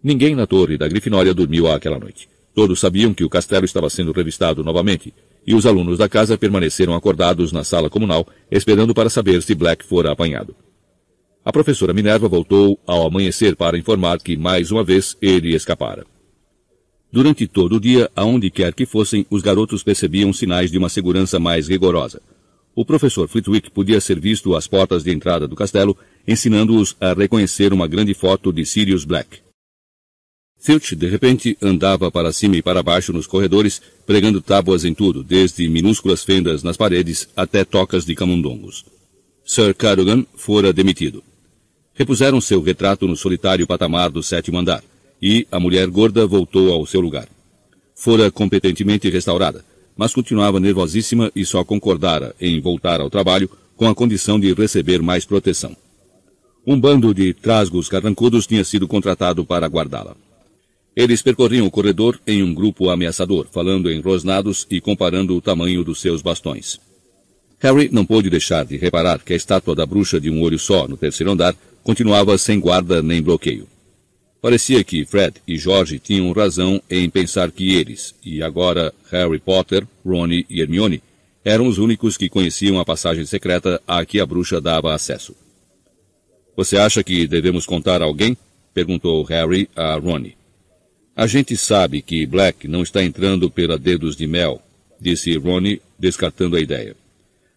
Ninguém 0.03 0.35
na 0.35 0.45
torre 0.45 0.77
da 0.77 0.87
Grifinória 0.87 1.33
dormiu 1.33 1.67
aquela 1.67 1.97
noite. 1.97 2.29
Todos 2.53 2.79
sabiam 2.79 3.13
que 3.13 3.23
o 3.23 3.29
castelo 3.29 3.65
estava 3.65 3.89
sendo 3.89 4.11
revistado 4.11 4.63
novamente, 4.63 5.13
e 5.47 5.55
os 5.55 5.65
alunos 5.65 5.97
da 5.97 6.07
casa 6.07 6.37
permaneceram 6.37 6.93
acordados 6.93 7.51
na 7.51 7.63
sala 7.63 7.89
comunal, 7.89 8.27
esperando 8.51 8.93
para 8.93 9.09
saber 9.09 9.41
se 9.41 9.55
Black 9.55 9.83
fora 9.83 10.11
apanhado. 10.11 10.55
A 11.43 11.51
professora 11.51 11.93
Minerva 11.93 12.27
voltou 12.27 12.79
ao 12.85 13.05
amanhecer 13.05 13.55
para 13.55 13.77
informar 13.77 14.19
que, 14.19 14.37
mais 14.37 14.71
uma 14.71 14.83
vez, 14.83 15.17
ele 15.21 15.55
escapara. 15.55 16.05
Durante 17.15 17.47
todo 17.47 17.77
o 17.77 17.79
dia, 17.79 18.11
aonde 18.13 18.51
quer 18.51 18.73
que 18.73 18.85
fossem, 18.85 19.25
os 19.29 19.41
garotos 19.41 19.81
percebiam 19.81 20.33
sinais 20.33 20.69
de 20.69 20.77
uma 20.77 20.89
segurança 20.89 21.39
mais 21.39 21.69
rigorosa. 21.69 22.21
O 22.75 22.83
professor 22.83 23.29
Flitwick 23.29 23.71
podia 23.71 24.01
ser 24.01 24.19
visto 24.19 24.53
às 24.53 24.67
portas 24.67 25.01
de 25.01 25.13
entrada 25.13 25.47
do 25.47 25.55
castelo, 25.55 25.97
ensinando-os 26.27 26.93
a 26.99 27.13
reconhecer 27.13 27.71
uma 27.71 27.87
grande 27.87 28.13
foto 28.13 28.51
de 28.51 28.65
Sirius 28.65 29.05
Black. 29.05 29.39
Filch, 30.59 30.93
de 30.93 31.07
repente, 31.07 31.57
andava 31.61 32.11
para 32.11 32.33
cima 32.33 32.57
e 32.57 32.61
para 32.61 32.83
baixo 32.83 33.13
nos 33.13 33.27
corredores, 33.27 33.81
pregando 34.05 34.41
tábuas 34.41 34.83
em 34.83 34.93
tudo, 34.93 35.23
desde 35.23 35.69
minúsculas 35.69 36.21
fendas 36.21 36.63
nas 36.63 36.75
paredes 36.75 37.29
até 37.33 37.63
tocas 37.63 38.05
de 38.05 38.13
camundongos. 38.13 38.83
Sir 39.45 39.73
Cadogan 39.73 40.25
fora 40.35 40.73
demitido. 40.73 41.23
Repuseram 41.93 42.41
seu 42.41 42.61
retrato 42.61 43.07
no 43.07 43.15
solitário 43.15 43.65
patamar 43.65 44.11
do 44.11 44.21
sétimo 44.21 44.57
andar, 44.57 44.83
e 45.27 45.47
a 45.51 45.59
mulher 45.59 45.87
gorda 45.87 46.27
voltou 46.27 46.71
ao 46.71 46.85
seu 46.85 47.01
lugar. 47.01 47.27
Fora 47.95 48.29
competentemente 48.29 49.09
restaurada, 49.09 49.65
mas 49.97 50.13
continuava 50.13 50.59
nervosíssima 50.59 51.31
e 51.35 51.43
só 51.43 51.63
concordara 51.63 52.35
em 52.39 52.61
voltar 52.61 53.01
ao 53.01 53.09
trabalho 53.09 53.49
com 53.75 53.87
a 53.87 53.95
condição 53.95 54.39
de 54.39 54.53
receber 54.53 55.01
mais 55.01 55.25
proteção. 55.25 55.75
Um 56.63 56.79
bando 56.79 57.11
de 57.11 57.33
trasgos 57.33 57.89
carrancudos 57.89 58.45
tinha 58.45 58.63
sido 58.63 58.87
contratado 58.87 59.43
para 59.43 59.65
guardá-la. 59.65 60.15
Eles 60.95 61.23
percorriam 61.23 61.65
o 61.65 61.71
corredor 61.71 62.19
em 62.27 62.43
um 62.43 62.53
grupo 62.53 62.91
ameaçador, 62.91 63.47
falando 63.51 63.89
em 63.89 64.01
rosnados 64.01 64.67
e 64.69 64.79
comparando 64.79 65.35
o 65.35 65.41
tamanho 65.41 65.83
dos 65.83 66.01
seus 66.01 66.21
bastões. 66.21 66.79
Harry 67.57 67.89
não 67.91 68.05
pôde 68.05 68.29
deixar 68.29 68.63
de 68.63 68.77
reparar 68.77 69.23
que 69.23 69.33
a 69.33 69.35
estátua 69.35 69.73
da 69.73 69.87
bruxa 69.87 70.21
de 70.21 70.29
um 70.29 70.43
olho 70.43 70.59
só 70.59 70.87
no 70.87 70.95
terceiro 70.95 71.31
andar 71.31 71.55
continuava 71.83 72.37
sem 72.37 72.59
guarda 72.59 73.01
nem 73.01 73.23
bloqueio. 73.23 73.67
Parecia 74.45 74.83
que 74.83 75.03
Fred 75.03 75.41
e 75.47 75.57
George 75.57 75.97
tinham 75.97 76.31
razão 76.31 76.79
em 76.87 77.09
pensar 77.09 77.51
que 77.51 77.73
eles, 77.73 78.13
e 78.23 78.43
agora 78.43 78.93
Harry 79.11 79.39
Potter, 79.39 79.87
Ron 80.05 80.27
e 80.47 80.61
Hermione, 80.61 81.01
eram 81.43 81.65
os 81.65 81.79
únicos 81.79 82.15
que 82.15 82.29
conheciam 82.29 82.79
a 82.79 82.85
passagem 82.85 83.25
secreta 83.25 83.81
a 83.87 84.05
que 84.05 84.19
a 84.19 84.25
bruxa 84.25 84.61
dava 84.61 84.93
acesso. 84.93 85.35
Você 86.55 86.77
acha 86.77 87.03
que 87.03 87.25
devemos 87.25 87.65
contar 87.65 88.03
a 88.03 88.05
alguém? 88.05 88.37
perguntou 88.71 89.23
Harry 89.23 89.67
a 89.75 89.95
Ron. 89.95 90.27
A 91.15 91.25
gente 91.25 91.57
sabe 91.57 92.03
que 92.03 92.23
Black 92.27 92.67
não 92.67 92.83
está 92.83 93.03
entrando 93.03 93.49
pela 93.49 93.79
dedos 93.79 94.15
de 94.15 94.27
mel, 94.27 94.61
disse 95.01 95.35
Ron, 95.37 95.79
descartando 95.97 96.55
a 96.55 96.61
ideia. 96.61 96.95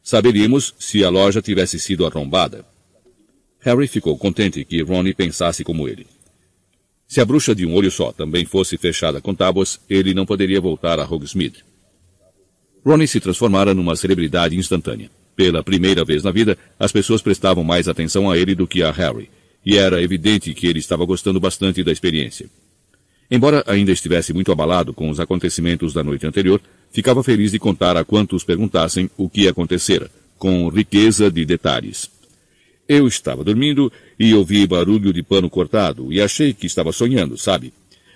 Saberíamos 0.03 0.75
se 0.79 1.05
a 1.05 1.11
loja 1.11 1.43
tivesse 1.43 1.79
sido 1.79 2.07
arrombada. 2.07 2.65
Harry 3.61 3.87
ficou 3.87 4.17
contente 4.17 4.65
que 4.65 4.83
Ron 4.83 5.13
pensasse 5.13 5.63
como 5.63 5.87
ele. 5.87 6.07
Se 7.09 7.23
a 7.23 7.25
bruxa 7.25 7.55
de 7.55 7.65
um 7.65 7.75
olho 7.75 7.91
só 7.91 8.13
também 8.13 8.45
fosse 8.45 8.77
fechada 8.77 9.19
com 9.19 9.35
tábuas, 9.35 9.81
ele 9.89 10.13
não 10.13 10.27
poderia 10.27 10.61
voltar 10.61 11.01
a 11.01 11.05
Hogsmeade. 11.05 11.65
Ronnie 12.85 13.09
se 13.09 13.19
transformara 13.19 13.73
numa 13.73 13.97
celebridade 13.97 14.55
instantânea. 14.55 15.11
Pela 15.35 15.63
primeira 15.63 16.05
vez 16.05 16.23
na 16.23 16.31
vida, 16.31 16.59
as 16.79 16.93
pessoas 16.93 17.23
prestavam 17.23 17.65
mais 17.65 17.89
atenção 17.89 18.31
a 18.31 18.37
ele 18.37 18.55
do 18.55 18.67
que 18.67 18.83
a 18.83 18.91
Harry, 18.91 19.31
e 19.65 19.79
era 19.79 20.03
evidente 20.03 20.53
que 20.53 20.67
ele 20.67 20.81
estava 20.81 21.07
gostando 21.07 21.41
bastante 21.41 21.83
da 21.83 21.91
experiência. 21.91 22.47
Embora 23.31 23.65
ainda 23.67 23.91
estivesse 23.91 24.35
muito 24.35 24.53
abalado 24.53 24.93
com 24.93 25.09
os 25.09 25.19
acontecimentos 25.19 25.95
da 25.95 26.05
noite 26.05 26.27
anterior, 26.27 26.61
ficava 26.91 27.23
feliz 27.23 27.53
de 27.53 27.59
contar 27.59 27.97
a 27.97 28.05
quantos 28.05 28.45
perguntassem 28.45 29.11
o 29.17 29.31
que 29.31 29.49
acontecera, 29.49 30.11
com 30.37 30.69
riqueza 30.69 31.31
de 31.31 31.47
detalhes. 31.47 32.18
Eu 32.89 33.07
estava 33.07 33.45
dormindo 33.45 33.93
e 34.19 34.33
ouvi 34.33 34.67
barulho 34.67 35.13
de 35.13 35.23
pano 35.23 35.51
cortado 35.51 36.11
e 36.11 36.23
achei 36.23 36.55
que 36.55 36.67
estava 36.67 36.91
sonhando, 36.91 37.37
sabe? 37.37 37.73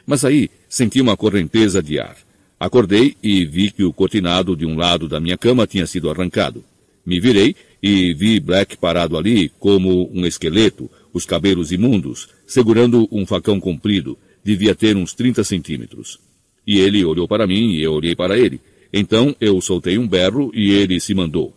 Mas 0.07 0.25
aí 0.25 0.51
senti 0.67 0.99
uma 1.01 1.15
correnteza 1.15 1.83
de 1.83 2.01
ar. 2.01 2.17
Acordei 2.59 3.15
e 3.23 3.45
vi 3.45 3.71
que 3.71 3.85
o 3.85 3.93
cortinado 3.93 4.57
de 4.57 4.65
um 4.65 4.77
lado 4.77 5.09
da 5.09 5.21
minha 5.21 5.37
cama 5.37 5.67
tinha 5.67 5.87
sido 5.87 6.09
arrancado. 6.09 6.65
Me 7.05 7.21
virei 7.21 7.55
e 7.83 8.15
vi 8.15 8.41
Black 8.41 8.79
parado 8.79 9.19
ali 9.19 9.51
como 9.59 10.11
um 10.11 10.25
esqueleto, 10.25 10.91
os 11.13 11.27
cabelos 11.27 11.71
imundos, 11.71 12.29
segurando 12.47 13.07
um 13.13 13.27
facão 13.27 13.61
comprido, 13.61 14.17
devia 14.43 14.75
ter 14.75 14.97
uns 14.97 15.13
30 15.13 15.45
centímetros. 15.45 16.19
E 16.67 16.79
ele 16.79 17.05
olhou 17.05 17.29
para 17.29 17.47
mim 17.47 17.73
e 17.73 17.83
eu 17.83 17.93
olhei 17.93 18.15
para 18.15 18.39
ele. 18.39 18.61
Então 18.93 19.37
eu 19.41 19.61
soltei 19.61 19.99
um 19.99 20.09
berro 20.09 20.51
e 20.55 20.71
ele 20.71 20.99
se 21.01 21.13
mandou. 21.13 21.55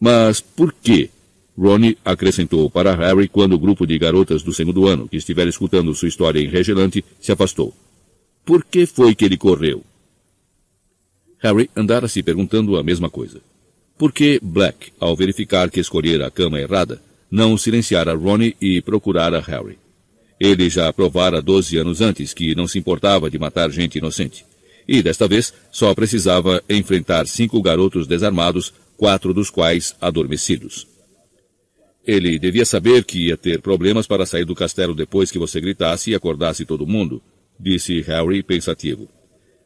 Mas 0.00 0.40
por 0.40 0.72
quê? 0.72 1.10
Ronnie 1.58 1.96
acrescentou 2.04 2.68
para 2.68 2.94
Harry 2.94 3.28
quando 3.28 3.54
o 3.54 3.58
grupo 3.58 3.86
de 3.86 3.98
garotas 3.98 4.42
do 4.42 4.52
segundo 4.52 4.86
ano, 4.86 5.08
que 5.08 5.16
estiver 5.16 5.48
escutando 5.48 5.94
sua 5.94 6.08
história 6.08 6.40
enregelante, 6.40 7.04
se 7.18 7.32
afastou. 7.32 7.74
Por 8.44 8.64
que 8.64 8.84
foi 8.86 9.14
que 9.14 9.24
ele 9.24 9.36
correu? 9.36 9.82
Harry 11.38 11.70
andara 11.74 12.08
se 12.08 12.22
perguntando 12.22 12.76
a 12.76 12.82
mesma 12.82 13.08
coisa. 13.08 13.40
Por 13.96 14.12
que 14.12 14.38
Black, 14.42 14.92
ao 15.00 15.16
verificar 15.16 15.70
que 15.70 15.80
escolhera 15.80 16.26
a 16.26 16.30
cama 16.30 16.60
errada, 16.60 17.00
não 17.30 17.56
silenciara 17.56 18.14
Ronnie 18.14 18.54
e 18.60 18.82
procurara 18.82 19.40
Harry? 19.40 19.78
Ele 20.38 20.68
já 20.68 20.92
provara 20.92 21.40
doze 21.40 21.78
anos 21.78 22.02
antes 22.02 22.34
que 22.34 22.54
não 22.54 22.68
se 22.68 22.78
importava 22.78 23.30
de 23.30 23.38
matar 23.38 23.70
gente 23.70 23.96
inocente. 23.96 24.44
E 24.86 25.02
desta 25.02 25.26
vez 25.26 25.52
só 25.72 25.94
precisava 25.94 26.62
enfrentar 26.68 27.26
cinco 27.26 27.60
garotos 27.62 28.06
desarmados, 28.06 28.72
quatro 28.96 29.32
dos 29.32 29.48
quais 29.48 29.96
adormecidos. 30.00 30.86
Ele 32.06 32.38
devia 32.38 32.64
saber 32.64 33.04
que 33.04 33.26
ia 33.26 33.36
ter 33.36 33.60
problemas 33.60 34.06
para 34.06 34.24
sair 34.24 34.44
do 34.44 34.54
castelo 34.54 34.94
depois 34.94 35.30
que 35.30 35.40
você 35.40 35.60
gritasse 35.60 36.12
e 36.12 36.14
acordasse 36.14 36.64
todo 36.64 36.86
mundo, 36.86 37.20
disse 37.58 38.00
Harry 38.02 38.44
pensativo. 38.44 39.08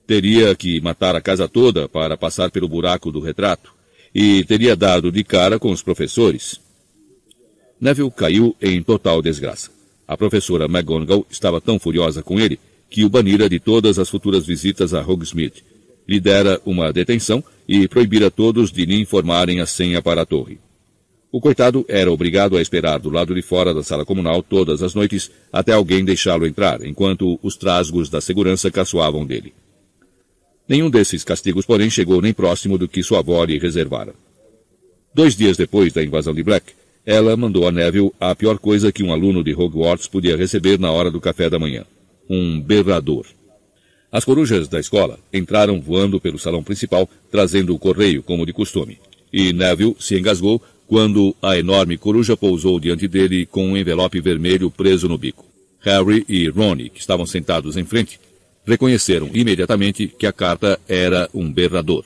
Teria 0.07 0.55
que 0.55 0.81
matar 0.81 1.15
a 1.15 1.21
casa 1.21 1.47
toda 1.47 1.87
para 1.87 2.17
passar 2.17 2.51
pelo 2.51 2.67
buraco 2.67 3.13
do 3.13 3.21
retrato, 3.21 3.75
e 4.15 4.43
teria 4.45 4.75
dado 4.75 5.13
de 5.13 5.23
cara 5.23 5.59
com 5.59 5.71
os 5.71 5.83
professores. 5.83 6.59
Neville 7.79 8.11
caiu 8.11 8.57
em 8.61 8.83
total 8.83 9.21
desgraça. 9.21 9.71
A 10.09 10.17
professora 10.17 10.65
McGonagall 10.65 11.27
estava 11.31 11.61
tão 11.61 11.79
furiosa 11.79 12.23
com 12.23 12.41
ele 12.41 12.59
que 12.89 13.05
o 13.05 13.09
banira 13.09 13.49
de 13.49 13.61
todas 13.61 13.99
as 13.99 14.09
futuras 14.09 14.47
visitas 14.47 14.95
a 14.95 15.01
Hogsmeade. 15.01 15.63
Lhe 16.09 16.19
dera 16.19 16.61
uma 16.65 16.93
detenção 16.93 17.45
e 17.69 17.87
proibira 17.87 18.31
todos 18.31 18.73
de 18.73 18.85
lhe 18.85 18.99
informarem 18.99 19.61
a 19.61 19.67
senha 19.67 20.03
para 20.03 20.23
a 20.23 20.27
torre. 20.27 20.59
O 21.33 21.41
coitado 21.41 21.85
era 21.89 22.11
obrigado 22.11 22.57
a 22.57 22.63
esperar 22.63 22.99
do 22.99 23.09
lado 23.09 23.35
de 23.35 23.43
fora 23.43 23.73
da 23.73 23.85
sala 23.85 24.05
comunal 24.05 24.43
todas 24.43 24.83
as 24.83 24.95
noites 24.95 25.31
até 25.53 25.73
alguém 25.73 26.05
deixá-lo 26.05 26.45
entrar, 26.45 26.85
enquanto 26.85 27.39
os 27.41 27.57
trasgos 27.57 28.09
da 28.09 28.21
segurança 28.21 28.71
caçoavam 28.71 29.25
dele. 29.25 29.53
Nenhum 30.69 30.91
desses 30.91 31.23
castigos, 31.23 31.65
porém, 31.65 31.89
chegou 31.89 32.21
nem 32.21 32.33
próximo 32.33 32.77
do 32.77 32.89
que 32.89 33.03
sua 33.03 33.21
avó 33.21 33.45
lhe 33.45 33.59
reservara. 33.59 34.15
Dois 35.15 35.37
dias 35.37 35.57
depois 35.57 35.93
da 35.93 36.03
invasão 36.03 36.35
de 36.35 36.43
Black, 36.43 36.73
ela 37.07 37.37
mandou 37.37 37.67
a 37.67 37.73
Neville 37.73 38.13
a 38.21 38.35
pior 38.35 38.59
coisa 38.59 38.93
que 38.93 39.03
um 39.03 39.13
aluno 39.13 39.43
de 39.43 39.55
Hogwarts 39.55 40.07
podia 40.07 40.37
receber 40.37 40.79
na 40.79 40.91
hora 40.91 41.11
do 41.11 41.21
café 41.21 41.49
da 41.49 41.59
manhã. 41.59 41.85
Um 42.29 42.61
berrador. 42.61 43.27
As 44.13 44.25
corujas 44.25 44.69
da 44.69 44.79
escola 44.79 45.19
entraram 45.33 45.81
voando 45.81 46.21
pelo 46.21 46.39
salão 46.39 46.63
principal, 46.63 47.09
trazendo 47.31 47.75
o 47.75 47.79
correio, 47.79 48.23
como 48.23 48.45
de 48.45 48.53
costume. 48.53 48.99
E 49.33 49.53
Neville 49.53 49.97
se 49.99 50.19
engasgou 50.19 50.61
quando 50.91 51.37
a 51.41 51.57
enorme 51.57 51.97
coruja 51.97 52.37
pousou 52.37 52.81
diante 52.81 53.07
dele 53.07 53.47
com 53.47 53.65
um 53.65 53.77
envelope 53.77 54.21
vermelho 54.21 54.69
preso 54.73 55.09
no 55.09 55.17
bico. 55.17 55.47
Harry 55.83 56.25
e 56.29 56.49
Ronnie, 56.49 56.91
que 56.91 56.99
estavam 56.99 57.25
sentados 57.25 57.77
em 57.77 57.85
frente, 57.85 58.19
reconheceram 58.67 59.31
imediatamente 59.33 60.09
que 60.09 60.27
a 60.27 60.33
carta 60.33 60.81
era 60.89 61.31
um 61.33 61.49
berrador. 61.53 62.05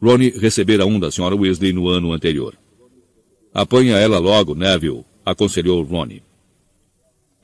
Ronnie 0.00 0.30
recebera 0.30 0.86
um 0.86 1.00
da 1.00 1.08
Sra. 1.08 1.34
Weasley 1.34 1.72
no 1.72 1.88
ano 1.88 2.12
anterior. 2.12 2.54
Apanha 3.52 3.96
ela 3.96 4.20
logo, 4.20 4.54
Neville, 4.54 5.04
aconselhou 5.26 5.82
Ronnie. 5.82 6.22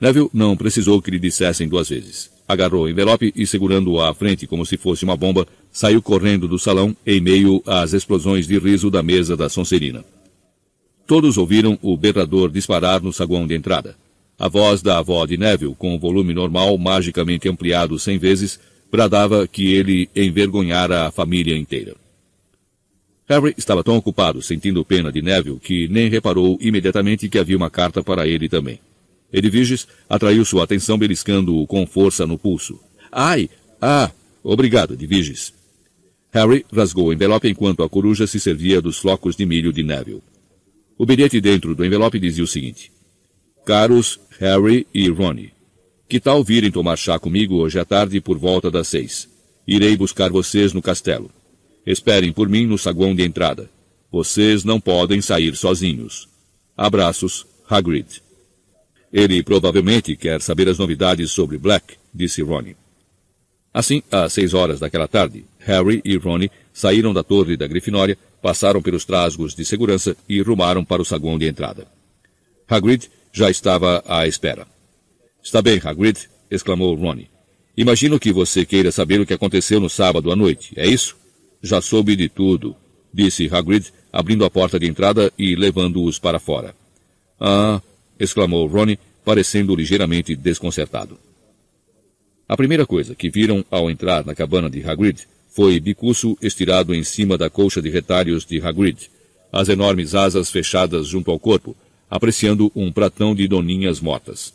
Neville 0.00 0.30
não 0.32 0.56
precisou 0.56 1.02
que 1.02 1.10
lhe 1.10 1.18
dissessem 1.18 1.68
duas 1.68 1.88
vezes. 1.88 2.30
Agarrou 2.46 2.84
o 2.84 2.88
envelope 2.88 3.32
e, 3.34 3.44
segurando-o 3.44 4.00
à 4.00 4.14
frente 4.14 4.46
como 4.46 4.64
se 4.64 4.76
fosse 4.76 5.02
uma 5.02 5.16
bomba, 5.16 5.48
saiu 5.72 6.00
correndo 6.00 6.46
do 6.46 6.60
salão 6.60 6.96
em 7.04 7.20
meio 7.20 7.60
às 7.66 7.92
explosões 7.92 8.46
de 8.46 8.56
riso 8.56 8.88
da 8.88 9.02
mesa 9.02 9.36
da 9.36 9.48
Sonserina. 9.48 10.04
Todos 11.10 11.36
ouviram 11.36 11.76
o 11.82 11.96
berrador 11.96 12.52
disparar 12.52 13.02
no 13.02 13.12
saguão 13.12 13.44
de 13.44 13.52
entrada. 13.52 13.96
A 14.38 14.46
voz 14.46 14.80
da 14.80 14.98
avó 14.98 15.26
de 15.26 15.36
Neville, 15.36 15.74
com 15.74 15.92
o 15.92 15.98
volume 15.98 16.32
normal 16.32 16.78
magicamente 16.78 17.48
ampliado 17.48 17.98
cem 17.98 18.16
vezes, 18.16 18.60
bradava 18.92 19.44
que 19.48 19.72
ele 19.74 20.08
envergonhara 20.14 21.08
a 21.08 21.10
família 21.10 21.58
inteira. 21.58 21.96
Harry 23.28 23.52
estava 23.58 23.82
tão 23.82 23.96
ocupado 23.96 24.40
sentindo 24.40 24.84
pena 24.84 25.10
de 25.10 25.20
Neville 25.20 25.58
que 25.58 25.88
nem 25.88 26.08
reparou 26.08 26.56
imediatamente 26.60 27.28
que 27.28 27.40
havia 27.40 27.56
uma 27.56 27.68
carta 27.68 28.04
para 28.04 28.28
ele 28.28 28.48
também. 28.48 28.78
Edviges 29.32 29.88
atraiu 30.08 30.44
sua 30.44 30.62
atenção 30.62 30.96
beliscando-o 30.96 31.66
com 31.66 31.88
força 31.88 32.24
no 32.24 32.38
pulso. 32.38 32.78
Ai! 33.10 33.50
Ah! 33.82 34.12
Obrigado, 34.44 34.94
Edviges. 34.94 35.52
Harry 36.30 36.64
rasgou 36.72 37.08
o 37.08 37.12
envelope 37.12 37.48
enquanto 37.48 37.82
a 37.82 37.88
coruja 37.88 38.28
se 38.28 38.38
servia 38.38 38.80
dos 38.80 38.98
flocos 38.98 39.34
de 39.34 39.44
milho 39.44 39.72
de 39.72 39.82
Neville. 39.82 40.22
O 41.00 41.06
bilhete 41.06 41.40
dentro 41.40 41.74
do 41.74 41.82
envelope 41.82 42.18
dizia 42.18 42.44
o 42.44 42.46
seguinte. 42.46 42.92
Caros 43.64 44.20
Harry 44.38 44.86
e 44.92 45.08
Ronnie, 45.08 45.50
Que 46.06 46.20
tal 46.20 46.44
virem 46.44 46.70
tomar 46.70 46.98
chá 46.98 47.18
comigo 47.18 47.54
hoje 47.54 47.78
à 47.78 47.86
tarde 47.86 48.20
por 48.20 48.36
volta 48.36 48.70
das 48.70 48.88
seis? 48.88 49.26
Irei 49.66 49.96
buscar 49.96 50.28
vocês 50.28 50.74
no 50.74 50.82
castelo. 50.82 51.30
Esperem 51.86 52.34
por 52.34 52.50
mim 52.50 52.66
no 52.66 52.76
saguão 52.76 53.14
de 53.14 53.22
entrada. 53.22 53.70
Vocês 54.12 54.62
não 54.62 54.78
podem 54.78 55.22
sair 55.22 55.56
sozinhos. 55.56 56.28
Abraços, 56.76 57.46
Hagrid. 57.66 58.22
Ele 59.10 59.42
provavelmente 59.42 60.14
quer 60.16 60.42
saber 60.42 60.68
as 60.68 60.78
novidades 60.78 61.30
sobre 61.30 61.56
Black, 61.56 61.96
disse 62.12 62.42
Ronnie. 62.42 62.76
Assim, 63.72 64.02
às 64.12 64.34
seis 64.34 64.52
horas 64.52 64.78
daquela 64.78 65.08
tarde, 65.08 65.46
Harry 65.60 66.02
e 66.04 66.18
Ronnie 66.18 66.50
saíram 66.74 67.14
da 67.14 67.22
torre 67.22 67.56
da 67.56 67.66
Grifinória, 67.66 68.18
passaram 68.42 68.80
pelos 68.80 69.04
trasgos 69.04 69.54
de 69.54 69.64
segurança 69.64 70.16
e 70.28 70.40
rumaram 70.40 70.84
para 70.84 71.02
o 71.02 71.04
saguão 71.04 71.38
de 71.38 71.46
entrada. 71.46 71.86
Hagrid 72.68 73.10
já 73.32 73.50
estava 73.50 74.02
à 74.06 74.26
espera. 74.26 74.66
Está 75.42 75.60
bem, 75.62 75.80
Hagrid, 75.82 76.28
exclamou 76.50 76.94
Ronnie. 76.94 77.30
Imagino 77.76 78.18
que 78.18 78.32
você 78.32 78.64
queira 78.64 78.92
saber 78.92 79.20
o 79.20 79.26
que 79.26 79.34
aconteceu 79.34 79.80
no 79.80 79.88
sábado 79.88 80.30
à 80.30 80.36
noite, 80.36 80.72
é 80.76 80.86
isso? 80.86 81.16
Já 81.62 81.80
soube 81.80 82.16
de 82.16 82.28
tudo, 82.28 82.76
disse 83.12 83.48
Hagrid, 83.50 83.92
abrindo 84.12 84.44
a 84.44 84.50
porta 84.50 84.78
de 84.78 84.86
entrada 84.86 85.32
e 85.38 85.54
levando-os 85.54 86.18
para 86.18 86.38
fora. 86.38 86.74
Ah, 87.38 87.80
exclamou 88.18 88.66
Ronnie, 88.66 88.98
parecendo 89.24 89.74
ligeiramente 89.74 90.34
desconcertado. 90.34 91.18
A 92.48 92.56
primeira 92.56 92.84
coisa 92.84 93.14
que 93.14 93.30
viram 93.30 93.64
ao 93.70 93.90
entrar 93.90 94.26
na 94.26 94.34
cabana 94.34 94.68
de 94.68 94.82
Hagrid 94.82 95.26
foi 95.50 95.80
Bicuço 95.80 96.38
estirado 96.40 96.94
em 96.94 97.02
cima 97.02 97.36
da 97.36 97.50
colcha 97.50 97.82
de 97.82 97.90
retalhos 97.90 98.44
de 98.44 98.60
Hagrid, 98.60 99.10
as 99.52 99.68
enormes 99.68 100.14
asas 100.14 100.50
fechadas 100.50 101.08
junto 101.08 101.30
ao 101.30 101.38
corpo, 101.38 101.76
apreciando 102.08 102.70
um 102.74 102.92
pratão 102.92 103.34
de 103.34 103.46
doninhas 103.48 104.00
mortas. 104.00 104.54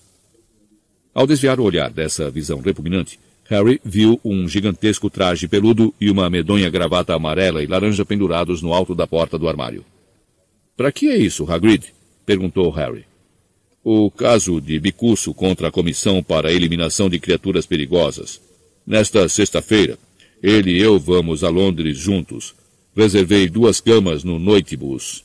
Ao 1.14 1.28
desviar 1.28 1.60
o 1.60 1.64
olhar 1.64 1.90
dessa 1.92 2.30
visão 2.30 2.60
repugnante, 2.60 3.20
Harry 3.46 3.80
viu 3.84 4.20
um 4.24 4.48
gigantesco 4.48 5.10
traje 5.10 5.48
peludo 5.48 5.94
e 6.02 6.10
uma 6.10 6.30
medonha 6.30 6.70
gravata 6.70 7.14
amarela 7.14 7.62
e 7.62 7.68
laranja 7.68 8.04
pendurados 8.04 8.62
no 8.62 8.74
alto 8.74 8.96
da 8.96 9.06
porta 9.06 9.38
do 9.38 9.48
armário. 9.48 9.86
Para 10.76 10.92
que 10.92 11.10
é 11.10 11.18
isso, 11.18 11.50
Hagrid? 11.50 11.94
perguntou 12.26 12.70
Harry. 12.72 13.06
O 13.84 14.10
caso 14.10 14.60
de 14.60 14.80
Bicuço 14.80 15.34
contra 15.34 15.68
a 15.68 15.72
Comissão 15.72 16.24
para 16.24 16.50
a 16.50 16.52
Eliminação 16.52 17.08
de 17.08 17.20
Criaturas 17.20 17.68
Perigosas. 17.68 18.42
Nesta 18.86 19.30
sexta-feira, 19.30 19.98
ele 20.46 20.74
e 20.74 20.80
eu 20.80 21.00
vamos 21.00 21.44
a 21.44 21.50
Londres 21.50 21.98
juntos. 21.98 22.54
Reservei 22.96 23.50
duas 23.50 23.82
camas 23.82 24.24
no 24.24 24.38
Noitibus. 24.38 25.24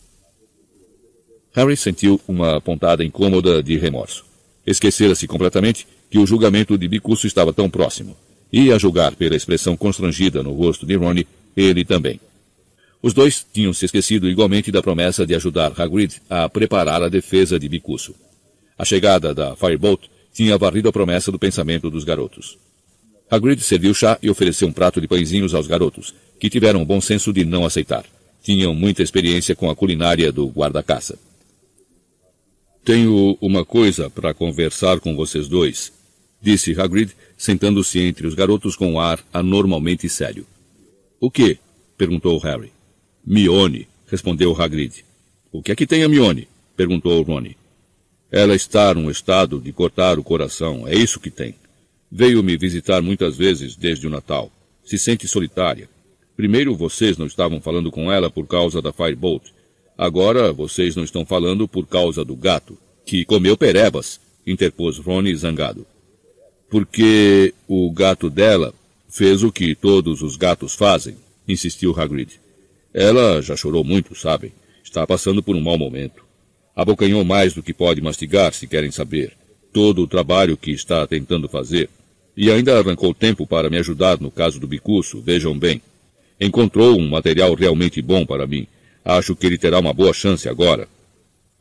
Harry 1.52 1.76
sentiu 1.76 2.18
uma 2.26 2.58
pontada 2.58 3.04
incômoda 3.04 3.62
de 3.62 3.76
remorso. 3.76 4.24
Esquecera-se 4.66 5.26
completamente 5.26 5.86
que 6.10 6.18
o 6.18 6.26
julgamento 6.26 6.78
de 6.78 6.88
Bicuço 6.88 7.26
estava 7.26 7.52
tão 7.52 7.68
próximo. 7.68 8.16
E, 8.50 8.72
a 8.72 8.78
julgar 8.78 9.14
pela 9.14 9.36
expressão 9.36 9.76
constrangida 9.76 10.42
no 10.42 10.54
rosto 10.54 10.86
de 10.86 10.96
Ronnie, 10.96 11.26
ele 11.54 11.84
também. 11.84 12.18
Os 13.02 13.12
dois 13.12 13.46
tinham 13.52 13.74
se 13.74 13.84
esquecido 13.84 14.26
igualmente 14.26 14.72
da 14.72 14.82
promessa 14.82 15.26
de 15.26 15.34
ajudar 15.34 15.78
Hagrid 15.78 16.14
a 16.30 16.48
preparar 16.48 17.02
a 17.02 17.10
defesa 17.10 17.58
de 17.58 17.68
Bicuço. 17.68 18.14
A 18.78 18.86
chegada 18.86 19.34
da 19.34 19.54
Firebolt 19.54 20.00
tinha 20.32 20.56
varrido 20.56 20.88
a 20.88 20.92
promessa 20.92 21.30
do 21.30 21.38
pensamento 21.38 21.90
dos 21.90 22.04
garotos. 22.04 22.56
Hagrid 23.30 23.62
serviu 23.62 23.94
chá 23.94 24.18
e 24.20 24.28
ofereceu 24.28 24.66
um 24.66 24.72
prato 24.72 25.00
de 25.00 25.06
pãezinhos 25.06 25.54
aos 25.54 25.68
garotos, 25.68 26.12
que 26.40 26.50
tiveram 26.50 26.82
o 26.82 26.84
bom 26.84 27.00
senso 27.00 27.32
de 27.32 27.44
não 27.44 27.64
aceitar. 27.64 28.04
Tinham 28.42 28.74
muita 28.74 29.02
experiência 29.02 29.54
com 29.54 29.70
a 29.70 29.76
culinária 29.76 30.32
do 30.32 30.48
guarda-caça. 30.48 31.16
Tenho 32.84 33.38
uma 33.40 33.64
coisa 33.64 34.10
para 34.10 34.34
conversar 34.34 34.98
com 34.98 35.14
vocês 35.14 35.46
dois, 35.46 35.92
disse 36.42 36.78
Hagrid, 36.80 37.12
sentando-se 37.36 38.00
entre 38.00 38.26
os 38.26 38.34
garotos 38.34 38.74
com 38.74 38.94
um 38.94 39.00
ar 39.00 39.20
anormalmente 39.32 40.08
sério. 40.08 40.46
O 41.20 41.30
que? 41.30 41.58
perguntou 41.96 42.38
Harry. 42.38 42.72
Mione, 43.24 43.86
respondeu 44.06 44.60
Hagrid. 44.60 45.04
O 45.52 45.62
que 45.62 45.70
é 45.70 45.76
que 45.76 45.86
tem 45.86 46.02
a 46.02 46.08
Mione? 46.08 46.48
perguntou 46.74 47.22
Rony. 47.22 47.56
Ela 48.32 48.54
está 48.54 48.94
num 48.94 49.10
estado 49.10 49.60
de 49.60 49.72
cortar 49.72 50.18
o 50.18 50.24
coração, 50.24 50.88
é 50.88 50.94
isso 50.94 51.20
que 51.20 51.30
tem. 51.30 51.54
Veio 52.10 52.42
me 52.42 52.56
visitar 52.56 53.00
muitas 53.00 53.36
vezes 53.36 53.76
desde 53.76 54.06
o 54.06 54.10
Natal. 54.10 54.50
Se 54.84 54.98
sente 54.98 55.28
solitária. 55.28 55.88
Primeiro 56.36 56.74
vocês 56.74 57.16
não 57.16 57.26
estavam 57.26 57.60
falando 57.60 57.90
com 57.90 58.10
ela 58.10 58.28
por 58.28 58.46
causa 58.46 58.82
da 58.82 58.92
Firebolt. 58.92 59.44
Agora 59.96 60.52
vocês 60.52 60.96
não 60.96 61.04
estão 61.04 61.24
falando 61.24 61.68
por 61.68 61.86
causa 61.86 62.24
do 62.24 62.34
gato, 62.34 62.76
que 63.06 63.24
comeu 63.24 63.56
perebas, 63.56 64.18
interpôs 64.46 64.98
Rony 64.98 65.36
zangado. 65.36 65.86
Porque 66.68 67.54
o 67.68 67.90
gato 67.90 68.28
dela 68.28 68.74
fez 69.08 69.42
o 69.42 69.52
que 69.52 69.74
todos 69.74 70.22
os 70.22 70.36
gatos 70.36 70.74
fazem, 70.74 71.16
insistiu 71.46 71.94
Hagrid. 71.94 72.40
Ela 72.92 73.40
já 73.40 73.54
chorou 73.54 73.84
muito, 73.84 74.14
sabem. 74.16 74.52
Está 74.82 75.06
passando 75.06 75.42
por 75.42 75.54
um 75.54 75.60
mau 75.60 75.78
momento. 75.78 76.24
Abocanhou 76.74 77.24
mais 77.24 77.52
do 77.54 77.62
que 77.62 77.74
pode 77.74 78.00
mastigar, 78.00 78.52
se 78.52 78.66
querem 78.66 78.90
saber. 78.90 79.36
Todo 79.72 80.02
o 80.02 80.08
trabalho 80.08 80.56
que 80.56 80.72
está 80.72 81.06
tentando 81.06 81.48
fazer. 81.48 81.88
E 82.42 82.50
ainda 82.50 82.78
arrancou 82.78 83.12
tempo 83.12 83.46
para 83.46 83.68
me 83.68 83.76
ajudar 83.76 84.18
no 84.18 84.30
caso 84.30 84.58
do 84.58 84.66
bicuço, 84.66 85.20
vejam 85.20 85.58
bem. 85.58 85.82
Encontrou 86.40 86.98
um 86.98 87.06
material 87.06 87.52
realmente 87.52 88.00
bom 88.00 88.24
para 88.24 88.46
mim. 88.46 88.66
Acho 89.04 89.36
que 89.36 89.46
ele 89.46 89.58
terá 89.58 89.78
uma 89.78 89.92
boa 89.92 90.14
chance 90.14 90.48
agora. 90.48 90.88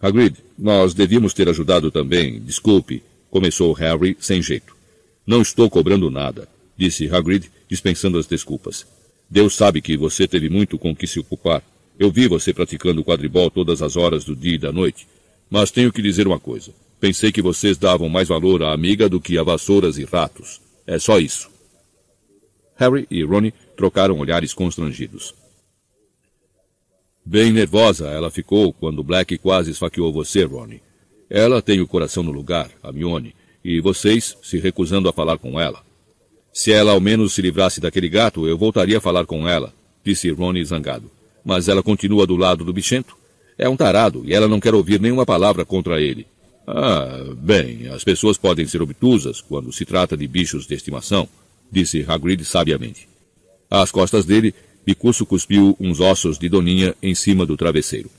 Hagrid, 0.02 0.38
nós 0.58 0.94
devíamos 0.94 1.34
ter 1.34 1.50
ajudado 1.50 1.92
também. 1.92 2.40
Desculpe, 2.40 3.04
começou 3.30 3.74
Harry 3.74 4.16
sem 4.22 4.42
jeito. 4.42 4.74
Não 5.28 5.42
estou 5.42 5.70
cobrando 5.70 6.10
nada, 6.10 6.48
disse 6.78 7.14
Hagrid, 7.14 7.52
dispensando 7.68 8.18
as 8.18 8.26
desculpas. 8.26 8.88
Deus 9.30 9.56
sabe 9.56 9.82
que 9.82 9.98
você 9.98 10.30
teve 10.30 10.48
muito 10.48 10.78
com 10.78 10.96
que 10.96 11.08
se 11.08 11.20
ocupar. 11.20 11.62
Eu 12.00 12.10
vi 12.10 12.26
você 12.26 12.54
praticando 12.54 13.04
quadribol 13.04 13.52
todas 13.52 13.82
as 13.82 13.98
horas 13.98 14.24
do 14.24 14.34
dia 14.34 14.56
e 14.56 14.58
da 14.58 14.72
noite. 14.72 15.06
Mas 15.50 15.72
tenho 15.72 15.92
que 15.92 16.02
dizer 16.02 16.26
uma 16.26 16.40
coisa. 16.40 16.72
Pensei 17.02 17.34
que 17.34 17.42
vocês 17.42 17.78
davam 17.78 18.08
mais 18.08 18.30
valor 18.30 18.64
à 18.64 18.72
amiga 18.72 19.10
do 19.10 19.20
que 19.20 19.38
a 19.38 19.44
vassouras 19.44 19.98
e 19.98 20.06
ratos. 20.06 20.69
É 20.90 20.98
só 20.98 21.20
isso. 21.20 21.50
Harry 22.76 23.06
e 23.12 23.24
Ronnie 23.24 23.54
trocaram 23.78 24.18
olhares 24.18 24.54
constrangidos. 24.54 25.36
Bem 27.24 27.52
nervosa 27.52 28.08
ela 28.08 28.32
ficou 28.32 28.74
quando 28.74 29.04
Black 29.04 29.38
quase 29.38 29.70
esfaqueou 29.70 30.12
você, 30.12 30.44
Ronnie. 30.44 30.82
Ela 31.30 31.62
tem 31.62 31.80
o 31.80 31.88
coração 31.88 32.24
no 32.24 32.32
lugar, 32.32 32.72
a 32.82 32.92
Mione, 32.92 33.36
e 33.64 33.80
vocês 33.80 34.36
se 34.42 34.58
recusando 34.58 35.08
a 35.08 35.14
falar 35.14 35.38
com 35.38 35.60
ela. 35.60 35.84
Se 36.52 36.72
ela 36.72 36.94
ao 36.94 37.00
menos 37.00 37.34
se 37.34 37.42
livrasse 37.42 37.80
daquele 37.80 38.10
gato, 38.10 38.48
eu 38.48 38.58
voltaria 38.58 38.98
a 38.98 39.02
falar 39.02 39.28
com 39.28 39.48
ela, 39.48 39.72
disse 40.04 40.32
Ronnie 40.32 40.66
zangado 40.66 41.12
mas 41.44 41.68
ela 41.68 41.82
continua 41.82 42.26
do 42.26 42.36
lado 42.36 42.64
do 42.64 42.74
bichento. 42.74 43.18
É 43.58 43.68
um 43.68 43.76
tarado 43.76 44.24
e 44.26 44.34
ela 44.34 44.48
não 44.48 44.60
quer 44.60 44.74
ouvir 44.74 45.00
nenhuma 45.00 45.26
palavra 45.26 45.66
contra 45.66 46.02
ele. 46.02 46.28
Ah, 46.72 47.34
bem, 47.36 47.88
as 47.88 48.04
pessoas 48.04 48.38
podem 48.38 48.68
ser 48.68 48.80
obtusas 48.80 49.42
quando 49.42 49.74
se 49.74 49.86
trata 49.86 50.16
de 50.16 50.28
bichos 50.28 50.68
de 50.68 50.76
estimação, 50.76 51.28
disse 51.72 52.06
Hagrid 52.08 52.46
sabiamente. 52.46 53.10
Às 53.72 53.90
costas 53.90 54.24
dele, 54.24 54.54
Bicuço 54.86 55.26
cuspiu 55.26 55.76
uns 55.80 56.00
ossos 56.00 56.38
de 56.38 56.48
Doninha 56.48 56.94
em 57.02 57.16
cima 57.16 57.44
do 57.44 57.58
travesseiro. 57.58 58.12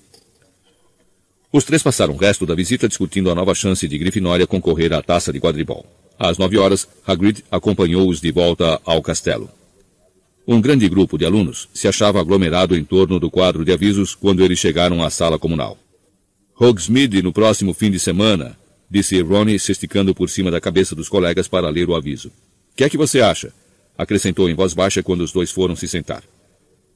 Os 1.53 1.63
três 1.63 1.81
passaram 1.81 2.15
o 2.15 2.17
resto 2.17 2.45
da 2.45 2.57
visita 2.57 2.89
discutindo 2.89 3.31
a 3.31 3.37
nova 3.37 3.55
chance 3.55 3.87
de 3.87 3.97
Grifinória 3.97 4.49
concorrer 4.49 4.93
à 4.93 5.01
taça 5.01 5.33
de 5.33 5.39
quadribol. 5.39 5.87
Às 6.19 6.37
nove 6.37 6.59
horas, 6.59 6.89
Hagrid 7.07 7.45
acompanhou-os 7.53 8.21
de 8.21 8.33
volta 8.33 8.81
ao 8.85 9.01
castelo. 9.01 9.49
Um 10.45 10.61
grande 10.61 10.89
grupo 10.89 11.17
de 11.17 11.25
alunos 11.25 11.69
se 11.73 11.87
achava 11.87 12.21
aglomerado 12.21 12.77
em 12.77 12.83
torno 12.83 13.21
do 13.21 13.31
quadro 13.31 13.65
de 13.65 13.73
avisos 13.73 14.13
quando 14.17 14.43
eles 14.43 14.59
chegaram 14.59 15.05
à 15.05 15.09
sala 15.09 15.39
comunal. 15.39 15.79
Hogsmeade 16.63 17.23
no 17.23 17.33
próximo 17.33 17.73
fim 17.73 17.91
de 17.91 17.99
semana, 17.99 18.55
disse 18.91 19.19
Ronnie, 19.23 19.59
se 19.59 19.73
esticando 19.73 20.15
por 20.15 20.29
cima 20.29 20.51
da 20.51 20.61
cabeça 20.61 20.95
dos 20.95 21.09
colegas 21.09 21.49
para 21.49 21.71
ler 21.71 21.89
o 21.89 21.95
aviso. 21.95 22.31
Que 22.77 22.85
é 22.85 22.91
que 22.91 22.99
você 22.99 23.23
acha? 23.23 23.51
acrescentou 23.97 24.47
em 24.47 24.53
voz 24.55 24.75
baixa 24.75 25.03
quando 25.03 25.23
os 25.23 25.33
dois 25.33 25.51
foram 25.51 25.75
se 25.75 25.89
sentar. 25.89 26.23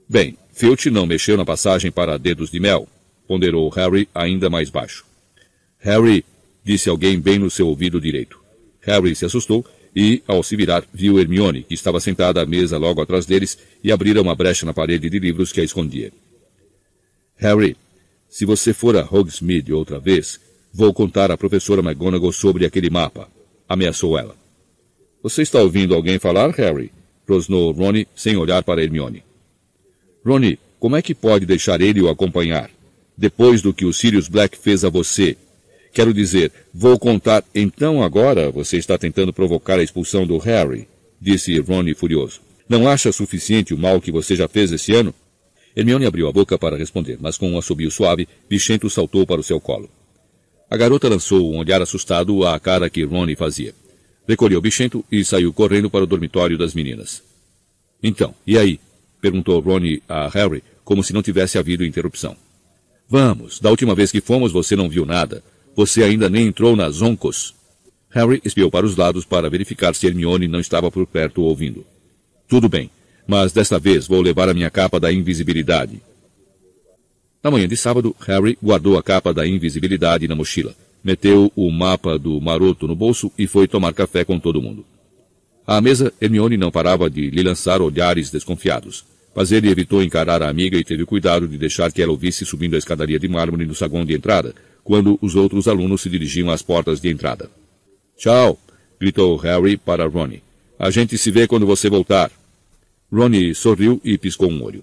Bem, 0.06 0.36
Filch 0.52 0.90
não 0.90 1.06
mexeu 1.06 1.38
na 1.38 1.46
passagem 1.46 1.90
para 1.90 2.18
dedos 2.18 2.50
de 2.50 2.60
mel, 2.60 2.86
ponderou 3.26 3.70
Harry 3.70 4.06
ainda 4.14 4.50
mais 4.50 4.68
baixo. 4.68 5.06
Harry, 5.78 6.26
disse 6.62 6.90
alguém 6.90 7.18
bem 7.18 7.38
no 7.38 7.50
seu 7.50 7.66
ouvido 7.66 7.98
direito. 7.98 8.38
Harry 8.82 9.16
se 9.16 9.24
assustou 9.24 9.64
e, 9.96 10.22
ao 10.26 10.42
se 10.42 10.56
virar, 10.56 10.84
viu 10.92 11.18
Hermione, 11.18 11.62
que 11.62 11.72
estava 11.72 12.00
sentada 12.00 12.42
à 12.42 12.44
mesa 12.44 12.76
logo 12.76 13.00
atrás 13.00 13.24
deles, 13.24 13.56
e 13.82 13.90
abrira 13.90 14.20
uma 14.20 14.34
brecha 14.34 14.66
na 14.66 14.74
parede 14.74 15.08
de 15.08 15.18
livros 15.18 15.52
que 15.52 15.62
a 15.62 15.64
escondia. 15.64 16.12
Harry, 17.36 17.76
se 18.34 18.44
você 18.44 18.74
for 18.74 18.96
a 18.96 19.08
Hogsmeade 19.08 19.72
outra 19.72 20.00
vez, 20.00 20.40
vou 20.72 20.92
contar 20.92 21.30
à 21.30 21.36
professora 21.36 21.80
McGonagall 21.80 22.32
sobre 22.32 22.66
aquele 22.66 22.90
mapa, 22.90 23.28
ameaçou 23.68 24.18
ela. 24.18 24.34
Você 25.22 25.42
está 25.42 25.62
ouvindo 25.62 25.94
alguém 25.94 26.18
falar, 26.18 26.50
Harry? 26.50 26.90
rosnou 27.28 27.70
Ronnie, 27.70 28.08
sem 28.16 28.36
olhar 28.36 28.64
para 28.64 28.82
Hermione. 28.82 29.22
Ronnie, 30.26 30.58
como 30.80 30.96
é 30.96 31.00
que 31.00 31.14
pode 31.14 31.46
deixar 31.46 31.80
ele 31.80 32.02
o 32.02 32.08
acompanhar? 32.08 32.72
Depois 33.16 33.62
do 33.62 33.72
que 33.72 33.84
o 33.84 33.92
Sirius 33.92 34.26
Black 34.26 34.58
fez 34.58 34.84
a 34.84 34.90
você, 34.90 35.36
Quero 35.92 36.12
dizer, 36.12 36.50
vou 36.74 36.98
contar. 36.98 37.44
Então 37.54 38.02
agora 38.02 38.50
você 38.50 38.78
está 38.78 38.98
tentando 38.98 39.32
provocar 39.32 39.78
a 39.78 39.82
expulsão 39.84 40.26
do 40.26 40.38
Harry, 40.38 40.88
disse 41.20 41.56
Ronnie 41.60 41.94
furioso. 41.94 42.40
Não 42.68 42.88
acha 42.88 43.12
suficiente 43.12 43.72
o 43.72 43.78
mal 43.78 44.00
que 44.00 44.10
você 44.10 44.34
já 44.34 44.48
fez 44.48 44.72
esse 44.72 44.92
ano? 44.92 45.14
Hermione 45.76 46.06
abriu 46.06 46.28
a 46.28 46.32
boca 46.32 46.58
para 46.58 46.76
responder, 46.76 47.18
mas 47.20 47.36
com 47.36 47.50
um 47.50 47.58
assobio 47.58 47.90
suave, 47.90 48.28
Bichento 48.48 48.88
saltou 48.88 49.26
para 49.26 49.40
o 49.40 49.44
seu 49.44 49.60
colo. 49.60 49.90
A 50.70 50.76
garota 50.76 51.08
lançou 51.08 51.52
um 51.52 51.58
olhar 51.58 51.82
assustado 51.82 52.46
à 52.46 52.58
cara 52.58 52.88
que 52.88 53.04
Ronnie 53.04 53.36
fazia. 53.36 53.74
Recolheu 54.26 54.60
Bichento 54.60 55.04
e 55.10 55.24
saiu 55.24 55.52
correndo 55.52 55.90
para 55.90 56.04
o 56.04 56.06
dormitório 56.06 56.56
das 56.56 56.74
meninas. 56.74 57.22
Então, 58.02 58.34
e 58.46 58.58
aí? 58.58 58.80
perguntou 59.20 59.60
Ronnie 59.60 60.02
a 60.08 60.28
Harry, 60.28 60.62
como 60.84 61.02
se 61.02 61.12
não 61.12 61.22
tivesse 61.22 61.58
havido 61.58 61.84
interrupção. 61.84 62.36
Vamos, 63.08 63.58
da 63.58 63.70
última 63.70 63.94
vez 63.94 64.10
que 64.10 64.20
fomos 64.20 64.52
você 64.52 64.76
não 64.76 64.88
viu 64.88 65.04
nada. 65.04 65.42
Você 65.76 66.02
ainda 66.02 66.28
nem 66.28 66.46
entrou 66.46 66.76
nas 66.76 67.02
oncos. 67.02 67.54
Harry 68.10 68.40
espiou 68.44 68.70
para 68.70 68.86
os 68.86 68.96
lados 68.96 69.24
para 69.24 69.50
verificar 69.50 69.94
se 69.94 70.06
Hermione 70.06 70.46
não 70.46 70.60
estava 70.60 70.90
por 70.90 71.06
perto 71.06 71.42
ouvindo. 71.42 71.84
Tudo 72.46 72.68
bem, 72.68 72.90
mas 73.26 73.52
desta 73.52 73.78
vez 73.78 74.06
vou 74.06 74.20
levar 74.20 74.48
a 74.48 74.54
minha 74.54 74.70
capa 74.70 75.00
da 75.00 75.12
invisibilidade. 75.12 76.00
Na 77.42 77.50
manhã 77.50 77.68
de 77.68 77.76
sábado, 77.76 78.14
Harry 78.26 78.58
guardou 78.62 78.96
a 78.96 79.02
capa 79.02 79.32
da 79.32 79.46
invisibilidade 79.46 80.26
na 80.26 80.34
mochila, 80.34 80.74
meteu 81.02 81.52
o 81.54 81.70
mapa 81.70 82.18
do 82.18 82.40
maroto 82.40 82.86
no 82.86 82.94
bolso 82.94 83.30
e 83.38 83.46
foi 83.46 83.68
tomar 83.68 83.92
café 83.92 84.24
com 84.24 84.38
todo 84.38 84.62
mundo. 84.62 84.84
À 85.66 85.80
mesa, 85.80 86.12
Hermione 86.20 86.56
não 86.56 86.70
parava 86.70 87.08
de 87.08 87.30
lhe 87.30 87.42
lançar 87.42 87.80
olhares 87.82 88.30
desconfiados, 88.30 89.04
mas 89.34 89.50
ele 89.50 89.68
evitou 89.68 90.02
encarar 90.02 90.42
a 90.42 90.48
amiga 90.48 90.78
e 90.78 90.84
teve 90.84 91.04
cuidado 91.04 91.48
de 91.48 91.58
deixar 91.58 91.90
que 91.90 92.02
ela 92.02 92.12
ouvisse 92.12 92.44
subindo 92.44 92.74
a 92.74 92.78
escadaria 92.78 93.18
de 93.18 93.28
mármore 93.28 93.66
no 93.66 93.74
saguão 93.74 94.04
de 94.04 94.14
entrada, 94.14 94.54
quando 94.82 95.18
os 95.20 95.34
outros 95.34 95.66
alunos 95.66 96.02
se 96.02 96.10
dirigiam 96.10 96.50
às 96.50 96.62
portas 96.62 97.00
de 97.00 97.08
entrada. 97.08 97.50
Tchau! 98.16 98.58
gritou 99.00 99.36
Harry 99.36 99.76
para 99.76 100.06
Ronnie. 100.06 100.42
A 100.78 100.90
gente 100.90 101.18
se 101.18 101.30
vê 101.30 101.46
quando 101.46 101.66
você 101.66 101.90
voltar. 101.90 102.30
Ronnie 103.14 103.54
sorriu 103.54 104.00
e 104.02 104.18
piscou 104.18 104.50
um 104.50 104.60
olho. 104.64 104.82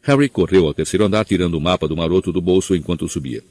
Harry 0.00 0.26
correu 0.26 0.66
ao 0.66 0.72
terceiro 0.72 1.04
andar 1.04 1.26
tirando 1.26 1.54
o 1.54 1.60
mapa 1.60 1.86
do 1.86 1.94
maroto 1.94 2.32
do 2.32 2.40
bolso 2.40 2.74
enquanto 2.74 3.06
subia. 3.06 3.44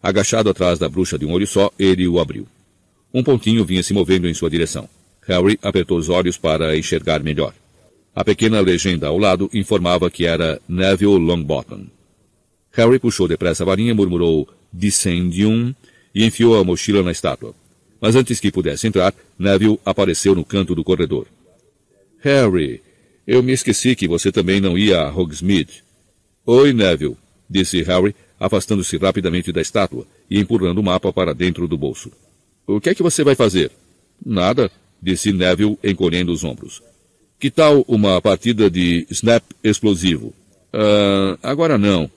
Agachado 0.00 0.48
atrás 0.48 0.78
da 0.78 0.88
bruxa 0.88 1.18
de 1.18 1.26
um 1.26 1.32
olho 1.32 1.46
só, 1.46 1.72
ele 1.76 2.06
o 2.06 2.20
abriu. 2.20 2.46
Um 3.12 3.24
pontinho 3.24 3.64
vinha 3.64 3.82
se 3.82 3.92
movendo 3.92 4.28
em 4.28 4.34
sua 4.34 4.48
direção. 4.48 4.88
Harry 5.26 5.58
apertou 5.62 5.98
os 5.98 6.08
olhos 6.08 6.38
para 6.38 6.78
enxergar 6.78 7.24
melhor. 7.24 7.52
A 8.14 8.22
pequena 8.22 8.60
legenda 8.60 9.08
ao 9.08 9.18
lado 9.18 9.50
informava 9.52 10.08
que 10.08 10.26
era 10.26 10.60
Neville 10.68 11.18
Longbottom. 11.18 11.86
Harry 12.70 13.00
puxou 13.00 13.26
depressa 13.26 13.64
a 13.64 13.66
varinha, 13.66 13.94
murmurou 13.96 14.48
Dissendium 14.72 15.74
e 16.14 16.24
enfiou 16.24 16.56
a 16.56 16.62
mochila 16.62 17.02
na 17.02 17.10
estátua. 17.10 17.52
Mas 18.00 18.14
antes 18.14 18.38
que 18.38 18.52
pudesse 18.52 18.86
entrar, 18.86 19.12
Neville 19.36 19.80
apareceu 19.84 20.36
no 20.36 20.44
canto 20.44 20.72
do 20.72 20.84
corredor. 20.84 21.26
Harry, 22.20 22.80
eu 23.26 23.42
me 23.42 23.52
esqueci 23.52 23.94
que 23.96 24.06
você 24.06 24.30
também 24.30 24.60
não 24.60 24.76
ia 24.76 25.00
a 25.00 25.10
Hogsmeade. 25.10 25.82
Oi, 26.46 26.72
Neville, 26.72 27.16
disse 27.48 27.82
Harry, 27.82 28.14
afastando-se 28.38 28.96
rapidamente 28.98 29.50
da 29.50 29.62
estátua 29.62 30.06
e 30.30 30.38
empurrando 30.38 30.78
o 30.78 30.82
mapa 30.82 31.12
para 31.12 31.34
dentro 31.34 31.66
do 31.66 31.78
bolso. 31.78 32.12
O 32.66 32.80
que 32.80 32.90
é 32.90 32.94
que 32.94 33.02
você 33.02 33.24
vai 33.24 33.34
fazer? 33.34 33.70
Nada, 34.24 34.70
disse 35.02 35.32
Neville, 35.32 35.78
encolhendo 35.82 36.32
os 36.32 36.44
ombros. 36.44 36.82
Que 37.38 37.50
tal 37.50 37.84
uma 37.88 38.20
partida 38.20 38.70
de 38.70 39.06
snap 39.10 39.42
explosivo? 39.62 40.34
Uh, 40.72 41.38
agora 41.42 41.78
não. 41.78 42.10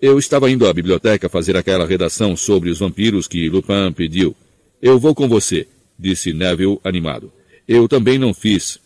Eu 0.00 0.18
estava 0.18 0.50
indo 0.50 0.66
à 0.66 0.72
biblioteca 0.72 1.28
fazer 1.28 1.56
aquela 1.56 1.86
redação 1.86 2.36
sobre 2.36 2.70
os 2.70 2.78
vampiros 2.78 3.28
que 3.28 3.48
Lupin 3.48 3.92
pediu. 3.94 4.34
Eu 4.80 4.98
vou 4.98 5.14
com 5.14 5.28
você, 5.28 5.68
disse 5.98 6.32
Neville 6.32 6.80
animado. 6.82 7.30
Eu 7.68 7.86
também 7.86 8.18
não 8.18 8.32
fiz. 8.32 8.78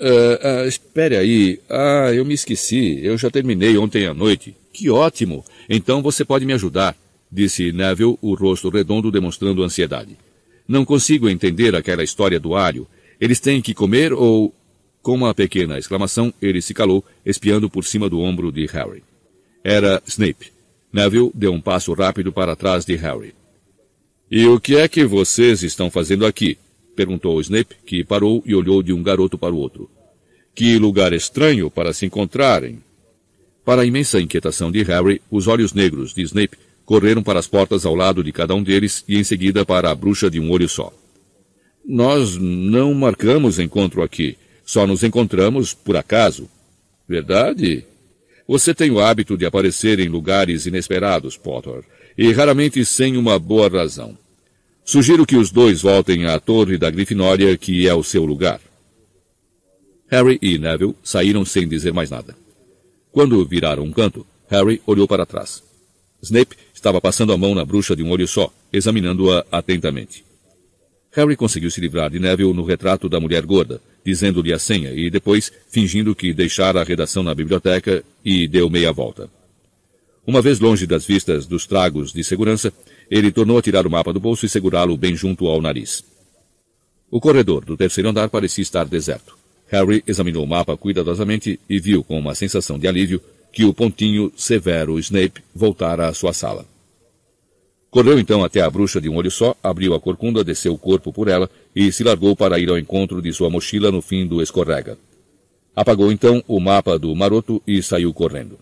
Uh, 0.00 0.64
uh, 0.64 0.68
espere 0.68 1.16
aí. 1.16 1.60
Ah, 1.68 2.12
eu 2.12 2.24
me 2.24 2.34
esqueci. 2.34 3.00
Eu 3.02 3.16
já 3.16 3.30
terminei 3.30 3.76
ontem 3.78 4.06
à 4.06 4.14
noite. 4.14 4.54
Que 4.72 4.90
ótimo! 4.90 5.44
Então 5.68 6.02
você 6.02 6.24
pode 6.24 6.44
me 6.44 6.52
ajudar, 6.52 6.96
disse 7.30 7.70
Neville, 7.70 8.18
o 8.20 8.34
rosto 8.34 8.68
redondo 8.68 9.10
demonstrando 9.10 9.62
ansiedade. 9.62 10.16
Não 10.66 10.84
consigo 10.84 11.28
entender 11.28 11.76
aquela 11.76 12.02
história 12.02 12.40
do 12.40 12.56
alho. 12.56 12.86
Eles 13.20 13.40
têm 13.40 13.62
que 13.62 13.74
comer 13.74 14.12
ou... 14.12 14.52
Com 15.00 15.16
uma 15.16 15.34
pequena 15.34 15.78
exclamação, 15.78 16.32
ele 16.40 16.62
se 16.62 16.72
calou, 16.72 17.04
espiando 17.26 17.68
por 17.68 17.84
cima 17.84 18.08
do 18.08 18.20
ombro 18.20 18.50
de 18.50 18.64
Harry. 18.66 19.02
Era 19.62 20.02
Snape. 20.06 20.50
Neville 20.90 21.30
deu 21.34 21.52
um 21.52 21.60
passo 21.60 21.92
rápido 21.92 22.32
para 22.32 22.56
trás 22.56 22.86
de 22.86 22.96
Harry. 22.96 23.34
E 24.30 24.46
o 24.46 24.58
que 24.58 24.76
é 24.76 24.88
que 24.88 25.04
vocês 25.04 25.62
estão 25.62 25.90
fazendo 25.90 26.24
aqui? 26.24 26.56
Perguntou 26.94 27.40
Snape, 27.40 27.76
que 27.84 28.04
parou 28.04 28.42
e 28.46 28.54
olhou 28.54 28.82
de 28.82 28.92
um 28.92 29.02
garoto 29.02 29.36
para 29.36 29.54
o 29.54 29.58
outro. 29.58 29.90
Que 30.54 30.78
lugar 30.78 31.12
estranho 31.12 31.70
para 31.70 31.92
se 31.92 32.06
encontrarem. 32.06 32.78
Para 33.64 33.82
a 33.82 33.86
imensa 33.86 34.20
inquietação 34.20 34.70
de 34.70 34.82
Harry, 34.82 35.20
os 35.30 35.48
olhos 35.48 35.72
negros 35.72 36.14
de 36.14 36.22
Snape 36.22 36.56
correram 36.84 37.22
para 37.22 37.38
as 37.38 37.46
portas 37.46 37.84
ao 37.84 37.94
lado 37.94 38.22
de 38.22 38.30
cada 38.30 38.54
um 38.54 38.62
deles 38.62 39.04
e 39.08 39.16
em 39.16 39.24
seguida 39.24 39.64
para 39.64 39.90
a 39.90 39.94
bruxa 39.94 40.30
de 40.30 40.38
um 40.38 40.50
olho 40.50 40.68
só. 40.68 40.92
Nós 41.84 42.36
não 42.36 42.94
marcamos 42.94 43.58
encontro 43.58 44.02
aqui. 44.02 44.36
Só 44.64 44.86
nos 44.86 45.02
encontramos 45.02 45.74
por 45.74 45.96
acaso. 45.96 46.48
Verdade? 47.06 47.84
Você 48.46 48.74
tem 48.74 48.90
o 48.90 49.00
hábito 49.00 49.36
de 49.36 49.44
aparecer 49.44 49.98
em 50.00 50.08
lugares 50.08 50.66
inesperados, 50.66 51.36
Potter, 51.36 51.82
e 52.16 52.32
raramente 52.32 52.84
sem 52.84 53.16
uma 53.16 53.38
boa 53.38 53.68
razão. 53.68 54.16
Sugiro 54.84 55.24
que 55.24 55.36
os 55.36 55.50
dois 55.50 55.80
voltem 55.80 56.26
à 56.26 56.38
torre 56.38 56.76
da 56.76 56.90
Grifinória, 56.90 57.56
que 57.56 57.88
é 57.88 57.94
o 57.94 58.02
seu 58.02 58.24
lugar. 58.24 58.60
Harry 60.08 60.38
e 60.42 60.58
Neville 60.58 60.94
saíram 61.02 61.44
sem 61.44 61.66
dizer 61.66 61.92
mais 61.92 62.10
nada. 62.10 62.36
Quando 63.10 63.44
viraram 63.46 63.82
um 63.82 63.92
canto, 63.92 64.26
Harry 64.48 64.82
olhou 64.86 65.08
para 65.08 65.24
trás. 65.24 65.62
Snape 66.22 66.56
estava 66.74 67.00
passando 67.00 67.32
a 67.32 67.38
mão 67.38 67.54
na 67.54 67.64
bruxa 67.64 67.96
de 67.96 68.02
um 68.02 68.10
olho 68.10 68.28
só, 68.28 68.52
examinando-a 68.70 69.46
atentamente. 69.50 70.22
Harry 71.12 71.34
conseguiu 71.34 71.70
se 71.70 71.80
livrar 71.80 72.10
de 72.10 72.18
Neville 72.18 72.52
no 72.52 72.64
retrato 72.64 73.08
da 73.08 73.18
mulher 73.18 73.46
gorda, 73.46 73.80
dizendo-lhe 74.04 74.52
a 74.52 74.58
senha 74.58 74.92
e 74.92 75.08
depois 75.08 75.50
fingindo 75.70 76.14
que 76.14 76.34
deixara 76.34 76.80
a 76.80 76.84
redação 76.84 77.22
na 77.22 77.34
biblioteca 77.34 78.04
e 78.22 78.46
deu 78.46 78.68
meia 78.68 78.92
volta. 78.92 79.30
Uma 80.26 80.42
vez 80.42 80.60
longe 80.60 80.86
das 80.86 81.06
vistas 81.06 81.46
dos 81.46 81.66
tragos 81.66 82.12
de 82.12 82.22
segurança, 82.22 82.72
ele 83.10 83.30
tornou 83.30 83.58
a 83.58 83.62
tirar 83.62 83.86
o 83.86 83.90
mapa 83.90 84.12
do 84.12 84.20
bolso 84.20 84.46
e 84.46 84.48
segurá-lo 84.48 84.96
bem 84.96 85.14
junto 85.14 85.46
ao 85.46 85.60
nariz. 85.60 86.04
O 87.10 87.20
corredor 87.20 87.64
do 87.64 87.76
terceiro 87.76 88.08
andar 88.08 88.28
parecia 88.28 88.62
estar 88.62 88.84
deserto. 88.84 89.36
Harry 89.68 90.02
examinou 90.06 90.44
o 90.44 90.46
mapa 90.48 90.76
cuidadosamente 90.76 91.58
e 91.68 91.78
viu 91.78 92.02
com 92.02 92.18
uma 92.18 92.34
sensação 92.34 92.78
de 92.78 92.86
alívio 92.86 93.20
que 93.52 93.64
o 93.64 93.72
pontinho 93.72 94.32
severo 94.36 94.98
Snape 94.98 95.42
voltara 95.54 96.08
à 96.08 96.12
sua 96.12 96.32
sala. 96.32 96.66
Correu 97.88 98.18
então 98.18 98.42
até 98.42 98.60
a 98.60 98.68
bruxa 98.68 99.00
de 99.00 99.08
um 99.08 99.14
olho 99.14 99.30
só, 99.30 99.54
abriu 99.62 99.94
a 99.94 100.00
corcunda, 100.00 100.42
desceu 100.42 100.74
o 100.74 100.78
corpo 100.78 101.12
por 101.12 101.28
ela 101.28 101.48
e 101.76 101.92
se 101.92 102.02
largou 102.02 102.34
para 102.34 102.58
ir 102.58 102.68
ao 102.68 102.76
encontro 102.76 103.22
de 103.22 103.32
sua 103.32 103.48
mochila 103.48 103.92
no 103.92 104.02
fim 104.02 104.26
do 104.26 104.42
escorrega. 104.42 104.98
Apagou 105.76 106.10
então 106.10 106.42
o 106.48 106.58
mapa 106.58 106.98
do 106.98 107.14
maroto 107.14 107.62
e 107.64 107.80
saiu 107.80 108.12
correndo. 108.12 108.58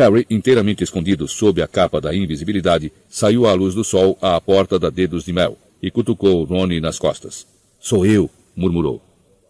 Harry, 0.00 0.26
inteiramente 0.30 0.82
escondido 0.82 1.28
sob 1.28 1.60
a 1.60 1.68
capa 1.68 2.00
da 2.00 2.14
invisibilidade, 2.14 2.90
saiu 3.06 3.46
à 3.46 3.52
luz 3.52 3.74
do 3.74 3.84
sol 3.84 4.16
à 4.22 4.40
porta 4.40 4.78
da 4.78 4.88
Dedos 4.88 5.26
de 5.26 5.32
Mel 5.32 5.58
e 5.82 5.90
cutucou 5.90 6.42
Ronnie 6.44 6.80
nas 6.80 6.98
costas. 6.98 7.46
Sou 7.78 8.06
eu, 8.06 8.30
murmurou. 8.56 9.02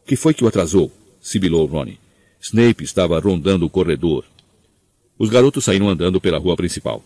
Que 0.05 0.17
foi 0.17 0.35
que 0.35 0.43
o 0.43 0.49
atrasou? 0.49 0.91
sibilou 1.23 1.67
Ronnie. 1.67 2.01
Snape 2.41 2.83
estava 2.83 3.21
rondando 3.21 3.65
o 3.65 3.71
corredor. 3.71 4.25
Os 5.17 5.31
garotos 5.31 5.65
saíram 5.65 5.89
andando 5.89 6.21
pela 6.21 6.39
rua 6.39 6.57
principal. 6.57 7.05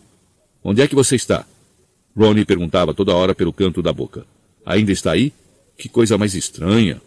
Onde 0.62 0.80
é 0.80 0.88
que 0.88 0.94
você 0.94 1.14
está? 1.14 1.44
Ronnie 2.16 2.46
perguntava 2.46 2.94
toda 2.94 3.14
hora 3.14 3.34
pelo 3.34 3.52
canto 3.52 3.82
da 3.82 3.92
boca. 3.92 4.24
Ainda 4.64 4.90
está 4.90 5.12
aí? 5.12 5.34
Que 5.76 5.90
coisa 5.90 6.16
mais 6.16 6.34
estranha. 6.34 7.02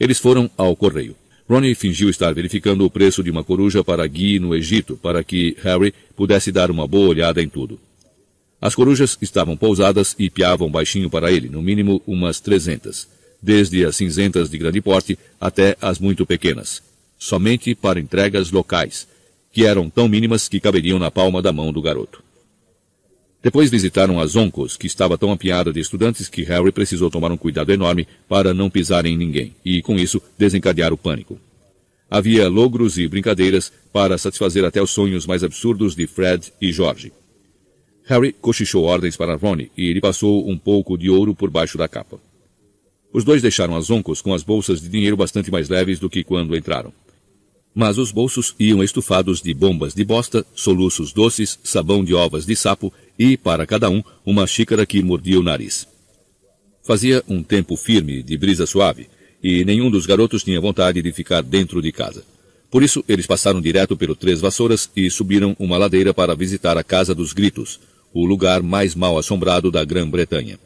Eles 0.00 0.18
foram 0.18 0.50
ao 0.56 0.74
correio. 0.74 1.14
Ronnie 1.50 1.74
fingiu 1.74 2.08
estar 2.08 2.32
verificando 2.32 2.84
o 2.84 2.90
preço 2.90 3.24
de 3.24 3.30
uma 3.32 3.42
coruja 3.42 3.82
para 3.82 4.06
Guy 4.06 4.38
no 4.38 4.54
Egito, 4.54 4.96
para 4.96 5.24
que 5.24 5.56
Harry 5.64 5.92
pudesse 6.14 6.52
dar 6.52 6.70
uma 6.70 6.86
boa 6.86 7.08
olhada 7.08 7.42
em 7.42 7.48
tudo. 7.48 7.76
As 8.60 8.72
corujas 8.72 9.18
estavam 9.20 9.56
pousadas 9.56 10.14
e 10.16 10.30
piavam 10.30 10.70
baixinho 10.70 11.10
para 11.10 11.32
ele, 11.32 11.48
no 11.48 11.60
mínimo 11.60 12.00
umas 12.06 12.38
trezentas, 12.38 13.08
desde 13.42 13.84
as 13.84 13.96
cinzentas 13.96 14.48
de 14.48 14.58
grande 14.58 14.80
porte 14.80 15.18
até 15.40 15.76
as 15.82 15.98
muito 15.98 16.24
pequenas, 16.24 16.84
somente 17.18 17.74
para 17.74 17.98
entregas 17.98 18.52
locais, 18.52 19.08
que 19.52 19.66
eram 19.66 19.90
tão 19.90 20.06
mínimas 20.06 20.46
que 20.46 20.60
caberiam 20.60 21.00
na 21.00 21.10
palma 21.10 21.42
da 21.42 21.52
mão 21.52 21.72
do 21.72 21.82
garoto. 21.82 22.22
Depois 23.42 23.70
visitaram 23.70 24.20
as 24.20 24.36
oncos, 24.36 24.76
que 24.76 24.86
estava 24.86 25.16
tão 25.16 25.32
apiada 25.32 25.72
de 25.72 25.80
estudantes 25.80 26.28
que 26.28 26.42
Harry 26.42 26.70
precisou 26.70 27.10
tomar 27.10 27.32
um 27.32 27.38
cuidado 27.38 27.72
enorme 27.72 28.06
para 28.28 28.52
não 28.52 28.68
pisar 28.68 29.06
em 29.06 29.16
ninguém, 29.16 29.54
e, 29.64 29.80
com 29.80 29.96
isso, 29.96 30.20
desencadear 30.38 30.92
o 30.92 30.98
pânico. 30.98 31.38
Havia 32.10 32.48
logros 32.48 32.98
e 32.98 33.08
brincadeiras 33.08 33.72
para 33.92 34.18
satisfazer 34.18 34.64
até 34.64 34.82
os 34.82 34.90
sonhos 34.90 35.26
mais 35.26 35.42
absurdos 35.42 35.94
de 35.94 36.06
Fred 36.06 36.52
e 36.60 36.72
George. 36.72 37.12
Harry 38.04 38.32
cochichou 38.32 38.84
ordens 38.84 39.16
para 39.16 39.36
Ronnie 39.36 39.70
e 39.76 39.92
lhe 39.92 40.00
passou 40.00 40.50
um 40.50 40.58
pouco 40.58 40.98
de 40.98 41.08
ouro 41.08 41.34
por 41.34 41.48
baixo 41.48 41.78
da 41.78 41.86
capa. 41.86 42.20
Os 43.12 43.24
dois 43.24 43.40
deixaram 43.40 43.76
as 43.76 43.90
oncos 43.90 44.20
com 44.20 44.34
as 44.34 44.42
bolsas 44.42 44.80
de 44.80 44.88
dinheiro 44.88 45.16
bastante 45.16 45.50
mais 45.50 45.68
leves 45.68 45.98
do 45.98 46.10
que 46.10 46.24
quando 46.24 46.56
entraram. 46.56 46.92
Mas 47.72 47.98
os 47.98 48.10
bolsos 48.10 48.54
iam 48.58 48.82
estufados 48.82 49.40
de 49.40 49.54
bombas 49.54 49.94
de 49.94 50.04
bosta, 50.04 50.44
soluços 50.54 51.12
doces, 51.12 51.58
sabão 51.62 52.02
de 52.02 52.14
ovas 52.14 52.44
de 52.44 52.56
sapo 52.56 52.92
e, 53.20 53.36
para 53.36 53.66
cada 53.66 53.90
um, 53.90 54.02
uma 54.24 54.46
xícara 54.46 54.86
que 54.86 55.02
mordia 55.02 55.38
o 55.38 55.42
nariz. 55.42 55.86
Fazia 56.82 57.22
um 57.28 57.42
tempo 57.42 57.76
firme, 57.76 58.22
de 58.22 58.34
brisa 58.38 58.64
suave, 58.64 59.08
e 59.42 59.62
nenhum 59.62 59.90
dos 59.90 60.06
garotos 60.06 60.42
tinha 60.42 60.58
vontade 60.58 61.02
de 61.02 61.12
ficar 61.12 61.42
dentro 61.42 61.82
de 61.82 61.92
casa. 61.92 62.24
Por 62.70 62.82
isso, 62.82 63.04
eles 63.06 63.26
passaram 63.26 63.60
direto 63.60 63.94
pelo 63.94 64.16
Três 64.16 64.40
Vassouras 64.40 64.88
e 64.96 65.10
subiram 65.10 65.54
uma 65.58 65.76
ladeira 65.76 66.14
para 66.14 66.34
visitar 66.34 66.78
a 66.78 66.82
Casa 66.82 67.14
dos 67.14 67.34
Gritos, 67.34 67.78
o 68.10 68.24
lugar 68.24 68.62
mais 68.62 68.94
mal 68.94 69.18
assombrado 69.18 69.70
da 69.70 69.84
Grã-Bretanha. 69.84 70.58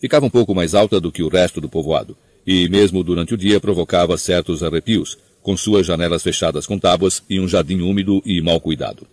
Ficava 0.00 0.24
um 0.24 0.30
pouco 0.30 0.54
mais 0.54 0.74
alta 0.74 0.98
do 0.98 1.12
que 1.12 1.22
o 1.22 1.28
resto 1.28 1.60
do 1.60 1.68
povoado, 1.68 2.16
e 2.46 2.70
mesmo 2.70 3.04
durante 3.04 3.34
o 3.34 3.36
dia 3.36 3.60
provocava 3.60 4.16
certos 4.16 4.62
arrepios, 4.62 5.18
com 5.42 5.54
suas 5.58 5.86
janelas 5.86 6.22
fechadas 6.22 6.66
com 6.66 6.78
tábuas 6.78 7.22
e 7.28 7.38
um 7.38 7.46
jardim 7.46 7.82
úmido 7.82 8.22
e 8.24 8.40
mal 8.40 8.58
cuidado. 8.58 9.06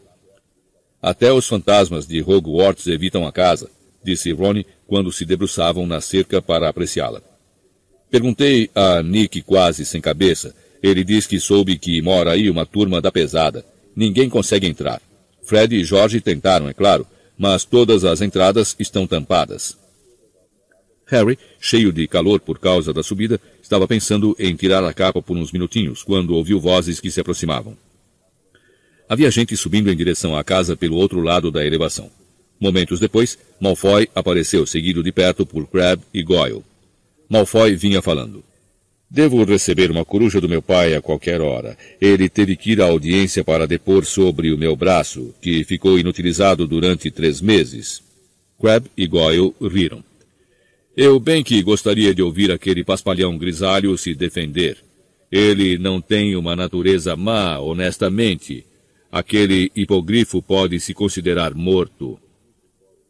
Até 1.02 1.32
os 1.32 1.48
fantasmas 1.48 2.08
de 2.08 2.22
Hogwarts 2.22 2.88
evitam 2.88 3.28
a 3.28 3.32
casa, 3.32 3.70
disse 4.04 4.32
Ronnie 4.32 4.66
quando 4.88 5.12
se 5.12 5.26
debruçavam 5.26 5.86
na 5.86 6.02
cerca 6.02 6.42
para 6.42 6.70
apreciá-la. 6.70 7.22
Perguntei 8.10 8.70
a 8.74 9.04
Nick 9.04 9.42
quase 9.42 9.86
sem 9.86 10.00
cabeça. 10.00 10.56
Ele 10.82 11.04
diz 11.04 11.28
que 11.28 11.40
soube 11.40 11.78
que 11.78 12.02
mora 12.02 12.32
aí 12.32 12.50
uma 12.50 12.66
turma 12.66 13.02
da 13.02 13.12
pesada. 13.12 13.66
Ninguém 13.96 14.30
consegue 14.30 14.68
entrar. 14.68 15.02
Fred 15.44 15.76
e 15.76 15.84
Jorge 15.84 16.22
tentaram, 16.22 16.70
é 16.70 16.74
claro, 16.74 17.06
mas 17.38 17.66
todas 17.66 18.06
as 18.06 18.22
entradas 18.22 18.76
estão 18.80 19.06
tampadas. 19.06 19.78
Harry, 21.06 21.38
cheio 21.60 21.92
de 21.92 22.08
calor 22.08 22.40
por 22.40 22.60
causa 22.60 22.94
da 22.94 23.02
subida, 23.02 23.40
estava 23.62 23.88
pensando 23.88 24.36
em 24.38 24.56
tirar 24.56 24.84
a 24.84 24.94
capa 24.94 25.22
por 25.22 25.38
uns 25.38 25.52
minutinhos, 25.52 26.04
quando 26.04 26.36
ouviu 26.36 26.60
vozes 26.60 27.00
que 27.00 27.10
se 27.10 27.22
aproximavam. 27.22 27.78
Havia 29.10 29.32
gente 29.32 29.56
subindo 29.56 29.90
em 29.90 29.96
direção 29.96 30.36
à 30.36 30.44
casa 30.44 30.76
pelo 30.76 30.98
outro 30.98 31.22
lado 31.22 31.50
da 31.50 31.66
elevação. 31.66 32.10
Momentos 32.60 33.00
depois, 33.00 33.38
Malfoy 33.60 34.10
apareceu 34.14 34.66
seguido 34.66 35.04
de 35.04 35.12
perto 35.12 35.46
por 35.46 35.68
Crabbe 35.68 36.04
e 36.14 36.24
Goyle. 36.24 36.64
Malfoy 37.30 37.76
vinha 37.76 38.02
falando. 38.02 38.44
Devo 39.10 39.44
receber 39.46 39.90
uma 39.90 40.04
coruja 40.04 40.42
do 40.42 40.50
meu 40.50 40.62
pai 40.62 40.94
a 40.94 41.02
qualquer 41.02 41.40
hora. 41.40 41.78
Ele 42.02 42.28
teve 42.28 42.58
que 42.58 42.72
ir 42.72 42.82
à 42.82 42.86
audiência 42.86 43.44
para 43.44 43.66
depor 43.66 44.06
sobre 44.06 44.52
o 44.52 44.58
meu 44.58 44.76
braço, 44.76 45.34
que 45.42 45.64
ficou 45.64 45.98
inutilizado 45.98 46.68
durante 46.68 47.10
três 47.10 47.40
meses. 47.40 48.02
Crabbe 48.60 48.90
e 48.98 49.08
Goyle 49.08 49.54
riram. 49.62 50.04
Eu 50.96 51.20
bem 51.20 51.44
que 51.44 51.62
gostaria 51.62 52.14
de 52.14 52.22
ouvir 52.22 52.52
aquele 52.52 52.84
paspalhão 52.84 53.38
grisalho 53.38 53.98
se 53.98 54.14
defender. 54.14 54.78
Ele 55.32 55.78
não 55.78 56.02
tem 56.02 56.36
uma 56.36 56.56
natureza 56.56 57.16
má, 57.16 57.60
honestamente. 57.60 58.66
Aquele 59.12 59.72
hipogrifo 59.76 60.42
pode 60.42 60.80
se 60.80 60.94
considerar 60.94 61.54
morto. 61.54 62.20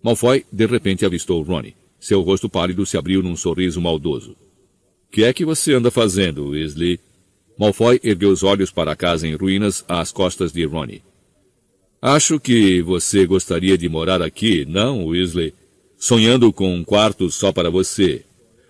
Malfoy 0.01 0.45
de 0.51 0.65
repente 0.65 1.05
avistou 1.05 1.41
Ronnie. 1.41 1.75
Seu 1.99 2.21
rosto 2.21 2.47
pálido 2.47 2.85
se 2.85 2.97
abriu 2.97 3.23
num 3.23 3.35
sorriso 3.35 3.81
maldoso. 3.81 4.35
Que 5.11 5.23
é 5.23 5.33
que 5.33 5.43
você 5.43 5.73
anda 5.73 5.89
fazendo, 5.89 6.49
Weasley? 6.49 6.99
Malfoy 7.57 7.99
ergueu 8.03 8.29
os 8.29 8.43
olhos 8.43 8.71
para 8.71 8.91
a 8.91 8.95
casa 8.95 9.27
em 9.27 9.35
ruínas 9.35 9.83
às 9.87 10.11
costas 10.11 10.51
de 10.51 10.63
Ronnie. 10.65 11.01
Acho 11.99 12.39
que 12.39 12.81
você 12.81 13.25
gostaria 13.25 13.77
de 13.77 13.89
morar 13.89 14.21
aqui, 14.21 14.63
não, 14.65 15.07
Weasley? 15.07 15.53
sonhando 15.97 16.53
com 16.53 16.73
um 16.73 16.83
quarto 16.83 17.29
só 17.31 17.51
para 17.51 17.69
você. 17.69 18.23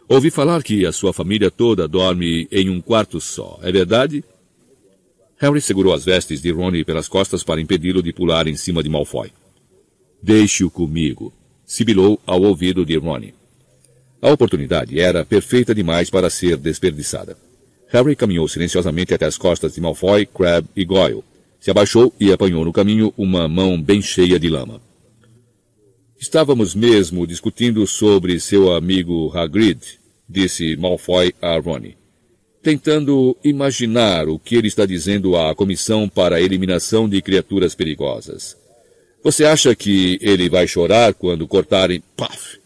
Ouvi 0.08 0.32
falar 0.32 0.64
que 0.64 0.86
a 0.86 0.92
sua 0.94 1.12
família 1.12 1.52
toda 1.52 1.88
dorme 1.88 2.48
em 2.50 2.70
um 2.70 2.80
quarto 2.80 3.20
só, 3.20 3.60
é 3.62 3.72
verdade? 3.72 4.24
Harry 5.40 5.62
segurou 5.62 5.94
as 5.94 6.04
vestes 6.04 6.42
de 6.42 6.52
Ronnie 6.52 6.84
pelas 6.84 7.08
costas 7.08 7.44
para 7.44 7.62
impedi-lo 7.62 8.02
de 8.02 8.12
pular 8.12 8.48
em 8.48 8.56
cima 8.56 8.82
de 8.82 8.90
Malfoy. 8.90 9.32
Deixe-o 10.22 10.70
comigo, 10.70 11.32
sibilou 11.66 12.20
ao 12.26 12.42
ouvido 12.42 12.84
de 12.84 12.98
Ronnie. 12.98 13.36
A 14.20 14.32
oportunidade 14.32 15.00
era 15.00 15.24
perfeita 15.24 15.76
demais 15.76 16.10
para 16.10 16.30
ser 16.30 16.58
desperdiçada. 16.58 17.38
Harry 17.90 18.16
caminhou 18.16 18.48
silenciosamente 18.48 19.14
até 19.14 19.26
as 19.26 19.38
costas 19.38 19.76
de 19.76 19.82
Malfoy, 19.82 20.26
Crabbe 20.26 20.68
e 20.76 20.84
Goyle. 20.84 21.24
Se 21.60 21.70
abaixou 21.70 22.12
e 22.20 22.32
apanhou 22.32 22.66
no 22.66 22.74
caminho 22.74 23.14
uma 23.16 23.48
mão 23.48 23.80
bem 23.80 24.02
cheia 24.02 24.40
de 24.40 24.50
lama. 24.50 24.82
Estávamos 26.20 26.74
mesmo 26.74 27.28
discutindo 27.28 27.86
sobre 27.86 28.40
seu 28.40 28.74
amigo 28.74 29.32
Hagrid, 29.38 29.80
disse 30.28 30.76
Malfoy 30.76 31.32
a 31.40 31.60
Ronnie. 31.60 31.96
Tentando 32.62 33.38
imaginar 33.44 34.28
o 34.28 34.38
que 34.38 34.56
ele 34.56 34.68
está 34.68 34.86
dizendo 34.86 35.38
à 35.38 35.56
Comissão 35.56 36.10
para 36.10 36.38
a 36.38 36.42
Eliminação 36.42 37.08
de 37.08 37.22
Criaturas 37.22 37.76
Perigosas. 37.76 38.58
Você 39.24 39.46
acha 39.46 39.76
que 39.76 40.18
ele 40.22 40.50
vai 40.50 40.68
chorar 40.68 41.14
quando 41.14 41.48
cortarem... 41.48 42.04
Paf! 42.16 42.60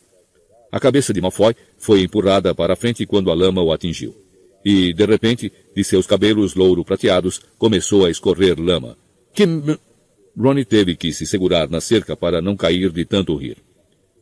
A 0.72 0.80
cabeça 0.80 1.14
de 1.14 1.22
Malfoy 1.22 1.56
foi 1.78 2.02
empurrada 2.02 2.56
para 2.56 2.74
a 2.74 2.76
frente 2.76 3.06
quando 3.06 3.30
a 3.30 3.34
lama 3.34 3.62
o 3.62 3.72
atingiu. 3.72 4.16
E, 4.64 4.94
de 4.94 5.06
repente, 5.06 5.52
de 5.76 5.84
seus 5.84 6.08
cabelos 6.08 6.56
louro-prateados, 6.56 7.42
começou 7.58 8.06
a 8.06 8.10
escorrer 8.10 8.60
lama. 8.60 8.98
Que... 9.34 9.46
Ronnie 10.38 10.64
teve 10.64 10.96
que 10.96 11.12
se 11.12 11.26
segurar 11.26 11.70
na 11.70 11.82
cerca 11.82 12.16
para 12.16 12.42
não 12.42 12.56
cair 12.56 12.92
de 12.92 13.04
tanto 13.06 13.36
rir. 13.36 13.58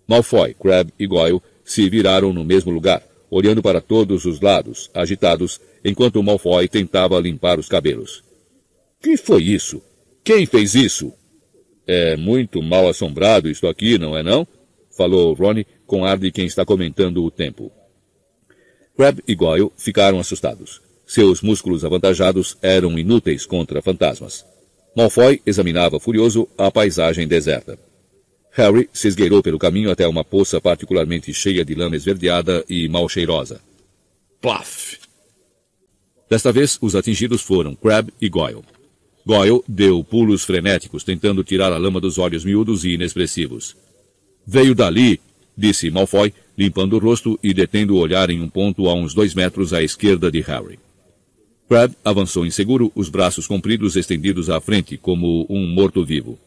Malfoy, 0.08 0.56
Crabbe 0.56 0.92
e 0.98 1.06
Goyle 1.06 1.42
se 1.64 1.88
viraram 1.88 2.34
no 2.34 2.44
mesmo 2.44 2.72
lugar, 2.72 3.04
olhando 3.30 3.62
para 3.62 3.82
todos 3.82 4.26
os 4.26 4.42
lados, 4.42 4.90
agitados, 4.94 5.60
enquanto 5.84 6.22
Malfoy 6.24 6.68
tentava 6.68 7.20
limpar 7.20 7.60
os 7.60 7.68
cabelos. 7.68 8.24
Que 9.02 9.16
foi 9.18 9.44
isso? 9.44 9.82
Quem 10.24 10.46
fez 10.46 10.76
isso? 10.76 11.14
É 11.88 12.16
muito 12.18 12.62
mal 12.62 12.88
assombrado 12.88 13.50
isto 13.50 13.68
aqui, 13.68 13.98
não 13.98 14.18
é 14.18 14.22
não? 14.22 14.48
Falou 14.96 15.34
Ronnie 15.34 15.66
com 15.88 16.06
ar 16.06 16.18
de 16.18 16.32
quem 16.32 16.46
está 16.46 16.66
comentando 16.66 17.24
o 17.24 17.32
tempo. 17.32 17.72
Crabbe 18.96 19.24
e 19.28 19.34
Goyle 19.34 19.72
ficaram 19.78 20.20
assustados. 20.20 20.82
Seus 21.08 21.42
músculos 21.42 21.86
avantajados 21.86 22.58
eram 22.62 23.00
inúteis 23.00 23.46
contra 23.46 23.82
fantasmas. 23.82 24.46
Malfoy 24.96 25.42
examinava 25.46 26.00
furioso 26.00 26.48
a 26.58 26.70
paisagem 26.70 27.28
deserta. 27.28 27.80
Harry 28.52 28.90
se 28.92 29.08
esgueirou 29.08 29.42
pelo 29.42 29.60
caminho 29.60 29.92
até 29.92 30.08
uma 30.08 30.24
poça 30.24 30.60
particularmente 30.60 31.34
cheia 31.34 31.64
de 31.64 31.76
lama 31.76 31.96
esverdeada 31.96 32.64
e 32.68 32.88
mal 32.90 33.08
cheirosa. 33.08 33.62
Plaf! 34.42 34.98
Desta 36.30 36.52
vez, 36.52 36.78
os 36.82 36.96
atingidos 36.96 37.42
foram 37.42 37.76
Crabbe 37.76 38.14
e 38.22 38.30
Goyle. 38.30 38.64
Goyle 39.26 39.62
deu 39.68 40.04
pulos 40.04 40.44
frenéticos, 40.44 41.04
tentando 41.04 41.44
tirar 41.44 41.72
a 41.72 41.78
lama 41.78 42.00
dos 42.00 42.18
olhos 42.18 42.46
miúdos 42.46 42.84
e 42.84 42.94
inexpressivos. 42.94 43.76
Veio 44.46 44.74
dali, 44.74 45.20
disse 45.58 45.90
Malfoy, 45.92 46.34
limpando 46.58 46.96
o 46.96 47.00
rosto 47.00 47.40
e 47.44 47.54
detendo 47.54 47.96
o 47.96 48.00
olhar 48.00 48.30
em 48.30 48.42
um 48.42 48.50
ponto 48.50 48.88
a 48.90 48.94
uns 48.94 49.14
dois 49.14 49.34
metros 49.34 49.74
à 49.74 49.84
esquerda 49.84 50.32
de 50.32 50.42
Harry. 50.42 50.80
Crabbe 51.68 51.96
avançou 52.04 52.46
inseguro, 52.46 52.92
os 52.96 53.10
braços 53.10 53.46
compridos 53.46 53.96
estendidos 53.96 54.50
à 54.50 54.60
frente, 54.60 54.98
como 54.98 55.46
um 55.50 55.68
morto-vivo. 55.68 56.40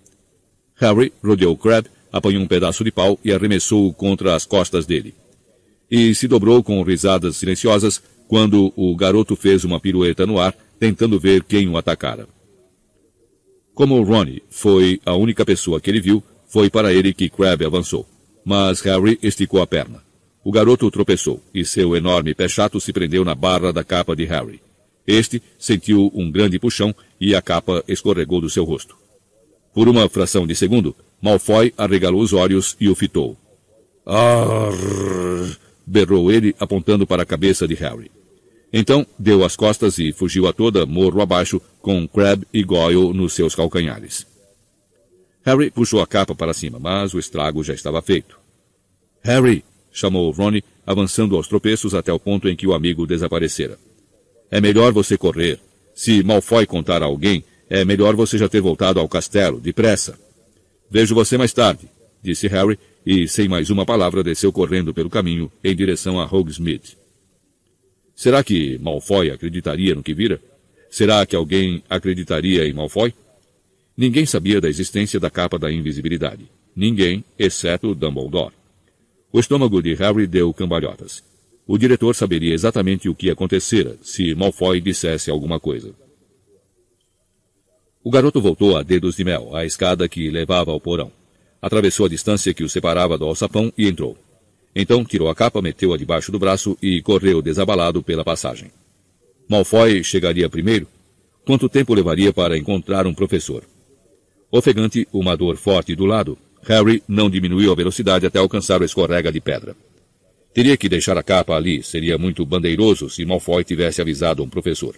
Harry 0.82 1.12
rodeou 1.22 1.56
Crabbe, 1.56 1.88
apanhou 2.12 2.42
um 2.42 2.46
pedaço 2.48 2.82
de 2.82 2.90
pau 2.90 3.16
e 3.24 3.32
arremessou-o 3.32 3.94
contra 3.94 4.34
as 4.34 4.44
costas 4.44 4.84
dele. 4.84 5.14
E 5.88 6.12
se 6.12 6.26
dobrou 6.26 6.60
com 6.60 6.82
risadas 6.82 7.36
silenciosas 7.36 8.02
quando 8.26 8.72
o 8.74 8.96
garoto 8.96 9.36
fez 9.36 9.62
uma 9.62 9.78
pirueta 9.78 10.26
no 10.26 10.40
ar, 10.40 10.56
tentando 10.80 11.20
ver 11.20 11.44
quem 11.44 11.68
o 11.68 11.76
atacara. 11.76 12.26
Como 13.72 14.02
Ronnie 14.02 14.42
foi 14.50 15.00
a 15.06 15.14
única 15.14 15.46
pessoa 15.46 15.80
que 15.80 15.88
ele 15.88 16.00
viu, 16.00 16.20
foi 16.48 16.68
para 16.68 16.92
ele 16.92 17.14
que 17.14 17.30
Crabbe 17.30 17.64
avançou. 17.64 18.04
Mas 18.44 18.80
Harry 18.80 19.16
esticou 19.22 19.62
a 19.62 19.66
perna. 19.66 20.02
O 20.42 20.50
garoto 20.50 20.90
tropeçou, 20.90 21.40
e 21.54 21.64
seu 21.64 21.94
enorme 21.94 22.34
pé 22.34 22.48
chato 22.48 22.80
se 22.80 22.92
prendeu 22.92 23.24
na 23.24 23.36
barra 23.36 23.72
da 23.72 23.84
capa 23.84 24.16
de 24.16 24.24
Harry. 24.24 24.60
Este 25.06 25.40
sentiu 25.56 26.10
um 26.12 26.28
grande 26.28 26.58
puxão 26.58 26.92
e 27.20 27.36
a 27.36 27.40
capa 27.40 27.84
escorregou 27.86 28.40
do 28.40 28.50
seu 28.50 28.64
rosto. 28.64 29.01
Por 29.74 29.88
uma 29.88 30.08
fração 30.08 30.46
de 30.46 30.54
segundo, 30.54 30.94
Malfoy 31.20 31.72
arregalou 31.76 32.20
os 32.20 32.32
olhos 32.32 32.76
e 32.80 32.88
o 32.88 32.94
fitou. 32.94 33.36
Arr! 34.04 35.56
berrou 35.86 36.30
ele, 36.30 36.54
apontando 36.58 37.06
para 37.06 37.22
a 37.22 37.26
cabeça 37.26 37.66
de 37.66 37.74
Harry. 37.74 38.10
Então, 38.72 39.06
deu 39.18 39.44
as 39.44 39.54
costas 39.56 39.98
e 39.98 40.12
fugiu 40.12 40.46
a 40.46 40.52
toda, 40.52 40.86
morro 40.86 41.20
abaixo, 41.20 41.60
com 41.80 42.06
Crabbe 42.08 42.46
e 42.52 42.62
Goyle 42.62 43.12
nos 43.12 43.34
seus 43.34 43.54
calcanhares. 43.54 44.26
Harry 45.44 45.70
puxou 45.70 46.00
a 46.00 46.06
capa 46.06 46.34
para 46.34 46.54
cima, 46.54 46.78
mas 46.78 47.12
o 47.12 47.18
estrago 47.18 47.62
já 47.62 47.74
estava 47.74 48.00
feito. 48.00 48.38
Harry! 49.22 49.64
chamou 49.92 50.30
Ronnie, 50.30 50.64
avançando 50.86 51.36
aos 51.36 51.46
tropeços 51.46 51.94
até 51.94 52.12
o 52.12 52.18
ponto 52.18 52.48
em 52.48 52.56
que 52.56 52.66
o 52.66 52.72
amigo 52.72 53.06
desaparecera. 53.06 53.78
É 54.50 54.60
melhor 54.60 54.92
você 54.92 55.18
correr. 55.18 55.60
Se 55.94 56.22
Malfoy 56.22 56.66
contar 56.66 57.02
a 57.02 57.06
alguém, 57.06 57.44
é 57.74 57.86
melhor 57.86 58.14
você 58.14 58.36
já 58.36 58.50
ter 58.50 58.60
voltado 58.60 59.00
ao 59.00 59.08
castelo, 59.08 59.58
depressa. 59.58 60.18
Vejo 60.90 61.14
você 61.14 61.38
mais 61.38 61.54
tarde. 61.54 61.88
disse 62.22 62.46
Harry, 62.46 62.78
e 63.04 63.26
sem 63.26 63.48
mais 63.48 63.70
uma 63.70 63.86
palavra 63.86 64.22
desceu 64.22 64.52
correndo 64.52 64.92
pelo 64.92 65.08
caminho 65.08 65.50
em 65.64 65.74
direção 65.74 66.20
a 66.20 66.26
Hogsmeade. 66.26 66.98
Será 68.14 68.44
que 68.44 68.76
Malfoy 68.76 69.30
acreditaria 69.30 69.94
no 69.94 70.02
que 70.02 70.12
vira? 70.12 70.38
Será 70.90 71.24
que 71.24 71.34
alguém 71.34 71.82
acreditaria 71.88 72.68
em 72.68 72.74
Malfoy? 72.74 73.14
Ninguém 73.96 74.26
sabia 74.26 74.60
da 74.60 74.68
existência 74.68 75.18
da 75.18 75.30
capa 75.30 75.58
da 75.58 75.72
invisibilidade. 75.72 76.46
Ninguém, 76.76 77.24
exceto 77.38 77.94
Dumbledore. 77.94 78.52
O 79.32 79.40
estômago 79.40 79.82
de 79.82 79.94
Harry 79.94 80.26
deu 80.26 80.52
cambalhotas. 80.52 81.24
O 81.66 81.78
diretor 81.78 82.14
saberia 82.14 82.52
exatamente 82.52 83.08
o 83.08 83.14
que 83.14 83.30
acontecera 83.30 83.96
se 84.02 84.34
Malfoy 84.34 84.78
dissesse 84.78 85.30
alguma 85.30 85.58
coisa. 85.58 85.94
O 88.04 88.10
garoto 88.10 88.40
voltou 88.40 88.76
a 88.76 88.82
dedos 88.82 89.14
de 89.14 89.22
mel 89.22 89.54
à 89.54 89.64
escada 89.64 90.08
que 90.08 90.28
levava 90.28 90.72
ao 90.72 90.80
porão. 90.80 91.12
Atravessou 91.60 92.06
a 92.06 92.08
distância 92.08 92.52
que 92.52 92.64
o 92.64 92.68
separava 92.68 93.16
do 93.16 93.24
alçapão 93.24 93.72
e 93.78 93.86
entrou. 93.86 94.18
Então 94.74 95.04
tirou 95.04 95.28
a 95.28 95.34
capa, 95.34 95.62
meteu-a 95.62 95.96
debaixo 95.96 96.32
do 96.32 96.38
braço 96.38 96.76
e 96.82 97.00
correu 97.00 97.40
desabalado 97.40 98.02
pela 98.02 98.24
passagem. 98.24 98.72
Malfoy 99.48 100.02
chegaria 100.02 100.50
primeiro? 100.50 100.88
Quanto 101.44 101.68
tempo 101.68 101.94
levaria 101.94 102.32
para 102.32 102.58
encontrar 102.58 103.06
um 103.06 103.14
professor? 103.14 103.62
Ofegante, 104.50 105.06
uma 105.12 105.36
dor 105.36 105.56
forte 105.56 105.94
do 105.94 106.04
lado, 106.04 106.36
Harry 106.62 107.02
não 107.06 107.30
diminuiu 107.30 107.70
a 107.70 107.76
velocidade 107.76 108.26
até 108.26 108.38
alcançar 108.38 108.80
o 108.80 108.84
escorrega 108.84 109.30
de 109.30 109.40
pedra. 109.40 109.76
Teria 110.52 110.76
que 110.76 110.88
deixar 110.88 111.16
a 111.16 111.22
capa 111.22 111.54
ali, 111.54 111.82
seria 111.82 112.18
muito 112.18 112.44
bandeiroso 112.44 113.08
se 113.08 113.24
Malfoy 113.24 113.62
tivesse 113.62 114.00
avisado 114.00 114.42
um 114.42 114.48
professor. 114.48 114.96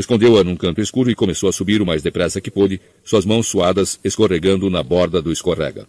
Escondeu-a 0.00 0.42
num 0.42 0.56
canto 0.56 0.80
escuro 0.80 1.10
e 1.10 1.14
começou 1.14 1.46
a 1.46 1.52
subir 1.52 1.82
o 1.82 1.84
mais 1.84 2.02
depressa 2.02 2.40
que 2.40 2.50
pôde, 2.50 2.80
suas 3.04 3.26
mãos 3.26 3.46
suadas 3.46 4.00
escorregando 4.02 4.70
na 4.70 4.82
borda 4.82 5.20
do 5.20 5.30
escorrega. 5.30 5.86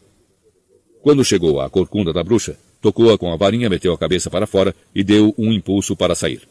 Quando 1.02 1.24
chegou 1.24 1.62
à 1.62 1.70
corcunda 1.70 2.12
da 2.12 2.22
bruxa, 2.22 2.58
tocou-a 2.82 3.18
com 3.18 3.32
a 3.32 3.38
varinha, 3.38 3.70
meteu 3.70 3.94
a 3.94 3.98
cabeça 3.98 4.30
para 4.30 4.46
fora 4.46 4.76
e 4.94 5.02
deu 5.02 5.34
um 5.38 5.54
impulso 5.54 5.96
para 5.96 6.14
sair. 6.14 6.42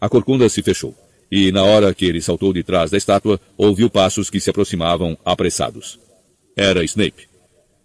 A 0.00 0.08
corcunda 0.08 0.48
se 0.48 0.62
fechou, 0.62 0.94
e 1.28 1.50
na 1.50 1.64
hora 1.64 1.92
que 1.92 2.04
ele 2.04 2.22
saltou 2.22 2.52
de 2.52 2.62
trás 2.62 2.92
da 2.92 2.96
estátua, 2.96 3.40
ouviu 3.56 3.90
passos 3.90 4.30
que 4.30 4.38
se 4.38 4.50
aproximavam 4.50 5.18
apressados. 5.24 5.98
Era 6.56 6.84
Snape. 6.84 7.26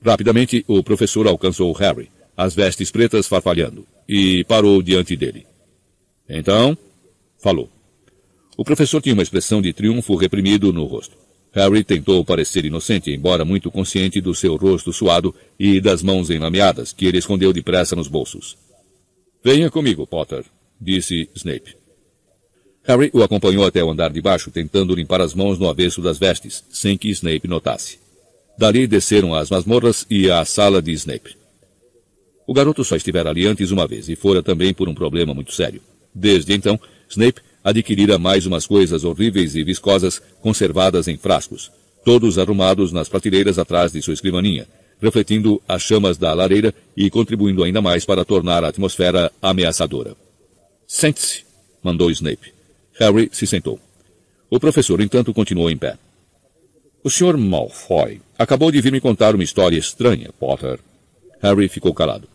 Rapidamente, 0.05 0.63
o 0.67 0.83
professor 0.83 1.25
alcançou 1.25 1.73
Harry, 1.73 2.11
as 2.37 2.53
vestes 2.53 2.91
pretas 2.91 3.27
farfalhando, 3.27 3.87
e 4.07 4.43
parou 4.43 4.83
diante 4.83 5.15
dele. 5.15 5.47
Então, 6.29 6.77
falou. 7.41 7.78
O 8.59 8.63
professor 8.65 9.01
tinha 9.01 9.13
uma 9.13 9.23
expressão 9.23 9.61
de 9.61 9.71
triunfo 9.71 10.15
reprimido 10.15 10.73
no 10.73 10.83
rosto. 10.83 11.15
Harry 11.53 11.81
tentou 11.81 12.25
parecer 12.25 12.65
inocente, 12.65 13.09
embora 13.09 13.45
muito 13.45 13.71
consciente 13.71 14.19
do 14.19 14.35
seu 14.35 14.57
rosto 14.57 14.91
suado 14.91 15.33
e 15.57 15.79
das 15.79 16.03
mãos 16.03 16.29
enlameadas, 16.29 16.91
que 16.91 17.05
ele 17.05 17.19
escondeu 17.19 17.53
depressa 17.53 17.95
nos 17.95 18.09
bolsos. 18.09 18.57
Venha 19.41 19.71
comigo, 19.71 20.05
Potter, 20.05 20.43
disse 20.79 21.29
Snape. 21.35 21.77
Harry 22.83 23.09
o 23.13 23.23
acompanhou 23.23 23.65
até 23.65 23.81
o 23.81 23.89
andar 23.89 24.11
de 24.11 24.21
baixo, 24.21 24.51
tentando 24.51 24.93
limpar 24.93 25.21
as 25.21 25.33
mãos 25.33 25.57
no 25.57 25.69
avesso 25.69 26.01
das 26.01 26.19
vestes, 26.19 26.61
sem 26.69 26.97
que 26.97 27.07
Snape 27.11 27.47
notasse. 27.47 27.97
Dali 28.57 28.87
desceram 28.87 29.33
as 29.33 29.49
masmorras 29.49 30.05
e 30.09 30.29
a 30.29 30.43
sala 30.43 30.81
de 30.81 30.91
Snape. 30.91 31.37
O 32.45 32.53
garoto 32.53 32.83
só 32.83 32.97
estivera 32.97 33.29
ali 33.29 33.47
antes 33.47 33.71
uma 33.71 33.87
vez, 33.87 34.09
e 34.09 34.17
fora 34.17 34.43
também 34.43 34.73
por 34.73 34.89
um 34.89 34.93
problema 34.93 35.33
muito 35.33 35.53
sério. 35.53 35.81
Desde 36.13 36.51
então, 36.51 36.77
Snape 37.07 37.39
adquirira 37.69 38.17
mais 38.17 38.45
umas 38.45 38.67
coisas 38.67 39.03
horríveis 39.03 39.55
e 39.55 39.63
viscosas 39.63 40.21
conservadas 40.41 41.07
em 41.07 41.17
frascos, 41.17 41.71
todos 42.03 42.37
arrumados 42.37 42.91
nas 42.91 43.09
prateleiras 43.09 43.57
atrás 43.57 43.91
de 43.91 44.01
sua 44.01 44.13
escrivaninha, 44.13 44.67
refletindo 45.01 45.61
as 45.67 45.81
chamas 45.81 46.17
da 46.17 46.33
lareira 46.33 46.73
e 46.95 47.09
contribuindo 47.09 47.63
ainda 47.63 47.81
mais 47.81 48.05
para 48.05 48.25
tornar 48.25 48.63
a 48.63 48.69
atmosfera 48.69 49.31
ameaçadora. 49.41 50.15
Sente-se, 50.87 51.43
mandou 51.83 52.11
Snape. 52.11 52.53
Harry 52.99 53.29
se 53.31 53.47
sentou. 53.47 53.79
O 54.49 54.59
professor, 54.59 54.99
entanto, 54.99 55.33
continuou 55.33 55.69
em 55.69 55.77
pé. 55.77 55.97
O 57.03 57.09
Sr. 57.09 57.37
Malfoy 57.37 58.19
acabou 58.37 58.71
de 58.71 58.81
vir 58.81 58.91
me 58.91 58.99
contar 58.99 59.35
uma 59.35 59.43
história 59.43 59.77
estranha, 59.77 60.31
Potter. 60.37 60.79
Harry 61.41 61.69
ficou 61.69 61.93
calado. 61.93 62.27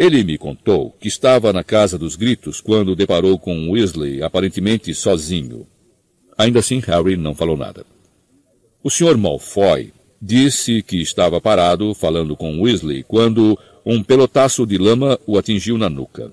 Ele 0.00 0.24
me 0.24 0.38
contou 0.38 0.96
que 0.98 1.08
estava 1.08 1.52
na 1.52 1.62
Casa 1.62 1.98
dos 1.98 2.16
Gritos 2.16 2.58
quando 2.58 2.96
deparou 2.96 3.38
com 3.38 3.70
Weasley 3.70 4.22
aparentemente 4.22 4.94
sozinho. 4.94 5.66
Ainda 6.38 6.60
assim, 6.60 6.78
Harry 6.78 7.18
não 7.18 7.34
falou 7.34 7.54
nada. 7.54 7.84
O 8.82 8.88
Sr. 8.88 9.18
Malfoy 9.18 9.92
disse 10.18 10.82
que 10.82 11.02
estava 11.02 11.38
parado 11.38 11.92
falando 11.92 12.34
com 12.34 12.62
Weasley 12.62 13.02
quando 13.02 13.58
um 13.84 14.02
pelotaço 14.02 14.66
de 14.66 14.78
lama 14.78 15.20
o 15.26 15.36
atingiu 15.36 15.76
na 15.76 15.90
nuca. 15.90 16.32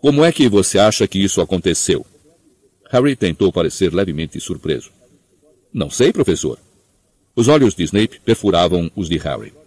Como 0.00 0.24
é 0.24 0.32
que 0.32 0.48
você 0.48 0.78
acha 0.78 1.06
que 1.06 1.22
isso 1.22 1.42
aconteceu? 1.42 2.06
Harry 2.90 3.14
tentou 3.14 3.52
parecer 3.52 3.92
levemente 3.92 4.40
surpreso. 4.40 4.90
Não 5.70 5.90
sei, 5.90 6.14
professor. 6.14 6.58
Os 7.36 7.46
olhos 7.46 7.74
de 7.74 7.82
Snape 7.82 8.20
perfuravam 8.20 8.90
os 8.96 9.06
de 9.06 9.18
Harry. 9.18 9.59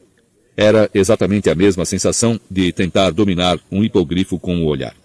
Era 0.55 0.89
exatamente 0.93 1.49
a 1.49 1.55
mesma 1.55 1.85
sensação 1.85 2.39
de 2.49 2.71
tentar 2.71 3.11
dominar 3.11 3.59
um 3.71 3.83
hipogrifo 3.83 4.39
com 4.39 4.63
o 4.63 4.67
olhar. 4.67 4.95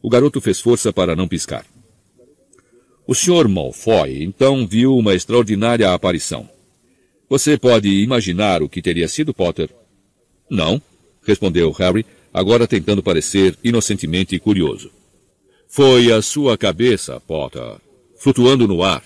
O 0.00 0.08
garoto 0.08 0.40
fez 0.40 0.60
força 0.60 0.92
para 0.92 1.14
não 1.14 1.28
piscar. 1.28 1.64
O 3.06 3.14
Sr. 3.14 3.48
Malfoy 3.48 4.22
então 4.22 4.66
viu 4.66 4.96
uma 4.96 5.14
extraordinária 5.14 5.92
aparição. 5.92 6.48
Você 7.28 7.58
pode 7.58 7.88
imaginar 7.88 8.62
o 8.62 8.68
que 8.68 8.82
teria 8.82 9.08
sido, 9.08 9.34
Potter? 9.34 9.70
Não, 10.48 10.80
respondeu 11.26 11.70
Harry, 11.72 12.04
agora 12.32 12.66
tentando 12.66 13.02
parecer 13.02 13.56
inocentemente 13.62 14.38
curioso. 14.38 14.90
Foi 15.68 16.12
a 16.12 16.20
sua 16.22 16.56
cabeça, 16.56 17.20
Potter, 17.20 17.76
flutuando 18.18 18.68
no 18.68 18.82
ar. 18.82 19.02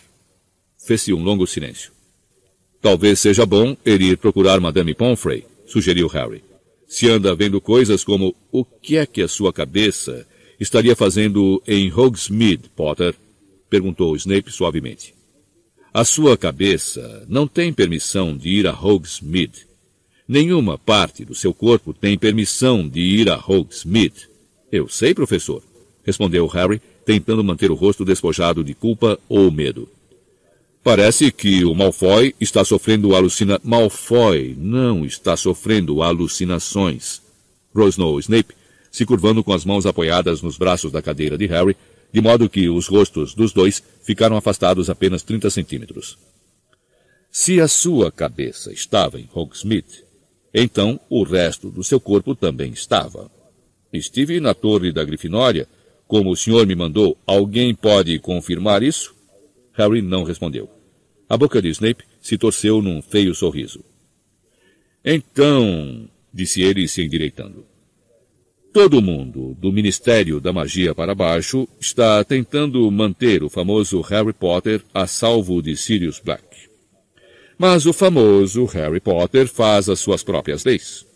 Fez-se 0.79 1.13
um 1.13 1.23
longo 1.23 1.47
silêncio. 1.47 1.93
Talvez 2.81 3.19
seja 3.21 3.47
bom 3.47 3.77
ele 3.85 4.11
ir 4.11 4.17
procurar 4.17 4.61
Madame 4.61 4.95
Pomfrey, 4.95 5.45
sugeriu 5.67 6.07
Harry. 6.09 6.43
Se 6.87 7.09
anda 7.09 7.35
vendo 7.35 7.61
coisas 7.61 8.05
como 8.05 8.35
o 8.53 8.65
que 8.65 8.97
é 8.97 9.05
que 9.05 9.21
a 9.21 9.29
sua 9.29 9.53
cabeça 9.53 10.27
estaria 10.59 10.95
fazendo 10.97 11.63
em 11.67 11.93
Hogsmeade, 11.93 12.71
Potter? 12.75 13.15
perguntou 13.69 14.17
Snape 14.17 14.51
suavemente. 14.51 15.15
A 15.93 16.05
sua 16.05 16.37
cabeça 16.37 17.25
não 17.29 17.49
tem 17.49 17.73
permissão 17.73 18.37
de 18.37 18.49
ir 18.51 18.67
a 18.67 18.73
Hogsmeade. 18.73 19.67
Nenhuma 20.29 20.79
parte 20.79 21.25
do 21.25 21.35
seu 21.35 21.53
corpo 21.53 21.93
tem 21.93 22.19
permissão 22.19 22.89
de 22.89 23.01
ir 23.01 23.29
a 23.31 23.37
Hogsmeade. 23.37 24.29
Eu 24.71 24.89
sei, 24.89 25.15
professor, 25.15 25.63
respondeu 26.05 26.47
Harry, 26.47 26.81
tentando 27.05 27.43
manter 27.43 27.71
o 27.71 27.75
rosto 27.75 28.05
despojado 28.05 28.63
de 28.63 28.75
culpa 28.75 29.19
ou 29.29 29.51
medo. 29.51 29.89
Parece 30.87 31.33
que 31.33 31.65
o 31.65 31.75
Malfoy 31.75 32.33
está 32.41 32.65
sofrendo 32.65 33.17
alucina... 33.17 33.61
Malfoy 33.65 34.55
não 34.57 35.05
está 35.05 35.37
sofrendo 35.37 36.01
alucinações. 36.01 37.21
Rosnou 37.75 38.21
Snape, 38.21 38.55
se 38.89 39.05
curvando 39.05 39.43
com 39.43 39.53
as 39.53 39.65
mãos 39.65 39.85
apoiadas 39.85 40.43
nos 40.43 40.57
braços 40.57 40.93
da 40.93 41.03
cadeira 41.03 41.37
de 41.37 41.45
Harry, 41.47 41.77
de 42.13 42.21
modo 42.21 42.49
que 42.49 42.69
os 42.69 42.87
rostos 42.87 43.35
dos 43.35 43.53
dois 43.53 43.83
ficaram 44.05 44.37
afastados 44.37 44.89
apenas 44.89 45.25
30 45.25 45.51
centímetros. 45.51 46.17
Se 47.33 47.61
a 47.61 47.67
sua 47.67 48.13
cabeça 48.13 48.73
estava 48.73 49.19
em 49.19 49.29
Hogsmeade, 49.35 50.05
então 50.55 51.01
o 51.11 51.25
resto 51.25 51.69
do 51.69 51.83
seu 51.83 51.99
corpo 51.99 52.33
também 52.33 52.71
estava. 52.71 53.29
Estive 53.93 54.39
na 54.39 54.55
torre 54.55 54.93
da 54.93 55.03
Grifinória, 55.03 55.67
como 56.07 56.31
o 56.31 56.37
senhor 56.37 56.65
me 56.65 56.77
mandou. 56.77 57.19
Alguém 57.27 57.75
pode 57.75 58.17
confirmar 58.21 58.85
isso? 58.85 59.13
Harry 59.73 60.01
não 60.01 60.23
respondeu. 60.23 60.76
A 61.29 61.37
boca 61.37 61.61
de 61.61 61.69
Snape 61.71 62.05
se 62.21 62.39
torceu 62.39 62.81
num 62.81 63.03
feio 63.03 63.35
sorriso. 63.35 63.85
Então, 65.05 66.09
disse 66.33 66.63
ele 66.63 66.87
se 66.87 67.03
endireitando. 67.03 67.65
Todo 68.73 69.01
mundo, 69.01 69.57
do 69.59 69.73
Ministério 69.73 70.41
da 70.41 70.53
Magia 70.53 70.95
para 70.95 71.15
baixo, 71.15 71.67
está 71.81 72.23
tentando 72.23 72.91
manter 72.91 73.43
o 73.43 73.49
famoso 73.49 74.01
Harry 74.03 74.35
Potter 74.35 74.83
a 74.93 75.07
salvo 75.07 75.63
de 75.63 75.77
Sirius 75.77 76.21
Black. 76.21 76.45
Mas 77.57 77.87
o 77.87 77.93
famoso 77.93 78.67
Harry 78.67 79.01
Potter 79.01 79.49
faz 79.49 79.89
as 79.89 79.99
suas 79.99 80.23
próprias 80.23 80.65
leis. 80.65 81.07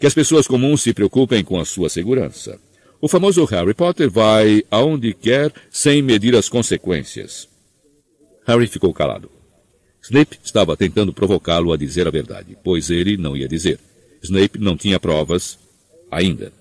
Que 0.00 0.06
as 0.06 0.14
pessoas 0.14 0.48
comuns 0.48 0.82
se 0.82 0.92
preocupem 0.92 1.44
com 1.44 1.60
a 1.60 1.64
sua 1.64 1.88
segurança. 1.88 2.58
O 3.00 3.06
famoso 3.06 3.44
Harry 3.44 3.72
Potter 3.72 4.10
vai 4.10 4.64
aonde 4.70 5.14
quer 5.14 5.52
sem 5.70 6.02
medir 6.02 6.34
as 6.34 6.48
consequências. 6.48 7.48
Harry 8.44 8.66
ficou 8.66 8.92
calado. 8.92 9.35
Snape 10.06 10.38
estava 10.44 10.76
tentando 10.76 11.12
provocá-lo 11.12 11.72
a 11.72 11.76
dizer 11.76 12.06
a 12.06 12.12
verdade, 12.12 12.56
pois 12.62 12.90
ele 12.90 13.16
não 13.16 13.36
ia 13.36 13.48
dizer. 13.48 13.80
Snape 14.22 14.56
não 14.56 14.76
tinha 14.76 15.00
provas 15.00 15.58
ainda. 16.08 16.52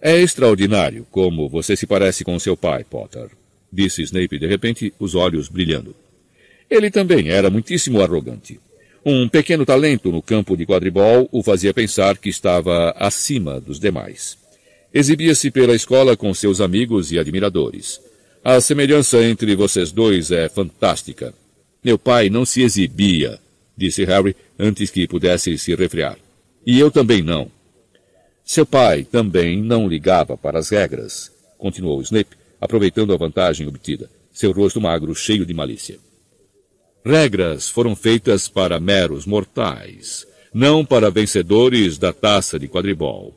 É 0.00 0.18
extraordinário 0.18 1.06
como 1.10 1.50
você 1.50 1.76
se 1.76 1.86
parece 1.86 2.24
com 2.24 2.38
seu 2.38 2.56
pai, 2.56 2.82
Potter, 2.82 3.28
disse 3.70 4.02
Snape 4.02 4.38
de 4.38 4.46
repente, 4.46 4.94
os 4.98 5.14
olhos 5.14 5.48
brilhando. 5.48 5.94
Ele 6.70 6.90
também 6.90 7.28
era 7.28 7.50
muitíssimo 7.50 8.00
arrogante. 8.00 8.58
Um 9.04 9.28
pequeno 9.28 9.66
talento 9.66 10.10
no 10.10 10.22
campo 10.22 10.56
de 10.56 10.64
quadribol 10.64 11.28
o 11.30 11.42
fazia 11.42 11.74
pensar 11.74 12.16
que 12.16 12.30
estava 12.30 12.94
acima 12.98 13.60
dos 13.60 13.78
demais. 13.78 14.38
Exibia-se 14.94 15.50
pela 15.50 15.74
escola 15.74 16.16
com 16.16 16.32
seus 16.32 16.62
amigos 16.62 17.12
e 17.12 17.18
admiradores. 17.18 18.00
A 18.42 18.62
semelhança 18.62 19.22
entre 19.22 19.54
vocês 19.54 19.92
dois 19.92 20.30
é 20.30 20.48
fantástica. 20.48 21.34
Meu 21.84 21.98
pai 21.98 22.30
não 22.30 22.46
se 22.46 22.62
exibia, 22.62 23.38
disse 23.76 24.04
Harry 24.04 24.34
antes 24.58 24.90
que 24.90 25.06
pudesse 25.06 25.58
se 25.58 25.74
refrear. 25.74 26.16
E 26.66 26.78
eu 26.80 26.90
também 26.90 27.22
não. 27.22 27.50
Seu 28.42 28.64
pai 28.64 29.04
também 29.04 29.62
não 29.62 29.86
ligava 29.86 30.36
para 30.36 30.58
as 30.58 30.70
regras, 30.70 31.30
continuou 31.58 32.00
Snape, 32.00 32.36
aproveitando 32.58 33.12
a 33.12 33.18
vantagem 33.18 33.66
obtida, 33.66 34.10
seu 34.32 34.50
rosto 34.52 34.80
magro 34.80 35.14
cheio 35.14 35.44
de 35.44 35.52
malícia. 35.52 35.98
Regras 37.04 37.68
foram 37.68 37.94
feitas 37.94 38.48
para 38.48 38.80
meros 38.80 39.26
mortais, 39.26 40.26
não 40.54 40.86
para 40.86 41.10
vencedores 41.10 41.98
da 41.98 42.14
taça 42.14 42.58
de 42.58 42.66
quadribol. 42.66 43.34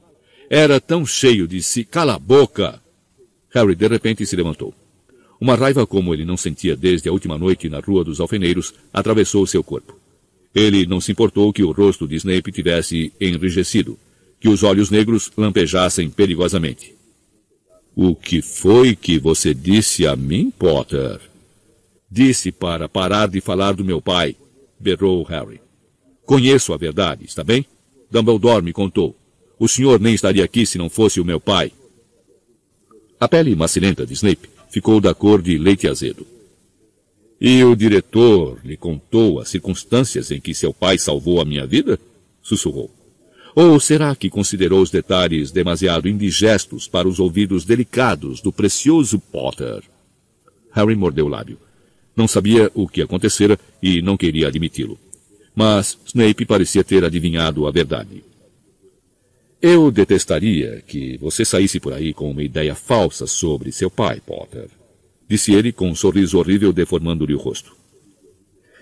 Era 0.50 0.80
tão 0.80 1.06
cheio 1.06 1.46
de 1.48 1.62
si. 1.62 1.84
Cala 1.84 2.16
a 2.16 2.20
boca! 2.20 2.82
Harry 3.54 3.76
de 3.76 3.88
repente 3.88 4.26
se 4.26 4.36
levantou. 4.38 4.74
Uma 5.40 5.56
raiva 5.56 5.86
como 5.86 6.14
ele 6.14 6.26
não 6.26 6.36
sentia 6.36 6.76
desde 6.76 7.08
a 7.08 7.12
última 7.12 7.38
noite 7.38 7.70
na 7.70 7.80
Rua 7.80 8.04
dos 8.04 8.20
Alfeneiros 8.20 8.74
atravessou 8.92 9.46
seu 9.46 9.64
corpo. 9.64 9.96
Ele 10.54 10.86
não 10.88 11.00
se 11.00 11.12
importou 11.12 11.54
que 11.54 11.64
o 11.64 11.72
rosto 11.72 12.08
de 12.08 12.16
Snape 12.16 12.52
tivesse 12.52 13.14
enrijecido, 13.22 13.98
que 14.40 14.50
os 14.50 14.64
olhos 14.64 14.90
negros 14.90 15.32
lampejassem 15.38 16.10
perigosamente. 16.10 16.96
O 17.96 18.16
que 18.16 18.42
foi 18.42 18.96
que 18.96 19.20
você 19.20 19.54
disse 19.54 20.08
a 20.08 20.16
mim, 20.16 20.52
Potter? 20.52 21.20
Disse 22.10 22.52
para 22.52 22.90
parar 22.90 23.28
de 23.28 23.42
falar 23.42 23.74
do 23.74 23.86
meu 23.86 24.02
pai, 24.02 24.36
berrou 24.80 25.24
Harry. 25.24 25.60
Conheço 26.26 26.74
a 26.74 26.78
verdade, 26.78 27.26
está 27.26 27.44
bem? 27.44 27.66
Dumbledore 28.10 28.64
me 28.64 28.74
contou. 28.74 29.16
O 29.60 29.68
senhor 29.68 30.00
nem 30.00 30.14
estaria 30.14 30.44
aqui 30.44 30.66
se 30.66 30.78
não 30.78 30.90
fosse 30.90 31.20
o 31.20 31.26
meu 31.26 31.40
pai. 31.40 31.72
A 33.20 33.28
pele 33.28 33.56
macilenta 33.56 34.06
de 34.06 34.14
Snape 34.14 34.57
ficou 34.70 35.00
da 35.00 35.14
cor 35.14 35.42
de 35.42 35.58
leite 35.58 35.88
azedo. 35.88 36.26
E 37.40 37.64
o 37.64 37.76
diretor 37.76 38.60
lhe 38.64 38.76
contou 38.76 39.40
as 39.40 39.50
circunstâncias 39.50 40.32
em 40.32 40.42
que 40.42 40.54
seu 40.54 40.74
pai 40.74 40.98
salvou 40.98 41.40
a 41.40 41.46
minha 41.46 41.68
vida? 41.68 42.00
Sussurrou. 42.42 42.92
Ou 43.56 43.80
será 43.80 44.16
que 44.16 44.30
considerou 44.30 44.82
os 44.82 44.92
detalhes 44.92 45.52
demasiado 45.52 46.08
indigestos 46.08 46.88
para 46.88 47.08
os 47.08 47.20
ouvidos 47.20 47.66
delicados 47.66 48.42
do 48.42 48.52
precioso 48.52 49.20
Potter? 49.20 49.84
Harry 50.72 50.96
mordeu 50.96 51.26
o 51.26 51.30
lábio. 51.30 51.58
Não 52.16 52.28
sabia 52.28 52.72
o 52.74 52.88
que 52.88 53.02
acontecera 53.02 53.60
e 53.82 54.02
não 54.02 54.18
queria 54.18 54.48
admiti-lo. 54.48 54.98
Mas 55.56 55.98
Snape 56.06 56.46
parecia 56.46 56.84
ter 56.84 57.04
adivinhado 57.04 57.68
a 57.68 57.72
verdade. 57.72 58.24
Eu 59.62 59.90
detestaria 59.90 60.84
que 60.86 61.18
você 61.18 61.44
saísse 61.44 61.80
por 61.80 61.92
aí 61.92 62.14
com 62.14 62.30
uma 62.30 62.44
ideia 62.44 62.76
falsa 62.76 63.26
sobre 63.26 63.72
seu 63.72 63.90
pai, 63.90 64.22
Potter. 64.24 64.68
Disse 65.28 65.52
ele 65.52 65.72
com 65.72 65.90
um 65.90 65.96
sorriso 65.96 66.38
horrível 66.38 66.72
deformando-lhe 66.72 67.34
o 67.34 67.40
rosto. 67.40 67.76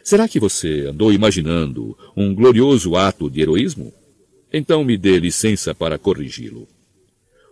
Será 0.03 0.27
que 0.27 0.39
você 0.39 0.85
andou 0.89 1.13
imaginando 1.13 1.97
um 2.15 2.35
glorioso 2.35 2.95
ato 2.97 3.29
de 3.29 3.41
heroísmo? 3.41 3.93
Então 4.51 4.83
me 4.83 4.97
dê 4.97 5.17
licença 5.17 5.73
para 5.73 5.97
corrigi-lo. 5.97 6.67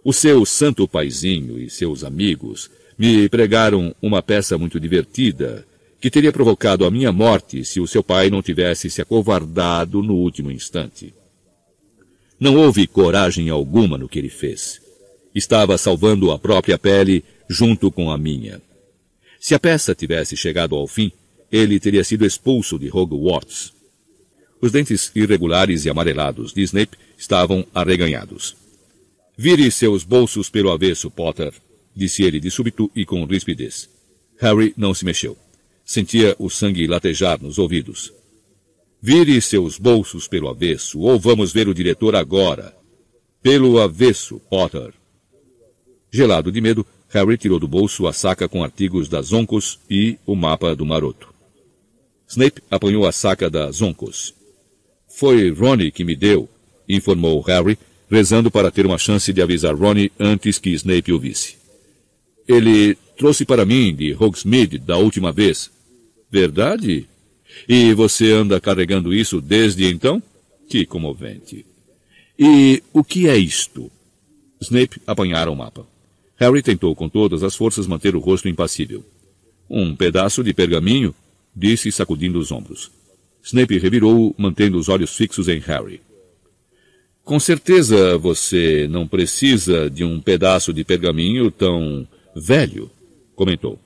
O 0.03 0.11
seu 0.11 0.45
santo 0.45 0.85
paizinho 0.85 1.57
e 1.57 1.69
seus 1.69 2.03
amigos 2.03 2.69
me 2.97 3.29
pregaram 3.29 3.95
uma 4.01 4.21
peça 4.21 4.57
muito 4.57 4.79
divertida 4.81 5.65
que 5.99 6.11
teria 6.11 6.33
provocado 6.33 6.85
a 6.85 6.91
minha 6.91 7.13
morte 7.13 7.63
se 7.63 7.79
o 7.79 7.87
seu 7.87 8.03
pai 8.03 8.29
não 8.29 8.41
tivesse 8.41 8.89
se 8.89 9.01
acovardado 9.01 10.03
no 10.03 10.15
último 10.15 10.51
instante. 10.51 11.13
Não 12.39 12.55
houve 12.55 12.87
coragem 12.87 13.49
alguma 13.49 13.97
no 13.97 14.09
que 14.09 14.19
ele 14.19 14.29
fez. 14.29 14.81
Estava 15.33 15.77
salvando 15.77 16.31
a 16.31 16.39
própria 16.39 16.77
pele 16.77 17.23
junto 17.49 17.91
com 17.91 18.11
a 18.11 18.17
minha. 18.17 18.61
Se 19.39 19.53
a 19.53 19.59
peça 19.59 19.93
tivesse 19.93 20.37
chegado 20.37 20.75
ao 20.75 20.87
fim, 20.87 21.11
ele 21.51 21.79
teria 21.79 22.03
sido 22.03 22.25
expulso 22.25 22.79
de 22.79 22.89
Hogwarts. 22.89 23.73
Os 24.61 24.71
dentes 24.71 25.11
irregulares 25.13 25.85
e 25.85 25.89
amarelados 25.89 26.53
de 26.53 26.61
Snape 26.61 26.97
estavam 27.17 27.65
arreganhados. 27.73 28.55
Vire 29.37 29.69
seus 29.71 30.03
bolsos 30.03 30.49
pelo 30.49 30.71
avesso, 30.71 31.11
Potter, 31.11 31.53
disse 31.95 32.23
ele 32.23 32.39
de 32.39 32.49
súbito 32.49 32.89
e 32.95 33.05
com 33.05 33.25
rispidez. 33.25 33.89
Harry 34.39 34.73
não 34.77 34.93
se 34.93 35.05
mexeu. 35.05 35.37
Sentia 35.85 36.35
o 36.39 36.49
sangue 36.49 36.87
latejar 36.87 37.41
nos 37.41 37.57
ouvidos. 37.57 38.13
Vire 39.05 39.41
seus 39.41 39.77
bolsos 39.77 40.29
pelo 40.29 40.47
avesso, 40.47 40.97
ou 41.01 41.19
vamos 41.19 41.51
ver 41.51 41.67
o 41.67 41.73
diretor 41.73 42.15
agora. 42.15 42.73
Pelo 43.41 43.81
avesso, 43.81 44.39
Potter. 44.49 44.93
Gelado 46.09 46.49
de 46.49 46.61
medo, 46.61 46.85
Harry 47.09 47.37
tirou 47.37 47.59
do 47.59 47.67
bolso 47.67 48.07
a 48.07 48.13
saca 48.13 48.47
com 48.47 48.63
artigos 48.63 49.09
da 49.09 49.21
Zoncos 49.21 49.77
e 49.89 50.17
o 50.25 50.37
mapa 50.37 50.73
do 50.73 50.85
maroto. 50.85 51.33
Snape 52.29 52.61
apanhou 52.71 53.05
a 53.05 53.11
saca 53.11 53.49
da 53.49 53.69
Zoncos. 53.71 54.33
Foi 55.09 55.51
Ronnie 55.51 55.91
que 55.91 56.05
me 56.05 56.15
deu, 56.15 56.47
informou 56.87 57.41
Harry, 57.41 57.77
rezando 58.09 58.49
para 58.49 58.71
ter 58.71 58.85
uma 58.85 58.97
chance 58.97 59.33
de 59.33 59.41
avisar 59.41 59.75
Ronnie 59.75 60.13
antes 60.17 60.57
que 60.57 60.69
Snape 60.69 61.11
o 61.11 61.19
visse. 61.19 61.57
Ele 62.47 62.95
trouxe 63.17 63.43
para 63.43 63.65
mim 63.65 63.93
de 63.93 64.15
Hogsmeade 64.17 64.77
da 64.77 64.95
última 64.95 65.33
vez. 65.33 65.69
Verdade? 66.31 67.05
E 67.67 67.93
você 67.93 68.31
anda 68.31 68.59
carregando 68.59 69.13
isso 69.13 69.39
desde 69.39 69.85
então? 69.85 70.21
Que 70.69 70.85
comovente. 70.85 71.65
E 72.37 72.81
o 72.91 73.03
que 73.03 73.27
é 73.27 73.37
isto? 73.37 73.91
Snape 74.61 75.01
apanhara 75.05 75.51
o 75.51 75.55
mapa. 75.55 75.85
Harry 76.37 76.61
tentou 76.61 76.95
com 76.95 77.07
todas 77.07 77.43
as 77.43 77.55
forças 77.55 77.87
manter 77.87 78.15
o 78.15 78.19
rosto 78.19 78.49
impassível. 78.49 79.03
Um 79.69 79.95
pedaço 79.95 80.43
de 80.43 80.53
pergaminho, 80.53 81.13
disse 81.55 81.91
sacudindo 81.91 82.39
os 82.39 82.51
ombros. 82.51 82.91
Snape 83.43 83.77
revirou, 83.77 84.33
mantendo 84.37 84.77
os 84.77 84.89
olhos 84.89 85.15
fixos 85.15 85.47
em 85.47 85.59
Harry. 85.59 86.01
Com 87.23 87.39
certeza 87.39 88.17
você 88.17 88.87
não 88.89 89.07
precisa 89.07 89.89
de 89.89 90.03
um 90.03 90.19
pedaço 90.19 90.73
de 90.73 90.83
pergaminho 90.83 91.49
tão 91.49 92.07
velho, 92.35 92.89
comentou. 93.35 93.79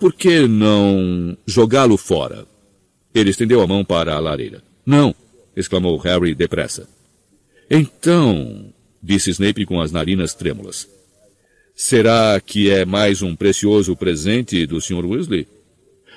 Por 0.00 0.12
que 0.12 0.46
não 0.46 1.36
jogá-lo 1.46 1.96
fora? 1.96 2.46
Ele 3.16 3.30
estendeu 3.30 3.62
a 3.62 3.66
mão 3.66 3.82
para 3.82 4.14
a 4.14 4.18
lareira. 4.18 4.62
Não, 4.84 5.14
exclamou 5.56 5.96
Harry 5.96 6.34
depressa. 6.34 6.86
Então, 7.70 8.70
disse 9.02 9.30
Snape 9.30 9.64
com 9.64 9.80
as 9.80 9.90
narinas 9.90 10.34
trêmulas. 10.34 10.86
Será 11.74 12.38
que 12.44 12.68
é 12.68 12.84
mais 12.84 13.22
um 13.22 13.34
precioso 13.34 13.96
presente 13.96 14.66
do 14.66 14.82
Sr. 14.82 15.06
Weasley? 15.06 15.48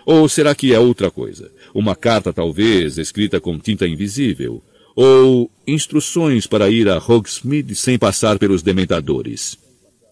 Ou 0.05 0.27
será 0.27 0.53
que 0.53 0.73
é 0.73 0.79
outra 0.79 1.09
coisa? 1.09 1.49
Uma 1.73 1.95
carta, 1.95 2.33
talvez, 2.33 2.97
escrita 2.97 3.39
com 3.39 3.57
tinta 3.57 3.87
invisível? 3.87 4.61
Ou 4.93 5.49
instruções 5.65 6.47
para 6.47 6.69
ir 6.69 6.89
a 6.89 6.97
Hogsmeade 6.97 7.75
sem 7.75 7.97
passar 7.97 8.37
pelos 8.37 8.61
dementadores? 8.61 9.57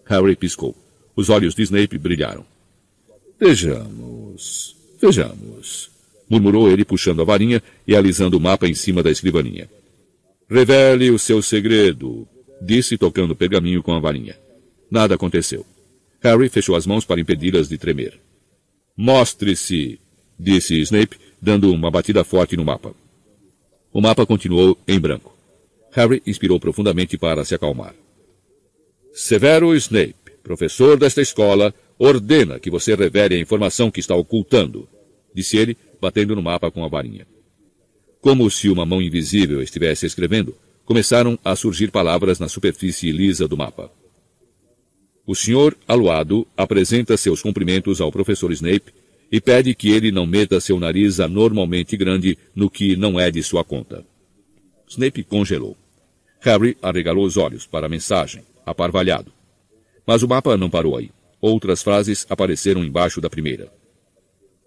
Harry 0.05 0.37
piscou. 0.37 0.73
Os 1.17 1.29
olhos 1.29 1.53
de 1.53 1.63
Snape 1.63 1.97
brilharam. 1.97 2.45
Vejamos, 3.37 4.73
vejamos, 5.01 5.96
murmurou 6.29 6.69
ele 6.69 6.85
puxando 6.85 7.21
a 7.21 7.25
varinha 7.25 7.61
e 7.87 7.95
alisando 7.95 8.37
o 8.37 8.39
mapa 8.39 8.67
em 8.67 8.73
cima 8.73 9.01
da 9.01 9.11
escrivaninha. 9.11 9.69
Revele 10.49 11.11
o 11.11 11.19
seu 11.19 11.41
segredo, 11.41 12.27
disse 12.61 12.97
tocando 12.97 13.31
o 13.31 13.35
pergaminho 13.35 13.83
com 13.83 13.93
a 13.93 13.99
varinha. 13.99 14.37
Nada 14.89 15.15
aconteceu. 15.15 15.65
Harry 16.21 16.49
fechou 16.49 16.75
as 16.75 16.85
mãos 16.85 17.05
para 17.05 17.19
impedi-las 17.19 17.67
de 17.67 17.77
tremer. 17.77 18.19
Mostre-se, 18.95 19.99
disse 20.39 20.79
Snape, 20.81 21.17
dando 21.41 21.71
uma 21.71 21.91
batida 21.91 22.23
forte 22.23 22.57
no 22.57 22.65
mapa. 22.65 22.93
O 23.93 24.01
mapa 24.01 24.25
continuou 24.25 24.77
em 24.87 24.99
branco. 24.99 25.35
Harry 25.91 26.21
inspirou 26.25 26.59
profundamente 26.59 27.17
para 27.17 27.43
se 27.45 27.53
acalmar. 27.53 27.93
Severo 29.13 29.75
Snape, 29.75 30.15
Professor 30.47 30.97
desta 30.97 31.21
escola 31.21 31.73
ordena 31.99 32.57
que 32.57 32.69
você 32.69 32.95
revele 32.95 33.35
a 33.35 33.39
informação 33.39 33.91
que 33.91 33.99
está 33.99 34.15
ocultando, 34.15 34.87
disse 35.35 35.57
ele, 35.57 35.75
batendo 36.01 36.35
no 36.35 36.41
mapa 36.41 36.69
com 36.71 36.83
a 36.83 36.87
varinha. 36.87 37.27
Como 38.21 38.49
se 38.49 38.69
uma 38.69 38.85
mão 38.85 39.01
invisível 39.01 39.61
estivesse 39.61 40.05
escrevendo, 40.05 40.55
começaram 40.85 41.37
a 41.43 41.55
surgir 41.55 41.91
palavras 41.91 42.39
na 42.39 42.47
superfície 42.47 43.11
lisa 43.11 43.47
do 43.47 43.57
mapa. 43.57 43.91
O 45.25 45.35
senhor 45.35 45.77
Aluado 45.87 46.47
apresenta 46.55 47.17
seus 47.17 47.41
cumprimentos 47.41 47.99
ao 47.99 48.11
professor 48.11 48.51
Snape 48.51 48.93
e 49.31 49.41
pede 49.41 49.75
que 49.75 49.89
ele 49.89 50.11
não 50.11 50.25
meta 50.25 50.59
seu 50.61 50.79
nariz 50.79 51.19
anormalmente 51.19 51.97
grande 51.97 52.37
no 52.55 52.69
que 52.69 52.95
não 52.95 53.19
é 53.19 53.29
de 53.29 53.43
sua 53.43 53.63
conta. 53.63 54.05
Snape 54.87 55.23
congelou. 55.23 55.75
Harry 56.39 56.77
arregalou 56.81 57.25
os 57.25 57.35
olhos 57.35 57.65
para 57.65 57.87
a 57.87 57.89
mensagem, 57.89 58.43
aparvalhado. 58.65 59.33
Mas 60.05 60.23
o 60.23 60.27
mapa 60.27 60.55
não 60.55 60.69
parou 60.69 60.95
aí. 60.95 61.11
Outras 61.41 61.83
frases 61.83 62.25
apareceram 62.29 62.83
embaixo 62.83 63.19
da 63.19 63.29
primeira. 63.29 63.71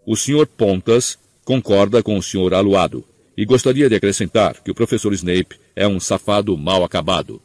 O 0.06 0.14
Sr. 0.14 0.46
Pontas 0.46 1.18
concorda 1.50 2.00
com 2.00 2.16
o 2.16 2.22
Sr. 2.22 2.54
Aluado 2.54 3.04
e 3.36 3.44
gostaria 3.44 3.88
de 3.88 3.96
acrescentar 3.96 4.62
que 4.62 4.70
o 4.70 4.74
professor 4.74 5.12
Snape 5.12 5.56
é 5.74 5.88
um 5.88 5.98
safado 5.98 6.56
mal 6.56 6.84
acabado. 6.84 7.42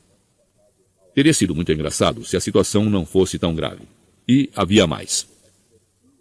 Teria 1.16 1.34
sido 1.34 1.56
muito 1.56 1.72
engraçado 1.72 2.24
se 2.24 2.38
a 2.38 2.40
situação 2.40 2.88
não 2.88 3.04
fosse 3.04 3.40
tão 3.40 3.56
grave. 3.56 3.82
E 4.30 4.52
havia 4.56 4.86
mais. 4.86 5.28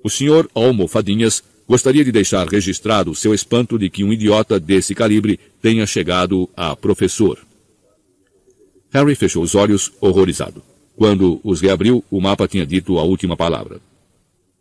O 0.03 0.09
senhor 0.09 0.49
Almofadinhas 0.55 1.45
gostaria 1.69 2.03
de 2.03 2.11
deixar 2.11 2.49
registrado 2.49 3.15
seu 3.15 3.35
espanto 3.35 3.79
de 3.79 3.91
que 3.91 4.03
um 4.03 4.15
idiota 4.15 4.59
desse 4.59 4.95
calibre 4.95 5.39
tenha 5.61 5.87
chegado 5.87 6.49
a 6.57 6.75
professor. 6.75 7.39
Harry 8.93 9.15
fechou 9.15 9.43
os 9.43 9.55
olhos, 9.55 9.93
horrorizado. 10.01 10.63
Quando 10.97 11.39
os 11.45 11.61
reabriu, 11.61 12.03
o 12.11 12.19
mapa 12.19 12.49
tinha 12.49 12.65
dito 12.65 12.99
a 12.99 13.03
última 13.03 13.37
palavra. 13.37 13.79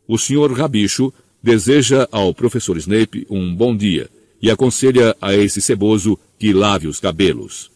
O 0.06 0.18
senhor 0.18 0.52
Rabicho 0.52 1.14
deseja 1.44 2.08
ao 2.10 2.34
professor 2.34 2.78
Snape 2.78 3.28
um 3.30 3.54
bom 3.54 3.76
dia 3.76 4.10
e 4.42 4.50
aconselha 4.50 5.16
a 5.22 5.34
esse 5.34 5.62
ceboso 5.62 6.18
que 6.40 6.54
lave 6.54 6.88
os 6.88 7.02
cabelos. 7.02 7.70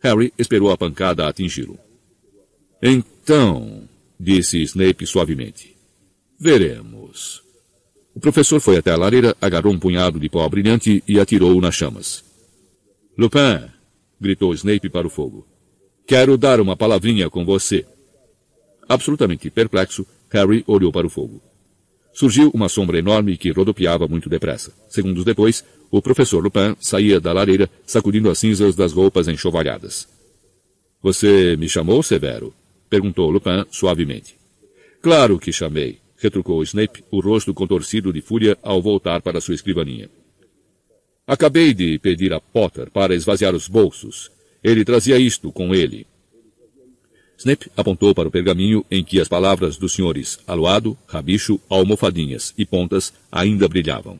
Harry 0.00 0.32
esperou 0.36 0.72
a 0.72 0.76
pancada 0.76 1.28
atingi-lo. 1.28 1.78
Então, 2.82 3.88
disse 4.18 4.60
Snape 4.62 5.06
suavemente, 5.06 5.76
veremos. 6.38 7.40
O 8.12 8.18
professor 8.18 8.60
foi 8.60 8.76
até 8.76 8.90
a 8.90 8.96
lareira, 8.96 9.36
agarrou 9.40 9.72
um 9.72 9.78
punhado 9.78 10.18
de 10.18 10.28
pó 10.28 10.46
brilhante 10.48 11.02
e 11.06 11.20
atirou-o 11.20 11.60
nas 11.60 11.76
chamas. 11.76 12.24
Lupin, 13.16 13.68
gritou 14.20 14.52
Snape 14.52 14.88
para 14.88 15.06
o 15.06 15.10
fogo. 15.10 15.46
Quero 16.04 16.36
dar 16.36 16.60
uma 16.60 16.76
palavrinha 16.76 17.30
com 17.30 17.44
você. 17.44 17.86
Absolutamente 18.88 19.48
perplexo, 19.48 20.04
Harry 20.30 20.64
olhou 20.66 20.90
para 20.90 21.06
o 21.06 21.10
fogo. 21.10 21.40
Surgiu 22.12 22.50
uma 22.52 22.68
sombra 22.68 22.98
enorme 22.98 23.36
que 23.36 23.50
rodopiava 23.50 24.06
muito 24.06 24.28
depressa. 24.28 24.72
Segundos 24.88 25.24
depois, 25.24 25.64
o 25.90 26.02
professor 26.02 26.42
Lupin 26.42 26.76
saía 26.80 27.20
da 27.20 27.32
lareira, 27.32 27.70
sacudindo 27.86 28.30
as 28.30 28.38
cinzas 28.38 28.74
das 28.74 28.92
roupas 28.92 29.28
enxovalhadas. 29.28 30.08
Você 31.02 31.56
me 31.56 31.68
chamou, 31.68 32.02
Severo? 32.02 32.54
perguntou 32.88 33.30
Lupin 33.30 33.64
suavemente. 33.70 34.36
Claro 35.00 35.38
que 35.38 35.52
chamei, 35.52 35.98
retrucou 36.16 36.62
Snape, 36.62 37.02
o 37.10 37.20
rosto 37.20 37.52
contorcido 37.52 38.12
de 38.12 38.20
fúria 38.20 38.56
ao 38.62 38.80
voltar 38.80 39.20
para 39.20 39.40
sua 39.40 39.54
escrivaninha. 39.54 40.08
Acabei 41.26 41.72
de 41.72 41.98
pedir 41.98 42.32
a 42.32 42.40
Potter 42.40 42.90
para 42.90 43.14
esvaziar 43.14 43.54
os 43.54 43.68
bolsos. 43.68 44.30
Ele 44.62 44.84
trazia 44.84 45.18
isto 45.18 45.50
com 45.50 45.74
ele. 45.74 46.06
Snape 47.42 47.70
apontou 47.76 48.14
para 48.14 48.28
o 48.28 48.30
pergaminho 48.30 48.86
em 48.88 49.02
que 49.02 49.20
as 49.20 49.26
palavras 49.26 49.76
dos 49.76 49.92
senhores 49.92 50.38
Aluado, 50.46 50.96
Rabicho, 51.08 51.60
Almofadinhas 51.68 52.54
e 52.56 52.64
Pontas 52.64 53.12
ainda 53.32 53.68
brilhavam. 53.68 54.18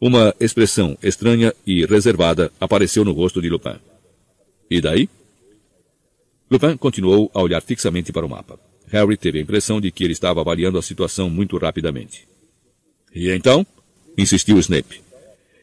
Uma 0.00 0.34
expressão 0.40 0.98
estranha 1.00 1.54
e 1.64 1.86
reservada 1.86 2.50
apareceu 2.60 3.04
no 3.04 3.12
rosto 3.12 3.40
de 3.40 3.48
Lupin. 3.48 3.76
E 4.68 4.80
daí? 4.80 5.08
Lupin 6.50 6.76
continuou 6.76 7.30
a 7.32 7.40
olhar 7.40 7.62
fixamente 7.62 8.12
para 8.12 8.26
o 8.26 8.28
mapa. 8.28 8.58
Harry 8.88 9.16
teve 9.16 9.38
a 9.38 9.42
impressão 9.42 9.80
de 9.80 9.92
que 9.92 10.02
ele 10.02 10.12
estava 10.12 10.40
avaliando 10.40 10.76
a 10.76 10.82
situação 10.82 11.30
muito 11.30 11.56
rapidamente. 11.56 12.26
E 13.14 13.30
então? 13.30 13.64
insistiu 14.18 14.58
Snape. 14.58 15.00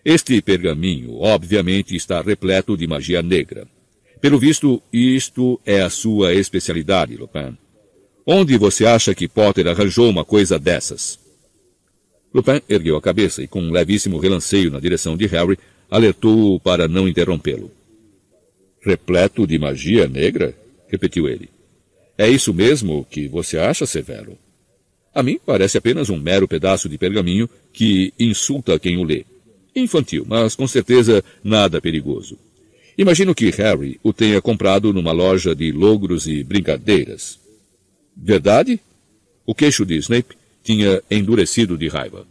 Este 0.05 0.41
pergaminho, 0.41 1.19
obviamente, 1.19 1.97
está 1.97 2.21
repleto 2.21 2.77
de 2.77 2.87
magia 2.87 3.21
negra. 3.21 3.67
Pelo 4.21 4.39
visto, 4.39 4.81
isto 4.91 5.59
é 5.65 5.81
a 5.81 5.89
sua 5.89 6.33
especialidade, 6.33 7.15
Lupin. 7.15 7.57
Onde 8.25 8.57
você 8.57 8.85
acha 8.85 9.13
que 9.13 9.27
Potter 9.27 9.67
arranjou 9.67 10.09
uma 10.09 10.25
coisa 10.25 10.57
dessas? 10.57 11.19
Lupin 12.33 12.61
ergueu 12.67 12.97
a 12.97 13.01
cabeça 13.01 13.43
e, 13.43 13.47
com 13.47 13.61
um 13.61 13.71
levíssimo 13.71 14.17
relanceio 14.17 14.71
na 14.71 14.79
direção 14.79 15.15
de 15.15 15.25
Harry, 15.27 15.57
alertou-o 15.89 16.59
para 16.59 16.87
não 16.87 17.07
interrompê-lo. 17.07 17.71
Repleto 18.81 19.45
de 19.45 19.57
magia 19.57 20.07
negra? 20.07 20.55
repetiu 20.87 21.27
ele. 21.27 21.49
É 22.17 22.27
isso 22.27 22.53
mesmo 22.53 23.05
que 23.09 23.27
você 23.27 23.57
acha, 23.57 23.85
Severo? 23.85 24.37
A 25.13 25.21
mim 25.21 25.39
parece 25.45 25.77
apenas 25.77 26.09
um 26.09 26.17
mero 26.17 26.47
pedaço 26.47 26.87
de 26.87 26.97
pergaminho 26.97 27.49
que 27.73 28.13
insulta 28.19 28.79
quem 28.79 28.97
o 28.97 29.03
lê. 29.03 29.25
Infantil, 29.75 30.25
mas 30.27 30.55
com 30.55 30.67
certeza 30.67 31.23
nada 31.43 31.81
perigoso. 31.81 32.37
Imagino 32.97 33.35
que 33.35 33.51
Harry 33.51 33.99
o 34.01 34.11
tenha 34.11 34.41
comprado 34.41 34.91
numa 34.91 35.11
loja 35.11 35.53
de 35.53 35.71
logros 35.71 36.25
e 36.25 36.43
brincadeiras. 36.43 37.39
Verdade? 38.15 38.79
O 39.45 39.53
queixo 39.53 39.85
de 39.85 39.97
Snape 39.97 40.35
tinha 40.63 41.01
endurecido 41.09 41.77
de 41.77 41.87
raiva. 41.87 42.25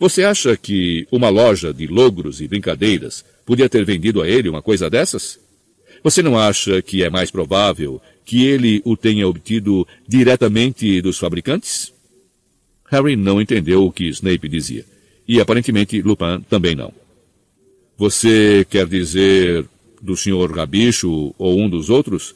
Você 0.00 0.24
acha 0.24 0.56
que 0.56 1.06
uma 1.12 1.28
loja 1.28 1.74
de 1.74 1.86
logros 1.86 2.40
e 2.40 2.48
brincadeiras 2.48 3.22
podia 3.44 3.68
ter 3.68 3.84
vendido 3.84 4.22
a 4.22 4.28
ele 4.28 4.48
uma 4.48 4.62
coisa 4.62 4.88
dessas? 4.88 5.38
Você 6.02 6.22
não 6.22 6.38
acha 6.38 6.80
que 6.80 7.04
é 7.04 7.10
mais 7.10 7.30
provável 7.30 8.00
que 8.24 8.46
ele 8.46 8.80
o 8.84 8.96
tenha 8.96 9.28
obtido 9.28 9.86
diretamente 10.08 11.02
dos 11.02 11.18
fabricantes? 11.18 11.92
Harry 12.90 13.14
não 13.14 13.40
entendeu 13.40 13.84
o 13.84 13.92
que 13.92 14.08
Snape 14.08 14.48
dizia. 14.48 14.84
E 15.28 15.40
aparentemente 15.40 16.00
Lupin 16.00 16.40
também 16.48 16.74
não. 16.74 16.92
Você 17.96 18.66
quer 18.68 18.86
dizer 18.86 19.66
do 20.02 20.16
Sr. 20.16 20.50
Rabicho 20.52 21.32
ou 21.38 21.58
um 21.58 21.70
dos 21.70 21.88
outros? 21.88 22.34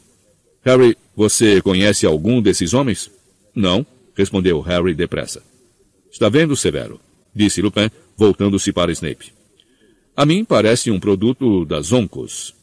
Harry, 0.63 0.97
você 1.15 1.61
conhece 1.61 2.07
algum 2.07 2.41
desses 2.41 2.73
homens? 2.73 3.11
Não, 3.55 3.85
respondeu 4.15 4.61
Harry 4.61 4.95
depressa. 4.95 5.43
Está 6.11 6.29
vendo, 6.29 6.57
Severo? 6.57 7.01
disse 7.35 7.61
Lupin, 7.61 7.91
voltando-se 8.17 8.73
para 8.73 8.93
Snape. 8.93 9.33
A 10.17 10.25
mim 10.25 10.45
parece 10.45 10.91
um 10.91 10.99
produto 10.99 11.67
das 11.67 11.93
Oncos. 11.93 12.55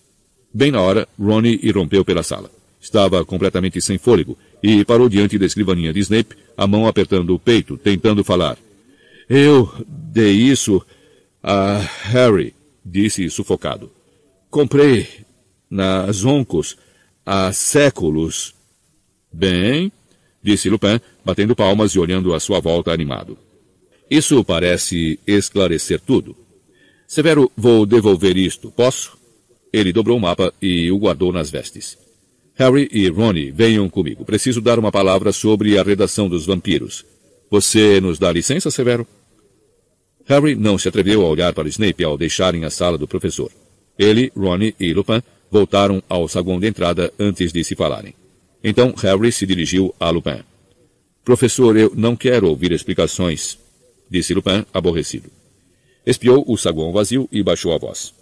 Bem 0.51 0.71
na 0.71 0.81
hora, 0.81 1.07
Ronnie 1.19 1.59
irrompeu 1.61 2.03
pela 2.03 2.23
sala. 2.23 2.49
Estava 2.81 3.23
completamente 3.23 3.79
sem 3.79 3.97
fôlego 3.97 4.37
e 4.61 4.83
parou 4.83 5.07
diante 5.07 5.37
da 5.37 5.45
escrivaninha 5.45 5.93
de 5.93 5.99
Snape, 5.99 6.35
a 6.57 6.65
mão 6.65 6.87
apertando 6.87 7.33
o 7.33 7.39
peito, 7.39 7.77
tentando 7.77 8.23
falar. 8.23 8.57
Eu 9.29 9.71
dei 9.87 10.31
isso 10.31 10.83
a 11.41 11.77
Harry, 11.77 12.53
disse 12.83 13.29
sufocado. 13.29 13.91
Comprei 14.53 15.07
nas 15.67 16.23
Oncos 16.23 16.77
há 17.25 17.51
séculos. 17.51 18.53
Bem, 19.31 19.91
disse 20.43 20.69
Lupin, 20.69 21.01
batendo 21.25 21.55
palmas 21.55 21.93
e 21.93 21.99
olhando 21.99 22.35
à 22.35 22.39
sua 22.39 22.59
volta 22.59 22.91
animado. 22.91 23.35
Isso 24.07 24.43
parece 24.43 25.19
esclarecer 25.25 25.99
tudo. 25.99 26.37
Severo, 27.07 27.51
vou 27.57 27.83
devolver 27.83 28.37
isto, 28.37 28.69
posso? 28.69 29.17
Ele 29.73 29.91
dobrou 29.91 30.19
o 30.19 30.21
mapa 30.21 30.53
e 30.61 30.91
o 30.91 30.99
guardou 30.99 31.33
nas 31.33 31.49
vestes. 31.49 31.97
Harry 32.53 32.87
e 32.91 33.09
Ronnie, 33.09 33.49
venham 33.49 33.89
comigo. 33.89 34.23
Preciso 34.23 34.61
dar 34.61 34.77
uma 34.77 34.91
palavra 34.91 35.31
sobre 35.31 35.79
a 35.79 35.81
redação 35.81 36.29
dos 36.29 36.45
vampiros. 36.45 37.03
Você 37.49 37.99
nos 37.99 38.19
dá 38.19 38.31
licença, 38.31 38.69
Severo? 38.69 39.07
Harry 40.25 40.53
não 40.53 40.77
se 40.77 40.87
atreveu 40.87 41.25
a 41.25 41.27
olhar 41.27 41.53
para 41.53 41.67
Snape 41.67 42.03
ao 42.03 42.19
deixarem 42.19 42.65
a 42.65 42.69
sala 42.69 42.99
do 42.99 43.07
professor. 43.07 43.51
Ele, 43.97 44.31
Ronnie 44.35 44.75
e 44.79 44.93
Lupin 44.93 45.21
voltaram 45.51 46.01
ao 46.09 46.27
saguão 46.27 46.59
de 46.59 46.67
entrada 46.67 47.13
antes 47.19 47.51
de 47.51 47.63
se 47.63 47.75
falarem. 47.75 48.15
Então 48.63 48.93
Harry 48.97 49.31
se 49.31 49.45
dirigiu 49.45 49.93
a 49.99 50.09
Lupin. 50.09 50.43
Professor, 51.23 51.77
eu 51.77 51.93
não 51.95 52.15
quero 52.15 52.49
ouvir 52.49 52.71
explicações, 52.71 53.57
disse 54.09 54.33
Lupin, 54.33 54.65
aborrecido. 54.73 55.29
Espiou 56.05 56.43
o 56.47 56.57
saguão 56.57 56.91
vazio 56.91 57.29
e 57.31 57.41
baixou 57.41 57.73
a 57.73 57.77
voz. 57.77 58.13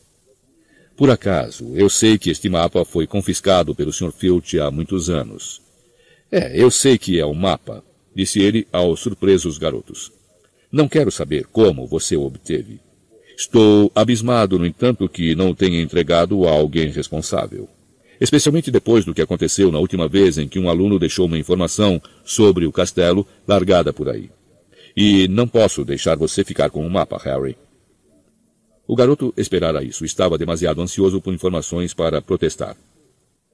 Por 0.95 1.09
acaso, 1.09 1.75
eu 1.75 1.89
sei 1.89 2.17
que 2.17 2.29
este 2.29 2.47
mapa 2.47 2.85
foi 2.85 3.07
confiscado 3.07 3.73
pelo 3.73 3.91
Sr. 3.91 4.11
Filch 4.11 4.59
há 4.59 4.69
muitos 4.69 5.09
anos. 5.09 5.61
É, 6.31 6.55
eu 6.55 6.69
sei 6.69 6.97
que 6.97 7.19
é 7.19 7.25
um 7.25 7.33
mapa, 7.33 7.83
disse 8.15 8.39
ele 8.39 8.67
aos 8.71 8.99
surpresos 8.99 9.57
garotos. 9.57 10.11
Não 10.71 10.87
quero 10.87 11.11
saber 11.11 11.45
como 11.47 11.87
você 11.87 12.15
o 12.15 12.23
obteve. 12.23 12.79
Estou 13.41 13.91
abismado, 13.95 14.59
no 14.59 14.67
entanto, 14.67 15.09
que 15.09 15.33
não 15.33 15.51
tenha 15.51 15.81
entregado 15.81 16.47
a 16.47 16.51
alguém 16.51 16.91
responsável. 16.91 17.67
Especialmente 18.19 18.69
depois 18.69 19.03
do 19.03 19.15
que 19.15 19.21
aconteceu 19.21 19.71
na 19.71 19.79
última 19.79 20.07
vez 20.07 20.37
em 20.37 20.47
que 20.47 20.59
um 20.59 20.69
aluno 20.69 20.99
deixou 20.99 21.25
uma 21.25 21.39
informação 21.39 21.99
sobre 22.23 22.67
o 22.67 22.71
castelo 22.71 23.27
largada 23.47 23.91
por 23.91 24.09
aí. 24.09 24.29
E 24.95 25.27
não 25.27 25.47
posso 25.47 25.83
deixar 25.83 26.15
você 26.15 26.43
ficar 26.43 26.69
com 26.69 26.85
o 26.85 26.89
mapa, 26.89 27.17
Harry. 27.17 27.57
O 28.87 28.95
garoto 28.95 29.33
esperara 29.35 29.83
isso. 29.83 30.05
Estava 30.05 30.37
demasiado 30.37 30.79
ansioso 30.79 31.19
por 31.19 31.33
informações 31.33 31.95
para 31.95 32.21
protestar. 32.21 32.77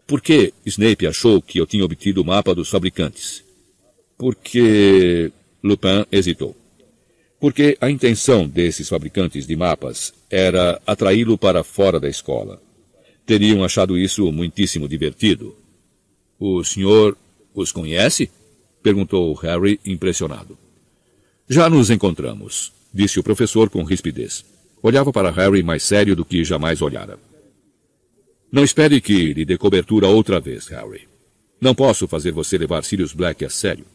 Por 0.06 0.20
que 0.20 0.54
Snape 0.66 1.08
achou 1.08 1.42
que 1.42 1.62
eu 1.62 1.66
tinha 1.66 1.86
obtido 1.86 2.22
o 2.22 2.26
mapa 2.26 2.54
dos 2.54 2.70
fabricantes? 2.70 3.42
Porque... 4.18 5.32
Lupin 5.64 6.06
hesitou 6.12 6.54
porque 7.40 7.78
a 7.80 7.90
intenção 7.90 8.48
desses 8.48 8.90
fabricantes 8.90 9.46
de 9.46 9.56
mapas 9.56 10.14
era 10.30 10.82
atraí-lo 10.86 11.38
para 11.38 11.64
fora 11.64 12.00
da 12.00 12.10
escola. 12.10 12.62
Teriam 13.26 13.64
achado 13.64 13.98
isso 13.98 14.32
muitíssimo 14.32 14.88
divertido. 14.88 15.56
O 16.40 16.64
senhor 16.64 17.18
os 17.54 17.72
conhece? 17.72 18.30
perguntou 18.82 19.34
Harry, 19.34 19.80
impressionado. 19.86 20.58
Já 21.50 21.70
nos 21.70 21.90
encontramos, 21.90 22.72
disse 22.94 23.20
o 23.20 23.24
professor 23.24 23.70
com 23.70 23.84
rispidez. 23.84 24.46
olhava 24.82 25.12
para 25.12 25.32
Harry 25.32 25.64
mais 25.64 25.84
sério 25.84 26.16
do 26.16 26.24
que 26.24 26.44
jamais 26.44 26.82
olhara. 26.82 27.20
Não 28.52 28.64
espere 28.64 29.02
que 29.02 29.34
lhe 29.34 29.44
dê 29.44 29.58
cobertura 29.58 30.08
outra 30.08 30.40
vez, 30.40 30.68
Harry. 30.68 31.08
Não 31.60 31.76
posso 31.76 32.08
fazer 32.08 32.32
você 32.32 32.58
levar 32.58 32.84
Sirius 32.84 33.14
Black 33.14 33.44
a 33.44 33.50
sério. 33.50 33.86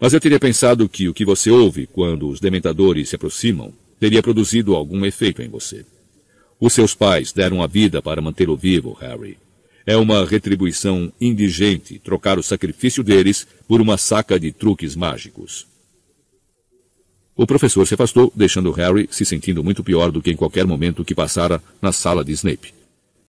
Mas 0.00 0.14
eu 0.14 0.20
teria 0.20 0.40
pensado 0.40 0.88
que 0.88 1.08
o 1.08 1.14
que 1.14 1.26
você 1.26 1.50
ouve 1.50 1.86
quando 1.86 2.28
os 2.28 2.40
dementadores 2.40 3.10
se 3.10 3.16
aproximam 3.16 3.72
teria 3.98 4.22
produzido 4.22 4.74
algum 4.74 5.04
efeito 5.04 5.42
em 5.42 5.48
você. 5.48 5.84
Os 6.58 6.72
seus 6.72 6.94
pais 6.94 7.32
deram 7.32 7.62
a 7.62 7.66
vida 7.66 8.00
para 8.00 8.22
mantê-lo 8.22 8.56
vivo, 8.56 8.94
Harry. 8.94 9.36
É 9.86 9.96
uma 9.96 10.24
retribuição 10.24 11.12
indigente 11.20 11.98
trocar 11.98 12.38
o 12.38 12.42
sacrifício 12.42 13.04
deles 13.04 13.46
por 13.68 13.80
uma 13.80 13.98
saca 13.98 14.40
de 14.40 14.52
truques 14.52 14.96
mágicos. 14.96 15.66
O 17.36 17.46
professor 17.46 17.86
se 17.86 17.94
afastou, 17.94 18.32
deixando 18.34 18.70
Harry 18.72 19.08
se 19.10 19.24
sentindo 19.24 19.62
muito 19.62 19.84
pior 19.84 20.10
do 20.10 20.22
que 20.22 20.30
em 20.30 20.36
qualquer 20.36 20.66
momento 20.66 21.04
que 21.04 21.14
passara 21.14 21.62
na 21.80 21.92
sala 21.92 22.24
de 22.24 22.32
Snape. 22.32 22.79